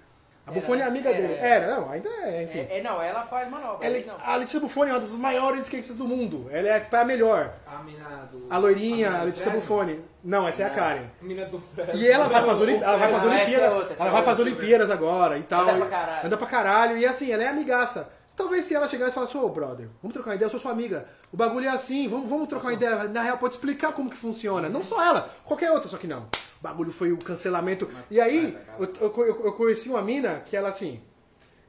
A 0.48 0.52
Buffoni 0.52 0.82
é 0.82 0.86
amiga 0.86 1.10
era, 1.10 1.22
dele. 1.22 1.34
era. 1.34 1.48
Era, 1.66 1.76
não, 1.76 1.90
ainda 1.92 2.08
é, 2.08 2.44
enfim. 2.44 2.60
É, 2.70 2.78
é, 2.80 2.84
não, 2.84 3.02
ela 3.02 3.24
faz 3.24 3.50
manobra. 3.50 3.86
Ela- 3.86 3.98
ele 3.98 4.06
não. 4.06 4.16
a 4.24 4.36
Letícia 4.36 4.60
Buffoni 4.60 4.92
é 4.92 4.94
uma 4.94 5.00
das 5.00 5.14
maiores 5.14 5.62
skatistas 5.62 5.98
do 5.98 6.08
mundo. 6.08 6.48
Ela 6.52 6.68
é 6.70 6.80
tipo, 6.80 6.96
a 6.96 7.04
melhor. 7.04 7.52
A 7.66 7.82
mina 7.84 8.30
do. 8.32 8.46
A 8.50 8.58
loirinha, 8.60 9.10
a 9.10 9.20
do 9.20 9.26
Letícia? 9.26 9.50
Buffoni. 9.50 10.00
Não, 10.24 10.48
essa 10.48 10.62
é 10.64 10.66
a 10.66 10.70
Karen. 10.70 11.06
A 11.20 11.26
mina 11.26 11.46
do 11.46 11.60
Fresno. 11.60 11.96
E 11.96 12.08
ela 12.08 12.28
vai 12.28 12.42
para 12.44 12.52
as 12.54 12.62
Olimpíadas, 12.62 12.88
ela 12.88 12.98
vai 12.98 13.12
Não, 13.12 13.18
é 13.18 13.36
Olimpíadas, 13.38 13.74
outra, 13.74 13.94
essa 13.94 14.04
ela 14.04 14.10
é 14.10 14.14
vai 14.14 14.24
pras 14.24 14.40
outra. 14.40 14.54
Olimpíadas 14.54 14.92
agora 14.92 15.38
e 15.38 15.44
tal. 15.44 15.62
Anda 15.62 15.74
pra 15.74 15.86
caralho. 15.88 16.26
Anda 16.28 16.38
pra 16.38 16.48
caralho. 16.48 16.98
E 16.98 17.06
assim, 17.06 17.32
ela 17.32 17.44
é 17.44 17.48
amigaça. 17.48 18.10
Talvez 18.36 18.66
se 18.66 18.76
ela 18.76 18.88
chegar 18.88 19.08
e 19.08 19.12
falar 19.12 19.28
assim, 19.28 19.38
ô 19.38 19.48
brother, 19.50 19.88
vamos 20.02 20.14
trocar 20.14 20.32
uma 20.32 20.36
ideia, 20.36 20.48
eu 20.48 20.52
sou 20.52 20.60
sua 20.60 20.72
amiga. 20.72 21.06
O 21.32 21.38
bagulho 21.38 21.66
é 21.68 21.72
assim, 21.72 22.08
vamos, 22.10 22.30
vamos 22.30 22.48
trocar 22.50 22.68
uma 22.68 22.74
ideia. 22.74 23.06
Na 23.06 23.22
real, 23.24 23.38
pode 23.38 23.56
explicar 23.56 23.94
como 23.94 24.10
que 24.10 24.18
funciona. 24.18 24.68
Não 24.68 24.84
só 24.84 25.02
ela, 25.02 25.30
qualquer 25.46 25.72
outra, 25.72 25.88
só 25.88 25.98
que 25.98 26.06
não. 26.06 26.28
Bagulho 26.66 26.92
foi 26.92 27.12
o 27.12 27.18
cancelamento. 27.18 27.88
E 28.10 28.20
aí, 28.20 28.58
eu, 28.80 28.92
eu, 29.00 29.42
eu- 29.46 29.52
conheci 29.54 29.88
uma 29.88 30.02
mina 30.02 30.42
que 30.46 30.58
ela 30.58 30.70
assim, 30.70 31.00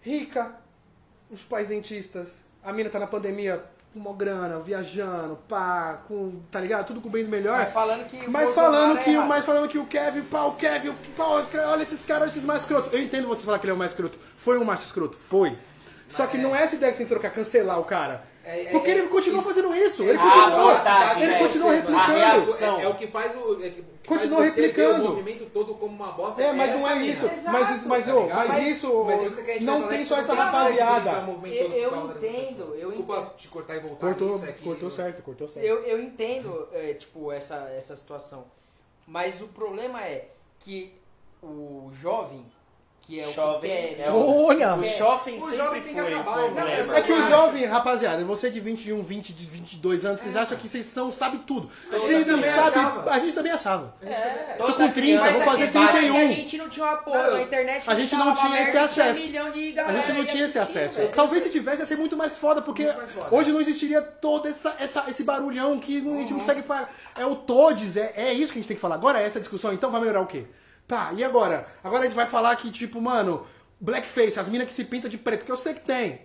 rica, 0.00 0.52
os 1.30 1.42
pais 1.42 1.68
dentistas, 1.68 2.40
a 2.64 2.72
mina 2.72 2.88
tá 2.88 2.98
na 2.98 3.06
pandemia 3.06 3.62
com 3.92 3.98
uma 4.00 4.14
grana, 4.14 4.58
viajando, 4.58 5.36
pá, 5.48 6.00
com, 6.08 6.40
tá 6.50 6.60
ligado? 6.60 6.86
Tudo 6.86 7.00
com 7.02 7.10
bem 7.10 7.24
melhor. 7.24 7.58
Mas 7.58 7.72
falando 7.72 8.06
que 8.06 8.16
o 8.26 8.30
Mas 8.30 8.44
Bolsonaro 8.46 8.72
falando 8.74 8.98
é 8.98 9.02
que, 9.02 9.10
errado. 9.10 9.28
mas 9.28 9.44
falando 9.44 9.68
que 9.68 9.78
o 9.78 9.86
Kevin, 9.86 10.22
pá, 10.22 10.44
o 10.44 10.54
Kevin, 10.56 10.88
o, 10.88 10.94
pá, 11.14 11.24
olha 11.24 11.82
esses 11.82 12.04
caras, 12.04 12.30
esses 12.30 12.44
mais 12.44 12.62
escroto. 12.62 12.88
Eu 12.96 13.02
entendo 13.02 13.28
você 13.28 13.42
falar 13.42 13.58
que 13.58 13.66
ele 13.66 13.72
é 13.72 13.74
o 13.74 13.78
mais 13.78 13.90
escroto. 13.90 14.18
Foi 14.38 14.58
um 14.58 14.64
macho 14.64 14.84
escroto, 14.84 15.16
foi. 15.16 15.56
Só 16.08 16.26
que 16.26 16.38
não 16.38 16.54
é 16.56 16.62
essa 16.62 16.74
ideia 16.76 16.92
que 16.92 16.98
tem 16.98 17.06
que 17.06 17.12
trocar, 17.12 17.30
cancelar 17.30 17.78
o 17.80 17.84
cara. 17.84 18.22
É, 18.48 18.62
é, 18.62 18.70
Porque 18.70 18.90
é, 18.92 18.98
ele 18.98 19.08
continua 19.08 19.40
isso- 19.40 19.48
fazendo 19.48 19.74
isso. 19.74 20.02
Ele 20.04 20.16
Ah, 20.16 20.22
continua. 20.22 20.74
vantagem, 20.74 21.22
ele 21.24 21.34
continua 21.34 21.70
A 21.70 21.74
replicando. 21.74 22.12
reação. 22.12 22.78
É, 22.80 22.82
é 22.84 22.88
o 22.88 22.94
que 22.94 23.06
faz 23.08 23.34
o. 23.34 23.60
É 23.60 23.70
que 23.70 23.84
Continua 24.06 24.38
faz 24.38 24.54
você 24.54 24.60
ver 24.60 24.66
replicando. 24.68 25.04
o 25.04 25.08
movimento 25.08 25.50
todo 25.52 25.74
como 25.74 25.92
uma 25.96 26.12
bosta. 26.12 26.40
É, 26.40 26.52
mas 26.52 26.70
não 26.72 26.88
é 26.88 27.02
isso. 27.02 27.26
Mas 27.50 27.84
mas, 27.86 28.06
tá 28.06 28.12
ligado? 28.14 28.48
mas 28.48 28.66
isso 28.68 28.86
gente 29.54 29.64
não 29.64 29.88
tem 29.88 30.04
só 30.04 30.16
é 30.16 30.20
essa 30.20 30.34
rapaziada. 30.34 31.10
Eu- 31.44 32.10
entendo, 32.10 32.74
eu 32.76 32.88
Desculpa 32.88 33.16
entendo. 33.16 33.30
te 33.36 33.48
cortar 33.48 33.74
e 33.74 33.80
voltar 33.80 34.06
Cortou, 34.14 34.38
cortou 34.62 34.88
eu- 34.88 34.90
certo, 34.94 35.22
cortou 35.22 35.48
certo. 35.48 35.66
Eu, 35.66 35.82
eu 35.82 36.00
entendo, 36.00 36.68
é, 36.72 36.94
tipo, 36.94 37.32
essa, 37.32 37.56
essa 37.76 37.96
situação. 37.96 38.44
Mas 39.08 39.40
o 39.40 39.48
problema 39.48 40.00
é 40.02 40.28
que 40.60 40.92
o 41.42 41.90
jovem, 42.00 42.46
que 43.06 43.20
é 43.20 43.26
o 43.26 43.32
Jovem, 43.32 43.94
que 43.94 44.02
é 44.02 44.10
o- 44.10 44.44
Olha! 44.46 44.74
O 44.74 44.84
jovem 44.84 45.36
O 45.38 45.40
sempre 45.40 45.56
jovem 45.56 45.82
tem 45.82 45.94
que 45.94 46.00
foi 46.00 46.12
acabar, 46.12 46.30
o 46.44 46.50
problema. 46.52 46.84
Não, 46.86 46.94
É 46.96 47.02
que 47.02 47.12
o 47.12 47.28
jovem, 47.28 47.64
rapaziada, 47.66 48.24
você 48.24 48.50
de 48.50 48.58
21, 48.58 49.00
20, 49.02 49.32
de 49.32 49.46
22 49.46 50.04
anos, 50.04 50.20
vocês 50.20 50.36
acham 50.36 50.58
que 50.58 50.68
vocês 50.68 50.86
são, 50.86 51.12
sabe 51.12 51.38
tudo. 51.46 51.70
Vocês 51.90 52.26
não 52.26 52.40
sabem, 52.42 53.12
a 53.12 53.18
gente 53.20 53.34
também 53.34 53.52
achava. 53.52 53.94
É. 54.02 54.56
Tô 54.58 54.72
com 54.74 54.88
30, 54.90 55.20
Mas 55.20 55.32
vou 55.34 55.42
é 55.42 55.44
fazer 55.44 55.70
que 55.70 55.76
eu 55.76 55.80
acho 55.82 55.92
que 55.92 55.98
31. 56.00 56.16
A 56.16 56.26
gente 56.32 56.58
não 56.58 56.68
tinha 56.68 56.86
Não, 57.06 57.30
na 57.32 57.42
internet 57.42 57.84
a 57.90 57.94
gente 57.94 58.14
não 58.16 58.34
tinha 58.34 58.62
esse 58.62 58.76
acesso. 58.78 59.20
A 59.20 59.92
gente 59.92 60.12
não 60.12 60.24
tinha 60.24 60.46
esse 60.46 60.58
acesso. 60.58 61.00
Talvez 61.14 61.44
se 61.44 61.50
tivesse 61.50 61.80
ia 61.82 61.86
ser 61.86 61.96
muito 61.96 62.16
mais 62.16 62.36
foda, 62.36 62.60
porque 62.60 62.86
hoje 63.30 63.52
não 63.52 63.60
existiria 63.60 64.02
todo 64.02 64.48
essa, 64.48 64.74
essa- 64.80 65.04
esse 65.08 65.22
barulhão 65.22 65.78
que 65.78 65.98
a 65.98 66.02
Uhum. 66.02 66.18
gente 66.18 66.32
não 66.32 66.40
consegue. 66.40 66.62
pa- 66.62 66.88
É 67.16 67.24
o 67.24 67.36
Todes, 67.36 67.96
é, 67.96 68.12
é 68.16 68.32
isso 68.32 68.52
que 68.52 68.58
a 68.58 68.62
gente 68.62 68.68
tem 68.68 68.76
que 68.76 68.80
falar. 68.80 68.96
Agora 68.96 69.20
é 69.22 69.26
essa 69.26 69.38
discussão, 69.38 69.72
então 69.72 69.90
vai 69.90 70.00
melhorar 70.00 70.20
o 70.22 70.26
quê? 70.26 70.44
Tá, 70.86 71.10
e 71.14 71.24
agora? 71.24 71.66
Agora 71.82 72.02
a 72.02 72.06
gente 72.06 72.14
vai 72.14 72.26
falar 72.26 72.54
que, 72.56 72.70
tipo, 72.70 73.00
mano, 73.00 73.46
blackface, 73.80 74.38
as 74.38 74.48
minas 74.48 74.68
que 74.68 74.74
se 74.74 74.84
pintam 74.84 75.10
de 75.10 75.18
preto, 75.18 75.44
que 75.44 75.50
eu 75.52 75.56
sei 75.56 75.74
que 75.74 75.80
tem. 75.80 76.20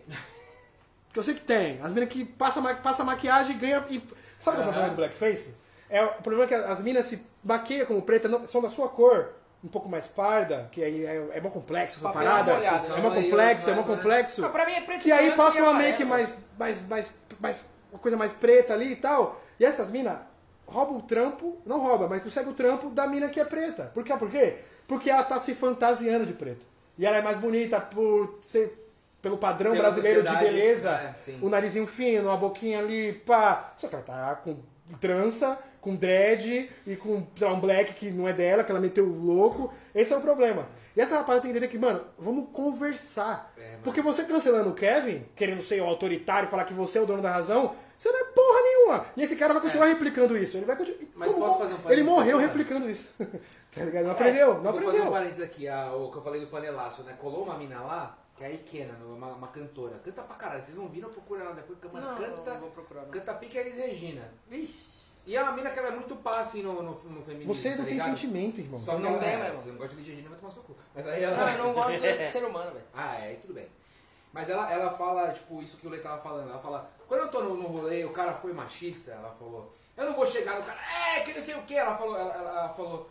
Que 1.12 1.20
eu 1.20 1.24
sei 1.24 1.34
que 1.34 1.42
tem. 1.42 1.82
As 1.82 1.92
minas 1.92 2.10
que 2.10 2.24
passam 2.24 2.62
ma- 2.62 2.76
passa 2.76 3.04
maquiagem 3.04 3.56
e 3.56 3.60
ganha. 3.60 3.84
E... 3.90 4.02
Sabe 4.40 4.58
é 4.58 4.60
o 4.62 4.64
problema 4.64 4.90
do 4.90 4.96
blackface? 4.96 5.56
É, 5.90 6.04
o 6.04 6.22
problema 6.22 6.46
é 6.46 6.48
que 6.48 6.54
as 6.54 6.80
minas 6.82 7.08
se 7.08 7.26
maquiam 7.44 7.86
como 7.86 8.02
preta, 8.04 8.28
não- 8.28 8.48
são 8.48 8.62
da 8.62 8.70
sua 8.70 8.88
cor, 8.88 9.34
um 9.64 9.68
pouco 9.68 9.90
mais 9.90 10.06
parda, 10.06 10.70
que 10.72 10.84
aí 10.84 11.06
é, 11.06 11.32
é 11.34 11.42
mó 11.42 11.50
complexo 11.50 11.98
essa 11.98 12.08
Papel 12.14 12.22
parada. 12.30 12.52
É 12.54 12.72
né? 12.72 12.98
mó 13.02 13.10
complexo, 13.12 13.70
é 13.70 13.74
mó 13.74 13.82
Né? 13.82 13.88
complexo. 13.96 14.42
Não, 14.42 14.52
pra 14.52 14.66
mim 14.66 14.72
é 14.74 14.82
preto 14.82 15.02
Que 15.02 15.10
e 15.10 15.12
aí 15.12 15.32
passa 15.34 15.62
uma 15.62 15.74
make 15.74 16.04
mais, 16.06 16.38
mais, 16.58 16.88
mais, 16.88 17.14
mais. 17.40 17.66
uma 17.92 18.00
coisa 18.00 18.16
mais 18.16 18.34
preta 18.34 18.74
ali 18.74 18.94
e 18.94 18.96
tal. 18.96 19.42
E 19.60 19.66
essas 19.66 19.90
minas 19.90 20.18
roubam 20.72 20.98
o 20.98 21.02
trampo, 21.02 21.62
não 21.66 21.80
rouba, 21.80 22.08
mas 22.08 22.24
consegue 22.24 22.50
o 22.50 22.54
trampo 22.54 22.90
da 22.90 23.08
mina 23.08 23.30
que 23.30 23.40
é 23.40 23.46
preta. 23.46 23.92
Por 23.94 24.04
quê? 24.04 24.14
Por 24.18 24.32
quê? 24.32 24.56
Porque 24.88 25.10
ela 25.10 25.24
tá 25.24 25.40
se 25.40 25.54
fantasiando 25.54 26.26
de 26.26 26.34
preta. 26.34 26.66
E 26.98 27.06
ela 27.06 27.18
é 27.18 27.22
mais 27.22 27.40
bonita 27.40 27.80
por 27.80 28.40
ser. 28.42 28.80
Pelo 29.22 29.38
padrão 29.38 29.74
Pela 29.74 29.84
brasileiro 29.84 30.24
de 30.24 30.36
beleza, 30.36 30.90
é, 30.90 31.14
o 31.44 31.48
narizinho 31.48 31.86
fino, 31.86 32.32
a 32.32 32.36
boquinha 32.36 32.80
ali, 32.80 33.14
pá. 33.14 33.72
Só 33.78 33.88
que 33.88 33.94
ela 33.94 34.04
tá 34.04 34.34
com 34.44 34.58
trança, 35.00 35.60
com 35.80 35.96
dread 35.96 36.70
e 36.88 36.96
com 36.96 37.24
um 37.40 37.60
black 37.60 37.94
que 37.94 38.10
não 38.10 38.28
é 38.28 38.34
dela, 38.34 38.64
que 38.64 38.72
ela 38.72 38.80
meteu 38.80 39.06
louco. 39.06 39.72
Esse 39.94 40.12
é 40.12 40.18
o 40.18 40.22
problema. 40.22 40.68
E 40.96 41.02
essa 41.02 41.18
rapaziada 41.18 41.42
tem 41.42 41.52
que 41.52 41.58
entender 41.58 41.72
que, 41.72 41.78
mano, 41.78 42.02
vamos 42.18 42.50
conversar. 42.52 43.54
É, 43.58 43.62
mano. 43.62 43.80
Porque 43.84 44.02
você 44.02 44.24
cancelando 44.24 44.70
o 44.70 44.74
Kevin, 44.74 45.24
querendo 45.36 45.64
ser 45.64 45.82
o 45.82 45.86
autoritário, 45.86 46.50
falar 46.50 46.66
que 46.66 46.74
você 46.74 46.98
é 46.98 47.02
o 47.02 47.06
dono 47.06 47.22
da 47.22 47.32
razão, 47.32 47.76
você 48.02 48.12
não 48.12 48.20
é 48.20 48.24
porra 48.26 48.62
nenhuma. 48.62 49.06
E 49.16 49.24
esse 49.24 49.36
cara 49.36 49.54
vai 49.54 49.62
continuar 49.62 49.86
replicando 49.88 50.38
isso. 50.38 50.58
Ele 50.58 50.66
vai 50.66 50.76
continuar. 50.76 51.02
É. 51.04 51.08
Mas 51.16 51.32
como- 51.32 51.46
posso 51.46 51.60
fazer 51.60 51.74
um 51.74 51.76
Ele 51.76 51.84
parênteses 51.84 52.10
morreu 52.10 52.38
aqui, 52.38 52.48
cara? 52.48 52.58
replicando 52.58 52.90
isso. 52.90 53.10
Tá 53.74 53.86
ligado? 53.86 54.04
Não 54.04 54.12
aprendeu, 54.12 54.54
não 54.56 54.62
Vou 54.64 54.74
fazer 54.74 54.86
um 54.86 54.90
aprendeu. 54.90 55.12
parênteses 55.12 55.44
aqui, 55.46 55.66
a, 55.66 55.94
o 55.94 56.12
que 56.12 56.18
eu 56.18 56.22
falei 56.22 56.42
do 56.42 56.48
panelaço, 56.48 57.04
né? 57.04 57.16
Colou 57.22 57.44
uma 57.44 57.58
mina 57.58 57.80
lá, 57.80 58.18
que 58.36 58.44
é 58.44 58.48
a 58.48 58.50
Ikena, 58.52 58.94
uma, 59.06 59.28
uma 59.28 59.48
cantora. 59.48 59.98
Canta 60.04 60.24
pra 60.24 60.36
caralho, 60.36 60.62
vocês 60.62 60.76
não 60.78 60.90
viram, 60.90 61.10
procura 61.10 61.42
ela 61.46 61.54
depois, 61.54 61.80
mano, 61.94 62.06
Não, 62.06 62.16
canta, 62.18 62.54
não 62.56 62.60
vou 62.60 62.70
procurar, 62.72 63.04
não. 63.04 63.12
canta 63.12 63.34
pique 63.36 63.58
Elis 63.58 63.78
Regina. 63.78 64.24
Ixi. 64.52 64.92
E 65.26 65.38
é 65.38 65.42
uma 65.42 65.54
mina 65.54 65.70
que 65.70 65.80
ela 65.80 65.88
é 65.88 65.92
muito 65.92 66.18
pá, 66.18 66.40
assim, 66.42 66.64
no, 66.64 66.74
no, 66.84 66.92
no 67.02 67.22
feminismo, 67.24 67.54
Você 67.56 67.70
não 67.70 67.78
tá 67.78 67.84
tem 67.84 67.94
ligado? 67.94 68.08
sentimento, 68.10 68.60
irmão. 68.60 68.78
Só 68.78 68.98
Não 69.00 69.12
ela, 69.12 69.20
tem, 69.20 69.30
é, 69.30 69.38
né, 69.38 69.52
você 69.56 69.70
não 69.70 69.78
gosta 69.78 69.96
de 69.96 70.02
Elis 70.02 70.08
Regina, 70.10 70.30
vai 70.30 70.38
tomar 70.40 70.52
seu 70.52 70.64
cu. 70.64 70.76
Mas 70.94 71.08
aí 71.08 71.24
ela... 71.24 71.38
Não, 71.38 71.50
eu 71.54 71.58
não 71.64 71.74
gosto 71.74 71.92
de 71.92 72.26
ser 72.28 72.44
humano, 72.44 72.72
velho. 72.74 72.86
Ah, 72.94 73.16
é, 73.20 73.28
aí 73.30 73.36
tudo 73.38 73.54
bem. 73.54 73.68
Mas 74.34 74.50
ela, 74.50 74.72
ela 74.72 74.90
fala, 74.92 75.32
tipo, 75.32 75.62
isso 75.62 75.78
que 75.78 75.88
o 75.88 75.90
Lê 75.90 76.00
tava 76.00 76.22
falando. 76.22 76.50
Ela 76.50 76.60
fala, 76.60 76.90
quando 77.08 77.22
eu 77.22 77.28
tô 77.30 77.42
no, 77.42 77.56
no 77.56 77.68
rolê, 77.68 78.06
o 78.06 78.12
cara 78.12 78.34
foi 78.34 78.54
machista, 78.54 79.12
ela 79.12 79.36
falou, 79.38 79.76
eu 79.98 80.06
não 80.06 80.14
vou 80.14 80.26
chegar 80.26 80.58
no 80.58 80.66
cara, 80.66 80.80
é, 80.80 81.22
que 81.22 81.34
não 81.34 81.42
sei 81.42 81.56
o 81.56 81.64
que. 81.64 81.76
Ela 81.76 81.98
falou, 81.98 82.18
ela, 82.18 82.34
ela 82.34 82.70
falou, 82.74 83.10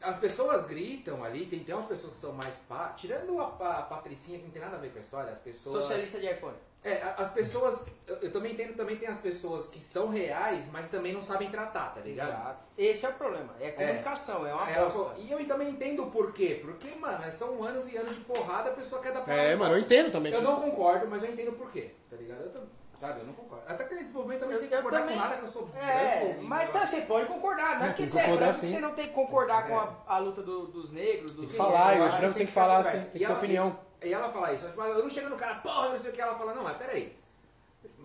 as 0.00 0.16
pessoas 0.16 0.66
gritam 0.66 1.22
ali, 1.22 1.46
tem, 1.46 1.62
tem 1.62 1.74
umas 1.74 1.86
pessoas 1.86 2.14
que 2.14 2.20
são 2.20 2.32
mais 2.32 2.56
pá, 2.68 2.94
tirando 2.96 3.38
a, 3.40 3.46
a 3.46 3.82
Patricinha, 3.82 4.38
que 4.38 4.44
não 4.44 4.50
tem 4.50 4.62
nada 4.62 4.76
a 4.76 4.80
ver 4.80 4.90
com 4.90 4.98
a 4.98 5.02
história, 5.02 5.32
as 5.32 5.40
pessoas. 5.40 5.84
Socialista 5.84 6.18
de 6.18 6.30
iPhone. 6.30 6.56
É, 6.84 7.14
as 7.16 7.30
pessoas, 7.30 7.82
eu, 8.06 8.16
eu 8.16 8.30
também 8.30 8.52
entendo, 8.52 8.76
também 8.76 8.96
tem 8.96 9.08
as 9.08 9.16
pessoas 9.16 9.66
que 9.68 9.80
são 9.82 10.08
reais, 10.10 10.66
mas 10.70 10.88
também 10.88 11.14
não 11.14 11.22
sabem 11.22 11.48
tratar, 11.50 11.94
tá 11.94 12.00
ligado? 12.02 12.28
Exato. 12.28 12.66
Esse 12.76 13.06
é 13.06 13.08
o 13.08 13.12
problema. 13.14 13.54
É 13.58 13.70
comunicação, 13.70 14.46
é, 14.46 14.52
uma 14.52 14.64
Aí 14.66 14.74
ela 14.74 14.84
bosta. 14.84 14.98
falou, 15.04 15.14
e 15.18 15.30
eu 15.32 15.46
também 15.46 15.70
entendo 15.70 16.02
o 16.02 16.10
porquê. 16.10 16.60
Porque, 16.62 16.94
mano, 16.96 17.32
são 17.32 17.62
anos 17.64 17.90
e 17.90 17.96
anos 17.96 18.14
de 18.14 18.20
porrada, 18.20 18.68
a 18.68 18.74
pessoa 18.74 19.00
quer 19.00 19.12
dar 19.12 19.20
porrada. 19.22 19.40
É, 19.42 19.56
mano, 19.56 19.74
eu 19.74 19.78
entendo 19.80 20.12
também. 20.12 20.30
Eu 20.30 20.42
não 20.42 20.60
concordo, 20.60 21.06
mas 21.08 21.22
eu 21.24 21.32
entendo 21.32 21.48
o 21.48 21.54
porquê, 21.54 21.94
tá 22.10 22.16
ligado? 22.16 22.42
Eu 22.42 22.50
tam- 22.50 22.68
sabe, 22.98 23.20
eu 23.20 23.26
não 23.26 23.32
concordo. 23.32 23.64
Até 23.66 23.84
que 23.84 23.94
nesse 23.94 24.12
movimento 24.12 24.42
eu 24.42 24.48
também 24.48 24.54
Eu- 24.56 24.60
tenho 24.60 24.70
que 24.70 24.76
concordar 24.76 25.00
também- 25.00 25.16
com 25.16 25.22
nada 25.22 25.36
que 25.38 25.44
eu 25.44 25.48
sou 25.50 25.70
É, 25.74 26.20
branco. 26.26 26.42
mas 26.42 26.70
tá, 26.70 26.84
você 26.86 27.00
pode 27.00 27.26
concordar. 27.26 27.78
Não 27.78 27.86
é 27.86 27.90
É, 27.90 27.92
que 27.94 28.06
você 28.06 28.18
é 28.18 28.22
concordar, 28.24 28.48
que 28.52 28.60
sim. 28.60 28.68
você 28.68 28.80
não 28.80 28.92
tem 28.92 29.06
que 29.08 29.12
concordar 29.14 29.66
com 29.66 29.78
a, 29.78 29.94
a 30.06 30.18
luta 30.18 30.42
do- 30.42 30.66
dos 30.66 30.92
negros, 30.92 31.32
dos 31.32 31.40
Tem 31.46 31.48
que 31.50 31.56
falar, 31.56 31.94
eu 31.96 32.00
eu 32.02 32.04
acho 32.08 32.20
que 32.20 32.34
tem 32.34 32.46
que 32.46 32.52
falar, 32.52 32.78
assim, 32.80 33.00
tem 33.10 33.20
que 33.22 33.26
ter 33.26 33.32
opinião. 33.32 33.78
E 34.04 34.12
ela 34.12 34.28
fala 34.28 34.52
isso, 34.52 34.66
tipo, 34.66 34.80
eu 34.82 35.02
não 35.02 35.10
chego 35.10 35.28
no 35.30 35.36
cara, 35.36 35.56
porra, 35.56 35.88
não 35.90 35.98
sei 35.98 36.10
o 36.10 36.14
que, 36.14 36.20
ela 36.20 36.34
fala, 36.36 36.54
não, 36.54 36.62
mas 36.62 36.76
peraí. 36.76 37.16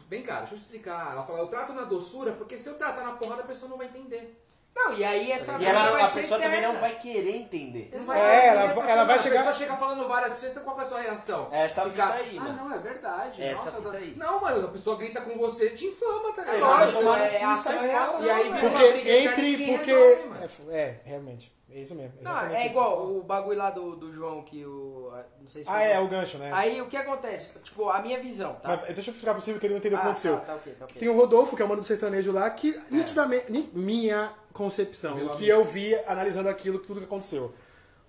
Vem 0.07 0.23
cá, 0.23 0.39
deixa 0.39 0.55
eu 0.55 0.57
explicar. 0.57 1.11
Ela 1.11 1.23
fala, 1.23 1.39
eu 1.39 1.47
trato 1.47 1.71
na 1.73 1.83
doçura, 1.83 2.31
porque 2.31 2.57
se 2.57 2.67
eu 2.67 2.75
tratar 2.75 3.03
na 3.03 3.11
porrada, 3.13 3.43
a 3.43 3.45
pessoa 3.45 3.69
não 3.69 3.77
vai 3.77 3.87
entender. 3.87 4.35
Não, 4.75 4.93
e 4.93 5.03
aí 5.03 5.31
essa 5.31 5.53
E 5.53 5.55
briga 5.55 5.71
ela, 5.71 5.91
vai 5.91 6.01
a 6.03 6.07
pessoa 6.07 6.39
também 6.39 6.61
não 6.61 6.77
vai 6.77 6.95
querer 6.99 7.35
entender. 7.35 7.89
Não 7.93 7.99
É, 7.99 8.03
vai 8.05 8.19
ela 8.19 8.37
entender 8.37 8.65
vai- 8.65 8.73
porque, 8.75 8.91
ela 8.91 9.03
vai 9.03 9.15
mano, 9.17 9.21
chegar- 9.23 9.41
A 9.41 9.43
pessoa 9.45 9.65
chega 9.67 9.77
falando 9.77 10.07
várias 10.07 10.39
vezes, 10.39 10.57
qual 10.63 10.79
é 10.79 10.83
a 10.83 10.85
sua 10.87 10.99
reação? 10.99 11.47
Essa 11.51 11.89
Ficar, 11.89 12.17
fita 12.17 12.23
aí, 12.29 12.37
Ah, 12.39 12.43
não, 12.53 12.73
é 12.73 12.77
verdade. 12.77 13.43
Essa 13.43 13.65
Nossa, 13.71 13.77
fita 13.77 13.91
tá-. 13.91 13.99
Não, 14.15 14.39
mano, 14.41 14.67
a 14.67 14.71
pessoa 14.71 14.95
grita 14.97 15.21
com 15.21 15.37
você, 15.37 15.71
te 15.71 15.85
inflama, 15.87 16.31
tá 16.33 16.41
É 16.43 16.55
ligado? 16.55 16.69
lógico, 16.79 16.99
Tomar 16.99 17.19
é 17.19 17.43
ação 17.43 17.57
sai 17.57 17.73
e 17.73 17.77
fora. 17.79 17.91
reação. 17.91 18.25
E 18.25 18.29
aí 18.31 18.49
Porque 18.61 18.83
entre. 19.11 19.75
Porque. 19.77 19.91
resolve, 19.93 20.23
mano. 20.29 20.49
É, 20.71 20.77
é, 20.79 21.01
realmente. 21.03 21.59
É 21.71 21.81
isso 21.81 21.93
mesmo. 21.93 22.13
Não, 22.21 22.39
é 22.47 22.61
isso. 22.61 22.69
igual 22.71 23.05
o 23.11 23.21
bagulho 23.21 23.57
lá 23.57 23.69
do, 23.69 23.95
do 23.95 24.11
João 24.11 24.41
que 24.43 24.65
o. 24.65 24.98
Não 25.41 25.47
sei 25.47 25.63
se 25.63 25.69
Ah, 25.69 25.81
é, 25.81 25.99
o 25.99 26.07
gancho, 26.07 26.37
né? 26.37 26.51
Aí 26.53 26.81
o 26.81 26.87
que 26.87 26.97
acontece? 26.97 27.49
Tipo, 27.63 27.89
a 27.89 28.01
minha 28.01 28.19
visão, 28.19 28.55
tá? 28.55 28.69
Mas, 28.69 28.95
deixa 28.95 29.09
eu 29.09 29.13
explicar 29.13 29.33
pra 29.33 29.41
você 29.41 29.53
que 29.53 29.65
ele 29.65 29.73
não 29.73 29.79
entendeu 29.79 29.97
o 29.97 30.01
ah, 30.01 30.03
que 30.03 30.07
aconteceu. 30.09 30.37
Tá, 30.37 30.45
tá 30.45 30.55
ok, 30.55 30.73
tá 30.73 30.85
ok. 30.85 30.99
Tem 30.99 31.09
o 31.09 31.15
Rodolfo, 31.15 31.55
que 31.55 31.61
é 31.61 31.65
o 31.65 31.69
mano 31.69 31.81
do 31.81 31.87
sertanejo 31.87 32.31
lá, 32.31 32.49
que 32.49 32.79
nitidamente, 32.89 33.51
ni- 33.51 33.69
minha 33.73 34.31
concepção, 34.53 35.15
Vila 35.15 35.33
o 35.33 35.37
que 35.37 35.47
eu 35.47 35.63
vi 35.63 35.95
analisando 36.07 36.49
aquilo, 36.49 36.79
tudo 36.79 36.99
que 36.99 37.05
aconteceu. 37.05 37.53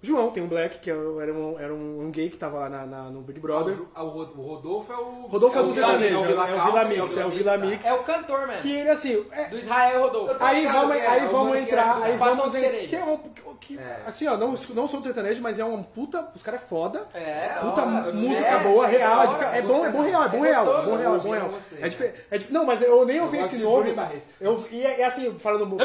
O 0.02 0.06
João 0.06 0.30
tem 0.30 0.42
um 0.42 0.46
black, 0.48 0.78
que 0.78 0.90
era 0.90 0.98
um, 0.98 1.58
era 1.60 1.74
um, 1.74 2.06
um 2.06 2.10
gay 2.10 2.30
que 2.30 2.38
tava 2.38 2.58
lá 2.58 2.68
na, 2.70 2.86
na- 2.86 3.10
no 3.10 3.20
Big 3.20 3.38
Brother. 3.38 3.76
Ah, 3.94 4.02
o 4.02 4.08
o 4.08 4.42
Rodolfo 4.42 4.90
é 4.90 4.96
o. 4.96 5.26
Rodolfo 5.26 5.58
é, 5.58 5.60
o 5.60 5.64
do 5.66 5.72
Vila 5.74 5.86
sertanejo, 5.88 6.16
Mix, 6.16 6.28
é 6.28 6.32
o 6.32 6.64
Vila 6.64 6.84
Mix, 6.84 7.16
é 7.18 7.24
o 7.26 7.28
Vila 7.30 7.58
Mix. 7.58 7.86
É 7.86 7.92
o 7.92 7.98
cantor, 7.98 8.46
mano. 8.46 8.60
Que 8.62 8.72
ele 8.76 8.88
assim, 8.88 9.24
é- 9.30 9.44
Do 9.48 9.58
Israel 9.58 10.00
Rodolfo. 10.00 10.36
Aí 10.40 10.66
vamos, 10.66 10.96
que 10.96 11.02
é, 11.02 11.06
aí 11.06 11.26
o 11.26 11.30
vamos 11.30 11.56
entrar, 11.58 12.02
aí 12.02 12.16
vamos 12.16 12.52
cereja. 12.52 12.88
que 12.88 12.96
é 12.96 13.04
um, 13.04 13.18
que 13.60 13.78
É. 13.78 14.02
assim, 14.06 14.26
ó, 14.26 14.38
não, 14.38 14.54
não 14.74 14.88
sou 14.88 15.00
do 15.00 15.04
sertanejo, 15.04 15.42
mas 15.42 15.58
é 15.58 15.64
uma 15.64 15.82
puta. 15.84 16.26
Os 16.34 16.42
caras 16.42 16.62
é 16.62 16.64
foda. 16.66 17.06
É, 17.12 17.48
Puta 17.60 17.82
ó, 17.82 17.86
música 18.14 18.46
é, 18.46 18.58
boa, 18.60 18.86
é 18.86 18.88
real. 18.88 19.42
É, 19.52 19.58
é 19.58 19.62
bom, 19.62 19.84
é 19.84 19.90
bom 19.90 20.00
real, 20.00 20.24
é 20.24 20.28
bom 20.30 20.44
É 20.46 20.48
real. 20.50 20.64
bom 20.64 20.96
real, 20.96 21.14
é 21.14 21.18
bom 21.18 21.30
real. 21.30 21.50
É 21.78 22.36
é 22.36 22.40
não, 22.48 22.64
mas 22.64 22.80
eu 22.80 23.04
nem 23.04 23.20
ouvi 23.20 23.36
esse 23.36 23.62
Barreto. 23.94 24.34
Eu, 24.40 24.56
e 24.70 24.82
é, 24.82 25.02
é 25.02 25.04
assim, 25.04 25.30
falando. 25.38 25.76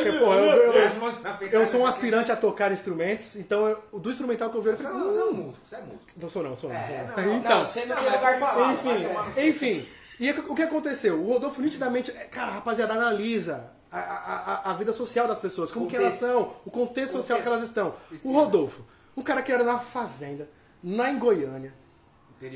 Eu, 1.52 1.62
é 1.62 1.66
sou 1.66 1.82
um 1.82 1.88
aspirante 1.88 2.32
a 2.32 2.36
tocar 2.38 2.72
instrumentos, 2.72 3.36
então 3.36 3.68
eu- 3.68 3.78
do 4.06 4.12
instrumental 4.12 4.50
que 4.50 4.56
eu 4.58 4.62
vi, 4.62 4.70
eu 4.70 4.78
falei, 4.78 5.02
é 5.02 5.04
você 5.04 5.20
é 5.20 5.24
um 5.24 5.30
hum, 5.30 5.34
músico, 5.34 5.68
você 5.68 5.76
é 5.76 5.82
músico. 5.82 6.04
não 6.16 6.30
sou 6.30 6.44
não, 6.44 6.56
sou 6.56 6.70
não. 6.70 6.76
É, 6.78 7.14
não, 7.18 7.24
não. 7.26 7.38
Então, 7.38 7.60
Não, 7.60 7.66
você 7.66 7.86
não 7.86 7.96
Não, 7.96 8.04
de 8.04 8.12
comparar, 8.18 8.74
enfim, 8.74 9.48
enfim. 9.48 9.88
E 10.20 10.32
o 10.32 10.56
que 10.56 10.62
aconteceu? 10.64 11.20
O 11.22 11.28
Rodolfo 11.34 11.62
nitidamente. 11.62 12.12
Cara, 12.32 12.52
rapaziada, 12.54 12.94
analisa 12.94 13.70
a, 13.92 14.00
a, 14.00 14.36
a- 14.70 14.72
a 14.72 14.74
vida 14.74 14.94
social 14.94 15.28
das 15.28 15.40
pessoas, 15.40 15.72
como 15.72 15.88
que 15.88 15.96
elas 15.96 16.14
Contexto. 16.14 16.32
são, 16.34 16.54
o 16.66 16.72
contexto 16.72 17.12
social 17.18 17.38
que 17.40 17.44
Contexto. 17.44 17.48
elas 17.48 17.64
estão. 17.64 17.94
Precisa. 18.08 18.30
O 18.30 18.34
Rodolfo, 18.34 18.82
um 19.18 19.22
cara 19.22 19.42
que 19.42 19.52
era 19.52 19.64
na 19.64 19.80
fazenda, 19.80 20.48
lá 20.84 21.10
em 21.12 21.20
Goiânia, 21.20 21.74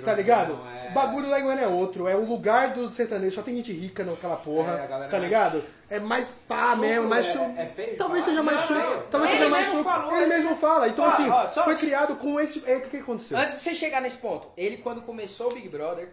tá 0.03 0.13
ligado? 0.13 0.53
não, 0.55 0.69
é- 0.69 0.89
O 0.89 0.93
bagulho 0.93 1.29
lá 1.29 1.39
em 1.39 1.43
Goiânia 1.43 1.63
é 1.65 1.67
outro, 1.67 2.07
é 2.07 2.15
o 2.15 2.25
lugar 2.25 2.73
do 2.73 2.91
sertanejo, 2.91 3.35
só 3.35 3.41
tem 3.41 3.55
gente 3.55 3.71
rica 3.71 4.03
naquela 4.03 4.35
porra, 4.37 4.73
É, 4.73 4.83
a 4.83 4.87
galera 4.87 5.09
tá 5.11 5.17
mais- 5.17 5.23
ligado? 5.23 5.63
É 5.89 5.99
mais 5.99 6.31
pá 6.47 6.65
Chucro, 6.73 6.81
mesmo, 6.81 7.07
mais 7.09 7.25
é- 7.27 7.31
chucro. 7.33 7.53
é 7.57 7.65
feio 7.65 7.97
Talvez 7.97 8.25
seja 8.25 8.43
mais 8.43 8.69
não. 8.69 9.01
Talvez 9.09 9.31
Ele 9.33 9.39
seja 9.43 9.49
mais 9.49 9.83
falou, 9.83 10.15
Ele 10.17 10.25
mesmo 10.27 10.55
fala. 10.57 10.87
Então, 10.87 11.05
Ó, 11.05 11.07
assim, 11.07 11.29
ó, 11.29 11.47
só- 11.47 11.63
foi 11.63 11.75
criado 11.75 12.15
com 12.17 12.39
esse. 12.39 12.63
É, 12.69 12.77
o 12.77 12.81
que 12.81 12.89
que 12.89 12.97
aconteceu? 12.97 13.37
Antes 13.37 13.53
de 13.55 13.59
você 13.61 13.73
chegar 13.75 14.01
nesse 14.01 14.17
ponto, 14.17 14.47
ele 14.57 14.77
quando 14.77 15.01
começou 15.01 15.49
o 15.51 15.53
Big 15.53 15.67
Brother, 15.69 16.09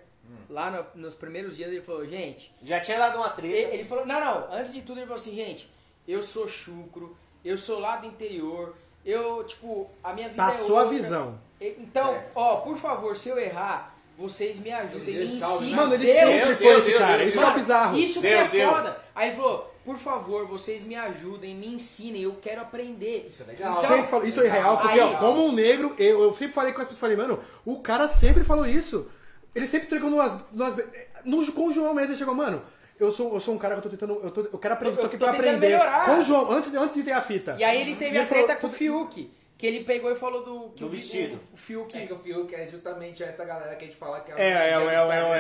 lá 0.49 0.71
no- 0.71 1.03
nos 1.03 1.15
primeiros 1.15 1.57
dias, 1.57 1.71
ele 1.71 1.83
falou, 1.83 2.07
gente, 2.07 2.55
Já 2.63 2.81
tinha 2.81 2.99
dado 2.99 3.17
uma 3.19 3.29
treta. 3.31 3.55
ele, 3.55 3.75
ele 3.75 3.85
falou, 3.85 4.07
não, 4.07 4.21
não, 4.21 4.53
antes 4.53 4.73
de 4.73 4.81
tudo 4.83 4.99
ele 4.99 5.07
falou 5.07 5.21
assim, 5.21 5.35
gente, 5.35 5.71
eu 6.07 6.23
sou 6.23 6.49
chucro, 6.49 7.17
eu 7.45 7.59
sou 7.59 7.79
lá 7.79 7.97
do 7.97 8.07
interior, 8.07 8.75
eu, 9.05 9.45
tipo, 9.45 9.91
a 10.03 10.13
minha 10.13 10.29
vida 10.29 10.43
Passou 10.43 10.81
é 10.81 10.85
a 10.85 10.89
visão. 10.89 11.39
Então, 11.61 12.13
Certo. 12.13 12.31
ó, 12.35 12.57
por 12.57 12.77
favor, 12.79 13.17
se 13.17 13.29
eu 13.29 13.39
errar, 13.39 13.95
vocês 14.19 14.59
me 14.59 14.71
ajudem, 14.73 15.15
Ele 15.15 15.25
me 15.33 15.39
salve, 15.41 15.57
ensinem. 15.65 15.75
Mano, 15.77 15.95
ele 15.95 16.05
Deu, 16.07 16.15
sempre 16.15 16.45
Deus, 16.47 16.59
foi 16.59 16.67
Deus, 16.69 16.89
esse 16.89 16.99
cara. 16.99 17.17
Deus. 17.19 17.29
Isso 17.29 17.39
que 17.39 17.45
é 17.45 17.55
bizarro. 17.55 17.99
Isso 17.99 18.21
que 18.21 18.27
é 18.27 18.49
foda. 18.69 19.01
Aí 19.15 19.29
ele 19.29 19.37
falou, 19.37 19.75
por 19.85 19.99
favor, 19.99 20.47
vocês 20.47 20.83
me 20.83 20.95
ajudem, 20.97 21.55
me 21.55 21.67
ensinem, 21.69 22.23
eu 22.23 22.37
quero 22.43 22.61
aprender. 22.63 23.27
Isso 23.31 23.43
é 23.43 23.47
legal. 23.47 23.79
Então, 23.83 24.25
isso 24.25 24.41
é 24.43 24.49
real, 24.49 24.79
porque, 24.79 24.93
aí- 24.99 25.01
ó, 25.01 25.17
como 25.19 25.47
um 25.47 25.53
negro, 25.53 25.95
eu, 25.99 26.23
eu 26.23 26.33
sempre 26.35 26.53
falei 26.55 26.73
com 26.73 26.81
as 26.83 26.89
pessoas, 26.89 27.01
falei, 27.01 27.17
mano, 27.17 27.39
o 27.65 27.81
cara 27.81 28.07
sempre 28.09 28.43
falou 28.45 28.67
isso. 28.67 29.09
Ele 29.55 29.67
sempre 29.67 29.87
entregou 29.87 30.11
numas, 30.11 30.33
numas, 30.53 30.77
no, 31.25 31.53
com 31.53 31.69
o 31.69 31.73
João 31.73 31.95
mesmo, 31.95 32.11
ele 32.11 32.19
chegou, 32.19 32.35
mano, 32.35 32.63
eu 33.01 33.11
sou, 33.13 33.35
eu 33.35 33.41
sou 33.41 33.55
um 33.55 33.59
cara 33.59 33.75
que 33.75 33.79
eu 33.79 33.83
tô 33.85 33.89
tentando, 33.91 34.21
eu, 34.23 34.31
tô, 34.31 34.41
eu 34.43 34.59
quero 34.59 34.75
aprender, 34.75 34.97
Eu 34.97 35.01
tô 35.01 35.07
aqui 35.07 35.17
tô 35.19 35.25
pra 35.27 35.35
aprender. 35.35 35.59
melhorar. 35.59 36.05
Com 36.05 36.19
o 36.19 36.25
João, 36.25 36.51
antes, 36.53 36.75
antes 36.75 36.95
de 36.95 37.03
ter 37.03 37.13
a 37.13 37.23
fita. 37.23 37.57
E 37.59 37.65
aí 37.65 37.81
ele 37.81 37.97
teve 37.97 38.15
E 38.15 38.19
a 38.19 38.21
ele 38.23 38.29
falou, 38.29 38.45
treta 38.45 38.61
com 38.61 38.67
o 38.67 38.71
Fiuk, 38.71 39.31
que 39.59 39.67
ele 39.67 39.85
pegou 39.85 40.11
e 40.13 40.15
falou 40.17 40.45
do... 40.45 40.69
Que 40.71 40.81
Do 40.81 40.87
o- 40.87 40.91
vestido. 40.91 41.41
O 41.53 41.57
Fiuk... 41.57 41.97
É 41.97 42.07
que 42.07 42.13
o 42.13 42.19
Fiuk 42.19 42.55
é 42.55 42.69
justamente 42.69 43.23
essa 43.23 43.43
galera 43.45 43.75
que 43.75 43.85
a 43.85 43.87
gente 43.89 43.97
fala 43.97 44.21
que 44.21 44.31
É, 44.33 44.35
é, 44.35 44.49
é, 44.49 44.53
é, 44.53 44.73
é, 44.73 44.75
é, 44.75 44.75
Então, 44.75 45.35
é, 45.35 45.39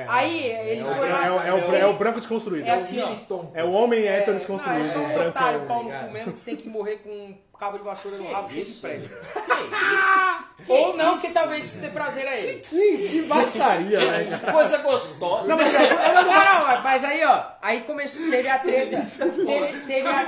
é. 0.00 0.06
aí 0.08 0.46
ele 0.46 0.80
É, 0.80 0.84
foi 0.84 1.08
o- 1.08 1.12
lá... 1.12 1.26
é, 1.26 1.30
o- 1.30 1.40
é, 1.40 1.54
o, 1.54 1.74
é 1.76 1.86
o 1.86 1.92
branco 1.94 2.18
desconstruído. 2.18 2.66
É 2.66 2.72
assim, 2.72 3.00
ó. 3.00 3.44
É 3.54 3.62
o 3.62 3.70
homem 3.72 4.04
hétero 4.04 4.22
É, 4.22 4.32
não, 4.32 4.38
desconstruído. 4.38 4.80
é 4.80 4.84
só 4.84 4.98
o 4.98 5.02
um 5.04 5.08
branco 5.12 5.28
otário, 5.28 5.60
é 5.60 5.62
o- 5.62 5.66
pau 5.66 5.78
no 5.78 5.84
ligado? 5.90 6.06
cu 6.08 6.12
mesmo, 6.12 6.32
que 6.32 6.40
tem 6.40 6.56
que 6.56 6.68
morrer 6.68 6.96
com 6.98 7.08
um 7.10 7.38
cabo 7.62 7.78
de 7.78 7.84
vassoura 7.84 8.16
no 8.18 8.32
rabo 8.32 8.48
cheio 8.50 8.64
de 8.64 8.70
isso? 8.72 8.80
prédio. 8.80 9.08
Que 9.08 10.72
Ou 10.72 10.96
não, 10.96 11.18
que 11.18 11.30
talvez 11.30 11.64
se 11.64 11.78
dê 11.78 11.88
prazer 11.88 12.26
a 12.26 12.36
ele. 12.36 12.60
Que, 12.60 13.08
que 13.08 13.22
baixaria, 13.22 13.98
né, 13.98 14.24
cara? 14.24 14.36
isso? 14.42 14.52
Coisa 14.52 14.78
gostosa. 14.78 15.46
Não, 15.48 15.56
não, 15.56 16.82
mas 16.82 17.04
aí, 17.04 17.24
ó, 17.24 17.42
aí 17.60 17.80
começou, 17.82 18.28
teve 18.30 18.48
a 18.48 18.58
treta. 18.58 18.96
Teve, 18.96 19.80
teve 19.86 20.08
a. 20.08 20.24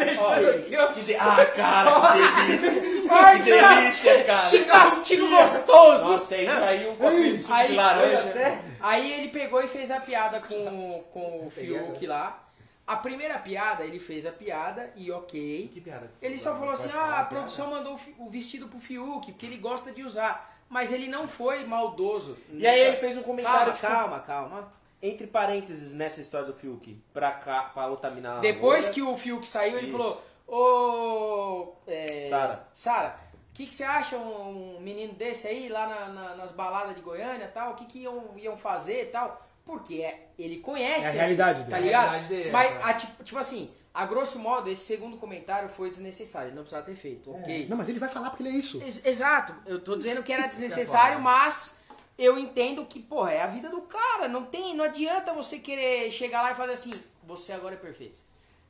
Que 0.92 1.00
de- 1.02 1.16
Ah, 1.16 1.46
cara, 1.54 1.90
que 2.12 2.46
delícia. 2.46 2.82
Ai, 3.10 3.38
Que 3.42 3.44
delícia, 3.50 4.24
cara. 4.24 4.50
Que 4.50 4.64
castigo 4.64 5.28
gostoso! 5.28 6.04
Nossa, 6.04 6.34
é 6.36 6.44
isso 6.44 6.64
aí, 6.64 6.88
um 6.88 6.96
copinho 6.96 7.36
de 7.36 7.72
laranja. 7.74 8.58
aí 8.80 9.12
ele 9.12 9.28
pegou 9.28 9.60
e 9.62 9.66
fez 9.68 9.90
a 9.90 10.00
piada 10.00 10.40
com, 10.40 11.04
com 11.12 11.46
o 11.46 11.50
Fiuk 11.50 12.06
lá. 12.06 12.43
A 12.86 12.96
primeira 12.96 13.38
piada, 13.38 13.82
ele 13.84 13.98
fez 13.98 14.26
a 14.26 14.32
piada 14.32 14.92
e 14.94 15.10
ok. 15.10 15.70
Que 15.72 15.80
piada. 15.80 16.10
Ele 16.20 16.38
só 16.38 16.54
falou 16.54 16.72
assim: 16.74 16.90
ah, 16.92 17.20
a 17.20 17.24
produção 17.24 17.70
mandou 17.70 17.98
o 18.18 18.28
vestido 18.28 18.68
pro 18.68 18.78
Fiuk, 18.78 19.32
porque 19.32 19.46
ele 19.46 19.56
gosta 19.56 19.90
de 19.90 20.02
usar. 20.02 20.52
Mas 20.68 20.92
ele 20.92 21.08
não 21.08 21.26
foi 21.28 21.64
maldoso. 21.64 22.36
E 22.50 22.66
aí 22.66 22.80
ele 22.80 22.96
fez 22.96 23.16
um 23.16 23.22
comentário, 23.22 23.72
Calma, 23.74 23.74
tipo, 23.74 23.86
calma, 23.86 24.20
calma. 24.20 24.72
entre 25.02 25.26
parênteses 25.26 25.92
nessa 25.94 26.20
história 26.20 26.46
do 26.46 26.54
Fiuk, 26.54 26.98
pra, 27.12 27.32
cá, 27.32 27.64
pra 27.74 27.86
outra 27.86 28.10
mina 28.10 28.40
Depois 28.40 28.88
que 28.88 29.00
o 29.02 29.16
Fiuk 29.16 29.46
saiu, 29.48 29.78
ele 29.78 29.88
Isso. 29.88 29.96
falou: 29.98 30.22
Ô. 30.46 31.74
É, 31.86 32.26
Sara. 32.28 32.66
Sara, 32.72 33.16
o 33.50 33.54
que, 33.54 33.66
que 33.66 33.74
você 33.74 33.84
acha 33.84 34.16
um 34.16 34.78
menino 34.80 35.12
desse 35.14 35.46
aí 35.46 35.68
lá 35.68 35.86
na- 35.86 36.08
na- 36.08 36.34
nas 36.36 36.52
baladas 36.52 36.94
de 36.94 37.00
Goiânia 37.02 37.48
tal? 37.48 37.72
O 37.72 37.74
que, 37.76 37.84
que 37.86 37.98
iam, 38.00 38.32
iam 38.36 38.56
fazer 38.56 39.02
e 39.04 39.06
tal? 39.06 39.40
Porque 39.64 40.02
é, 40.02 40.28
ele 40.38 40.58
conhece. 40.58 41.06
É 41.06 41.08
a 41.08 41.12
realidade 41.12 41.60
Tá 41.60 41.64
dele. 41.64 41.74
É 41.74 41.76
a 41.76 41.80
ligado? 41.80 42.02
realidade 42.10 42.28
dele, 42.34 42.50
Mas, 42.50 42.70
é. 42.72 42.82
a, 42.82 42.94
tipo, 42.94 43.24
tipo 43.24 43.38
assim, 43.38 43.70
a 43.94 44.04
grosso 44.04 44.38
modo, 44.38 44.68
esse 44.68 44.84
segundo 44.84 45.16
comentário 45.16 45.68
foi 45.68 45.88
desnecessário. 45.90 46.48
Ele 46.48 46.56
não 46.56 46.62
precisava 46.64 46.84
ter 46.86 46.96
feito. 46.96 47.30
Ok. 47.30 47.66
Não, 47.68 47.76
mas 47.76 47.88
ele 47.88 47.98
vai 47.98 48.08
falar 48.10 48.30
porque 48.30 48.42
ele 48.42 48.50
é 48.54 48.58
isso. 48.58 48.82
Ex- 48.82 49.04
Exato, 49.04 49.54
eu 49.66 49.80
tô 49.80 49.96
dizendo 49.96 50.22
que 50.22 50.32
era 50.32 50.46
desnecessário, 50.46 51.18
mas 51.20 51.80
eu 52.18 52.38
entendo 52.38 52.84
que, 52.84 53.00
porra, 53.00 53.32
é 53.32 53.40
a 53.42 53.46
vida 53.46 53.68
do 53.70 53.80
cara. 53.82 54.28
Não 54.28 54.44
tem, 54.44 54.74
não 54.76 54.84
adianta 54.84 55.32
você 55.32 55.58
querer 55.58 56.10
chegar 56.12 56.42
lá 56.42 56.52
e 56.52 56.56
fazer 56.56 56.72
assim, 56.74 56.92
você 57.22 57.52
agora 57.52 57.74
é 57.74 57.78
perfeito. 57.78 58.20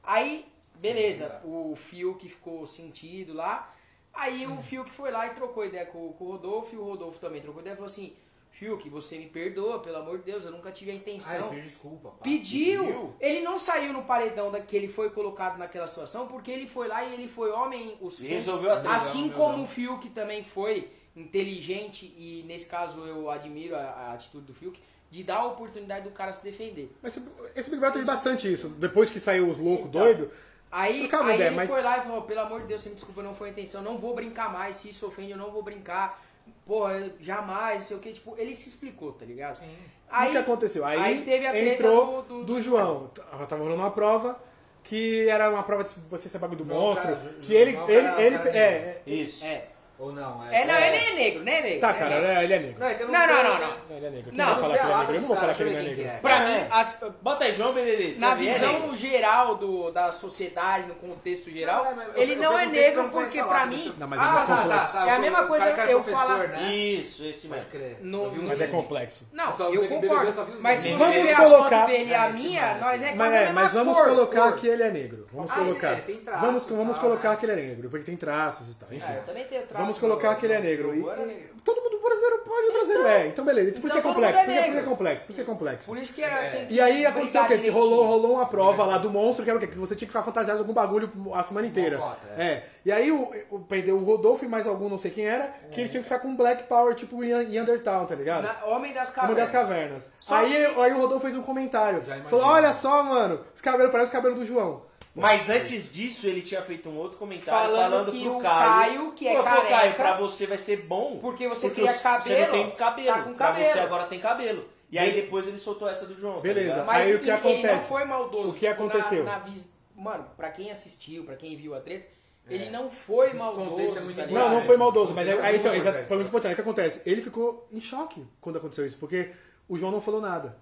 Aí, 0.03 0.47
beleza, 0.77 1.41
o 1.45 1.75
Fiuk 1.75 2.29
ficou 2.29 2.67
sentido 2.67 3.33
lá. 3.35 3.69
Aí 4.13 4.47
o 4.47 4.63
Fiuk 4.63 4.91
foi 4.93 5.11
lá 5.11 5.27
e 5.27 5.31
trocou 5.31 5.65
ideia 5.65 5.87
com, 5.87 6.13
com 6.13 6.25
o 6.25 6.31
Rodolfo, 6.33 6.73
e 6.73 6.79
o 6.79 6.85
Rodolfo 6.85 7.19
também 7.19 7.41
trocou 7.41 7.61
ideia 7.63 7.73
e 7.75 7.77
falou 7.77 7.91
assim, 7.91 8.15
Fiuk, 8.55 8.89
você 8.89 9.19
me 9.19 9.27
perdoa, 9.27 9.81
pelo 9.81 9.97
amor 9.97 10.19
de 10.19 10.25
Deus, 10.25 10.45
eu 10.45 10.53
nunca 10.53 10.71
tive 10.71 10.91
a 10.93 10.95
Ah, 10.95 10.97
intenção. 10.97 11.49
pediu 11.49 11.65
desculpa. 11.65 12.11
pá. 12.11 12.23
Pediu. 12.23 12.85
Pediu. 12.85 13.15
Ele 13.21 13.41
não 13.41 13.59
saiu 13.59 13.93
no 13.93 14.03
paredão 14.05 14.51
da 14.51 14.61
que 14.61 14.77
ele 14.77 14.87
foi 14.89 15.11
colocado 15.11 15.59
naquela 15.59 15.89
situação, 15.89 16.29
porque 16.29 16.53
ele 16.53 16.69
foi 16.69 16.87
lá 16.87 17.03
e 17.05 17.15
ele 17.15 17.27
foi 17.29 17.51
homem 17.51 17.97
o 18.01 18.09
suficiente. 18.11 18.35
resolveu 18.45 18.71
a 18.73 18.77
treta. 18.77 18.95
Assim 18.95 19.29
como 19.31 19.65
o 19.65 19.67
Fiuk 19.67 20.09
também 20.11 20.45
foi 20.45 20.89
inteligente, 21.17 22.15
e 22.17 22.45
nesse 22.47 22.67
caso 22.67 23.01
eu 23.07 23.29
admiro 23.29 23.75
a, 23.75 23.81
a 23.81 24.13
atitude 24.15 24.45
do 24.47 24.55
Fiuk, 24.55 24.81
de 25.11 25.23
dar 25.25 25.39
a 25.39 25.45
oportunidade 25.47 26.05
do 26.05 26.11
cara 26.13 26.33
se 26.33 26.43
defender. 26.43 26.95
Mas 27.03 27.17
esse- 27.17 27.27
esse 27.57 27.71
Big 27.71 27.81
Brother 27.81 28.01
teve 28.03 28.07
bastante 28.07 28.53
isso. 28.53 28.69
Depois 28.69 29.11
que 29.11 29.19
saiu 29.21 29.49
os 29.49 29.59
loucos 29.59 29.87
Então, 29.89 30.01
doidos. 30.01 30.29
Aí, 30.71 31.09
aí 31.13 31.35
ideia, 31.35 31.47
ele 31.49 31.57
mas- 31.57 31.69
foi 31.71 31.83
lá 31.83 31.99
e 31.99 32.03
falou, 32.03 32.23
pelo 32.23 32.41
amor 32.41 32.61
de 32.63 32.67
Deus, 32.69 32.83
você 32.83 32.89
me 32.89 32.95
desculpa, 32.97 33.23
não 33.23 33.35
foi 33.35 33.49
a 33.49 33.53
intenção, 33.53 33.81
não 33.83 33.97
vou 33.99 34.15
brincar 34.15 34.53
mais, 34.53 34.77
se 34.77 34.91
isso 34.91 35.07
ofende, 35.07 35.31
eu 35.33 35.37
não 35.37 35.51
vou 35.53 35.63
brincar. 35.63 36.21
Porra, 36.67 37.11
jamais, 37.21 37.81
não 37.81 37.87
sei 37.87 37.97
o 37.97 38.01
que, 38.01 38.13
tipo, 38.13 38.35
ele 38.39 38.55
se 38.55 38.69
explicou, 38.71 39.13
tá 39.13 39.25
ligado? 39.27 39.61
o 39.61 40.31
que 40.31 40.37
aconteceu? 40.39 40.85
Aí, 40.85 40.99
aí 40.99 41.23
teve 41.23 41.47
a 41.47 41.63
entrou 41.75 42.23
do- 42.23 42.39
do, 42.39 42.45
do- 42.45 42.63
João. 42.63 43.11
Tava 43.49 43.57
rolando 43.63 43.83
uma 43.83 43.91
prova 43.91 44.41
que 44.83 45.29
era 45.29 45.51
uma 45.51 45.63
prova 45.63 45.85
de 45.85 45.95
você 46.11 46.29
ser 46.29 46.39
bagulho 46.39 46.59
do 46.59 46.65
Não, 46.65 46.75
monstro. 46.77 47.05
cara, 47.05 47.35
que 47.43 47.53
ele. 47.55 47.73
não, 47.73 47.89
ele, 47.91 48.09
cara, 48.09 48.23
ele, 48.23 48.39
cara, 48.39 48.51
é, 48.57 48.63
é, 48.63 49.03
Isso. 49.07 49.45
É. 49.45 49.69
Ou 49.97 50.13
não, 50.13 50.45
É, 50.51 50.65
não, 50.65 50.75
ele 50.75 50.97
é 50.97 51.15
negro, 51.15 51.45
né, 51.45 51.61
negro? 51.61 51.81
Tá, 51.81 51.93
né, 51.93 51.99
cara, 52.01 52.11
negro? 52.11 52.27
né, 52.27 52.45
ele 52.45 52.53
é 52.55 52.59
negro. 52.59 52.81
Não, 52.81 52.87
é 52.89 52.95
eu 53.01 53.07
Não, 53.09 53.21
não, 53.21 53.27
tenho- 53.29 53.45
não, 53.45 53.61
não. 53.61 53.97
Ele 53.97 54.07
é 54.07 54.11
negro. 54.11 54.31
Não, 54.35 54.49
eu 54.49 54.55
vou 54.57 54.65
falar 54.65 54.75
que 54.77 54.83
ele 54.83 54.91
é 54.91 54.97
negro. 54.97 55.15
Eu 55.15 55.21
não 55.21 55.29
vou 55.29 55.37
falar 55.37 55.55
que 55.55 55.63
ele 55.63 55.71
não 55.71 55.79
é 55.79 55.83
negro. 55.83 55.97
quem 55.97 56.21
Pra 56.21 56.37
É. 56.37 56.47
mim, 56.63 56.67
as- 56.71 57.01
Bota 57.23 57.45
aí, 57.45 57.53
João 57.53 57.73
Benedito. 57.75 58.21
na 58.21 58.35
visão 58.35 58.73
nego? 58.81 58.95
geral 58.97 59.55
do, 59.55 59.91
da 59.93 60.11
sociedade, 60.11 60.89
no 60.89 60.97
contexto 60.97 61.49
geral, 61.49 61.85
Não, 61.85 62.03
é, 62.03 62.07
eu- 62.07 62.23
ele 62.23 62.35
não 62.35 62.59
é 62.59 62.67
negro 62.67 63.03
não 63.05 63.11
porque 63.11 63.41
pra 63.45 63.67
mim... 63.67 63.95
Não, 63.97 64.09
mas 64.09 64.19
Ah, 64.21 64.25
é 64.25 64.47
tá, 64.47 64.57
tá, 64.67 64.87
tá. 64.87 65.07
É 65.07 65.11
a 65.13 65.19
mesma 65.21 65.47
coisa 65.47 65.65
cara 65.67 65.87
que 65.87 65.93
é 65.93 65.95
eu 65.95 66.03
falar- 66.03 66.49
né? 66.49 66.75
Isso, 66.75 67.25
esse 67.25 67.47
mesmo. 67.47 67.99
No- 68.01 68.33
Mas 68.49 68.61
é 68.61 68.67
complexo. 68.67 69.29
Não, 69.33 69.53
eu 69.73 69.89
concordo. 69.89 70.35
Mas 70.61 70.81
se 70.81 70.91
você 70.93 70.99
Vamos 70.99 71.15
ver 71.23 71.33
a 71.35 71.37
colocar- 71.37 71.71
foto 71.83 71.87
dele 71.87 72.11
e 72.11 72.15
a 72.15 72.27
É, 72.27 72.33
minha, 72.33 72.75
nós 72.79 73.01
é 73.03 73.07
Mas, 73.15 73.17
quase 73.17 73.37
é, 73.37 73.53
mas 73.53 73.73
vamos 73.73 73.97
colocar 73.97 74.53
que 74.57 74.67
ele 74.67 74.83
é 74.83 74.91
negro. 74.91 75.27
Vamos 75.33 75.53
colocar. 75.53 76.01
traços 76.41 76.67
vamos 76.71 76.99
colocar 76.99 77.37
que 77.37 77.47
ele 77.47 77.53
é 77.53 77.57
negro, 77.57 77.89
porque 77.91 78.05
tem 78.05 78.17
traços 78.17 78.71
e 78.73 78.75
tal. 78.75 78.89
Enfim. 78.93 79.05
É, 79.13 79.19
eu 79.19 79.23
também 79.23 79.45
tenho 79.45 79.63
traço, 79.63 79.84
Vamos 79.85 79.99
colocar 79.99 80.35
que 80.37 80.47
ele 80.47 80.55
é 80.55 80.61
negro. 80.61 80.95
E, 80.95 80.99
e- 81.01 81.27
negro. 81.27 81.55
todo 81.65 81.81
mundo 81.83 81.99
brasileiro 82.03 82.39
pode, 82.45 82.73
brasileiro 82.73 83.07
é. 83.09 83.27
Então 83.29 83.45
beleza. 83.45 83.73
Por 83.73 83.87
isso 83.89 83.99
Então 83.99 83.99
é 83.99 84.15
complexo. 84.15 84.39
é 84.41 84.45
Por 84.45 84.51
isso 84.53 84.61
é- 84.61 84.79
é 84.79 84.83
complexo. 84.83 85.27
Por 85.27 85.33
isso 85.33 85.41
é 85.41 85.45
complexo. 85.45 85.87
Por 85.87 85.99
isso 85.99 86.13
que 86.15 86.23
é, 86.23 86.67
que 86.69 86.75
E 86.75 86.81
aí 86.81 87.07
aconteceu 87.07 87.43
o 87.43 87.47
quê? 87.49 87.71
rolou, 87.71 88.05
rolou 88.05 88.33
uma 88.35 88.47
prova 88.47 88.85
lá 88.85 88.99
do 88.99 89.11
monstro, 89.11 89.45
que 89.45 89.51
era 89.51 89.57
o 89.57 89.61
quê? 89.61 89.67
Que 89.67 89.79
você 89.79 89.95
tinha 89.97 90.07
que 90.07 90.13
ficar 90.13 90.23
fantasiado 90.23 90.59
de 90.59 90.63
algum 90.63 90.75
bagulho 90.75 91.11
a 91.35 91.43
semana 91.43 91.67
inteira. 91.67 91.97
Mocota, 91.99 92.29
é. 92.39 92.63
E 92.85 92.93
aí 92.93 93.11
o, 93.11 93.31
o, 93.51 93.61
perdeu 93.61 93.97
o 93.97 94.05
Rodolfo 94.05 94.45
e 94.45 94.49
mais 94.49 94.67
algum, 94.67 94.91
não 94.91 94.99
sei 94.99 95.11
quem 95.11 95.27
era, 95.27 95.51
que 95.73 95.81
eles 95.81 95.91
tinham 95.91 96.03
que 96.03 96.09
ficar 96.09 96.19
com 96.21 96.37
Black 96.37 96.65
Power, 96.65 96.95
tipo 96.95 97.25
em 97.25 97.59
Undertown, 97.59 98.05
tá 98.05 98.15
ligado? 98.15 98.43
Na- 98.45 98.65
Homem 98.67 98.93
das 98.93 99.09
Cavernas. 99.11 99.37
das 99.39 99.51
cavernas. 99.51 100.13
Aí, 100.29 100.51
que- 100.53 100.81
aí 100.81 100.93
o 100.93 100.99
Rodolfo 101.01 101.21
fez 101.25 101.35
um 101.37 101.43
comentário. 101.43 102.03
Falou, 102.29 102.45
olha 102.45 102.75
só, 102.75 103.03
mano, 103.03 103.41
os 103.57 103.63
cabelos 103.63 103.91
parecem 103.91 104.09
os 104.09 104.13
cabelos 104.13 104.39
do 104.39 104.45
João. 104.45 104.83
Mas 105.15 105.49
antes 105.49 105.93
disso, 105.93 106.27
ele 106.27 106.43
tinha 106.43 106.61
feito 106.61 106.89
um 106.89 106.97
outro 106.97 107.17
comentário 107.19 107.71
Falando 107.71 107.91
falando, 107.91 108.13
que 108.13 108.23
pro 108.23 108.37
o 108.37 108.41
Caio. 108.41 108.69
Caio, 108.95 109.13
que 109.13 109.29
é 109.29 109.37
"Pô, 109.37 109.43
careca, 109.45 109.69
Caio, 109.69 109.95
pra 109.95 110.17
você 110.17 110.47
vai 110.47 110.59
ser 110.59 110.79
bom. 110.83 111.19
porque 111.21 111.47
você 111.49 111.69
porque 111.69 111.83
cria 111.83 111.93
Você 111.95 112.03
cabelo, 112.03 112.41
não 112.41 112.51
tem 112.53 112.71
cabelo. 112.73 113.07
tá 113.17 113.23
com 113.23 113.35
Pra 113.35 113.47
cabelo. 113.47 113.73
você 113.73 113.79
agora 113.79 114.05
tem 114.07 114.19
cabelo. 114.19 114.69
E 114.91 114.99
aí 114.99 115.13
depois 115.13 115.47
ele 115.47 115.59
soltou 115.59 115.89
essa 115.89 116.05
do 116.07 116.19
João. 116.19 116.35
tá 116.37 116.41
Beleza. 116.41 116.69
ligado? 116.71 116.87
Mas 116.87 117.03
Aí 117.07 117.15
o 117.15 117.19
que 117.21 117.25
ele, 117.25 117.31
ele 117.31 117.43
não 117.43 117.51
acontece? 117.69 117.89
foi 117.89 118.05
maldoso. 118.05 118.49
O 118.49 118.53
que 118.55 118.61
tipo, 118.69 118.73
aconteceu? 118.73 119.25
Na, 119.25 119.33
na 119.33 119.39
vis- 119.45 119.69
Mano, 119.97 120.27
pra 120.37 120.51
quem 120.51 120.71
assistiu, 120.73 121.23
pra 121.25 121.37
quem 121.37 121.57
viu 121.57 121.75
a 121.75 121.81
treta, 121.81 122.07
Ele 122.49 122.69
não 122.69 122.91
foi 122.91 123.29
Esse 123.29 123.37
maldoso, 123.37 123.97
é 123.97 124.01
muito 124.03 124.17
tá? 124.17 124.27
Não, 124.27 124.51
não 124.51 124.63
foi 124.63 124.77
maldoso, 124.77 125.15
mas 125.15 125.27
Isso 125.29 125.39
aí, 125.39 125.43
é 125.43 125.47
aí 125.47 125.57
então, 125.57 125.73
exato, 125.73 125.89
importante. 125.89 126.09
foi 126.09 126.17
muito 126.19 126.29
importante. 126.29 126.53
O 126.53 126.55
que 126.57 126.61
acontece? 126.61 127.03
Ele 127.09 127.23
ficou 127.23 127.67
em 127.73 127.81
choque 127.81 128.27
quando 128.41 128.57
aconteceu 128.57 128.85
isso, 128.87 128.99
porque 128.99 129.31
o 129.69 129.79
João 129.79 129.91
não 129.93 130.01
falou 130.03 130.21
nada. 130.21 130.57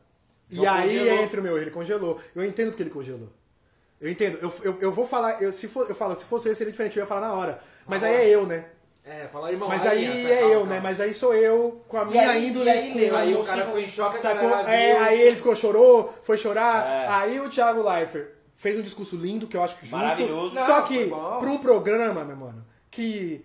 E 0.48 0.56
João 0.56 0.72
aí 0.72 0.96
congelou. 0.98 1.22
entra 1.24 1.40
o 1.40 1.42
meu, 1.42 1.58
ele 1.58 1.70
congelou. 1.72 2.20
Eu 2.36 2.44
entendo 2.44 2.68
porque 2.68 2.82
ele 2.84 2.90
congelou. 2.90 3.28
Eu 4.02 4.10
entendo. 4.10 4.38
Eu, 4.42 4.52
eu, 4.64 4.78
eu 4.80 4.92
vou 4.92 5.06
falar, 5.06 5.40
eu, 5.40 5.52
se 5.52 5.68
for, 5.68 5.86
eu 5.88 5.94
falo, 5.94 6.16
se 6.18 6.24
fosse 6.24 6.48
eu 6.48 6.54
seria 6.56 6.72
diferente, 6.72 6.98
eu 6.98 7.04
ia 7.04 7.06
falar 7.06 7.20
na 7.28 7.32
hora. 7.34 7.60
Mas 7.86 8.02
aí 8.02 8.14
é 8.14 8.28
eu, 8.28 8.44
né? 8.46 8.64
É, 9.04 9.26
fala 9.32 9.50
irmão. 9.50 9.68
Mas 9.68 9.86
aí 9.86 10.04
é 10.04 10.38
calma, 10.38 10.52
eu, 10.52 10.58
calma. 10.60 10.74
né? 10.74 10.80
Mas 10.82 11.00
aí 11.00 11.14
sou 11.14 11.34
eu 11.34 11.82
com 11.88 11.96
a 11.98 12.04
minha 12.04 12.30
aí- 12.30 12.48
índole. 12.48 12.66
e 12.66 12.70
aí, 12.70 12.94
Leo, 12.94 13.16
Aí 13.16 13.34
o 13.34 13.44
cara 13.44 13.64
ficou 13.64 13.80
em 13.80 13.88
choque, 13.88 14.18
Sacou? 14.18 14.50
É, 14.66 14.98
aí 14.98 15.20
ele 15.22 15.36
ficou, 15.36 15.54
chorou, 15.56 16.12
foi 16.24 16.36
chorar. 16.36 16.86
É. 16.86 17.06
Aí 17.08 17.40
o 17.40 17.48
Thiago 17.48 17.82
Leifert 17.88 18.28
fez 18.56 18.76
um 18.78 18.82
discurso 18.82 19.16
lindo, 19.16 19.46
que 19.46 19.56
eu 19.56 19.62
acho 19.62 19.76
que 19.76 19.86
justo. 19.86 19.96
Maravilhoso. 19.96 20.54
Só 20.54 20.78
Não, 20.80 20.84
que, 20.84 21.06
pra 21.06 21.48
um 21.50 21.58
programa, 21.58 22.24
meu 22.24 22.36
mano, 22.36 22.64
que, 22.90 23.44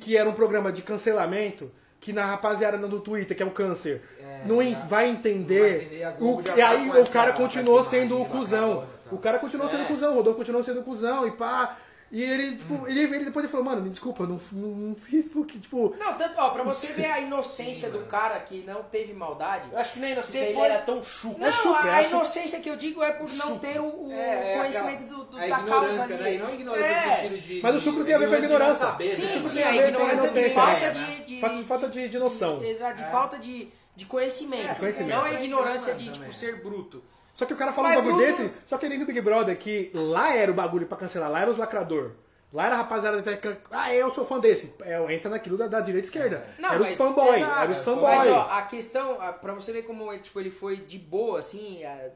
que 0.00 0.16
era 0.16 0.28
um 0.28 0.32
programa 0.34 0.70
de 0.72 0.82
cancelamento, 0.82 1.70
que 2.00 2.12
na 2.12 2.24
rapaziada 2.24 2.76
do 2.78 3.00
Twitter, 3.00 3.36
que 3.36 3.42
é 3.42 3.46
o 3.46 3.50
câncer, 3.50 4.02
É, 4.20 4.46
não, 4.46 4.62
já- 4.62 4.78
vai 4.80 5.08
entender. 5.08 5.58
não 5.60 5.68
vai 5.68 5.76
entender, 5.86 6.14
o, 6.20 6.42
e 6.56 6.62
aí 6.62 6.90
o 6.90 7.06
cara 7.06 7.32
continuou 7.32 7.82
sendo 7.82 8.20
o 8.20 8.26
cuzão. 8.26 8.86
O 9.14 9.18
cara 9.18 9.38
continuou 9.38 9.68
sendo 9.70 9.82
É. 9.82 9.86
cuzão, 9.86 10.12
o 10.12 10.16
Rodolfo 10.16 10.38
continuou 10.38 10.62
sendo 10.64 10.82
cuzão 10.82 11.26
e 11.26 11.30
pá. 11.32 11.76
E 12.12 12.22
ele, 12.22 12.56
tipo, 12.58 12.86
ele, 12.86 13.00
ele 13.00 13.24
depois 13.24 13.44
ele 13.44 13.50
falou, 13.50 13.64
mano, 13.66 13.82
me 13.82 13.90
desculpa, 13.90 14.22
eu 14.22 14.28
não, 14.28 14.40
não, 14.52 14.68
não 14.68 14.94
fiz 14.94 15.28
porque, 15.30 15.58
tipo. 15.58 15.96
Não, 15.98 16.14
tanto, 16.14 16.34
ó, 16.38 16.50
pra 16.50 16.62
você 16.62 16.88
ver 16.88 17.06
a 17.06 17.18
inocência 17.18 17.90
do 17.90 18.00
cara 18.06 18.38
que 18.38 18.62
não 18.62 18.84
teve 18.84 19.12
maldade. 19.12 19.68
Eu 19.72 19.78
acho 19.78 19.94
que 19.94 20.00
nem 20.00 20.12
inocência, 20.12 20.38
ele 20.38 20.48
Depois- 20.50 20.70
era 20.70 20.82
tão 20.82 21.02
chuco. 21.02 21.40
Não, 21.40 21.46
é 21.46 21.50
a, 21.50 21.52
a 21.52 21.56
chucro. 22.04 22.16
inocência 22.18 22.60
que 22.60 22.70
eu 22.70 22.76
digo 22.76 23.02
é 23.02 23.10
por 23.10 23.28
não 23.32 23.58
ter 23.58 23.80
o, 23.80 24.06
o 24.06 24.12
É, 24.12 24.54
é 24.54 24.58
conhecimento 24.58 25.02
aquela- 25.04 25.08
do, 25.08 25.24
do- 25.24 25.38
a 25.38 25.46
da 25.46 25.58
causa 25.64 26.02
ali. 26.04 26.14
né? 26.14 26.38
Não 26.38 26.46
a 26.46 26.52
ignorância 26.52 26.86
É. 26.86 27.06
no 27.10 27.16
sentido 27.16 27.40
de. 27.40 27.60
Mas 27.62 27.74
o 27.76 27.80
chucro 27.80 28.04
tem 28.04 28.14
a 28.14 28.18
ver 28.18 28.28
com 28.28 28.34
a 28.34 28.38
de 28.38 28.44
ignorância. 28.44 28.86
saber, 28.86 29.08
né? 29.08 29.14
Sim, 29.14 29.26
sim, 29.26 29.54
tem 29.54 29.64
a 29.64 29.68
a 29.68 29.72
ver 29.72 29.78
com 29.78 29.84
a 29.84 29.88
ignorância 29.88 30.28
de 30.30 30.38
inocência, 30.38 30.54
falta 30.54 30.92
né? 30.92 31.06
de, 31.16 31.24
de, 31.24 31.40
Falta, 31.40 31.64
falta 31.64 31.88
de, 31.88 32.08
de 32.08 32.18
noção. 32.18 32.62
Exato, 32.62 32.96
de 32.96 33.02
É. 33.02 33.06
falta 33.10 33.38
de, 33.38 33.68
de 33.96 34.04
conhecimento. 34.04 34.70
É, 34.70 34.74
conhecimento. 34.74 35.16
Não 35.16 35.24
a 35.24 35.32
ignorância 35.32 35.94
de 35.94 36.10
tipo, 36.12 36.32
ser 36.32 36.62
bruto. 36.62 37.02
Só 37.34 37.44
que 37.44 37.52
o 37.52 37.56
cara 37.56 37.72
fala 37.72 37.88
um 37.88 37.90
Mas 37.90 37.98
bagulho 38.04 38.16
Bruno- 38.16 38.30
desse, 38.30 38.52
só 38.66 38.78
que 38.78 38.88
nem 38.88 38.98
do 38.98 39.04
Big 39.06 39.20
Brother, 39.20 39.58
que 39.58 39.90
lá 39.92 40.34
era 40.34 40.50
o 40.50 40.54
bagulho 40.54 40.86
pra 40.86 40.96
cancelar, 40.96 41.30
lá 41.30 41.40
era 41.40 41.50
os 41.50 41.58
lacrador. 41.58 42.12
Lá 42.52 42.66
era 42.66 42.76
a 42.76 42.78
rapaziada 42.78 43.18
até 43.18 43.36
que, 43.36 43.52
ah, 43.72 43.92
eu 43.92 44.12
sou 44.12 44.24
fã 44.24 44.38
desse. 44.38 44.72
É, 44.82 45.12
entra 45.12 45.28
naquilo 45.28 45.56
da, 45.58 45.66
da 45.66 45.80
direita 45.80 46.06
e 46.06 46.08
esquerda. 46.08 46.46
Não, 46.60 46.68
era 46.70 46.82
os 46.82 46.88
mas- 46.90 46.96
fanboy, 46.96 47.36
exato. 47.36 47.52
era 47.62 47.72
os 47.72 47.76
Mas 47.78 47.84
fanboy. 47.84 48.28
ó, 48.30 48.40
a 48.50 48.62
questão, 48.62 49.16
pra 49.40 49.52
você 49.52 49.72
ver 49.72 49.82
como 49.82 50.16
tipo, 50.18 50.38
ele 50.38 50.52
foi 50.52 50.76
de 50.76 50.96
boa, 50.96 51.40
assim, 51.40 51.82
a- 51.84 52.10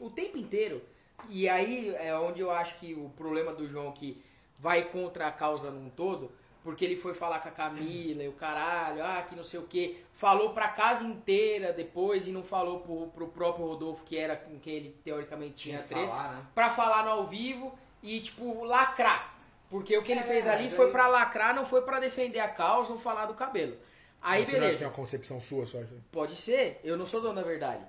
o 0.00 0.08
tempo 0.08 0.38
inteiro. 0.38 0.80
E 1.28 1.46
aí 1.48 1.94
é 1.98 2.16
onde 2.16 2.40
eu 2.40 2.50
acho 2.50 2.76
que 2.76 2.94
o 2.94 3.10
problema 3.10 3.52
do 3.52 3.68
João 3.68 3.92
que 3.92 4.22
vai 4.58 4.84
contra 4.84 5.26
a 5.26 5.30
causa 5.32 5.70
num 5.70 5.90
todo, 5.90 6.32
porque 6.64 6.84
ele 6.84 6.96
foi 6.96 7.14
falar 7.14 7.38
com 7.40 7.48
a 7.48 7.52
Camila 7.52 8.22
e 8.24 8.28
o 8.28 8.32
caralho, 8.32 9.04
ah, 9.04 9.22
que 9.22 9.36
não 9.36 9.44
sei 9.44 9.60
o 9.60 9.66
que, 9.66 10.02
falou 10.14 10.50
pra 10.54 10.68
casa 10.68 11.04
inteira 11.04 11.72
depois 11.72 12.26
e 12.26 12.32
não 12.32 12.42
falou 12.42 12.80
pro, 12.80 13.06
pro 13.08 13.28
próprio 13.28 13.66
Rodolfo, 13.66 14.02
que 14.02 14.16
era 14.16 14.34
com 14.34 14.58
quem 14.58 14.74
ele 14.74 14.96
teoricamente 15.04 15.54
tinha 15.54 15.82
treta, 15.82 16.08
falar, 16.08 16.32
né? 16.36 16.42
pra 16.54 16.70
falar 16.70 17.04
no 17.04 17.10
ao 17.10 17.26
vivo 17.26 17.78
e, 18.02 18.18
tipo, 18.20 18.64
lacrar. 18.64 19.34
Porque 19.68 19.96
o 19.96 20.02
que 20.02 20.10
ele 20.12 20.20
É, 20.20 20.24
fez 20.24 20.46
ali 20.48 20.64
mas 20.64 20.74
foi 20.74 20.86
aí- 20.86 20.92
pra 20.92 21.06
lacrar, 21.06 21.54
não 21.54 21.66
foi 21.66 21.82
pra 21.82 22.00
defender 22.00 22.40
a 22.40 22.48
causa 22.48 22.92
ou 22.92 22.98
falar 22.98 23.26
do 23.26 23.34
cabelo. 23.34 23.76
Aí 24.22 24.44
Você 24.46 24.52
não 24.52 24.52
acha 24.52 24.52
que 24.52 24.60
beleza. 24.60 24.78
tem 24.78 24.86
uma 24.88 24.94
concepção 24.94 25.40
sua 25.40 25.66
só 25.66 25.80
isso? 25.82 26.00
Pode 26.10 26.34
ser, 26.36 26.80
eu 26.82 26.96
não 26.96 27.04
sou 27.04 27.20
dono 27.20 27.34
da 27.34 27.42
verdade. 27.42 27.84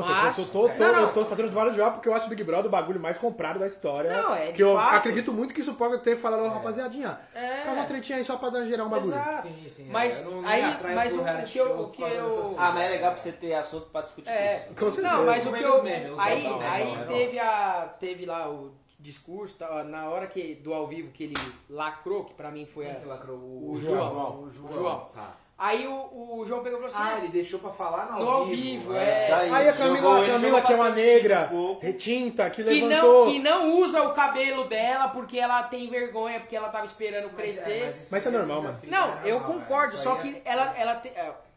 Não, 0.00 0.06
Mas. 0.06 0.38
eu, 0.38 0.44
tô, 0.46 0.50
tô, 0.50 0.68
tô- 0.68 0.74
Não, 0.84 0.92
não. 0.92 1.00
eu 1.02 1.12
tô 1.12 1.24
fazendo 1.24 1.50
vários 1.52 1.76
jogos 1.76 1.94
porque 1.94 2.08
eu 2.08 2.14
acho 2.14 2.26
o 2.26 2.28
Big 2.28 2.42
Brother 2.44 2.66
o 2.66 2.70
bagulho 2.70 3.00
mais 3.00 3.16
comprado 3.18 3.58
da 3.58 3.66
história. 3.66 4.10
Não, 4.10 4.34
é 4.34 4.46
de 4.46 4.52
Que 4.52 4.62
eu 4.62 4.74
fato. 4.74 4.94
acredito 4.96 5.32
muito 5.32 5.54
que 5.54 5.60
isso 5.60 5.74
pode 5.74 5.98
ter 6.02 6.16
falado, 6.18 6.44
ó, 6.44 6.48
rapaziadinha. 6.48 7.18
É. 7.34 7.62
Faz 7.64 7.76
uma 7.78 7.86
tretinha 7.86 8.18
aí 8.18 8.24
só 8.24 8.36
pra 8.36 8.50
dar 8.50 8.64
gerar 8.66 8.84
um 8.84 8.88
bagulho. 8.88 9.12
Exato. 9.12 9.42
Sim, 9.48 9.68
sim. 9.68 9.88
Mas 9.90 10.22
eu 10.24 10.30
não 10.32 10.40
me 10.42 10.46
aí- 10.48 10.76
mas 10.94 11.12
o- 11.14 11.20
o 11.22 11.44
que 11.44 11.58
eu- 11.58 11.80
o 11.80 11.90
que 11.90 12.02
eu-. 12.02 12.54
Ah, 12.58 12.72
mas 12.72 12.82
é 12.84 12.88
legal 12.90 13.12
pra 13.12 13.20
você 13.22 13.32
ter 13.32 13.54
assunto 13.54 13.86
pra 13.90 14.02
discutir 14.02 14.28
É, 14.30 14.68
isso. 14.76 15.00
Não, 15.02 15.24
mas 15.26 15.46
o 15.46 15.52
que 15.52 15.62
eu. 15.62 15.82
Aí, 16.18 16.46
aí 16.46 16.94
é 16.94 17.04
teve, 17.06 17.38
a, 17.38 17.94
teve 17.98 18.26
lá 18.26 18.48
o 18.50 18.72
discurso, 18.98 19.56
tá, 19.56 19.84
na 19.84 20.08
hora 20.08 20.26
que, 20.26 20.54
do 20.56 20.74
ao 20.74 20.86
vivo 20.86 21.10
que 21.12 21.24
ele 21.24 21.34
lacrou, 21.70 22.24
que 22.24 22.34
pra 22.34 22.50
mim 22.50 22.66
foi 22.66 22.86
Quem 22.86 22.94
a, 22.96 23.00
que 23.00 23.06
lacrou? 23.06 23.36
o 23.36 23.72
O 23.74 23.80
João. 23.80 24.42
O 24.42 24.48
João. 24.50 24.72
João. 24.72 25.08
Tá. 25.14 25.34
Aí 25.58 25.86
o, 25.86 26.38
o 26.38 26.44
João 26.46 26.62
pegou 26.62 26.78
e 26.78 26.82
falou 26.90 26.94
assim: 27.06 27.14
Ah, 27.14 27.18
ele 27.18 27.28
deixou 27.32 27.58
pra 27.58 27.70
falar 27.70 28.12
no 28.12 28.18
No 28.20 28.28
ao 28.30 28.44
vivo. 28.46 28.94
é. 28.94 28.98
é. 29.14 29.24
Isso 29.24 29.34
aí. 29.34 29.50
Aí 29.50 29.68
a 29.68 29.72
Camila, 29.72 30.24
a 30.26 30.28
Camila 30.32 30.60
que 30.62 30.72
é 30.72 30.76
uma 30.76 30.90
negra, 30.90 31.48
um 31.50 31.78
retinta, 31.78 32.50
que, 32.50 32.62
que 32.62 32.80
levantou. 32.82 33.24
não, 33.24 33.32
que 33.32 33.38
não 33.38 33.72
usa 33.78 34.02
o 34.02 34.12
cabelo 34.12 34.64
dela 34.64 35.08
porque 35.08 35.38
ela 35.38 35.62
tem 35.62 35.88
vergonha, 35.88 36.40
porque 36.40 36.54
ela 36.54 36.68
tava 36.68 36.84
esperando 36.84 37.30
Mas 37.32 37.34
crescer. 37.36 37.88
isso 37.88 38.08
Mas 38.10 38.22
isso 38.22 38.28
é 38.28 38.30
aí 38.32 38.36
normal, 38.36 38.62
mano. 38.62 38.78
Não, 38.84 39.08
é 39.14 39.20
eu 39.24 39.40
normal, 39.40 39.58
concordo, 39.60 39.92
é. 39.92 39.94
Isso 39.94 40.04
só 40.04 40.14
aí 40.16 40.20
que 40.34 40.42
ela, 40.44 40.74
ela, 40.78 40.94
te- 40.96 41.12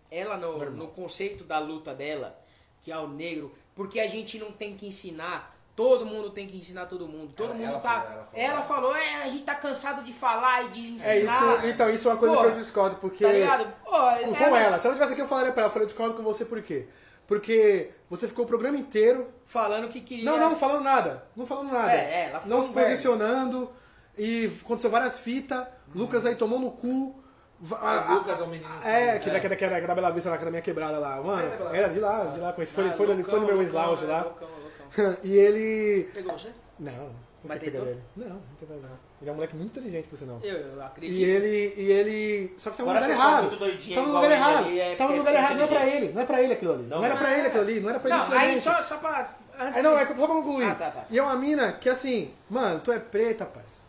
ela 0.09 0.38
no, 0.38 0.69
no 0.71 0.88
conceito 0.88 1.43
da 1.43 1.59
luta 1.59 1.93
dela, 1.93 2.39
que 2.81 2.93
é 2.93 2.97
o 2.97 3.07
negro, 3.09 3.53
porque 3.76 3.99
a 3.99 4.07
gente 4.07 4.39
não 4.39 4.51
tem 4.53 4.77
que 4.77 4.88
ensinar, 4.88 5.53
todo 5.80 6.06
mundo 6.06 6.30
tem 6.31 6.45
que 6.45 6.57
ensinar 6.57 6.88
todo 6.88 7.07
mundo. 7.07 7.31
Todo 7.34 7.51
Ela- 7.51 7.56
mundo 7.56 7.69
ela 7.69 7.80
tá. 7.80 8.01
falou, 8.01 8.23
ela 8.34 8.53
ela 8.53 8.61
falou, 8.64 8.91
falou. 8.91 8.95
é, 8.97 9.23
a 9.23 9.27
gente 9.30 9.43
tá 9.43 9.56
cansado 9.56 10.03
de 10.03 10.11
falar 10.11 10.65
e 10.65 10.69
de 10.69 10.81
ensinar. 10.95 11.14
É 11.14 11.19
isso, 11.19 11.68
então 11.68 11.89
isso 11.89 12.10
é 12.10 12.11
uma 12.11 12.18
coisa 12.18 12.35
Pô, 12.35 12.41
que 12.41 12.47
eu 12.47 12.56
discordo, 12.56 12.95
porque. 12.97 13.23
Tá 13.26 13.31
ligado? 13.31 13.65
Pô, 13.85 13.91
Com, 13.91 14.35
com 14.35 14.56
ela. 14.56 14.77
Se 14.80 14.85
ela 14.88 14.95
tivesse 14.95 15.14
aqui, 15.14 15.22
eu 15.22 15.27
falaria 15.27 15.51
pra 15.53 15.61
ela. 15.61 15.69
Eu 15.69 15.73
falei, 15.73 15.84
eu 15.85 15.88
discordo 15.88 16.15
com 16.15 16.23
você 16.23 16.43
por 16.43 16.61
quê? 16.61 16.88
Porque 17.27 17.91
você 18.10 18.27
ficou 18.27 18.43
o 18.43 18.47
programa 18.47 18.77
inteiro. 18.77 19.27
falando 19.45 19.88
que 19.88 20.01
queria. 20.01 20.26
Não, 20.26 20.38
não 20.38 20.56
falando 20.57 20.84
nada. 20.84 21.23
Não 21.35 21.45
falando 21.45 21.72
nada. 21.72 21.91
É, 21.93 21.95
é, 21.95 22.30
ela 22.30 22.39
foi 22.41 22.49
não 22.49 22.65
se 22.68 22.73
posicionando. 22.73 23.69
E 24.18 24.51
aconteceu 24.65 24.89
várias 24.91 25.18
fitas. 25.19 25.65
Lucas 25.95 26.26
aí 26.26 26.35
tomou 26.35 26.60
no 26.60 26.72
cu. 26.72 27.15
O 27.61 28.14
Lucas 28.14 28.39
é 28.39 28.43
um 28.43 28.47
menino. 28.47 28.69
É, 28.84 29.19
que 29.19 29.30
daquela 29.30 29.56
que 29.56 29.64
era 29.65 29.88
da 29.88 29.95
Bela 29.95 30.11
Vista 30.11 30.30
lá, 30.30 30.38
que 30.38 30.41
era 30.43 30.45
da 30.49 30.51
minha 30.51 30.61
quebrada 30.61 30.97
lá. 30.97 31.22
Mano, 31.22 31.41
É 31.73 31.77
era 31.77 31.89
de 31.89 31.99
lá, 31.99 32.26
de 32.26 32.39
lá. 32.39 32.53
Foi, 32.53 32.64
Ah, 32.64 32.93
foi, 32.93 33.06
loucão, 33.06 33.23
foi 33.26 33.39
no 33.39 33.45
meu 33.45 33.61
ex-lounge 33.61 34.06
é, 34.06 34.07
lá. 34.07 34.22
loucão, 34.23 34.47
loucão. 34.47 34.68
E 35.23 35.35
ele. 35.37 36.09
Pegou 36.13 36.33
você? 36.33 36.49
Não, 36.79 36.91
não 36.93 37.11
Mas 37.43 37.59
tem 37.59 37.71
tentou? 37.71 37.85
dele. 37.85 38.01
Não, 38.15 38.27
não 38.27 38.77
não. 38.77 39.09
Ele 39.21 39.29
é 39.29 39.33
um 39.33 39.35
moleque 39.35 39.55
muito 39.55 39.77
inteligente, 39.77 40.07
por 40.07 40.17
sinal. 40.17 40.39
Eu, 40.41 40.55
eu 40.57 40.81
acredito. 40.83 41.13
E 41.17 41.23
ele, 41.23 41.73
e 41.77 41.91
ele. 41.91 42.55
Só 42.57 42.69
que 42.71 42.77
tá 42.77 42.83
no 42.83 42.89
lugar 42.93 43.09
errado. 43.09 43.55
doidinha 43.57 43.95
Tá 43.97 44.01
no 44.01 44.07
lugar 44.13 44.25
ele 44.25 44.33
errado. 44.33 44.69
é 44.69 44.95
Tá 44.95 45.07
no 45.07 45.15
lugar 45.17 45.33
é 45.33 45.37
errado. 45.37 45.55
Não 45.57 45.63
é 45.63 45.67
pra 45.67 45.85
ele. 45.87 46.13
Não 46.13 46.21
é 46.21 46.25
pra 46.25 46.41
ele 46.41 46.53
aquilo 46.53 46.73
ali. 46.73 46.83
Não, 46.83 46.97
Não, 46.97 47.05
era 47.05 47.15
pra 47.17 47.37
ele 47.37 47.47
aquilo 47.47 47.63
ali. 47.63 47.79
Não 47.81 47.89
era 47.89 47.99
pra 47.99 48.09
ele. 48.09 48.19
Não, 48.19 48.37
aí 48.37 48.59
só, 48.59 48.81
só 48.81 48.97
pra. 48.97 49.35
Antes 49.59 49.75
Aí 49.75 49.83
não, 49.83 49.91
de- 49.95 50.03
é 50.03 50.05
só 50.07 50.13
pra 50.13 50.27
concluir. 50.27 50.65
Ah, 50.71 50.75
tá, 50.75 50.89
tá. 50.91 51.05
E 51.09 51.19
é 51.19 51.21
uma 51.21 51.35
mina 51.35 51.73
que 51.73 51.89
assim, 51.89 52.33
mano, 52.49 52.79
tu 52.79 52.93
é 52.93 52.99
preta, 52.99 53.45
parça. 53.45 53.79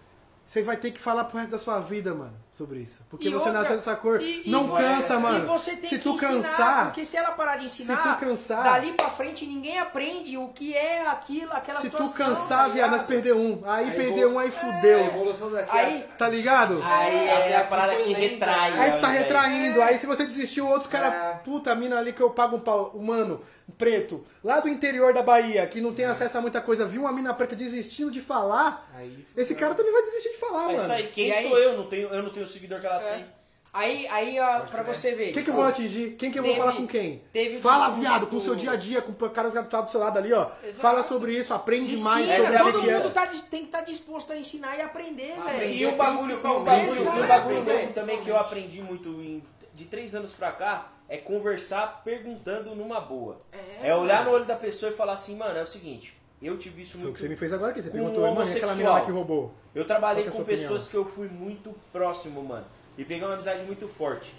Você 0.49 0.63
vai 0.63 0.77
ter 0.77 0.91
que 0.91 0.99
falar 1.01 1.23
pro 1.25 1.39
resto 1.39 1.53
da 1.53 1.59
sua 1.59 1.79
vida, 1.79 2.13
mano, 2.13 2.35
sobre 2.61 2.81
isso. 2.81 3.03
Porque 3.09 3.29
E 3.29 3.31
você 3.31 3.37
outra- 3.49 3.53
nasceu 3.53 3.77
dessa 3.77 3.97
cor. 3.97 4.21
e- 4.21 4.43
e 4.47 4.51
não 4.51 4.67
você- 4.69 4.83
cansa, 4.83 5.19
mano. 5.19 5.45
E 5.45 5.47
você 5.47 5.77
tem 5.77 5.89
se 5.91 5.97
que 5.97 6.03
tu 6.03 6.11
ensinar, 6.11 6.31
cansar, 6.43 6.85
porque 6.87 7.05
se 7.07 7.17
ela 7.17 7.31
parar 7.33 7.57
de 7.57 7.65
ensinar, 7.65 7.97
Se 7.97 8.03
tu 8.03 8.21
cansar- 8.27 8.63
dali 8.65 8.93
pra 8.93 9.09
frente 9.09 9.47
ninguém 9.47 9.79
aprende 9.79 10.37
o 10.37 10.49
que 10.49 10.75
é 10.77 11.07
aquilo, 11.07 11.53
aquela 11.53 11.81
se 11.81 11.89
tu 11.89 12.07
situação. 12.07 12.27
cansar, 12.35 12.67
tá 12.67 12.73
viado, 12.75 12.91
nós 12.91 13.03
perder 13.05 13.33
um. 13.35 13.63
Aí, 13.65 13.91
Aí 13.91 13.97
perder 13.97 14.27
um, 14.27 14.39
aí 14.39 14.49
A 14.49 14.53
fudeu. 14.53 15.01
evolução 15.07 15.51
daqui. 15.51 15.77
Aí- 15.77 16.05
Tá 16.19 16.29
ligado? 16.29 16.83
Aí 16.85 17.31
Até 17.31 17.51
é 17.53 17.57
a 17.57 17.65
parada 17.65 17.95
que 17.97 18.13
retrai. 18.13 18.79
Aí 18.79 18.91
você 18.93 18.99
tá 18.99 19.09
retraindo, 19.09 19.83
aí 19.83 19.99
se 19.99 20.07
você 20.07 20.27
desistiu, 20.27 20.69
outros 20.69 20.91
caras, 20.91 21.15
É. 21.15 21.41
puta, 21.43 21.73
a 21.73 21.75
mina 21.75 21.99
ali 21.99 22.13
que 22.13 22.21
eu 22.21 22.31
pago 22.31 22.57
um 22.57 22.61
pau, 22.61 22.93
um 22.95 23.03
mano, 23.03 23.41
preto, 23.71 24.25
lá 24.43 24.61
do 24.61 24.69
interior 24.69 25.13
da 25.15 25.23
Bahia, 25.23 25.67
que 25.67 25.81
não 25.81 25.93
tem 25.95 26.05
acesso 26.05 26.39
a 26.39 26.41
muita 26.41 26.61
coisa, 26.61 26.85
viu 26.87 27.03
uma 27.03 27.13
mina 27.13 27.33
preta 27.35 27.55
desistindo 27.57 28.11
de 28.11 28.21
falar, 28.21 28.89
Aí, 28.95 29.27
esse 29.37 29.55
cara 29.55 29.75
também 29.75 29.93
vai 29.93 30.03
desistir 30.03 30.31
de 30.31 30.39
falar, 30.39 30.63
É 30.65 30.67
mano. 30.67 30.79
isso 30.79 30.93
aí, 30.93 31.07
quem 31.09 31.29
E 31.29 31.33
aí- 31.33 31.49
sou 31.49 31.59
eu? 31.59 31.77
Não 31.77 31.87
tenho, 31.87 32.09
eu 32.09 32.23
não 32.23 32.31
tenho 32.31 32.45
o 32.45 32.49
seguidor 32.49 32.81
que 32.81 32.87
ela 32.87 33.03
É. 33.03 33.15
tem. 33.17 33.41
Aí, 33.73 34.05
aí 34.09 34.41
ó, 34.41 34.61
pra 34.63 34.83
você 34.83 35.15
ver. 35.15 35.33
Quem 35.33 35.45
que 35.45 35.51
eu 35.51 35.55
vou 35.55 35.63
atingir? 35.63 36.17
Quem 36.19 36.33
que 36.33 36.37
eu 36.41 36.43
vou 36.43 36.51
Teve- 36.53 36.65
falar 36.67 36.77
com 36.77 36.89
quem? 36.89 37.23
teve 37.33 37.59
o 37.59 37.61
Fala, 37.61 37.77
discurso 37.85 38.01
viado, 38.01 38.27
com 38.27 38.35
o 38.35 38.39
do- 38.41 38.45
seu 38.45 38.57
dia 38.57 38.73
a 38.73 38.77
dia, 38.77 39.01
com 39.01 39.13
o 39.13 39.31
cara 39.31 39.49
que 39.49 39.63
tá 39.71 39.81
do 39.81 39.89
seu 39.89 40.01
lado 40.01 40.19
ali, 40.19 40.33
ó. 40.33 40.49
Exato. 40.65 40.81
Fala 40.83 41.05
sobre 41.05 41.39
isso, 41.39 41.55
aprende 41.55 41.95
ensina, 41.95 42.11
mais 42.11 42.27
sobre 42.45 42.57
é 42.57 42.63
o 42.63 42.73
todo 42.73 42.83
que 42.83 42.91
é. 42.91 42.99
mundo 42.99 43.11
tá, 43.13 43.27
dis- 43.27 43.43
tem 43.43 43.61
que 43.61 43.67
estar 43.67 43.83
disposto 43.83 44.33
a 44.33 44.37
ensinar 44.37 44.77
e 44.77 44.83
aprender, 44.83 45.35
Aprender. 45.39 45.59
velho. 45.61 45.73
E 45.73 45.87
o 45.87 45.93
bagulho, 45.93 46.37
o 46.39 46.41
bagulho, 46.65 46.97
e 46.97 46.99
o 47.23 47.27
bagulho 47.29 47.63
novo 47.65 47.93
também 47.95 48.21
que 48.21 48.29
eu 48.29 48.37
aprendi 48.37 48.83
muito 48.83 49.09
em- 49.23 49.41
de 49.73 49.85
três 49.85 50.17
anos 50.17 50.33
pra 50.33 50.51
cá 50.51 50.89
é 51.11 51.19
conversar 51.19 52.03
perguntando 52.05 52.73
numa 52.77 53.01
boa. 53.01 53.37
É, 53.83 53.95
olhar 53.95 54.25
no 54.25 54.31
olho 54.31 54.45
da 54.45 54.55
pessoa 54.55 54.93
e 54.93 54.95
falar 54.95 55.15
assim, 55.15 55.37
mano, 55.37 55.59
é 55.59 55.63
o 55.63 55.67
seguinte, 55.67 56.17
eu 56.41 56.57
tive 56.57 56.83
isso 56.83 56.93
Foi 56.93 57.01
o 57.01 57.05
muito. 57.07 57.17
que 57.17 57.21
você 57.23 57.29
me 57.29 57.37
fez 57.37 57.53
agora, 57.53 57.73
que 57.73 57.83
você 57.83 57.91
perguntou, 57.91 58.33
mano, 58.33 58.49
e 58.49 58.57
aquela 58.57 59.05
que 59.05 59.11
roubou? 59.11 59.53
Eu 59.75 59.85
trabalhei 59.85 60.29
é 60.29 60.31
com 60.31 60.45
pessoas 60.45 60.87
que 60.87 60.97
eu 60.97 61.05
fui 61.05 61.27
muito 61.27 61.75
próximo, 61.93 62.43
mano. 62.45 62.65
E 62.97 63.05
peguei 63.05 63.25
uma 63.25 63.35
amizade 63.35 63.65
muito 63.65 63.89
forte. 63.89 64.33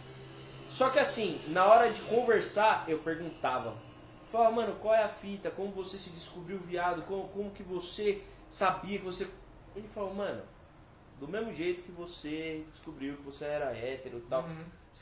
Só 0.69 0.89
que 0.89 0.97
assim, 0.97 1.41
na 1.49 1.65
hora 1.65 1.89
de 1.89 1.99
conversar, 2.01 2.85
eu 2.87 2.99
perguntava. 2.99 3.75
Falava, 4.31 4.55
mano, 4.55 4.75
qual 4.79 4.95
é 4.95 5.03
a 5.03 5.09
fita? 5.09 5.51
Como 5.51 5.71
você 5.71 5.97
se 5.97 6.09
descobriu 6.11 6.57
viado? 6.59 7.01
Como, 7.01 7.27
como 7.27 7.51
que 7.51 7.63
você 7.63 8.21
sabia 8.49 8.97
que 8.97 9.03
você. 9.03 9.27
Ele 9.75 9.87
falou, 9.89 10.13
mano, 10.13 10.41
do 11.19 11.27
mesmo 11.27 11.53
jeito 11.53 11.81
que 11.81 11.91
você 11.91 12.63
descobriu 12.71 13.17
que 13.17 13.23
você 13.23 13.43
era 13.43 13.75
hétero 13.75 14.19
e 14.19 14.21
tal. 14.21 14.43
Você 14.43 14.49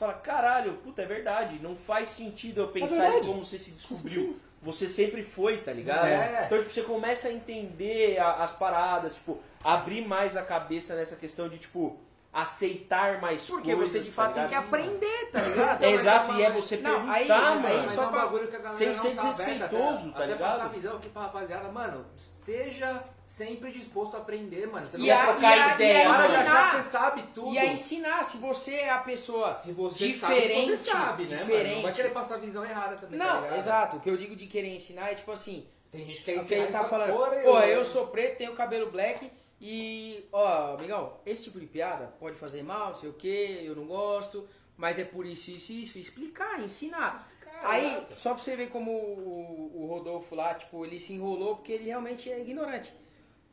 fala, 0.00 0.14
caralho, 0.14 0.74
puta, 0.82 1.02
é 1.02 1.06
verdade. 1.06 1.58
Não 1.62 1.76
faz 1.76 2.08
sentido 2.08 2.60
eu 2.62 2.68
pensar 2.68 2.96
em 2.96 2.98
verdade. 3.00 3.26
como 3.28 3.44
você 3.44 3.58
se 3.58 3.70
descobriu. 3.72 4.36
você 4.62 4.86
sempre 4.88 5.22
foi, 5.22 5.58
tá 5.58 5.72
ligado? 5.72 6.06
É. 6.06 6.42
Então, 6.46 6.58
tipo, 6.58 6.70
você 6.72 6.82
começa 6.82 7.28
a 7.28 7.32
entender 7.32 8.18
a- 8.18 8.42
as 8.44 8.52
paradas, 8.52 9.14
tipo, 9.14 9.38
abrir 9.64 10.06
mais 10.06 10.36
a 10.36 10.42
cabeça 10.42 10.94
nessa 10.96 11.16
questão 11.16 11.48
de, 11.48 11.58
tipo, 11.58 11.98
aceitar 12.32 13.20
mais 13.20 13.44
Porque 13.44 13.74
coisas. 13.74 13.92
você 13.92 14.00
de 14.00 14.10
tá 14.10 14.22
fato 14.22 14.34
tem 14.34 14.48
que 14.48 14.54
aprender, 14.54 15.30
tá 15.32 15.40
ligado? 15.42 15.82
É 15.84 15.90
exato, 15.90 16.32
e 16.34 16.42
é 16.44 16.50
você 16.50 16.76
Não, 16.76 16.90
perguntar, 16.92 17.12
aí- 17.12 17.28
mas 17.28 17.64
aí 17.64 17.72
mano. 17.72 17.82
Mas 17.86 17.90
só 17.92 18.02
é 18.02 18.06
um 18.06 18.10
pra- 18.10 18.20
bagulho 18.20 18.48
que 18.48 18.56
a 18.56 18.58
galera 18.60 18.76
sem 18.78 18.94
ser 18.94 19.16
tá 19.16 19.22
desrespeitoso, 19.30 20.02
até, 20.10 20.10
tá 20.10 20.16
até 20.18 20.26
ligado? 20.26 20.38
passar 20.50 20.64
a 20.64 20.68
visão 20.68 20.96
aqui 20.96 21.08
pra 21.08 21.22
rapaziada, 21.22 21.68
mano, 21.72 22.06
esteja 22.16 23.04
sempre 23.24 23.70
disposto 23.72 24.14
a 24.16 24.18
aprender, 24.18 24.66
mano. 24.68 24.86
Você 24.86 24.96
não 24.98 25.04
E 25.04 25.08
vai 25.08 25.16
a- 25.18 25.24
trocar 25.32 25.56
e 25.56 25.60
a- 25.60 25.74
ideia, 25.74 25.92
e 25.92 26.06
a 26.06 26.14
para 26.14 26.26
de 26.26 26.32
mano. 26.32 26.42
achar 26.42 26.70
que 26.70 26.76
você 26.82 26.88
sabe 26.88 27.22
tudo. 27.34 27.52
E 27.52 27.58
a 27.58 27.66
ensinar, 27.66 28.24
se 28.24 28.36
você 28.38 28.74
é 28.74 28.90
a 28.90 28.98
pessoa 28.98 29.52
Se 29.54 29.72
você 29.72 30.06
diferente, 30.06 30.76
sabe, 30.76 30.76
você 30.76 30.76
sabe, 30.90 31.24
né, 31.24 31.30
mano? 31.36 31.46
diferente. 31.46 31.74
Não 31.74 31.82
vai 31.82 31.92
querer 31.92 32.10
passar 32.10 32.34
a 32.36 32.38
visão 32.38 32.64
errada 32.64 32.94
também, 32.96 33.18
tá 33.18 33.24
Não, 33.24 33.40
ligado? 33.42 33.58
exato. 33.58 33.96
O 33.96 34.00
que 34.00 34.08
eu 34.10 34.16
digo 34.16 34.36
de 34.36 34.46
querer 34.46 34.74
ensinar 34.74 35.10
é 35.10 35.14
tipo 35.16 35.32
assim, 35.32 35.66
Tem 35.90 36.06
gente 36.06 36.18
que 36.18 36.24
quer 36.32 36.36
ensinar 36.36 36.66
tá 36.70 36.84
falando. 36.88 37.12
porra 37.12 37.30
Pô, 37.42 37.58
eu 37.60 37.84
sou 37.84 38.06
preto, 38.06 38.38
tenho 38.38 38.54
cabelo 38.54 38.90
black 38.92 39.28
e, 39.60 40.26
ó, 40.32 40.74
amigão, 40.74 41.18
esse 41.26 41.44
tipo 41.44 41.60
de 41.60 41.66
piada 41.66 42.06
pode 42.18 42.36
fazer 42.36 42.62
mal, 42.62 42.90
não 42.90 42.96
sei 42.96 43.10
o 43.10 43.14
que, 43.14 43.62
eu 43.64 43.76
não 43.76 43.84
gosto, 43.86 44.48
mas 44.76 44.98
é 44.98 45.04
por 45.04 45.26
isso, 45.26 45.50
isso 45.50 45.72
isso. 45.72 45.98
Explicar, 45.98 46.58
ensinar. 46.60 47.28
Aí, 47.62 48.06
só 48.16 48.32
pra 48.32 48.42
você 48.42 48.56
ver 48.56 48.70
como 48.70 48.90
o, 48.90 49.82
o 49.82 49.86
Rodolfo 49.86 50.34
lá, 50.34 50.54
tipo, 50.54 50.86
ele 50.86 50.98
se 50.98 51.12
enrolou 51.12 51.56
porque 51.56 51.72
ele 51.72 51.84
realmente 51.84 52.30
é 52.30 52.40
ignorante. 52.40 52.90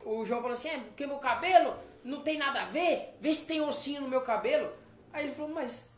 O 0.02 0.24
João 0.24 0.40
falou 0.40 0.56
assim, 0.56 0.68
é, 0.68 0.78
porque 0.78 1.06
meu 1.06 1.18
cabelo 1.18 1.76
não 2.02 2.22
tem 2.22 2.38
nada 2.38 2.62
a 2.62 2.64
ver, 2.66 3.14
vê 3.20 3.32
se 3.34 3.46
tem 3.46 3.60
ossinho 3.60 4.00
no 4.00 4.08
meu 4.08 4.22
cabelo. 4.22 4.72
Aí 5.12 5.26
ele 5.26 5.34
falou, 5.34 5.50
mas 5.50 5.90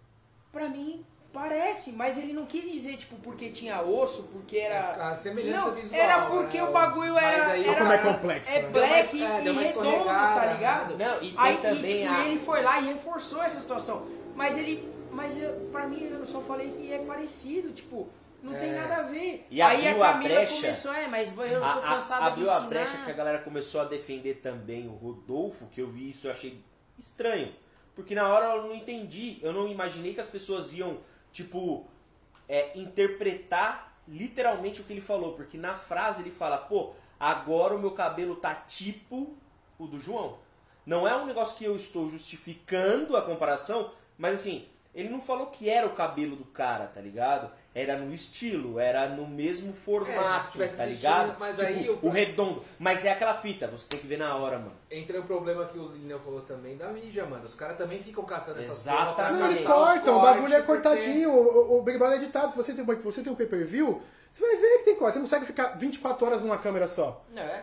pra 0.50 0.68
mim 0.68 1.06
parece, 1.32 1.92
mas 1.92 2.18
ele 2.18 2.32
não 2.32 2.44
quis 2.46 2.70
dizer, 2.70 2.96
tipo, 2.96 3.16
porque 3.16 3.50
tinha 3.50 3.80
osso, 3.82 4.24
porque 4.32 4.56
era... 4.58 5.10
A 5.10 5.14
semelhança 5.14 5.66
Não, 5.66 5.74
visual. 5.74 6.00
era 6.00 6.26
porque 6.26 6.58
né? 6.58 6.64
o 6.64 6.72
bagulho 6.72 7.14
Mas 7.14 7.24
era, 7.24 7.46
aí- 7.52 7.66
era 7.68 7.78
Como 7.78 7.92
é 7.92 7.98
complexo, 7.98 8.50
é 8.50 8.62
né? 8.62 8.68
black 8.70 9.18
Deu 9.18 9.52
uma- 9.52 9.62
é, 9.62 9.64
e 9.64 9.68
redondo, 9.68 10.04
tá 10.04 10.40
né? 10.46 10.52
ligado? 10.54 10.96
Não, 10.98 11.16
e 11.16 11.20
tem 11.30 11.34
Aí 11.36 11.56
também 11.58 11.90
e, 12.02 12.02
tipo, 12.02 12.14
a- 12.14 12.24
ele 12.26 12.40
foi 12.40 12.62
lá 12.62 12.80
e 12.80 12.86
reforçou 12.86 13.42
essa 13.42 13.60
situação. 13.60 14.06
Mas 14.34 14.58
ele, 14.58 14.88
mas 15.12 15.40
eu, 15.40 15.52
pra 15.72 15.86
mim 15.86 16.02
eu 16.10 16.26
só 16.26 16.40
falei 16.40 16.70
que 16.70 16.92
é 16.92 16.98
parecido, 16.98 17.72
tipo, 17.72 18.08
não 18.42 18.52
tem 18.54 18.70
É. 18.70 18.80
nada 18.80 18.96
a 18.96 19.02
ver. 19.02 19.46
E 19.50 19.60
aí 19.60 19.86
a 19.86 19.90
abriu 19.90 20.04
a 20.04 20.12
Camila 20.12 20.34
brecha- 20.34 20.54
começou, 20.56 20.92
é, 20.94 21.06
mas 21.06 21.36
eu 21.36 21.64
A- 21.64 21.74
tô 21.74 21.80
de 21.80 21.86
abriu 22.24 22.42
ensinar. 22.44 22.56
a 22.56 22.60
brecha 22.60 22.96
que 23.04 23.10
a 23.10 23.14
galera 23.14 23.38
começou 23.40 23.80
a 23.82 23.84
defender 23.84 24.36
também 24.36 24.88
o 24.88 24.92
Rodolfo, 24.92 25.66
que 25.66 25.80
eu 25.80 25.88
vi 25.88 26.10
isso 26.10 26.26
eu 26.26 26.32
achei 26.32 26.58
estranho. 26.98 27.52
Porque 27.94 28.14
na 28.14 28.26
hora 28.28 28.56
eu 28.56 28.62
não 28.62 28.74
entendi, 28.74 29.38
eu 29.42 29.52
não 29.52 29.68
imaginei 29.68 30.14
que 30.14 30.20
as 30.20 30.26
pessoas 30.26 30.72
iam, 30.72 30.98
tipo, 31.32 31.86
é, 32.48 32.78
interpretar 32.78 33.96
literalmente 34.06 34.80
o 34.80 34.84
que 34.84 34.92
ele 34.92 35.00
falou. 35.00 35.34
Porque 35.34 35.56
na 35.56 35.74
frase 35.74 36.22
ele 36.22 36.30
fala, 36.30 36.58
pô, 36.58 36.92
agora 37.18 37.74
o 37.74 37.78
meu 37.78 37.92
cabelo 37.92 38.36
tá 38.36 38.54
tipo 38.54 39.36
o 39.78 39.86
do 39.86 39.98
João. 39.98 40.38
Não 40.84 41.06
é 41.06 41.14
um 41.14 41.26
negócio 41.26 41.56
que 41.56 41.64
eu 41.64 41.76
estou 41.76 42.08
justificando 42.08 43.16
a 43.16 43.22
comparação, 43.22 43.92
mas 44.18 44.40
assim, 44.40 44.66
ele 44.94 45.08
não 45.08 45.20
falou 45.20 45.46
que 45.46 45.68
era 45.70 45.86
o 45.86 45.94
cabelo 45.94 46.34
do 46.36 46.44
cara, 46.44 46.86
tá 46.86 47.00
ligado? 47.00 47.50
Era 47.74 47.96
no 47.96 48.12
estilo, 48.12 48.80
era 48.80 49.08
no 49.08 49.26
mesmo 49.26 49.72
formato, 49.72 50.46
se 50.46 50.52
tivesse 50.52 50.76
tá 50.76 50.84
ligado? 50.86 51.36
mas 51.38 51.56
Tipo, 51.56 51.68
aí 51.68 51.88
o- 51.90 51.98
o 52.02 52.08
redondo. 52.08 52.64
Mas 52.78 53.04
é 53.04 53.12
aquela 53.12 53.34
fita, 53.34 53.68
você 53.68 53.88
tem 53.88 54.00
que 54.00 54.06
ver 54.08 54.18
na 54.18 54.34
hora, 54.36 54.58
mano. 54.58 54.72
Entra 54.90 55.20
o 55.20 55.24
problema 55.24 55.64
que 55.66 55.78
o 55.78 55.88
Lineu 55.88 56.18
falou 56.18 56.40
também 56.40 56.76
da 56.76 56.88
mídia, 56.88 57.24
mano. 57.24 57.44
Os 57.44 57.54
caras 57.54 57.76
também 57.78 58.00
ficam 58.00 58.24
caçando 58.24 58.58
essas 58.58 58.80
Exatamente. 58.80 59.14
porra 59.14 59.28
pra 59.28 59.30
Não, 59.38 59.46
eles 59.50 59.62
cortam, 59.62 60.18
o 60.18 60.22
bagulho 60.22 60.54
é 60.54 60.62
cortadinho, 60.62 61.30
o, 61.32 61.78
o 61.78 61.82
Big 61.82 61.96
Brother 61.96 62.18
é 62.18 62.22
editado. 62.22 62.50
Se 62.50 62.56
você 62.56 62.74
tem, 62.74 62.84
você 62.84 63.22
tem 63.22 63.32
um 63.32 63.36
pay-per-view, 63.36 64.02
você 64.32 64.44
vai 64.46 64.56
ver 64.56 64.78
que 64.78 64.84
tem 64.86 64.96
corte. 64.96 65.12
Você 65.14 65.18
não 65.20 65.26
consegue 65.26 65.46
ficar 65.46 65.78
24 65.78 66.26
horas 66.26 66.40
numa 66.42 66.58
câmera 66.58 66.88
só. 66.88 67.24
É. 67.36 67.62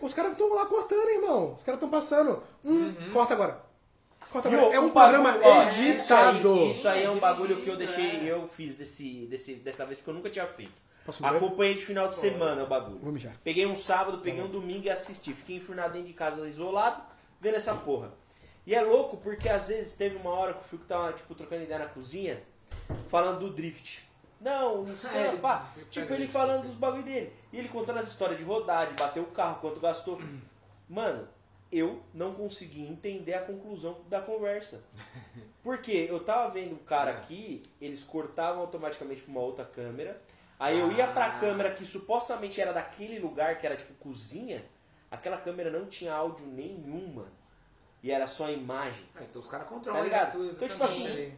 Os 0.00 0.14
caras 0.14 0.32
estão 0.32 0.54
lá 0.54 0.64
cortando, 0.66 1.08
irmão. 1.10 1.54
Os 1.54 1.64
caras 1.64 1.76
estão 1.78 1.90
passando. 1.90 2.42
Hum, 2.64 2.94
corta 3.12 3.34
agora. 3.34 3.60
Corta 4.32 4.48
E 4.48 4.54
É 4.54 4.80
um 4.80 4.90
programa 4.90 5.36
ó, 5.42 5.62
editado. 5.64 5.96
Isso 5.96 6.14
aí, 6.14 6.70
isso 6.70 6.88
aí 6.88 7.04
é 7.04 7.10
um 7.10 7.18
É 7.18 7.20
bagulho 7.20 7.56
que 7.60 7.68
eu 7.68 7.76
deixei, 7.76 8.20
é. 8.20 8.32
eu 8.32 8.48
fiz 8.48 8.74
desse, 8.76 9.26
desse, 9.26 9.54
dessa 9.56 9.84
vez, 9.84 9.98
porque 9.98 10.10
eu 10.10 10.14
nunca 10.14 10.30
tinha 10.30 10.46
feito. 10.46 10.80
Acompanhei 11.22 11.74
de 11.74 11.84
final 11.84 12.08
de 12.08 12.16
semana 12.16 12.62
o 12.62 12.66
bagulho. 12.66 12.98
Vou 13.00 13.12
mijar. 13.12 13.34
Peguei 13.44 13.66
um 13.66 13.76
sábado, 13.76 14.18
peguei 14.18 14.42
um 14.42 14.48
domingo 14.48 14.86
e 14.86 14.90
assisti. 14.90 15.34
Fiquei 15.34 15.56
enfurnado 15.56 15.92
dentro 15.92 16.08
de 16.08 16.14
casa, 16.14 16.46
isolado, 16.46 17.02
vendo 17.40 17.56
essa 17.56 17.74
porra. 17.74 18.12
E 18.64 18.74
é 18.74 18.80
louco 18.80 19.16
porque 19.16 19.48
às 19.48 19.68
vezes 19.68 19.92
teve 19.94 20.16
uma 20.16 20.30
hora 20.30 20.54
que 20.54 20.60
o 20.60 20.68
Fico 20.68 20.84
tava, 20.84 21.12
tipo, 21.12 21.34
trocando 21.34 21.64
ideia 21.64 21.80
na 21.80 21.86
cozinha, 21.86 22.40
falando 23.08 23.40
do 23.40 23.50
drift. 23.50 24.08
Não, 24.40 24.84
Nissan, 24.86 25.18
É, 25.18 25.36
pá. 25.36 25.68
Tipo, 25.90 26.12
ele 26.14 26.28
falando 26.28 26.66
dos 26.66 26.76
bagulho 26.76 27.02
dele. 27.02 27.32
E 27.52 27.58
ele 27.58 27.68
contando 27.68 27.98
as 27.98 28.06
histórias 28.06 28.38
de 28.38 28.44
rodar, 28.44 28.86
de 28.86 28.94
bater 28.94 29.20
o 29.20 29.26
carro, 29.26 29.58
quanto 29.60 29.80
gastou. 29.80 30.20
Mano, 30.88 31.26
eu 31.72 32.02
não 32.12 32.34
consegui 32.34 32.86
entender 32.86 33.34
a 33.34 33.40
conclusão 33.42 34.00
da 34.08 34.20
conversa. 34.20 34.84
Porque 35.62 35.92
eu 35.92 36.20
tava 36.20 36.50
vendo 36.50 36.74
o 36.74 36.78
cara 36.78 37.10
aqui, 37.12 37.62
eles 37.80 38.02
cortavam 38.04 38.60
automaticamente 38.60 39.22
pra 39.22 39.30
uma 39.30 39.40
outra 39.40 39.64
câmera. 39.64 40.20
Aí 40.58 40.78
eu 40.78 40.92
ia 40.92 41.06
pra 41.08 41.26
Ah. 41.26 41.38
câmera 41.40 41.70
que 41.72 41.84
supostamente 41.84 42.60
era 42.60 42.72
daquele 42.72 43.18
lugar, 43.18 43.58
que 43.58 43.66
era 43.66 43.74
tipo 43.76 43.94
cozinha. 43.94 44.64
Aquela 45.10 45.36
câmera 45.36 45.70
não 45.70 45.86
tinha 45.86 46.12
áudio 46.12 46.46
nenhuma. 46.46 47.26
E 48.02 48.10
era 48.10 48.26
só 48.26 48.50
imagem. 48.50 49.04
Ah, 49.14 49.22
então 49.22 49.40
os 49.40 49.46
caras 49.48 49.68
controlam. 49.68 50.00
Tá 50.00 50.04
ligado? 50.04 50.44
Então, 50.46 50.68
tipo 50.68 50.84
assim, 50.84 51.06
ali. 51.06 51.34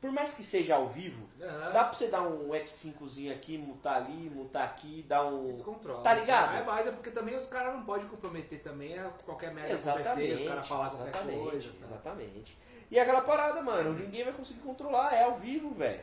Por 0.00 0.12
mais 0.12 0.32
que 0.32 0.44
seja 0.44 0.76
ao 0.76 0.88
vivo, 0.88 1.26
Aham. 1.42 1.72
dá 1.72 1.84
pra 1.84 1.92
você 1.92 2.06
dar 2.06 2.22
um 2.22 2.50
F5zinho 2.50 3.32
aqui, 3.34 3.58
mutar 3.58 3.96
ali, 3.96 4.30
mutar 4.30 4.62
aqui, 4.64 5.04
dar 5.08 5.24
um. 5.26 5.48
Eles 5.48 5.60
controlam. 5.60 6.02
Tá 6.04 6.14
ligado? 6.14 6.56
É 6.56 6.62
mais, 6.62 6.86
é 6.86 6.92
porque 6.92 7.10
também 7.10 7.34
os 7.34 7.46
caras 7.48 7.74
não 7.74 7.82
podem 7.82 8.06
comprometer 8.06 8.60
também 8.62 8.96
a 8.96 9.10
qualquer 9.24 9.52
merda 9.52 9.74
acontecer, 9.74 9.98
Exatamente. 10.00 10.34
os 10.42 10.48
caras 10.48 10.68
falar 10.68 10.90
qualquer 10.90 11.08
exatamente, 11.08 11.50
coisa. 11.50 11.68
tá? 11.70 11.84
Exatamente. 11.84 12.58
E 12.90 12.98
é 12.98 13.02
aquela 13.02 13.22
parada, 13.22 13.60
mano, 13.60 13.92
ninguém 13.92 14.22
vai 14.24 14.32
conseguir 14.32 14.60
controlar, 14.60 15.12
é 15.14 15.24
ao 15.24 15.36
vivo, 15.36 15.74
velho. 15.74 16.00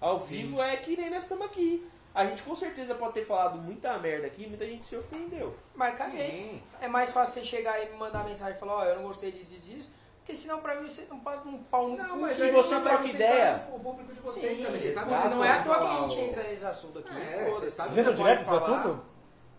Ao 0.00 0.18
vivo 0.18 0.62
é 0.62 0.76
que 0.76 0.96
nem 0.96 1.10
nós 1.10 1.22
estamos 1.22 1.46
aqui. 1.46 1.88
A 2.14 2.24
gente 2.26 2.42
com 2.42 2.54
certeza 2.54 2.94
pode 2.94 3.14
ter 3.14 3.24
falado 3.24 3.58
muita 3.58 3.96
merda 3.98 4.26
aqui, 4.26 4.46
muita 4.46 4.66
gente 4.66 4.86
se 4.86 4.96
ofendeu. 4.96 5.56
Mas 5.74 5.96
caguei. 5.96 6.30
Sim. 6.30 6.62
É 6.80 6.88
mais 6.88 7.10
fácil 7.10 7.34
você 7.42 7.48
chegar 7.48 7.80
e 7.82 7.90
me 7.90 7.96
mandar 7.96 8.24
mensagem 8.24 8.56
e 8.56 8.58
falar, 8.60 8.76
ó, 8.76 8.84
eu 8.84 8.96
não 8.96 9.04
gostei 9.04 9.32
disso, 9.32 9.54
disso, 9.54 9.66
disso. 9.70 9.90
Porque 10.28 10.38
senão 10.42 10.60
pra 10.60 10.74
mim 10.74 10.90
você 10.90 11.06
não 11.08 11.18
passa 11.20 11.48
um 11.48 11.56
pau 11.62 11.88
no 11.88 11.96
Não, 11.96 12.06
cu. 12.10 12.16
mas 12.18 12.32
se 12.32 12.50
você 12.50 12.74
não, 12.74 12.82
troca 12.82 13.06
ideia- 13.06 13.58
sabem 13.60 13.74
O 13.76 13.80
público 13.80 14.12
de 14.12 14.20
vocês 14.20 14.58
Sim, 14.58 14.62
também. 14.64 14.78
Vocês 14.82 14.92
sabem 14.94 15.08
exato. 15.08 15.22
que 15.22 15.28
vocês 15.28 15.34
não 15.38 15.44
é 15.44 15.50
à 15.52 15.62
toa 15.62 15.78
que 15.78 15.86
a 15.86 16.00
gente 16.08 16.16
o- 16.20 16.24
entra 16.24 16.42
nesse 16.42 16.64
assunto 16.66 16.98
aqui. 16.98 17.08
É, 17.18 17.50
você 17.50 17.70
sabe 17.70 17.88
Vocês 17.88 17.94
que 17.94 18.00
entram 18.12 18.12
você 18.12 18.22
direto 18.34 18.44
pode 18.44 18.58
nesse 18.60 18.66
falar. 18.66 18.80
assunto? 18.80 19.04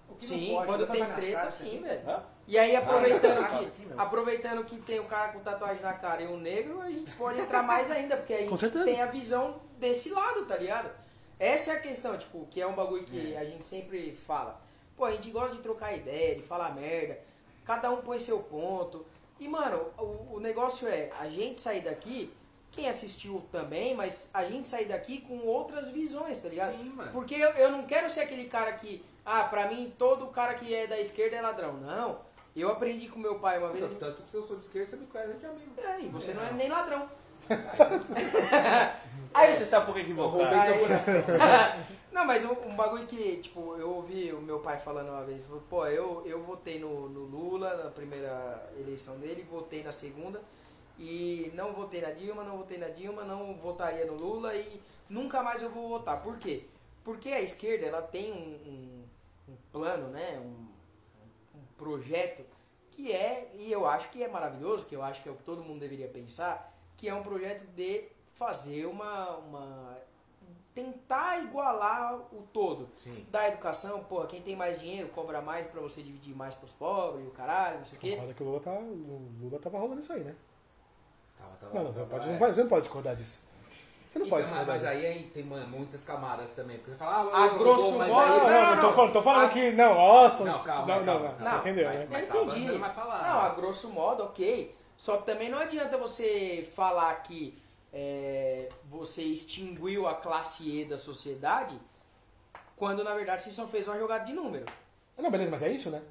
O 0.09 0.15
que 0.15 0.27
Sim, 0.27 0.49
pode, 0.53 0.65
quando 0.67 0.85
tá 0.87 0.93
tem 0.93 1.05
treta, 1.13 1.37
caras, 1.37 1.53
sim, 1.55 1.81
velho. 1.81 2.19
E 2.47 2.57
aí, 2.59 2.75
aproveitando 2.75 3.39
Ah, 3.39 3.47
que, 3.47 3.65
aqui, 3.65 3.87
aproveitando 3.97 4.63
que 4.63 4.77
tem 4.77 4.99
o 4.99 5.05
cara 5.05 5.29
com 5.31 5.39
tatuagem 5.39 5.81
na 5.81 5.93
cara 5.93 6.21
e 6.21 6.27
um 6.27 6.37
negro, 6.37 6.81
a 6.81 6.89
gente 6.91 7.09
pode 7.13 7.39
entrar 7.39 7.63
mais 7.63 7.89
ainda, 7.89 8.15
porque 8.17 8.33
aí 8.35 8.47
tem 8.85 9.01
a 9.01 9.07
visão 9.07 9.59
desse 9.79 10.11
lado, 10.11 10.45
tá 10.45 10.55
ligado? 10.55 10.91
Essa 11.39 11.71
é 11.71 11.75
a 11.77 11.79
questão, 11.79 12.15
tipo, 12.15 12.45
que 12.51 12.61
é 12.61 12.67
um 12.67 12.73
bagulho 12.75 13.05
que 13.05 13.35
a 13.35 13.43
gente 13.43 13.67
sempre 13.67 14.15
fala. 14.27 14.61
Pô, 14.95 15.05
a 15.05 15.11
gente 15.13 15.31
gosta 15.31 15.55
de 15.55 15.63
trocar 15.63 15.95
ideia, 15.95 16.35
de 16.35 16.43
falar 16.43 16.75
merda, 16.75 17.17
cada 17.65 17.89
um 17.89 17.97
põe 18.03 18.19
seu 18.19 18.37
ponto. 18.37 19.03
E, 19.39 19.47
mano, 19.47 19.87
o, 19.97 20.35
o 20.35 20.39
negócio 20.39 20.87
é 20.87 21.09
a 21.19 21.27
gente 21.29 21.61
sair 21.61 21.81
daqui, 21.81 22.33
quem 22.71 22.89
assistiu 22.89 23.43
também, 23.51 23.95
mas 23.95 24.29
a 24.33 24.43
gente 24.45 24.67
sair 24.67 24.85
daqui 24.85 25.21
com 25.21 25.39
outras 25.39 25.87
visões, 25.89 26.39
tá 26.39 26.49
ligado? 26.49 26.77
Sim, 26.77 26.89
mano. 26.89 27.11
Porque 27.11 27.35
eu, 27.35 27.49
eu 27.51 27.71
não 27.71 27.83
quero 27.83 28.09
ser 28.09 28.21
aquele 28.21 28.45
cara 28.45 28.73
que, 28.73 29.03
ah, 29.25 29.43
pra 29.45 29.67
mim 29.67 29.93
todo 29.97 30.27
cara 30.27 30.53
que 30.55 30.73
é 30.73 30.87
da 30.87 30.99
esquerda 30.99 31.37
é 31.37 31.41
ladrão. 31.41 31.73
Não. 31.73 32.19
Eu 32.55 32.69
aprendi 32.69 33.07
com 33.07 33.19
meu 33.19 33.35
pai 33.39 33.57
uma 33.59 33.69
vez. 33.69 33.83
Tanto, 33.85 33.95
tanto 33.95 34.23
que 34.23 34.29
se 34.29 34.35
eu 34.35 34.45
sou 34.45 34.57
de 34.57 34.65
esquerda, 34.65 34.89
você 34.89 34.95
me 34.97 35.05
conhece 35.07 35.33
de 35.35 35.45
amigo. 35.45 35.71
É, 35.77 36.01
e 36.01 36.07
você 36.09 36.33
não 36.33 36.43
é 36.43 36.51
nem 36.51 36.67
ladrão. 36.67 37.07
Aí 39.33 39.55
você 39.55 39.63
está 39.63 39.79
um 39.79 39.85
pouco 39.85 39.99
Eu 39.99 40.03
equivocado. 40.03 40.43
roubei 40.43 40.61
seu 40.61 40.79
coração. 40.79 41.13
Não, 42.11 42.25
mas 42.25 42.43
um, 42.43 42.51
um 42.51 42.75
bagulho 42.75 43.05
que, 43.05 43.37
tipo, 43.37 43.75
eu 43.75 43.89
ouvi 43.91 44.31
o 44.33 44.41
meu 44.41 44.59
pai 44.59 44.79
falando 44.79 45.09
uma 45.09 45.23
vez, 45.23 45.45
falou, 45.45 45.63
pô, 45.69 45.85
eu, 45.85 46.23
eu 46.25 46.43
votei 46.43 46.79
no, 46.79 47.07
no 47.07 47.21
Lula 47.21 47.83
na 47.83 47.91
primeira 47.91 48.71
eleição 48.79 49.17
dele, 49.19 49.43
votei 49.49 49.83
na 49.83 49.91
segunda, 49.91 50.41
e 50.97 51.51
não 51.53 51.71
votei 51.71 52.01
na 52.01 52.11
Dilma, 52.11 52.43
não 52.43 52.57
votei 52.57 52.77
na 52.77 52.89
Dilma, 52.89 53.23
não 53.23 53.55
votaria 53.55 54.05
no 54.05 54.15
Lula 54.15 54.55
e 54.55 54.81
nunca 55.09 55.41
mais 55.41 55.61
eu 55.61 55.69
vou 55.69 55.87
votar. 55.87 56.21
Por 56.21 56.37
quê? 56.37 56.65
Porque 57.03 57.29
a 57.29 57.41
esquerda, 57.41 57.85
ela 57.85 58.01
tem 58.01 58.33
um, 58.33 58.69
um, 58.69 59.53
um 59.53 59.55
plano, 59.71 60.09
né, 60.09 60.39
um, 60.39 60.67
um 61.57 61.63
projeto 61.77 62.43
que 62.91 63.11
é, 63.11 63.49
e 63.55 63.71
eu 63.71 63.87
acho 63.87 64.09
que 64.09 64.21
é 64.21 64.27
maravilhoso, 64.27 64.85
que 64.85 64.95
eu 64.95 65.01
acho 65.01 65.23
que 65.23 65.29
é 65.29 65.31
o 65.31 65.35
que 65.35 65.43
todo 65.43 65.63
mundo 65.63 65.79
deveria 65.79 66.07
pensar, 66.07 66.75
que 66.97 67.07
é 67.07 67.13
um 67.13 67.23
projeto 67.23 67.65
de 67.67 68.03
fazer 68.33 68.85
uma, 68.85 69.37
uma 69.37 69.97
tentar 70.75 71.39
igualar 71.43 72.15
o 72.15 72.43
todo. 72.53 72.89
Sim. 72.95 73.25
Da 73.29 73.47
educação, 73.47 74.03
pô, 74.03 74.23
quem 74.25 74.41
tem 74.41 74.55
mais 74.55 74.79
dinheiro 74.79 75.09
cobra 75.09 75.41
mais 75.41 75.67
pra 75.67 75.81
você 75.81 76.01
dividir 76.01 76.35
mais 76.35 76.55
pros 76.55 76.71
pobres, 76.71 77.27
o 77.27 77.31
caralho, 77.31 77.79
não 77.79 77.85
sei 77.85 77.97
o 77.97 78.01
quê. 78.01 78.11
Concorda 78.11 78.33
que 78.33 78.43
o 78.43 78.45
Lula, 78.45 78.59
tá, 78.61 78.71
o 78.71 79.31
Lula 79.41 79.59
tava 79.59 79.77
rolando 79.79 80.01
isso 80.01 80.13
aí, 80.13 80.23
né? 80.23 80.35
Tava, 81.37 81.51
tava, 81.59 81.73
Não, 81.73 81.83
não, 81.85 81.93
tava, 81.93 82.05
pode, 82.05 82.29
é. 82.29 82.31
não 82.39 82.39
você 82.53 82.61
não 82.61 82.69
pode 82.69 82.81
discordar 82.83 83.15
disso. 83.15 83.39
Você 84.07 84.17
não 84.19 84.25
Então, 84.25 84.37
pode 84.39 84.47
discordar 84.49 84.75
mas 84.75 84.81
disso. 84.81 84.91
aí, 84.93 85.05
aí 85.05 85.23
tem 85.29 85.43
mano, 85.43 85.67
muitas 85.67 86.03
camadas 86.03 86.55
também. 86.55 86.77
Porque 86.77 86.91
você 86.91 86.97
fala, 86.97 87.29
ah, 87.31 87.43
A 87.43 87.47
grosso 87.49 87.91
modo- 87.91 88.07
Não, 88.07 88.07
não, 88.07 88.37
Não, 88.37 88.49
não, 88.49 88.75
não, 88.75 88.81
tô 88.81 88.87
não. 88.87 88.93
falando, 88.93 89.13
tô 89.13 89.21
falando 89.21 89.45
A- 89.45 89.49
que. 89.49 89.71
Não, 89.71 89.93
nossa. 89.93 90.45
Não, 90.45 90.63
calma, 90.63 90.85
não, 90.87 90.97
não, 90.97 91.05
calma. 91.05 91.35
não, 91.39 91.51
Não, 91.51 91.57
entendeu, 91.59 91.85
vai- 91.85 91.97
né? 91.97 92.05
vai- 92.09 92.23
Eu 92.23 92.27
tá 92.27 92.37
entendi. 92.37 92.65
Não, 92.77 93.39
a 93.41 93.49
grosso 93.49 93.89
modo, 93.91 94.23
ok. 94.23 94.75
Só 94.97 95.17
que 95.17 95.25
também 95.27 95.49
não 95.49 95.59
adianta 95.59 95.95
você 95.97 96.67
falar 96.75 97.13
que 97.21 97.55
é, 97.93 98.69
você 98.89 99.23
extinguiu 99.23 100.07
a 100.07 100.15
classe 100.15 100.81
E 100.81 100.85
da 100.85 100.97
sociedade 100.97 101.79
quando 102.75 103.03
na 103.03 103.13
verdade 103.13 103.41
você 103.41 103.49
só 103.49 103.67
fez 103.67 103.87
uma 103.87 103.97
jogada 103.97 104.23
de 104.25 104.33
número. 104.33 104.65
Não, 105.17 105.29
beleza, 105.29 105.51
mas 105.51 105.63
é 105.63 105.69
isso, 105.71 105.89
né? 105.89 106.01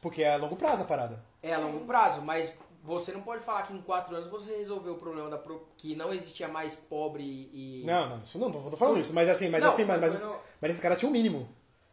Porque 0.00 0.22
é 0.22 0.34
a 0.34 0.36
longo 0.36 0.56
prazo 0.56 0.82
a 0.82 0.86
parada. 0.86 1.22
É 1.42 1.54
a 1.54 1.58
longo 1.58 1.84
prazo, 1.86 2.20
mas 2.22 2.52
você 2.82 3.12
não 3.12 3.20
pode 3.22 3.44
falar 3.44 3.62
que 3.62 3.72
em 3.72 3.80
quatro 3.82 4.16
anos 4.16 4.28
você 4.30 4.56
resolveu 4.56 4.94
o 4.94 4.98
problema 4.98 5.28
da 5.30 5.38
pro- 5.38 5.68
que 5.76 5.94
não 5.94 6.12
existia 6.12 6.48
mais 6.48 6.74
pobre 6.74 7.22
e. 7.22 7.82
Não, 7.86 8.08
não, 8.08 8.22
isso 8.22 8.38
não, 8.38 8.50
tô 8.50 8.76
falando 8.76 8.98
isso. 9.00 9.12
Mas 9.12 9.28
assim, 9.28 9.48
mas 9.48 9.62
Não, 9.62 9.70
assim, 9.70 9.84
mas, 9.84 10.00
mas, 10.00 10.20
não- 10.20 10.38
mas 10.60 10.70
esses 10.70 10.82
caras 10.82 10.98
tinham 10.98 11.10
o 11.10 11.12
mínimo. 11.12 11.48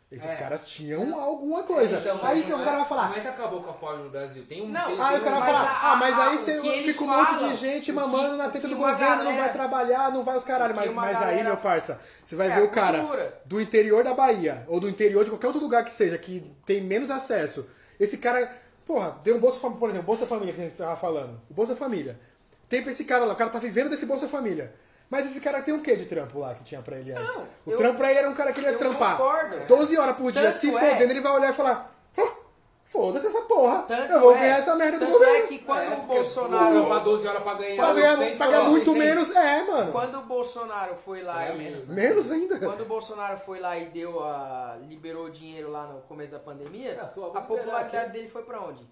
Esses 0.10 0.30
É. 0.30 0.36
caras 0.36 0.66
tinham 0.66 1.20
alguma 1.20 1.64
coisa. 1.64 1.98
Então, 1.98 2.18
aí 2.24 2.40
então 2.40 2.56
o 2.56 2.64
cara 2.64 2.76
é- 2.76 2.80
vai 2.80 2.86
falar. 2.88 3.10
Não 3.10 3.18
é 3.18 3.20
que 3.20 3.28
acabou 3.28 3.62
com 3.62 3.72
a 3.72 3.74
fome 3.74 4.04
no 4.04 4.10
Brasil. 4.10 4.46
Tem 4.48 4.62
um. 4.62 4.70
Não, 4.70 4.86
tem, 4.86 4.94
Ah, 4.96 4.98
caras 4.98 5.20
um- 5.22 5.24
vão 5.26 5.40
mas 5.40 5.46
falar, 5.52 5.70
a- 5.70 5.92
ah, 5.92 5.96
mas 5.98 6.20
aí 6.20 6.36
o 6.36 6.40
você 6.40 6.62
fica 6.94 7.04
um 7.04 7.08
monte 7.08 7.38
de 7.50 7.56
gente 7.58 7.92
o 7.92 7.96
mamando 7.96 8.32
que- 8.32 8.38
na 8.38 8.48
o 8.48 8.52
teta 8.52 8.68
do 8.70 8.76
governo, 8.78 9.16
não 9.18 9.24
vai 9.26 9.36
galera- 9.36 9.54
trabalhar, 9.54 10.12
não 10.14 10.24
vai 10.24 10.38
os 10.38 10.46
caralho. 10.46 10.74
o 10.74 10.78
Mas, 10.78 10.94
mas 10.94 11.18
aí, 11.18 11.24
galera- 11.24 11.44
meu 11.44 11.58
parça, 11.58 12.02
você 12.26 12.36
vai 12.38 12.50
É, 12.50 12.56
ver 12.56 12.62
o 12.64 12.70
cara 12.70 13.00
cultura. 13.00 13.42
do 13.44 13.60
interior 13.60 14.02
da 14.06 14.14
Bahia, 14.14 14.64
ou 14.70 14.80
do 14.80 14.88
interior 14.88 15.26
de 15.26 15.30
qualquer 15.32 15.48
outro 15.48 15.62
lugar 15.62 15.84
que 15.84 15.92
seja, 15.92 16.18
que 16.18 16.40
tem 16.66 16.80
menos 16.82 17.12
acesso. 17.12 17.70
Esse 18.00 18.18
cara, 18.18 18.50
porra, 18.86 19.20
deu 19.26 19.36
um 19.36 19.40
Bolsa 19.42 19.60
Família, 19.60 19.80
por 19.80 19.90
exemplo, 19.90 20.06
Bolsa 20.08 20.26
Família 20.26 20.54
que 20.54 20.62
a 20.62 20.64
gente 20.64 20.78
tava 20.78 20.96
falando. 20.96 21.42
O 21.50 21.54
Bolsa 21.54 21.76
Família. 21.76 22.18
Tem 22.70 22.82
pra 22.82 22.94
esse 22.94 23.04
cara 23.04 23.26
lá, 23.26 23.34
o 23.34 23.36
cara 23.36 23.50
tá 23.50 23.60
vivendo 23.60 23.90
desse 23.90 24.06
Bolsa 24.06 24.30
Família. 24.30 24.74
Mas 25.10 25.26
esse 25.26 25.40
cara 25.40 25.62
tem 25.62 25.74
um 25.74 25.82
quê 25.82 25.96
de 25.96 26.06
trampo 26.06 26.40
lá 26.40 26.54
que 26.54 26.64
tinha 26.66 26.82
pra 26.82 26.98
ele 26.98 27.14
antes? 27.14 27.26
Não, 27.36 27.48
o 27.66 27.72
eu- 27.72 27.78
trampo 27.78 27.98
pra 27.98 28.10
ele 28.10 28.20
era 28.20 28.30
um 28.30 28.34
cara 28.36 28.52
que 28.52 28.60
ele 28.60 28.68
ia 28.68 28.74
eu 28.74 28.78
trampar 28.78 29.18
concordo. 29.18 29.60
12 29.66 29.98
horas 29.98 30.16
por 30.18 30.32
dia, 30.32 30.42
Tanto 30.44 30.58
se 30.58 30.70
é- 30.70 30.72
fodendo, 30.80 31.12
ele 31.14 31.22
vai 31.22 31.32
olhar 31.32 31.52
e 31.52 31.56
falar: 31.56 31.96
"Ah, 32.18 32.34
foda-se 32.88 33.28
essa 33.28 33.42
porra, 33.44 33.84
Tanto 33.84 34.12
eu 34.12 34.20
vou 34.20 34.36
é- 34.36 34.40
ganhar 34.40 34.58
essa 34.58 34.76
merda 34.76 34.98
do 35.00 35.06
tanto 35.06 35.14
governo. 35.14 35.36
é 35.46 35.48
que 35.48 35.60
quando 35.60 35.80
É, 35.84 35.88
o 35.88 35.96
porque 35.98 36.14
Bolsonaro. 36.16 36.80
trampar 36.82 37.04
12 37.06 37.26
horas 37.28 37.42
pra 37.44 37.54
ganhar. 37.54 37.76
Pra 37.86 37.94
ganhar, 37.94 38.18
100, 38.18 38.38
pagar 38.38 38.58
só 38.66 38.70
muito 38.70 38.94
600. 38.94 39.08
menos, 39.28 39.36
é, 39.36 39.64
mano. 39.64 39.92
Quando 39.94 40.16
o 40.20 40.24
Bolsonaro 40.24 40.96
foi 40.98 41.22
lá 41.24 41.34
Ganha 41.46 41.54
e. 41.54 41.58
menos, 41.58 41.88
né? 41.88 41.96
Menos 41.96 42.32
ainda. 42.32 42.60
Quando 42.60 42.82
o 42.82 42.86
Bolsonaro 42.86 43.38
foi 43.38 43.60
lá 43.62 43.78
e 43.78 43.86
deu 43.86 44.20
a. 44.22 44.78
liberou 44.90 45.28
o 45.28 45.30
dinheiro 45.32 45.72
lá 45.72 45.88
no 45.88 46.02
começo 46.02 46.32
da 46.34 46.40
pandemia, 46.40 46.92
É, 46.92 47.00
a 47.00 47.42
popularidade 47.42 48.12
dele 48.12 48.28
foi 48.28 48.44
pra 48.44 48.60
onde? 48.62 48.86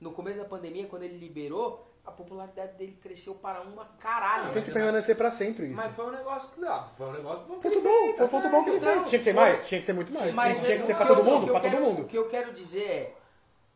No 0.00 0.12
começo 0.12 0.38
da 0.38 0.44
pandemia, 0.44 0.86
quando 0.86 1.02
ele 1.02 1.16
liberou, 1.18 1.85
a 2.06 2.10
popularidade 2.12 2.74
dele 2.78 2.96
cresceu 3.02 3.34
para 3.34 3.60
uma 3.62 3.84
caralho. 3.98 4.52
Tem 4.52 4.62
que 4.62 4.70
permanecer 4.70 5.16
pra 5.16 5.30
sempre 5.32 5.66
isso. 5.66 5.74
Mas 5.76 5.92
foi 5.92 6.06
um 6.06 6.10
negócio 6.12 6.48
que. 6.50 6.64
Ah, 6.64 6.86
foi 6.96 7.06
um 7.08 7.12
negócio 7.12 7.40
bom. 7.46 7.54
Ponto 7.54 7.66
ele 7.66 7.80
bom, 7.80 7.82
fez, 7.82 8.16
foi 8.16 8.16
tá 8.16 8.24
um 8.24 8.28
ponto 8.28 8.50
bom 8.50 8.64
que 8.64 8.70
ele 8.70 8.80
fez. 8.80 9.08
Tinha 9.08 9.18
que 9.18 9.24
ser 9.24 9.34
foi- 9.34 9.42
mais? 9.42 9.66
Tinha 9.66 9.80
que 9.80 9.86
ser 9.86 9.92
muito 9.92 10.12
mais. 10.12 10.34
Mas 10.34 10.60
tinha 10.60 10.74
é, 10.74 10.78
que 10.78 10.86
ter 10.86 10.96
pra 10.96 11.06
todo 11.06 11.24
mundo? 11.24 11.46
Pra 11.50 11.60
todo 11.60 11.80
mundo. 11.80 12.02
O 12.02 12.04
que 12.06 12.16
eu 12.16 12.28
quero 12.28 12.52
dizer 12.52 12.88
é, 12.88 13.14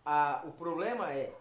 a- 0.05 0.43
o 0.47 0.53
problema 0.53 1.13
é, 1.13 1.33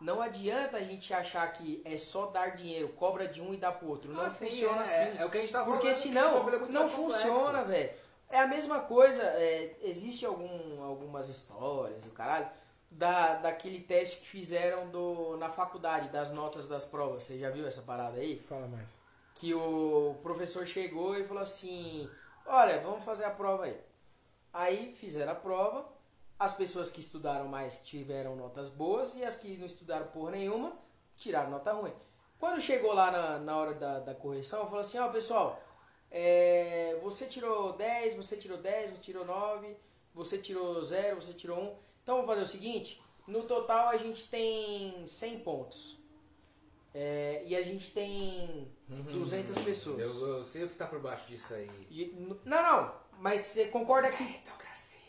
não 0.00 0.22
adianta 0.22 0.76
a 0.76 0.82
gente 0.82 1.12
achar 1.12 1.46
que 1.52 1.82
é 1.84 1.98
só 1.98 2.26
dar 2.26 2.56
dinheiro, 2.56 2.88
cobra 2.90 3.26
de 3.26 3.40
um 3.40 3.52
e 3.52 3.56
dá 3.56 3.72
pro 3.72 3.88
outro. 3.88 4.12
Não 4.12 4.24
Ah, 4.24 4.30
sim, 4.30 4.48
funciona 4.48 4.78
é, 4.78 4.82
assim. 4.82 5.18
É, 5.18 5.24
o 5.24 5.30
que 5.30 5.38
a 5.38 5.40
gente 5.40 5.52
tava 5.52 5.64
Porque 5.64 5.92
falando. 5.92 6.02
que 6.02 6.08
o 6.08 6.12
senão 6.12 6.48
é 6.48 6.68
não 6.72 6.88
funciona, 6.88 7.64
velho. 7.64 7.90
É 8.28 8.40
a 8.40 8.46
mesma 8.46 8.80
coisa, 8.80 9.22
é, 9.22 9.76
existe 9.82 10.24
algum, 10.26 10.82
algumas 10.82 11.28
histórias 11.28 12.04
e 12.04 12.08
o 12.08 12.10
caralho, 12.10 12.48
da, 12.90 13.34
daquele 13.34 13.80
teste 13.80 14.20
que 14.20 14.28
fizeram 14.28 14.88
do, 14.90 15.36
na 15.36 15.50
faculdade, 15.50 16.10
das 16.10 16.30
notas 16.32 16.66
das 16.66 16.84
provas. 16.84 17.24
Você 17.24 17.38
já 17.38 17.50
viu 17.50 17.66
essa 17.66 17.82
parada 17.82 18.18
aí? 18.18 18.40
Fala 18.48 18.66
mais. 18.66 18.90
Que 19.34 19.54
o 19.54 20.16
professor 20.22 20.66
chegou 20.66 21.16
e 21.16 21.24
falou 21.24 21.42
assim: 21.42 22.08
Olha, 22.46 22.80
vamos 22.80 23.04
fazer 23.04 23.24
a 23.24 23.30
prova 23.30 23.64
aí. 23.64 23.78
Aí 24.52 24.94
fizeram 24.96 25.32
a 25.32 25.34
prova, 25.34 25.86
as 26.38 26.54
pessoas 26.54 26.90
que 26.90 27.00
estudaram 27.00 27.46
mais 27.46 27.78
tiveram 27.80 28.34
notas 28.36 28.70
boas 28.70 29.14
e 29.16 29.24
as 29.24 29.36
que 29.36 29.58
não 29.58 29.66
estudaram 29.66 30.06
porra 30.06 30.30
nenhuma 30.30 30.72
tiraram 31.16 31.50
nota 31.50 31.72
ruim. 31.72 31.92
Quando 32.38 32.60
chegou 32.60 32.92
lá 32.92 33.10
na, 33.10 33.38
na 33.38 33.56
hora 33.56 33.74
da, 33.74 34.00
da 34.00 34.14
correção, 34.14 34.66
falou 34.66 34.80
assim: 34.80 34.98
Ó, 34.98 35.08
pessoal, 35.08 35.60
é, 36.10 36.98
você 37.02 37.26
tirou 37.26 37.72
10, 37.72 38.14
você 38.14 38.36
tirou 38.36 38.58
10, 38.58 38.90
você 38.90 39.00
tirou 39.00 39.24
9, 39.24 39.76
você 40.14 40.38
tirou 40.38 40.84
0, 40.84 41.16
você 41.16 41.32
tirou 41.32 41.58
1. 41.58 41.85
Então 42.06 42.18
vamos 42.18 42.30
fazer 42.30 42.42
o 42.42 42.46
seguinte: 42.46 43.02
no 43.26 43.42
total 43.42 43.88
a 43.88 43.96
gente 43.96 44.28
tem 44.28 45.04
100 45.04 45.40
pontos. 45.40 45.98
É, 46.94 47.42
e 47.44 47.56
a 47.56 47.62
gente 47.62 47.90
tem 47.90 48.68
200 48.88 49.60
pessoas. 49.60 49.98
Eu, 49.98 50.28
eu 50.38 50.44
sei 50.46 50.62
o 50.62 50.68
que 50.68 50.76
tá 50.76 50.86
por 50.86 51.00
baixo 51.00 51.26
disso 51.26 51.52
aí. 51.52 51.68
E- 51.90 52.14
não, 52.44 52.62
não, 52.62 52.94
mas 53.18 53.40
você 53.40 53.66
concorda 53.66 54.08
que. 54.08 54.22
Meritocracia. 54.22 55.00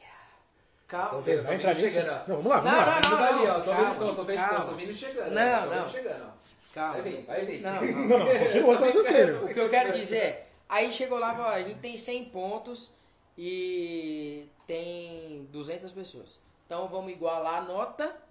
Calma. 0.87 1.09
Tô 1.11 1.21
vendo, 1.21 1.43
tô 1.43 1.51
vendo 1.51 1.75
chegando. 1.75 2.27
Não, 2.27 2.35
vamos 2.37 2.49
lá, 2.51 2.57
vamos 2.61 2.71
Não, 2.71 2.85
lá. 2.87 3.01
não, 3.01 3.09
não. 3.11 3.23
ali, 3.23 3.47
ó. 3.47 3.59
Tô 3.59 3.71
calma, 3.71 3.89
vendo, 3.91 3.99
tô, 3.99 4.15
tô 4.15 4.23
vendo, 4.23 4.37
calma. 4.37 4.65
tô 4.65 4.75
vendo 4.75 4.93
chegando. 4.93 5.33
Não, 5.33 5.69
tô 5.69 5.75
não. 5.75 5.87
chegando. 5.87 6.33
Calma. 6.73 6.93
Vai 6.93 7.01
vir, 7.03 7.25
vai 7.25 7.45
vir. 7.45 7.61
Não, 7.61 7.73
não. 7.75 8.07
Não, 8.07 8.19
não, 8.19 8.39
continua 8.39 8.73
o 8.73 8.77
seu 8.77 8.85
raciocínio. 8.87 9.45
O 9.45 9.53
que 9.53 9.59
eu 9.59 9.69
quero 9.69 9.93
dizer 9.93 10.17
é, 10.17 10.49
aí 10.67 10.91
chegou 10.91 11.19
lá 11.19 11.33
e 11.33 11.35
falou, 11.35 11.51
a 11.51 11.61
gente 11.61 11.79
tem 11.79 11.95
100 11.95 12.25
pontos 12.25 12.95
e 13.37 14.49
tem 14.65 15.45
200 15.51 15.91
pessoas. 15.91 16.46
Então 16.67 16.85
vamos 16.89 17.13
igualar 17.13 17.59
a 17.59 17.61
nota, 17.61 18.21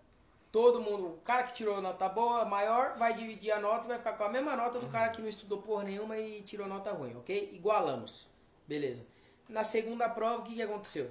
todo 0.52 0.78
mundo, 0.78 1.06
o 1.06 1.16
cara 1.22 1.42
que 1.44 1.54
tirou 1.54 1.80
nota 1.80 2.06
boa, 2.06 2.44
maior, 2.44 2.98
vai 2.98 3.14
dividir 3.14 3.50
a 3.50 3.58
nota 3.58 3.86
e 3.86 3.88
vai 3.88 3.96
ficar 3.96 4.12
com 4.12 4.24
a 4.24 4.28
mesma 4.28 4.54
nota 4.54 4.78
do 4.78 4.88
cara 4.88 5.08
que 5.08 5.22
não 5.22 5.28
estudou 5.28 5.62
porra 5.62 5.84
nenhuma 5.84 6.18
e 6.18 6.42
tirou 6.42 6.68
nota 6.68 6.92
ruim, 6.92 7.16
ok? 7.16 7.50
Igualamos. 7.54 8.28
Beleza. 8.68 9.06
Na 9.48 9.64
segunda 9.64 10.06
prova, 10.10 10.42
o 10.42 10.42
que, 10.42 10.54
que 10.54 10.60
aconteceu? 10.60 11.10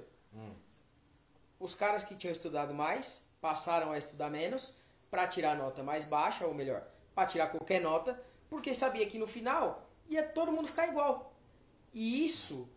Os 1.58 1.74
caras 1.74 2.04
que 2.04 2.14
tinham 2.14 2.30
estudado 2.30 2.72
mais 2.72 3.28
passaram 3.40 3.90
a 3.90 3.98
estudar 3.98 4.30
menos 4.30 4.76
para 5.10 5.26
tirar 5.26 5.52
a 5.52 5.56
nota 5.56 5.82
mais 5.82 6.04
baixa, 6.04 6.46
ou 6.46 6.54
melhor, 6.54 6.86
para 7.12 7.26
tirar 7.26 7.48
qualquer 7.48 7.80
nota, 7.80 8.22
porque 8.48 8.72
sabia 8.72 9.06
que 9.06 9.18
no 9.18 9.26
final 9.26 9.88
ia 10.08 10.22
todo 10.22 10.52
mundo 10.52 10.68
ficar 10.68 10.86
igual. 10.86 11.34
E 11.92 12.24
isso 12.24 12.68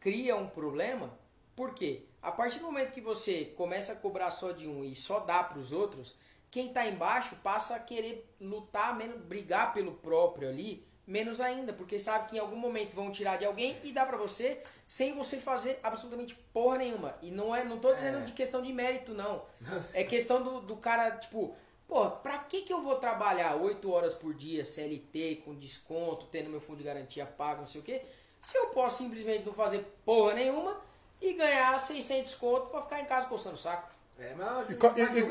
cria 0.00 0.36
um 0.36 0.48
problema, 0.48 1.18
porque 1.54 2.06
a 2.26 2.32
partir 2.32 2.58
do 2.58 2.64
momento 2.66 2.92
que 2.92 3.00
você 3.00 3.44
começa 3.56 3.92
a 3.92 3.96
cobrar 3.96 4.30
só 4.32 4.50
de 4.50 4.66
um 4.66 4.82
e 4.84 4.96
só 4.96 5.20
dá 5.20 5.44
para 5.44 5.58
os 5.60 5.70
outros, 5.70 6.16
quem 6.50 6.68
está 6.68 6.84
embaixo 6.86 7.36
passa 7.36 7.76
a 7.76 7.78
querer 7.78 8.28
lutar 8.40 8.96
menos, 8.96 9.20
brigar 9.22 9.72
pelo 9.72 9.92
próprio 9.92 10.48
ali, 10.48 10.84
menos 11.06 11.40
ainda, 11.40 11.72
porque 11.72 11.98
sabe 12.00 12.28
que 12.30 12.36
em 12.36 12.40
algum 12.40 12.56
momento 12.56 12.96
vão 12.96 13.12
tirar 13.12 13.36
de 13.36 13.44
alguém 13.44 13.78
e 13.84 13.92
dá 13.92 14.04
para 14.04 14.16
você 14.16 14.60
sem 14.88 15.14
você 15.14 15.36
fazer 15.38 15.78
absolutamente 15.82 16.34
porra 16.52 16.78
nenhuma. 16.78 17.14
E 17.22 17.30
não 17.30 17.54
é, 17.54 17.64
não 17.64 17.78
tô 17.78 17.92
dizendo 17.94 18.18
É. 18.18 18.24
de 18.24 18.32
questão 18.32 18.60
de 18.60 18.72
mérito 18.72 19.14
não. 19.14 19.44
Nossa. 19.60 19.96
É 19.96 20.02
questão 20.02 20.42
do, 20.42 20.60
do 20.60 20.76
cara, 20.78 21.12
tipo, 21.12 21.54
pô, 21.86 22.10
pra 22.10 22.38
que 22.38 22.62
que 22.62 22.72
eu 22.72 22.82
vou 22.82 22.96
trabalhar 22.96 23.54
8 23.54 23.88
horas 23.92 24.14
por 24.14 24.34
dia, 24.34 24.64
CLT, 24.64 25.42
com 25.44 25.54
desconto, 25.54 26.26
tendo 26.26 26.50
meu 26.50 26.60
fundo 26.60 26.78
de 26.78 26.84
garantia 26.84 27.24
pago, 27.24 27.60
não 27.60 27.68
sei 27.68 27.80
o 27.80 27.84
quê, 27.84 28.02
se 28.40 28.58
eu 28.58 28.66
posso 28.70 28.98
simplesmente 29.04 29.46
não 29.46 29.52
fazer 29.54 29.84
porra 30.04 30.34
nenhuma 30.34 30.76
e 31.20 31.32
ganhar 31.34 31.78
600 31.80 32.34
conto 32.34 32.68
pra 32.70 32.82
ficar 32.82 33.00
em 33.00 33.04
casa 33.06 33.26
coçando 33.26 33.56
o 33.56 33.58
saco? 33.58 33.88
É, 34.18 34.34
mas 34.34 34.68
E 34.68 34.72
não 34.72 34.78
qual, 34.78 34.92
e, 34.96 35.02
e- 35.02 35.22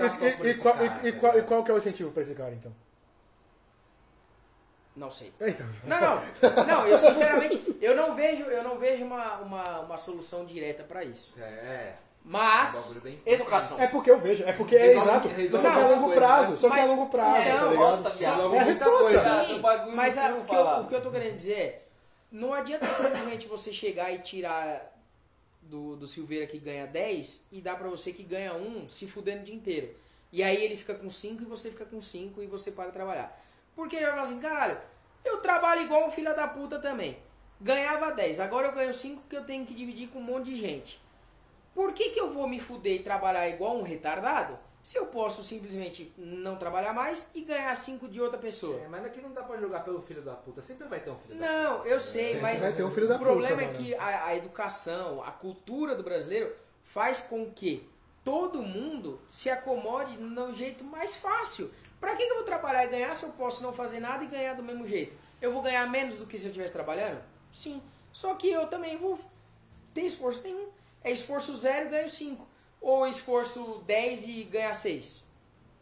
qual- 0.55 0.73
cara, 0.77 0.85
e- 0.85 1.09
e 1.39 1.63
que 1.63 1.71
é 1.71 1.73
o 1.73 1.77
incentivo 1.77 2.11
pra 2.11 2.21
esse 2.23 2.35
cara, 2.35 2.53
então? 2.53 2.71
Não 4.95 5.11
sei. 5.11 5.33
Então, 5.41 5.67
Não, 5.83 5.99
não. 5.99 6.65
Não, 6.65 6.87
eu 6.87 6.97
sinceramente, 6.99 7.77
eu 7.81 7.95
não 7.95 8.15
vejo, 8.15 8.43
eu 8.43 8.63
não 8.63 8.77
vejo 8.77 9.03
uma, 9.03 9.37
uma, 9.39 9.79
uma 9.81 9.97
solução 9.97 10.45
direta 10.45 10.83
pra 10.83 11.03
isso. 11.03 11.37
É, 11.41 11.95
um 12.25 12.31
Mas, 12.31 12.95
educação. 13.25 13.79
é 13.81 13.87
porque 13.87 14.09
eu 14.09 14.19
vejo, 14.19 14.45
é 14.45 14.53
porque 14.53 14.75
é 14.75 14.87
Resolve- 14.87 15.09
exato. 15.09 15.27
resolve 15.27 15.65
Só 15.67 15.73
que 15.73 15.79
é 15.79 15.81
a 15.83 15.87
longo 15.87 16.05
coisa, 16.05 16.15
prazo, 16.21 16.51
né? 16.53 16.57
só 16.61 16.69
que 16.69 16.79
é 16.79 16.81
a 16.81 16.85
longo 16.85 17.05
prazo, 17.09 17.35
é, 17.35 17.35
tá 17.35 17.43
ligado? 17.43 17.53
Resolve 18.15 18.55
É 18.55 18.59
a 18.59 18.63
muita 18.65 18.85
resposta. 18.85 19.45
Sim, 19.47 19.61
mas 19.93 20.17
a- 20.17 20.33
o, 20.33 20.45
que 20.45 20.55
eu, 20.55 20.61
o 20.65 20.87
que 20.87 20.95
eu 20.95 21.01
tô 21.01 21.11
querendo 21.11 21.35
dizer 21.35 21.53
é, 21.59 21.81
não 22.31 22.53
adianta 22.53 22.85
simplesmente 22.87 23.47
você 23.47 23.73
chegar 23.73 24.11
e 24.13 24.19
tirar 24.19 24.94
do, 25.65 25.95
do 25.95 26.07
Silveira 26.07 26.47
que 26.47 26.59
ganha 26.59 26.85
10 26.85 27.47
e 27.51 27.61
dar 27.61 27.77
pra 27.77 27.89
você 27.89 28.13
que 28.13 28.23
ganha 28.23 28.53
1 28.53 28.89
se 28.89 29.07
fudendo 29.07 29.41
o 29.41 29.45
dia 29.45 29.55
inteiro. 29.55 29.95
E 30.31 30.43
aí 30.43 30.63
ele 30.63 30.77
fica 30.77 30.93
com 30.93 31.09
5 31.09 31.43
e 31.43 31.45
você 31.45 31.69
fica 31.69 31.85
com 31.85 32.01
5 32.01 32.41
e 32.41 32.47
você 32.47 32.71
para 32.71 32.87
de 32.87 32.93
trabalhar. 32.93 33.41
Porque 33.75 33.95
ele 33.95 34.05
vai 34.05 34.13
falar 34.13 34.23
assim, 34.23 34.39
caralho, 34.39 34.77
eu 35.23 35.37
trabalho 35.37 35.81
igual 35.81 36.07
um 36.07 36.11
filho 36.11 36.35
da 36.35 36.47
puta 36.47 36.79
também. 36.79 37.17
Ganhava 37.59 38.11
10, 38.11 38.39
agora 38.39 38.67
eu 38.67 38.73
ganho 38.73 38.93
5 38.93 39.23
que 39.29 39.35
eu 39.35 39.45
tenho 39.45 39.65
que 39.65 39.73
dividir 39.73 40.09
com 40.09 40.19
um 40.19 40.23
monte 40.23 40.45
de 40.45 40.57
gente. 40.57 40.99
Por 41.73 41.93
que, 41.93 42.09
que 42.09 42.19
eu 42.19 42.31
vou 42.31 42.47
me 42.47 42.59
fuder 42.59 42.95
e 42.95 43.03
trabalhar 43.03 43.49
igual 43.49 43.77
um 43.77 43.81
retardado 43.81 44.57
se 44.85 44.99
eu 44.99 45.07
posso 45.07 45.43
simplesmente 45.43 46.13
não 46.15 46.57
trabalhar 46.57 46.93
mais 46.93 47.31
e 47.33 47.41
ganhar 47.41 47.75
5 47.75 48.07
de 48.07 48.21
outra 48.21 48.37
pessoa? 48.37 48.79
É, 48.79 48.87
mas 48.87 49.03
aqui 49.03 49.19
não 49.19 49.33
dá 49.33 49.41
pra 49.41 49.57
jogar 49.57 49.79
pelo 49.79 49.99
filho 49.99 50.21
da 50.21 50.35
puta. 50.35 50.61
Sempre 50.61 50.87
vai 50.87 50.99
ter 50.99 51.09
um 51.09 51.17
filho 51.17 51.39
da 51.39 51.47
Não, 51.47 51.83
eu 51.87 51.99
sei, 51.99 52.33
Sempre 52.33 52.41
mas 52.41 52.61
vai 52.61 52.71
ter 52.71 52.83
um 52.83 52.91
filho 52.91 53.07
da 53.07 53.15
o 53.15 53.19
problema 53.19 53.63
puta, 53.63 53.71
é 53.71 53.73
que 53.73 53.95
a, 53.95 54.25
a 54.27 54.35
educação, 54.35 55.23
a 55.23 55.31
cultura 55.31 55.95
do 55.95 56.03
brasileiro 56.03 56.55
faz 56.83 57.21
com 57.21 57.49
que 57.51 57.89
todo 58.23 58.61
mundo 58.61 59.19
se 59.27 59.49
acomode 59.49 60.19
no 60.19 60.53
jeito 60.53 60.83
mais 60.83 61.15
fácil. 61.15 61.73
Pra 61.99 62.15
que, 62.15 62.23
que 62.23 62.31
eu 62.31 62.35
vou 62.35 62.45
trabalhar 62.45 62.85
e 62.85 62.89
ganhar 62.89 63.15
se 63.15 63.25
eu 63.25 63.31
posso 63.31 63.63
não 63.63 63.73
fazer 63.73 63.99
nada 63.99 64.23
e 64.23 64.27
ganhar 64.27 64.53
do 64.53 64.61
mesmo 64.61 64.87
jeito? 64.87 65.15
Eu 65.41 65.51
vou 65.51 65.63
ganhar 65.63 65.89
menos 65.89 66.19
do 66.19 66.27
que 66.27 66.37
se 66.37 66.43
eu 66.45 66.49
estivesse 66.49 66.73
trabalhando? 66.73 67.23
Sim. 67.51 67.81
Só 68.13 68.35
que 68.35 68.51
eu 68.51 68.67
também 68.67 68.97
vou 68.97 69.19
ter 69.95 70.01
esforço 70.01 70.43
nenhum. 70.43 70.67
É 71.03 71.09
esforço 71.11 71.57
zero 71.57 71.87
e 71.87 71.89
ganho 71.89 72.07
5. 72.07 72.54
Ou 72.85 73.07
esforço 73.07 73.81
10 73.87 74.27
e 74.27 74.43
ganhar 74.43 74.73
6. 74.75 75.25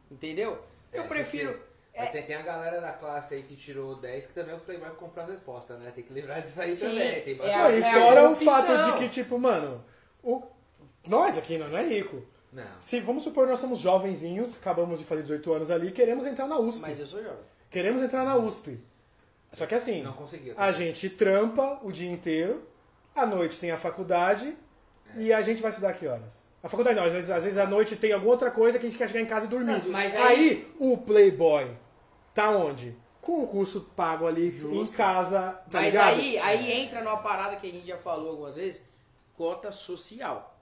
Entendeu? 0.09 0.57
Eu 0.91 1.03
É, 1.03 1.07
prefiro. 1.07 1.59
é- 1.93 2.05
Tem, 2.05 2.23
tem 2.23 2.35
a 2.38 2.41
galera 2.41 2.80
da 2.80 2.93
classe 2.93 3.34
aí 3.35 3.43
que 3.43 3.57
tirou 3.57 3.95
10 3.95 4.27
que 4.27 4.34
também 4.34 4.53
é 4.53 4.55
os 4.55 4.61
playboy 4.63 4.89
que 4.89 4.95
compram 4.95 5.23
as 5.23 5.30
respostas, 5.30 5.77
né? 5.80 5.91
Tem 5.93 6.03
que 6.03 6.13
lembrar 6.13 6.39
disso 6.39 6.61
aí 6.61 6.73
Sim, 6.75 6.88
também. 6.89 7.21
Tem 7.21 7.34
é 7.34 7.38
bastante. 7.38 7.77
e 7.77 7.81
é 7.84 7.89
a 7.89 7.93
fora 7.93 8.21
o 8.21 8.35
corrupção. 8.35 8.53
fato 8.65 8.91
de 8.93 8.97
que, 8.99 9.09
tipo, 9.09 9.38
mano, 9.38 9.84
o... 10.23 10.43
nós 11.05 11.38
aqui 11.38 11.57
não, 11.57 11.67
não 11.67 11.77
é 11.77 11.85
rico. 11.85 12.23
Não. 12.53 12.63
Se 12.80 12.99
vamos 13.01 13.23
supor 13.23 13.47
nós 13.47 13.59
somos 13.59 13.80
jovenzinhos, 13.80 14.55
acabamos 14.57 14.99
de 14.99 15.05
fazer 15.05 15.23
18 15.23 15.53
anos 15.53 15.71
ali, 15.71 15.91
queremos 15.91 16.25
entrar 16.25 16.47
na 16.47 16.57
USP. 16.57 16.81
Mas 16.81 16.99
eu 16.99 17.07
sou 17.07 17.21
jovem. 17.21 17.43
Queremos 17.69 18.01
entrar 18.01 18.23
na 18.23 18.38
USP. 18.38 18.80
Só 19.51 19.65
que 19.65 19.75
assim, 19.75 20.03
Não 20.03 20.15
a 20.55 20.71
gente 20.71 21.09
trampa 21.09 21.80
o 21.84 21.91
dia 21.91 22.09
inteiro, 22.11 22.65
à 23.15 23.25
noite 23.25 23.59
tem 23.59 23.71
a 23.71 23.77
faculdade 23.77 24.55
e 25.15 25.34
a 25.34 25.41
gente 25.41 25.61
vai 25.61 25.71
estudar 25.71 25.93
que 25.93 26.07
horas? 26.07 26.43
A 26.64 26.69
faculdade 26.69 26.95
não, 26.95 27.03
às 27.06 27.11
vezes, 27.11 27.30
às 27.30 27.44
vezes 27.44 27.60
à 27.60 27.68
noite 27.68 27.95
tem 27.98 28.14
alguma 28.14 28.31
outra 28.31 28.49
coisa 28.49 28.80
que 28.80 28.88
a 28.88 28.90
gente 28.90 28.98
quer 28.98 29.07
chegar 29.07 29.19
em 29.22 29.26
casa 29.26 29.45
e 29.48 29.49
dormir. 29.49 29.84
Não, 29.84 29.90
mas 29.91 30.15
aí... 30.15 30.23
aí- 30.23 30.73
o 30.80 30.98
Playboy 30.98 31.69
tá 32.34 32.49
onde? 32.49 32.98
Com 33.22 33.44
o 33.44 33.48
curso 33.48 33.81
pago 33.95 34.26
ali 34.27 34.48
em 34.49 34.85
casa, 34.88 35.52
tá 35.69 35.80
Mas 35.80 35.94
ligado? 35.94 36.14
aí, 36.19 36.38
aí 36.40 36.72
entra 36.72 37.02
numa 37.02 37.18
parada 37.18 37.56
que 37.57 37.68
a 37.68 37.72
gente 37.72 37.85
já 37.88 37.98
falou 37.98 38.30
algumas 38.31 38.56
vezes, 38.56 38.85
cota 39.35 39.72
social. 39.72 40.57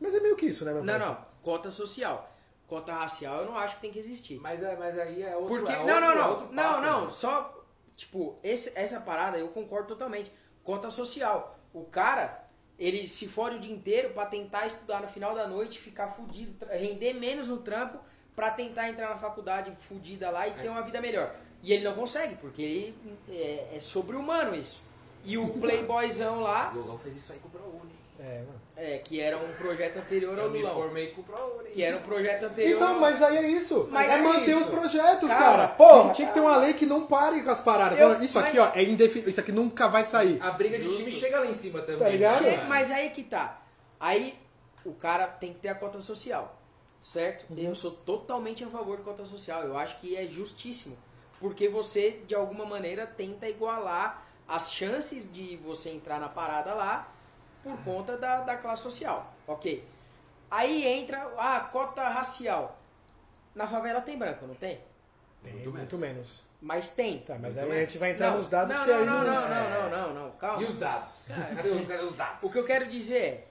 Mas 0.00 0.14
é 0.14 0.20
meio 0.20 0.36
que 0.36 0.46
isso, 0.46 0.64
né, 0.64 0.72
meu 0.72 0.82
Não, 0.84 0.92
parceiro? 0.94 1.14
não, 1.20 1.26
cota 1.42 1.70
social. 1.70 2.28
Cota 2.66 2.92
racial 2.92 3.40
eu 3.40 3.46
não 3.46 3.56
acho 3.56 3.76
que 3.76 3.80
tem 3.82 3.90
que 3.90 3.98
existir. 3.98 4.38
Mas, 4.40 4.62
é, 4.62 4.76
mas 4.76 4.96
aí 4.98 5.22
é 5.22 5.34
outro 5.36 5.56
Porque 5.56 5.72
é 5.72 5.76
não, 5.84 5.84
outro- 5.84 6.00
não, 6.00 6.10
é 6.10 6.14
não. 6.14 6.28
não, 6.52 6.62
papo, 6.72 6.80
não, 6.82 7.04
né? 7.06 7.10
só 7.10 7.64
tipo, 7.96 8.38
esse- 8.44 8.72
essa 8.76 9.00
parada 9.00 9.36
eu 9.38 9.48
concordo 9.48 9.88
totalmente. 9.88 10.32
Cota 10.62 10.88
social. 10.90 11.58
O 11.74 11.84
cara, 11.84 12.44
ele 12.80 13.06
se 13.06 13.28
fode 13.28 13.56
o 13.56 13.60
dia 13.60 13.72
inteiro 13.72 14.10
pra 14.10 14.24
tentar 14.24 14.66
estudar 14.66 15.02
no 15.02 15.08
final 15.08 15.34
da 15.34 15.46
noite, 15.46 15.78
ficar 15.78 16.08
fudido, 16.08 16.66
render 16.70 17.12
menos 17.12 17.46
no 17.46 17.58
trampo 17.58 17.98
pra 18.34 18.50
tentar 18.50 18.88
entrar 18.88 19.10
na 19.10 19.18
faculdade 19.18 19.70
fudida 19.80 20.30
lá 20.30 20.48
e 20.48 20.52
ter 20.52 20.70
uma 20.70 20.80
vida 20.80 20.98
melhor. 20.98 21.36
E 21.62 21.74
ele 21.74 21.84
não 21.84 21.94
consegue, 21.94 22.36
porque 22.36 22.62
ele 22.62 23.18
é, 23.28 23.76
é 23.76 23.80
sobre-humano 23.80 24.56
isso. 24.56 24.80
E 25.22 25.36
o 25.36 25.50
playboyzão 25.60 26.40
lá, 26.40 26.70
Lulão 26.70 26.98
fez 26.98 27.16
isso 27.16 27.34
aí 27.34 27.38
com 27.38 27.48
o 27.48 27.50
ProUni. 27.50 27.92
É, 28.18 28.38
mano. 28.38 28.60
É, 28.82 28.98
que 28.98 29.20
era 29.20 29.36
um 29.36 29.52
projeto 29.52 29.98
anterior 29.98 30.38
ao 30.38 30.46
Eu 30.46 30.50
me 30.50 30.60
Lulão. 30.60 30.74
formei 30.74 31.08
com 31.08 31.20
o 31.20 31.24
ProUni. 31.24 31.70
Que 31.70 31.82
era 31.82 31.96
um 31.98 32.02
projeto 32.02 32.44
anterior. 32.44 32.76
Então, 32.76 32.94
ao- 32.94 33.00
mas 33.00 33.22
aí 33.22 33.36
é 33.36 33.48
isso. 33.48 33.88
Mas 33.90 34.10
é 34.10 34.18
é 34.18 34.22
manter 34.22 34.50
isso. 34.50 34.60
os 34.60 34.66
projetos, 34.68 35.28
Cara, 35.28 35.44
cara. 35.44 35.68
porra, 35.68 36.12
tinha 36.14 36.28
que 36.28 36.34
ter 36.34 36.40
uma 36.40 36.56
lei 36.56 36.72
que 36.72 36.86
não 36.86 37.06
pare 37.06 37.42
com 37.42 37.50
as 37.50 37.60
paradas. 37.60 37.98
Eu- 37.98 38.22
isso 38.22 38.38
aqui, 38.38 38.58
mas- 38.58 38.74
ó, 38.74 38.78
é 38.78 38.82
indefinido. 38.82 39.28
Isso 39.30 39.40
aqui 39.40 39.52
nunca 39.52 39.86
vai 39.88 40.02
sair. 40.04 40.38
A 40.40 40.50
briga 40.52 40.78
de 40.78 40.84
Justo. 40.84 41.00
time 41.00 41.12
chega 41.12 41.40
lá 41.40 41.46
em 41.46 41.54
cima 41.54 41.80
também. 41.82 41.98
Tá 42.00 42.08
ligado? 42.08 42.42
né? 42.42 42.64
Mas 42.68 42.90
aí 42.90 43.10
que 43.10 43.22
tá. 43.22 43.60
Aí 44.00 44.34
o 44.84 44.92
cara 44.94 45.26
tem 45.26 45.52
que 45.52 45.58
ter 45.60 45.68
a 45.68 45.74
cota 45.74 46.00
social, 46.00 46.58
certo? 47.02 47.44
Uhum. 47.52 47.58
Eu 47.58 47.74
sou 47.74 47.90
totalmente 47.90 48.64
a 48.64 48.68
favor 48.68 48.96
de 48.96 49.02
cota 49.02 49.24
social. 49.26 49.62
Eu 49.62 49.76
acho 49.76 49.98
que 49.98 50.16
é 50.16 50.26
justíssimo. 50.26 50.96
Porque 51.38 51.68
você, 51.68 52.20
de 52.26 52.34
alguma 52.34 52.64
maneira, 52.64 53.06
tenta 53.06 53.48
igualar 53.48 54.26
as 54.48 54.72
chances 54.72 55.32
de 55.32 55.56
você 55.58 55.90
entrar 55.90 56.18
na 56.18 56.28
parada 56.28 56.74
lá 56.74 57.12
por 57.62 57.76
conta 57.84 58.16
da, 58.16 58.40
da 58.40 58.56
classe 58.56 58.82
social. 58.82 59.32
Ok. 59.46 59.84
Aí 60.50 60.86
entra 60.86 61.22
a 61.38 61.60
cota 61.60 62.08
racial. 62.08 62.78
Na 63.54 63.66
favela 63.66 64.00
tem 64.00 64.18
branco, 64.18 64.46
não 64.46 64.54
tem? 64.54 64.80
Tem, 65.42 65.52
Muito 65.54 65.70
muito, 65.70 65.98
menos. 65.98 66.16
menos. 66.16 66.40
Mas 66.60 66.90
tem. 66.90 67.20
Tá, 67.20 67.34
mas 67.38 67.54
Muito 67.54 67.58
aí 67.58 67.64
a 67.64 67.74
menos. 67.74 67.88
gente 67.90 67.98
vai 67.98 68.10
entrar 68.12 68.30
Não, 68.30 68.38
nos 68.38 68.48
dados 68.48 68.76
não, 68.76 68.84
que 68.84 68.90
não, 68.90 68.98
aí... 68.98 69.06
não, 69.06 69.24
não, 69.24 69.44
é. 69.44 69.48
não, 69.48 69.70
não, 69.70 69.90
não, 69.90 70.14
não, 70.24 70.30
calma. 70.32 70.62
E 70.62 70.66
os 70.66 70.76
dados? 70.78 71.28
Cadê 71.56 71.68
os, 71.70 71.86
cadê 71.86 72.04
os 72.04 72.14
dados? 72.14 72.44
O 72.44 72.52
que 72.52 72.58
eu 72.58 72.66
quero 72.66 72.88
dizer 72.88 73.22
é, 73.22 73.44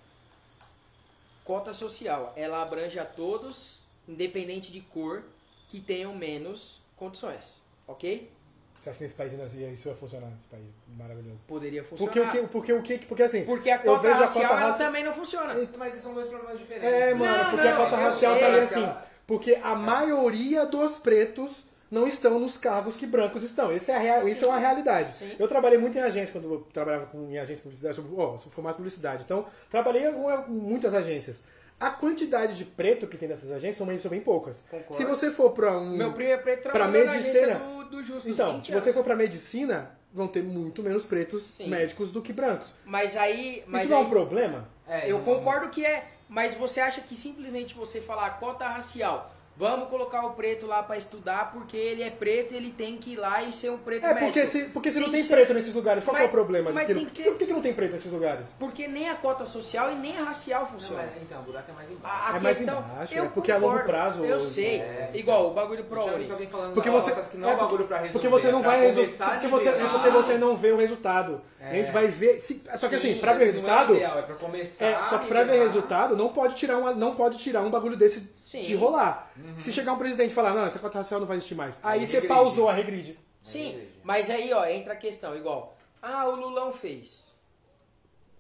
cota 1.44 1.74
social, 1.74 2.34
ela 2.36 2.62
abrange 2.62 3.00
a 3.00 3.06
todos, 3.06 3.82
independente 4.08 4.72
de 4.72 4.82
cor, 4.82 5.24
que 5.68 5.80
tenham 5.80 6.14
menos 6.14 6.82
condições, 6.96 7.64
ok? 7.88 8.32
Você 8.80 8.90
acha 8.90 8.98
que 8.98 9.04
nesse 9.04 9.16
país 9.16 9.34
ainda 9.34 9.46
ia- 9.58 9.70
isso 9.72 9.90
ia 9.90 9.96
funcionar, 9.96 10.28
nesse 10.28 10.48
país 10.48 10.64
maravilhoso? 10.98 11.38
Poderia 11.48 11.84
funcionar. 11.84 12.14
Porque 12.14 12.20
o 12.40 12.42
que, 12.44 12.48
porque 12.48 12.74
o 12.74 12.82
que, 12.82 12.98
porque 13.06 13.24
assim... 13.24 13.44
Porque 13.44 13.70
a 13.70 13.76
eu 13.78 13.84
cota 13.84 14.02
vejo 14.02 14.14
a 14.14 14.18
racial 14.20 14.52
cota 14.52 14.62
raci- 14.66 14.84
também 14.84 15.04
não 15.04 15.14
funciona. 15.14 15.56
Mas 15.78 15.90
esses 15.90 16.04
são 16.04 16.14
dois 16.14 16.28
problemas 16.28 16.58
diferentes. 16.60 16.88
É, 16.90 17.08
né? 17.08 17.14
mano, 17.14 17.44
Não, 17.44 17.50
porque 17.52 17.68
a 17.68 17.72
não, 17.76 17.84
cota 17.84 17.96
eu 17.96 18.00
racial 18.06 18.32
sei, 18.34 18.42
tá 18.42 18.48
ali 18.48 18.56
mas 18.62 18.72
assim. 18.72 18.84
ela- 18.84 19.06
Porque 19.28 19.60
a 19.62 19.76
maioria 19.76 20.66
dos 20.66 20.98
pretos 20.98 21.68
não 21.92 22.08
estão 22.08 22.40
nos 22.40 22.58
cargos 22.58 22.96
que 22.96 23.06
brancos 23.06 23.44
estão. 23.44 23.72
Esse 23.72 23.92
é 23.92 23.96
a 23.96 24.00
real, 24.00 24.28
isso 24.28 24.46
é 24.46 24.48
uma 24.48 24.60
realidade. 24.60 25.14
Sim. 25.16 25.36
Eu 25.38 25.48
trabalhei 25.48 25.78
muito 25.78 25.98
em 25.98 26.02
agência, 26.02 26.32
quando 26.32 26.52
eu 26.54 26.60
trabalhava 26.72 27.08
com, 27.08 27.26
em 27.30 27.38
agência 27.38 27.56
de 27.58 27.62
publicidade, 27.64 27.96
sou, 27.96 28.06
ó, 28.20 28.38
sou 28.38 28.52
formado 28.52 28.76
em 28.76 28.78
publicidade. 28.78 29.24
Então, 29.26 29.46
trabalhei 29.70 30.06
em 30.08 30.14
muitas 30.48 30.94
agências. 30.94 31.38
A 31.80 31.90
quantidade 31.90 32.56
de 32.56 32.66
preto 32.66 33.08
que 33.08 33.18
tem 33.18 33.30
nessas 33.30 33.52
agências 33.52 33.78
são 33.78 33.88
bem, 34.10 34.20
poucas. 34.20 34.58
Concordo. 34.70 34.96
Se 34.96 35.06
você 35.06 35.32
for 35.32 35.52
pra 35.52 35.78
um. 35.78 35.96
Meu 35.96 36.12
primo 36.12 36.32
é 36.32 36.38
preto 36.38 36.70
pra 36.70 36.88
medicina. 36.88 37.56
do, 37.56 37.84
do 37.86 38.04
Justo, 38.04 38.30
Então, 38.30 38.56
20 38.58 38.66
se 38.66 38.72
você 38.74 38.92
for 38.94 39.04
pra 39.04 39.16
medicina, 39.16 39.92
vão 40.14 40.28
ter 40.28 40.44
muito 40.44 40.84
menos 40.84 41.06
pretos 41.06 41.42
Sim. 41.44 41.70
médicos 41.70 42.12
do 42.12 42.22
que 42.22 42.34
brancos. 42.34 42.74
Mas 42.86 43.16
aí... 43.16 43.64
Mas 43.66 43.84
isso 43.84 43.92
não 43.92 43.98
é 43.98 44.02
aí- 44.02 44.06
um 44.08 44.10
problema? 44.10 44.68
É, 44.88 45.10
Eu 45.12 45.20
concordo 45.20 45.70
que 45.70 45.86
é, 45.86 46.06
mas 46.28 46.54
você 46.54 46.82
acha 46.82 47.00
que 47.02 47.16
simplesmente 47.16 47.74
você 47.76 48.02
falar 48.02 48.32
cota 48.40 48.68
racial, 48.68 49.34
vamos 49.60 49.90
colocar 49.90 50.26
o 50.26 50.32
preto 50.32 50.66
lá 50.66 50.82
pra 50.82 50.96
estudar 50.98 51.52
porque 51.52 51.76
ele 51.76 52.02
é 52.02 52.10
preto, 52.10 52.54
ele 52.56 52.72
tem 52.72 52.96
que 52.98 53.12
ir 53.12 53.16
lá 53.18 53.44
e 53.44 53.52
ser 53.52 53.70
um 53.70 53.78
preto 53.78 54.06
É, 54.06 54.14
médico. 54.14 54.26
porque 54.28 54.46
se, 54.48 54.64
porque 54.70 54.90
se 54.90 54.96
Tem 54.96 55.04
não 55.04 55.12
tem 55.12 55.22
ser- 55.22 55.36
preto 55.36 55.54
nesses 55.54 55.74
lugares, 55.76 56.02
qual 56.04 56.16
que 56.16 56.22
é 56.22 56.26
o 56.26 56.28
Mas- 56.28 56.32
problema? 56.32 56.72
mas 56.72 56.88
tem 56.88 56.96
não- 56.96 57.06
que 57.06 57.12
ter- 57.24 57.30
Por 57.30 57.38
que, 57.38 57.46
que 57.46 57.54
não 57.54 57.62
tem 57.62 57.74
preto 57.74 57.92
nesses 57.92 58.12
lugares? 58.12 58.46
Porque 58.58 58.88
nem 58.88 59.10
a 59.10 59.16
cota 59.16 59.44
social 59.44 59.92
e 59.92 59.96
nem 59.96 60.18
a 60.18 60.24
racial 60.24 60.62
Não, 60.62 60.68
funciona. 60.70 61.04
mas, 61.04 61.22
então, 61.22 61.42
o 61.42 61.44
buraco 61.44 61.70
é 61.70 61.74
mais 61.74 61.92
embaixo. 61.92 62.16
A, 62.24 62.34
a 62.34 62.38
É 62.38 62.40
mais 62.40 62.58
questão, 62.58 62.80
embaixo, 62.80 63.14
eu 63.14 63.26
é 63.26 63.28
porque 63.28 63.52
a 63.52 63.56
longo 63.58 63.68
concordo, 63.68 63.90
prazo- 63.90 64.24
Eu 64.24 64.40
sei. 64.40 64.78
É. 64.80 65.12
Igual 65.14 65.48
o 65.48 65.54
bagulho 65.54 65.84
pro 65.84 66.02
falando 66.02 66.74
Porque 66.74 66.90
você, 66.90 67.12
que 67.30 67.38
não 67.38 67.50
é, 67.50 67.54
é 67.54 67.56
bagulho 67.58 67.84
pra 67.86 67.98
resolver. 67.98 68.14
porque 68.14 68.28
você 68.30 68.52
não 68.52 68.60
é 68.60 68.64
vai 68.64 68.80
resolver, 68.80 69.12
porque 69.12 69.46
a 69.46 69.50
você, 69.50 69.70
nivelar. 69.72 69.92
porque 69.92 70.10
você 70.10 70.38
não 70.38 70.56
vê 70.58 70.72
o 70.72 70.78
resultado. 70.78 71.42
A 71.60 71.74
gente 71.74 71.92
vai 71.92 72.08
ver, 72.08 72.40
se- 72.40 72.64
só 72.78 72.88
que 72.88 72.96
assim, 72.96 73.16
Sim, 73.16 73.20
pra 73.20 73.34
ver 73.34 73.44
o 73.44 73.48
não 73.48 73.54
resultado, 73.54 73.94
É, 73.94 73.98
ideal, 73.98 74.20
é 74.20 74.22
pra 74.22 74.36
começar 74.36 74.86
é, 74.86 75.04
só 75.04 75.18
que 75.18 75.28
pra 75.28 75.40
ver 75.44 75.52
nivelar. 75.52 75.68
resultado, 75.68 76.16
não 76.16 76.30
pode 76.30 76.56
tirar 76.56 76.78
um, 76.78 76.96
não 76.96 77.16
pode 77.16 77.38
tirar 77.38 77.62
um 77.62 77.70
bagulho 77.70 77.98
desse 77.98 78.22
de 78.22 78.76
rolar. 78.76 79.29
Se 79.60 79.72
chegar 79.74 79.94
um 79.94 79.98
presidente 79.98 80.32
e 80.32 80.34
falar, 80.34 80.54
não, 80.54 80.66
essa 80.66 80.80
cota 80.80 81.00
racial 81.00 81.20
não 81.20 81.28
vai 81.28 81.38
existir 81.38 81.56
mais. 81.56 81.80
Aí 81.84 82.00
Aí 82.02 82.08
você 82.08 82.14
regride. 82.20 82.34
pausou 82.34 82.70
a 82.70 82.74
regride. 82.74 83.20
Sim, 83.44 83.70
igreja. 83.70 83.88
mas 84.04 84.30
aí 84.30 84.52
ó, 84.54 84.66
entra 84.66 84.94
a 84.94 84.96
questão, 84.98 85.36
igual. 85.36 85.78
Ah, 86.02 86.28
o 86.28 86.36
Lulão 86.36 86.72
fez. 86.74 87.30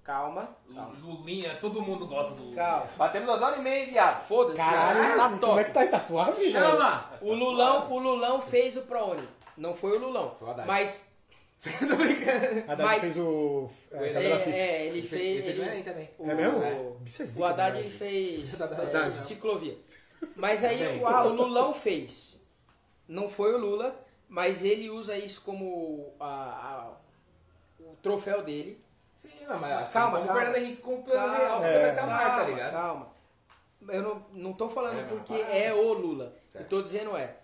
Calma, 0.03 0.49
calma. 0.73 0.95
Lulinha, 1.03 1.55
todo 1.61 1.81
mundo 1.81 2.07
gosta 2.07 2.31
do 2.31 2.37
Lulinha. 2.41 2.55
Calma. 2.55 2.87
Batemos 2.97 3.27
duas 3.27 3.41
horas 3.41 3.59
e 3.59 3.61
meia, 3.61 3.85
viado. 3.85 4.25
Foda-se, 4.27 4.57
Caralho, 4.57 5.17
tá 5.17 5.23
como 5.29 5.39
top. 5.39 5.59
é 5.59 5.63
que 5.65 5.71
tá 5.71 5.79
aí? 5.81 5.87
Tá 5.89 5.99
suave? 6.03 6.49
Chama! 6.51 7.11
O 7.21 7.33
Lulão, 7.33 7.91
o 7.91 7.99
Lulão 7.99 8.41
fez 8.41 8.75
o 8.75 8.81
ProUni. 8.83 9.27
Não 9.55 9.75
foi 9.75 9.97
o 9.97 9.99
Lulão. 9.99 10.35
Foi 10.39 10.47
o 10.47 10.51
Haddad. 10.51 10.67
Mas 10.67 11.09
Tô 11.61 11.95
brincando. 11.97 12.71
A 12.71 12.75
Dani 12.75 12.83
Mas- 12.89 13.01
fez 13.01 13.17
o... 13.17 13.21
O 13.27 13.71
É, 13.91 14.07
é, 14.07 14.49
é, 14.49 14.85
ele 14.87 15.01
fez. 15.01 15.21
Ele 15.21 15.41
fez 15.43 15.57
o 15.57 15.61
ele- 15.61 15.69
Enem 15.71 15.83
também. 15.83 16.09
o- 16.17 16.31
É 16.31 16.33
mesmo? 16.33 16.63
É. 16.63 16.81
Isso 17.05 17.21
é 17.21 17.25
O 17.41 17.45
Haddad 17.45 17.73
né? 17.77 17.79
ele 17.81 17.89
fez 17.89 18.61
Haddad. 18.61 18.95
é, 18.95 19.11
ciclovia. 19.11 19.77
Mas 20.35 20.63
aí 20.63 20.77
Também. 20.79 21.01
o, 21.01 21.07
ah, 21.07 21.23
o 21.25 21.29
Lulão 21.33 21.73
fez. 21.73 22.45
Não 23.07 23.29
foi 23.29 23.53
o 23.53 23.57
Lula, 23.57 23.95
mas 24.27 24.63
ele 24.63 24.89
usa 24.89 25.17
isso 25.17 25.41
como 25.41 26.13
a- 26.19 26.25
a- 26.25 27.81
o 27.83 27.95
troféu 28.01 28.43
dele. 28.43 28.83
Sim, 29.15 29.29
não, 29.47 29.59
mas 29.59 29.73
assim 29.73 29.93
Calma, 29.93 30.17
como 30.17 30.25
calma. 30.27 30.41
o 30.41 30.45
Fernando 30.45 30.63
Henrique 30.63 30.81
com 30.81 30.95
o 30.95 31.03
real, 31.05 31.63
É. 31.63 31.91
o 31.91 32.07
mar, 32.07 32.19
tá 32.19 32.27
Calma, 32.35 32.43
ligado? 32.49 32.71
calma. 32.71 33.09
Eu 33.87 34.01
não, 34.01 34.25
não 34.33 34.53
tô 34.53 34.69
falando 34.69 34.99
É, 34.99 35.01
não, 35.03 35.09
porque 35.09 35.37
para. 35.37 35.55
é 35.55 35.73
o 35.73 35.93
Lula. 35.93 36.33
Certo. 36.49 36.63
Eu 36.65 36.69
tô 36.69 36.81
dizendo 36.81 37.15
é. 37.17 37.37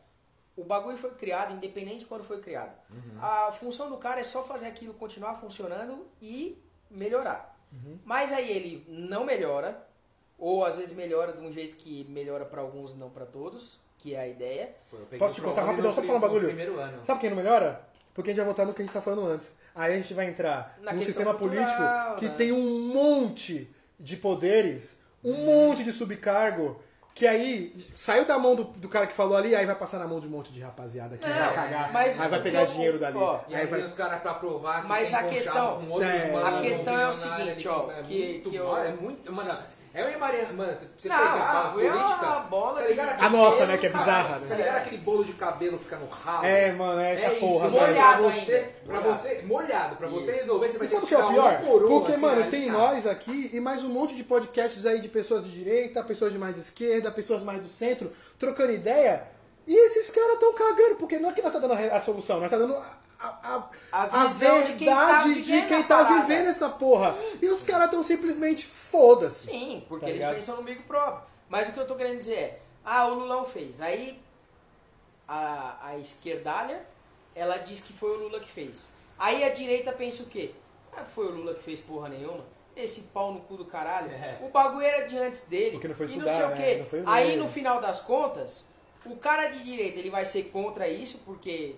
O 0.56 0.64
bagulho 0.64 0.98
foi 0.98 1.12
criado, 1.16 1.54
independente 1.54 2.00
de 2.00 2.06
quando 2.06 2.24
foi 2.24 2.40
criado. 2.40 2.74
Uhum. 2.90 3.20
A 3.22 3.52
função 3.52 3.90
do 3.90 3.98
cara 3.98 4.20
é 4.22 4.24
só 4.24 4.44
fazer 4.44 4.68
aquilo 4.68 4.94
continuar 4.94 5.36
funcionando 5.36 6.08
e 6.22 6.62
melhorar. 6.90 7.58
Uhum. 7.74 8.00
Mas 8.06 8.32
aí 8.32 8.50
ele 8.50 8.86
não 8.88 9.26
melhora, 9.26 9.86
ou 10.38 10.66
às 10.66 10.78
vezes 10.78 10.94
melhora 10.96 11.34
de 11.34 11.42
um 11.44 11.52
jeito 11.52 11.76
que 11.76 12.06
melhora 12.10 12.46
pra 12.46 12.62
alguns, 12.62 12.96
não 12.96 13.10
pra 13.10 13.26
todos, 13.26 13.78
que 13.98 14.14
é 14.16 14.20
a 14.20 14.28
ideia. 14.28 14.70
Pô, 14.92 14.98
Posso 15.18 15.36
te 15.36 15.42
contar 15.42 15.64
rapidão, 15.64 15.92
só 15.94 16.02
falar 16.02 16.18
um 16.18 16.22
bagulho? 16.22 16.48
primeiro 16.48 16.80
ano. 16.80 17.00
Sabe 17.06 17.20
quem 17.22 17.30
não 17.30 17.38
melhora? 17.38 17.82
Porque 18.14 18.30
a 18.30 18.34
gente 18.34 18.38
vai 18.38 18.46
voltar 18.46 18.66
no 18.66 18.74
que 18.74 18.82
a 18.82 18.86
gente 18.86 18.94
tá 18.94 19.02
falando 19.02 19.26
antes. 19.28 19.58
Aí 19.74 19.94
a 19.94 19.98
gente 19.98 20.14
vai 20.14 20.28
entrar 20.28 20.78
Na 20.82 20.94
num 20.94 21.02
sistema 21.04 21.34
cultural, 21.34 21.66
político 21.66 22.20
que 22.20 22.26
né? 22.28 22.36
tem 22.38 22.52
um 22.52 22.94
monte 22.94 23.70
de 24.00 24.16
poderes, 24.18 25.02
um 25.24 25.46
monte 25.46 25.84
de 25.84 25.92
subcargo, 25.92 26.80
que 27.14 27.26
aí 27.28 27.74
saiu 27.96 28.26
da 28.26 28.38
mão 28.38 28.56
do, 28.56 28.64
do 28.66 28.88
cara 28.90 29.08
que 29.08 29.14
falou 29.14 29.36
ali, 29.38 29.56
aí 29.56 29.66
vai 29.66 29.76
passar 29.76 30.00
na 30.00 30.08
mão 30.08 30.20
de 30.20 30.28
um 30.28 30.30
monte 30.30 30.52
de 30.52 30.60
rapaziada 30.62 31.18
que 31.18 31.28
Não, 31.28 31.34
vai 31.36 31.54
cagar, 31.56 31.92
mas 31.94 32.20
aí 32.20 32.30
vai 32.30 32.42
pegar 32.42 32.66
que 32.66 32.72
eu- 32.72 32.74
dinheiro 32.76 33.00
dali. 33.00 33.18
ó, 33.18 33.40
E 33.48 33.56
aí 33.56 33.62
aí 33.62 33.68
vai... 33.68 33.80
vem 33.80 33.90
os 33.90 33.96
caras 33.96 34.22
pra 34.22 34.34
provar 34.34 34.82
que 34.82 34.88
Mas 34.88 35.08
tem 35.10 35.18
a 35.18 35.24
questão- 35.24 35.82
É, 36.02 36.32
mano, 36.32 36.58
a 36.58 36.62
questão 36.62 37.00
é 37.00 37.10
o 37.10 37.14
seguinte, 37.14 37.68
ó, 37.70 37.92
é 37.92 38.02
que- 38.02 38.28
muito 38.34 38.50
que 38.50 38.60
mal, 38.60 38.78
eu- 38.78 38.84
É 38.84 38.92
muito... 38.94 39.32
Mano, 39.34 39.58
É 39.98 40.04
o 40.04 40.20
Mariana, 40.20 40.52
mano, 40.52 40.74
você, 40.74 40.86
você 40.98 41.08
Não, 41.08 41.16
pegar 41.18 41.64
a 41.64 41.68
é 41.70 41.72
política. 41.72 42.26
uma 42.26 42.40
bola 42.42 42.82
tá 42.82 42.88
ligado 42.88 43.24
A 43.24 43.30
nossa, 43.30 43.66
né, 43.66 43.78
que 43.78 43.86
é 43.88 43.90
bizarra, 43.90 44.40
né? 44.40 44.48
Tá 44.50 44.56
ligado 44.56 44.76
aquele 44.76 44.98
bolo 44.98 45.24
de 45.24 45.32
cabelo 45.34 45.78
que 45.78 45.86
fica 45.86 45.96
no 45.96 46.08
ralo? 46.08 46.46
É, 46.46 46.72
mano, 46.74 47.00
é 47.00 47.14
essa 47.14 47.26
É 47.28 47.30
porra, 47.40 47.68
isso, 47.68 47.76
velho. 47.78 47.82
mano, 47.82 47.94
pra 47.94 48.18
Molhado 48.18 48.24
você, 48.24 48.56
ainda. 48.56 48.68
pra 48.86 49.00
Molhado. 49.00 49.18
você, 49.22 49.42
molhado, 49.44 49.96
pra 49.96 50.08
você 50.10 50.32
Isso. 50.32 50.42
resolver, 50.42 50.68
você 50.68 50.78
vai 50.78 50.88
E 50.88 50.90
ter 50.90 50.96
sabe 50.96 51.06
o 51.06 51.08
que 51.08 51.16
que 51.16 51.22
é 51.22 51.28
pior? 51.34 51.54
um 51.62 51.66
por 51.66 51.86
um, 51.86 51.88
Porque, 51.88 52.12
assim, 52.12 52.22
mano, 52.22 52.42
ali, 52.42 52.52
tem 52.52 52.68
cara. 52.68 52.78
nós 52.78 53.08
aqui 53.08 53.50
e 53.54 53.60
mais 53.62 53.84
um 53.86 53.90
monte 53.90 54.16
de 54.16 54.24
podcasts 54.26 54.86
aí 54.86 55.00
de 55.00 55.08
pessoas 55.08 55.46
de 55.46 55.52
direita, 55.52 56.04
pessoas 56.04 56.34
de 56.34 56.38
mais 56.38 56.58
esquerda, 56.58 57.10
pessoas 57.10 57.42
mais 57.42 57.62
do 57.62 57.70
centro, 57.70 58.12
trocando 58.38 58.74
ideia. 58.74 59.24
E 59.66 59.74
esses 59.74 60.12
caras 60.12 60.34
estão 60.34 60.54
cagando, 60.54 60.96
porque 60.96 61.18
não 61.20 61.30
é 61.30 61.34
que 61.34 61.42
nós 61.42 61.54
tá 61.54 61.60
dando 61.60 61.74
a 61.74 62.02
solução, 62.02 62.42
nós 62.42 62.52
tá 62.52 62.58
dando 62.58 62.76
a, 63.20 63.28
a, 63.28 63.70
A 63.92 64.04
a 64.24 64.26
visão 64.28 64.62
de 64.64 64.74
quem 64.74 64.88
tá 64.88 65.06
verdade 65.06 65.42
de 65.42 65.42
vivendo 65.42 65.88
tá 65.88 66.04
vivendo 66.04 66.48
essa 66.48 66.70
porra. 66.70 67.16
E 67.42 67.48
os 67.50 67.64
caras 67.64 67.86
estão 67.86 68.04
simplesmente 68.04 68.66
foda-se. 68.66 69.50
Sim, 69.52 69.84
porque 69.88 70.06
Tá 70.06 70.10
eles 70.10 70.22
ligado? 70.22 70.36
pensam 70.36 70.56
no 70.56 70.62
amigo 70.62 70.84
próprio. 70.84 71.24
Mas 71.50 71.70
o 71.70 71.74
que 71.74 71.80
eu 71.80 71.88
tô 71.88 71.96
querendo 71.96 72.20
dizer 72.20 72.36
é, 72.36 72.60
ah, 72.84 73.08
o 73.08 73.16
Lulão 73.16 73.46
fez. 73.46 73.82
Aí 73.82 74.22
a, 75.28 75.78
a 75.82 75.98
esquerdalha, 75.98 76.86
ela 77.34 77.58
diz 77.58 77.82
que 77.82 77.94
foi 77.94 78.12
o 78.12 78.20
Lula 78.24 78.40
que 78.40 78.50
fez. 78.50 78.92
Aí 79.18 79.44
a 79.44 79.50
direita 79.54 79.92
pensa 79.92 80.24
o 80.24 80.28
quê? 80.28 80.52
Ah, 80.96 81.04
foi 81.04 81.28
o 81.28 81.32
Lula 81.32 81.54
que 81.56 81.64
fez 81.64 81.80
porra 81.80 82.10
nenhuma. 82.10 82.44
Esse 82.76 83.02
pau 83.04 83.32
no 83.32 83.40
cu 83.42 83.56
do 83.56 83.66
caralho. 83.66 84.12
É. 84.12 84.38
O 84.42 84.50
bagulho 84.50 84.86
era 84.86 85.08
de 85.08 85.18
antes 85.18 85.46
dele. 85.48 85.72
Porque 85.72 85.88
não 85.88 85.96
foi 85.96 86.08
e 86.08 86.10
não 86.10 86.16
estudar, 86.28 86.36
sei 86.36 86.46
o 86.46 86.50
né? 86.50 86.86
quê. 86.90 87.04
Aí 87.06 87.36
no 87.38 87.48
final 87.48 87.80
das 87.80 88.02
contas, 88.02 88.68
o 89.06 89.16
cara 89.16 89.48
de 89.48 89.64
direita 89.64 90.00
ele 90.00 90.10
vai 90.10 90.26
ser 90.26 90.44
contra 90.46 90.88
isso, 90.88 91.20
porque 91.26 91.76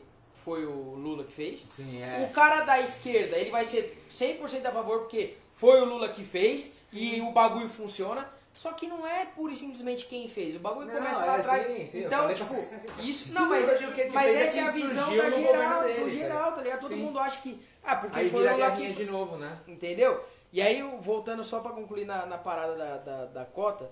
foi 0.48 0.65
o 0.65 0.95
Lula 0.95 1.26
que 1.26 1.34
fez. 1.34 1.60
Sim, 1.60 2.02
é. 2.02 2.26
O 2.26 2.34
cara 2.34 2.61
da 2.64 2.80
esquerda, 2.80 3.36
ele 3.36 3.52
vai 3.52 3.65
ser 3.65 4.02
100% 4.10 4.65
a 4.65 4.72
favor 4.72 4.99
porque 4.99 5.36
foi 5.56 5.82
o 5.82 5.84
Lula 5.84 6.07
que 6.07 6.24
fez 6.24 6.78
e 6.94 7.19
o 7.19 7.32
bagulho 7.32 7.68
funciona. 7.68 8.26
Só 8.56 8.72
que 8.72 8.88
não 8.88 9.06
é 9.06 9.26
pura 9.26 9.52
e 9.52 9.56
simplesmente 9.57 10.06
quem 10.06 10.30
fez. 10.30 10.56
O 10.56 10.60
bagulho 10.60 10.88
Não, 10.88 10.95
começa 10.95 11.22
é, 11.22 11.26
lá 11.26 11.36
atrás. 11.36 11.68
sim, 11.68 11.86
sim, 11.86 12.06
então, 12.06 12.34
tipo, 12.34 12.56
isso. 13.02 13.32
Não, 13.36 13.49
mas, 13.49 13.65
mas 14.14 14.36
é 14.36 14.44
essa 14.45 14.60
é 14.60 14.64
a 14.64 14.72
visão 14.72 15.18
da 15.18 15.30
geral, 15.30 15.84
dele, 15.84 15.99
do 15.99 16.03
tá 16.06 16.10
geral, 16.10 16.52
tá 16.53 16.61
ligado? 16.61 16.80
Todo 16.80 16.90
Sim. 16.91 17.02
mundo 17.02 17.19
acha 17.19 17.41
que. 17.41 17.61
Ah, 17.84 17.98
porque 17.98 18.18
Aí 18.18 18.30
foi 18.30 18.44
vira 18.44 18.56
Lula 18.56 18.72
que 18.72 18.94
de 18.94 19.06
novo, 19.06 19.36
né? 19.36 19.60
Entendeu? 19.68 20.24
E 20.53 20.61
aí, 20.61 20.82
voltando 21.02 21.44
só 21.44 21.60
pra 21.60 21.72
concluir 21.72 22.06
na, 22.06 22.26
na 22.26 22.38
parada 22.38 22.74
da, 22.74 22.98
da, 22.98 23.26
da 23.26 23.45
cota, 23.45 23.91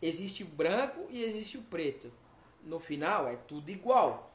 existe 0.00 0.42
o 0.42 0.46
branco 0.46 1.06
e 1.10 1.22
existe 1.22 1.58
o 1.58 1.62
preto. 1.62 2.10
No 2.64 2.80
final, 2.80 3.28
é 3.28 3.36
tudo 3.46 3.70
igual. 3.70 4.25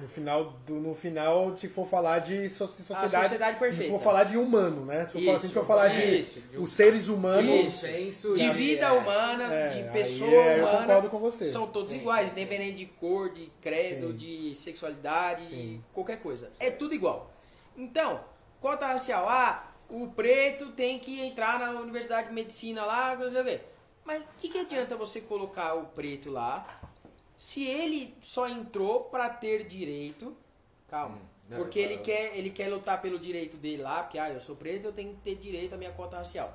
No 0.00 0.08
final, 0.08 0.44
do, 0.66 0.74
no 0.74 0.94
final, 0.94 1.54
se 1.56 1.68
for 1.68 1.86
falar 1.86 2.20
de 2.20 2.48
so- 2.48 2.66
sociedade, 2.66 3.10
sociedade 3.28 3.58
perfeita. 3.58 3.84
se 3.84 3.90
for 3.90 4.00
falar 4.02 4.24
de 4.24 4.36
humano, 4.38 4.84
né? 4.86 5.06
Se 5.06 5.12
for, 5.12 5.20
falar- 5.24 5.38
se 5.38 5.44
Isso, 5.46 5.54
for 5.54 5.66
falar 5.66 5.88
de 5.88 6.18
isso, 6.18 6.40
de 6.40 6.56
os 6.58 6.72
seres 6.72 7.08
humanos, 7.08 7.82
Isso. 7.84 8.34
De 8.34 8.50
vida 8.50 8.86
é. 8.86 8.92
humana, 8.92 9.52
É, 9.52 9.68
de 9.68 9.78
aí 9.82 9.90
pessoa 9.90 10.30
é, 10.30 10.58
eu 10.60 10.64
humana. 10.64 10.78
concordo 10.80 11.10
com 11.10 11.18
você. 11.18 11.50
São 11.50 11.66
todos 11.66 11.90
Sim, 11.90 11.98
iguais, 11.98 12.28
sim, 12.28 12.34
sim. 12.34 12.40
independente 12.40 12.76
de 12.78 12.86
cor, 12.86 13.30
de 13.32 13.52
credo, 13.60 14.12
de 14.14 14.54
sexualidade, 14.54 15.80
qualquer 15.92 16.20
coisa. 16.22 16.50
É 16.58 16.70
tudo 16.70 16.94
igual. 16.94 17.30
Então, 17.76 18.20
cota 18.60 18.86
racial, 18.86 19.28
ah, 19.28 19.70
o 19.90 20.08
preto 20.08 20.72
tem 20.72 20.98
que 20.98 21.20
entrar 21.20 21.58
na 21.58 21.78
universidade 21.80 22.28
de 22.28 22.34
medicina 22.34 22.84
lá, 22.84 23.14
não 23.16 23.30
sei 23.30 23.40
o 23.40 23.44
quê. 23.44 23.60
Mas 24.04 24.22
o 24.22 24.24
que, 24.38 24.48
que 24.48 24.58
adianta 24.58 24.96
você 24.96 25.20
colocar 25.20 25.74
o 25.74 25.84
preto 25.84 26.30
lá 26.30 26.79
se 27.40 27.64
ele 27.66 28.14
só 28.22 28.46
entrou 28.46 29.04
pra 29.04 29.30
ter 29.30 29.64
direito? 29.66 30.36
Calma. 30.90 31.16
Hum, 31.50 31.56
porque 31.56 31.78
eu- 31.78 31.84
ele 31.84 31.96
quer, 31.98 32.36
ele 32.36 32.50
quer 32.50 32.68
lutar 32.68 33.00
pelo 33.00 33.18
direito 33.18 33.56
dele 33.56 33.82
lá, 33.82 34.02
porque 34.02 34.18
ah, 34.18 34.28
eu 34.30 34.40
sou 34.42 34.54
preto, 34.56 34.84
eu 34.84 34.92
tenho 34.92 35.14
que 35.14 35.20
ter 35.22 35.36
direito 35.36 35.74
à 35.74 35.78
minha 35.78 35.90
cota 35.90 36.18
racial. 36.18 36.52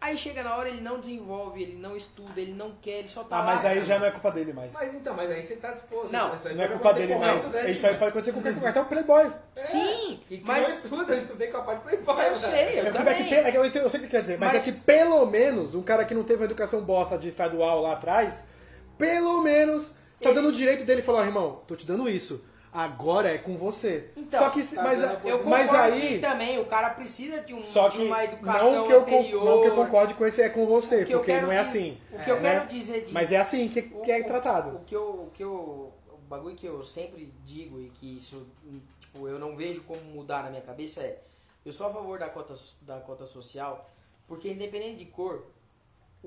Aí 0.00 0.16
chega 0.16 0.44
na 0.44 0.54
hora, 0.54 0.68
ele 0.68 0.80
não 0.80 1.00
desenvolve, 1.00 1.60
ele 1.60 1.74
não 1.76 1.96
estuda, 1.96 2.40
ele 2.40 2.52
não 2.52 2.70
quer, 2.80 3.00
ele 3.00 3.08
só 3.08 3.24
tá 3.24 3.38
Ah, 3.38 3.40
lá. 3.44 3.54
mas 3.56 3.64
aí 3.64 3.84
já 3.84 3.98
não 3.98 4.06
é 4.06 4.12
culpa 4.12 4.30
dele 4.30 4.52
mais. 4.52 4.72
Mas 4.72 4.94
então, 4.94 5.12
mas 5.12 5.28
aí 5.28 5.42
você 5.42 5.56
tá 5.56 5.72
disposto. 5.72 6.12
Não, 6.12 6.32
isso 6.36 6.46
aí 6.46 6.54
Não 6.54 6.62
é 6.62 6.68
culpa 6.68 6.92
dele 6.94 7.16
mais. 7.16 7.38
Isso 7.44 7.56
aí 7.56 7.66
mano. 7.94 7.98
pode 7.98 8.10
acontecer 8.10 8.32
com 8.32 8.40
qualquer 8.40 8.68
até 8.68 8.80
o 8.80 8.84
Playboy. 8.84 9.32
Sim, 9.56 10.20
Que, 10.28 10.38
que 10.38 10.46
mas 10.46 10.62
não 10.62 10.70
estuda, 10.70 11.14
eu 11.14 11.18
estudei 11.18 11.48
com 11.48 11.56
a 11.56 11.62
parte 11.62 11.82
Playboy. 11.82 12.24
eu 12.26 12.30
né? 12.30 12.34
sei, 12.36 12.62
eu 12.62 12.66
É, 12.66 12.72
que- 12.82 12.86
é 12.86 12.92
também. 12.92 13.24
que, 13.26 13.34
é 13.34 13.50
que 13.50 13.58
eu, 13.58 13.64
eu 13.64 13.70
sei 13.72 13.80
o 13.80 13.82
que 13.82 13.90
você 13.90 14.06
quer 14.06 14.20
dizer, 14.22 14.38
mas, 14.38 14.52
Mas- 14.52 14.68
é 14.68 14.70
que 14.70 14.78
pelo 14.78 15.26
menos 15.26 15.74
um 15.74 15.82
cara 15.82 16.04
que 16.04 16.14
não 16.14 16.22
teve 16.22 16.38
uma 16.42 16.44
educação 16.46 16.80
bosta 16.82 17.18
de 17.18 17.26
estadual 17.26 17.82
lá 17.82 17.94
atrás, 17.94 18.46
pelo 18.96 19.42
menos 19.42 19.96
tá 20.20 20.28
Ele- 20.30 20.34
dando 20.34 20.48
o 20.48 20.52
direito 20.52 20.84
dele 20.84 21.00
e 21.00 21.04
falar, 21.04 21.20
ó, 21.20 21.24
irmão, 21.24 21.62
tô 21.66 21.74
te 21.76 21.86
dando 21.86 22.08
isso. 22.08 22.44
Agora 22.70 23.30
é 23.32 23.38
com 23.38 23.56
você. 23.56 24.10
Então, 24.14 24.40
só 24.40 24.50
que, 24.50 24.62
tá 24.62 24.82
mas, 24.82 25.00
Eu 25.24 25.42
mas 25.46 25.72
aí, 25.74 26.08
que 26.14 26.18
também 26.18 26.58
o 26.60 26.66
cara 26.66 26.90
precisa 26.90 27.40
de, 27.40 27.54
um, 27.54 27.64
só 27.64 27.88
de 27.88 27.96
que 27.96 28.04
uma 28.04 28.22
educação 28.22 28.72
não 28.74 28.86
que, 28.86 28.92
eu, 28.92 29.02
con- 29.04 29.18
anterior. 29.20 29.44
não 29.44 29.62
que 29.62 29.68
eu 29.68 29.74
concorde 29.74 30.14
com 30.14 30.26
esse 30.26 30.42
é 30.42 30.48
com 30.50 30.66
você, 30.66 31.02
O 31.02 31.06
que 31.06 31.12
porque 31.14 31.40
não 31.40 31.50
é 31.50 31.58
assim. 31.58 31.98
O 32.12 32.18
que 32.22 32.30
eu 32.30 32.36
É, 32.36 32.40
quero 32.40 32.60
né? 32.64 32.66
dizer 32.70 33.06
de 33.06 33.12
Mas 33.12 33.32
é 33.32 33.38
assim 33.38 33.68
que, 33.68 33.80
que 33.82 34.12
é 34.12 34.20
O- 34.20 34.24
tratado. 34.26 34.76
O 34.76 34.80
que 34.84 34.94
eu, 34.94 35.02
o 35.02 35.30
que 35.32 35.42
eu, 35.42 35.50
o 35.50 36.18
bagulho 36.28 36.54
que 36.54 36.66
eu 36.66 36.84
sempre 36.84 37.32
digo 37.46 37.80
e 37.80 37.88
que 37.88 38.18
isso, 38.18 38.46
tipo, 39.00 39.26
eu 39.26 39.38
não 39.38 39.56
vejo 39.56 39.80
como 39.84 40.00
mudar 40.02 40.44
na 40.44 40.50
minha 40.50 40.62
cabeça 40.62 41.00
é, 41.00 41.18
eu 41.64 41.72
sou 41.72 41.86
a 41.86 41.90
favor 41.92 42.18
da 42.18 42.28
cota, 42.28 42.54
da 42.82 43.00
cota 43.00 43.24
social, 43.26 43.90
porque 44.26 44.50
independente 44.50 44.98
de 44.98 45.06
cor, 45.06 45.46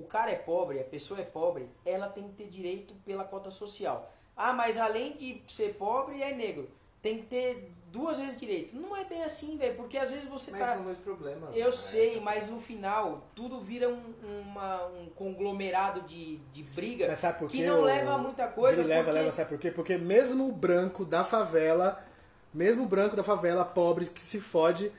o 0.02 0.08
cara 0.08 0.32
é 0.32 0.36
pobre, 0.36 0.80
a 0.80 0.84
pessoa 0.84 1.20
é 1.20 1.24
pobre, 1.24 1.70
ela 1.86 2.08
tem 2.10 2.28
que 2.28 2.34
ter 2.34 2.48
direito 2.48 2.94
pela 3.06 3.24
cota 3.24 3.50
social. 3.52 4.12
Ah, 4.36 4.54
mas 4.54 4.78
além 4.78 5.14
de 5.14 5.42
ser 5.48 5.74
pobre, 5.76 6.22
é 6.22 6.34
negro. 6.34 6.70
Tem 7.02 7.18
que 7.18 7.26
ter 7.26 7.72
duas 7.92 8.18
vezes 8.20 8.40
direito. 8.40 8.76
Não 8.76 8.96
é 8.96 9.04
bem 9.04 9.24
assim, 9.24 9.58
velho, 9.58 9.76
porque 9.76 9.98
às 9.98 10.12
vezes 10.12 10.30
você 10.30 10.52
Mas 10.52 10.60
tá... 10.62 10.76
são 10.76 10.84
dois 10.84 10.98
problemas. 10.98 11.50
Eu 11.56 11.66
né? 11.68 11.72
sei, 11.72 12.20
mas 12.20 12.48
no 12.48 12.60
final 12.62 13.24
tudo 13.36 13.60
vira 13.60 13.90
um, 13.90 14.14
uma- 14.46 14.86
um 14.88 15.08
conglomerado 15.16 16.02
de, 16.02 16.38
de 16.54 16.62
briga 16.64 17.08
Mas 17.08 17.20
sabe 17.20 17.40
por 17.40 17.50
que 17.50 17.64
não 17.66 17.82
leva 17.82 18.14
a 18.14 18.18
muita 18.20 18.48
coisa. 18.48 18.84
Leva, 18.84 19.06
porque- 19.06 19.20
leva, 19.20 19.32
sabe 19.32 19.50
por 19.50 19.58
quê? 19.58 19.72
Porque 19.72 19.98
mesmo 19.98 20.48
o 20.48 20.52
branco 20.52 21.04
da 21.04 21.24
favela, 21.26 22.04
mesmo 22.54 22.84
o 22.84 22.88
branco 22.88 23.16
da 23.16 23.24
favela, 23.24 23.66
pobre, 23.66 24.06
que 24.06 24.22
se 24.22 24.40
fode, 24.40 24.92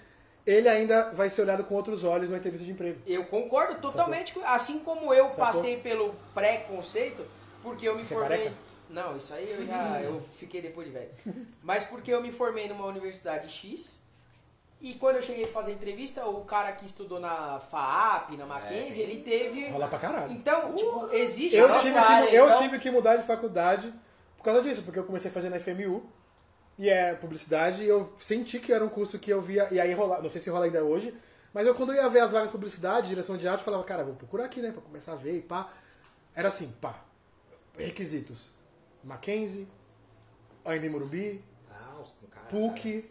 ele 0.46 0.68
ainda 0.68 1.10
vai 1.12 1.30
ser 1.30 1.42
olhado 1.42 1.64
com 1.64 1.74
outros 1.74 2.04
olhos 2.04 2.28
numa 2.28 2.38
entrevista 2.38 2.64
de 2.64 2.72
emprego. 2.72 3.00
Eu 3.06 3.24
concordo 3.26 3.76
totalmente, 3.80 4.34
com- 4.34 4.44
assim 4.44 4.80
como 4.80 5.12
eu 5.14 5.26
Sacou? 5.30 5.44
passei 5.44 5.76
pelo 5.78 6.14
pré-conceito, 6.34 7.24
porque 7.62 7.88
eu 7.88 7.96
me 7.96 8.04
Você 8.04 8.14
é 8.14 8.16
formei. 8.18 8.38
careca? 8.38 8.56
Não, 8.90 9.16
isso 9.16 9.32
aí 9.32 9.50
eu 9.50 9.66
já 9.66 10.00
eu 10.02 10.22
fiquei 10.38 10.60
depois 10.60 10.86
de 10.86 10.92
velho. 10.92 11.10
Mas 11.62 11.84
porque 11.84 12.12
eu 12.12 12.20
me 12.20 12.30
formei 12.32 12.68
numa 12.68 12.86
universidade 12.86 13.48
X. 13.48 14.02
E 14.80 14.94
quando 14.94 15.14
eu 15.16 15.22
cheguei 15.22 15.44
a 15.44 15.48
fazer 15.48 15.72
entrevista, 15.72 16.26
o 16.26 16.44
cara 16.44 16.72
que 16.72 16.84
estudou 16.84 17.20
na 17.20 17.60
FAAP, 17.60 18.36
na 18.36 18.44
Mackenzie, 18.44 19.00
É, 19.02 19.06
ele 19.06 19.22
teve. 19.22 19.68
Rola 19.68 19.86
pra 19.86 19.98
caralho. 20.00 20.32
Então, 20.32 20.74
tipo, 20.74 21.08
existe 21.12 21.56
Eu, 21.56 21.72
a 21.72 21.78
tive, 21.78 21.90
nossa 21.92 22.06
que, 22.08 22.12
área, 22.12 22.30
eu 22.34 22.46
então- 22.46 22.58
tive 22.58 22.78
que 22.80 22.90
mudar 22.90 23.14
de 23.16 23.24
faculdade 23.24 23.94
por 24.36 24.42
causa 24.42 24.60
disso, 24.60 24.82
porque 24.82 24.98
eu 24.98 25.04
comecei 25.04 25.30
a 25.30 25.32
fazer 25.34 25.50
na 25.50 25.60
FMU, 25.60 26.02
e 26.78 26.88
é 26.88 27.14
publicidade, 27.14 27.82
e 27.82 27.88
eu 27.88 28.12
senti 28.18 28.58
que 28.58 28.72
era 28.72 28.84
um 28.84 28.88
curso 28.88 29.18
que 29.18 29.30
eu 29.30 29.40
via, 29.40 29.68
e 29.70 29.80
aí 29.80 29.92
rola, 29.92 30.20
não 30.22 30.30
sei 30.30 30.40
se 30.40 30.50
rola 30.50 30.64
ainda 30.64 30.82
hoje, 30.82 31.14
mas 31.52 31.66
eu 31.66 31.74
quando 31.74 31.92
eu 31.92 32.02
ia 32.02 32.08
ver 32.08 32.20
as 32.20 32.32
vagas 32.32 32.48
de 32.48 32.52
publicidade, 32.52 33.08
direção 33.08 33.36
de 33.36 33.46
arte, 33.46 33.58
eu 33.60 33.64
falava, 33.64 33.84
cara, 33.84 34.04
vou 34.04 34.14
procurar 34.14 34.46
aqui, 34.46 34.60
né, 34.60 34.72
pra 34.72 34.80
começar 34.80 35.12
a 35.12 35.16
ver 35.16 35.36
e 35.36 35.42
pá. 35.42 35.70
Era 36.34 36.48
assim, 36.48 36.72
pá, 36.80 36.94
requisitos, 37.76 38.50
Mackenzie, 39.04 39.68
AMB 40.64 40.88
Morumbi, 40.88 41.44
Ah, 41.70 42.00
os 42.00 42.12
cara, 42.30 42.46
PUC, 42.46 43.04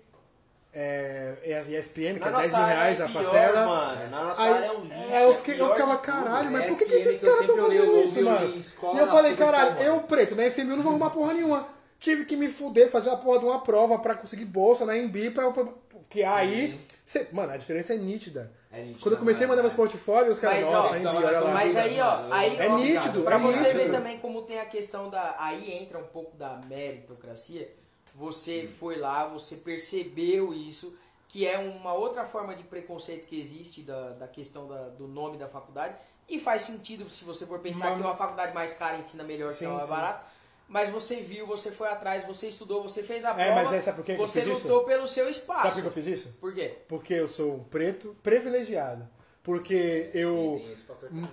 é, 0.74 1.38
ESPM, 1.68 2.14
que 2.20 2.20
Na 2.20 2.28
é 2.28 2.42
10 2.42 2.52
nossa 2.52 2.58
mil 2.58 2.66
reais 2.68 3.00
é 3.00 3.04
a 3.04 3.10
parcela. 3.10 3.66
mano. 3.68 4.10
Na 4.10 4.24
nossa 4.26 4.42
Aí, 4.44 4.54
área 4.54 4.66
é 4.66 4.72
um 4.72 4.84
lixo. 4.86 4.96
é, 5.12 5.26
eu, 5.26 5.32
é 5.32 5.36
fiquei, 5.38 5.62
eu 5.62 5.70
ficava, 5.72 5.98
caralho, 5.98 6.52
mas 6.52 6.64
É, 6.64 6.68
por 6.68 6.78
que, 6.80 6.86
que 6.86 6.94
esses 6.96 7.20
que 7.20 7.26
caras 7.26 7.42
estão 7.42 7.58
fazendo 7.58 8.00
isso, 8.00 8.22
mano? 8.24 8.96
E 8.96 8.98
eu 9.00 9.08
falei, 9.08 9.36
caralho, 9.36 9.80
eu 9.82 10.00
preto, 10.02 10.36
na 10.36 10.50
FMU 10.50 10.76
não 10.78 10.82
vou 10.84 10.92
arrumar 10.92 11.10
porra 11.10 11.34
nenhuma. 11.34 11.68
Tive 12.02 12.26
que 12.26 12.36
me 12.36 12.50
fuder, 12.50 12.90
fazer 12.92 13.12
a 13.12 13.16
porra 13.16 13.40
de 13.40 13.46
uma 13.46 13.62
prova 13.62 13.98
pra 14.00 14.16
conseguir 14.16 14.44
bolsa 14.46 14.86
na 14.86 14.98
EMB, 14.98 15.32
pra, 15.34 15.52
pra, 15.52 15.66
porque 15.90 16.24
aí... 16.24 16.78
cê- 17.06 17.28
mano, 17.32 17.54
a 17.54 17.58
diferença 17.58 17.94
é 17.94 17.98
nítida. 17.98 18.52
É 18.72 18.82
nítido, 18.82 19.00
Quando 19.02 19.14
eu 19.14 19.20
comecei 19.20 19.46
a 19.46 19.48
mandar 19.48 19.62
meus 19.62 19.74
é. 19.74 19.76
portfólios, 19.78 20.36
os 20.38 20.42
caras, 20.42 20.66
Mas, 20.66 20.68
ó, 20.68 20.72
nossa, 20.82 20.98
EMB, 20.98 21.06
olha 21.08 21.40
lá. 21.42 21.52
Mas 21.54 21.76
aí, 21.78 22.00
ó, 22.02 22.34
aí, 22.34 22.58
É 22.58 22.68
ó, 22.70 22.78
nítido, 22.78 23.22
Pra 23.22 23.36
é 23.36 23.40
você 23.40 23.60
nítido. 23.60 23.78
ver 23.78 23.92
também 23.92 24.18
como 24.18 24.42
tem 24.42 24.60
a 24.60 24.66
questão 24.66 25.10
da. 25.12 25.36
Aí 25.38 25.72
entra 25.72 26.00
um 26.00 26.08
pouco 26.08 26.36
da 26.36 26.60
meritocracia. 26.68 27.72
Você 28.16 28.68
foi 28.80 28.98
lá, 28.98 29.28
você 29.28 29.56
percebeu 29.58 30.54
isso, 30.54 30.98
que 31.28 31.48
é 31.48 31.58
uma 31.60 31.94
outra 31.94 32.26
forma 32.26 32.56
de 32.56 32.64
preconceito 32.64 33.26
que 33.28 33.40
existe 33.40 33.84
da, 33.84 34.10
da 34.14 34.28
questão 34.28 34.68
da- 34.68 34.90
do 34.90 35.08
nome 35.08 35.38
da 35.38 35.48
faculdade. 35.48 35.96
E 36.28 36.40
faz 36.40 36.64
sentido 36.64 37.10
se 37.10 37.24
você 37.24 37.46
for 37.46 37.60
pensar 37.60 37.90
Mas- 37.92 37.96
que 38.00 38.02
uma 38.02 38.16
faculdade 38.16 38.54
mais 38.54 38.74
cara 38.74 38.98
ensina 38.98 39.24
melhor 39.24 39.50
que 39.52 39.60
Sim, 39.60 39.68
uma 39.68 39.76
mais 39.76 39.88
sim. 39.88 39.94
barata. 39.94 40.31
Mas 40.72 40.90
você 40.90 41.18
viu, 41.18 41.46
você 41.46 41.70
foi 41.70 41.90
atrás, 41.90 42.24
você 42.26 42.48
estudou, 42.48 42.82
você 42.82 43.04
fez 43.04 43.26
a 43.26 43.32
É, 43.32 43.34
prova. 43.34 43.56
mas 43.56 43.74
aí 43.74 43.82
sabe 43.82 43.98
por 43.98 44.06
que 44.06 44.16
que 44.16 44.22
eu 44.22 44.26
você 44.26 44.42
fiz 44.42 44.54
isso? 44.58 44.68
lutou 44.70 44.86
pelo 44.86 45.06
seu 45.06 45.30
espaço. 45.30 45.64
Sabe 45.64 45.74
por 45.74 45.82
que 45.82 45.88
eu 45.88 46.04
fiz 46.04 46.08
isso? 46.20 46.38
Por 46.40 46.54
quê? 46.54 46.76
Porque 46.88 47.14
eu 47.14 47.28
sou 47.28 47.56
um 47.56 47.64
preto 47.66 48.16
privilegiado. 48.24 49.06
Porque 49.44 50.10
eu 50.14 50.62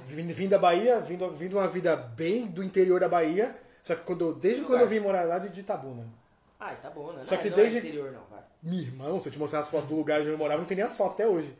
vim, 0.06 0.26
vim 0.32 0.48
da 0.48 0.58
Bahia, 0.58 0.98
vim, 1.00 1.16
do- 1.16 1.30
vim 1.30 1.48
de 1.48 1.54
uma 1.54 1.68
vida 1.68 1.94
bem 1.94 2.46
do 2.46 2.64
interior 2.64 2.98
da 2.98 3.08
Bahia. 3.08 3.54
Só 3.82 3.94
que 3.94 4.02
quando, 4.02 4.22
eu- 4.24 4.34
desde 4.34 4.64
quando 4.64 4.80
eu 4.80 4.88
vim 4.88 4.98
morar 4.98 5.22
lá 5.22 5.38
de 5.38 5.60
Itabuna. 5.60 6.04
Ah, 6.58 6.74
tá 6.74 6.90
bom, 6.90 7.12
né? 7.12 7.22
Só 7.22 7.32
Não 7.34 7.38
é- 7.40 7.42
que 7.44 7.50
não 7.50 7.56
desde- 7.58 7.76
é 7.76 7.80
interior, 7.80 8.10
não, 8.10 8.22
vai. 8.28 8.40
Meu 8.60 8.80
irmão, 8.80 9.20
se 9.20 9.28
eu 9.28 9.32
te 9.32 9.38
mostrar 9.38 9.60
as 9.60 9.68
fotos 9.68 9.88
do 9.88 9.94
lugar 9.94 10.20
onde 10.20 10.30
eu 10.30 10.36
morava, 10.38 10.60
não 10.60 10.66
tem 10.66 10.76
nem 10.76 10.84
as 10.84 10.96
fotos 10.96 11.14
até 11.14 11.28
hoje. 11.28 11.54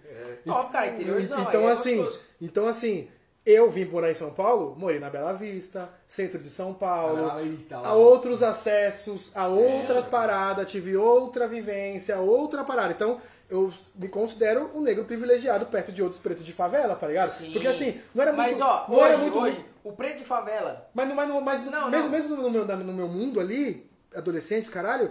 Ó, 0.49 0.65
cara, 0.65 0.89
interiorzão, 0.89 1.41
Então 1.43 1.69
é 1.69 1.73
assim, 1.73 1.97
gostoso. 1.99 2.21
então 2.41 2.67
assim, 2.67 3.09
Eu 3.47 3.71
vim 3.71 3.87
morar 3.87 4.11
em 4.11 4.15
São 4.15 4.31
Paulo, 4.31 4.77
morei 4.79 4.99
na 5.01 5.09
Bela 5.09 5.33
Vista, 5.33 5.89
centro 6.07 6.39
de 6.39 6.51
São 6.51 6.75
Paulo, 6.75 7.17
Bela 7.17 7.43
Vista, 7.43 7.77
a 7.79 7.95
outros 7.95 8.43
acessos, 8.43 9.31
a 9.35 9.47
outras 9.47 10.05
paradas, 10.07 10.71
tive 10.71 10.97
outra 10.97 11.49
vivência, 11.49 12.19
outra 12.19 12.63
parada. 12.63 12.93
Então, 12.93 13.19
eu 13.49 13.73
me 13.95 14.07
considero 14.09 14.71
um 14.75 14.83
negro 14.83 15.05
privilegiado 15.07 15.65
perto 15.67 15.91
de 15.91 16.03
outros 16.03 16.21
pretos 16.21 16.45
de 16.45 16.53
favela, 16.53 16.95
tá 16.95 17.07
ligado? 17.07 17.31
Sim. 17.31 17.51
Porque 17.53 17.67
assim, 17.67 17.99
não 18.15 18.23
era 18.23 18.35
Mas 18.35 18.59
muito. 18.59 18.65
ó, 18.69 18.85
não 18.87 18.97
hoje, 18.97 19.09
era 19.09 19.19
muito, 19.19 19.39
hoje, 19.39 19.65
o 19.83 19.93
preto 19.93 20.19
de 20.19 20.25
favela, 20.25 20.91
Mas, 20.93 21.09
mas, 21.15 21.29
mas 21.43 21.65
Não, 21.65 21.91
mesmo, 21.91 22.05
não. 22.05 22.11
mesmo 22.11 22.37
no, 22.37 22.51
meu, 22.51 22.67
no 22.67 22.93
meu 22.93 23.09
mundo 23.09 23.41
ali, 23.41 23.91
adolescentes, 24.15 24.69
caralho, 24.69 25.11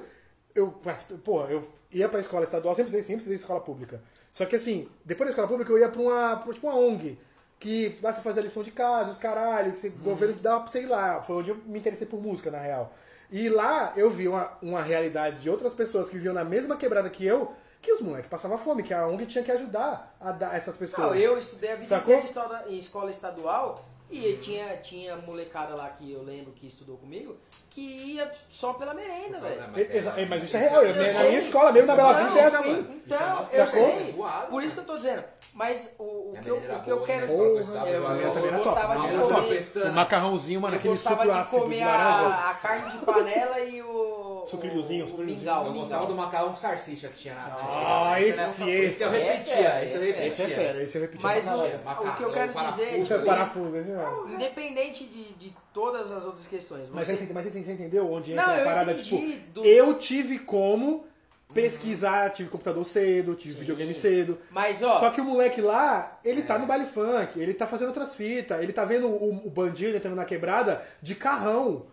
eu, 0.53 0.79
pô, 1.23 1.45
eu 1.45 1.67
ia 1.91 2.07
pra 2.07 2.19
escola 2.19 2.43
estadual, 2.43 2.75
sempre 2.75 2.91
precisei, 2.91 3.01
sempre 3.15 3.23
precisei 3.23 3.37
escola 3.37 3.61
pública. 3.61 3.99
Só 4.31 4.45
que 4.45 4.55
assim, 4.55 4.87
depois 5.03 5.27
da 5.29 5.31
escola 5.31 5.47
pública 5.47 5.71
eu 5.71 5.79
ia 5.79 5.89
pra 5.89 6.01
uma, 6.01 6.35
pra, 6.37 6.53
tipo 6.53 6.67
uma 6.67 6.75
ONG, 6.75 7.17
que 7.59 7.97
lá 8.01 8.13
você 8.13 8.21
fazia 8.21 8.41
lição 8.43 8.63
de 8.63 8.71
casa, 8.71 9.11
os 9.11 9.17
caralho, 9.17 9.73
que 9.73 9.87
o 9.87 9.91
governo 9.91 10.35
te 10.35 10.41
dava, 10.41 10.67
sei 10.67 10.85
lá, 10.85 11.21
foi 11.21 11.37
onde 11.37 11.49
eu 11.49 11.55
me 11.65 11.79
interessei 11.79 12.05
por 12.05 12.21
música, 12.21 12.51
na 12.51 12.59
real. 12.59 12.93
E 13.31 13.49
lá 13.49 13.93
eu 13.95 14.09
vi 14.09 14.27
uma, 14.27 14.51
uma 14.61 14.81
realidade 14.81 15.41
de 15.41 15.49
outras 15.49 15.73
pessoas 15.73 16.09
que 16.09 16.15
viviam 16.15 16.33
na 16.33 16.43
mesma 16.43 16.77
quebrada 16.77 17.09
que 17.09 17.25
eu, 17.25 17.53
que 17.81 17.91
os 17.91 18.01
moleques 18.01 18.29
passavam 18.29 18.57
fome, 18.57 18.83
que 18.83 18.93
a 18.93 19.07
ONG 19.07 19.25
tinha 19.25 19.43
que 19.43 19.51
ajudar 19.51 20.15
a 20.19 20.31
dar 20.31 20.55
essas 20.55 20.77
pessoas. 20.77 21.09
Não, 21.09 21.15
eu 21.15 21.37
estudei 21.37 21.71
a 21.71 21.75
vida 21.75 21.87
Sacou? 21.87 22.15
inteira 22.15 22.21
em 22.21 22.25
escola, 22.25 22.65
em 22.67 22.77
escola 22.77 23.11
estadual 23.11 23.85
e 24.09 24.37
tinha, 24.37 24.77
tinha 24.77 25.15
molecada 25.17 25.75
lá 25.75 25.89
que 25.89 26.11
eu 26.11 26.23
lembro 26.23 26.53
que 26.53 26.65
estudou 26.65 26.97
comigo 26.97 27.35
que 27.77 28.15
ia 28.15 28.31
só 28.49 28.73
pela 28.73 28.91
merenda, 28.95 29.39
velho. 29.39 29.61
Mas 29.71 29.91
é- 29.91 30.21
é, 30.23 30.25
mas 30.25 30.43
isso 30.43 30.57
é 30.57 30.61
real, 30.61 30.81
eu, 30.81 30.95
Eu 30.95 30.95
na 31.13 31.19
sei. 31.19 31.27
minha 31.27 31.39
escola 31.39 31.71
mesmo, 31.71 31.87
na 31.89 31.95
Bela 31.95 32.13
Vista, 32.23 32.39
é 32.39 32.45
assim. 32.45 32.71
mano. 32.71 33.01
Então, 33.05 33.47
é 33.53 33.61
eu 33.61 33.67
sei. 33.67 34.13
zoada, 34.13 34.47
Por 34.47 34.63
isso 34.63 34.73
que 34.73 34.79
eu 34.81 34.85
tô 34.85 34.95
dizendo. 34.95 35.23
Mas 35.53 35.91
o, 35.97 36.03
o 36.03 36.37
que 36.41 36.49
eu, 36.49 36.57
o 36.57 36.81
que 36.83 36.91
eu 36.91 37.01
quero. 37.01 37.27
né? 37.27 37.33
Eu, 37.33 37.37
Porra, 37.37 38.15
eu, 38.15 38.47
era 38.47 38.57
gostava 38.57 38.93
de 38.97 39.07
comer. 39.07 39.87
O 39.87 39.93
macarrãozinho, 39.93 40.61
mano, 40.61 40.73
Eu 40.75 40.77
aquele 40.79 40.93
gostava 40.93 41.15
suco 41.23 41.33
de 41.33 41.39
ácido 41.39 41.55
de 41.57 41.61
comer 41.63 41.83
a, 41.83 42.59
carne 42.61 42.91
de 42.91 42.97
panela 43.05 43.59
e 43.59 43.81
o. 43.81 44.45
Sucrilhozinho, 44.47 45.03
o, 45.03 45.07
o 45.07 45.09
sucrilhozinho. 45.11 45.39
mingau. 45.39 45.65
Eu 45.67 45.73
gostava 45.73 46.05
do 46.05 46.15
macarrão 46.15 46.49
com 46.49 46.55
salsicha 46.55 47.07
que 47.09 47.17
tinha 47.19 47.33
na 47.35 47.45
Ah, 47.45 48.09
na- 48.11 48.21
esse, 48.21 48.39
esse, 48.41 48.69
esse. 48.69 49.03
eu 49.03 49.13
É 49.13 49.17
repetia, 49.33 49.83
esse 49.83 49.95
eu 49.95 50.01
é 50.01 50.05
repetia. 50.05 50.27
Esse 50.27 50.41
é 50.43 50.47
fera, 50.47 50.83
esse 50.83 50.95
eu 50.97 51.01
repeti. 51.01 51.23
Mas 51.23 51.47
o, 51.47 52.13
que 52.15 52.23
eu 52.23 52.31
quero 52.31 52.53
dizer 52.53 52.83
é 52.83 53.13
é 53.13 53.17
parafuso, 53.25 53.77
esse 53.77 53.89
mesmo. 53.89 54.27
independente 54.29 55.03
de, 55.05 55.33
de 55.33 55.55
todas 55.73 56.11
as 56.11 56.23
outras 56.25 56.47
questões, 56.47 56.89
Mas, 56.89 57.07
você, 57.07 57.27
mas 57.33 57.45
você 57.67 57.73
entendeu 57.73 58.11
onde 58.11 58.31
entra 58.33 58.45
Não, 58.47 58.53
a 58.53 58.57
eu 58.57 58.63
parada? 58.65 58.91
entendi 58.93 59.09
Tipo, 59.09 59.51
do- 59.53 59.65
eu 59.65 59.93
tive 59.99 60.39
como 60.39 61.05
pesquisar, 61.53 62.29
tive 62.31 62.49
computador 62.49 62.85
cedo, 62.85 63.33
tive 63.35 63.53
Sim. 63.53 63.59
videogame 63.61 63.93
cedo. 63.93 64.37
mas 64.51 64.83
ó, 64.83 64.99
Só 64.99 65.09
que 65.09 65.21
o 65.21 65.23
moleque 65.23 65.61
lá, 65.61 66.19
ele 66.23 66.41
tá 66.43 66.57
no 66.59 66.65
baile 66.67 66.85
funk, 66.85 67.39
ele 67.39 67.53
tá 67.53 67.65
fazendo 67.65 67.87
outras 67.87 68.15
fitas, 68.15 68.61
ele 68.61 68.73
tá 68.73 68.83
vendo 68.85 69.07
o, 69.07 69.47
o 69.47 69.49
bandido 69.49 69.95
entrando 69.97 70.15
na 70.15 70.25
quebrada 70.25 70.85
de 71.01 71.15
carrão, 71.15 71.85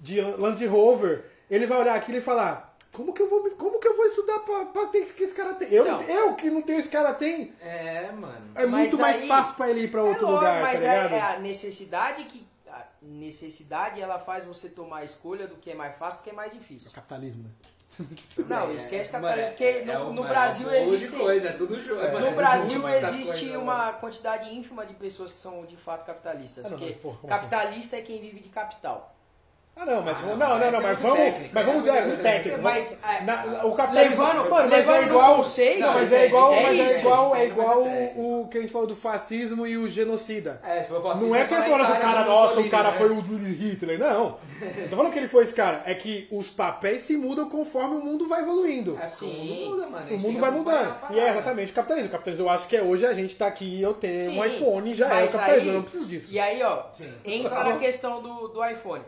de 0.00 0.20
Land 0.20 0.64
Rover. 0.66 1.24
Ele 1.50 1.66
vai 1.66 1.78
olhar 1.80 1.94
aquilo 1.96 2.18
e 2.18 2.20
falar: 2.20 2.76
como 2.92 3.12
que 3.12 3.22
eu 3.22 3.28
vou, 3.28 3.42
me- 3.42 3.50
como 3.52 3.80
que 3.80 3.88
eu 3.88 3.96
vou 3.96 4.04
estudar 4.06 4.38
pra, 4.40 4.66
pra 4.66 4.86
ter 4.86 5.02
que 5.06 5.24
esse 5.24 5.34
cara 5.34 5.54
tem? 5.54 5.72
Eu, 5.72 5.84
Não. 5.84 6.02
eu 6.02 6.34
que 6.34 6.50
não 6.50 6.60
tenho 6.62 6.78
esse 6.78 6.88
cara 6.90 7.14
tem. 7.14 7.52
É, 7.60 8.12
mano. 8.12 8.50
É 8.54 8.66
muito 8.66 8.98
mais 8.98 9.22
aí- 9.22 9.28
fácil 9.28 9.54
pra 9.56 9.70
ele 9.70 9.84
ir 9.84 9.88
pra 9.90 10.02
outro 10.04 10.26
é 10.26 10.30
lógico, 10.30 10.44
lugar, 10.46 10.62
mas 10.62 10.80
tá 10.82 10.86
é, 10.92 11.14
é 11.16 11.20
a 11.22 11.38
necessidade 11.40 12.24
que 12.24 12.46
necessidade 13.08 14.00
ela 14.00 14.18
faz 14.18 14.44
você 14.44 14.68
tomar 14.68 14.98
a 14.98 15.04
escolha 15.04 15.46
do 15.46 15.56
que 15.56 15.70
é 15.70 15.74
mais 15.74 15.96
fácil, 15.96 16.20
do 16.20 16.24
que 16.24 16.30
é 16.30 16.34
mais 16.34 16.52
difícil. 16.52 16.90
Capitalismo, 16.92 17.44
né? 17.44 17.50
Não, 18.46 18.70
É, 18.70 18.74
esquece 18.74 19.10
capitalismo, 19.10 19.48
porque 19.50 19.82
no, 19.82 19.92
é 19.92 19.98
no 19.98 20.10
uma- 20.10 20.26
Brasil 20.28 20.70
é 20.70 20.82
existe 20.84 21.08
coisa, 21.16 21.48
é 21.48 21.52
tudo 21.52 21.80
jogo. 21.80 22.00
é, 22.00 22.12
mano, 22.12 22.26
no 22.26 22.32
é 22.32 22.34
Brasil 22.36 22.80
muita 22.80 22.96
existe 23.08 23.40
coisa, 23.46 23.58
uma 23.58 23.76
mano. 23.86 23.98
quantidade 23.98 24.54
ínfima 24.54 24.86
de 24.86 24.94
pessoas 24.94 25.32
que 25.32 25.40
são 25.40 25.64
de 25.64 25.76
fato 25.76 26.04
capitalistas. 26.04 26.66
Ah, 26.66 26.70
não, 26.70 26.78
porque 26.78 26.92
mas, 26.92 27.02
porra, 27.02 27.16
assim? 27.18 27.26
capitalista 27.28 27.96
é 27.96 28.02
quem 28.02 28.20
vive 28.20 28.40
de 28.40 28.50
capital. 28.50 29.16
Ah, 29.80 29.86
não, 29.86 30.02
mas 30.02 30.16
Ah, 30.16 30.20
vamos- 30.22 30.38
não, 30.38 30.48
não, 30.48 30.58
não, 30.58 30.58
mas 30.58 30.72
não, 30.72 30.80
é 30.80 30.82
mas 30.82 30.98
muito 30.98 31.02
vamos, 31.02 31.18
técnico, 31.32 31.50
mas 31.54 31.66
vamos 31.66 31.82
é 31.82 31.92
dar 31.92 32.02
muito 32.06 32.18
um 32.18 32.22
técnico. 32.22 32.62
Mas, 32.62 32.98
vamos- 33.00 33.16
é, 33.16 33.22
na- 33.22 33.64
o 33.64 33.72
capitalismo, 33.76 34.22
levando- 34.24 34.36
mano, 34.50 34.50
mas 34.50 34.70
levando 34.70 34.96
é 34.96 35.02
igual, 35.06 35.36
conceito, 35.36 35.78
não, 35.80 35.86
mas 35.88 35.96
mas 35.98 36.12
é 36.12 36.16
é- 36.22 36.26
igual, 36.26 36.52
é 36.52 36.62
mas 36.62 36.78
é 36.80 36.98
igual, 36.98 37.36
é 37.36 37.38
mas 37.38 37.48
igual 37.48 37.86
é 37.86 38.12
o, 38.16 38.40
o 38.42 38.48
que 38.48 38.58
a 38.58 38.60
gente 38.60 38.72
falou 38.72 38.86
do 38.88 38.96
fascismo 38.96 39.66
e 39.68 39.76
o 39.76 39.88
genocida. 39.88 40.60
É, 40.66 40.82
se 40.82 40.88
for 40.88 41.00
fascista, 41.00 41.26
Não 41.28 41.36
é 41.36 41.42
que 41.44 41.48
só 41.48 41.54
eu 41.54 41.62
tô 41.64 41.70
falando 41.70 42.00
cara, 42.00 42.20
no 42.24 42.26
nossa, 42.26 42.60
o 42.60 42.68
cara 42.70 42.90
né? 42.90 42.98
foi 42.98 43.10
o 43.10 43.20
Hitler. 43.20 43.98
Não. 44.00 44.38
Eu 44.60 44.88
tô 44.90 44.96
falando 44.96 45.12
que 45.12 45.18
ele 45.20 45.28
foi 45.28 45.44
esse 45.44 45.54
cara. 45.54 45.82
É 45.86 45.94
que 45.94 46.26
os 46.32 46.50
papéis 46.50 47.02
se 47.02 47.16
mudam 47.16 47.48
conforme 47.48 47.98
o 47.98 48.00
mundo 48.04 48.26
vai 48.28 48.40
evoluindo. 48.42 48.98
É, 49.00 49.06
porque 49.06 49.24
o 49.26 49.28
Sim. 49.28 49.36
mundo 49.36 49.70
muda, 49.76 49.86
mano. 49.90 50.06
O 50.10 50.18
mundo 50.18 50.40
vai 50.40 50.50
mudando. 50.50 50.96
E 51.10 51.20
é 51.20 51.28
exatamente 51.30 51.70
o 51.70 51.74
capitalismo. 51.76 52.08
O 52.08 52.12
capitalismo, 52.12 52.46
eu 52.46 52.50
acho 52.50 52.66
que 52.66 52.76
é 52.76 52.82
hoje 52.82 53.06
a 53.06 53.14
gente 53.14 53.36
tá 53.36 53.46
aqui 53.46 53.80
eu 53.80 53.94
ter 53.94 54.24
Sim, 54.24 54.40
um 54.40 54.44
iPhone 54.44 54.92
já 54.92 55.06
é 55.06 55.08
o 55.08 55.14
mas 55.14 55.32
capitalismo. 55.32 55.62
aí- 55.62 55.68
eu 55.68 55.74
não 55.74 55.82
preciso 55.82 56.06
disso. 56.06 56.32
E 56.34 56.40
aí, 56.40 56.60
ó, 56.64 56.82
entra 57.24 57.62
na 57.62 57.76
questão 57.76 58.20
do, 58.20 58.48
do 58.48 58.64
iPhone. 58.64 59.04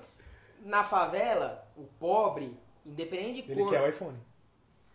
Na 0.61 0.85
favela, 0.85 1.67
o 1.77 1.85
pobre, 1.99 2.57
independente 2.85 3.43
de 3.43 3.53
Ele 3.53 3.63
cor, 3.63 3.71
quer 3.71 3.83
o 3.83 3.89
iPhone. 3.89 4.19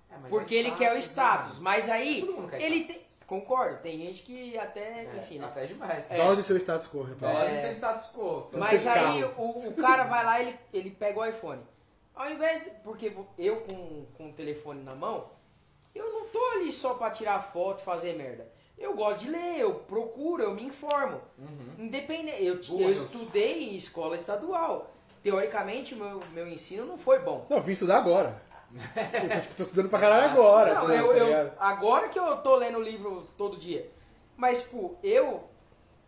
É, 0.10 0.30
porque 0.30 0.56
é 0.56 0.60
ele 0.60 0.72
quer 0.72 0.94
o 0.94 0.98
status. 0.98 1.60
Mas 1.60 1.90
aí, 1.90 2.22
Todo 2.22 2.34
mundo 2.34 2.50
quer 2.50 2.62
ele 2.62 2.84
tem. 2.86 3.06
Concordo, 3.26 3.82
tem 3.82 3.98
gente 3.98 4.22
que 4.22 4.56
até, 4.56 5.06
É, 5.06 5.18
enfim, 5.18 5.40
né? 5.40 5.48
Até 5.48 5.66
demais. 5.66 6.06
É. 6.12 6.18
Dose 6.18 6.44
seu 6.44 6.58
status 6.58 6.88
quo, 6.88 7.02
rapaz. 7.02 7.34
Gosta 7.38 7.50
É. 7.52 7.56
de 7.56 7.62
ser 7.62 7.72
status 7.74 8.12
quo. 8.14 8.50
Mas 8.54 8.86
aí 8.86 9.24
o, 9.24 9.28
o 9.68 9.74
cara 9.76 10.04
vai 10.04 10.24
lá 10.24 10.40
ele, 10.40 10.56
ele 10.72 10.92
pega 10.92 11.20
o 11.20 11.26
iPhone. 11.26 11.62
Ao 12.14 12.30
invés 12.30 12.64
de. 12.64 12.70
Porque 12.84 13.12
eu 13.40 13.62
com, 13.62 14.06
com 14.16 14.30
o 14.30 14.34
telefone 14.34 14.84
na 14.84 14.94
mão, 14.94 15.32
eu 15.96 16.12
não 16.14 16.28
tô 16.28 16.40
ali 16.54 16.72
só 16.72 16.94
pra 16.94 17.10
tirar 17.10 17.40
foto 17.52 17.82
e 17.82 17.84
fazer 17.84 18.14
merda. 18.16 18.48
Eu 18.78 18.94
gosto 18.94 19.22
de 19.22 19.30
ler, 19.30 19.58
eu 19.60 19.74
procuro, 19.74 20.44
eu 20.44 20.54
me 20.54 20.64
informo. 20.64 21.20
Independente. 21.80 22.44
Eu, 22.44 22.60
eu 22.80 22.92
estudei 22.94 23.70
em 23.70 23.76
escola 23.76 24.16
estadual. 24.16 24.92
Teoricamente, 25.26 25.96
o 25.96 25.98
meu, 25.98 26.20
meu 26.34 26.48
ensino 26.48 26.86
não 26.86 27.00
foi 27.00 27.18
bom. 27.18 27.48
Não, 27.50 27.60
vim 27.60 27.72
estudar 27.72 27.98
agora. 27.98 28.40
Eu 28.76 29.30
tô, 29.30 29.40
tipo, 29.42 29.56
tô 29.56 29.64
estudando 29.64 29.90
pra 29.90 30.00
caralho 30.00 30.32
agora. 30.32 30.74
Não, 30.76 30.92
eu, 30.94 31.08
tá 31.08 31.18
eu- 31.18 31.26
ligado? 31.26 31.54
agora 31.60 32.10
que 32.10 32.20
eu 32.20 32.38
tô 32.44 32.56
lendo 32.58 32.78
o 32.78 32.82
livro 32.84 33.28
todo 33.36 33.58
dia. 33.58 33.90
Mas, 34.38 34.62
tipo, 34.62 34.96
eu, 35.02 35.44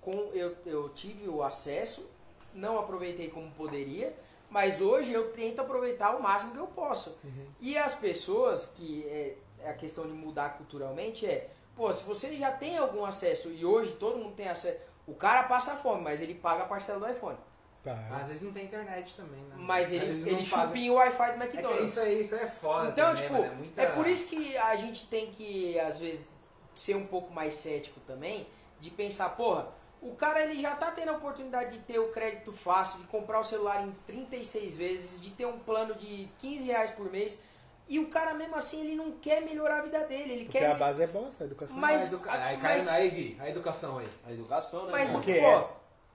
com, 0.01 0.11
eu, 0.35 0.55
eu 0.67 0.89
tive 0.89 1.27
o 1.27 1.41
acesso, 1.41 2.07
não 2.53 2.77
aproveitei 2.77 3.29
como 3.29 3.49
poderia, 3.51 4.13
mas 4.51 4.81
hoje 4.81 5.11
eu 5.11 5.31
tento 5.31 5.61
aproveitar 5.61 6.15
o 6.15 6.21
máximo 6.21 6.51
que 6.51 6.59
eu 6.59 6.67
posso. 6.67 7.17
E 7.59 7.75
as 7.75 7.95
pessoas, 7.95 8.67
que 8.75 9.03
é, 9.07 9.35
é 9.63 9.69
a 9.71 9.73
questão 9.73 10.05
de 10.05 10.13
mudar 10.13 10.57
culturalmente, 10.57 11.25
é, 11.25 11.49
pô, 11.75 11.91
se 11.91 12.03
você 12.03 12.35
já 12.35 12.51
tem 12.51 12.77
algum 12.77 13.03
acesso, 13.03 13.49
e 13.49 13.65
hoje 13.65 13.93
todo 13.93 14.19
mundo 14.19 14.35
tem 14.35 14.47
acesso, 14.47 14.79
o 15.07 15.15
cara 15.15 15.43
passa 15.43 15.75
fome, 15.75 16.01
mas 16.03 16.21
ele 16.21 16.35
paga 16.35 16.63
a 16.63 16.67
parcela 16.67 16.99
do 16.99 17.11
iPhone. 17.11 17.37
Tá. 17.83 17.97
Às 18.11 18.27
vezes 18.27 18.41
não 18.41 18.51
tem 18.51 18.65
internet 18.65 19.15
também, 19.15 19.39
né? 19.41 19.55
Mas 19.57 19.91
ele, 19.93 20.29
ele 20.29 20.43
chupinha 20.45 20.91
o 20.91 20.95
Wi-Fi 20.95 21.31
do 21.37 21.43
É 21.43 21.45
McDonald's. 21.45 21.89
isso 21.89 21.99
aí, 22.01 22.21
isso 22.21 22.35
aí 22.35 22.41
é 22.41 22.47
foda 22.47 22.89
Então, 22.89 23.15
também, 23.15 23.23
tipo, 23.23 23.35
é, 23.43 23.49
muita... 23.51 23.81
é 23.81 23.85
por 23.91 24.05
isso 24.07 24.27
que 24.29 24.57
a 24.57 24.75
gente 24.75 25.07
tem 25.07 25.31
que, 25.31 25.79
às 25.79 25.99
vezes, 25.99 26.27
ser 26.75 26.95
um 26.95 27.05
pouco 27.07 27.33
mais 27.33 27.53
cético 27.53 27.99
também, 28.01 28.45
de 28.79 28.89
pensar, 28.89 29.29
porra, 29.29 29.69
o 30.01 30.13
cara 30.15 30.43
ele 30.43 30.61
já 30.61 30.75
tá 30.75 30.91
tendo 30.91 31.09
a 31.09 31.13
oportunidade 31.13 31.77
de 31.77 31.83
ter 31.85 31.97
o 31.97 32.09
crédito 32.11 32.51
fácil, 32.51 32.99
de 33.01 33.07
comprar 33.07 33.39
o 33.39 33.43
celular 33.43 33.81
em 33.85 33.91
36 34.05 34.75
vezes, 34.77 35.21
de 35.21 35.31
ter 35.31 35.45
um 35.45 35.57
plano 35.59 35.95
de 35.95 36.27
15 36.39 36.65
reais 36.67 36.91
por 36.91 37.09
mês, 37.11 37.39
e 37.87 37.99
o 37.99 38.07
cara 38.09 38.33
mesmo 38.33 38.55
assim 38.57 38.81
ele 38.85 38.95
não 38.97 39.13
quer 39.13 39.41
melhorar 39.41 39.79
a 39.79 39.81
vida 39.83 39.99
dele, 40.01 40.33
ele 40.33 40.43
Porque 40.43 40.59
quer... 40.59 40.71
a 40.71 40.75
base 40.75 41.01
é 41.01 41.07
bosta, 41.07 41.45
a 41.45 41.47
educação. 41.47 41.77
Mas- 41.77 42.01
A 42.01 42.05
educa- 42.07 42.31
Aí 42.33 42.57
cai 42.57 42.75
mas- 42.75 42.87
aí, 42.89 43.09
Gui, 43.09 43.37
a 43.39 43.49
educação 43.49 43.97
aí. 43.97 44.07
A 44.27 44.31
educação, 44.33 44.85
né? 44.87 44.91
Mas, 44.91 45.11
pô, 45.11 45.19
é. 45.29 45.67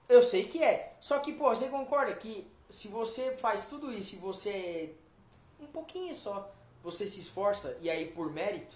Eu 0.07 0.21
sei 0.21 0.45
que 0.45 0.63
é. 0.63 0.95
Só 0.99 1.19
que, 1.19 1.33
pô, 1.33 1.49
você 1.49 1.67
concorda 1.67 2.13
que 2.13 2.47
se 2.69 2.87
você 2.87 3.37
faz 3.37 3.67
tudo 3.67 3.91
isso, 3.93 4.11
se 4.11 4.15
você 4.17 4.95
um 5.59 5.67
pouquinho 5.67 6.13
só, 6.13 6.51
você 6.83 7.07
se 7.07 7.19
esforça 7.19 7.77
e 7.81 7.89
aí 7.89 8.09
por 8.11 8.31
mérito, 8.31 8.75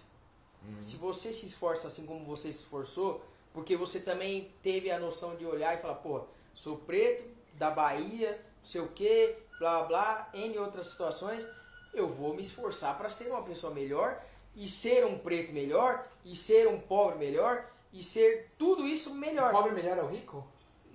se 0.80 0.96
você 0.96 1.32
se 1.32 1.46
esforça 1.46 1.88
assim 1.88 2.06
como 2.06 2.26
você 2.26 2.52
se 2.52 2.60
esforçou, 2.60 3.24
porque 3.54 3.76
você 3.76 4.00
também 4.00 4.52
teve 4.62 4.92
a 4.92 5.00
noção 5.00 5.36
de 5.36 5.46
olhar 5.46 5.74
e 5.74 5.82
falar, 5.82 5.96
pô, 5.96 6.22
sou 6.54 6.78
preto, 6.78 7.26
da 7.54 7.72
Bahia, 7.72 8.40
não 8.62 8.70
sei 8.70 8.82
o 8.82 8.88
que, 8.90 9.36
blá 9.60 9.84
blá, 9.84 10.30
N 10.34 10.58
outras 10.60 10.88
situações, 10.88 11.48
eu 11.94 12.08
vou 12.08 12.34
me 12.34 12.42
esforçar 12.42 12.98
para 12.98 13.10
ser 13.10 13.30
uma 13.30 13.42
pessoa 13.42 13.74
melhor 13.74 14.22
e 14.56 14.68
ser 14.68 15.06
um 15.06 15.18
preto 15.18 15.52
melhor 15.52 16.08
e 16.24 16.36
ser 16.36 16.68
um 16.68 16.80
pobre 16.80 17.18
melhor 17.18 17.68
e 17.92 18.04
ser 18.04 18.52
tudo 18.58 18.88
isso 18.88 19.14
melhor. 19.16 19.52
Pobre 19.52 19.72
melhor 19.72 19.98
é 19.98 20.04
o 20.04 20.08
rico? 20.08 20.46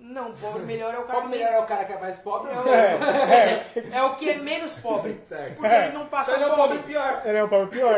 Não, 0.05 0.33
pobre 0.33 0.63
melhor 0.63 0.93
é 0.93 0.99
o 0.99 1.05
cara 1.05 1.21
Pobre 1.21 1.37
que 1.37 1.37
melhor 1.37 1.53
é 1.53 1.59
o 1.61 1.65
cara 1.65 1.85
que 1.85 1.93
é 1.93 1.97
mais 1.97 2.17
pobre? 2.17 2.51
é 2.51 2.59
ou 2.59 2.65
o, 2.65 2.67
é, 3.31 3.65
é 3.93 4.03
o 4.03 4.15
que 4.17 4.29
é 4.29 4.35
menos 4.43 4.73
pobre. 4.73 5.17
Certo. 5.25 5.55
Porque 5.55 5.73
ele 5.73 5.93
não 5.93 6.07
passa 6.07 6.31
Então 6.31 6.43
ele 6.43 6.49
é 6.49 6.53
o 6.53 6.57
pobre 6.57 6.79
pior. 6.79 7.21
Ele 7.23 7.37
é 7.37 7.43
um 7.45 7.47
pobre 7.47 7.67
pior. 7.67 7.97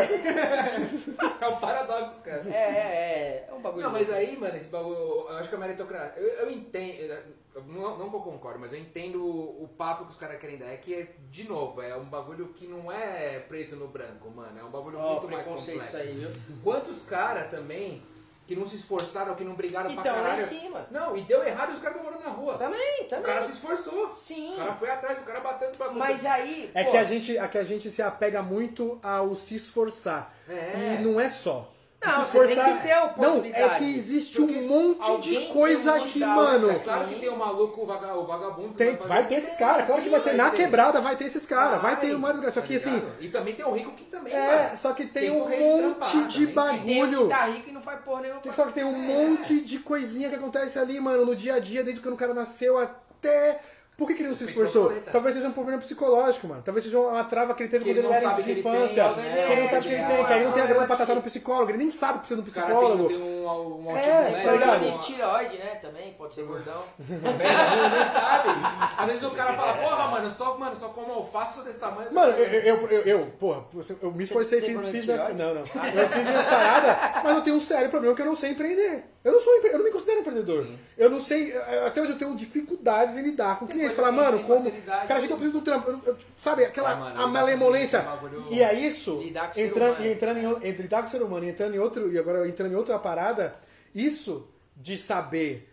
É 1.42 1.48
um 1.48 1.56
paradoxo, 1.58 2.20
cara. 2.24 2.44
É, 2.46 2.52
é, 2.54 2.60
é. 2.60 3.48
É 3.50 3.54
um 3.56 3.60
bagulho. 3.60 3.84
Não, 3.84 3.92
mas 3.92 4.14
aí, 4.14 4.38
mano, 4.38 4.56
esse 4.56 4.70
bagulho. 4.70 4.96
Eu 4.96 5.38
acho 5.38 5.50
que 5.50 5.56
a 5.56 5.58
meritocracia. 5.58 6.22
Eu, 6.22 6.46
eu 6.46 6.52
entendo. 6.52 7.12
eu 7.56 7.64
Não, 7.64 7.98
não 7.98 8.08
que 8.12 8.16
eu 8.18 8.22
concordo, 8.22 8.60
mas 8.60 8.72
eu 8.72 8.80
entendo 8.80 9.26
o, 9.26 9.64
o 9.64 9.68
papo 9.68 10.06
que 10.06 10.12
os 10.12 10.18
caras 10.18 10.38
querem 10.40 10.58
dar. 10.58 10.68
É 10.68 10.78
que, 10.78 10.94
é, 10.94 11.08
de 11.32 11.50
novo, 11.50 11.82
é 11.82 11.96
um 11.98 12.06
bagulho 12.06 12.50
que 12.50 12.68
não 12.68 12.92
é 12.92 13.40
preto 13.40 13.76
no 13.76 13.88
branco, 13.88 14.30
mano. 14.30 14.60
É 14.60 14.64
um 14.64 14.70
bagulho 14.70 15.00
Ó, 15.00 15.14
muito 15.14 15.28
mais 15.28 15.48
complexo. 15.48 15.84
isso 15.84 15.98
aí, 15.98 16.14
viu? 16.14 16.30
Quantos 16.64 17.02
caras 17.02 17.50
também 17.50 18.04
que 18.48 18.56
não 18.56 18.66
se 18.66 18.76
esforçaram, 18.76 19.34
que 19.36 19.44
não 19.44 19.54
brigaram 19.56 19.90
Então, 19.90 20.04
pra 20.04 20.12
lá 20.14 20.20
em 20.20 20.24
caralho. 20.24 20.46
cima. 20.48 20.86
Não, 20.92 21.18
e 21.18 21.22
deu 21.22 21.44
errado 21.44 21.72
e 21.72 21.74
os 21.74 21.80
caras 21.80 21.98
estão 21.98 22.04
morando 22.12 22.24
na 22.24 22.32
rua. 22.32 22.58
Também, 22.58 23.02
O 23.02 23.06
também. 23.10 23.24
cara 23.26 23.44
se 23.44 23.54
esforçou. 23.54 24.14
Sim. 24.16 24.54
O 24.54 24.58
cara 24.58 24.74
foi 24.74 24.90
atrás, 24.90 25.20
o 25.20 25.24
cara 25.24 25.40
bateu 25.40 25.70
pra 25.72 25.88
tudo. 25.88 25.98
Mas 26.00 26.26
aí. 26.26 26.70
É 26.74 26.84
pô, 26.84 26.92
que, 26.92 26.98
a 26.98 27.04
gente, 27.04 27.38
é 27.38 27.48
que 27.48 27.58
a 27.58 27.64
gente 27.64 27.90
se 27.90 28.02
apega 28.02 28.42
muito 28.44 29.00
ao 29.02 29.34
se 29.36 29.56
esforçar. 29.56 30.34
É. 30.48 30.98
E 31.00 31.04
não 31.04 31.20
é 31.20 31.30
só. 31.30 31.72
Não, 32.06 32.26
se 32.26 32.38
você 32.38 32.56
tem 32.56 32.78
que 32.78 32.84
ter 32.84 32.96
Não, 32.96 33.06
oportunidade. 33.06 33.64
é 33.64 33.78
que 33.78 33.96
existe 33.96 34.42
um 34.42 34.68
monte 34.68 35.22
de 35.22 35.36
tem 35.38 35.48
coisa 35.50 35.96
aqui, 35.96 36.20
de 36.20 36.26
mano. 36.26 36.70
É 36.72 36.80
claro 36.80 37.08
que 37.08 37.16
tem 37.20 37.30
o 37.30 37.38
maluco, 37.38 37.82
o 37.82 37.86
vaga- 37.86 38.14
o 38.16 38.26
vagabundo. 38.26 38.74
Tem, 38.76 38.96
vai 38.96 39.24
o- 39.24 39.28
ter 39.28 39.36
esses 39.36 39.58
caras, 39.58 39.86
claro 39.88 40.02
que 40.02 40.10
vai 40.10 40.20
ter. 40.22 40.32
Sim, 40.32 40.38
Na 40.38 40.50
ter. 40.50 40.58
quebrada 40.58 41.02
vai 41.02 41.16
ter 41.16 41.26
esses 41.26 41.46
caras, 41.46 41.82
vai 41.82 41.96
ter 42.00 42.12
Vai, 42.12 42.18
mais 42.18 42.36
lugar. 42.36 42.52
Só 42.52 42.62
tá 42.62 42.68
que 42.68 42.76
assim? 42.76 43.02
E 43.20 43.28
também 43.30 43.54
tem 43.56 43.66
o 43.66 43.72
rico 43.72 43.92
que 43.92 44.04
também, 44.06 44.34
é, 44.34 44.74
só 44.78 44.94
que 44.94 45.06
tem 45.06 45.32
um 45.32 45.46
de 45.50 45.58
monte 45.58 46.24
de 46.28 46.46
tem. 46.46 46.46
Tem 46.46 46.48
um 46.48 46.54
bagulho. 46.54 47.24
que 47.24 47.30
tá 47.30 47.46
rico 47.46 47.70
e 47.70 47.72
não 47.72 47.82
faz 47.82 48.00
porra 48.02 48.22
nenhuma. 48.22 48.40
Tem- 48.42 48.54
Só 48.54 48.66
que 48.66 48.74
tem 48.74 48.84
um 48.84 48.98
monte 48.98 49.62
de 49.62 49.80
coisinha 49.80 50.30
que 50.30 50.36
acontece 50.36 50.78
ali, 50.80 51.00
mano, 51.00 51.26
no 51.26 51.36
dia 51.36 51.56
a 51.56 51.60
dia, 51.60 51.84
desde 51.84 52.02
quando 52.02 52.14
o 52.14 52.18
cara 52.18 52.34
nasceu 52.34 52.78
até. 52.78 53.60
Por 53.98 54.08
que, 54.08 54.14
que 54.16 54.22
ele 54.24 54.30
não 54.30 54.36
se 54.36 54.44
esforçou? 54.44 54.84
borboleta. 54.84 55.12
Talvez 55.12 55.36
seja 55.36 55.48
um 55.48 55.52
problema 55.54 55.80
psicológico, 55.80 56.48
mano. 56.48 56.62
Talvez 56.66 56.86
seja 56.86 57.00
uma 57.00 57.24
trava 57.24 57.54
que 57.54 57.64
ele 57.64 57.70
teve 57.70 57.86
Que 57.86 57.90
quando 57.92 57.98
ele 57.98 58.06
ele 58.06 58.08
não 58.10 58.16
era 58.16 58.30
sabe 58.30 58.36
de 58.38 58.44
que 58.44 58.52
ele 58.52 58.60
infância. 58.60 58.80
tem, 58.86 58.90
que 58.90 59.00
talvez 59.16 59.36
ele 59.36 59.46
não 59.56 59.64
é, 59.64 59.70
sabe 59.70 59.82
que 59.88 59.94
ele 59.94 60.04
tem, 60.06 60.26
que 60.26 60.34
aí 60.34 60.44
não 60.44 60.52
tem 60.52 60.64
a 60.64 60.66
grana 60.66 60.88
pra 60.88 60.96
tratar 60.98 61.16
no 61.16 61.22
psicólogo. 61.22 61.72
Ele 61.72 61.78
nem 61.78 61.92
sabe 61.92 62.14
que 62.14 62.20
precisa 62.28 62.42
do 62.42 62.48
O 62.50 62.54
cara 62.54 62.66
tem, 62.68 62.76
psicólogo. 62.76 63.08
tem 63.08 63.18
um, 63.18 63.46
um 63.46 63.50
autismo 63.50 63.90
É, 63.92 64.20
leve, 64.20 64.44
tá 64.46 64.52
ligado? 64.52 64.86
um- 64.86 64.98
de 65.00 65.06
tireoide, 65.06 65.58
né? 65.58 65.76
Também, 65.82 66.14
pode 66.14 66.34
ser 66.34 66.44
gordão. 66.44 66.84
Não 67.00 68.14
sabe. 68.14 68.50
Às 68.98 69.06
vezes 69.08 69.24
o 69.24 69.32
cara 69.32 69.54
fala, 69.54 69.74
porra, 69.78 70.08
mano, 70.10 70.30
só, 70.30 70.58
mano, 70.58 70.76
só 70.76 70.90
como 70.90 71.14
alface 71.14 71.62
desse 71.62 71.80
tamanho. 71.80 72.14
Mano, 72.14 72.34
eu, 72.34 72.46
eu, 72.46 72.88
eu, 72.92 73.02
eu, 73.02 73.20
porra, 73.40 73.64
eu 74.02 74.12
me 74.12 74.24
esforcei, 74.24 74.62
Tem 74.62 74.78
fiz, 74.78 74.92
de 74.92 75.02
tireoide? 75.02 75.34
não, 75.34 75.54
não. 75.54 75.62
Eu 75.62 75.66
fiz 76.10 76.24
minhas 76.28 76.46
paradas, 76.46 76.98
mas 77.24 77.36
eu 77.38 77.42
tenho 77.42 77.56
um 77.56 77.62
sério 77.62 77.90
problema 77.90 78.16
que 78.16 78.22
eu 78.22 78.26
não 78.26 78.36
sei 78.36 78.52
empreender. 78.52 79.04
Eu 79.24 79.32
não 79.32 79.42
sou, 79.42 79.56
eu 79.56 79.78
não 79.80 79.86
me 79.86 79.92
considero 79.92 80.20
empreendedor. 80.20 80.68
Eu 80.98 81.10
não 81.10 81.22
sei, 81.22 81.52
eh, 81.52 81.84
até 81.88 82.02
hoje 82.02 82.14
eu 82.14 82.18
tenho 82.18 82.36
dificuldades 82.38 83.18
em 83.18 83.24
lidar 83.24 83.60
com 83.60 83.66
o 83.66 83.68
cliente. 83.68 83.94
Falar, 83.96 84.10
que 84.12 84.16
mano, 84.16 84.44
como. 84.44 84.72
Cara, 85.08 85.20
gente, 85.20 85.32
eu 85.32 85.38
preciso 85.38 85.52
de 85.52 85.58
um 85.58 85.62
trampo. 85.62 85.90
Eu- 85.90 86.02
eu- 86.06 86.18
sabe, 86.40 86.64
aquela 86.64 86.92
Ah, 86.92 86.96
mano, 86.96 87.22
a 87.22 87.28
malemolência. 87.28 87.98
é 87.98 88.54
E 88.54 88.64
é 88.64 88.74
isso, 88.74 89.20
Lidar 89.22 89.46
com 89.48 89.52
o 89.52 89.56
ser 89.56 89.66
entrando, 89.68 89.90
humano. 89.92 90.06
e 90.06 90.12
entrando 90.14 90.38
em, 90.40 90.70
entre 90.70 90.82
lidar 90.84 91.02
com 91.02 91.08
o 91.08 91.12
ser 91.12 91.22
humano 91.22 91.46
e 91.46 91.50
entrando 91.50 91.76
em 91.76 91.80
outro, 91.80 92.10
e 92.12 92.18
agora 92.18 92.48
entrando 92.48 92.72
em 92.72 92.76
outra 92.76 92.98
parada, 92.98 93.54
isso 93.94 94.48
de 94.76 94.98
saber 94.98 95.70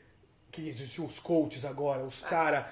que 0.50 0.68
existem 0.68 1.04
os 1.04 1.18
coaches 1.20 1.64
agora, 1.64 2.02
os 2.02 2.20
caras. 2.22 2.64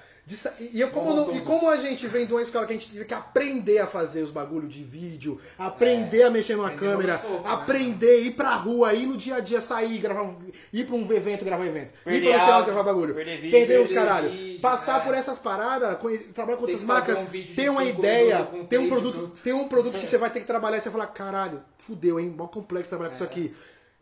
E, 0.59 0.79
eu, 0.79 0.89
como 0.89 1.13
não- 1.13 1.35
e 1.35 1.41
como 1.41 1.69
a 1.69 1.77
gente 1.77 2.07
vem 2.07 2.25
de 2.25 2.33
uma 2.33 2.41
escola 2.41 2.65
que 2.65 2.73
a 2.73 2.75
gente 2.75 2.89
teve 2.91 3.05
que 3.05 3.13
aprender 3.13 3.79
a 3.79 3.87
fazer 3.87 4.21
os 4.23 4.31
bagulho 4.31 4.67
de 4.67 4.83
vídeo, 4.83 5.39
aprender 5.57 6.23
a 6.23 6.29
mexer 6.29 6.55
numa 6.55 6.71
câmera, 6.71 7.17
soco, 7.17 7.43
né? 7.47 7.53
aprender, 7.53 8.21
ir 8.21 8.31
pra 8.31 8.55
rua, 8.55 8.93
ir 8.93 9.05
no 9.05 9.17
dia 9.17 9.35
a 9.35 9.39
dia, 9.39 9.61
sair, 9.61 9.97
gravar, 9.97 10.23
um- 10.23 10.37
ir 10.71 10.85
pra 10.85 10.95
um 10.95 11.11
evento, 11.11 11.43
gravar 11.45 11.63
um 11.63 11.67
evento, 11.67 11.93
ir 12.05 12.21
pra 12.21 12.39
você 12.45 12.51
áudio, 12.51 12.65
gravar 12.73 12.83
bagulho, 12.83 13.13
perder 13.15 13.37
vídeo, 13.37 13.51
perder 13.51 13.79
os 13.81 13.91
caralho, 13.93 14.29
vídeo, 14.29 14.61
passar 14.61 15.01
é. 15.01 15.03
por 15.05 15.13
essas 15.13 15.39
paradas, 15.39 15.97
trabalhar 16.33 16.57
com 16.57 16.63
outras 16.63 16.83
marcas, 16.83 17.17
um 17.19 17.25
ter 17.55 17.69
uma 17.69 17.83
ideia, 17.83 18.47
ter 18.69 18.77
um 18.79 18.89
produto, 18.89 19.41
tem 19.43 19.53
um 19.53 19.67
produto 19.67 19.97
que 19.99 20.07
você 20.07 20.17
vai 20.17 20.29
ter 20.29 20.39
que 20.41 20.45
trabalhar 20.47 20.77
e 20.77 20.81
você 20.81 20.91
fala, 20.91 21.07
caralho, 21.07 21.61
fudeu, 21.77 22.19
hein? 22.19 22.33
Mó 22.37 22.47
complexo 22.47 22.89
trabalhar 22.89 23.09
com 23.09 23.15
isso 23.15 23.23
aqui. 23.23 23.53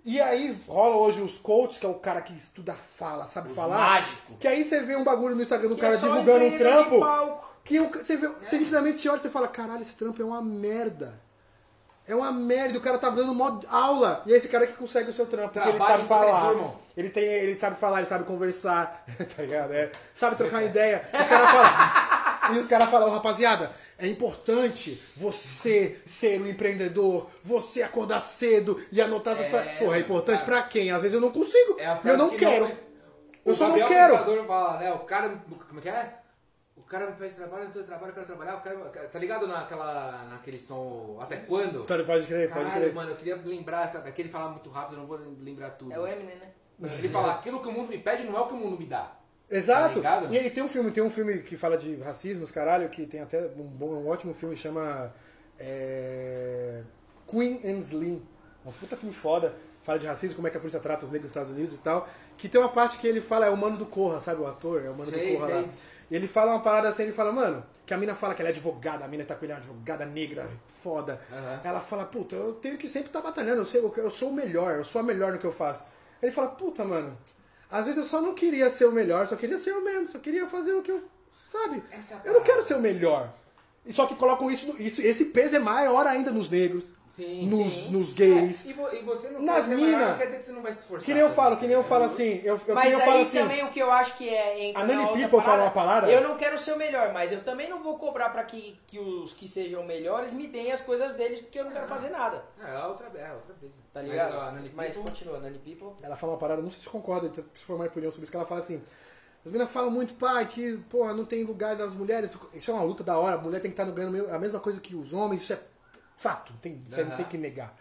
E 0.05 0.19
aí 0.19 0.57
rola 0.67 0.95
hoje 0.95 1.21
os 1.21 1.37
coaches, 1.37 1.77
que 1.77 1.85
é 1.85 1.89
o 1.89 1.95
cara 1.95 2.21
que 2.21 2.33
estuda 2.33 2.73
fala, 2.97 3.25
sabe 3.27 3.53
falar. 3.53 3.77
mágico. 3.77 4.33
Que 4.39 4.47
aí 4.47 4.63
você 4.63 4.81
vê 4.81 4.95
um 4.95 5.03
bagulho 5.03 5.35
no 5.35 5.41
Instagram 5.41 5.69
do 5.69 5.75
Que 5.75 5.81
cara 5.81 5.93
é 5.93 5.97
divulgando 5.97 6.45
um 6.45 6.57
trampo. 6.57 6.99
Que 7.63 7.79
o- 7.79 7.89
você 7.89 8.15
vê, 8.17 8.27
você 8.27 8.57
nitidamente 8.57 9.07
olha 9.09 9.17
e 9.17 9.21
você 9.21 9.29
fala, 9.29 9.47
caralho, 9.47 9.81
esse 9.81 9.93
trampo 9.93 10.21
é 10.21 10.25
uma 10.25 10.41
merda. 10.41 11.19
É 12.07 12.15
uma 12.15 12.31
merda, 12.31 12.77
o 12.77 12.81
cara 12.81 12.97
tá 12.97 13.09
dando 13.09 13.35
mó 13.35 13.59
aula. 13.69 14.23
E 14.25 14.33
é 14.33 14.37
esse 14.37 14.47
cara 14.47 14.65
que 14.65 14.73
consegue 14.73 15.11
o 15.11 15.13
seu 15.13 15.27
trampo, 15.27 15.49
porque 15.53 15.69
ele 15.69 15.77
sabe 15.77 16.07
falar. 16.07 16.55
Ele, 16.97 17.09
tem, 17.11 17.23
ele 17.23 17.59
sabe 17.59 17.77
falar, 17.79 17.97
ele 17.99 18.07
sabe 18.07 18.23
conversar, 18.23 19.05
tá 19.35 19.43
ligado? 19.43 19.71
É, 19.73 19.91
sabe 20.15 20.35
trocar 20.35 20.63
ideia. 20.63 21.07
Os 21.13 21.27
caras 21.29 21.49
falam, 21.51 22.55
e 22.55 22.59
os 22.59 22.67
caras 22.67 22.89
falam, 22.89 23.07
"Ô, 23.09 23.11
rapaziada, 23.11 23.71
é 23.99 24.07
importante 24.07 25.01
você 25.15 25.99
ser 26.05 26.41
um 26.41 26.47
empreendedor, 26.47 27.29
você 27.43 27.81
acordar 27.81 28.19
cedo 28.21 28.79
e 28.91 29.01
anotar 29.01 29.33
essas 29.33 29.47
É, 29.47 29.49
coisas. 29.51 29.77
Porra, 29.79 29.97
é 29.97 29.99
importante 29.99 30.45
pra 30.45 30.63
quem? 30.63 30.91
Às 30.91 31.01
vezes 31.01 31.15
eu 31.15 31.21
não 31.21 31.31
consigo. 31.31 31.75
É 31.77 31.85
a 31.85 31.91
eu 31.91 31.97
frase 31.97 32.17
não 32.17 32.29
que 32.29 32.37
quero. 32.37 32.67
Não... 32.69 32.77
Eu 33.45 33.53
o 33.53 33.55
só 33.55 33.67
não 33.67 33.77
Gabriel 33.77 33.87
quero. 33.89 34.17
Pensador 34.17 34.45
fala, 34.45 34.79
né? 34.79 34.93
O 34.93 34.99
cara. 34.99 35.29
Como 35.67 35.79
é 35.79 35.81
que 35.81 35.89
é? 35.89 36.19
O 36.75 36.81
cara 36.83 37.05
me 37.05 37.15
pede 37.17 37.35
trabalho, 37.35 37.65
eu 37.65 37.71
tô 37.71 37.83
trabalho, 37.83 38.09
eu 38.09 38.13
quero 38.15 38.25
trabalhar. 38.25 38.55
O 38.55 38.61
cara, 38.61 39.07
tá 39.07 39.19
ligado 39.19 39.45
naquela, 39.47 40.25
naquele 40.31 40.57
som 40.57 41.19
Até 41.21 41.35
Quando? 41.37 41.83
Tá, 41.83 42.03
Pode 42.03 42.25
crer, 42.25 42.49
pode 42.49 42.65
Caralho, 42.65 42.81
crer. 42.81 42.93
mano, 42.95 43.11
eu 43.11 43.15
queria 43.15 43.35
lembrar, 43.35 43.87
sabe? 43.87 44.09
Aquele 44.09 44.29
fala 44.29 44.49
muito 44.49 44.69
rápido, 44.71 44.95
eu 44.95 44.99
não 45.01 45.05
vou 45.07 45.19
lembrar 45.39 45.71
tudo. 45.71 45.93
É 45.93 45.99
o 45.99 46.07
Eminem, 46.07 46.35
né? 46.37 46.51
Ele 46.97 47.09
fala, 47.09 47.33
aquilo 47.33 47.61
que 47.61 47.67
o 47.67 47.71
mundo 47.71 47.89
me 47.89 47.97
pede 47.97 48.23
não 48.23 48.37
é 48.37 48.41
o 48.41 48.47
que 48.47 48.53
o 48.53 48.57
mundo 48.57 48.77
me 48.79 48.85
dá. 48.85 49.11
Exato. 49.49 50.01
Tá 50.01 50.23
e 50.29 50.37
aí 50.37 50.49
tem 50.49 50.63
um 50.63 50.69
filme, 50.69 50.91
tem 50.91 51.03
um 51.03 51.09
filme 51.09 51.39
que 51.39 51.57
fala 51.57 51.77
de 51.77 51.95
racismo, 51.97 52.43
os 52.43 52.51
caralho, 52.51 52.87
que 52.89 53.05
tem 53.05 53.21
até 53.21 53.39
um, 53.57 53.63
bom, 53.63 53.87
um 53.87 54.07
ótimo 54.07 54.33
filme 54.33 54.55
chama 54.55 55.13
é, 55.59 56.81
Queen 57.27 57.59
and 57.65 57.79
Slim. 57.79 58.21
Um 58.65 58.71
puta 58.71 58.95
filme 58.95 59.13
foda. 59.13 59.53
Fala 59.83 59.97
de 59.97 60.05
racismo, 60.05 60.35
como 60.35 60.47
é 60.47 60.51
que 60.51 60.57
a 60.57 60.59
polícia 60.59 60.79
trata 60.79 61.05
os 61.05 61.11
negros 61.11 61.31
nos 61.31 61.31
Estados 61.31 61.51
Unidos 61.51 61.75
e 61.75 61.79
tal. 61.79 62.07
Que 62.37 62.47
tem 62.47 62.61
uma 62.61 62.69
parte 62.69 62.99
que 62.99 63.07
ele 63.07 63.21
fala, 63.21 63.47
é 63.47 63.49
o 63.49 63.57
Mano 63.57 63.77
do 63.77 63.85
Corra, 63.85 64.21
sabe 64.21 64.41
o 64.41 64.47
ator? 64.47 64.83
É 64.85 64.89
o 64.89 64.93
Mano 64.93 65.09
Sei, 65.09 65.31
do 65.31 65.35
Corra 65.35 65.47
sei. 65.47 65.61
lá. 65.61 65.67
E 66.11 66.15
ele 66.15 66.27
fala 66.27 66.51
uma 66.51 66.61
parada 66.61 66.89
assim, 66.89 67.03
ele 67.03 67.11
fala, 67.11 67.31
mano, 67.31 67.63
que 67.85 67.93
a 67.93 67.97
mina 67.97 68.15
fala 68.15 68.33
que 68.33 68.41
ela 68.41 68.49
é 68.49 68.53
advogada, 68.53 69.05
a 69.05 69.07
mina 69.07 69.23
tá 69.23 69.35
com 69.35 69.45
ele, 69.45 69.51
é 69.51 69.55
uma 69.55 69.61
advogada 69.61 70.05
negra, 70.05 70.49
foda. 70.83 71.21
Aham. 71.31 71.61
Ela 71.63 71.79
fala, 71.79 72.05
puta, 72.05 72.35
eu 72.35 72.53
tenho 72.53 72.77
que 72.77 72.87
sempre 72.87 73.09
estar 73.09 73.21
tá 73.21 73.27
batalhando, 73.27 73.61
eu, 73.61 73.65
sei, 73.65 73.79
eu, 73.79 73.93
eu 73.95 74.11
sou 74.11 74.29
o 74.29 74.33
melhor, 74.33 74.75
eu 74.77 74.85
sou 74.85 75.01
a 75.01 75.03
melhor 75.03 75.31
no 75.31 75.37
que 75.37 75.45
eu 75.45 75.51
faço. 75.51 75.85
Ele 76.21 76.31
fala, 76.31 76.49
puta, 76.49 76.83
mano, 76.83 77.15
às 77.69 77.85
vezes 77.85 77.99
eu 77.99 78.05
só 78.05 78.21
não 78.21 78.33
queria 78.33 78.69
ser 78.69 78.85
o 78.85 78.91
melhor, 78.91 79.27
só 79.27 79.35
queria 79.35 79.57
ser 79.57 79.71
eu 79.71 79.83
mesmo, 79.83 80.09
só 80.09 80.19
queria 80.19 80.47
fazer 80.47 80.73
o 80.73 80.81
que 80.81 80.91
eu. 80.91 81.01
Sabe? 81.51 81.83
É 81.91 81.99
eu 82.27 82.33
não 82.33 82.41
quero 82.41 82.63
ser 82.63 82.75
o 82.75 82.79
melhor. 82.79 83.33
E 83.85 83.93
Só 83.93 84.05
que 84.05 84.15
colocam 84.15 84.51
isso, 84.51 84.73
no- 84.73 84.81
isso. 84.81 85.01
Esse 85.01 85.25
peso 85.25 85.55
é 85.55 85.59
maior 85.59 86.05
ainda 86.05 86.31
nos 86.31 86.49
negros, 86.49 86.83
Sim, 87.07 87.47
nos, 87.47 87.73
sim. 87.73 87.91
nos 87.91 88.13
gays. 88.13 88.67
É, 88.67 88.69
e, 88.69 88.73
vo- 88.73 88.89
e 88.93 88.99
você 89.01 89.29
não 89.29 89.41
Nas 89.41 89.55
quer 89.55 89.63
ser 89.63 89.75
maior, 89.77 89.87
mina. 89.97 90.09
não 90.11 90.17
quer 90.17 90.25
dizer 90.25 90.37
que 90.37 90.43
você 90.43 90.51
não 90.51 90.61
vai 90.61 90.73
se 90.73 90.79
esforçar. 90.81 91.05
Que 91.05 91.13
nem 91.13 91.23
eu 91.23 91.29
falo, 91.33 91.57
que 91.57 91.65
nem 91.65 91.73
eu 91.75 91.83
falo 91.83 92.03
assim. 92.03 92.39
Eu, 92.43 92.59
eu, 92.67 92.75
Mas 92.75 92.93
eu 92.93 92.99
falo 92.99 93.11
aí 93.13 93.21
assim. 93.23 93.37
também 93.39 93.63
o 93.63 93.69
que 93.69 93.79
eu 93.79 93.91
acho 93.91 94.15
que 94.15 94.29
é. 94.29 94.71
A 94.75 94.85
na 94.85 94.93
Nani 94.93 95.07
People 95.23 95.41
fala 95.41 95.63
uma 95.63 95.71
palavra? 95.71 96.11
Eu 96.11 96.21
não 96.21 96.37
quero 96.37 96.59
ser 96.59 96.73
o 96.73 96.77
melhor, 96.77 97.11
mas 97.13 97.31
eu 97.31 97.41
também 97.43 97.67
não 97.67 97.81
vou 97.81 97.97
cobrar 97.97 98.29
pra 98.29 98.43
que, 98.43 98.77
que 98.85 98.99
os 98.99 99.33
que 99.33 99.47
sejam 99.47 99.83
melhores 99.85 100.33
me 100.33 100.45
deem 100.45 100.71
as 100.71 100.81
coisas 100.81 101.13
deles, 101.15 101.39
porque 101.39 101.59
eu 101.59 101.63
não 101.65 101.71
quero 101.71 101.87
fazer 101.87 102.09
nada. 102.09 102.43
É, 102.63 102.75
é 102.75 102.85
outra, 102.85 103.07
é 103.17 103.33
outra 103.33 103.55
brisa. 103.59 103.73
Tá 103.91 104.01
Mas, 104.01 104.11
ligado? 104.11 104.35
ó, 104.35 104.41
a 104.41 104.51
Nani 104.51 104.71
Mas, 104.75 104.93
People- 104.93 105.09
continua, 105.09 105.39
Nani 105.39 105.57
People. 105.57 105.93
Ela 106.03 106.15
fala 106.15 106.33
uma 106.33 106.37
parada, 106.39 106.61
não 106.61 106.69
sei 106.69 106.83
se 106.83 106.89
concorda, 106.89 107.25
então 107.27 107.43
se 107.55 107.63
formar 107.63 107.85
em 107.85 107.87
opinião 107.87 108.11
sobre 108.11 108.23
isso, 108.25 108.31
que 108.31 108.37
ela 108.37 108.45
fala 108.45 108.59
assim. 108.59 108.83
As 109.45 109.51
meninas 109.51 109.71
falam 109.71 109.89
muito, 109.89 110.15
pai, 110.15 110.45
que, 110.45 110.77
porra, 110.89 111.13
não 111.13 111.25
tem 111.25 111.43
lugar 111.43 111.75
das 111.75 111.95
mulheres. 111.95 112.31
Isso 112.53 112.71
é 112.71 112.73
uma 112.73 112.83
luta 112.83 113.03
da 113.03 113.17
hora, 113.17 113.35
a 113.35 113.41
mulher 113.41 113.61
tem 113.61 113.71
que 113.71 113.81
estar 113.81 113.89
ganhando 113.91 114.29
a 114.29 114.37
mesma 114.37 114.59
coisa 114.59 114.81
que 114.81 114.95
os 114.95 115.13
homens, 115.13 115.41
isso 115.41 115.53
é 115.53 115.59
fato, 116.17 116.51
não 116.51 116.59
tem, 116.59 116.83
você 116.89 117.03
não 117.03 117.15
tem 117.15 117.25
que 117.25 117.37
negar. 117.37 117.75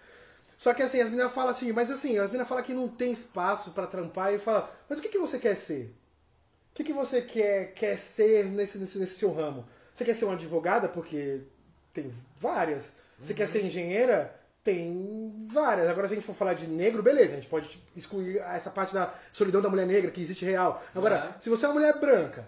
Só 0.57 0.73
que 0.75 0.83
assim, 0.83 1.01
as 1.01 1.11
meninas 1.11 1.33
falam 1.33 1.51
assim, 1.51 1.73
mas 1.73 1.91
assim, 1.91 2.19
as 2.19 2.31
meninas 2.31 2.49
falam 2.49 2.65
que 2.65 2.75
não 2.75 2.89
tem 2.89 3.12
espaço 3.12 3.73
pra 3.73 3.87
trampar 3.87 4.33
e 4.33 4.39
fala, 4.39 4.73
mas 4.89 4.99
o 4.99 5.03
que, 5.03 5.09
que 5.09 5.19
você 5.19 5.39
quer 5.39 5.57
ser? 5.57 5.95
O 6.70 6.75
que, 6.75 6.85
que 6.85 6.93
você 6.93 7.23
quer, 7.23 7.73
quer 7.75 7.97
ser 7.97 8.47
nesse, 8.47 8.78
nesse, 8.78 8.99
nesse 8.99 9.19
seu 9.19 9.33
ramo? 9.33 9.67
Você 9.95 10.05
quer 10.05 10.15
ser 10.15 10.27
uma 10.27 10.35
advogada? 10.35 10.89
Porque 10.89 11.43
tem 11.93 12.12
várias. 12.41 12.93
Você 13.20 13.35
quer 13.35 13.49
ser 13.49 13.65
engenheira? 13.65 14.33
Tem 14.65 15.47
várias. 15.51 15.89
Agora, 15.89 16.07
se 16.09 16.12
a 16.15 16.17
gente 16.17 16.27
for 16.27 16.35
falar 16.35 16.55
de 16.55 16.67
negro, 16.67 17.03
beleza, 17.03 17.33
a 17.33 17.37
gente 17.37 17.49
pode 17.49 17.81
excluir 17.97 18.39
essa 18.39 18.70
parte 18.70 18.93
da 18.93 19.12
solidão 19.33 19.62
da 19.62 19.69
mulher 19.70 19.87
negra 19.87 20.11
que 20.11 20.20
existe 20.20 20.45
real. 20.45 20.83
Agora, 20.95 21.17
Aham. 21.17 21.35
se 21.41 21.49
você 21.49 21.65
é 21.65 21.69
uma 21.69 21.75
mulher 21.75 21.99
branca, 21.99 22.47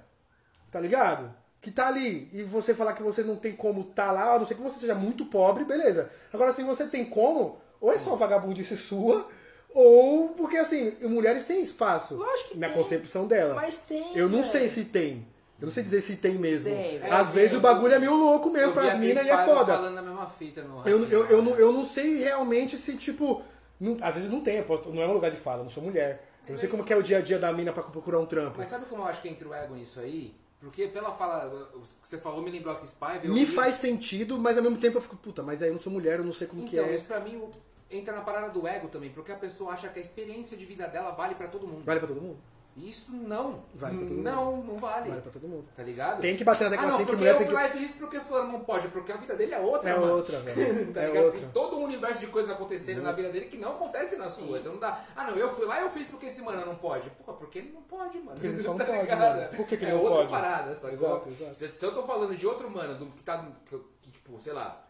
tá 0.71 0.79
ligado? 0.79 1.33
Que 1.63 1.71
tá 1.71 1.89
ali, 1.89 2.29
e 2.33 2.43
você 2.43 2.75
falar 2.75 2.93
que 2.95 3.03
você 3.03 3.23
não 3.23 3.37
tem 3.37 3.53
como 3.53 3.85
tá 3.85 4.11
lá, 4.13 4.35
a 4.35 4.39
não 4.39 4.47
ser 4.47 4.55
que 4.55 4.63
você 4.63 4.81
seja 4.81 4.95
muito 4.95 5.25
pobre, 5.27 5.65
beleza. 5.65 6.11
Agora, 6.33 6.53
se 6.53 6.63
você 6.63 6.87
tem 6.87 7.05
como, 7.05 7.59
ou 7.81 7.93
é 7.93 7.99
só 7.99 8.17
vagabundice 8.17 8.77
sua, 8.77 9.29
ou 9.73 10.31
porque 10.31 10.57
assim, 10.57 10.97
mulheres 11.03 11.47
têm 11.47 11.63
espaço 11.63 12.17
Lógico 12.17 12.51
que 12.51 12.59
na 12.59 12.69
tem. 12.69 12.77
concepção 12.77 13.27
dela. 13.27 13.55
Mas 13.55 13.79
tem, 13.79 14.17
Eu 14.17 14.29
não 14.29 14.45
sei 14.45 14.69
se 14.69 14.85
tem. 14.85 15.27
Eu 15.61 15.67
não 15.67 15.73
sei 15.73 15.83
dizer 15.83 16.03
se 16.03 16.17
tem 16.17 16.35
mesmo. 16.37 16.71
Tem. 16.75 17.03
Às 17.03 17.33
vezes 17.33 17.57
o 17.57 17.61
bagulho 17.61 17.93
é 17.93 17.99
meio 17.99 18.15
louco 18.15 18.49
mesmo 18.51 18.73
pras 18.73 18.95
a 18.95 18.97
minas 18.97 19.27
e 19.27 19.31
é 19.31 19.45
foda. 19.45 19.75
falando 19.75 19.99
a 19.99 20.03
mesma 20.03 20.27
fita 20.31 20.63
no 20.63 20.87
Eu, 20.89 21.05
eu, 21.09 21.27
eu, 21.27 21.43
não, 21.43 21.55
eu 21.57 21.71
não 21.73 21.87
sei 21.87 22.19
realmente 22.19 22.77
se, 22.79 22.97
tipo. 22.97 23.43
não- 23.79 23.97
às 24.01 24.15
vezes 24.15 24.31
não 24.31 24.41
tem, 24.41 24.63
posso- 24.63 24.89
não 24.91 25.03
é 25.03 25.07
um 25.07 25.13
lugar 25.13 25.31
de 25.31 25.37
fala, 25.37 25.61
eu 25.61 25.65
não 25.65 25.71
sou 25.71 25.83
mulher. 25.83 26.27
Eu 26.47 26.55
não 26.55 26.59
sei 26.61 26.69
como 26.69 26.83
que 26.83 26.93
é 26.93 26.97
o 26.97 27.03
dia 27.03 27.19
a 27.19 27.21
dia 27.21 27.39
da 27.39 27.53
mina 27.53 27.73
pra 27.73 27.83
procurar 27.83 28.19
um 28.19 28.27
trampo. 28.27 28.57
Mas 28.59 28.69
sabe 28.69 28.87
como 28.87 29.03
eu 29.03 29.07
acho 29.07 29.21
que 29.23 29.29
entra 29.29 29.47
o 29.49 29.55
ego 29.55 29.75
nisso 29.75 30.01
aí? 30.01 30.35
Porque 30.61 30.89
pela 30.89 31.13
fala, 31.13 31.47
o 31.75 31.81
que 31.81 32.09
você 32.09 32.19
falou 32.19 32.43
me 32.43 32.51
lembrou 32.51 32.75
Cris 32.77 32.93
Paiva. 32.93 33.27
eu 33.27 33.33
Me 33.33 33.45
vi- 33.45 33.55
faz 33.55 33.77
sentido, 33.77 34.39
mas 34.39 34.57
ao 34.57 34.63
mesmo 34.63 34.77
tempo 34.79 34.99
eu 34.99 35.03
fico, 35.03 35.17
puta, 35.17 35.43
mas 35.43 35.63
aí 35.63 35.69
eu 35.69 35.75
não 35.75 35.81
sou 35.81 35.93
mulher, 35.93 36.19
eu 36.19 36.25
não 36.25 36.33
sei 36.33 36.47
como 36.47 36.63
Então, 36.63 36.85
que 36.85 36.91
é. 36.91 36.95
isso 36.95 37.05
pra 37.05 37.21
mim 37.21 37.41
entra 37.91 38.15
na 38.15 38.21
parada 38.23 38.51
do 38.51 38.67
ego 38.67 38.89
também, 38.89 39.11
porque 39.11 39.33
a 39.33 39.37
pessoa 39.37 39.73
acha 39.73 39.89
que 39.89 39.99
a 39.99 40.03
experiência 40.03 40.57
de 40.59 40.65
vida 40.65 40.87
dela 40.87 41.13
vale 41.13 41.35
pra 41.35 41.49
todo 41.49 41.67
mundo. 41.67 41.83
Vale 41.85 41.99
pra 41.99 42.09
todo 42.09 42.21
mundo? 42.21 42.37
Isso 42.77 43.13
não. 43.13 43.65
Vale 43.75 43.99
pra 43.99 44.07
todo 44.07 44.15
mundo. 44.17 44.23
não, 44.23 44.57
não 44.63 44.79
vale. 44.79 45.09
Vale 45.11 45.21
pra 45.23 45.31
todo 45.33 45.47
mundo. 45.49 45.69
Tá 45.77 45.83
ligado? 45.83 46.21
Tem 46.21 46.37
que 46.37 46.45
bater 46.45 46.65
na 46.65 46.69
Ah, 46.69 46.71
tecla 46.71 46.87
não, 46.87 46.95
assim 46.95 47.05
que 47.05 47.11
porque 47.11 47.19
mulher 47.19 47.33
eu 47.33 47.37
tem 47.39 47.47
fui 47.47 47.55
que. 47.57 47.61
lá 47.63 47.69
e 47.69 47.71
fiz 47.73 47.91
isso 47.91 47.99
porque 47.99 48.21
fulano 48.21 48.53
não 48.53 48.61
pode, 48.61 48.89
porque 48.89 49.13
a 49.13 49.17
vida 49.17 49.35
dele 49.37 49.53
é 49.55 49.59
outra, 49.59 49.91
É 49.91 49.99
mano. 49.99 50.13
outra, 50.15 50.39
velho. 50.41 50.93
Tá 50.93 51.03
É 51.03 51.07
ligado? 51.09 51.25
outra. 51.25 51.41
Tem 51.41 51.51
todo 51.51 51.77
um 51.79 51.83
universo 51.85 52.21
de 52.21 52.27
coisas 52.29 52.51
acontecendo 52.51 53.03
na 53.03 53.13
vida 53.13 53.29
dele 53.31 53.47
que 53.47 53.59
não 53.59 53.73
acontece 53.73 54.17
na 54.17 54.29
sua. 54.29 54.59
Então 54.61 54.73
não 54.73 54.81
dá. 54.81 54.99
Ah, 55.17 55.25
não, 55.25 55.37
eu 55.37 55.51
fui 55.55 55.67
lá 55.67 55.81
e 55.81 55.83
eu 55.83 55.91
fiz 55.91 56.07
porque 56.07 56.27
esse 56.27 56.41
mano 56.43 56.65
não 56.65 56.77
pode. 56.77 57.11
Porra, 57.11 57.37
porque 57.37 57.59
ele 57.59 57.73
não 57.73 57.83
pode, 57.83 58.17
mano. 58.19 58.31
Porque 58.33 58.47
ele 58.47 58.63
só 58.63 58.71
não 58.71 58.79
Tá 58.79 58.85
pode, 58.87 59.01
ligado? 59.01 59.57
Por 59.57 59.67
que 59.67 59.77
que 59.77 59.85
ele 59.85 59.91
é 59.91 59.95
não 59.95 60.01
outra 60.03 60.17
pode? 60.19 60.31
parada, 60.31 60.75
sacou? 60.75 60.91
Exato, 60.93 61.29
exato. 61.29 61.55
Se, 61.55 61.69
se 61.73 61.85
eu 61.85 61.93
tô 61.95 62.03
falando 62.05 62.35
de 62.37 62.47
outro 62.47 62.71
mano 62.71 62.95
do, 62.95 63.07
que 63.07 63.23
tá. 63.23 63.47
Que, 63.67 63.79
que, 64.01 64.11
tipo, 64.13 64.41
sei 64.41 64.53
lá. 64.53 64.81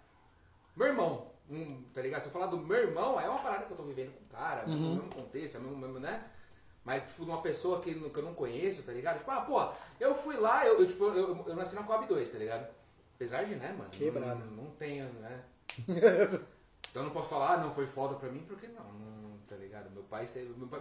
Meu 0.77 0.87
irmão. 0.87 1.27
um, 1.51 1.83
tá 1.93 2.01
ligado? 2.01 2.21
Se 2.21 2.29
eu 2.29 2.33
falar 2.33 2.47
do 2.47 2.59
meu 2.59 2.77
irmão, 2.79 3.19
é 3.21 3.29
uma 3.29 3.41
parada 3.41 3.65
que 3.65 3.73
eu 3.73 3.77
tô 3.77 3.83
vivendo 3.83 4.13
com 4.13 4.25
o 4.25 4.29
cara, 4.39 4.65
Uhum. 4.69 4.77
no 4.77 4.95
mesmo 4.97 5.11
contexto, 5.15 5.57
é 5.57 5.61
mesmo, 5.61 5.77
mesmo, 5.77 5.99
né? 5.99 6.23
Mas, 6.85 7.03
tipo, 7.09 7.25
de 7.25 7.31
uma 7.31 7.43
pessoa 7.43 7.81
que, 7.81 7.95
que 7.95 8.17
eu 8.19 8.23
não 8.23 8.35
conheço, 8.35 8.83
tá 8.83 8.93
ligado? 8.93 9.19
Tipo, 9.19 9.31
ah, 9.31 9.41
pô, 9.43 9.69
eu 9.99 10.15
fui 10.15 10.37
lá, 10.37 10.67
eu, 10.67 10.81
eu, 10.81 10.87
tipo, 10.87 11.05
eu, 11.05 11.45
eu, 11.47 11.55
nasci 11.55 11.75
na 11.75 11.83
Coab 11.83 12.07
2, 12.07 12.31
tá 12.31 12.39
ligado? 12.39 12.67
Apesar 13.15 13.45
de, 13.45 13.55
né, 13.57 13.75
mano? 13.77 13.91
Quebrada. 13.91 14.37
Não, 14.47 14.65
não 14.65 14.71
tenho, 14.73 15.05
né? 15.15 15.45
então 15.87 17.03
eu 17.03 17.05
não 17.05 17.11
posso 17.11 17.29
falar, 17.29 17.55
ah, 17.55 17.59
não 17.59 17.75
foi 17.75 17.87
foda 17.87 18.15
pra 18.15 18.31
mim, 18.31 18.45
porque 18.49 18.67
não, 18.69 18.85
não 18.95 19.21
tá 19.47 19.57
ligado? 19.57 19.91
Meu 19.91 20.05
pai, 20.05 20.27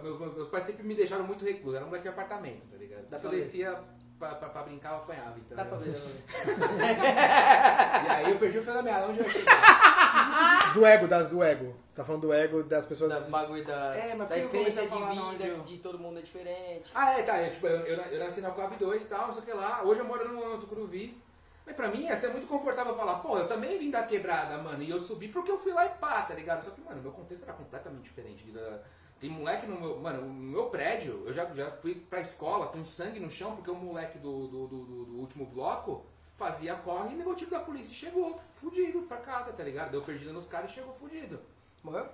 meu- 0.18 0.32
meus 0.32 0.48
pais 0.48 0.64
sempre 0.64 0.84
me 0.84 0.94
deixaram 0.94 1.26
muito 1.26 1.44
recluso, 1.44 1.76
era 1.76 1.84
um 1.84 1.88
moleque 1.88 2.04
de 2.04 2.08
apartamento, 2.08 2.66
tá 2.70 2.76
ligado? 2.76 3.08
Se 3.18 3.26
eu 3.26 3.30
descia 3.40 3.84
pra, 4.20 4.34
pra, 4.36 4.48
pra 4.50 4.62
brincar, 4.62 4.90
eu 4.90 4.96
apanhava, 4.96 5.34
então. 5.38 5.56
Dá 5.56 5.64
pra 5.64 5.78
ver, 5.78 5.90
dá 5.92 5.98
pra 5.98 6.66
ver. 6.68 6.80
E 8.06 8.08
aí 8.10 8.30
eu 8.30 8.38
perdi 8.38 8.58
o 8.58 8.62
fio 8.62 8.74
da 8.74 8.82
meada, 8.82 9.06
onde 9.08 9.18
eu 9.20 9.24
ia 9.26 9.32
chegar? 9.32 10.70
Do 10.74 10.86
ego, 10.86 11.08
das 11.08 11.28
do 11.30 11.42
ego. 11.42 11.74
Tá 11.94 12.04
falando 12.04 12.22
do 12.22 12.32
ego 12.32 12.62
das 12.62 12.86
pessoas. 12.86 13.10
Das 13.10 13.28
bagulho 13.28 13.64
da, 13.64 13.96
É, 13.96 14.14
mas 14.14 14.18
da 14.18 14.26
por 14.26 14.28
que 14.28 14.34
eu 14.34 14.38
experiência 14.44 14.82
de 14.82 14.88
vida, 14.88 15.44
eu- 15.44 15.62
de 15.64 15.78
todo 15.78 15.98
mundo 15.98 16.18
é 16.18 16.22
diferente. 16.22 16.88
Ah, 16.94 17.18
é, 17.18 17.22
tá. 17.22 17.36
É, 17.38 17.48
tipo, 17.48 17.66
eu, 17.66 17.80
eu, 17.80 17.96
eu 18.02 18.20
nasci 18.20 18.40
na 18.40 18.50
Coab 18.50 18.76
2 18.76 19.04
e 19.04 19.08
tal, 19.08 19.32
sei 19.32 19.42
o 19.42 19.44
que 19.44 19.52
lá. 19.52 19.82
Hoje 19.82 20.00
eu 20.00 20.04
moro 20.04 20.28
no 20.28 20.58
Tucuruvi. 20.58 21.20
Mas 21.66 21.74
pra 21.76 21.88
mim 21.88 22.04
ia 22.04 22.16
ser 22.16 22.28
muito 22.28 22.46
confortável 22.46 22.94
falar, 22.96 23.16
pô, 23.16 23.36
eu 23.38 23.46
também 23.48 23.76
vim 23.78 23.90
da 23.90 24.02
quebrada, 24.02 24.58
mano. 24.58 24.82
E 24.82 24.90
eu 24.90 24.98
subi 24.98 25.28
porque 25.28 25.50
eu 25.50 25.58
fui 25.58 25.72
lá 25.72 25.86
e 25.86 25.90
pá, 25.90 26.22
tá 26.22 26.34
ligado? 26.34 26.62
Só 26.64 26.70
que, 26.70 26.80
mano, 26.80 27.02
meu 27.02 27.12
contexto 27.12 27.44
era 27.44 27.52
completamente 27.52 28.02
diferente. 28.04 28.44
Da- 28.50 28.78
Tem 29.20 29.28
moleque 29.28 29.66
no 29.66 29.78
meu. 29.78 29.98
Mano, 30.00 30.22
no 30.22 30.32
meu 30.32 30.66
prédio, 30.70 31.22
eu 31.26 31.32
já, 31.32 31.44
já 31.54 31.70
fui 31.72 31.94
pra 31.94 32.20
escola 32.22 32.68
com 32.68 32.82
sangue 32.84 33.20
no 33.20 33.30
chão, 33.30 33.54
porque 33.54 33.70
o 33.70 33.74
moleque 33.74 34.18
do, 34.18 34.48
do, 34.48 34.66
do, 34.66 34.84
do- 35.04 35.18
último 35.20 35.44
bloco 35.44 36.06
fazia 36.36 36.74
corre 36.76 37.12
e 37.12 37.18
levou 37.18 37.34
tiro 37.34 37.50
da 37.50 37.60
polícia 37.60 37.92
e 37.92 37.94
chegou 37.94 38.40
fudido 38.54 39.02
pra 39.02 39.18
casa, 39.18 39.52
tá 39.52 39.62
ligado? 39.62 39.90
Deu 39.90 40.00
perdida 40.00 40.32
nos 40.32 40.46
caras 40.46 40.70
e 40.70 40.74
chegou 40.74 40.94
fudido. 40.94 41.38
Morreu? 41.82 42.08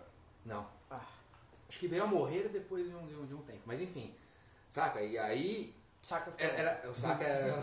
Não. 0.44 0.66
Ah. 0.90 1.00
Acho 1.68 1.78
que 1.78 1.86
veio 1.86 2.02
a 2.02 2.06
morrer 2.08 2.48
depois 2.48 2.88
de 2.88 2.94
um, 2.96 3.06
de 3.06 3.14
um, 3.14 3.24
de 3.24 3.34
um 3.34 3.42
tempo. 3.42 3.60
Mas 3.64 3.80
enfim, 3.80 4.12
saca? 4.68 5.00
E 5.00 5.16
aí. 5.16 5.75
Saca? 6.06 6.32
Era, 6.38 6.52
era, 6.52 6.88
o 6.88 6.94
saca 6.94 7.24
era. 7.24 7.56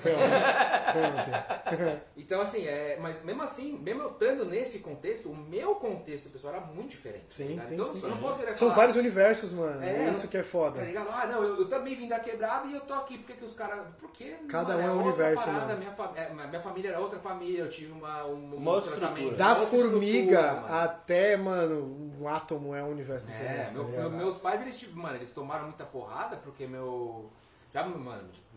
Então, 2.17 2.41
assim, 2.41 2.67
é, 2.67 2.97
mas 2.99 3.23
mesmo 3.23 3.41
assim, 3.41 3.77
mesmo 3.77 4.01
eu 4.03 4.11
estando 4.11 4.43
nesse 4.43 4.79
contexto, 4.79 5.29
o 5.29 5.35
meu 5.35 5.75
contexto 5.75 6.29
pessoal 6.29 6.55
era 6.55 6.65
muito 6.65 6.89
diferente. 6.89 7.23
tá 7.29 7.35
Sim, 7.35 7.47
ligado? 7.47 7.67
sim, 7.67 7.73
então 7.75 7.87
sim. 7.87 8.03
eu 8.03 8.09
não 8.09 8.17
posso 8.17 8.39
virar 8.39 8.53
São 8.57 8.75
vários 8.75 8.97
universos, 8.97 9.53
mano. 9.53 9.81
É, 9.81 10.09
Isso 10.11 10.27
que 10.27 10.35
é 10.35 10.43
foda. 10.43 10.81
Tá 10.81 10.85
ligado? 10.85 11.07
Ah, 11.09 11.25
não, 11.25 11.41
eu, 11.41 11.59
eu 11.59 11.69
também 11.69 11.95
vim 11.95 12.09
da 12.09 12.19
quebrada 12.19 12.67
e 12.67 12.73
eu 12.73 12.81
tô 12.81 12.93
aqui. 12.93 13.17
Por 13.17 13.27
que, 13.27 13.33
que 13.37 13.45
os 13.45 13.53
caras. 13.53 13.79
Porque. 13.97 14.35
Cada 14.49 14.73
mano, 14.75 14.79
um 14.79 14.89
é 14.89 14.91
um 14.91 15.07
universo, 15.07 15.43
Parada, 15.45 15.65
mano. 15.67 15.79
minha, 15.79 15.91
fa- 15.93 16.11
é, 16.13 16.29
minha 16.33 16.61
família 16.61 16.89
era 16.89 16.99
outra 16.99 17.19
família, 17.19 17.59
eu 17.61 17.69
tive 17.69 17.93
uma. 17.93 18.25
Um, 18.25 18.55
Uma 18.57 18.71
outra 18.73 18.93
estrutura. 18.93 19.37
Da 19.37 19.49
outra 19.57 19.65
formiga 19.67 20.39
estrutura, 20.41 20.61
mano. 20.63 20.75
até, 20.83 21.37
mano, 21.37 22.13
um 22.19 22.27
átomo 22.27 22.75
é 22.75 22.83
um 22.83 22.89
universo 22.91 23.25
É, 23.29 23.31
diferente. 23.31 23.71
meu- 23.71 23.83
tá 23.85 23.89
meu- 23.89 23.97
ligado? 24.03 24.17
meus 24.17 24.35
pais, 24.35 24.61
eles, 24.61 24.77
tipo, 24.77 24.99
mano, 24.99 25.15
eles 25.15 25.29
tomaram 25.31 25.63
muita 25.63 25.85
porrada 25.85 26.35
porque 26.35 26.67
meu. 26.67 27.31
Já, 27.73 27.83
mano, 27.85 28.29
tipo, 28.31 28.47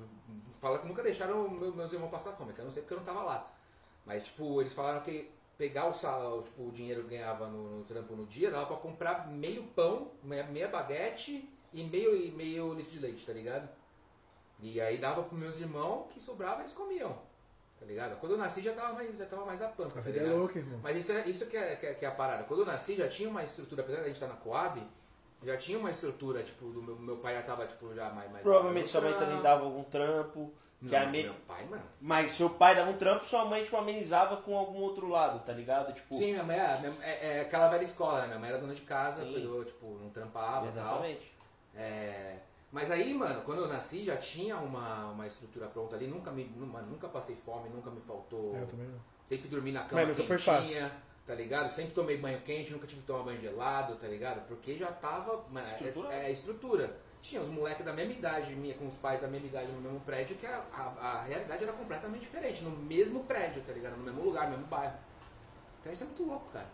fala 0.60 0.78
que 0.78 0.86
nunca 0.86 1.02
deixaram 1.02 1.48
meu- 1.48 1.74
meus 1.74 1.92
irmãos 1.92 2.10
passar 2.10 2.32
fome, 2.32 2.52
que 2.52 2.60
eu 2.60 2.64
não 2.64 2.72
sei 2.72 2.82
porque 2.82 2.94
eu 2.94 2.98
não 2.98 3.04
tava 3.04 3.22
lá. 3.22 3.52
Mas, 4.04 4.24
tipo, 4.24 4.60
eles 4.60 4.72
falaram 4.72 5.00
que 5.00 5.30
pegar 5.56 5.86
o 5.86 5.92
sal, 5.92 6.42
tipo, 6.42 6.68
o 6.68 6.70
dinheiro 6.70 7.02
que 7.04 7.10
ganhava 7.10 7.46
no, 7.48 7.78
no 7.78 7.84
trampo 7.84 8.14
no 8.14 8.26
dia, 8.26 8.50
dava 8.50 8.66
pra 8.66 8.76
comprar 8.76 9.26
meio 9.28 9.64
pão, 9.68 10.10
meia, 10.22 10.44
meia 10.44 10.68
baguete 10.68 11.48
e 11.72 11.82
meio, 11.84 12.14
e 12.14 12.30
meio 12.30 12.74
litro 12.74 12.92
de 12.92 12.98
leite, 12.98 13.24
tá 13.24 13.32
ligado? 13.32 13.68
E 14.60 14.80
aí 14.80 14.98
dava 14.98 15.22
pros 15.22 15.38
meus 15.38 15.58
irmãos, 15.60 16.08
que 16.12 16.20
sobrava, 16.20 16.60
eles 16.60 16.72
comiam. 16.72 17.18
Tá 17.78 17.84
ligado? 17.84 18.18
Quando 18.20 18.32
eu 18.32 18.38
nasci 18.38 18.62
já 18.62 18.72
tava 18.72 18.94
mais, 18.94 19.16
já 19.16 19.26
tava 19.26 19.44
mais 19.44 19.60
a 19.60 19.68
pampa, 19.68 19.98
A 19.98 20.02
tá 20.02 20.08
é 20.08 20.12
ligado? 20.12 20.36
louca, 20.36 20.58
irmão. 20.58 20.80
Mas 20.82 20.96
isso 20.98 21.12
é, 21.12 21.28
isso 21.28 21.46
que, 21.46 21.56
é, 21.56 21.76
que, 21.76 21.86
é, 21.86 21.94
que 21.94 22.04
é 22.04 22.08
a 22.08 22.12
parada. 22.12 22.44
Quando 22.44 22.60
eu 22.60 22.66
nasci, 22.66 22.94
já 22.96 23.06
tinha 23.08 23.28
uma 23.28 23.42
estrutura, 23.42 23.82
apesar 23.82 23.98
de 23.98 24.04
a 24.04 24.06
gente 24.06 24.14
estar 24.16 24.28
na 24.28 24.36
Coab, 24.36 24.82
já 25.46 25.56
tinha 25.56 25.78
uma 25.78 25.90
estrutura, 25.90 26.42
tipo, 26.42 26.66
do 26.66 26.82
meu, 26.82 26.96
meu 26.96 27.16
pai 27.18 27.34
já 27.34 27.42
tava, 27.42 27.66
tipo, 27.66 27.94
já 27.94 28.10
mais... 28.10 28.30
mais 28.30 28.42
Provavelmente 28.42 28.88
sua 28.88 29.00
mãe 29.00 29.14
também 29.14 29.40
dava 29.40 29.64
algum 29.64 29.84
trampo. 29.84 30.52
Que 30.80 30.92
Não, 30.94 31.02
a 31.02 31.06
me- 31.06 31.22
meu 31.22 31.34
pai, 31.46 31.64
mano. 31.64 31.82
Mas 32.00 32.32
seu 32.32 32.50
pai 32.50 32.74
dava 32.74 32.90
um 32.90 32.96
trampo, 32.98 33.24
sua 33.24 33.44
mãe 33.46 33.64
tipo, 33.64 33.76
amenizava 33.76 34.36
com 34.38 34.56
algum 34.58 34.80
outro 34.80 35.08
lado, 35.08 35.42
tá 35.44 35.52
ligado? 35.52 35.92
Tipo, 35.94 36.14
Sim, 36.14 36.32
minha 36.32 36.42
mãe 36.42 36.58
é, 36.58 36.92
é, 37.00 37.38
é 37.38 37.40
aquela 37.40 37.68
velha 37.68 37.82
escola, 37.82 38.20
né? 38.22 38.26
Minha 38.26 38.38
mãe 38.38 38.50
era 38.50 38.58
dona 38.58 38.74
de 38.74 38.82
casa, 38.82 39.24
Sim. 39.24 39.32
cuidou, 39.32 39.64
tipo, 39.64 39.86
não 39.98 40.10
trampava 40.10 40.66
e 40.66 40.72
tal. 40.72 40.84
exatamente. 40.84 41.32
É, 41.74 42.36
mas 42.70 42.90
aí, 42.90 43.14
mano, 43.14 43.40
quando 43.42 43.62
eu 43.62 43.68
nasci 43.68 44.04
já 44.04 44.16
tinha 44.16 44.56
uma, 44.58 45.06
uma 45.10 45.26
estrutura 45.26 45.66
pronta 45.66 45.96
ali, 45.96 46.06
nunca 46.06 46.30
me, 46.30 46.44
nunca 46.44 47.08
passei 47.08 47.36
fome, 47.36 47.70
nunca 47.70 47.90
me 47.90 48.00
faltou. 48.02 48.54
É, 48.54 48.62
eu 48.62 48.66
também 48.66 48.86
não. 48.86 49.00
Sempre 49.24 49.48
dormi 49.48 49.72
na 49.72 49.84
cama 49.84 50.02
Mas 50.02 50.08
nunca 50.08 50.22
foi 50.22 50.36
quentinha, 50.36 50.92
tá 51.26 51.34
ligado? 51.34 51.68
Sempre 51.68 51.92
tomei 51.92 52.16
banho 52.16 52.40
quente, 52.42 52.72
nunca 52.72 52.86
tive 52.86 53.00
que 53.00 53.06
tomar 53.06 53.24
banho 53.24 53.40
gelado, 53.40 53.96
tá 53.96 54.06
ligado? 54.06 54.46
Porque 54.46 54.78
já 54.78 54.86
tava. 54.92 55.44
mano, 55.50 55.66
Estrutura. 55.66 56.14
É, 56.14 56.26
é 56.26 56.30
estrutura. 56.32 56.96
Tinha 57.22 57.40
os 57.42 57.48
moleques 57.48 57.84
da 57.84 57.92
mesma 57.92 58.12
idade 58.12 58.54
minha, 58.54 58.74
com 58.74 58.86
os 58.86 58.94
pais 58.94 59.20
da 59.20 59.26
mesma 59.26 59.48
idade 59.48 59.66
no 59.72 59.80
mesmo 59.80 59.98
prédio, 60.00 60.36
que 60.36 60.46
a, 60.46 60.62
a, 60.72 61.08
a 61.08 61.22
realidade 61.22 61.64
era 61.64 61.72
completamente 61.72 62.20
diferente. 62.20 62.62
No 62.62 62.70
mesmo 62.70 63.24
prédio, 63.24 63.62
tá 63.66 63.72
ligado? 63.72 63.96
No 63.96 64.04
mesmo 64.04 64.22
lugar, 64.22 64.44
no 64.44 64.50
mesmo 64.52 64.66
bairro. 64.66 64.94
Então 65.80 65.92
isso 65.92 66.04
é 66.04 66.06
muito 66.06 66.22
louco, 66.24 66.46
cara. 66.52 66.66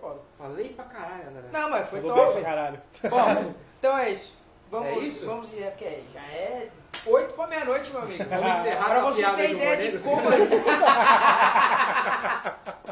Foda. 0.00 0.20
Falei 0.36 0.70
pra 0.70 0.84
caralho, 0.86 1.24
galera. 1.24 1.48
Não, 1.52 1.70
mas 1.70 1.88
foi 1.88 2.00
Falou 2.00 2.16
top. 2.26 2.42
caralho. 2.42 2.80
Bom, 3.08 3.54
então 3.78 3.96
é 3.98 4.10
isso. 4.10 4.36
Vamos, 4.70 4.88
É 4.88 4.98
isso? 4.98 5.26
vamos 5.26 5.54
é, 5.56 5.70
porque 5.70 6.02
já 6.12 6.22
é 6.22 6.70
8 7.06 7.34
pra 7.34 7.46
meia-noite, 7.46 7.90
meu 7.90 8.02
amigo. 8.02 8.24
Vamos 8.24 8.58
encerrar 8.58 8.84
Pra 8.86 9.00
com 9.00 9.06
a 9.08 9.12
você 9.12 9.20
piada 9.22 9.36
ter 9.36 9.46
de 9.46 9.54
ideia 9.54 9.92
de 9.92 10.02
como. 10.02 10.28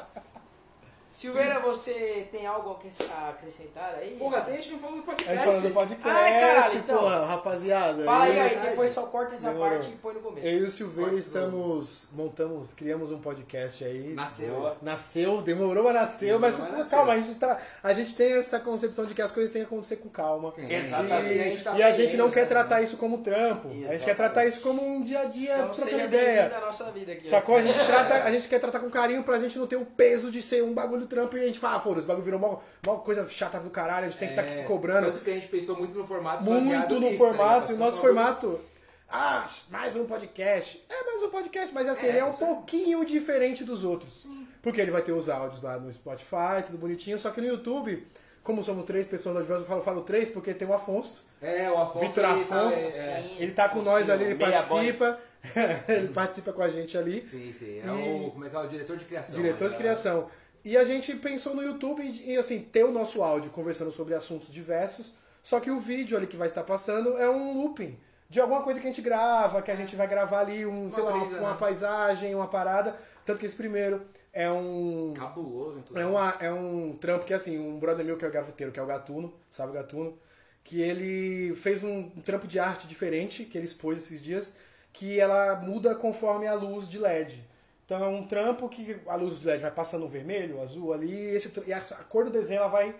Silveira, 1.15 1.61
você 1.61 2.27
tem 2.33 2.45
algo 2.45 2.71
a 2.71 2.73
acres- 2.73 3.01
a 3.09 3.29
acrescentar 3.31 3.95
aí? 3.95 4.17
Porra, 4.19 4.39
até 4.39 4.53
a 4.53 4.57
gente 4.57 4.73
não 4.73 4.79
falou 4.81 4.97
do 4.97 5.03
A 5.03 5.05
gente 5.13 5.25
podcast. 5.25 5.45
falando 5.45 5.63
do 5.69 5.75
podcast, 5.75 6.09
Ai, 6.09 6.41
caralho, 6.41 6.77
então. 6.79 6.99
porra, 6.99 7.25
rapaziada. 7.27 8.05
Fala 8.05 8.25
aí, 8.25 8.41
aí 8.41 8.59
depois 8.59 8.91
só 8.91 9.03
corta 9.07 9.35
essa 9.35 9.49
Demorou. 9.51 9.71
parte 9.79 9.91
e 9.93 9.97
põe 9.97 10.15
no 10.15 10.21
começo. 10.21 10.47
Eu 10.47 10.59
e 10.59 10.63
o 10.65 10.71
Silveira 10.73 11.11
Cortes 11.13 11.31
do- 11.31 11.39
estamos, 11.39 12.09
montamos, 12.13 12.75
criamos 12.75 13.13
um 13.13 13.21
podcast 13.21 13.85
aí. 13.85 14.13
Nasceu. 14.13 14.77
Nasceu, 14.83 15.41
demorou, 15.41 15.93
nasceu, 15.93 16.41
Demorou, 16.41 16.59
mas 16.59 16.59
mas 16.71 16.79
nasceu. 16.79 16.99
calma, 16.99 17.13
a 17.13 17.19
gente, 17.21 17.39
tá, 17.39 17.59
a 17.83 17.93
gente 17.93 18.15
tem 18.17 18.33
essa 18.33 18.59
concepção 18.59 19.07
de 19.07 19.15
que 19.15 19.23
as 19.23 19.31
coisas 19.31 19.53
têm 19.53 19.63
que 19.63 19.67
acontecer 19.73 19.97
com 19.97 20.09
calma. 20.09 20.53
Exatamente. 20.59 21.33
E, 21.33 21.37
E 21.37 21.41
a 21.41 21.45
gente 21.45 21.63
tá 21.65 21.79
e 21.79 21.83
a 21.85 21.93
gente 21.93 22.17
não 22.17 22.29
quer 22.31 22.41
né? 22.43 22.47
tratar 22.47 22.83
isso 22.83 22.97
como 22.97 23.19
trampo. 23.19 23.69
A 23.69 23.71
gente 23.71 23.79
Exatamente. 23.83 24.05
quer 24.05 24.17
tratar 24.17 24.47
isso 24.47 24.61
como 24.61 24.85
um 24.85 25.03
dia 25.05 25.21
a 25.21 25.25
dia, 25.27 25.55
Então 25.59 25.71
trocando 25.71 26.01
ideia. 26.03 26.57
à 26.57 26.61
nossa 26.61 26.91
vida 26.91 27.13
aqui. 27.13 27.29
Sacou? 27.31 27.57
A 27.57 27.63
gente, 27.63 27.79
trata, 27.87 28.15
a 28.25 28.31
gente 28.33 28.49
quer 28.49 28.59
tratar 28.59 28.81
com 28.81 28.91
carinho 28.91 29.23
pra 29.23 29.39
gente 29.39 29.57
não 29.57 29.67
ter 29.69 29.77
o 29.77 29.87
peso 29.87 30.29
de 30.33 30.43
ser 30.43 30.63
um 30.65 30.75
bagulho 30.75 31.04
trampo 31.07 31.37
e 31.37 31.41
a 31.43 31.47
gente 31.47 31.59
fala, 31.59 31.77
ah, 31.77 31.81
foda, 31.81 31.99
esse 31.99 32.07
bagulho 32.09 32.25
virou 32.25 32.39
uma, 32.41 32.59
uma 32.87 33.01
coisa 33.01 33.29
chata 33.29 33.59
do 33.61 33.71
caralho, 33.71 34.07
a 34.07 34.09
gente 34.09 34.19
tem 34.19 34.29
que 34.29 34.35
estar 34.35 34.43
aqui 34.47 34.55
se 34.55 34.65
cobrando. 34.65 35.07
Tanto 35.13 35.25
que 35.25 35.31
a 35.31 35.35
gente 35.35 35.49
pensou 35.49 35.77
muito 35.77 35.97
no 35.97 36.07
formato 36.07 36.43
Muito 36.45 36.95
no 36.95 37.01
nisso, 37.01 37.19
formato, 37.19 37.69
né? 37.73 37.75
o 37.75 37.79
nosso 37.79 38.01
formato. 38.01 38.61
Ah, 39.09 39.47
mais 39.71 39.95
um 39.95 40.07
podcast. 40.07 40.85
É 40.89 41.05
mais 41.05 41.23
um 41.23 41.29
podcast, 41.29 41.73
mas 41.75 41.89
assim, 41.89 42.07
É, 42.07 42.09
ele 42.09 42.19
é 42.19 42.25
um 42.25 42.33
pouquinho 42.33 43.05
diferente 43.05 43.63
dos 43.63 43.85
outros. 43.85 44.27
Porque 44.63 44.81
ele 44.81 44.91
vai 44.91 45.03
ter 45.03 45.13
os 45.13 45.29
áudios 45.29 45.63
lá 45.63 45.79
no 45.79 45.93
Spotify, 45.93 46.63
tudo 46.67 46.79
bonitinho, 46.79 47.19
só 47.19 47.31
que 47.31 47.41
no 47.41 47.47
YouTube, 47.47 48.05
como 48.43 48.65
somos 48.65 48.85
três 48.87 49.07
pessoas 49.07 49.37
audiovisuais, 49.37 49.63
eu 49.63 49.69
falo, 49.69 49.83
falo 49.83 50.03
três 50.03 50.31
porque 50.31 50.55
tem 50.55 50.67
o 50.67 50.73
Afonso. 50.73 51.27
É, 51.41 51.71
o 51.71 51.79
Afonso. 51.79 52.07
Vitor 52.09 52.25
ele 52.25 52.45
tá- 52.45 52.57
Afonso. 52.57 52.77
é, 52.77 52.87
é. 52.89 53.23
Sim. 53.23 53.37
Ele 53.39 53.53
tá 53.53 53.69
com 53.69 53.81
Afonso, 53.81 53.91
nós 53.91 54.11
ali, 54.11 54.25
ele 54.25 54.35
participa. 54.37 55.21
ele 55.89 56.09
participa 56.09 56.53
com 56.55 56.63
a 56.63 56.69
gente 56.71 56.97
ali. 56.97 57.23
Sim, 57.23 57.53
sim. 57.53 57.81
É 57.81 57.87
E- 57.87 58.27
o. 58.27 58.31
Como 58.31 58.45
é 58.47 58.49
que 58.49 58.57
é? 58.57 58.59
O 58.59 58.67
diretor 58.67 58.97
de 58.97 59.05
criação. 59.05 59.37
Diretor 59.37 59.65
né? 59.65 59.71
de 59.71 59.77
criação. 59.77 60.31
E 60.65 60.77
a 60.77 60.85
gente 60.85 61.15
pensou 61.17 61.55
no 61.55 61.63
YouTube 61.63 62.03
em, 62.03 62.37
assim, 62.37 62.61
ter 62.61 62.85
o 62.85 62.91
nosso 62.91 63.23
áudio 63.23 63.51
conversando 63.51 63.93
sobre 63.93 64.15
assuntos 64.15 64.53
diversos, 64.53 65.13
só 65.43 65.61
que 65.61 65.71
o 65.71 65.79
vídeo 65.79 66.17
ali 66.17 66.27
que 66.27 66.37
vai 66.37 66.49
estar 66.49 66.63
passando 66.63 67.19
é 67.19 67.29
um 67.29 67.61
looping 67.61 67.99
de 68.31 68.41
alguma 68.41 68.63
coisa 68.63 68.81
que 68.81 68.87
a 68.87 68.91
gente 68.91 69.03
grava, 69.03 69.63
que 69.63 69.71
a 69.71 69.77
gente 69.77 69.95
vai 69.95 70.09
gravar 70.09 70.41
ali, 70.41 70.67
um, 70.67 70.91
sei 70.91 71.03
lá, 71.03 71.11
uma, 71.13 71.21
brisa, 71.21 71.39
uma 71.39 71.51
né? 71.53 71.57
paisagem, 71.59 72.35
uma 72.35 72.49
parada. 72.49 72.97
Tanto 73.25 73.39
que 73.39 73.47
esse 73.47 73.55
primeiro 73.55 74.03
é 74.33 74.51
um. 74.51 75.15
Cabuloso, 75.17 75.79
inclusive. 75.79 76.01
É, 76.01 76.07
uma, 76.07 76.37
é 76.41 76.53
um 76.53 76.97
trampo 76.97 77.25
que, 77.25 77.33
assim, 77.33 77.59
um 77.59 77.79
brother 77.79 78.05
meu 78.05 78.17
que 78.17 78.25
é 78.25 78.29
o 78.29 78.33
gaveteiro, 78.33 78.73
que 78.73 78.81
é 78.81 78.83
o 78.83 78.87
Gatuno, 78.87 79.33
sabe 79.51 79.71
o 79.71 79.75
Gatuno? 79.75 80.19
Que 80.65 80.81
ele 80.81 81.55
fez 81.57 81.85
um, 81.85 82.11
um 82.17 82.21
trampo 82.23 82.49
de 82.49 82.59
arte 82.59 82.89
diferente, 82.89 83.45
que 83.45 83.57
ele 83.57 83.67
expôs 83.67 84.03
esses 84.03 84.21
dias, 84.21 84.55
que 84.93 85.21
ela 85.21 85.55
muda 85.57 85.95
conforme 85.95 86.49
a 86.49 86.55
luz 86.55 86.89
de 86.89 86.99
LED. 86.99 87.47
Então 87.85 88.03
é 88.03 88.09
um 88.09 88.27
trampo 88.27 88.69
que 88.69 88.97
a 89.07 89.15
luz 89.15 89.39
de 89.39 89.47
LED 89.47 89.61
vai 89.63 89.71
passando 89.71 90.05
o 90.05 90.09
vermelho, 90.09 90.57
o 90.57 90.63
azul 90.63 90.93
ali, 90.93 91.13
e, 91.13 91.37
esse, 91.37 91.53
e 91.67 91.73
a, 91.73 91.79
a 91.79 92.05
cor 92.05 92.25
do 92.25 92.31
desenho 92.31 92.59
ela 92.61 92.69
vai 92.69 92.95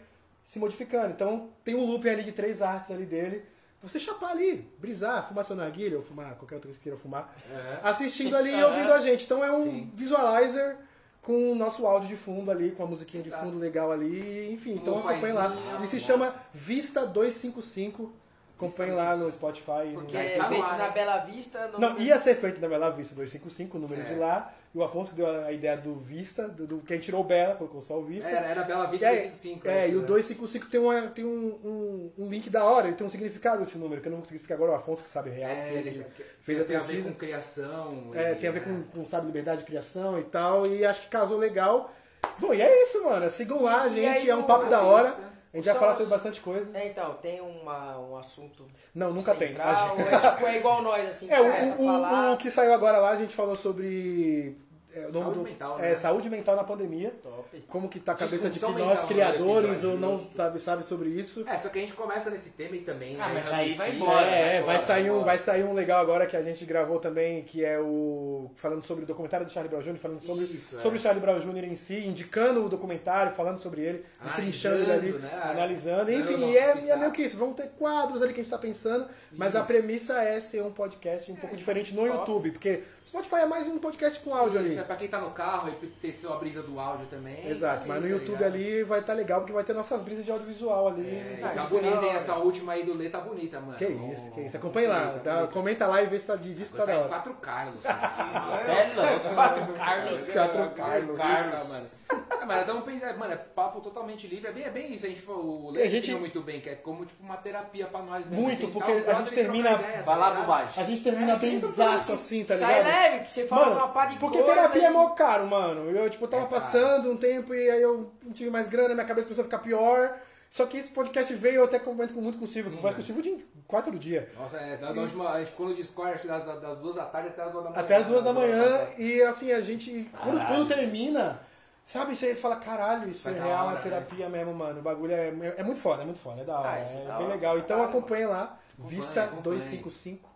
se 0.45 0.59
modificando. 0.59 1.13
Então 1.13 1.49
tem 1.65 1.75
um 1.75 1.87
looping 1.87 2.11
ali 2.11 2.23
de 2.23 2.33
três 2.33 2.61
artes 2.61 2.91
ali 2.91 3.07
dele, 3.07 3.45
você 3.83 3.99
chapar 4.01 4.31
ali, 4.31 4.67
brisar, 4.79 5.27
fumar 5.29 5.45
seu 5.45 5.55
narguilha 5.57 5.97
ou 5.99 6.03
fumar 6.03 6.35
qualquer 6.37 6.55
outra 6.55 6.69
coisa 6.69 6.79
que 6.79 6.85
queira 6.85 6.99
fumar, 6.99 7.35
É. 7.51 7.81
assistindo 7.89 8.35
ali 8.37 8.51
e 8.55 8.63
ouvindo 8.65 8.93
a 8.93 9.01
gente. 9.01 9.25
Então 9.25 9.45
é 9.45 9.53
um 9.53 9.65
Sim. 9.65 9.93
visualizer 9.95 10.77
com 11.21 11.53
o 11.53 11.55
nosso 11.55 11.87
áudio 11.87 12.09
de 12.09 12.17
fundo 12.17 12.51
ali, 12.51 12.71
com 12.73 12.83
a 12.83 12.87
musiquinha 12.87 13.23
de 13.23 13.31
fundo 13.31 13.59
legal 13.59 13.91
ali, 13.93 14.53
enfim, 14.53 14.75
então 14.75 14.99
acompanhe 14.99 15.33
lá. 15.33 15.47
Ele 15.79 15.87
se 15.87 15.97
nossa. 15.97 15.99
chama 16.01 16.35
Vista 16.53 17.07
255. 17.07 18.13
Acompanhe 18.57 18.93
lá 18.93 19.17
no 19.17 19.31
Spotify. 19.33 19.93
Porque 19.95 20.15
no... 20.17 20.23
é 20.23 20.27
está 20.27 20.45
no 20.45 20.49
feito 20.51 20.69
na 20.69 20.77
né? 20.79 20.91
Bela 20.95 21.19
Vista. 21.19 21.69
No... 21.69 21.79
Não, 21.79 21.99
ia 21.99 22.19
ser 22.19 22.37
feito 22.37 22.61
na 22.61 22.69
Bela 22.69 22.91
Vista 22.91 23.15
255, 23.15 23.77
o 23.77 23.81
número 23.81 24.01
É. 24.01 24.05
de 24.05 24.15
lá. 24.15 24.55
E 24.75 24.79
o 24.79 24.83
Afonso 24.83 25.11
que 25.11 25.17
deu 25.17 25.29
a 25.45 25.53
ideia 25.53 25.77
do 25.77 25.95
Vista, 25.95 26.49
do, 26.49 26.67
do, 26.67 26.79
quem 26.81 26.99
tirou 26.99 27.21
o 27.21 27.25
Bela, 27.25 27.55
colocou 27.55 27.81
só 27.81 27.97
o 27.97 28.05
Vista. 28.05 28.29
Era, 28.29 28.47
era 28.49 28.63
Bela 28.65 28.87
Vista 28.87 29.07
É, 29.07 29.11
255. 29.29 29.69
é, 29.69 29.71
né? 29.73 29.89
e 29.91 29.97
o 29.97 30.01
255 30.03 30.67
tem, 30.71 30.81
uma, 30.81 31.03
tem 31.09 31.25
um, 31.25 31.31
um, 31.65 32.13
um 32.25 32.29
link 32.29 32.51
da 32.51 32.65
hora, 32.65 32.89
ele 32.89 32.97
tem 32.97 33.07
um 33.07 33.11
significado 33.11 33.63
esse 33.63 33.79
número, 33.79 34.01
que 34.01 34.09
eu 34.09 34.11
não 34.11 34.17
vou 34.19 34.23
conseguir 34.25 34.39
explicar 34.39 34.57
agora, 34.57 34.73
o 34.73 34.75
Afonso 34.75 35.05
que 35.05 35.09
sabe 35.11 35.31
real, 35.31 35.49
É, 35.51 35.69
que 35.69 35.75
ele 35.77 35.89
ele 35.91 36.07
fez 36.43 36.61
a 36.61 36.65
tem 36.65 36.75
a 36.77 36.79
ver 36.81 36.87
pesquisa. 36.89 37.11
com 37.11 37.17
criação. 37.17 38.11
É, 38.15 38.33
e, 38.33 38.35
tem 38.35 38.49
a 38.49 38.53
ver 38.53 38.67
né? 38.67 38.85
com, 38.93 39.01
com 39.01 39.07
sabe, 39.07 39.27
liberdade 39.27 39.61
de 39.61 39.67
criação 39.67 40.19
e 40.19 40.25
tal, 40.25 40.67
e 40.67 40.85
acho 40.85 41.03
que 41.03 41.09
casou 41.09 41.39
legal. 41.39 41.93
Bom, 42.41 42.53
e 42.53 42.61
é 42.61 42.83
isso, 42.83 43.05
mano. 43.05 43.31
Sigam 43.31 43.63
lá, 43.63 43.87
E 43.87 43.91
gente, 43.95 44.07
aí 44.09 44.29
é 44.31 44.35
um 44.35 44.43
papo 44.43 44.67
da 44.67 44.83
hora. 44.83 45.15
A 45.53 45.57
gente 45.57 45.67
vai 45.67 45.75
Só 45.75 45.81
falar 45.81 45.93
sobre 45.93 46.07
bastante 46.11 46.41
coisa. 46.41 46.77
É, 46.77 46.89
então, 46.89 47.15
tem 47.23 47.41
uma, 47.41 47.97
um 48.01 48.17
assunto 48.17 48.67
Não, 48.93 49.13
nunca 49.13 49.37
tem. 49.37 49.49
central, 49.51 49.97
gente- 49.97 50.09
é, 50.09 50.31
tipo, 50.33 50.47
é 50.49 50.59
igual 50.59 50.83
nós, 50.83 51.07
assim, 51.09 51.31
É, 51.31 51.41
o- 51.41 51.47
o- 51.81 51.87
falar. 51.87 52.33
o 52.33 52.37
que 52.39 52.51
saiu 52.51 52.73
agora 52.75 52.99
lá, 52.99 53.11
a 53.11 53.15
gente 53.17 53.33
falou 53.33 53.55
sobre. 53.55 54.57
É, 54.95 55.01
o 55.01 55.13
nome 55.13 55.19
Saúde 55.25 55.39
do- 55.39 55.45
mental, 55.45 55.79
é, 55.79 55.83
né? 55.91 55.95
saúde 55.97 56.31
mental 56.31 56.57
na 56.57 56.65
pandemia. 56.65 57.13
Top. 57.23 57.65
Como 57.69 57.89
que 57.89 58.01
tá 58.01 58.13
a 58.13 58.15
cabeça 58.15 58.49
de 58.51 58.59
que 58.59 58.65
nós, 58.73 59.05
criadores, 59.05 59.69
né, 59.69 59.73
episódio, 59.75 59.91
ou 59.91 59.99
não 59.99 60.17
sabe, 60.17 60.59
sabe 60.61 60.85
sobre 60.85 61.09
isso. 61.09 61.45
É, 61.49 61.57
só 61.59 61.69
que 61.69 61.79
a 61.79 61.81
gente 61.81 61.93
começa 61.95 62.31
nesse 62.31 62.51
tema 62.51 62.77
e 62.77 62.81
também. 62.81 63.17
Ah, 63.21 63.29
né, 63.29 63.35
mas 63.35 63.53
aí 63.53 63.75
vai 63.75 63.95
embora, 63.97 64.27
É, 64.27 64.31
vai 64.31 64.45
vai 64.45 64.59
embora, 64.61 64.79
sair, 64.81 65.11
um, 65.11 65.25
vai 65.25 65.39
sair 65.39 65.65
um 65.65 65.73
legal 65.75 66.01
agora 66.01 66.27
que 66.27 66.37
a 66.37 66.43
gente 66.43 66.65
gravou 66.65 66.99
também, 66.99 67.43
que 67.43 67.65
é 67.65 67.79
o. 67.81 68.51
falando 68.57 68.83
sobre 68.85 69.05
o 69.05 69.07
documentário 69.07 69.47
do 69.47 69.53
Charlie 69.53 69.71
Brown 69.71 69.83
Jr., 69.83 69.99
falando 69.99 70.21
sobre, 70.21 70.45
Isso, 70.45 70.77
é. 70.79 70.81
sobre 70.81 70.99
o 70.99 71.01
Charlie 71.03 71.21
Brown 71.21 71.41
Jr. 71.41 71.65
em 71.65 71.77
si, 71.77 71.99
indicando 72.07 72.65
o 72.65 72.69
documentário, 72.69 73.33
falando 73.35 73.59
sobre 73.59 73.83
ele, 73.83 74.05
destrinchando 74.23 74.77
ele 74.77 74.93
ali, 74.93 75.09
Analisando, 75.09 75.23
né? 75.23 75.41
analisando. 75.43 76.13
Enfim, 76.13 76.51
e 76.51 76.57
é, 76.57 76.89
é 76.91 76.97
meio 76.97 77.13
que 77.13 77.23
isso. 77.23 77.37
Vão 77.37 77.53
ter 77.53 77.69
quadros 77.79 78.23
ali 78.23 78.33
que 78.33 78.41
a 78.41 78.43
gente 78.45 78.51
tá 78.53 78.59
pensando, 78.59 79.07
mas 79.37 79.55
a 79.55 79.61
Isso. 79.61 79.67
premissa 79.69 80.23
é 80.23 80.39
ser 80.41 80.63
um 80.63 80.71
podcast 80.71 81.31
um 81.31 81.37
pouco 81.37 81.57
diferente 81.57 81.95
no 81.95 82.07
YouTube, 82.07 82.51
porque 82.53 82.83
o 83.05 83.09
Spotify 83.09 83.37
é 83.43 83.47
mais 83.47 83.67
um 83.69 83.79
podcast 83.79 84.19
com 84.21 84.35
áudio 84.35 84.59
ali. 84.59 84.69
Isso 84.69 84.81
é 84.81 84.83
pra 84.83 84.97
quem 84.97 85.09
tá 85.09 85.19
no 85.21 85.31
carro 85.31 85.69
e 85.83 85.87
ter 85.87 86.13
seu 86.13 86.33
a 86.33 86.37
brisa 86.37 86.63
do 86.63 86.79
áudio 86.81 87.07
também. 87.07 87.49
Exato, 87.49 87.81
tá 87.83 87.87
mas 87.87 87.97
no 88.03 88.09
tá 88.09 88.15
YouTube 88.15 88.33
ligado? 88.39 88.55
ali 88.55 88.83
vai 88.85 89.01
estar 89.01 89.13
legal, 89.15 89.41
porque 89.41 89.53
vai 89.53 89.65
ter 89.65 89.73
nossas 89.73 90.03
brisas 90.03 90.25
de 90.25 90.31
audiovisual 90.33 90.89
ali. 90.89 91.07
É, 91.09 91.41
Ah, 91.43 91.49
tá 91.51 91.63
isso 91.63 91.71
bonita, 91.71 91.97
é 91.97 92.05
hein? 92.09 92.15
Essa 92.15 92.35
última 92.37 92.73
aí 92.73 92.85
do 92.85 92.97
Lê 92.97 93.09
tá 93.09 93.21
bonita, 93.21 93.61
mano. 93.61 93.77
Que 93.79 93.87
isso, 93.87 94.31
que 94.33 94.41
isso. 94.43 94.57
Acompanhe 94.57 94.87
lá, 94.87 95.01
Bonita, 95.01 95.21
tá? 95.21 95.35
bonita. 95.37 95.53
comenta 95.53 95.87
lá 95.87 96.03
e 96.03 96.07
vê 96.07 96.19
se 96.19 96.27
tá 96.27 96.37
de 96.37 96.55
disso 96.55 96.77
tá 96.77 96.85
da 96.85 96.93
tá 96.93 96.99
hora. 97.01 97.23
4K, 97.23 97.67
Lucas. 97.67 98.63
Sério? 98.65 99.35
Quatro 99.35 99.73
Carlos. 99.75 100.31
Quatro 100.33 100.71
Carlos. 100.71 101.17
Carlos. 101.19 101.69
mano. 101.69 101.87
É, 102.45 102.47
mas 102.47 102.61
estamos 102.61 102.85
pensando, 102.85 103.19
mano, 103.19 103.33
é 103.33 103.37
papo 103.37 103.81
totalmente 103.81 104.27
livre. 104.27 104.49
É 104.49 104.53
bem, 104.53 104.65
é 104.65 104.71
bem 104.71 104.93
isso. 104.93 105.07
A 105.07 105.09
gente 105.09 105.23
falou, 105.23 105.65
o 105.65 105.69
A 105.71 105.73
Lê 105.73 105.89
gente- 105.89 106.15
muito 106.17 106.43
bem, 106.43 106.61
que 106.61 106.69
é 106.69 106.75
como 106.75 107.07
tipo 107.07 107.23
uma 107.23 107.39
terapia 107.39 107.87
pra 107.87 108.03
nós 108.03 108.27
mesmo. 108.27 108.43
Muito, 108.45 108.59
sentar 108.59 108.73
porque 108.75 108.93
os 108.93 108.99
a 108.99 109.03
brothers 109.05 109.25
gente 109.31 109.35
termina- 109.35 109.73
ideia, 109.73 109.93
tá 109.99 110.03
Falar 110.05 110.29
ligado? 110.29 110.43
bobagem. 110.43 110.83
A 110.83 110.87
gente 110.87 111.03
termina 111.03 111.33
É, 111.33 111.37
bem 111.37 111.59
zaço 111.61 112.07
bem. 112.09 112.15
assim, 112.17 112.45
tá 112.45 112.55
Sai 112.59 112.83
ligado? 112.83 112.93
leve, 112.95 113.25
que 113.25 113.31
você 113.31 113.47
fala 113.47 113.65
Mano, 113.67 113.77
uma 113.79 113.89
par 113.89 114.11
de 114.11 114.19
porque 114.19 114.37
coisa 114.43 114.55
terapia 114.55 114.83
e- 114.83 114.85
é 114.85 114.91
mó 114.91 115.09
caro, 115.11 115.47
mano. 115.47 115.91
Eu, 115.91 116.11
tipo, 116.11 116.29
tava 116.29 116.43
É 116.43 116.47
passando 116.49 117.11
um 117.11 117.17
tempo 117.17 117.55
e 117.55 117.71
aí 117.71 117.81
eu 117.81 118.13
não 118.23 118.33
tive 118.33 118.51
mais 118.51 118.69
grana, 118.69 118.93
minha 118.93 119.07
cabeça 119.07 119.27
começou 119.27 119.43
a 119.43 119.47
ficar 119.47 119.61
pior. 119.61 120.15
Só 120.51 120.67
que 120.67 120.77
esse 120.77 120.93
podcast 120.93 121.33
veio, 121.35 121.57
eu 121.57 121.65
até 121.65 121.79
comento 121.79 122.13
com- 122.13 122.21
muito 122.21 122.37
consigo, 122.39 122.69
Sim, 122.69 122.77
converso 122.77 122.99
consigo 122.99 123.23
de 123.23 123.43
quatro 123.67 123.91
do 123.91 123.99
dia. 123.99 124.29
Nossa, 124.39 124.59
é, 124.59 124.77
da, 124.77 124.93
da 124.93 125.01
última, 125.01 125.31
a 125.31 125.39
gente 125.39 125.51
ficou 125.51 125.67
no 125.69 125.75
Discord 125.75 126.13
acho 126.13 126.23
que 126.23 126.29
das, 126.29 126.45
das 126.45 126.77
duas 126.77 126.95
da 126.97 127.07
tarde 127.07 127.29
até 127.29 127.43
as 127.43 127.51
duas 127.51 127.65
da 127.65 127.71
manhã. 127.71 127.81
Até 127.83 127.97
as 127.97 128.07
duas 128.07 128.23
da 128.23 128.33
manhã, 128.35 128.63
manhã. 128.63 128.87
e 128.99 129.23
assim, 129.23 129.51
a 129.51 129.61
gente. 129.63 130.11
Quando, 130.23 130.47
quando 130.47 130.69
termina, 130.69 131.41
sabe, 131.85 132.17
você 132.17 132.35
fala, 132.35 132.57
caralho, 132.57 133.09
isso 133.11 133.23
Vai 133.25 133.39
é 133.39 133.43
real, 133.43 133.67
hora, 133.67 133.79
é 133.79 133.83
terapia 133.83 134.29
mesmo, 134.29 134.55
mano. 134.55 134.81
O 134.81 134.83
bagulho 134.83 135.13
é, 135.13 135.29
é 135.57 135.63
muito 135.63 135.81
foda, 135.81 136.03
é 136.03 136.05
muito 136.05 136.21
foda, 136.21 136.43
é 136.43 136.45
da 136.45 136.59
hora. 136.59 136.71
Ah, 136.71 136.79
é 136.79 136.83
é 136.83 136.85
da 137.07 137.17
bem 137.17 137.27
hora 137.27 137.35
legal. 137.35 137.59
Então 137.59 137.79
caralho. 137.79 137.89
acompanha 137.99 138.29
lá, 138.29 138.59
Acompanha, 138.79 139.01
Vista 139.01 139.25
acompanha. 139.25 139.43
255. 139.43 140.35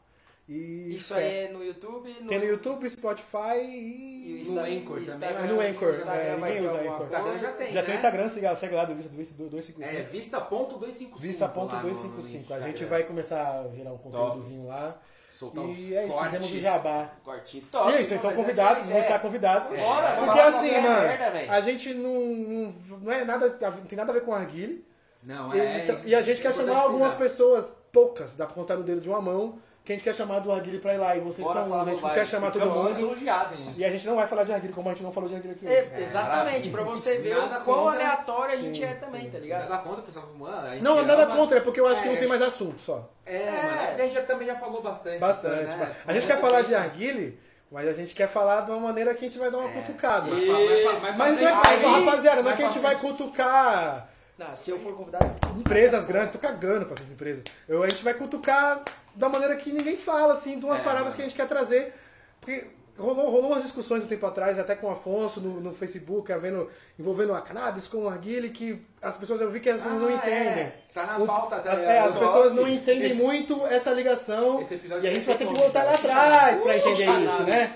E 0.51 0.97
Isso 0.97 1.13
aí 1.13 1.45
é 1.45 1.49
no 1.53 1.63
YouTube. 1.63 2.11
No... 2.23 2.27
Tem 2.29 2.39
no 2.39 2.47
YouTube, 2.47 2.89
Spotify 2.89 3.59
E 3.61 4.43
e. 4.43 4.51
No 4.51 4.61
Anchor 4.61 5.05
também, 5.05 5.47
no 5.47 5.61
Anchor, 5.61 5.95
é, 6.09 6.37
ninguém 6.37 6.65
usa 6.65 6.81
Anchor. 6.81 7.03
Instagram 7.05 7.39
já 7.39 7.53
tem, 7.53 7.73
Já 7.73 7.81
né? 7.81 7.87
tem 7.87 7.95
o 7.95 7.97
Instagram, 7.97 8.29
siga, 8.31 8.57
segue 8.57 8.75
lá 8.75 8.85
do 8.87 8.95
Vista 8.95 9.35
255. 9.35 9.83
É, 9.83 10.03
vista.255. 10.05 11.19
Vista.255. 11.19 12.53
A 12.53 12.61
gente 12.61 12.85
vai 12.87 13.05
começar 13.05 13.61
a 13.61 13.69
gerar 13.77 13.93
um 13.93 13.99
conteúdozinho 13.99 14.67
lá. 14.67 14.99
Soltar 15.39 15.65
os 15.65 15.79
E 15.79 15.97
é 15.97 16.05
isso, 16.05 16.13
fizemos 16.13 16.33
o 16.35 16.41
cortes. 16.51 16.63
jabá. 16.63 17.13
Cortinho 17.25 17.63
E 17.63 17.67
top. 17.67 17.89
aí, 17.93 18.05
vocês 18.05 18.13
estão 18.13 18.33
convidados, 18.35 18.79
é 18.79 18.81
a 18.81 18.85
vocês 18.85 18.93
vão 18.93 19.03
estar 19.03 19.19
convidados. 19.21 19.69
Bora, 19.79 20.17
Porque 20.17 20.41
assim, 20.41 20.81
mano, 20.81 21.01
merda, 21.09 21.53
a 21.53 21.61
gente 21.61 21.95
não, 21.95 22.21
não, 22.21 22.73
não 23.03 23.13
é 23.13 23.25
nada, 23.25 23.49
não 23.61 23.87
tem 23.87 23.97
nada 23.97 24.11
a 24.11 24.15
ver 24.15 24.23
com 24.23 24.35
arguile. 24.35 24.85
Não, 25.23 25.55
E, 25.55 25.61
é. 25.61 25.85
então- 25.85 25.99
e 26.05 26.15
a 26.15 26.23
gente 26.23 26.39
é 26.41 26.43
quer 26.43 26.55
chamar 26.55 26.79
algumas 26.81 27.15
pessoas, 27.15 27.77
poucas, 27.93 28.37
dá 28.37 28.47
pra 28.47 28.55
contar 28.55 28.77
no 28.77 28.83
dedo 28.85 29.01
de 29.01 29.09
uma 29.09 29.21
mão, 29.21 29.59
que 29.89 29.93
a 29.93 29.97
gente 29.97 30.05
quer 30.05 30.15
chamar 30.15 30.41
do 30.41 30.53
arguile 30.53 30.79
pra 30.81 30.93
ir 30.93 30.99
lá. 30.99 31.17
E 31.17 31.21
vocês 31.21 31.47
Bora 31.49 31.61
são 31.61 31.69
falar 31.71 31.81
uns, 31.81 31.89
a 31.89 31.91
gente 31.91 31.95
não 31.95 32.01
bobagem. 32.03 32.23
quer 32.25 32.31
chamar 32.31 32.51
todo 32.51 32.61
Ficamos 32.63 32.77
mundo. 32.77 32.89
lisonjeados. 32.95 33.79
E 33.79 33.85
a 33.87 33.91
gente 33.91 34.07
não 34.07 34.17
vai 34.17 34.27
falar 34.27 34.45
de 34.45 34.53
arguile 34.53 34.75
como 34.75 34.89
a 34.91 34.93
gente 34.93 35.03
não 35.03 35.13
falou 35.13 35.31
de 35.31 35.35
arguile 35.37 35.57
aqui 35.57 35.65
hoje. 35.67 35.75
É, 35.95 36.01
exatamente, 36.03 36.69
pra 36.69 36.83
você 36.83 37.17
ver 37.17 37.35
Nada 37.35 37.61
o 37.61 37.65
quão 37.65 37.85
contra. 37.85 37.93
aleatório 37.95 38.55
a 38.55 38.57
gente 38.59 38.85
é 38.85 38.93
também, 38.95 39.31
tá 39.31 39.39
ligado? 39.39 39.67
Nada 39.67 39.79
contra, 39.83 40.03
pessoal. 40.03 40.27
A 40.63 40.71
gente 40.75 40.83
Não, 40.83 41.03
nada 41.07 41.23
ama- 41.23 41.37
contra, 41.37 41.57
é 41.57 41.61
porque 41.63 41.81
eu 41.81 41.87
acho 41.87 42.03
que 42.03 42.09
É, 42.09 42.13
não 42.13 42.19
tem 42.19 42.29
mais 42.29 42.43
assunto 42.43 42.79
só. 42.83 43.09
É, 43.25 43.51
mano, 43.51 43.81
é 43.81 43.95
a 43.95 43.97
gente 44.05 44.13
já, 44.13 44.23
também 44.25 44.47
já 44.47 44.57
falou 44.57 44.83
bastante. 44.83 45.19
Bastante. 45.21 45.65
né? 45.65 45.97
A 46.07 46.13
gente 46.13 46.27
quer 46.27 46.39
falar 46.39 46.61
de 46.61 46.75
arguile, 46.75 47.41
mas 47.73 47.89
a 47.89 47.93
gente 47.95 48.15
quer 48.15 48.29
falar 48.29 48.61
de 48.67 48.71
uma 48.71 48.81
maneira 48.81 49.15
que 49.15 49.25
a 49.25 49.29
gente 49.29 49.39
vai 49.39 49.51
dar 49.51 49.57
uma 49.57 49.71
cutucada. 49.71 50.27
Mas, 50.31 50.47
mas, 50.47 50.85
mas, 50.85 51.01
mas, 51.01 51.17
Mas 51.17 51.41
não 51.41 51.49
é, 51.49 51.79
que- 51.79 51.87
rapaziada, 52.05 52.43
não 52.43 52.51
é 52.51 52.57
que 52.57 52.63
a 52.63 52.67
gente 52.67 52.79
vai 52.79 52.95
cutucar 52.97 54.11
Não, 54.39 54.55
se 54.57 54.71
eu 54.71 54.79
for 54.79 54.97
convidado. 54.97 55.35
empresas 55.59 56.05
grandes, 56.07 56.33
tô 56.33 56.39
cagando 56.39 56.87
pra 56.87 56.95
essas 56.95 57.11
empresas. 57.11 57.43
Eu, 57.69 57.83
a 57.83 57.89
gente 57.89 58.05
vai 58.05 58.15
cutucar 58.15 58.83
da 59.15 59.29
maneira 59.29 59.57
que 59.57 59.73
ninguém 59.73 59.97
fala, 59.97 60.35
assim, 60.35 60.59
de 60.59 60.65
umas 60.65 60.79
É, 60.81 60.83
palavras 60.85 61.15
que 61.17 61.23
a 61.23 61.25
gente 61.25 61.35
quer 61.35 61.49
trazer. 61.49 61.93
Porque 62.41 62.65
rolou, 62.97 63.31
rolou 63.31 63.51
umas 63.51 63.65
discussões 63.65 64.05
um 64.05 64.07
tempo 64.07 64.25
atrás, 64.27 64.57
até 64.59 64.77
com 64.77 64.87
o 64.87 64.91
Afonso 64.91 65.41
no, 65.41 65.61
no 65.61 65.75
Facebook, 65.75 66.33
havendo, 66.33 66.71
envolvendo 66.97 67.35
a 67.35 67.41
cannabis 67.41 67.89
com 67.89 68.05
o 68.05 68.09
arguile, 68.09 68.51
que 68.51 68.81
as 69.03 69.17
pessoas, 69.17 69.41
eu 69.41 69.51
vi 69.51 69.59
que 69.59 69.71
as 69.71 69.81
pessoas 69.81 70.01
não 70.01 70.09
Ah, 70.09 70.13
entendem. 70.15 70.63
é. 70.65 70.73
Tá 70.95 71.05
na 71.19 71.27
pauta, 71.27 71.59
tá 71.59 71.73
as, 71.73 71.79
é, 71.81 71.99
as 71.99 72.17
pessoas 72.17 72.53
não 72.55 72.69
entendem 72.69 73.11
esse- 73.11 73.21
muito 73.23 73.67
essa 73.67 73.91
ligação 73.91 74.61
esse 74.61 74.75
episódio 74.75 75.05
e 75.05 75.09
a 75.09 75.15
gente 75.15 75.27
vai 75.27 75.37
ter 75.37 75.47
que 75.49 75.55
voltar 75.55 75.83
lá 75.85 75.93
atrás 75.93 76.61
pra 76.63 76.77
entender 76.77 77.09
isso, 77.25 77.43
né? 77.43 77.71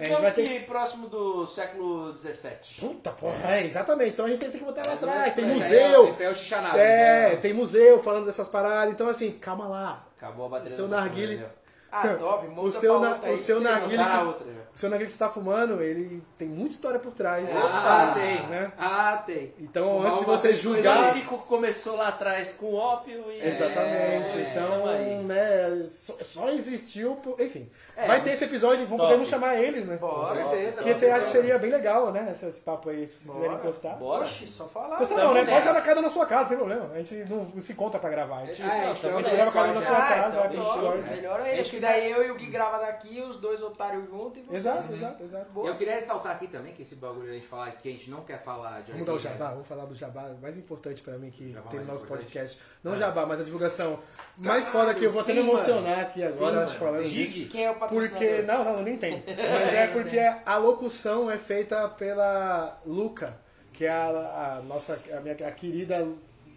É, 0.00 0.04
Digamos 0.04 0.32
ter 0.32 0.48
que 0.48 0.60
próximo 0.60 1.08
do 1.08 1.46
século 1.46 2.16
XVII. 2.16 2.80
Puta 2.80 3.10
porra, 3.10 3.56
é, 3.56 3.64
exatamente. 3.64 4.10
Então 4.14 4.24
a 4.24 4.28
gente 4.28 4.38
tem, 4.38 4.50
tem 4.50 4.58
que 4.60 4.64
botar 4.64 4.86
lá 4.86 4.94
atrás. 4.94 5.34
Tem 5.34 5.44
aí 5.44 5.50
é- 5.50 5.54
museu. 5.54 6.02
Aí 6.04 6.22
é 6.24 6.30
o. 6.30 6.34
É, 6.78 7.30
né? 7.30 7.36
tem 7.36 7.52
museu 7.52 8.02
falando 8.02 8.24
dessas 8.26 8.48
paradas. 8.48 8.94
Então, 8.94 9.08
assim, 9.08 9.32
calma 9.32 9.68
lá. 9.68 10.06
Acabou 10.16 10.46
a 10.46 10.48
bateria 10.48 10.74
Seu 10.76 10.88
narguile- 10.88 11.36
fone, 11.38 11.48
Ah, 11.92 12.08
top, 12.18 12.46
O 12.56 12.70
seu, 12.72 13.00
na- 13.00 13.16
o 13.16 13.36
seu 13.36 13.56
Tem- 13.60 13.64
narguile 13.64 13.96
Tá 13.96 14.24
na 14.24 14.32
que, 14.32 14.44
o 14.44 14.78
seu 14.78 14.88
narguile 14.88 15.10
que 15.10 15.12
você 15.16 15.18
tá 15.24 15.28
fumando, 15.28 15.82
ele 15.82 16.22
tem 16.38 16.46
muita 16.48 16.74
história 16.74 17.00
por 17.00 17.12
trás. 17.12 17.48
Ah, 17.56 18.12
tem. 18.14 18.46
Né? 18.46 18.72
Ah, 18.78 19.22
tem. 19.26 19.52
Então, 19.58 19.88
Fumar 19.88 20.06
antes 20.12 20.20
de 20.20 20.24
você 20.26 20.52
julgar- 20.52 21.12
que 21.12 21.22
co- 21.22 21.38
começou 21.38 21.96
lá 21.96 22.08
atrás 22.08 22.52
com 22.52 22.72
ópio 22.74 23.24
e... 23.32 23.44
Exatamente. 23.44 24.38
É, 24.38 24.50
então, 24.52 24.86
aí. 24.88 25.16
né, 25.24 25.84
só, 25.88 26.14
só 26.22 26.48
existiu. 26.50 27.16
por- 27.16 27.40
Enfim, 27.40 27.68
É, 27.96 28.06
vai 28.06 28.22
ter 28.22 28.30
esse 28.30 28.44
episódio, 28.44 28.86
vamos 28.86 29.04
podemos 29.04 29.28
chamar 29.28 29.56
eles, 29.56 29.86
né? 29.86 29.96
Bora. 29.96 30.28
Com 30.42 30.50
certeza. 30.50 30.76
Porque 30.82 30.94
você 30.94 31.10
acha 31.10 31.24
que 31.26 31.32
seria 31.32 31.58
bem 31.58 31.70
legal, 31.70 32.10
né? 32.12 32.30
Esse, 32.32 32.46
esse 32.46 32.60
papo 32.60 32.88
aí, 32.88 33.06
se 33.06 33.14
vocês 33.14 33.22
quiserem 33.22 33.48
Bora. 33.50 33.54
encostar. 33.62 33.96
Bora. 33.96 34.24
Só 34.24 34.64
falar. 34.68 34.94
Encostar 34.96 35.18
não, 35.18 35.34
né? 35.34 35.44
Pode 35.44 35.58
estar 35.58 35.72
na 35.74 35.80
casa 35.82 36.02
da 36.02 36.10
sua 36.10 36.24
casa, 36.26 36.42
não 36.42 36.48
tem 36.48 36.56
problema. 36.58 36.90
A 36.94 36.98
gente 36.98 37.14
não 37.28 37.60
se 37.60 37.74
conta 37.74 37.98
pra 37.98 38.08
gravar. 38.08 38.38
A 38.38 38.46
gente, 38.46 38.62
Ah, 38.62 38.76
é, 38.76 38.86
não, 38.86 38.92
então 38.92 39.10
a 39.10 39.22
gente 39.22 39.30
é 39.32 39.36
grava 39.36 39.66
na 39.66 39.82
sua 39.82 39.98
Ah, 39.98 40.08
casa, 40.08 40.36
vai 40.40 40.48
pro. 40.48 41.10
Melhor 41.10 41.40
é 41.46 41.60
isso, 41.60 41.79
que 41.80 41.86
daí 41.86 42.10
eu 42.10 42.26
e 42.26 42.30
o 42.30 42.34
Gui 42.34 42.46
grava 42.46 42.78
daqui, 42.78 43.20
os 43.20 43.38
dois 43.38 43.62
otários 43.62 44.08
juntos 44.08 44.38
e 44.38 44.42
vocês. 44.42 44.58
Exato, 44.66 44.92
exato, 44.92 45.22
exato. 45.24 45.50
Boa. 45.52 45.68
Eu 45.68 45.74
queria 45.76 45.94
ressaltar 45.94 46.32
aqui 46.32 46.46
também 46.48 46.72
que 46.72 46.82
esse 46.82 46.94
bagulho 46.96 47.30
a 47.30 47.34
gente 47.34 47.46
falar 47.46 47.70
que 47.72 47.88
a 47.88 47.92
gente 47.92 48.10
não 48.10 48.22
quer 48.22 48.42
falar 48.42 48.82
de 48.82 48.92
Vamos 48.92 49.06
dar 49.06 49.14
o 49.14 49.18
jabá, 49.18 49.50
vamos 49.50 49.66
falar 49.66 49.84
do 49.86 49.94
jabá 49.94 50.30
mais 50.40 50.56
importante 50.56 51.02
pra 51.02 51.18
mim 51.18 51.30
que 51.30 51.44
tem 51.44 51.80
no 51.80 51.86
nosso 51.86 52.04
importante. 52.04 52.06
podcast. 52.06 52.60
Não 52.84 52.92
o 52.92 52.96
jabá, 52.96 53.24
mas 53.26 53.40
a 53.40 53.44
divulgação 53.44 53.98
mais 54.38 54.68
foda 54.68 54.94
que 54.94 55.04
eu 55.04 55.10
vou 55.12 55.22
até 55.22 55.32
me 55.32 55.40
sim, 55.40 55.46
mano. 55.46 55.58
emocionar 55.58 56.00
aqui 56.00 56.22
agora, 56.22 56.66
Sim, 56.66 56.76
falando 56.76 57.06
sim. 57.06 57.12
disso. 57.12 57.48
Quem 57.50 57.64
é 57.64 57.70
o 57.70 57.74
patrocinador? 57.74 58.18
Porque, 58.18 58.42
não, 58.42 58.64
não, 58.64 58.82
nem 58.82 58.96
tem. 58.96 59.22
Mas 59.26 59.74
é 59.74 59.86
porque 59.88 60.18
a 60.18 60.56
locução 60.56 61.30
é 61.30 61.36
feita 61.38 61.88
pela 61.88 62.80
Luca, 62.86 63.36
que 63.72 63.84
é 63.84 63.90
a, 63.90 64.58
a 64.58 64.62
nossa, 64.62 64.98
a 65.16 65.20
minha 65.20 65.34
a 65.34 65.50
querida 65.52 66.06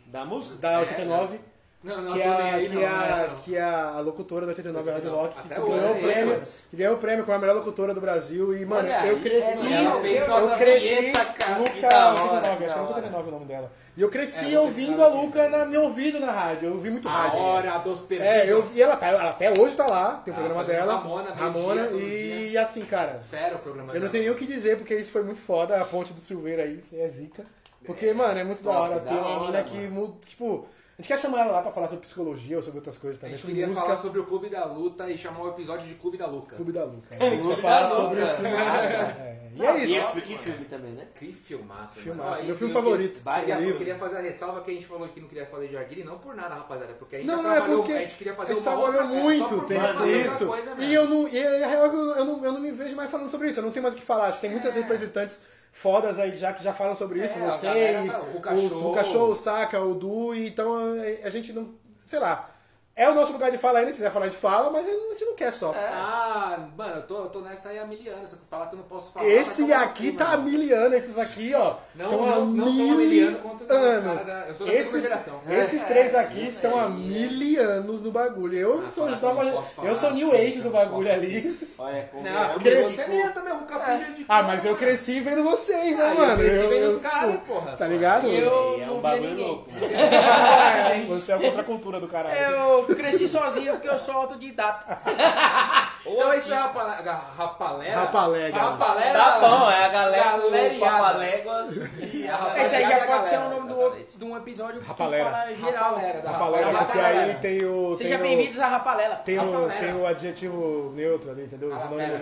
Da 0.08 0.24
música? 0.26 0.56
da 0.58 0.80
89, 0.80 1.40
Não, 1.84 2.02
não, 2.02 2.14
que 2.14 2.22
é, 2.22 2.28
a, 2.28 2.44
aí, 2.56 2.70
que, 2.70 2.76
não, 2.76 2.82
é 2.82 2.86
não 2.86 2.92
é 2.92 3.12
a, 3.12 3.28
não. 3.28 3.36
que 3.40 3.56
é 3.58 3.62
a 3.62 4.00
locutora 4.00 4.46
da 4.46 4.52
89 4.54 4.90
Rádio 4.92 5.10
Não, 5.12 5.18
Rock, 5.18 5.42
que 5.42 5.48
ganhou, 5.50 5.92
o 5.92 6.00
prêmio, 6.02 6.34
anos. 6.36 6.66
que 6.70 6.78
ganhou 6.78 6.94
o 6.96 6.98
prêmio 6.98 7.26
como 7.26 7.36
a 7.38 7.40
melhor 7.40 7.56
locutora 7.58 7.94
do 7.94 8.00
Brasil. 8.00 8.56
E, 8.56 8.66
mano, 8.66 8.88
Olha 8.88 9.06
eu 9.08 9.16
aí, 9.18 9.22
cresci. 9.22 9.68
é 9.74 9.84
Ela 9.84 10.02
fez 10.02 10.22
eu, 10.22 10.28
nossa 10.30 10.56
cresci. 10.58 10.88
vinheta, 10.88 11.26
cara. 11.26 11.58
Luca 11.58 11.70
Que 11.72 11.82
da 11.82 12.08
hora, 12.14 12.22
89, 12.24 12.58
que 12.58 12.64
acho 12.64 12.74
que 12.74 12.80
é 12.80 12.82
Luca 12.82 12.84
hora. 12.94 12.96
89 12.96 13.28
o 13.28 13.32
nome 13.32 13.46
dela. 13.46 13.72
E 13.96 14.02
eu 14.02 14.10
cresci 14.10 14.56
É, 14.56 14.60
ouvindo 14.60 15.04
a 15.04 15.08
89, 15.08 15.26
Luca 15.26 15.50
na 15.50 15.66
meu 15.66 15.84
ouvido 15.84 16.20
na 16.22 16.32
rádio. 16.32 16.70
Eu 16.70 16.74
ouvi 16.74 16.90
muito 16.90 17.08
A 17.08 17.12
rádio. 17.12 17.40
hora 17.40 17.78
dos 17.80 18.02
perdidos. 18.02 18.34
É, 18.34 18.52
eu, 18.52 18.66
e 18.74 18.82
ela, 18.82 18.96
tá, 18.96 19.08
ela 19.08 19.30
até 19.30 19.52
hoje 19.52 19.76
tá 19.76 19.86
lá, 19.86 20.22
tem 20.24 20.34
o 20.34 20.38
Ah, 20.38 20.40
programa 20.40 20.62
fazendo 20.66 20.80
dela. 20.80 20.94
Ramona, 20.96 21.32
Ramona, 21.34 21.84
todo 21.88 22.00
e 22.00 22.48
dia. 22.50 22.62
assim, 22.62 22.82
cara, 22.86 23.20
Fera 23.30 23.56
o 23.56 23.60
programa 23.60 23.90
eu 23.92 23.96
não 23.96 24.00
dela. 24.00 24.12
tenho 24.12 24.24
nem 24.24 24.32
o 24.32 24.36
que 24.36 24.46
dizer, 24.46 24.78
porque 24.78 24.96
isso 24.96 25.12
foi 25.12 25.22
muito 25.24 25.42
foda, 25.42 25.80
a 25.82 25.86
ponte 25.86 26.14
do 26.14 26.22
Silveira 26.22 26.64
aí, 26.64 26.82
aí 26.94 27.02
é 27.02 27.08
zica. 27.10 27.44
Porque, 27.86 28.14
mano, 28.14 28.40
é 28.40 28.44
muito 28.46 28.64
da 28.64 28.72
hora 28.72 29.00
ter 29.02 29.14
uma 29.14 29.46
mina 29.48 29.62
que 29.64 29.90
tipo, 30.26 30.66
a 30.66 30.83
gente 31.04 31.08
quer 31.08 31.20
chamar 31.20 31.42
ela 31.42 31.52
lá 31.52 31.62
pra 31.62 31.72
falar 31.72 31.88
sobre 31.90 32.06
psicologia 32.06 32.56
ou 32.58 32.64
sobre 32.64 32.78
outras 32.80 32.98
coisas 32.98 33.18
A 33.18 33.22
também, 33.22 33.32
gente 33.36 33.42
sobre 33.42 33.54
queria 33.56 33.68
música. 33.68 33.86
falar 33.86 33.98
sobre 33.98 34.20
o 34.20 34.24
Clube 34.24 34.50
da 34.50 34.66
Luta 34.66 35.10
e 35.10 35.18
chamar 35.18 35.42
o 35.44 35.50
episódio 35.50 35.88
de 35.88 35.96
Clube 35.96 36.18
da 36.18 36.26
Luca. 36.28 36.56
Clube 36.56 36.72
da 36.72 36.84
Luca. 36.86 37.08
Clube 37.18 37.54
Pra 37.54 37.62
falar 37.62 37.90
da 37.90 37.96
sobre 37.96 38.20
Luca. 38.22 38.34
o 38.34 38.36
filme. 38.38 38.50
É, 38.50 39.40
E 39.56 39.66
é 39.66 39.78
E 39.80 39.84
isso. 39.84 40.18
é 40.18 40.22
que 40.22 40.38
filme 40.38 40.66
também, 40.66 40.92
né? 40.94 41.08
Que 41.14 41.32
filmaço, 41.34 42.00
Filmaço, 42.00 42.44
meu 42.44 42.56
e 42.56 42.58
filme 42.58 42.74
favorito. 42.74 43.22
Queria, 43.24 43.60
eu 43.62 43.78
queria 43.78 43.96
fazer 43.96 44.18
a 44.18 44.22
ressalva 44.22 44.62
que 44.62 44.72
a 44.72 44.74
gente 44.74 44.86
falou 44.86 45.08
que 45.10 45.20
não 45.22 45.28
queria 45.28 45.46
fazer 45.46 45.68
de 45.68 45.78
Arguile, 45.78 46.04
não 46.04 46.18
por 46.18 46.36
nada, 46.36 46.56
rapaziada, 46.56 46.94
porque 46.94 47.18
a 47.18 47.20
gente 47.20 47.28
Não, 47.28 47.38
já 47.38 47.44
não 47.44 47.52
é 47.52 47.56
trabalhou, 47.56 47.80
porque 47.84 47.94
a 47.94 48.02
gente 48.02 48.16
queria 48.16 48.34
fazer 48.34 48.54
a 48.54 48.56
gente 48.56 48.68
uma 48.68 48.78
outra, 48.78 48.96
é, 48.96 49.04
só 49.04 49.08
muito 49.10 49.56
outra 49.56 50.08
isso. 50.08 50.50
E 50.80 50.94
eu 50.94 51.08
não, 51.08 51.28
e 51.28 51.38
a 51.64 51.68
real, 51.68 51.86
eu, 51.86 52.16
eu 52.16 52.26
não, 52.26 52.46
eu 52.46 52.52
não 52.54 52.60
me 52.60 52.72
vejo 52.72 52.96
mais 52.96 53.12
falando 53.12 53.30
sobre 53.30 53.50
isso. 53.50 53.60
Eu 53.60 53.64
não 53.64 53.72
tenho 53.72 53.84
mais 53.84 53.94
o 53.96 53.98
que 54.00 54.06
falar. 54.06 54.26
Acho 54.28 54.36
que 54.38 54.42
tem 54.48 54.52
muitas 54.52 54.74
representantes 54.74 55.42
fodas 55.74 56.20
aí 56.20 56.38
já 56.38 56.54
que 56.54 56.64
já 56.64 56.72
falam 56.74 56.96
sobre 56.96 57.24
isso. 57.26 57.34
É, 57.38 57.58
galera 57.62 58.00
Vocês, 58.02 58.14
tá- 58.14 58.22
o 58.36 58.40
Cachorro. 58.40 58.92
o 58.92 58.96
cachorro, 58.96 59.32
o 59.32 59.36
Saca, 59.36 59.82
o 59.82 59.94
Du. 59.96 60.34
e 60.34 60.48
Então 60.48 60.74
a, 60.76 61.28
a 61.28 61.30
gente 61.30 61.52
não. 61.52 61.74
Sei 62.06 62.20
lá. 62.20 62.53
É 62.96 63.10
o 63.10 63.16
nosso 63.16 63.34
lugar 63.34 63.50
de 63.50 63.58
fala 63.58 63.80
ainda. 63.80 63.90
Se 63.92 63.98
quiser 63.98 64.12
falar, 64.12 64.28
a 64.28 64.30
gente 64.30 64.40
fala, 64.40 64.70
mas 64.70 64.88
a 64.88 64.92
gente 64.92 65.26
não 65.26 65.34
quer 65.36 65.52
só. 65.52 65.74
Ah, 65.76 66.60
mano, 66.78 66.98
eu 66.98 67.02
tô, 67.08 67.18
eu 67.24 67.30
tô 67.30 67.40
nessa 67.42 67.70
aí 67.70 67.80
há 67.80 67.86
mil 67.88 67.98
anos, 68.14 68.30
só 68.30 68.36
que 68.36 68.44
falar 68.48 68.68
que 68.68 68.76
eu 68.76 68.78
não 68.78 68.86
posso 68.86 69.12
falar. 69.12 69.26
Esse 69.28 69.64
tomar 69.64 69.80
no 69.80 69.84
aqui 69.86 70.12
tá 70.12 70.26
há 70.26 70.38
mano. 70.38 70.44
mil 70.52 70.76
anos, 70.78 70.94
esses 71.00 71.18
aqui, 71.18 71.54
ó. 71.56 71.74
Não, 71.96 72.06
estão 72.06 72.22
não, 72.24 72.34
há 72.34 72.38
não 72.46 72.66
tão 72.66 72.74
mil 72.74 73.38
quanto 73.40 73.64
os 73.64 73.72
anos. 73.72 74.26
da- 74.28 74.46
eu 74.48 74.54
sou 74.56 74.68
da 74.68 74.74
segunda 74.74 74.88
esses, 74.90 75.02
geração. 75.02 75.42
esses 75.50 75.84
três 75.86 76.14
aqui 76.14 76.42
É, 76.42 76.44
estão 76.44 76.80
há 76.80 76.88
mil 76.88 77.62
anos 77.64 78.04
no 78.04 78.12
bagulho. 78.12 78.56
Eu 78.60 78.84
Ah, 78.88 78.92
sou, 78.94 79.08
falar 79.08 79.44
eu 79.44 79.52
não 79.52 79.64
falar, 79.64 79.88
eu 79.90 79.96
sou 79.96 80.12
new 80.12 80.32
age 80.32 80.58
eu 80.58 80.64
do 80.64 80.64
não 80.66 80.72
bagulho 80.72 81.12
ali. 81.12 81.68
Olha, 81.80 82.10
como 82.12 82.24
Não, 82.24 82.44
é, 82.44 82.50
porque 82.50 82.68
eu 82.70 82.92
você 82.92 83.08
mesmo 83.08 83.34
também, 83.34 83.54
o 83.54 83.66
capinha 83.66 84.12
de 84.14 84.26
Ah, 84.30 84.44
mas 84.44 84.64
eu 84.66 84.76
cresci 84.78 85.20
vendo 85.20 85.42
vocês, 85.44 85.98
né, 85.98 86.06
Ah, 86.06 86.10
eu 86.14 86.16
mano? 86.28 86.38
cresci 86.38 86.68
vendo 86.68 86.90
os 86.90 86.96
tipo, 86.98 87.10
caras, 87.10 87.40
porra. 87.48 87.72
Tá 87.76 87.88
ligado? 87.88 88.28
Eu 88.28 88.80
É 88.82 88.86
não 88.86 88.98
um 88.98 89.02
bagulho 89.02 89.36
louco. 89.36 89.70
Você 91.08 91.32
é 91.32 91.40
contra 91.40 91.62
a 91.62 91.66
cultura 91.66 92.00
do 92.00 92.08
caralho. 92.08 92.83
Eu 92.90 92.96
cresci 92.96 93.28
sozinho 93.28 93.74
porque 93.74 93.90
eu 93.90 93.98
sou 93.98 94.16
autodidata. 94.16 94.98
Então 96.06 96.34
isso 96.34 96.54
é 96.54 96.58
rapa- 96.58 97.24
rapalera? 97.38 98.00
Rapalega. 98.02 98.58
Rapalera. 98.58 99.14
Tá 99.20 99.40
bom, 99.40 99.72
é 99.72 99.86
a 99.86 99.88
galera 99.88 100.38
do. 100.38 100.80
Papaléguas 100.80 101.76
e 101.98 102.26
rapaziada. 102.26 102.62
Esse 102.62 102.76
aí 102.76 102.90
já 102.90 103.08
pode 103.08 103.26
ser 103.26 103.38
o 103.38 103.50
nome 103.50 103.70
do, 103.70 104.18
de 104.18 104.26
um 104.26 104.36
episódio 104.38 104.82
que 104.82 104.88
Rapalera. 104.88 105.30
fala 105.32 105.56
geral. 105.56 105.84
Rapalera, 105.96 106.22
da 106.22 106.32
Rapalega, 106.32 106.66
Rapalera. 106.66 106.86
porque 106.86 107.00
aí 107.00 107.36
tem 107.36 107.66
o. 107.66 107.96
Sejam 107.96 108.20
bem-vindos 108.20 108.60
à 108.60 108.68
Rapalela. 108.68 109.16
Tem 109.16 109.40
o, 109.40 109.52
Rapalera. 109.52 109.80
tem 109.80 109.94
o 109.96 110.06
adjetivo 110.06 110.92
neutro 110.94 111.32
ali, 111.32 111.44
entendeu? 111.46 111.70
O 111.70 111.72
sinônimo 111.72 111.94
Rapalera, 111.94 112.18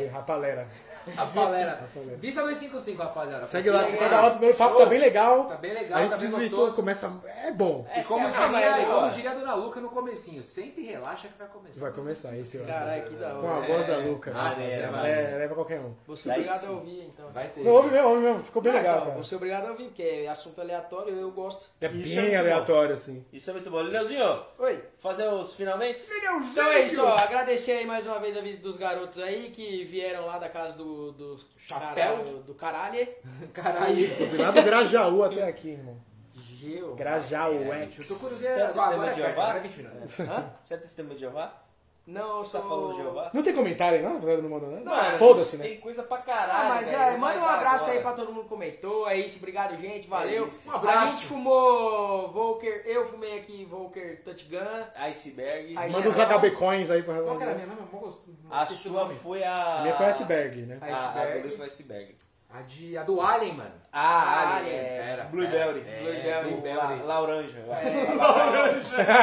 neutro 0.00 0.12
rapalera. 0.14 0.66
Rapalera. 1.14 1.80
Rapalera. 1.80 2.16
Vista 2.18 2.40
255, 2.42 3.02
rapaziada. 3.02 3.46
Segue 3.46 3.70
lá, 3.70 3.84
Segue 3.84 3.96
tá 3.98 4.08
da 4.08 4.18
hora, 4.18 4.26
o 4.26 4.30
primeiro 4.32 4.56
papo 4.56 4.74
Show. 4.74 4.82
tá 4.84 4.86
bem 4.90 4.98
legal. 4.98 5.44
Tá 5.44 5.56
bem 5.56 5.74
legal, 5.74 5.98
a 5.98 6.02
gente 6.02 6.10
tá 6.10 6.16
bem 6.16 6.30
gostoso. 6.30 6.74
começa. 6.76 7.12
É 7.44 7.52
bom. 7.52 7.86
E 7.96 8.02
como, 8.04 8.26
é 8.26 8.30
a 8.30 8.48
diria, 8.48 8.86
como 8.86 9.10
diria 9.10 9.30
a 9.30 9.34
Dona 9.34 9.54
Luca 9.54 9.80
no 9.80 9.88
comecinho, 9.88 10.42
senta 10.42 10.80
e 10.80 10.84
relaxa 10.84 11.28
que 11.28 11.38
vai 11.38 11.48
começar. 11.48 11.80
Vai 11.80 11.92
começar 11.92 12.36
esse. 12.36 12.58
Caralho, 12.58 13.04
que 13.04 13.14
da 13.14 13.30
Com 13.30 13.46
a 13.46 13.56
hora. 13.58 13.66
voz 13.66 13.86
da 13.86 13.96
Luca. 13.98 14.32
Ah, 14.34 14.54
né? 14.54 14.66
é, 14.66 14.76
É, 14.76 15.32
é, 15.34 15.38
leva 15.38 15.54
qualquer 15.54 15.80
um. 15.80 15.94
Você 16.06 16.30
obrigado 16.30 16.66
a 16.66 16.70
ouvir, 16.70 17.02
então. 17.12 17.28
Vai 17.32 17.48
ter. 17.48 17.64
Não, 17.64 17.72
ouve 17.72 17.90
mesmo, 17.90 18.08
ouve 18.08 18.20
mesmo. 18.22 18.40
Ficou 18.40 18.62
bem 18.62 18.72
legal, 18.72 18.94
então, 18.96 19.06
cara. 19.08 19.18
Você 19.22 19.34
é 19.34 19.36
obrigado 19.36 19.66
a 19.66 19.70
ouvir, 19.70 19.84
porque 19.84 20.02
é 20.02 20.28
assunto 20.28 20.60
aleatório 20.60 21.14
eu 21.14 21.30
gosto. 21.30 21.70
É 21.80 21.86
é 21.86 21.88
bem 21.88 22.36
aleatório, 22.36 22.94
assim. 22.94 23.24
Isso 23.32 23.50
é 23.50 23.52
muito 23.52 23.70
bom. 23.70 23.80
Leozinho, 23.80 24.42
Oi. 24.58 24.82
fazer 24.98 25.28
os 25.28 25.54
finalmente? 25.54 26.02
Então 26.52 26.66
é 26.70 26.80
isso, 26.82 27.04
ó. 27.04 27.16
Agradecer 27.16 27.72
aí 27.72 27.86
mais 27.86 28.06
uma 28.06 28.18
vez 28.18 28.36
a 28.36 28.40
vida 28.40 28.60
dos 28.62 28.76
garotos 28.76 29.20
aí 29.20 29.50
que 29.50 29.84
vieram 29.84 30.26
lá 30.26 30.38
da 30.38 30.48
casa 30.48 30.76
do, 30.76 30.95
do 31.12 31.38
Chapéu. 31.56 31.94
caralho- 31.94 32.42
do 32.42 32.54
caralho. 32.54 33.08
Caralho. 33.52 34.08
Fui 34.28 34.38
lá 34.38 34.50
do 34.50 34.62
Grajaú 34.62 35.22
até 35.24 35.42
aqui, 35.48 35.68
irmão. 35.70 35.96
Grajaú, 36.96 37.72
é. 37.72 37.86
Você 37.86 38.46
é 38.46 38.62
Agora 38.66 38.72
testemunha 38.72 38.94
agora 38.94 39.10
é 39.10 39.14
de 39.14 39.20
Jeová? 39.20 39.42
agora 39.42 39.58
é 39.58 39.62
20 39.62 39.76
minutos. 39.76 40.20
Hã? 40.20 40.50
Você 40.62 40.74
é 40.74 40.76
testemunho 40.78 41.14
de 41.14 41.20
Jeová? 41.20 41.62
Não, 42.06 42.38
eu 42.38 42.44
Você 42.44 42.52
sou... 42.52 42.60
tá 42.60 42.68
falando 42.68 42.96
Jeová? 42.96 43.30
Não 43.34 43.42
tem 43.42 43.52
comentário, 43.52 44.00
não? 44.00 44.20
Não 44.20 44.48
mandou 44.48 44.70
nada? 44.70 44.84
Mano, 44.84 45.18
Foda-se, 45.18 45.56
né? 45.56 45.64
Tem 45.66 45.80
coisa 45.80 46.04
pra 46.04 46.18
Ah, 46.18 46.22
caralho. 46.22 46.68
mas 46.76 46.86
velho, 46.88 47.02
é, 47.02 47.16
manda 47.16 47.40
um 47.40 47.44
abraço 47.44 47.90
aí 47.90 47.98
agora. 47.98 48.14
pra 48.14 48.24
todo 48.24 48.32
mundo 48.32 48.44
que 48.44 48.48
comentou. 48.48 49.08
É 49.08 49.16
isso, 49.16 49.38
obrigado, 49.38 49.76
gente. 49.76 50.06
Valeu. 50.08 50.46
isso. 50.46 50.70
Um 50.70 50.74
abraço. 50.76 50.98
A 50.98 51.06
gente 51.06 51.26
fumou 51.26 52.30
Volker, 52.30 52.82
eu 52.86 53.08
fumei 53.08 53.36
aqui 53.38 53.64
Volker 53.64 54.22
Touch 54.22 54.44
Gun. 54.44 54.84
Iceberg. 54.94 55.76
Aí- 55.76 55.90
Manda 55.90 56.08
os 56.08 56.16
HB 56.16 56.50
Coins 56.52 56.90
aí 56.92 57.02
pra 57.02 57.20
Qual 57.20 57.36
que 57.36 57.42
era 57.42 57.52
a 57.52 57.54
minha 57.56 57.66
mesmo? 57.66 58.46
A 58.50 58.66
sua 58.66 59.04
nome. 59.04 59.14
foi 59.16 59.42
a. 59.42 59.78
A 59.78 59.82
minha 59.82 59.96
foi 59.96 60.06
iceberg, 60.06 60.62
né? 60.62 60.78
A 60.80 60.84
A, 60.84 60.88
a 60.88 60.92
Iceberg. 60.92 61.42
dele 61.42 61.56
foi 61.56 61.66
Iceberg. 61.66 62.14
A, 62.48 62.62
de, 62.62 62.96
a 62.96 63.02
do 63.02 63.20
Alien, 63.20 63.54
mano. 63.54 63.72
Ah, 63.92 64.22
Ah, 64.22 64.56
ali, 64.56 64.68
Alien. 64.70 64.76
é, 64.80 65.02
Fera, 65.04 65.24
Blueberry. 65.24 65.80
fera. 65.82 66.02
Blueberry. 66.02 66.28
É, 66.28 66.34
La, 66.34 66.42
Blueberry. 66.42 67.02
laranja. 67.06 67.58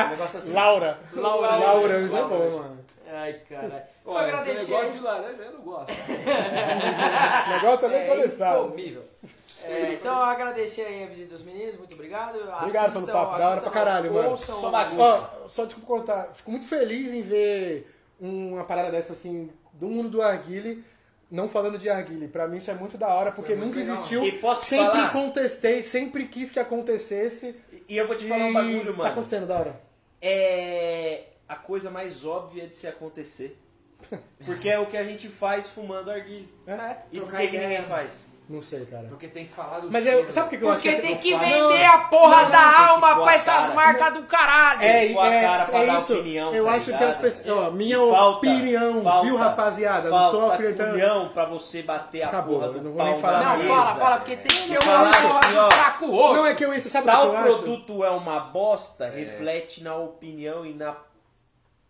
Um 0.06 0.10
negócio 0.10 0.40
assim. 0.40 0.54
Laura. 0.54 1.00
Laura. 1.14 1.56
Lauranja 1.56 2.18
é 2.18 2.20
Lauranja. 2.22 2.52
bom, 2.52 2.58
mano. 2.64 2.84
Ai, 3.16 3.34
caralho. 3.50 3.84
Vou 4.04 4.16
Olha, 4.16 4.28
agradecer 4.38 4.72
negócio 4.72 4.92
de 4.94 5.00
laranja 5.00 5.42
eu 5.44 5.52
não 5.54 5.62
gosto. 5.62 5.90
O 7.48 7.50
negócio 7.56 7.86
é 7.86 7.90
bem 7.90 8.00
É 8.02 8.08
começado. 8.16 8.66
incomível. 8.66 9.04
É, 9.64 9.94
então, 9.94 10.22
agradecer 10.22 10.82
aí 10.82 11.04
a 11.04 11.08
visita 11.08 11.36
dos 11.36 11.44
meninos, 11.46 11.78
muito 11.78 11.94
obrigado. 11.94 12.38
Obrigado 12.60 12.92
pelo 12.94 13.08
papo, 13.08 13.38
da 13.38 13.50
hora 13.50 13.62
pra 13.62 13.72
caralho, 13.72 14.14
mano. 14.14 14.38
Só 14.38 14.70
bagunça. 14.70 15.30
Ó, 15.46 15.48
só 15.48 15.66
desculpa 15.66 15.88
contar, 15.88 16.30
fico 16.34 16.52
muito 16.52 16.68
feliz 16.68 17.12
em 17.14 17.22
ver 17.22 17.90
uma 18.20 18.64
parada 18.66 18.92
dessa 18.92 19.14
assim, 19.14 19.50
do 19.72 19.88
mundo 19.88 20.10
do 20.10 20.22
Arguile, 20.22 20.84
não 21.34 21.50
falando 21.50 21.78
de 21.78 21.90
Arguile. 21.90 22.28
Pra 22.28 22.48
mim 22.48 22.58
isso 22.58 22.70
é 22.72 22.74
muito 22.76 22.98
da 22.98 23.08
hora, 23.08 23.32
porque 23.32 23.54
É 23.54 23.56
nunca 23.56 23.78
legal. 23.80 23.96
existiu. 23.98 24.24
E 24.26 24.32
posso 24.34 24.66
sempre 24.66 24.86
falar? 24.86 25.12
contestei, 25.12 25.82
sempre 25.82 26.28
quis 26.28 26.52
que 26.52 26.60
acontecesse. 26.60 27.56
E 27.90 27.98
eu 27.98 28.08
vou 28.08 28.16
te 28.16 28.26
e 28.26 28.30
falar 28.30 28.46
um 28.46 28.54
bagulho, 28.54 28.86
Tá 28.86 28.92
mano. 28.98 29.10
acontecendo 29.10 29.48
da 29.48 29.58
hora. 29.60 29.82
É 30.22 31.24
a 31.50 31.56
coisa 31.56 31.90
mais 31.92 32.24
óbvia 32.26 32.68
de 32.68 32.76
se 32.76 32.88
acontecer. 32.88 33.60
Porque 34.46 34.70
é 34.70 34.80
o 34.80 34.86
que 34.86 34.96
a 34.98 35.04
gente 35.04 35.28
faz 35.28 35.70
fumando 35.70 36.10
arguilha. 36.12 36.48
É. 36.68 36.98
E 37.12 37.20
por 37.20 37.32
que, 37.32 37.48
que 37.48 37.58
ninguém 37.58 37.84
faz? 37.84 38.28
Não 38.50 38.62
sei, 38.62 38.86
cara. 38.86 39.08
Porque 39.08 39.28
tem 39.30 39.46
que 39.46 39.54
falar 39.54 39.80
do 39.80 39.90
Mas 39.90 40.04
cheiro. 40.04 40.20
eu, 40.28 40.32
sabe 40.32 40.48
por 40.48 40.50
que 40.52 40.58
que 40.58 40.64
eu 40.66 40.70
acho 40.72 40.82
Porque 40.82 40.96
que 40.98 41.02
tem 41.02 41.14
é- 41.14 41.18
que 41.18 41.32
Não, 41.32 41.40
vender 41.40 41.86
a 41.86 41.98
porra 42.00 42.44
não, 42.44 42.52
da 42.52 42.58
tem 42.58 42.70
que 42.76 42.82
alma 42.92 43.16
pra 43.16 43.32
a 43.32 43.34
essas 43.36 43.74
marcas 43.74 44.14
do 44.16 44.24
caralho. 44.24 44.82
É, 44.82 44.88
a 45.18 45.28
é, 45.34 45.42
cara 45.42 45.66
pra 45.66 45.80
é 45.80 45.86
dar 45.86 46.00
isso. 46.00 46.14
opinião, 46.14 46.54
eu 46.54 46.66
tá 46.66 46.72
acho 46.74 46.86
que 46.86 46.92
ligado? 46.92 47.10
as 47.10 47.18
pessoas. 47.18 47.68
Ó, 47.68 47.72
minha 47.72 47.98
Falta- 47.98 48.38
opinião, 48.38 49.02
falta- 49.02 49.26
viu, 49.26 49.36
rapaziada? 49.38 50.10
não 50.10 50.32
tô 50.32 50.40
Falta 50.42 50.54
afirmando. 50.56 50.92
culhão 50.92 51.30
pra 51.30 51.46
você 51.46 51.82
bater 51.84 52.22
a 52.24 52.28
Acabou, 52.28 52.56
porra 52.56 52.68
eu 52.68 52.74
do 52.74 52.82
não 52.82 52.92
vou 52.92 52.98
pau 52.98 53.12
nem 53.14 53.22
falar 53.22 53.40
Não, 53.44 53.58
mesa. 53.58 53.70
fala, 53.70 53.96
fala, 53.96 54.18
porque 54.18 54.36
tem 54.38 54.62
que 54.62 54.68
ter 54.74 54.82
Falar 54.84 55.12
porra 55.22 55.40
assim, 55.40 55.54
do 55.54 55.60
ó. 55.60 55.72
saco 55.72 56.12
roxo. 56.12 56.34
Não 56.36 56.46
é 56.46 56.54
que 56.54 56.66
eu 56.66 56.74
isso, 56.74 56.90
sabe 56.90 57.08
o 57.08 57.12
Tal 57.12 57.30
que 57.30 57.36
eu 57.36 57.40
acho? 57.40 57.48
produto 57.64 58.04
é 58.04 58.10
uma 58.10 58.40
bosta, 58.42 59.08
reflete 59.10 59.82
na 59.84 59.96
opinião 59.96 60.66
e 60.66 60.74
na 60.74 60.96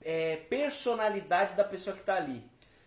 é, 0.05 0.35
personalidade 0.49 1.55
da 1.55 1.63
pessoa 1.63 1.95
que 1.95 2.03
tá 2.03 2.15
ali. 2.15 2.43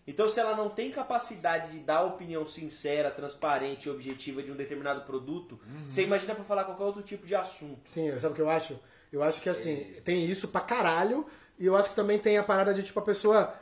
Então, 0.07 0.29
se 0.29 0.39
ela 0.39 0.55
não 0.57 0.69
tem 0.69 0.91
capacidade 0.91 1.73
de 1.73 1.81
dar 1.81 2.05
opinião 2.05 2.47
sincera, 2.47 3.11
transparente 3.11 3.87
e 3.87 3.91
objetiva 3.91 4.43
de 4.43 4.53
um 4.53 4.57
determinado 4.57 5.01
produto, 5.01 5.59
você 5.89 6.03
imagina 6.05 6.35
pra 6.35 6.45
falar 6.45 6.65
qualquer 6.65 6.85
outro 6.85 7.03
tipo 7.03 7.27
de 7.27 7.35
assunto. 7.35 7.91
Sim, 7.91 8.17
sabe 8.21 8.33
o 8.33 8.37
que 8.37 8.43
eu 8.43 8.49
acho? 8.49 8.79
Eu 9.13 9.23
acho 9.23 9.41
que 9.41 9.49
assim, 9.49 9.95
tem 10.05 10.25
isso 10.25 10.49
pra 10.49 10.61
caralho, 10.61 11.27
e 11.59 11.67
eu 11.67 11.77
acho 11.77 11.91
que 11.91 11.97
também 11.97 12.19
tem 12.19 12.39
a 12.39 12.45
parada 12.45 12.73
de 12.73 12.83
tipo 12.83 12.99
a 13.01 13.03
pessoa. 13.03 13.53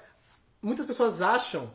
Muitas 0.60 0.84
pessoas 0.84 1.23
acham. 1.23 1.73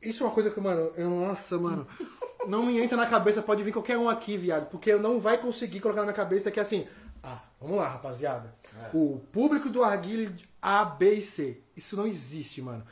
Isso 0.00 0.22
é 0.22 0.26
uma 0.26 0.34
coisa 0.34 0.50
que, 0.50 0.60
mano, 0.60 0.92
eu, 0.96 1.10
nossa, 1.10 1.58
mano, 1.58 1.86
não 2.46 2.64
me 2.64 2.78
entra 2.78 2.96
na 2.96 3.06
cabeça, 3.06 3.42
pode 3.42 3.62
vir 3.62 3.72
qualquer 3.72 3.98
um 3.98 4.08
aqui, 4.08 4.36
viado, 4.36 4.70
porque 4.70 4.90
eu 4.90 5.00
não 5.00 5.20
vai 5.20 5.36
conseguir 5.36 5.80
colocar 5.80 6.00
na 6.00 6.06
minha 6.06 6.16
cabeça 6.16 6.50
que 6.50 6.60
assim, 6.60 6.86
ah, 7.22 7.42
vamos 7.60 7.76
lá, 7.76 7.88
rapaziada. 7.88 8.54
O 8.94 9.20
público 9.32 9.68
do 9.68 9.82
Arguile 9.82 10.34
A, 10.62 10.84
B 10.84 11.14
e 11.14 11.22
C. 11.22 11.60
Isso 11.76 11.96
não 11.96 12.06
existe, 12.06 12.62
mano. 12.62 12.86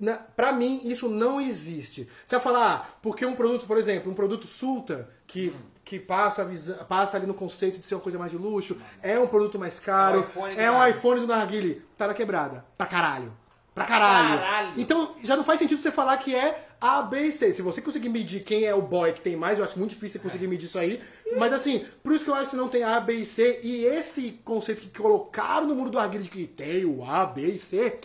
Na, 0.00 0.14
pra 0.14 0.52
mim, 0.52 0.80
isso 0.82 1.08
não 1.08 1.40
existe. 1.40 2.08
Você 2.26 2.36
vai 2.36 2.42
falar, 2.42 2.72
ah, 2.72 2.98
porque 3.02 3.24
um 3.26 3.36
produto, 3.36 3.66
por 3.66 3.76
exemplo, 3.76 4.10
um 4.10 4.14
produto 4.14 4.46
Sulta, 4.46 5.08
que, 5.26 5.54
que 5.84 5.98
passa, 6.00 6.48
passa 6.88 7.18
ali 7.18 7.26
no 7.26 7.34
conceito 7.34 7.78
de 7.78 7.86
ser 7.86 7.94
uma 7.96 8.00
coisa 8.00 8.18
mais 8.18 8.30
de 8.30 8.38
luxo, 8.38 8.80
é 9.02 9.18
um 9.18 9.26
produto 9.26 9.58
mais 9.58 9.78
caro, 9.78 10.26
é 10.56 10.70
um 10.70 10.86
iPhone 10.86 11.20
do 11.20 11.26
Narguile, 11.26 11.82
tá 11.98 12.06
na 12.06 12.14
quebrada, 12.14 12.64
pra 12.78 12.86
caralho. 12.86 13.32
Pra 13.74 13.84
caralho. 13.84 14.40
Caralho. 14.40 14.72
Então 14.76 15.14
já 15.22 15.36
não 15.36 15.44
faz 15.44 15.58
sentido 15.58 15.80
você 15.80 15.90
falar 15.90 16.16
que 16.16 16.34
é 16.34 16.68
A, 16.80 17.02
B 17.02 17.28
e 17.28 17.32
C. 17.32 17.52
Se 17.52 17.62
você 17.62 17.80
conseguir 17.80 18.08
medir 18.08 18.42
quem 18.42 18.64
é 18.64 18.74
o 18.74 18.82
boy 18.82 19.12
que 19.12 19.20
tem 19.20 19.36
mais, 19.36 19.58
eu 19.58 19.64
acho 19.64 19.78
muito 19.78 19.92
difícil 19.92 20.18
você 20.20 20.26
conseguir 20.26 20.48
medir 20.48 20.66
isso 20.66 20.78
aí. 20.78 21.00
Mas 21.38 21.52
assim, 21.52 21.84
por 22.02 22.12
isso 22.12 22.24
que 22.24 22.30
eu 22.30 22.34
acho 22.34 22.50
que 22.50 22.56
não 22.56 22.68
tem 22.68 22.82
A, 22.82 22.98
B 23.00 23.14
e 23.14 23.26
C. 23.26 23.60
E 23.62 23.84
esse 23.84 24.40
conceito 24.44 24.80
que 24.80 24.98
colocaram 24.98 25.66
no 25.66 25.74
mundo 25.74 25.90
do 25.90 25.98
arguilho 25.98 26.24
de 26.24 26.30
que 26.30 26.46
tem 26.46 26.84
o 26.84 27.04
A, 27.04 27.24
B 27.24 27.42
e 27.52 27.58
C, 27.58 27.98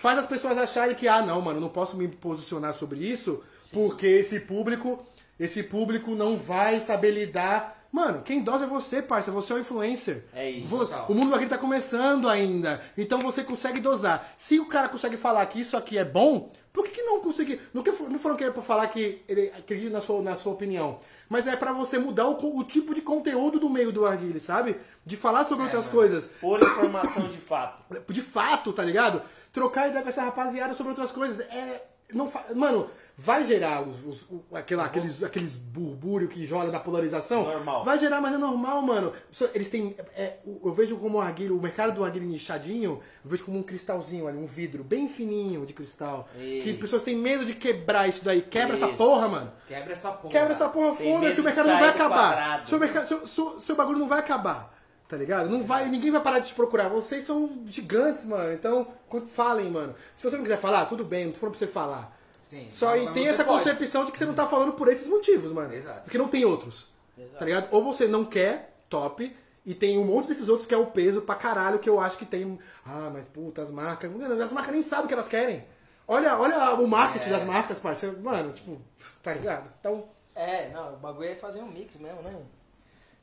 faz 0.00 0.18
as 0.18 0.26
pessoas 0.26 0.56
acharem 0.56 0.96
que, 0.96 1.06
ah, 1.06 1.20
não, 1.20 1.42
mano, 1.42 1.60
não 1.60 1.68
posso 1.68 1.94
me 1.94 2.08
posicionar 2.08 2.72
sobre 2.72 3.00
isso, 3.00 3.42
porque 3.70 4.06
esse 4.06 4.40
público, 4.40 5.04
esse 5.38 5.62
público 5.62 6.12
não 6.14 6.38
vai 6.38 6.80
saber 6.80 7.10
lidar. 7.10 7.84
Mano, 7.92 8.22
quem 8.22 8.42
dosa 8.42 8.64
é 8.64 8.68
você, 8.68 9.02
parça. 9.02 9.30
Você 9.30 9.52
é 9.52 9.56
o 9.56 9.58
influencer. 9.58 10.24
É 10.32 10.48
isso. 10.48 10.74
O 11.06 11.14
mundo 11.14 11.34
aqui 11.34 11.46
tá 11.46 11.58
começando 11.58 12.30
ainda. 12.30 12.80
Então 12.96 13.18
você 13.18 13.44
consegue 13.44 13.78
dosar. 13.78 14.32
Se 14.38 14.58
o 14.58 14.66
cara 14.66 14.88
consegue 14.88 15.18
falar 15.18 15.44
que 15.46 15.60
isso 15.60 15.76
aqui 15.76 15.98
é 15.98 16.04
bom, 16.04 16.50
por 16.72 16.84
que, 16.84 16.90
que 16.90 17.02
não 17.02 17.20
conseguir? 17.20 17.60
Não, 17.74 17.82
que, 17.82 17.90
não 17.90 18.18
foram 18.18 18.36
que 18.36 18.44
é 18.44 18.50
pra 18.50 18.62
falar 18.62 18.86
que 18.88 19.22
ele 19.28 19.48
acredita 19.56 19.90
na 19.90 20.00
sua, 20.00 20.22
na 20.22 20.36
sua 20.36 20.52
opinião. 20.52 21.00
Mas 21.28 21.46
é 21.46 21.56
pra 21.56 21.72
você 21.72 21.98
mudar 21.98 22.26
o, 22.28 22.58
o 22.58 22.64
tipo 22.64 22.94
de 22.94 23.00
conteúdo 23.00 23.58
do 23.58 23.68
meio 23.68 23.90
do 23.90 24.06
arguile, 24.06 24.38
sabe? 24.38 24.76
De 25.04 25.16
falar 25.16 25.44
sobre 25.44 25.64
outras 25.64 25.88
coisas. 25.88 26.28
Por 26.40 26.60
informação 26.60 27.28
de 27.28 27.38
fato. 27.38 27.80
De 28.08 28.22
fato, 28.22 28.72
tá 28.72 28.84
ligado? 28.84 29.22
Trocar 29.52 29.88
ideia 29.88 30.02
com 30.02 30.08
essa 30.08 30.22
rapaziada 30.22 30.74
sobre 30.74 30.90
outras 30.90 31.10
coisas. 31.10 31.40
É. 31.40 31.89
Não 32.12 32.28
fa... 32.28 32.44
Mano, 32.54 32.88
vai 33.16 33.44
gerar 33.44 33.82
os, 33.82 33.96
os- 34.06 34.26
aquela, 34.52 34.84
aqueles, 34.84 35.22
aqueles 35.22 35.54
burbúrio 35.54 36.28
que 36.28 36.46
joga 36.46 36.70
da 36.70 36.80
polarização. 36.80 37.44
Normal. 37.44 37.84
Vai 37.84 37.98
gerar, 37.98 38.20
mas 38.20 38.34
é 38.34 38.38
normal, 38.38 38.80
mano. 38.82 39.12
Eles 39.54 39.68
têm. 39.68 39.94
é, 40.16 40.38
eu 40.64 40.72
vejo 40.72 40.96
como 40.96 41.18
o 41.18 41.20
arguilho, 41.20 41.56
o 41.56 41.60
mercado 41.62 41.94
do 41.94 42.04
arguilho 42.04 42.26
nichadinho, 42.26 43.00
eu 43.24 43.30
vejo 43.30 43.44
como 43.44 43.58
um 43.58 43.62
cristalzinho 43.62 44.26
ali, 44.26 44.38
um 44.38 44.46
vidro 44.46 44.82
bem 44.82 45.08
fininho 45.08 45.66
de 45.66 45.72
cristal. 45.72 46.28
Isso. 46.38 46.64
Que 46.64 46.74
pessoas 46.74 47.02
têm 47.02 47.16
medo 47.16 47.44
de 47.44 47.54
quebrar 47.54 48.08
isso 48.08 48.24
daí. 48.24 48.42
Quebra 48.42 48.74
essa 48.74 48.88
Isso. 48.88 48.96
porra, 48.96 49.28
mano. 49.28 49.52
Quebra 49.68 49.92
essa 49.92 50.10
porra. 50.12 50.32
Quebra 50.32 50.52
essa 50.52 50.68
porra, 50.68 50.94
foda-se, 50.96 51.40
o 51.40 51.44
mercado 51.44 51.66
não 51.68 51.78
vai 51.78 51.88
acabar. 51.88 52.66
Seu, 52.66 52.78
mercado, 52.78 53.06
seu, 53.06 53.26
seu, 53.26 53.60
seu 53.60 53.76
bagulho 53.76 53.98
não 53.98 54.08
vai 54.08 54.18
acabar. 54.18 54.79
Tá 55.10 55.16
ligado? 55.16 55.50
Não 55.50 55.64
vai, 55.64 55.88
ninguém 55.88 56.12
vai 56.12 56.20
parar 56.20 56.38
de 56.38 56.46
te 56.46 56.54
procurar. 56.54 56.88
Vocês 56.88 57.24
são 57.24 57.64
gigantes, 57.66 58.24
mano. 58.24 58.52
Então, 58.52 58.86
falem, 59.26 59.68
mano. 59.68 59.92
Se 60.16 60.22
você 60.22 60.36
não 60.36 60.44
quiser 60.44 60.60
falar, 60.60 60.86
tudo 60.86 61.04
bem, 61.04 61.24
não 61.24 61.32
tô 61.32 61.40
falando 61.40 61.56
pra 61.56 61.58
você 61.58 61.66
falar. 61.66 62.16
Sim. 62.40 62.68
Só 62.70 62.96
e 62.96 63.10
tem 63.10 63.26
essa 63.26 63.44
pode. 63.44 63.58
concepção 63.58 64.04
de 64.04 64.12
que 64.12 64.18
você 64.18 64.24
não 64.24 64.34
tá 64.34 64.46
falando 64.46 64.74
por 64.74 64.86
esses 64.86 65.08
motivos, 65.08 65.52
mano. 65.52 65.74
Exato. 65.74 66.02
Porque 66.02 66.16
não 66.16 66.28
tem 66.28 66.44
outros. 66.44 66.88
Tá 67.36 67.44
ligado? 67.44 67.66
Ou 67.72 67.82
você 67.82 68.06
não 68.06 68.24
quer, 68.24 68.76
top. 68.88 69.36
E 69.66 69.74
tem 69.74 69.98
um 69.98 70.04
monte 70.04 70.28
desses 70.28 70.48
outros 70.48 70.66
que 70.66 70.74
é 70.74 70.78
o 70.78 70.86
peso 70.86 71.22
pra 71.22 71.34
caralho 71.34 71.80
que 71.80 71.90
eu 71.90 72.00
acho 72.00 72.16
que 72.16 72.24
tem. 72.24 72.56
Ah, 72.86 73.10
mas 73.12 73.26
puta, 73.26 73.62
as 73.62 73.70
marcas. 73.72 74.10
As 74.40 74.52
marcas 74.52 74.72
nem 74.72 74.82
sabem 74.82 75.06
o 75.06 75.08
que 75.08 75.14
elas 75.14 75.28
querem. 75.28 75.64
Olha, 76.06 76.38
olha 76.38 76.74
o 76.74 76.86
marketing 76.86 77.30
das 77.30 77.44
marcas, 77.44 77.80
parceiro. 77.80 78.16
Mano, 78.20 78.52
tipo, 78.52 78.80
tá 79.24 79.32
ligado? 79.32 79.72
Então. 79.80 80.04
É, 80.36 80.70
não, 80.72 80.94
o 80.94 80.96
bagulho 80.98 81.30
é 81.30 81.34
fazer 81.34 81.60
um 81.60 81.66
mix 81.66 81.96
mesmo, 81.96 82.22
né? 82.22 82.34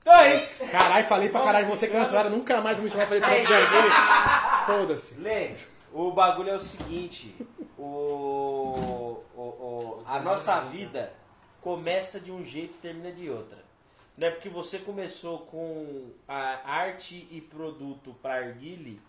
Então 0.09 0.19
é 0.21 0.35
isso. 0.35 0.71
Caralho, 0.71 1.05
falei 1.07 1.29
pra 1.29 1.41
caralho, 1.41 1.67
você 1.67 1.87
cancelado, 1.87 2.29
nunca 2.29 2.61
mais 2.61 2.77
vou 2.77 2.85
me 2.85 2.89
chamar 2.91 3.07
pra 3.07 3.19
fazer 3.19 3.25
trampo 3.25 3.47
de 3.47 3.53
arguilho. 3.53 4.65
Foda-se. 4.65 5.15
Lê, 5.19 5.51
o 5.91 6.11
bagulho 6.11 6.49
é 6.51 6.55
o 6.55 6.59
seguinte. 6.59 7.35
O, 7.77 7.83
o- 9.35 9.41
o- 9.41 10.03
a 10.07 10.19
nossa 10.19 10.59
vida 10.61 11.11
começa 11.61 12.19
de 12.19 12.31
um 12.31 12.43
jeito 12.45 12.75
e 12.75 12.79
termina 12.79 13.11
de 13.11 13.29
outra. 13.29 13.57
Não 14.17 14.27
é 14.27 14.31
porque 14.31 14.49
você 14.49 14.79
começou 14.79 15.39
com 15.39 16.11
a 16.27 16.59
arte 16.65 17.27
e 17.29 17.39
produto 17.41 18.15
pra 18.21 18.35
arguile 18.35 18.99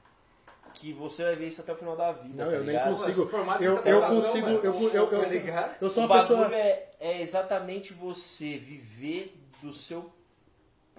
que 0.74 0.92
você 0.92 1.24
vai 1.24 1.36
ver 1.36 1.46
isso 1.48 1.60
até 1.62 1.72
o 1.72 1.76
final 1.76 1.96
da 1.96 2.12
vida. 2.12 2.44
Não, 2.44 2.50
tá 2.50 2.56
eu 2.56 2.64
nem 2.64 2.78
consigo. 2.78 3.30
Eu, 3.60 3.76
eu 3.84 4.02
consigo. 4.02 4.46
mano. 4.46 4.60
Eu, 4.62 4.74
eu, 4.74 4.90
eu, 4.92 5.06
Tá 5.06 5.74
eu 5.80 5.88
sou 5.88 6.02
O 6.02 6.06
uma 6.06 6.16
bagulho 6.16 6.38
pessoa. 6.40 6.54
é, 6.56 6.88
é 7.00 7.22
exatamente 7.22 7.92
você 7.94 8.58
viver 8.58 9.34
do 9.62 9.72
seu 9.72 10.12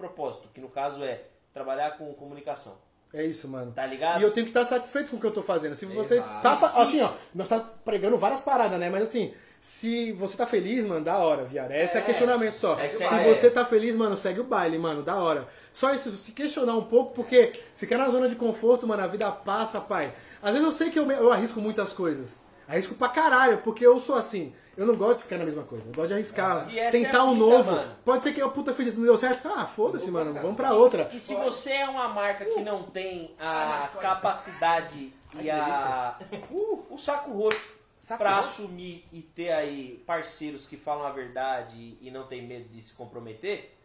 propósito, 0.00 0.48
que 0.52 0.60
no 0.60 0.68
caso 0.68 1.04
é 1.04 1.22
trabalhar 1.54 1.96
com 1.98 2.12
comunicação. 2.14 2.76
É 3.12 3.24
isso, 3.24 3.48
mano. 3.48 3.72
Tá 3.72 3.84
ligado? 3.86 4.20
E 4.20 4.22
eu 4.22 4.30
tenho 4.30 4.46
que 4.46 4.50
estar 4.50 4.64
satisfeito 4.64 5.10
com 5.10 5.16
o 5.16 5.20
que 5.20 5.26
eu 5.26 5.32
tô 5.32 5.42
fazendo. 5.42 5.74
Se 5.76 5.84
você 5.86 6.16
Exato. 6.16 6.42
tá. 6.42 6.50
Assim, 6.52 7.00
ó, 7.02 7.10
nós 7.34 7.48
tá 7.48 7.58
pregando 7.84 8.16
várias 8.16 8.40
paradas, 8.42 8.78
né? 8.78 8.88
Mas 8.88 9.02
assim, 9.02 9.34
se 9.60 10.12
você 10.12 10.36
tá 10.36 10.46
feliz, 10.46 10.86
mano, 10.86 11.04
da 11.04 11.18
hora, 11.18 11.44
viado. 11.44 11.72
Esse 11.72 11.98
é, 11.98 12.00
É, 12.00 12.04
questionamento 12.04 12.54
só. 12.54 12.76
segue 12.76 12.94
o 12.94 12.98
Se 12.98 13.04
baile. 13.04 13.34
você 13.34 13.50
tá 13.50 13.64
feliz, 13.64 13.96
mano, 13.96 14.16
segue 14.16 14.40
o 14.40 14.44
baile, 14.44 14.78
mano, 14.78 15.02
da 15.02 15.16
hora. 15.16 15.48
Só 15.72 15.92
isso, 15.92 16.10
se 16.12 16.30
questionar 16.32 16.74
um 16.76 16.84
pouco, 16.84 17.12
porque 17.12 17.52
ficar 17.76 17.98
na 17.98 18.08
zona 18.10 18.28
de 18.28 18.36
conforto, 18.36 18.86
mano, 18.86 19.02
a 19.02 19.06
vida 19.08 19.28
passa, 19.30 19.80
pai. 19.80 20.12
Às 20.40 20.52
vezes 20.52 20.64
eu 20.66 20.72
sei 20.72 20.90
que 20.90 20.98
eu, 20.98 21.10
eu 21.10 21.32
arrisco 21.32 21.60
muitas 21.60 21.92
coisas. 21.92 22.30
Arrisco 22.68 22.94
pra 22.94 23.08
caralho, 23.08 23.58
porque 23.58 23.84
eu 23.84 23.98
sou 23.98 24.14
assim. 24.16 24.54
Eu 24.76 24.86
não 24.86 24.96
gosto 24.96 25.16
de 25.18 25.22
ficar 25.24 25.38
na 25.38 25.44
mesma 25.44 25.62
coisa. 25.64 25.84
Eu 25.86 25.92
gosto 25.92 26.08
de 26.08 26.14
arriscar, 26.14 26.68
E 26.70 26.78
é 26.78 26.90
tentar 26.90 27.18
a 27.18 27.24
um 27.24 27.34
vida, 27.34 27.46
novo. 27.46 27.70
mano. 27.72 27.96
Pode 28.04 28.22
ser 28.22 28.32
que 28.32 28.40
eu 28.40 28.50
puta 28.50 28.70
isso, 28.82 28.98
não 28.98 29.04
deu 29.04 29.16
certo. 29.16 29.48
Ah, 29.48 29.66
foda-se, 29.66 30.10
mano. 30.10 30.32
Vamos 30.34 30.56
pra 30.56 30.72
outra. 30.72 31.10
E 31.12 31.18
se 31.18 31.34
você 31.34 31.72
é 31.72 31.88
uma 31.88 32.08
marca 32.08 32.44
que 32.44 32.60
não 32.60 32.84
tem 32.84 33.34
a 33.38 33.88
capacidade 34.00 35.12
e 35.38 35.50
a 35.50 36.16
uh, 36.50 36.86
o 36.90 36.98
saco 36.98 37.32
roxo 37.32 37.78
Saco 38.00 38.22
pra 38.22 38.36
roxo? 38.36 38.62
assumir 38.62 39.04
e 39.12 39.20
ter 39.20 39.52
aí 39.52 40.02
parceiros 40.06 40.66
que 40.66 40.76
falam 40.76 41.06
a 41.06 41.10
verdade 41.10 41.98
e 42.00 42.10
não 42.10 42.26
tem 42.26 42.46
medo 42.46 42.68
de 42.68 42.82
se 42.82 42.94
comprometer, 42.94 43.76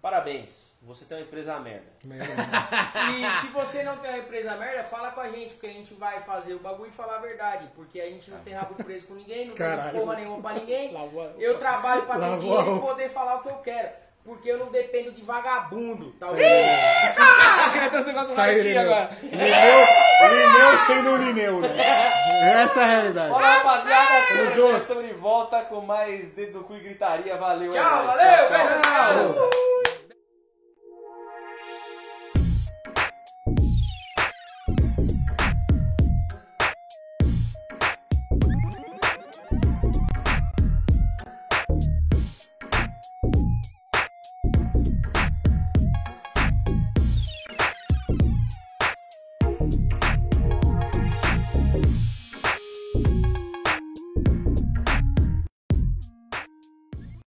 parabéns. 0.00 0.71
Você 0.84 1.04
tem 1.04 1.16
uma 1.18 1.22
empresa 1.22 1.58
merda. 1.60 1.86
E 2.04 3.30
se 3.40 3.46
você 3.48 3.84
não 3.84 3.96
tem 3.98 4.10
uma 4.10 4.18
empresa 4.18 4.56
merda, 4.56 4.82
fala 4.82 5.12
com 5.12 5.20
a 5.20 5.28
gente, 5.30 5.50
porque 5.54 5.68
a 5.68 5.72
gente 5.72 5.94
vai 5.94 6.20
fazer 6.22 6.54
o 6.54 6.58
bagulho 6.58 6.90
e 6.90 6.92
falar 6.92 7.16
a 7.16 7.20
verdade. 7.20 7.68
Porque 7.76 8.00
a 8.00 8.06
gente 8.06 8.28
não 8.32 8.40
tem 8.40 8.52
rabo 8.52 8.74
preso 8.82 9.06
com 9.06 9.14
ninguém, 9.14 9.46
não 9.46 9.54
Caralho. 9.54 9.92
tem 9.92 10.00
porra 10.00 10.16
nenhuma 10.16 10.42
pra 10.42 10.52
ninguém. 10.54 10.92
Eu 11.38 11.56
trabalho 11.58 12.02
pra 12.02 12.18
ter 12.18 12.38
dinheiro 12.38 12.76
e 12.76 12.80
poder 12.80 13.08
falar 13.10 13.36
o 13.36 13.42
que 13.42 13.48
eu 13.48 13.56
quero. 13.58 13.90
Porque 14.24 14.48
eu 14.50 14.58
não 14.58 14.70
dependo 14.70 15.10
de 15.12 15.22
vagabundo, 15.22 16.12
tá 16.12 16.28
vendo? 16.28 16.38
Eu 17.66 17.72
queria 17.72 17.90
ter 17.90 17.96
esse 17.98 18.06
negócio 18.06 18.34
Sai, 18.36 18.54
Lineu. 18.54 18.82
agora. 18.82 19.10
Lineu, 19.20 19.86
Lineu 20.30 20.78
sendo 20.86 21.10
o 21.10 21.16
Lineu, 21.16 21.60
né? 21.60 21.68
Essa 22.62 22.80
é 22.82 22.84
a 22.84 22.86
realidade. 22.86 23.32
Olá, 23.32 23.54
rapaziada. 23.56 24.52
Junto. 24.54 24.76
Estamos 24.76 25.06
de 25.08 25.12
volta 25.14 25.62
com 25.62 25.80
mais 25.80 26.30
Dedo 26.30 26.58
no 26.58 26.64
Cu 26.64 26.74
e 26.76 26.78
Gritaria. 26.80 27.36
Valeu, 27.36 27.68
é 27.68 27.74
Tchau, 27.74 28.04
nóis. 28.04 28.16
valeu, 28.16 28.46
Tchau, 28.46 28.46
tchau. 28.46 29.14
beijo, 29.16 29.34
tchau. 29.34 29.81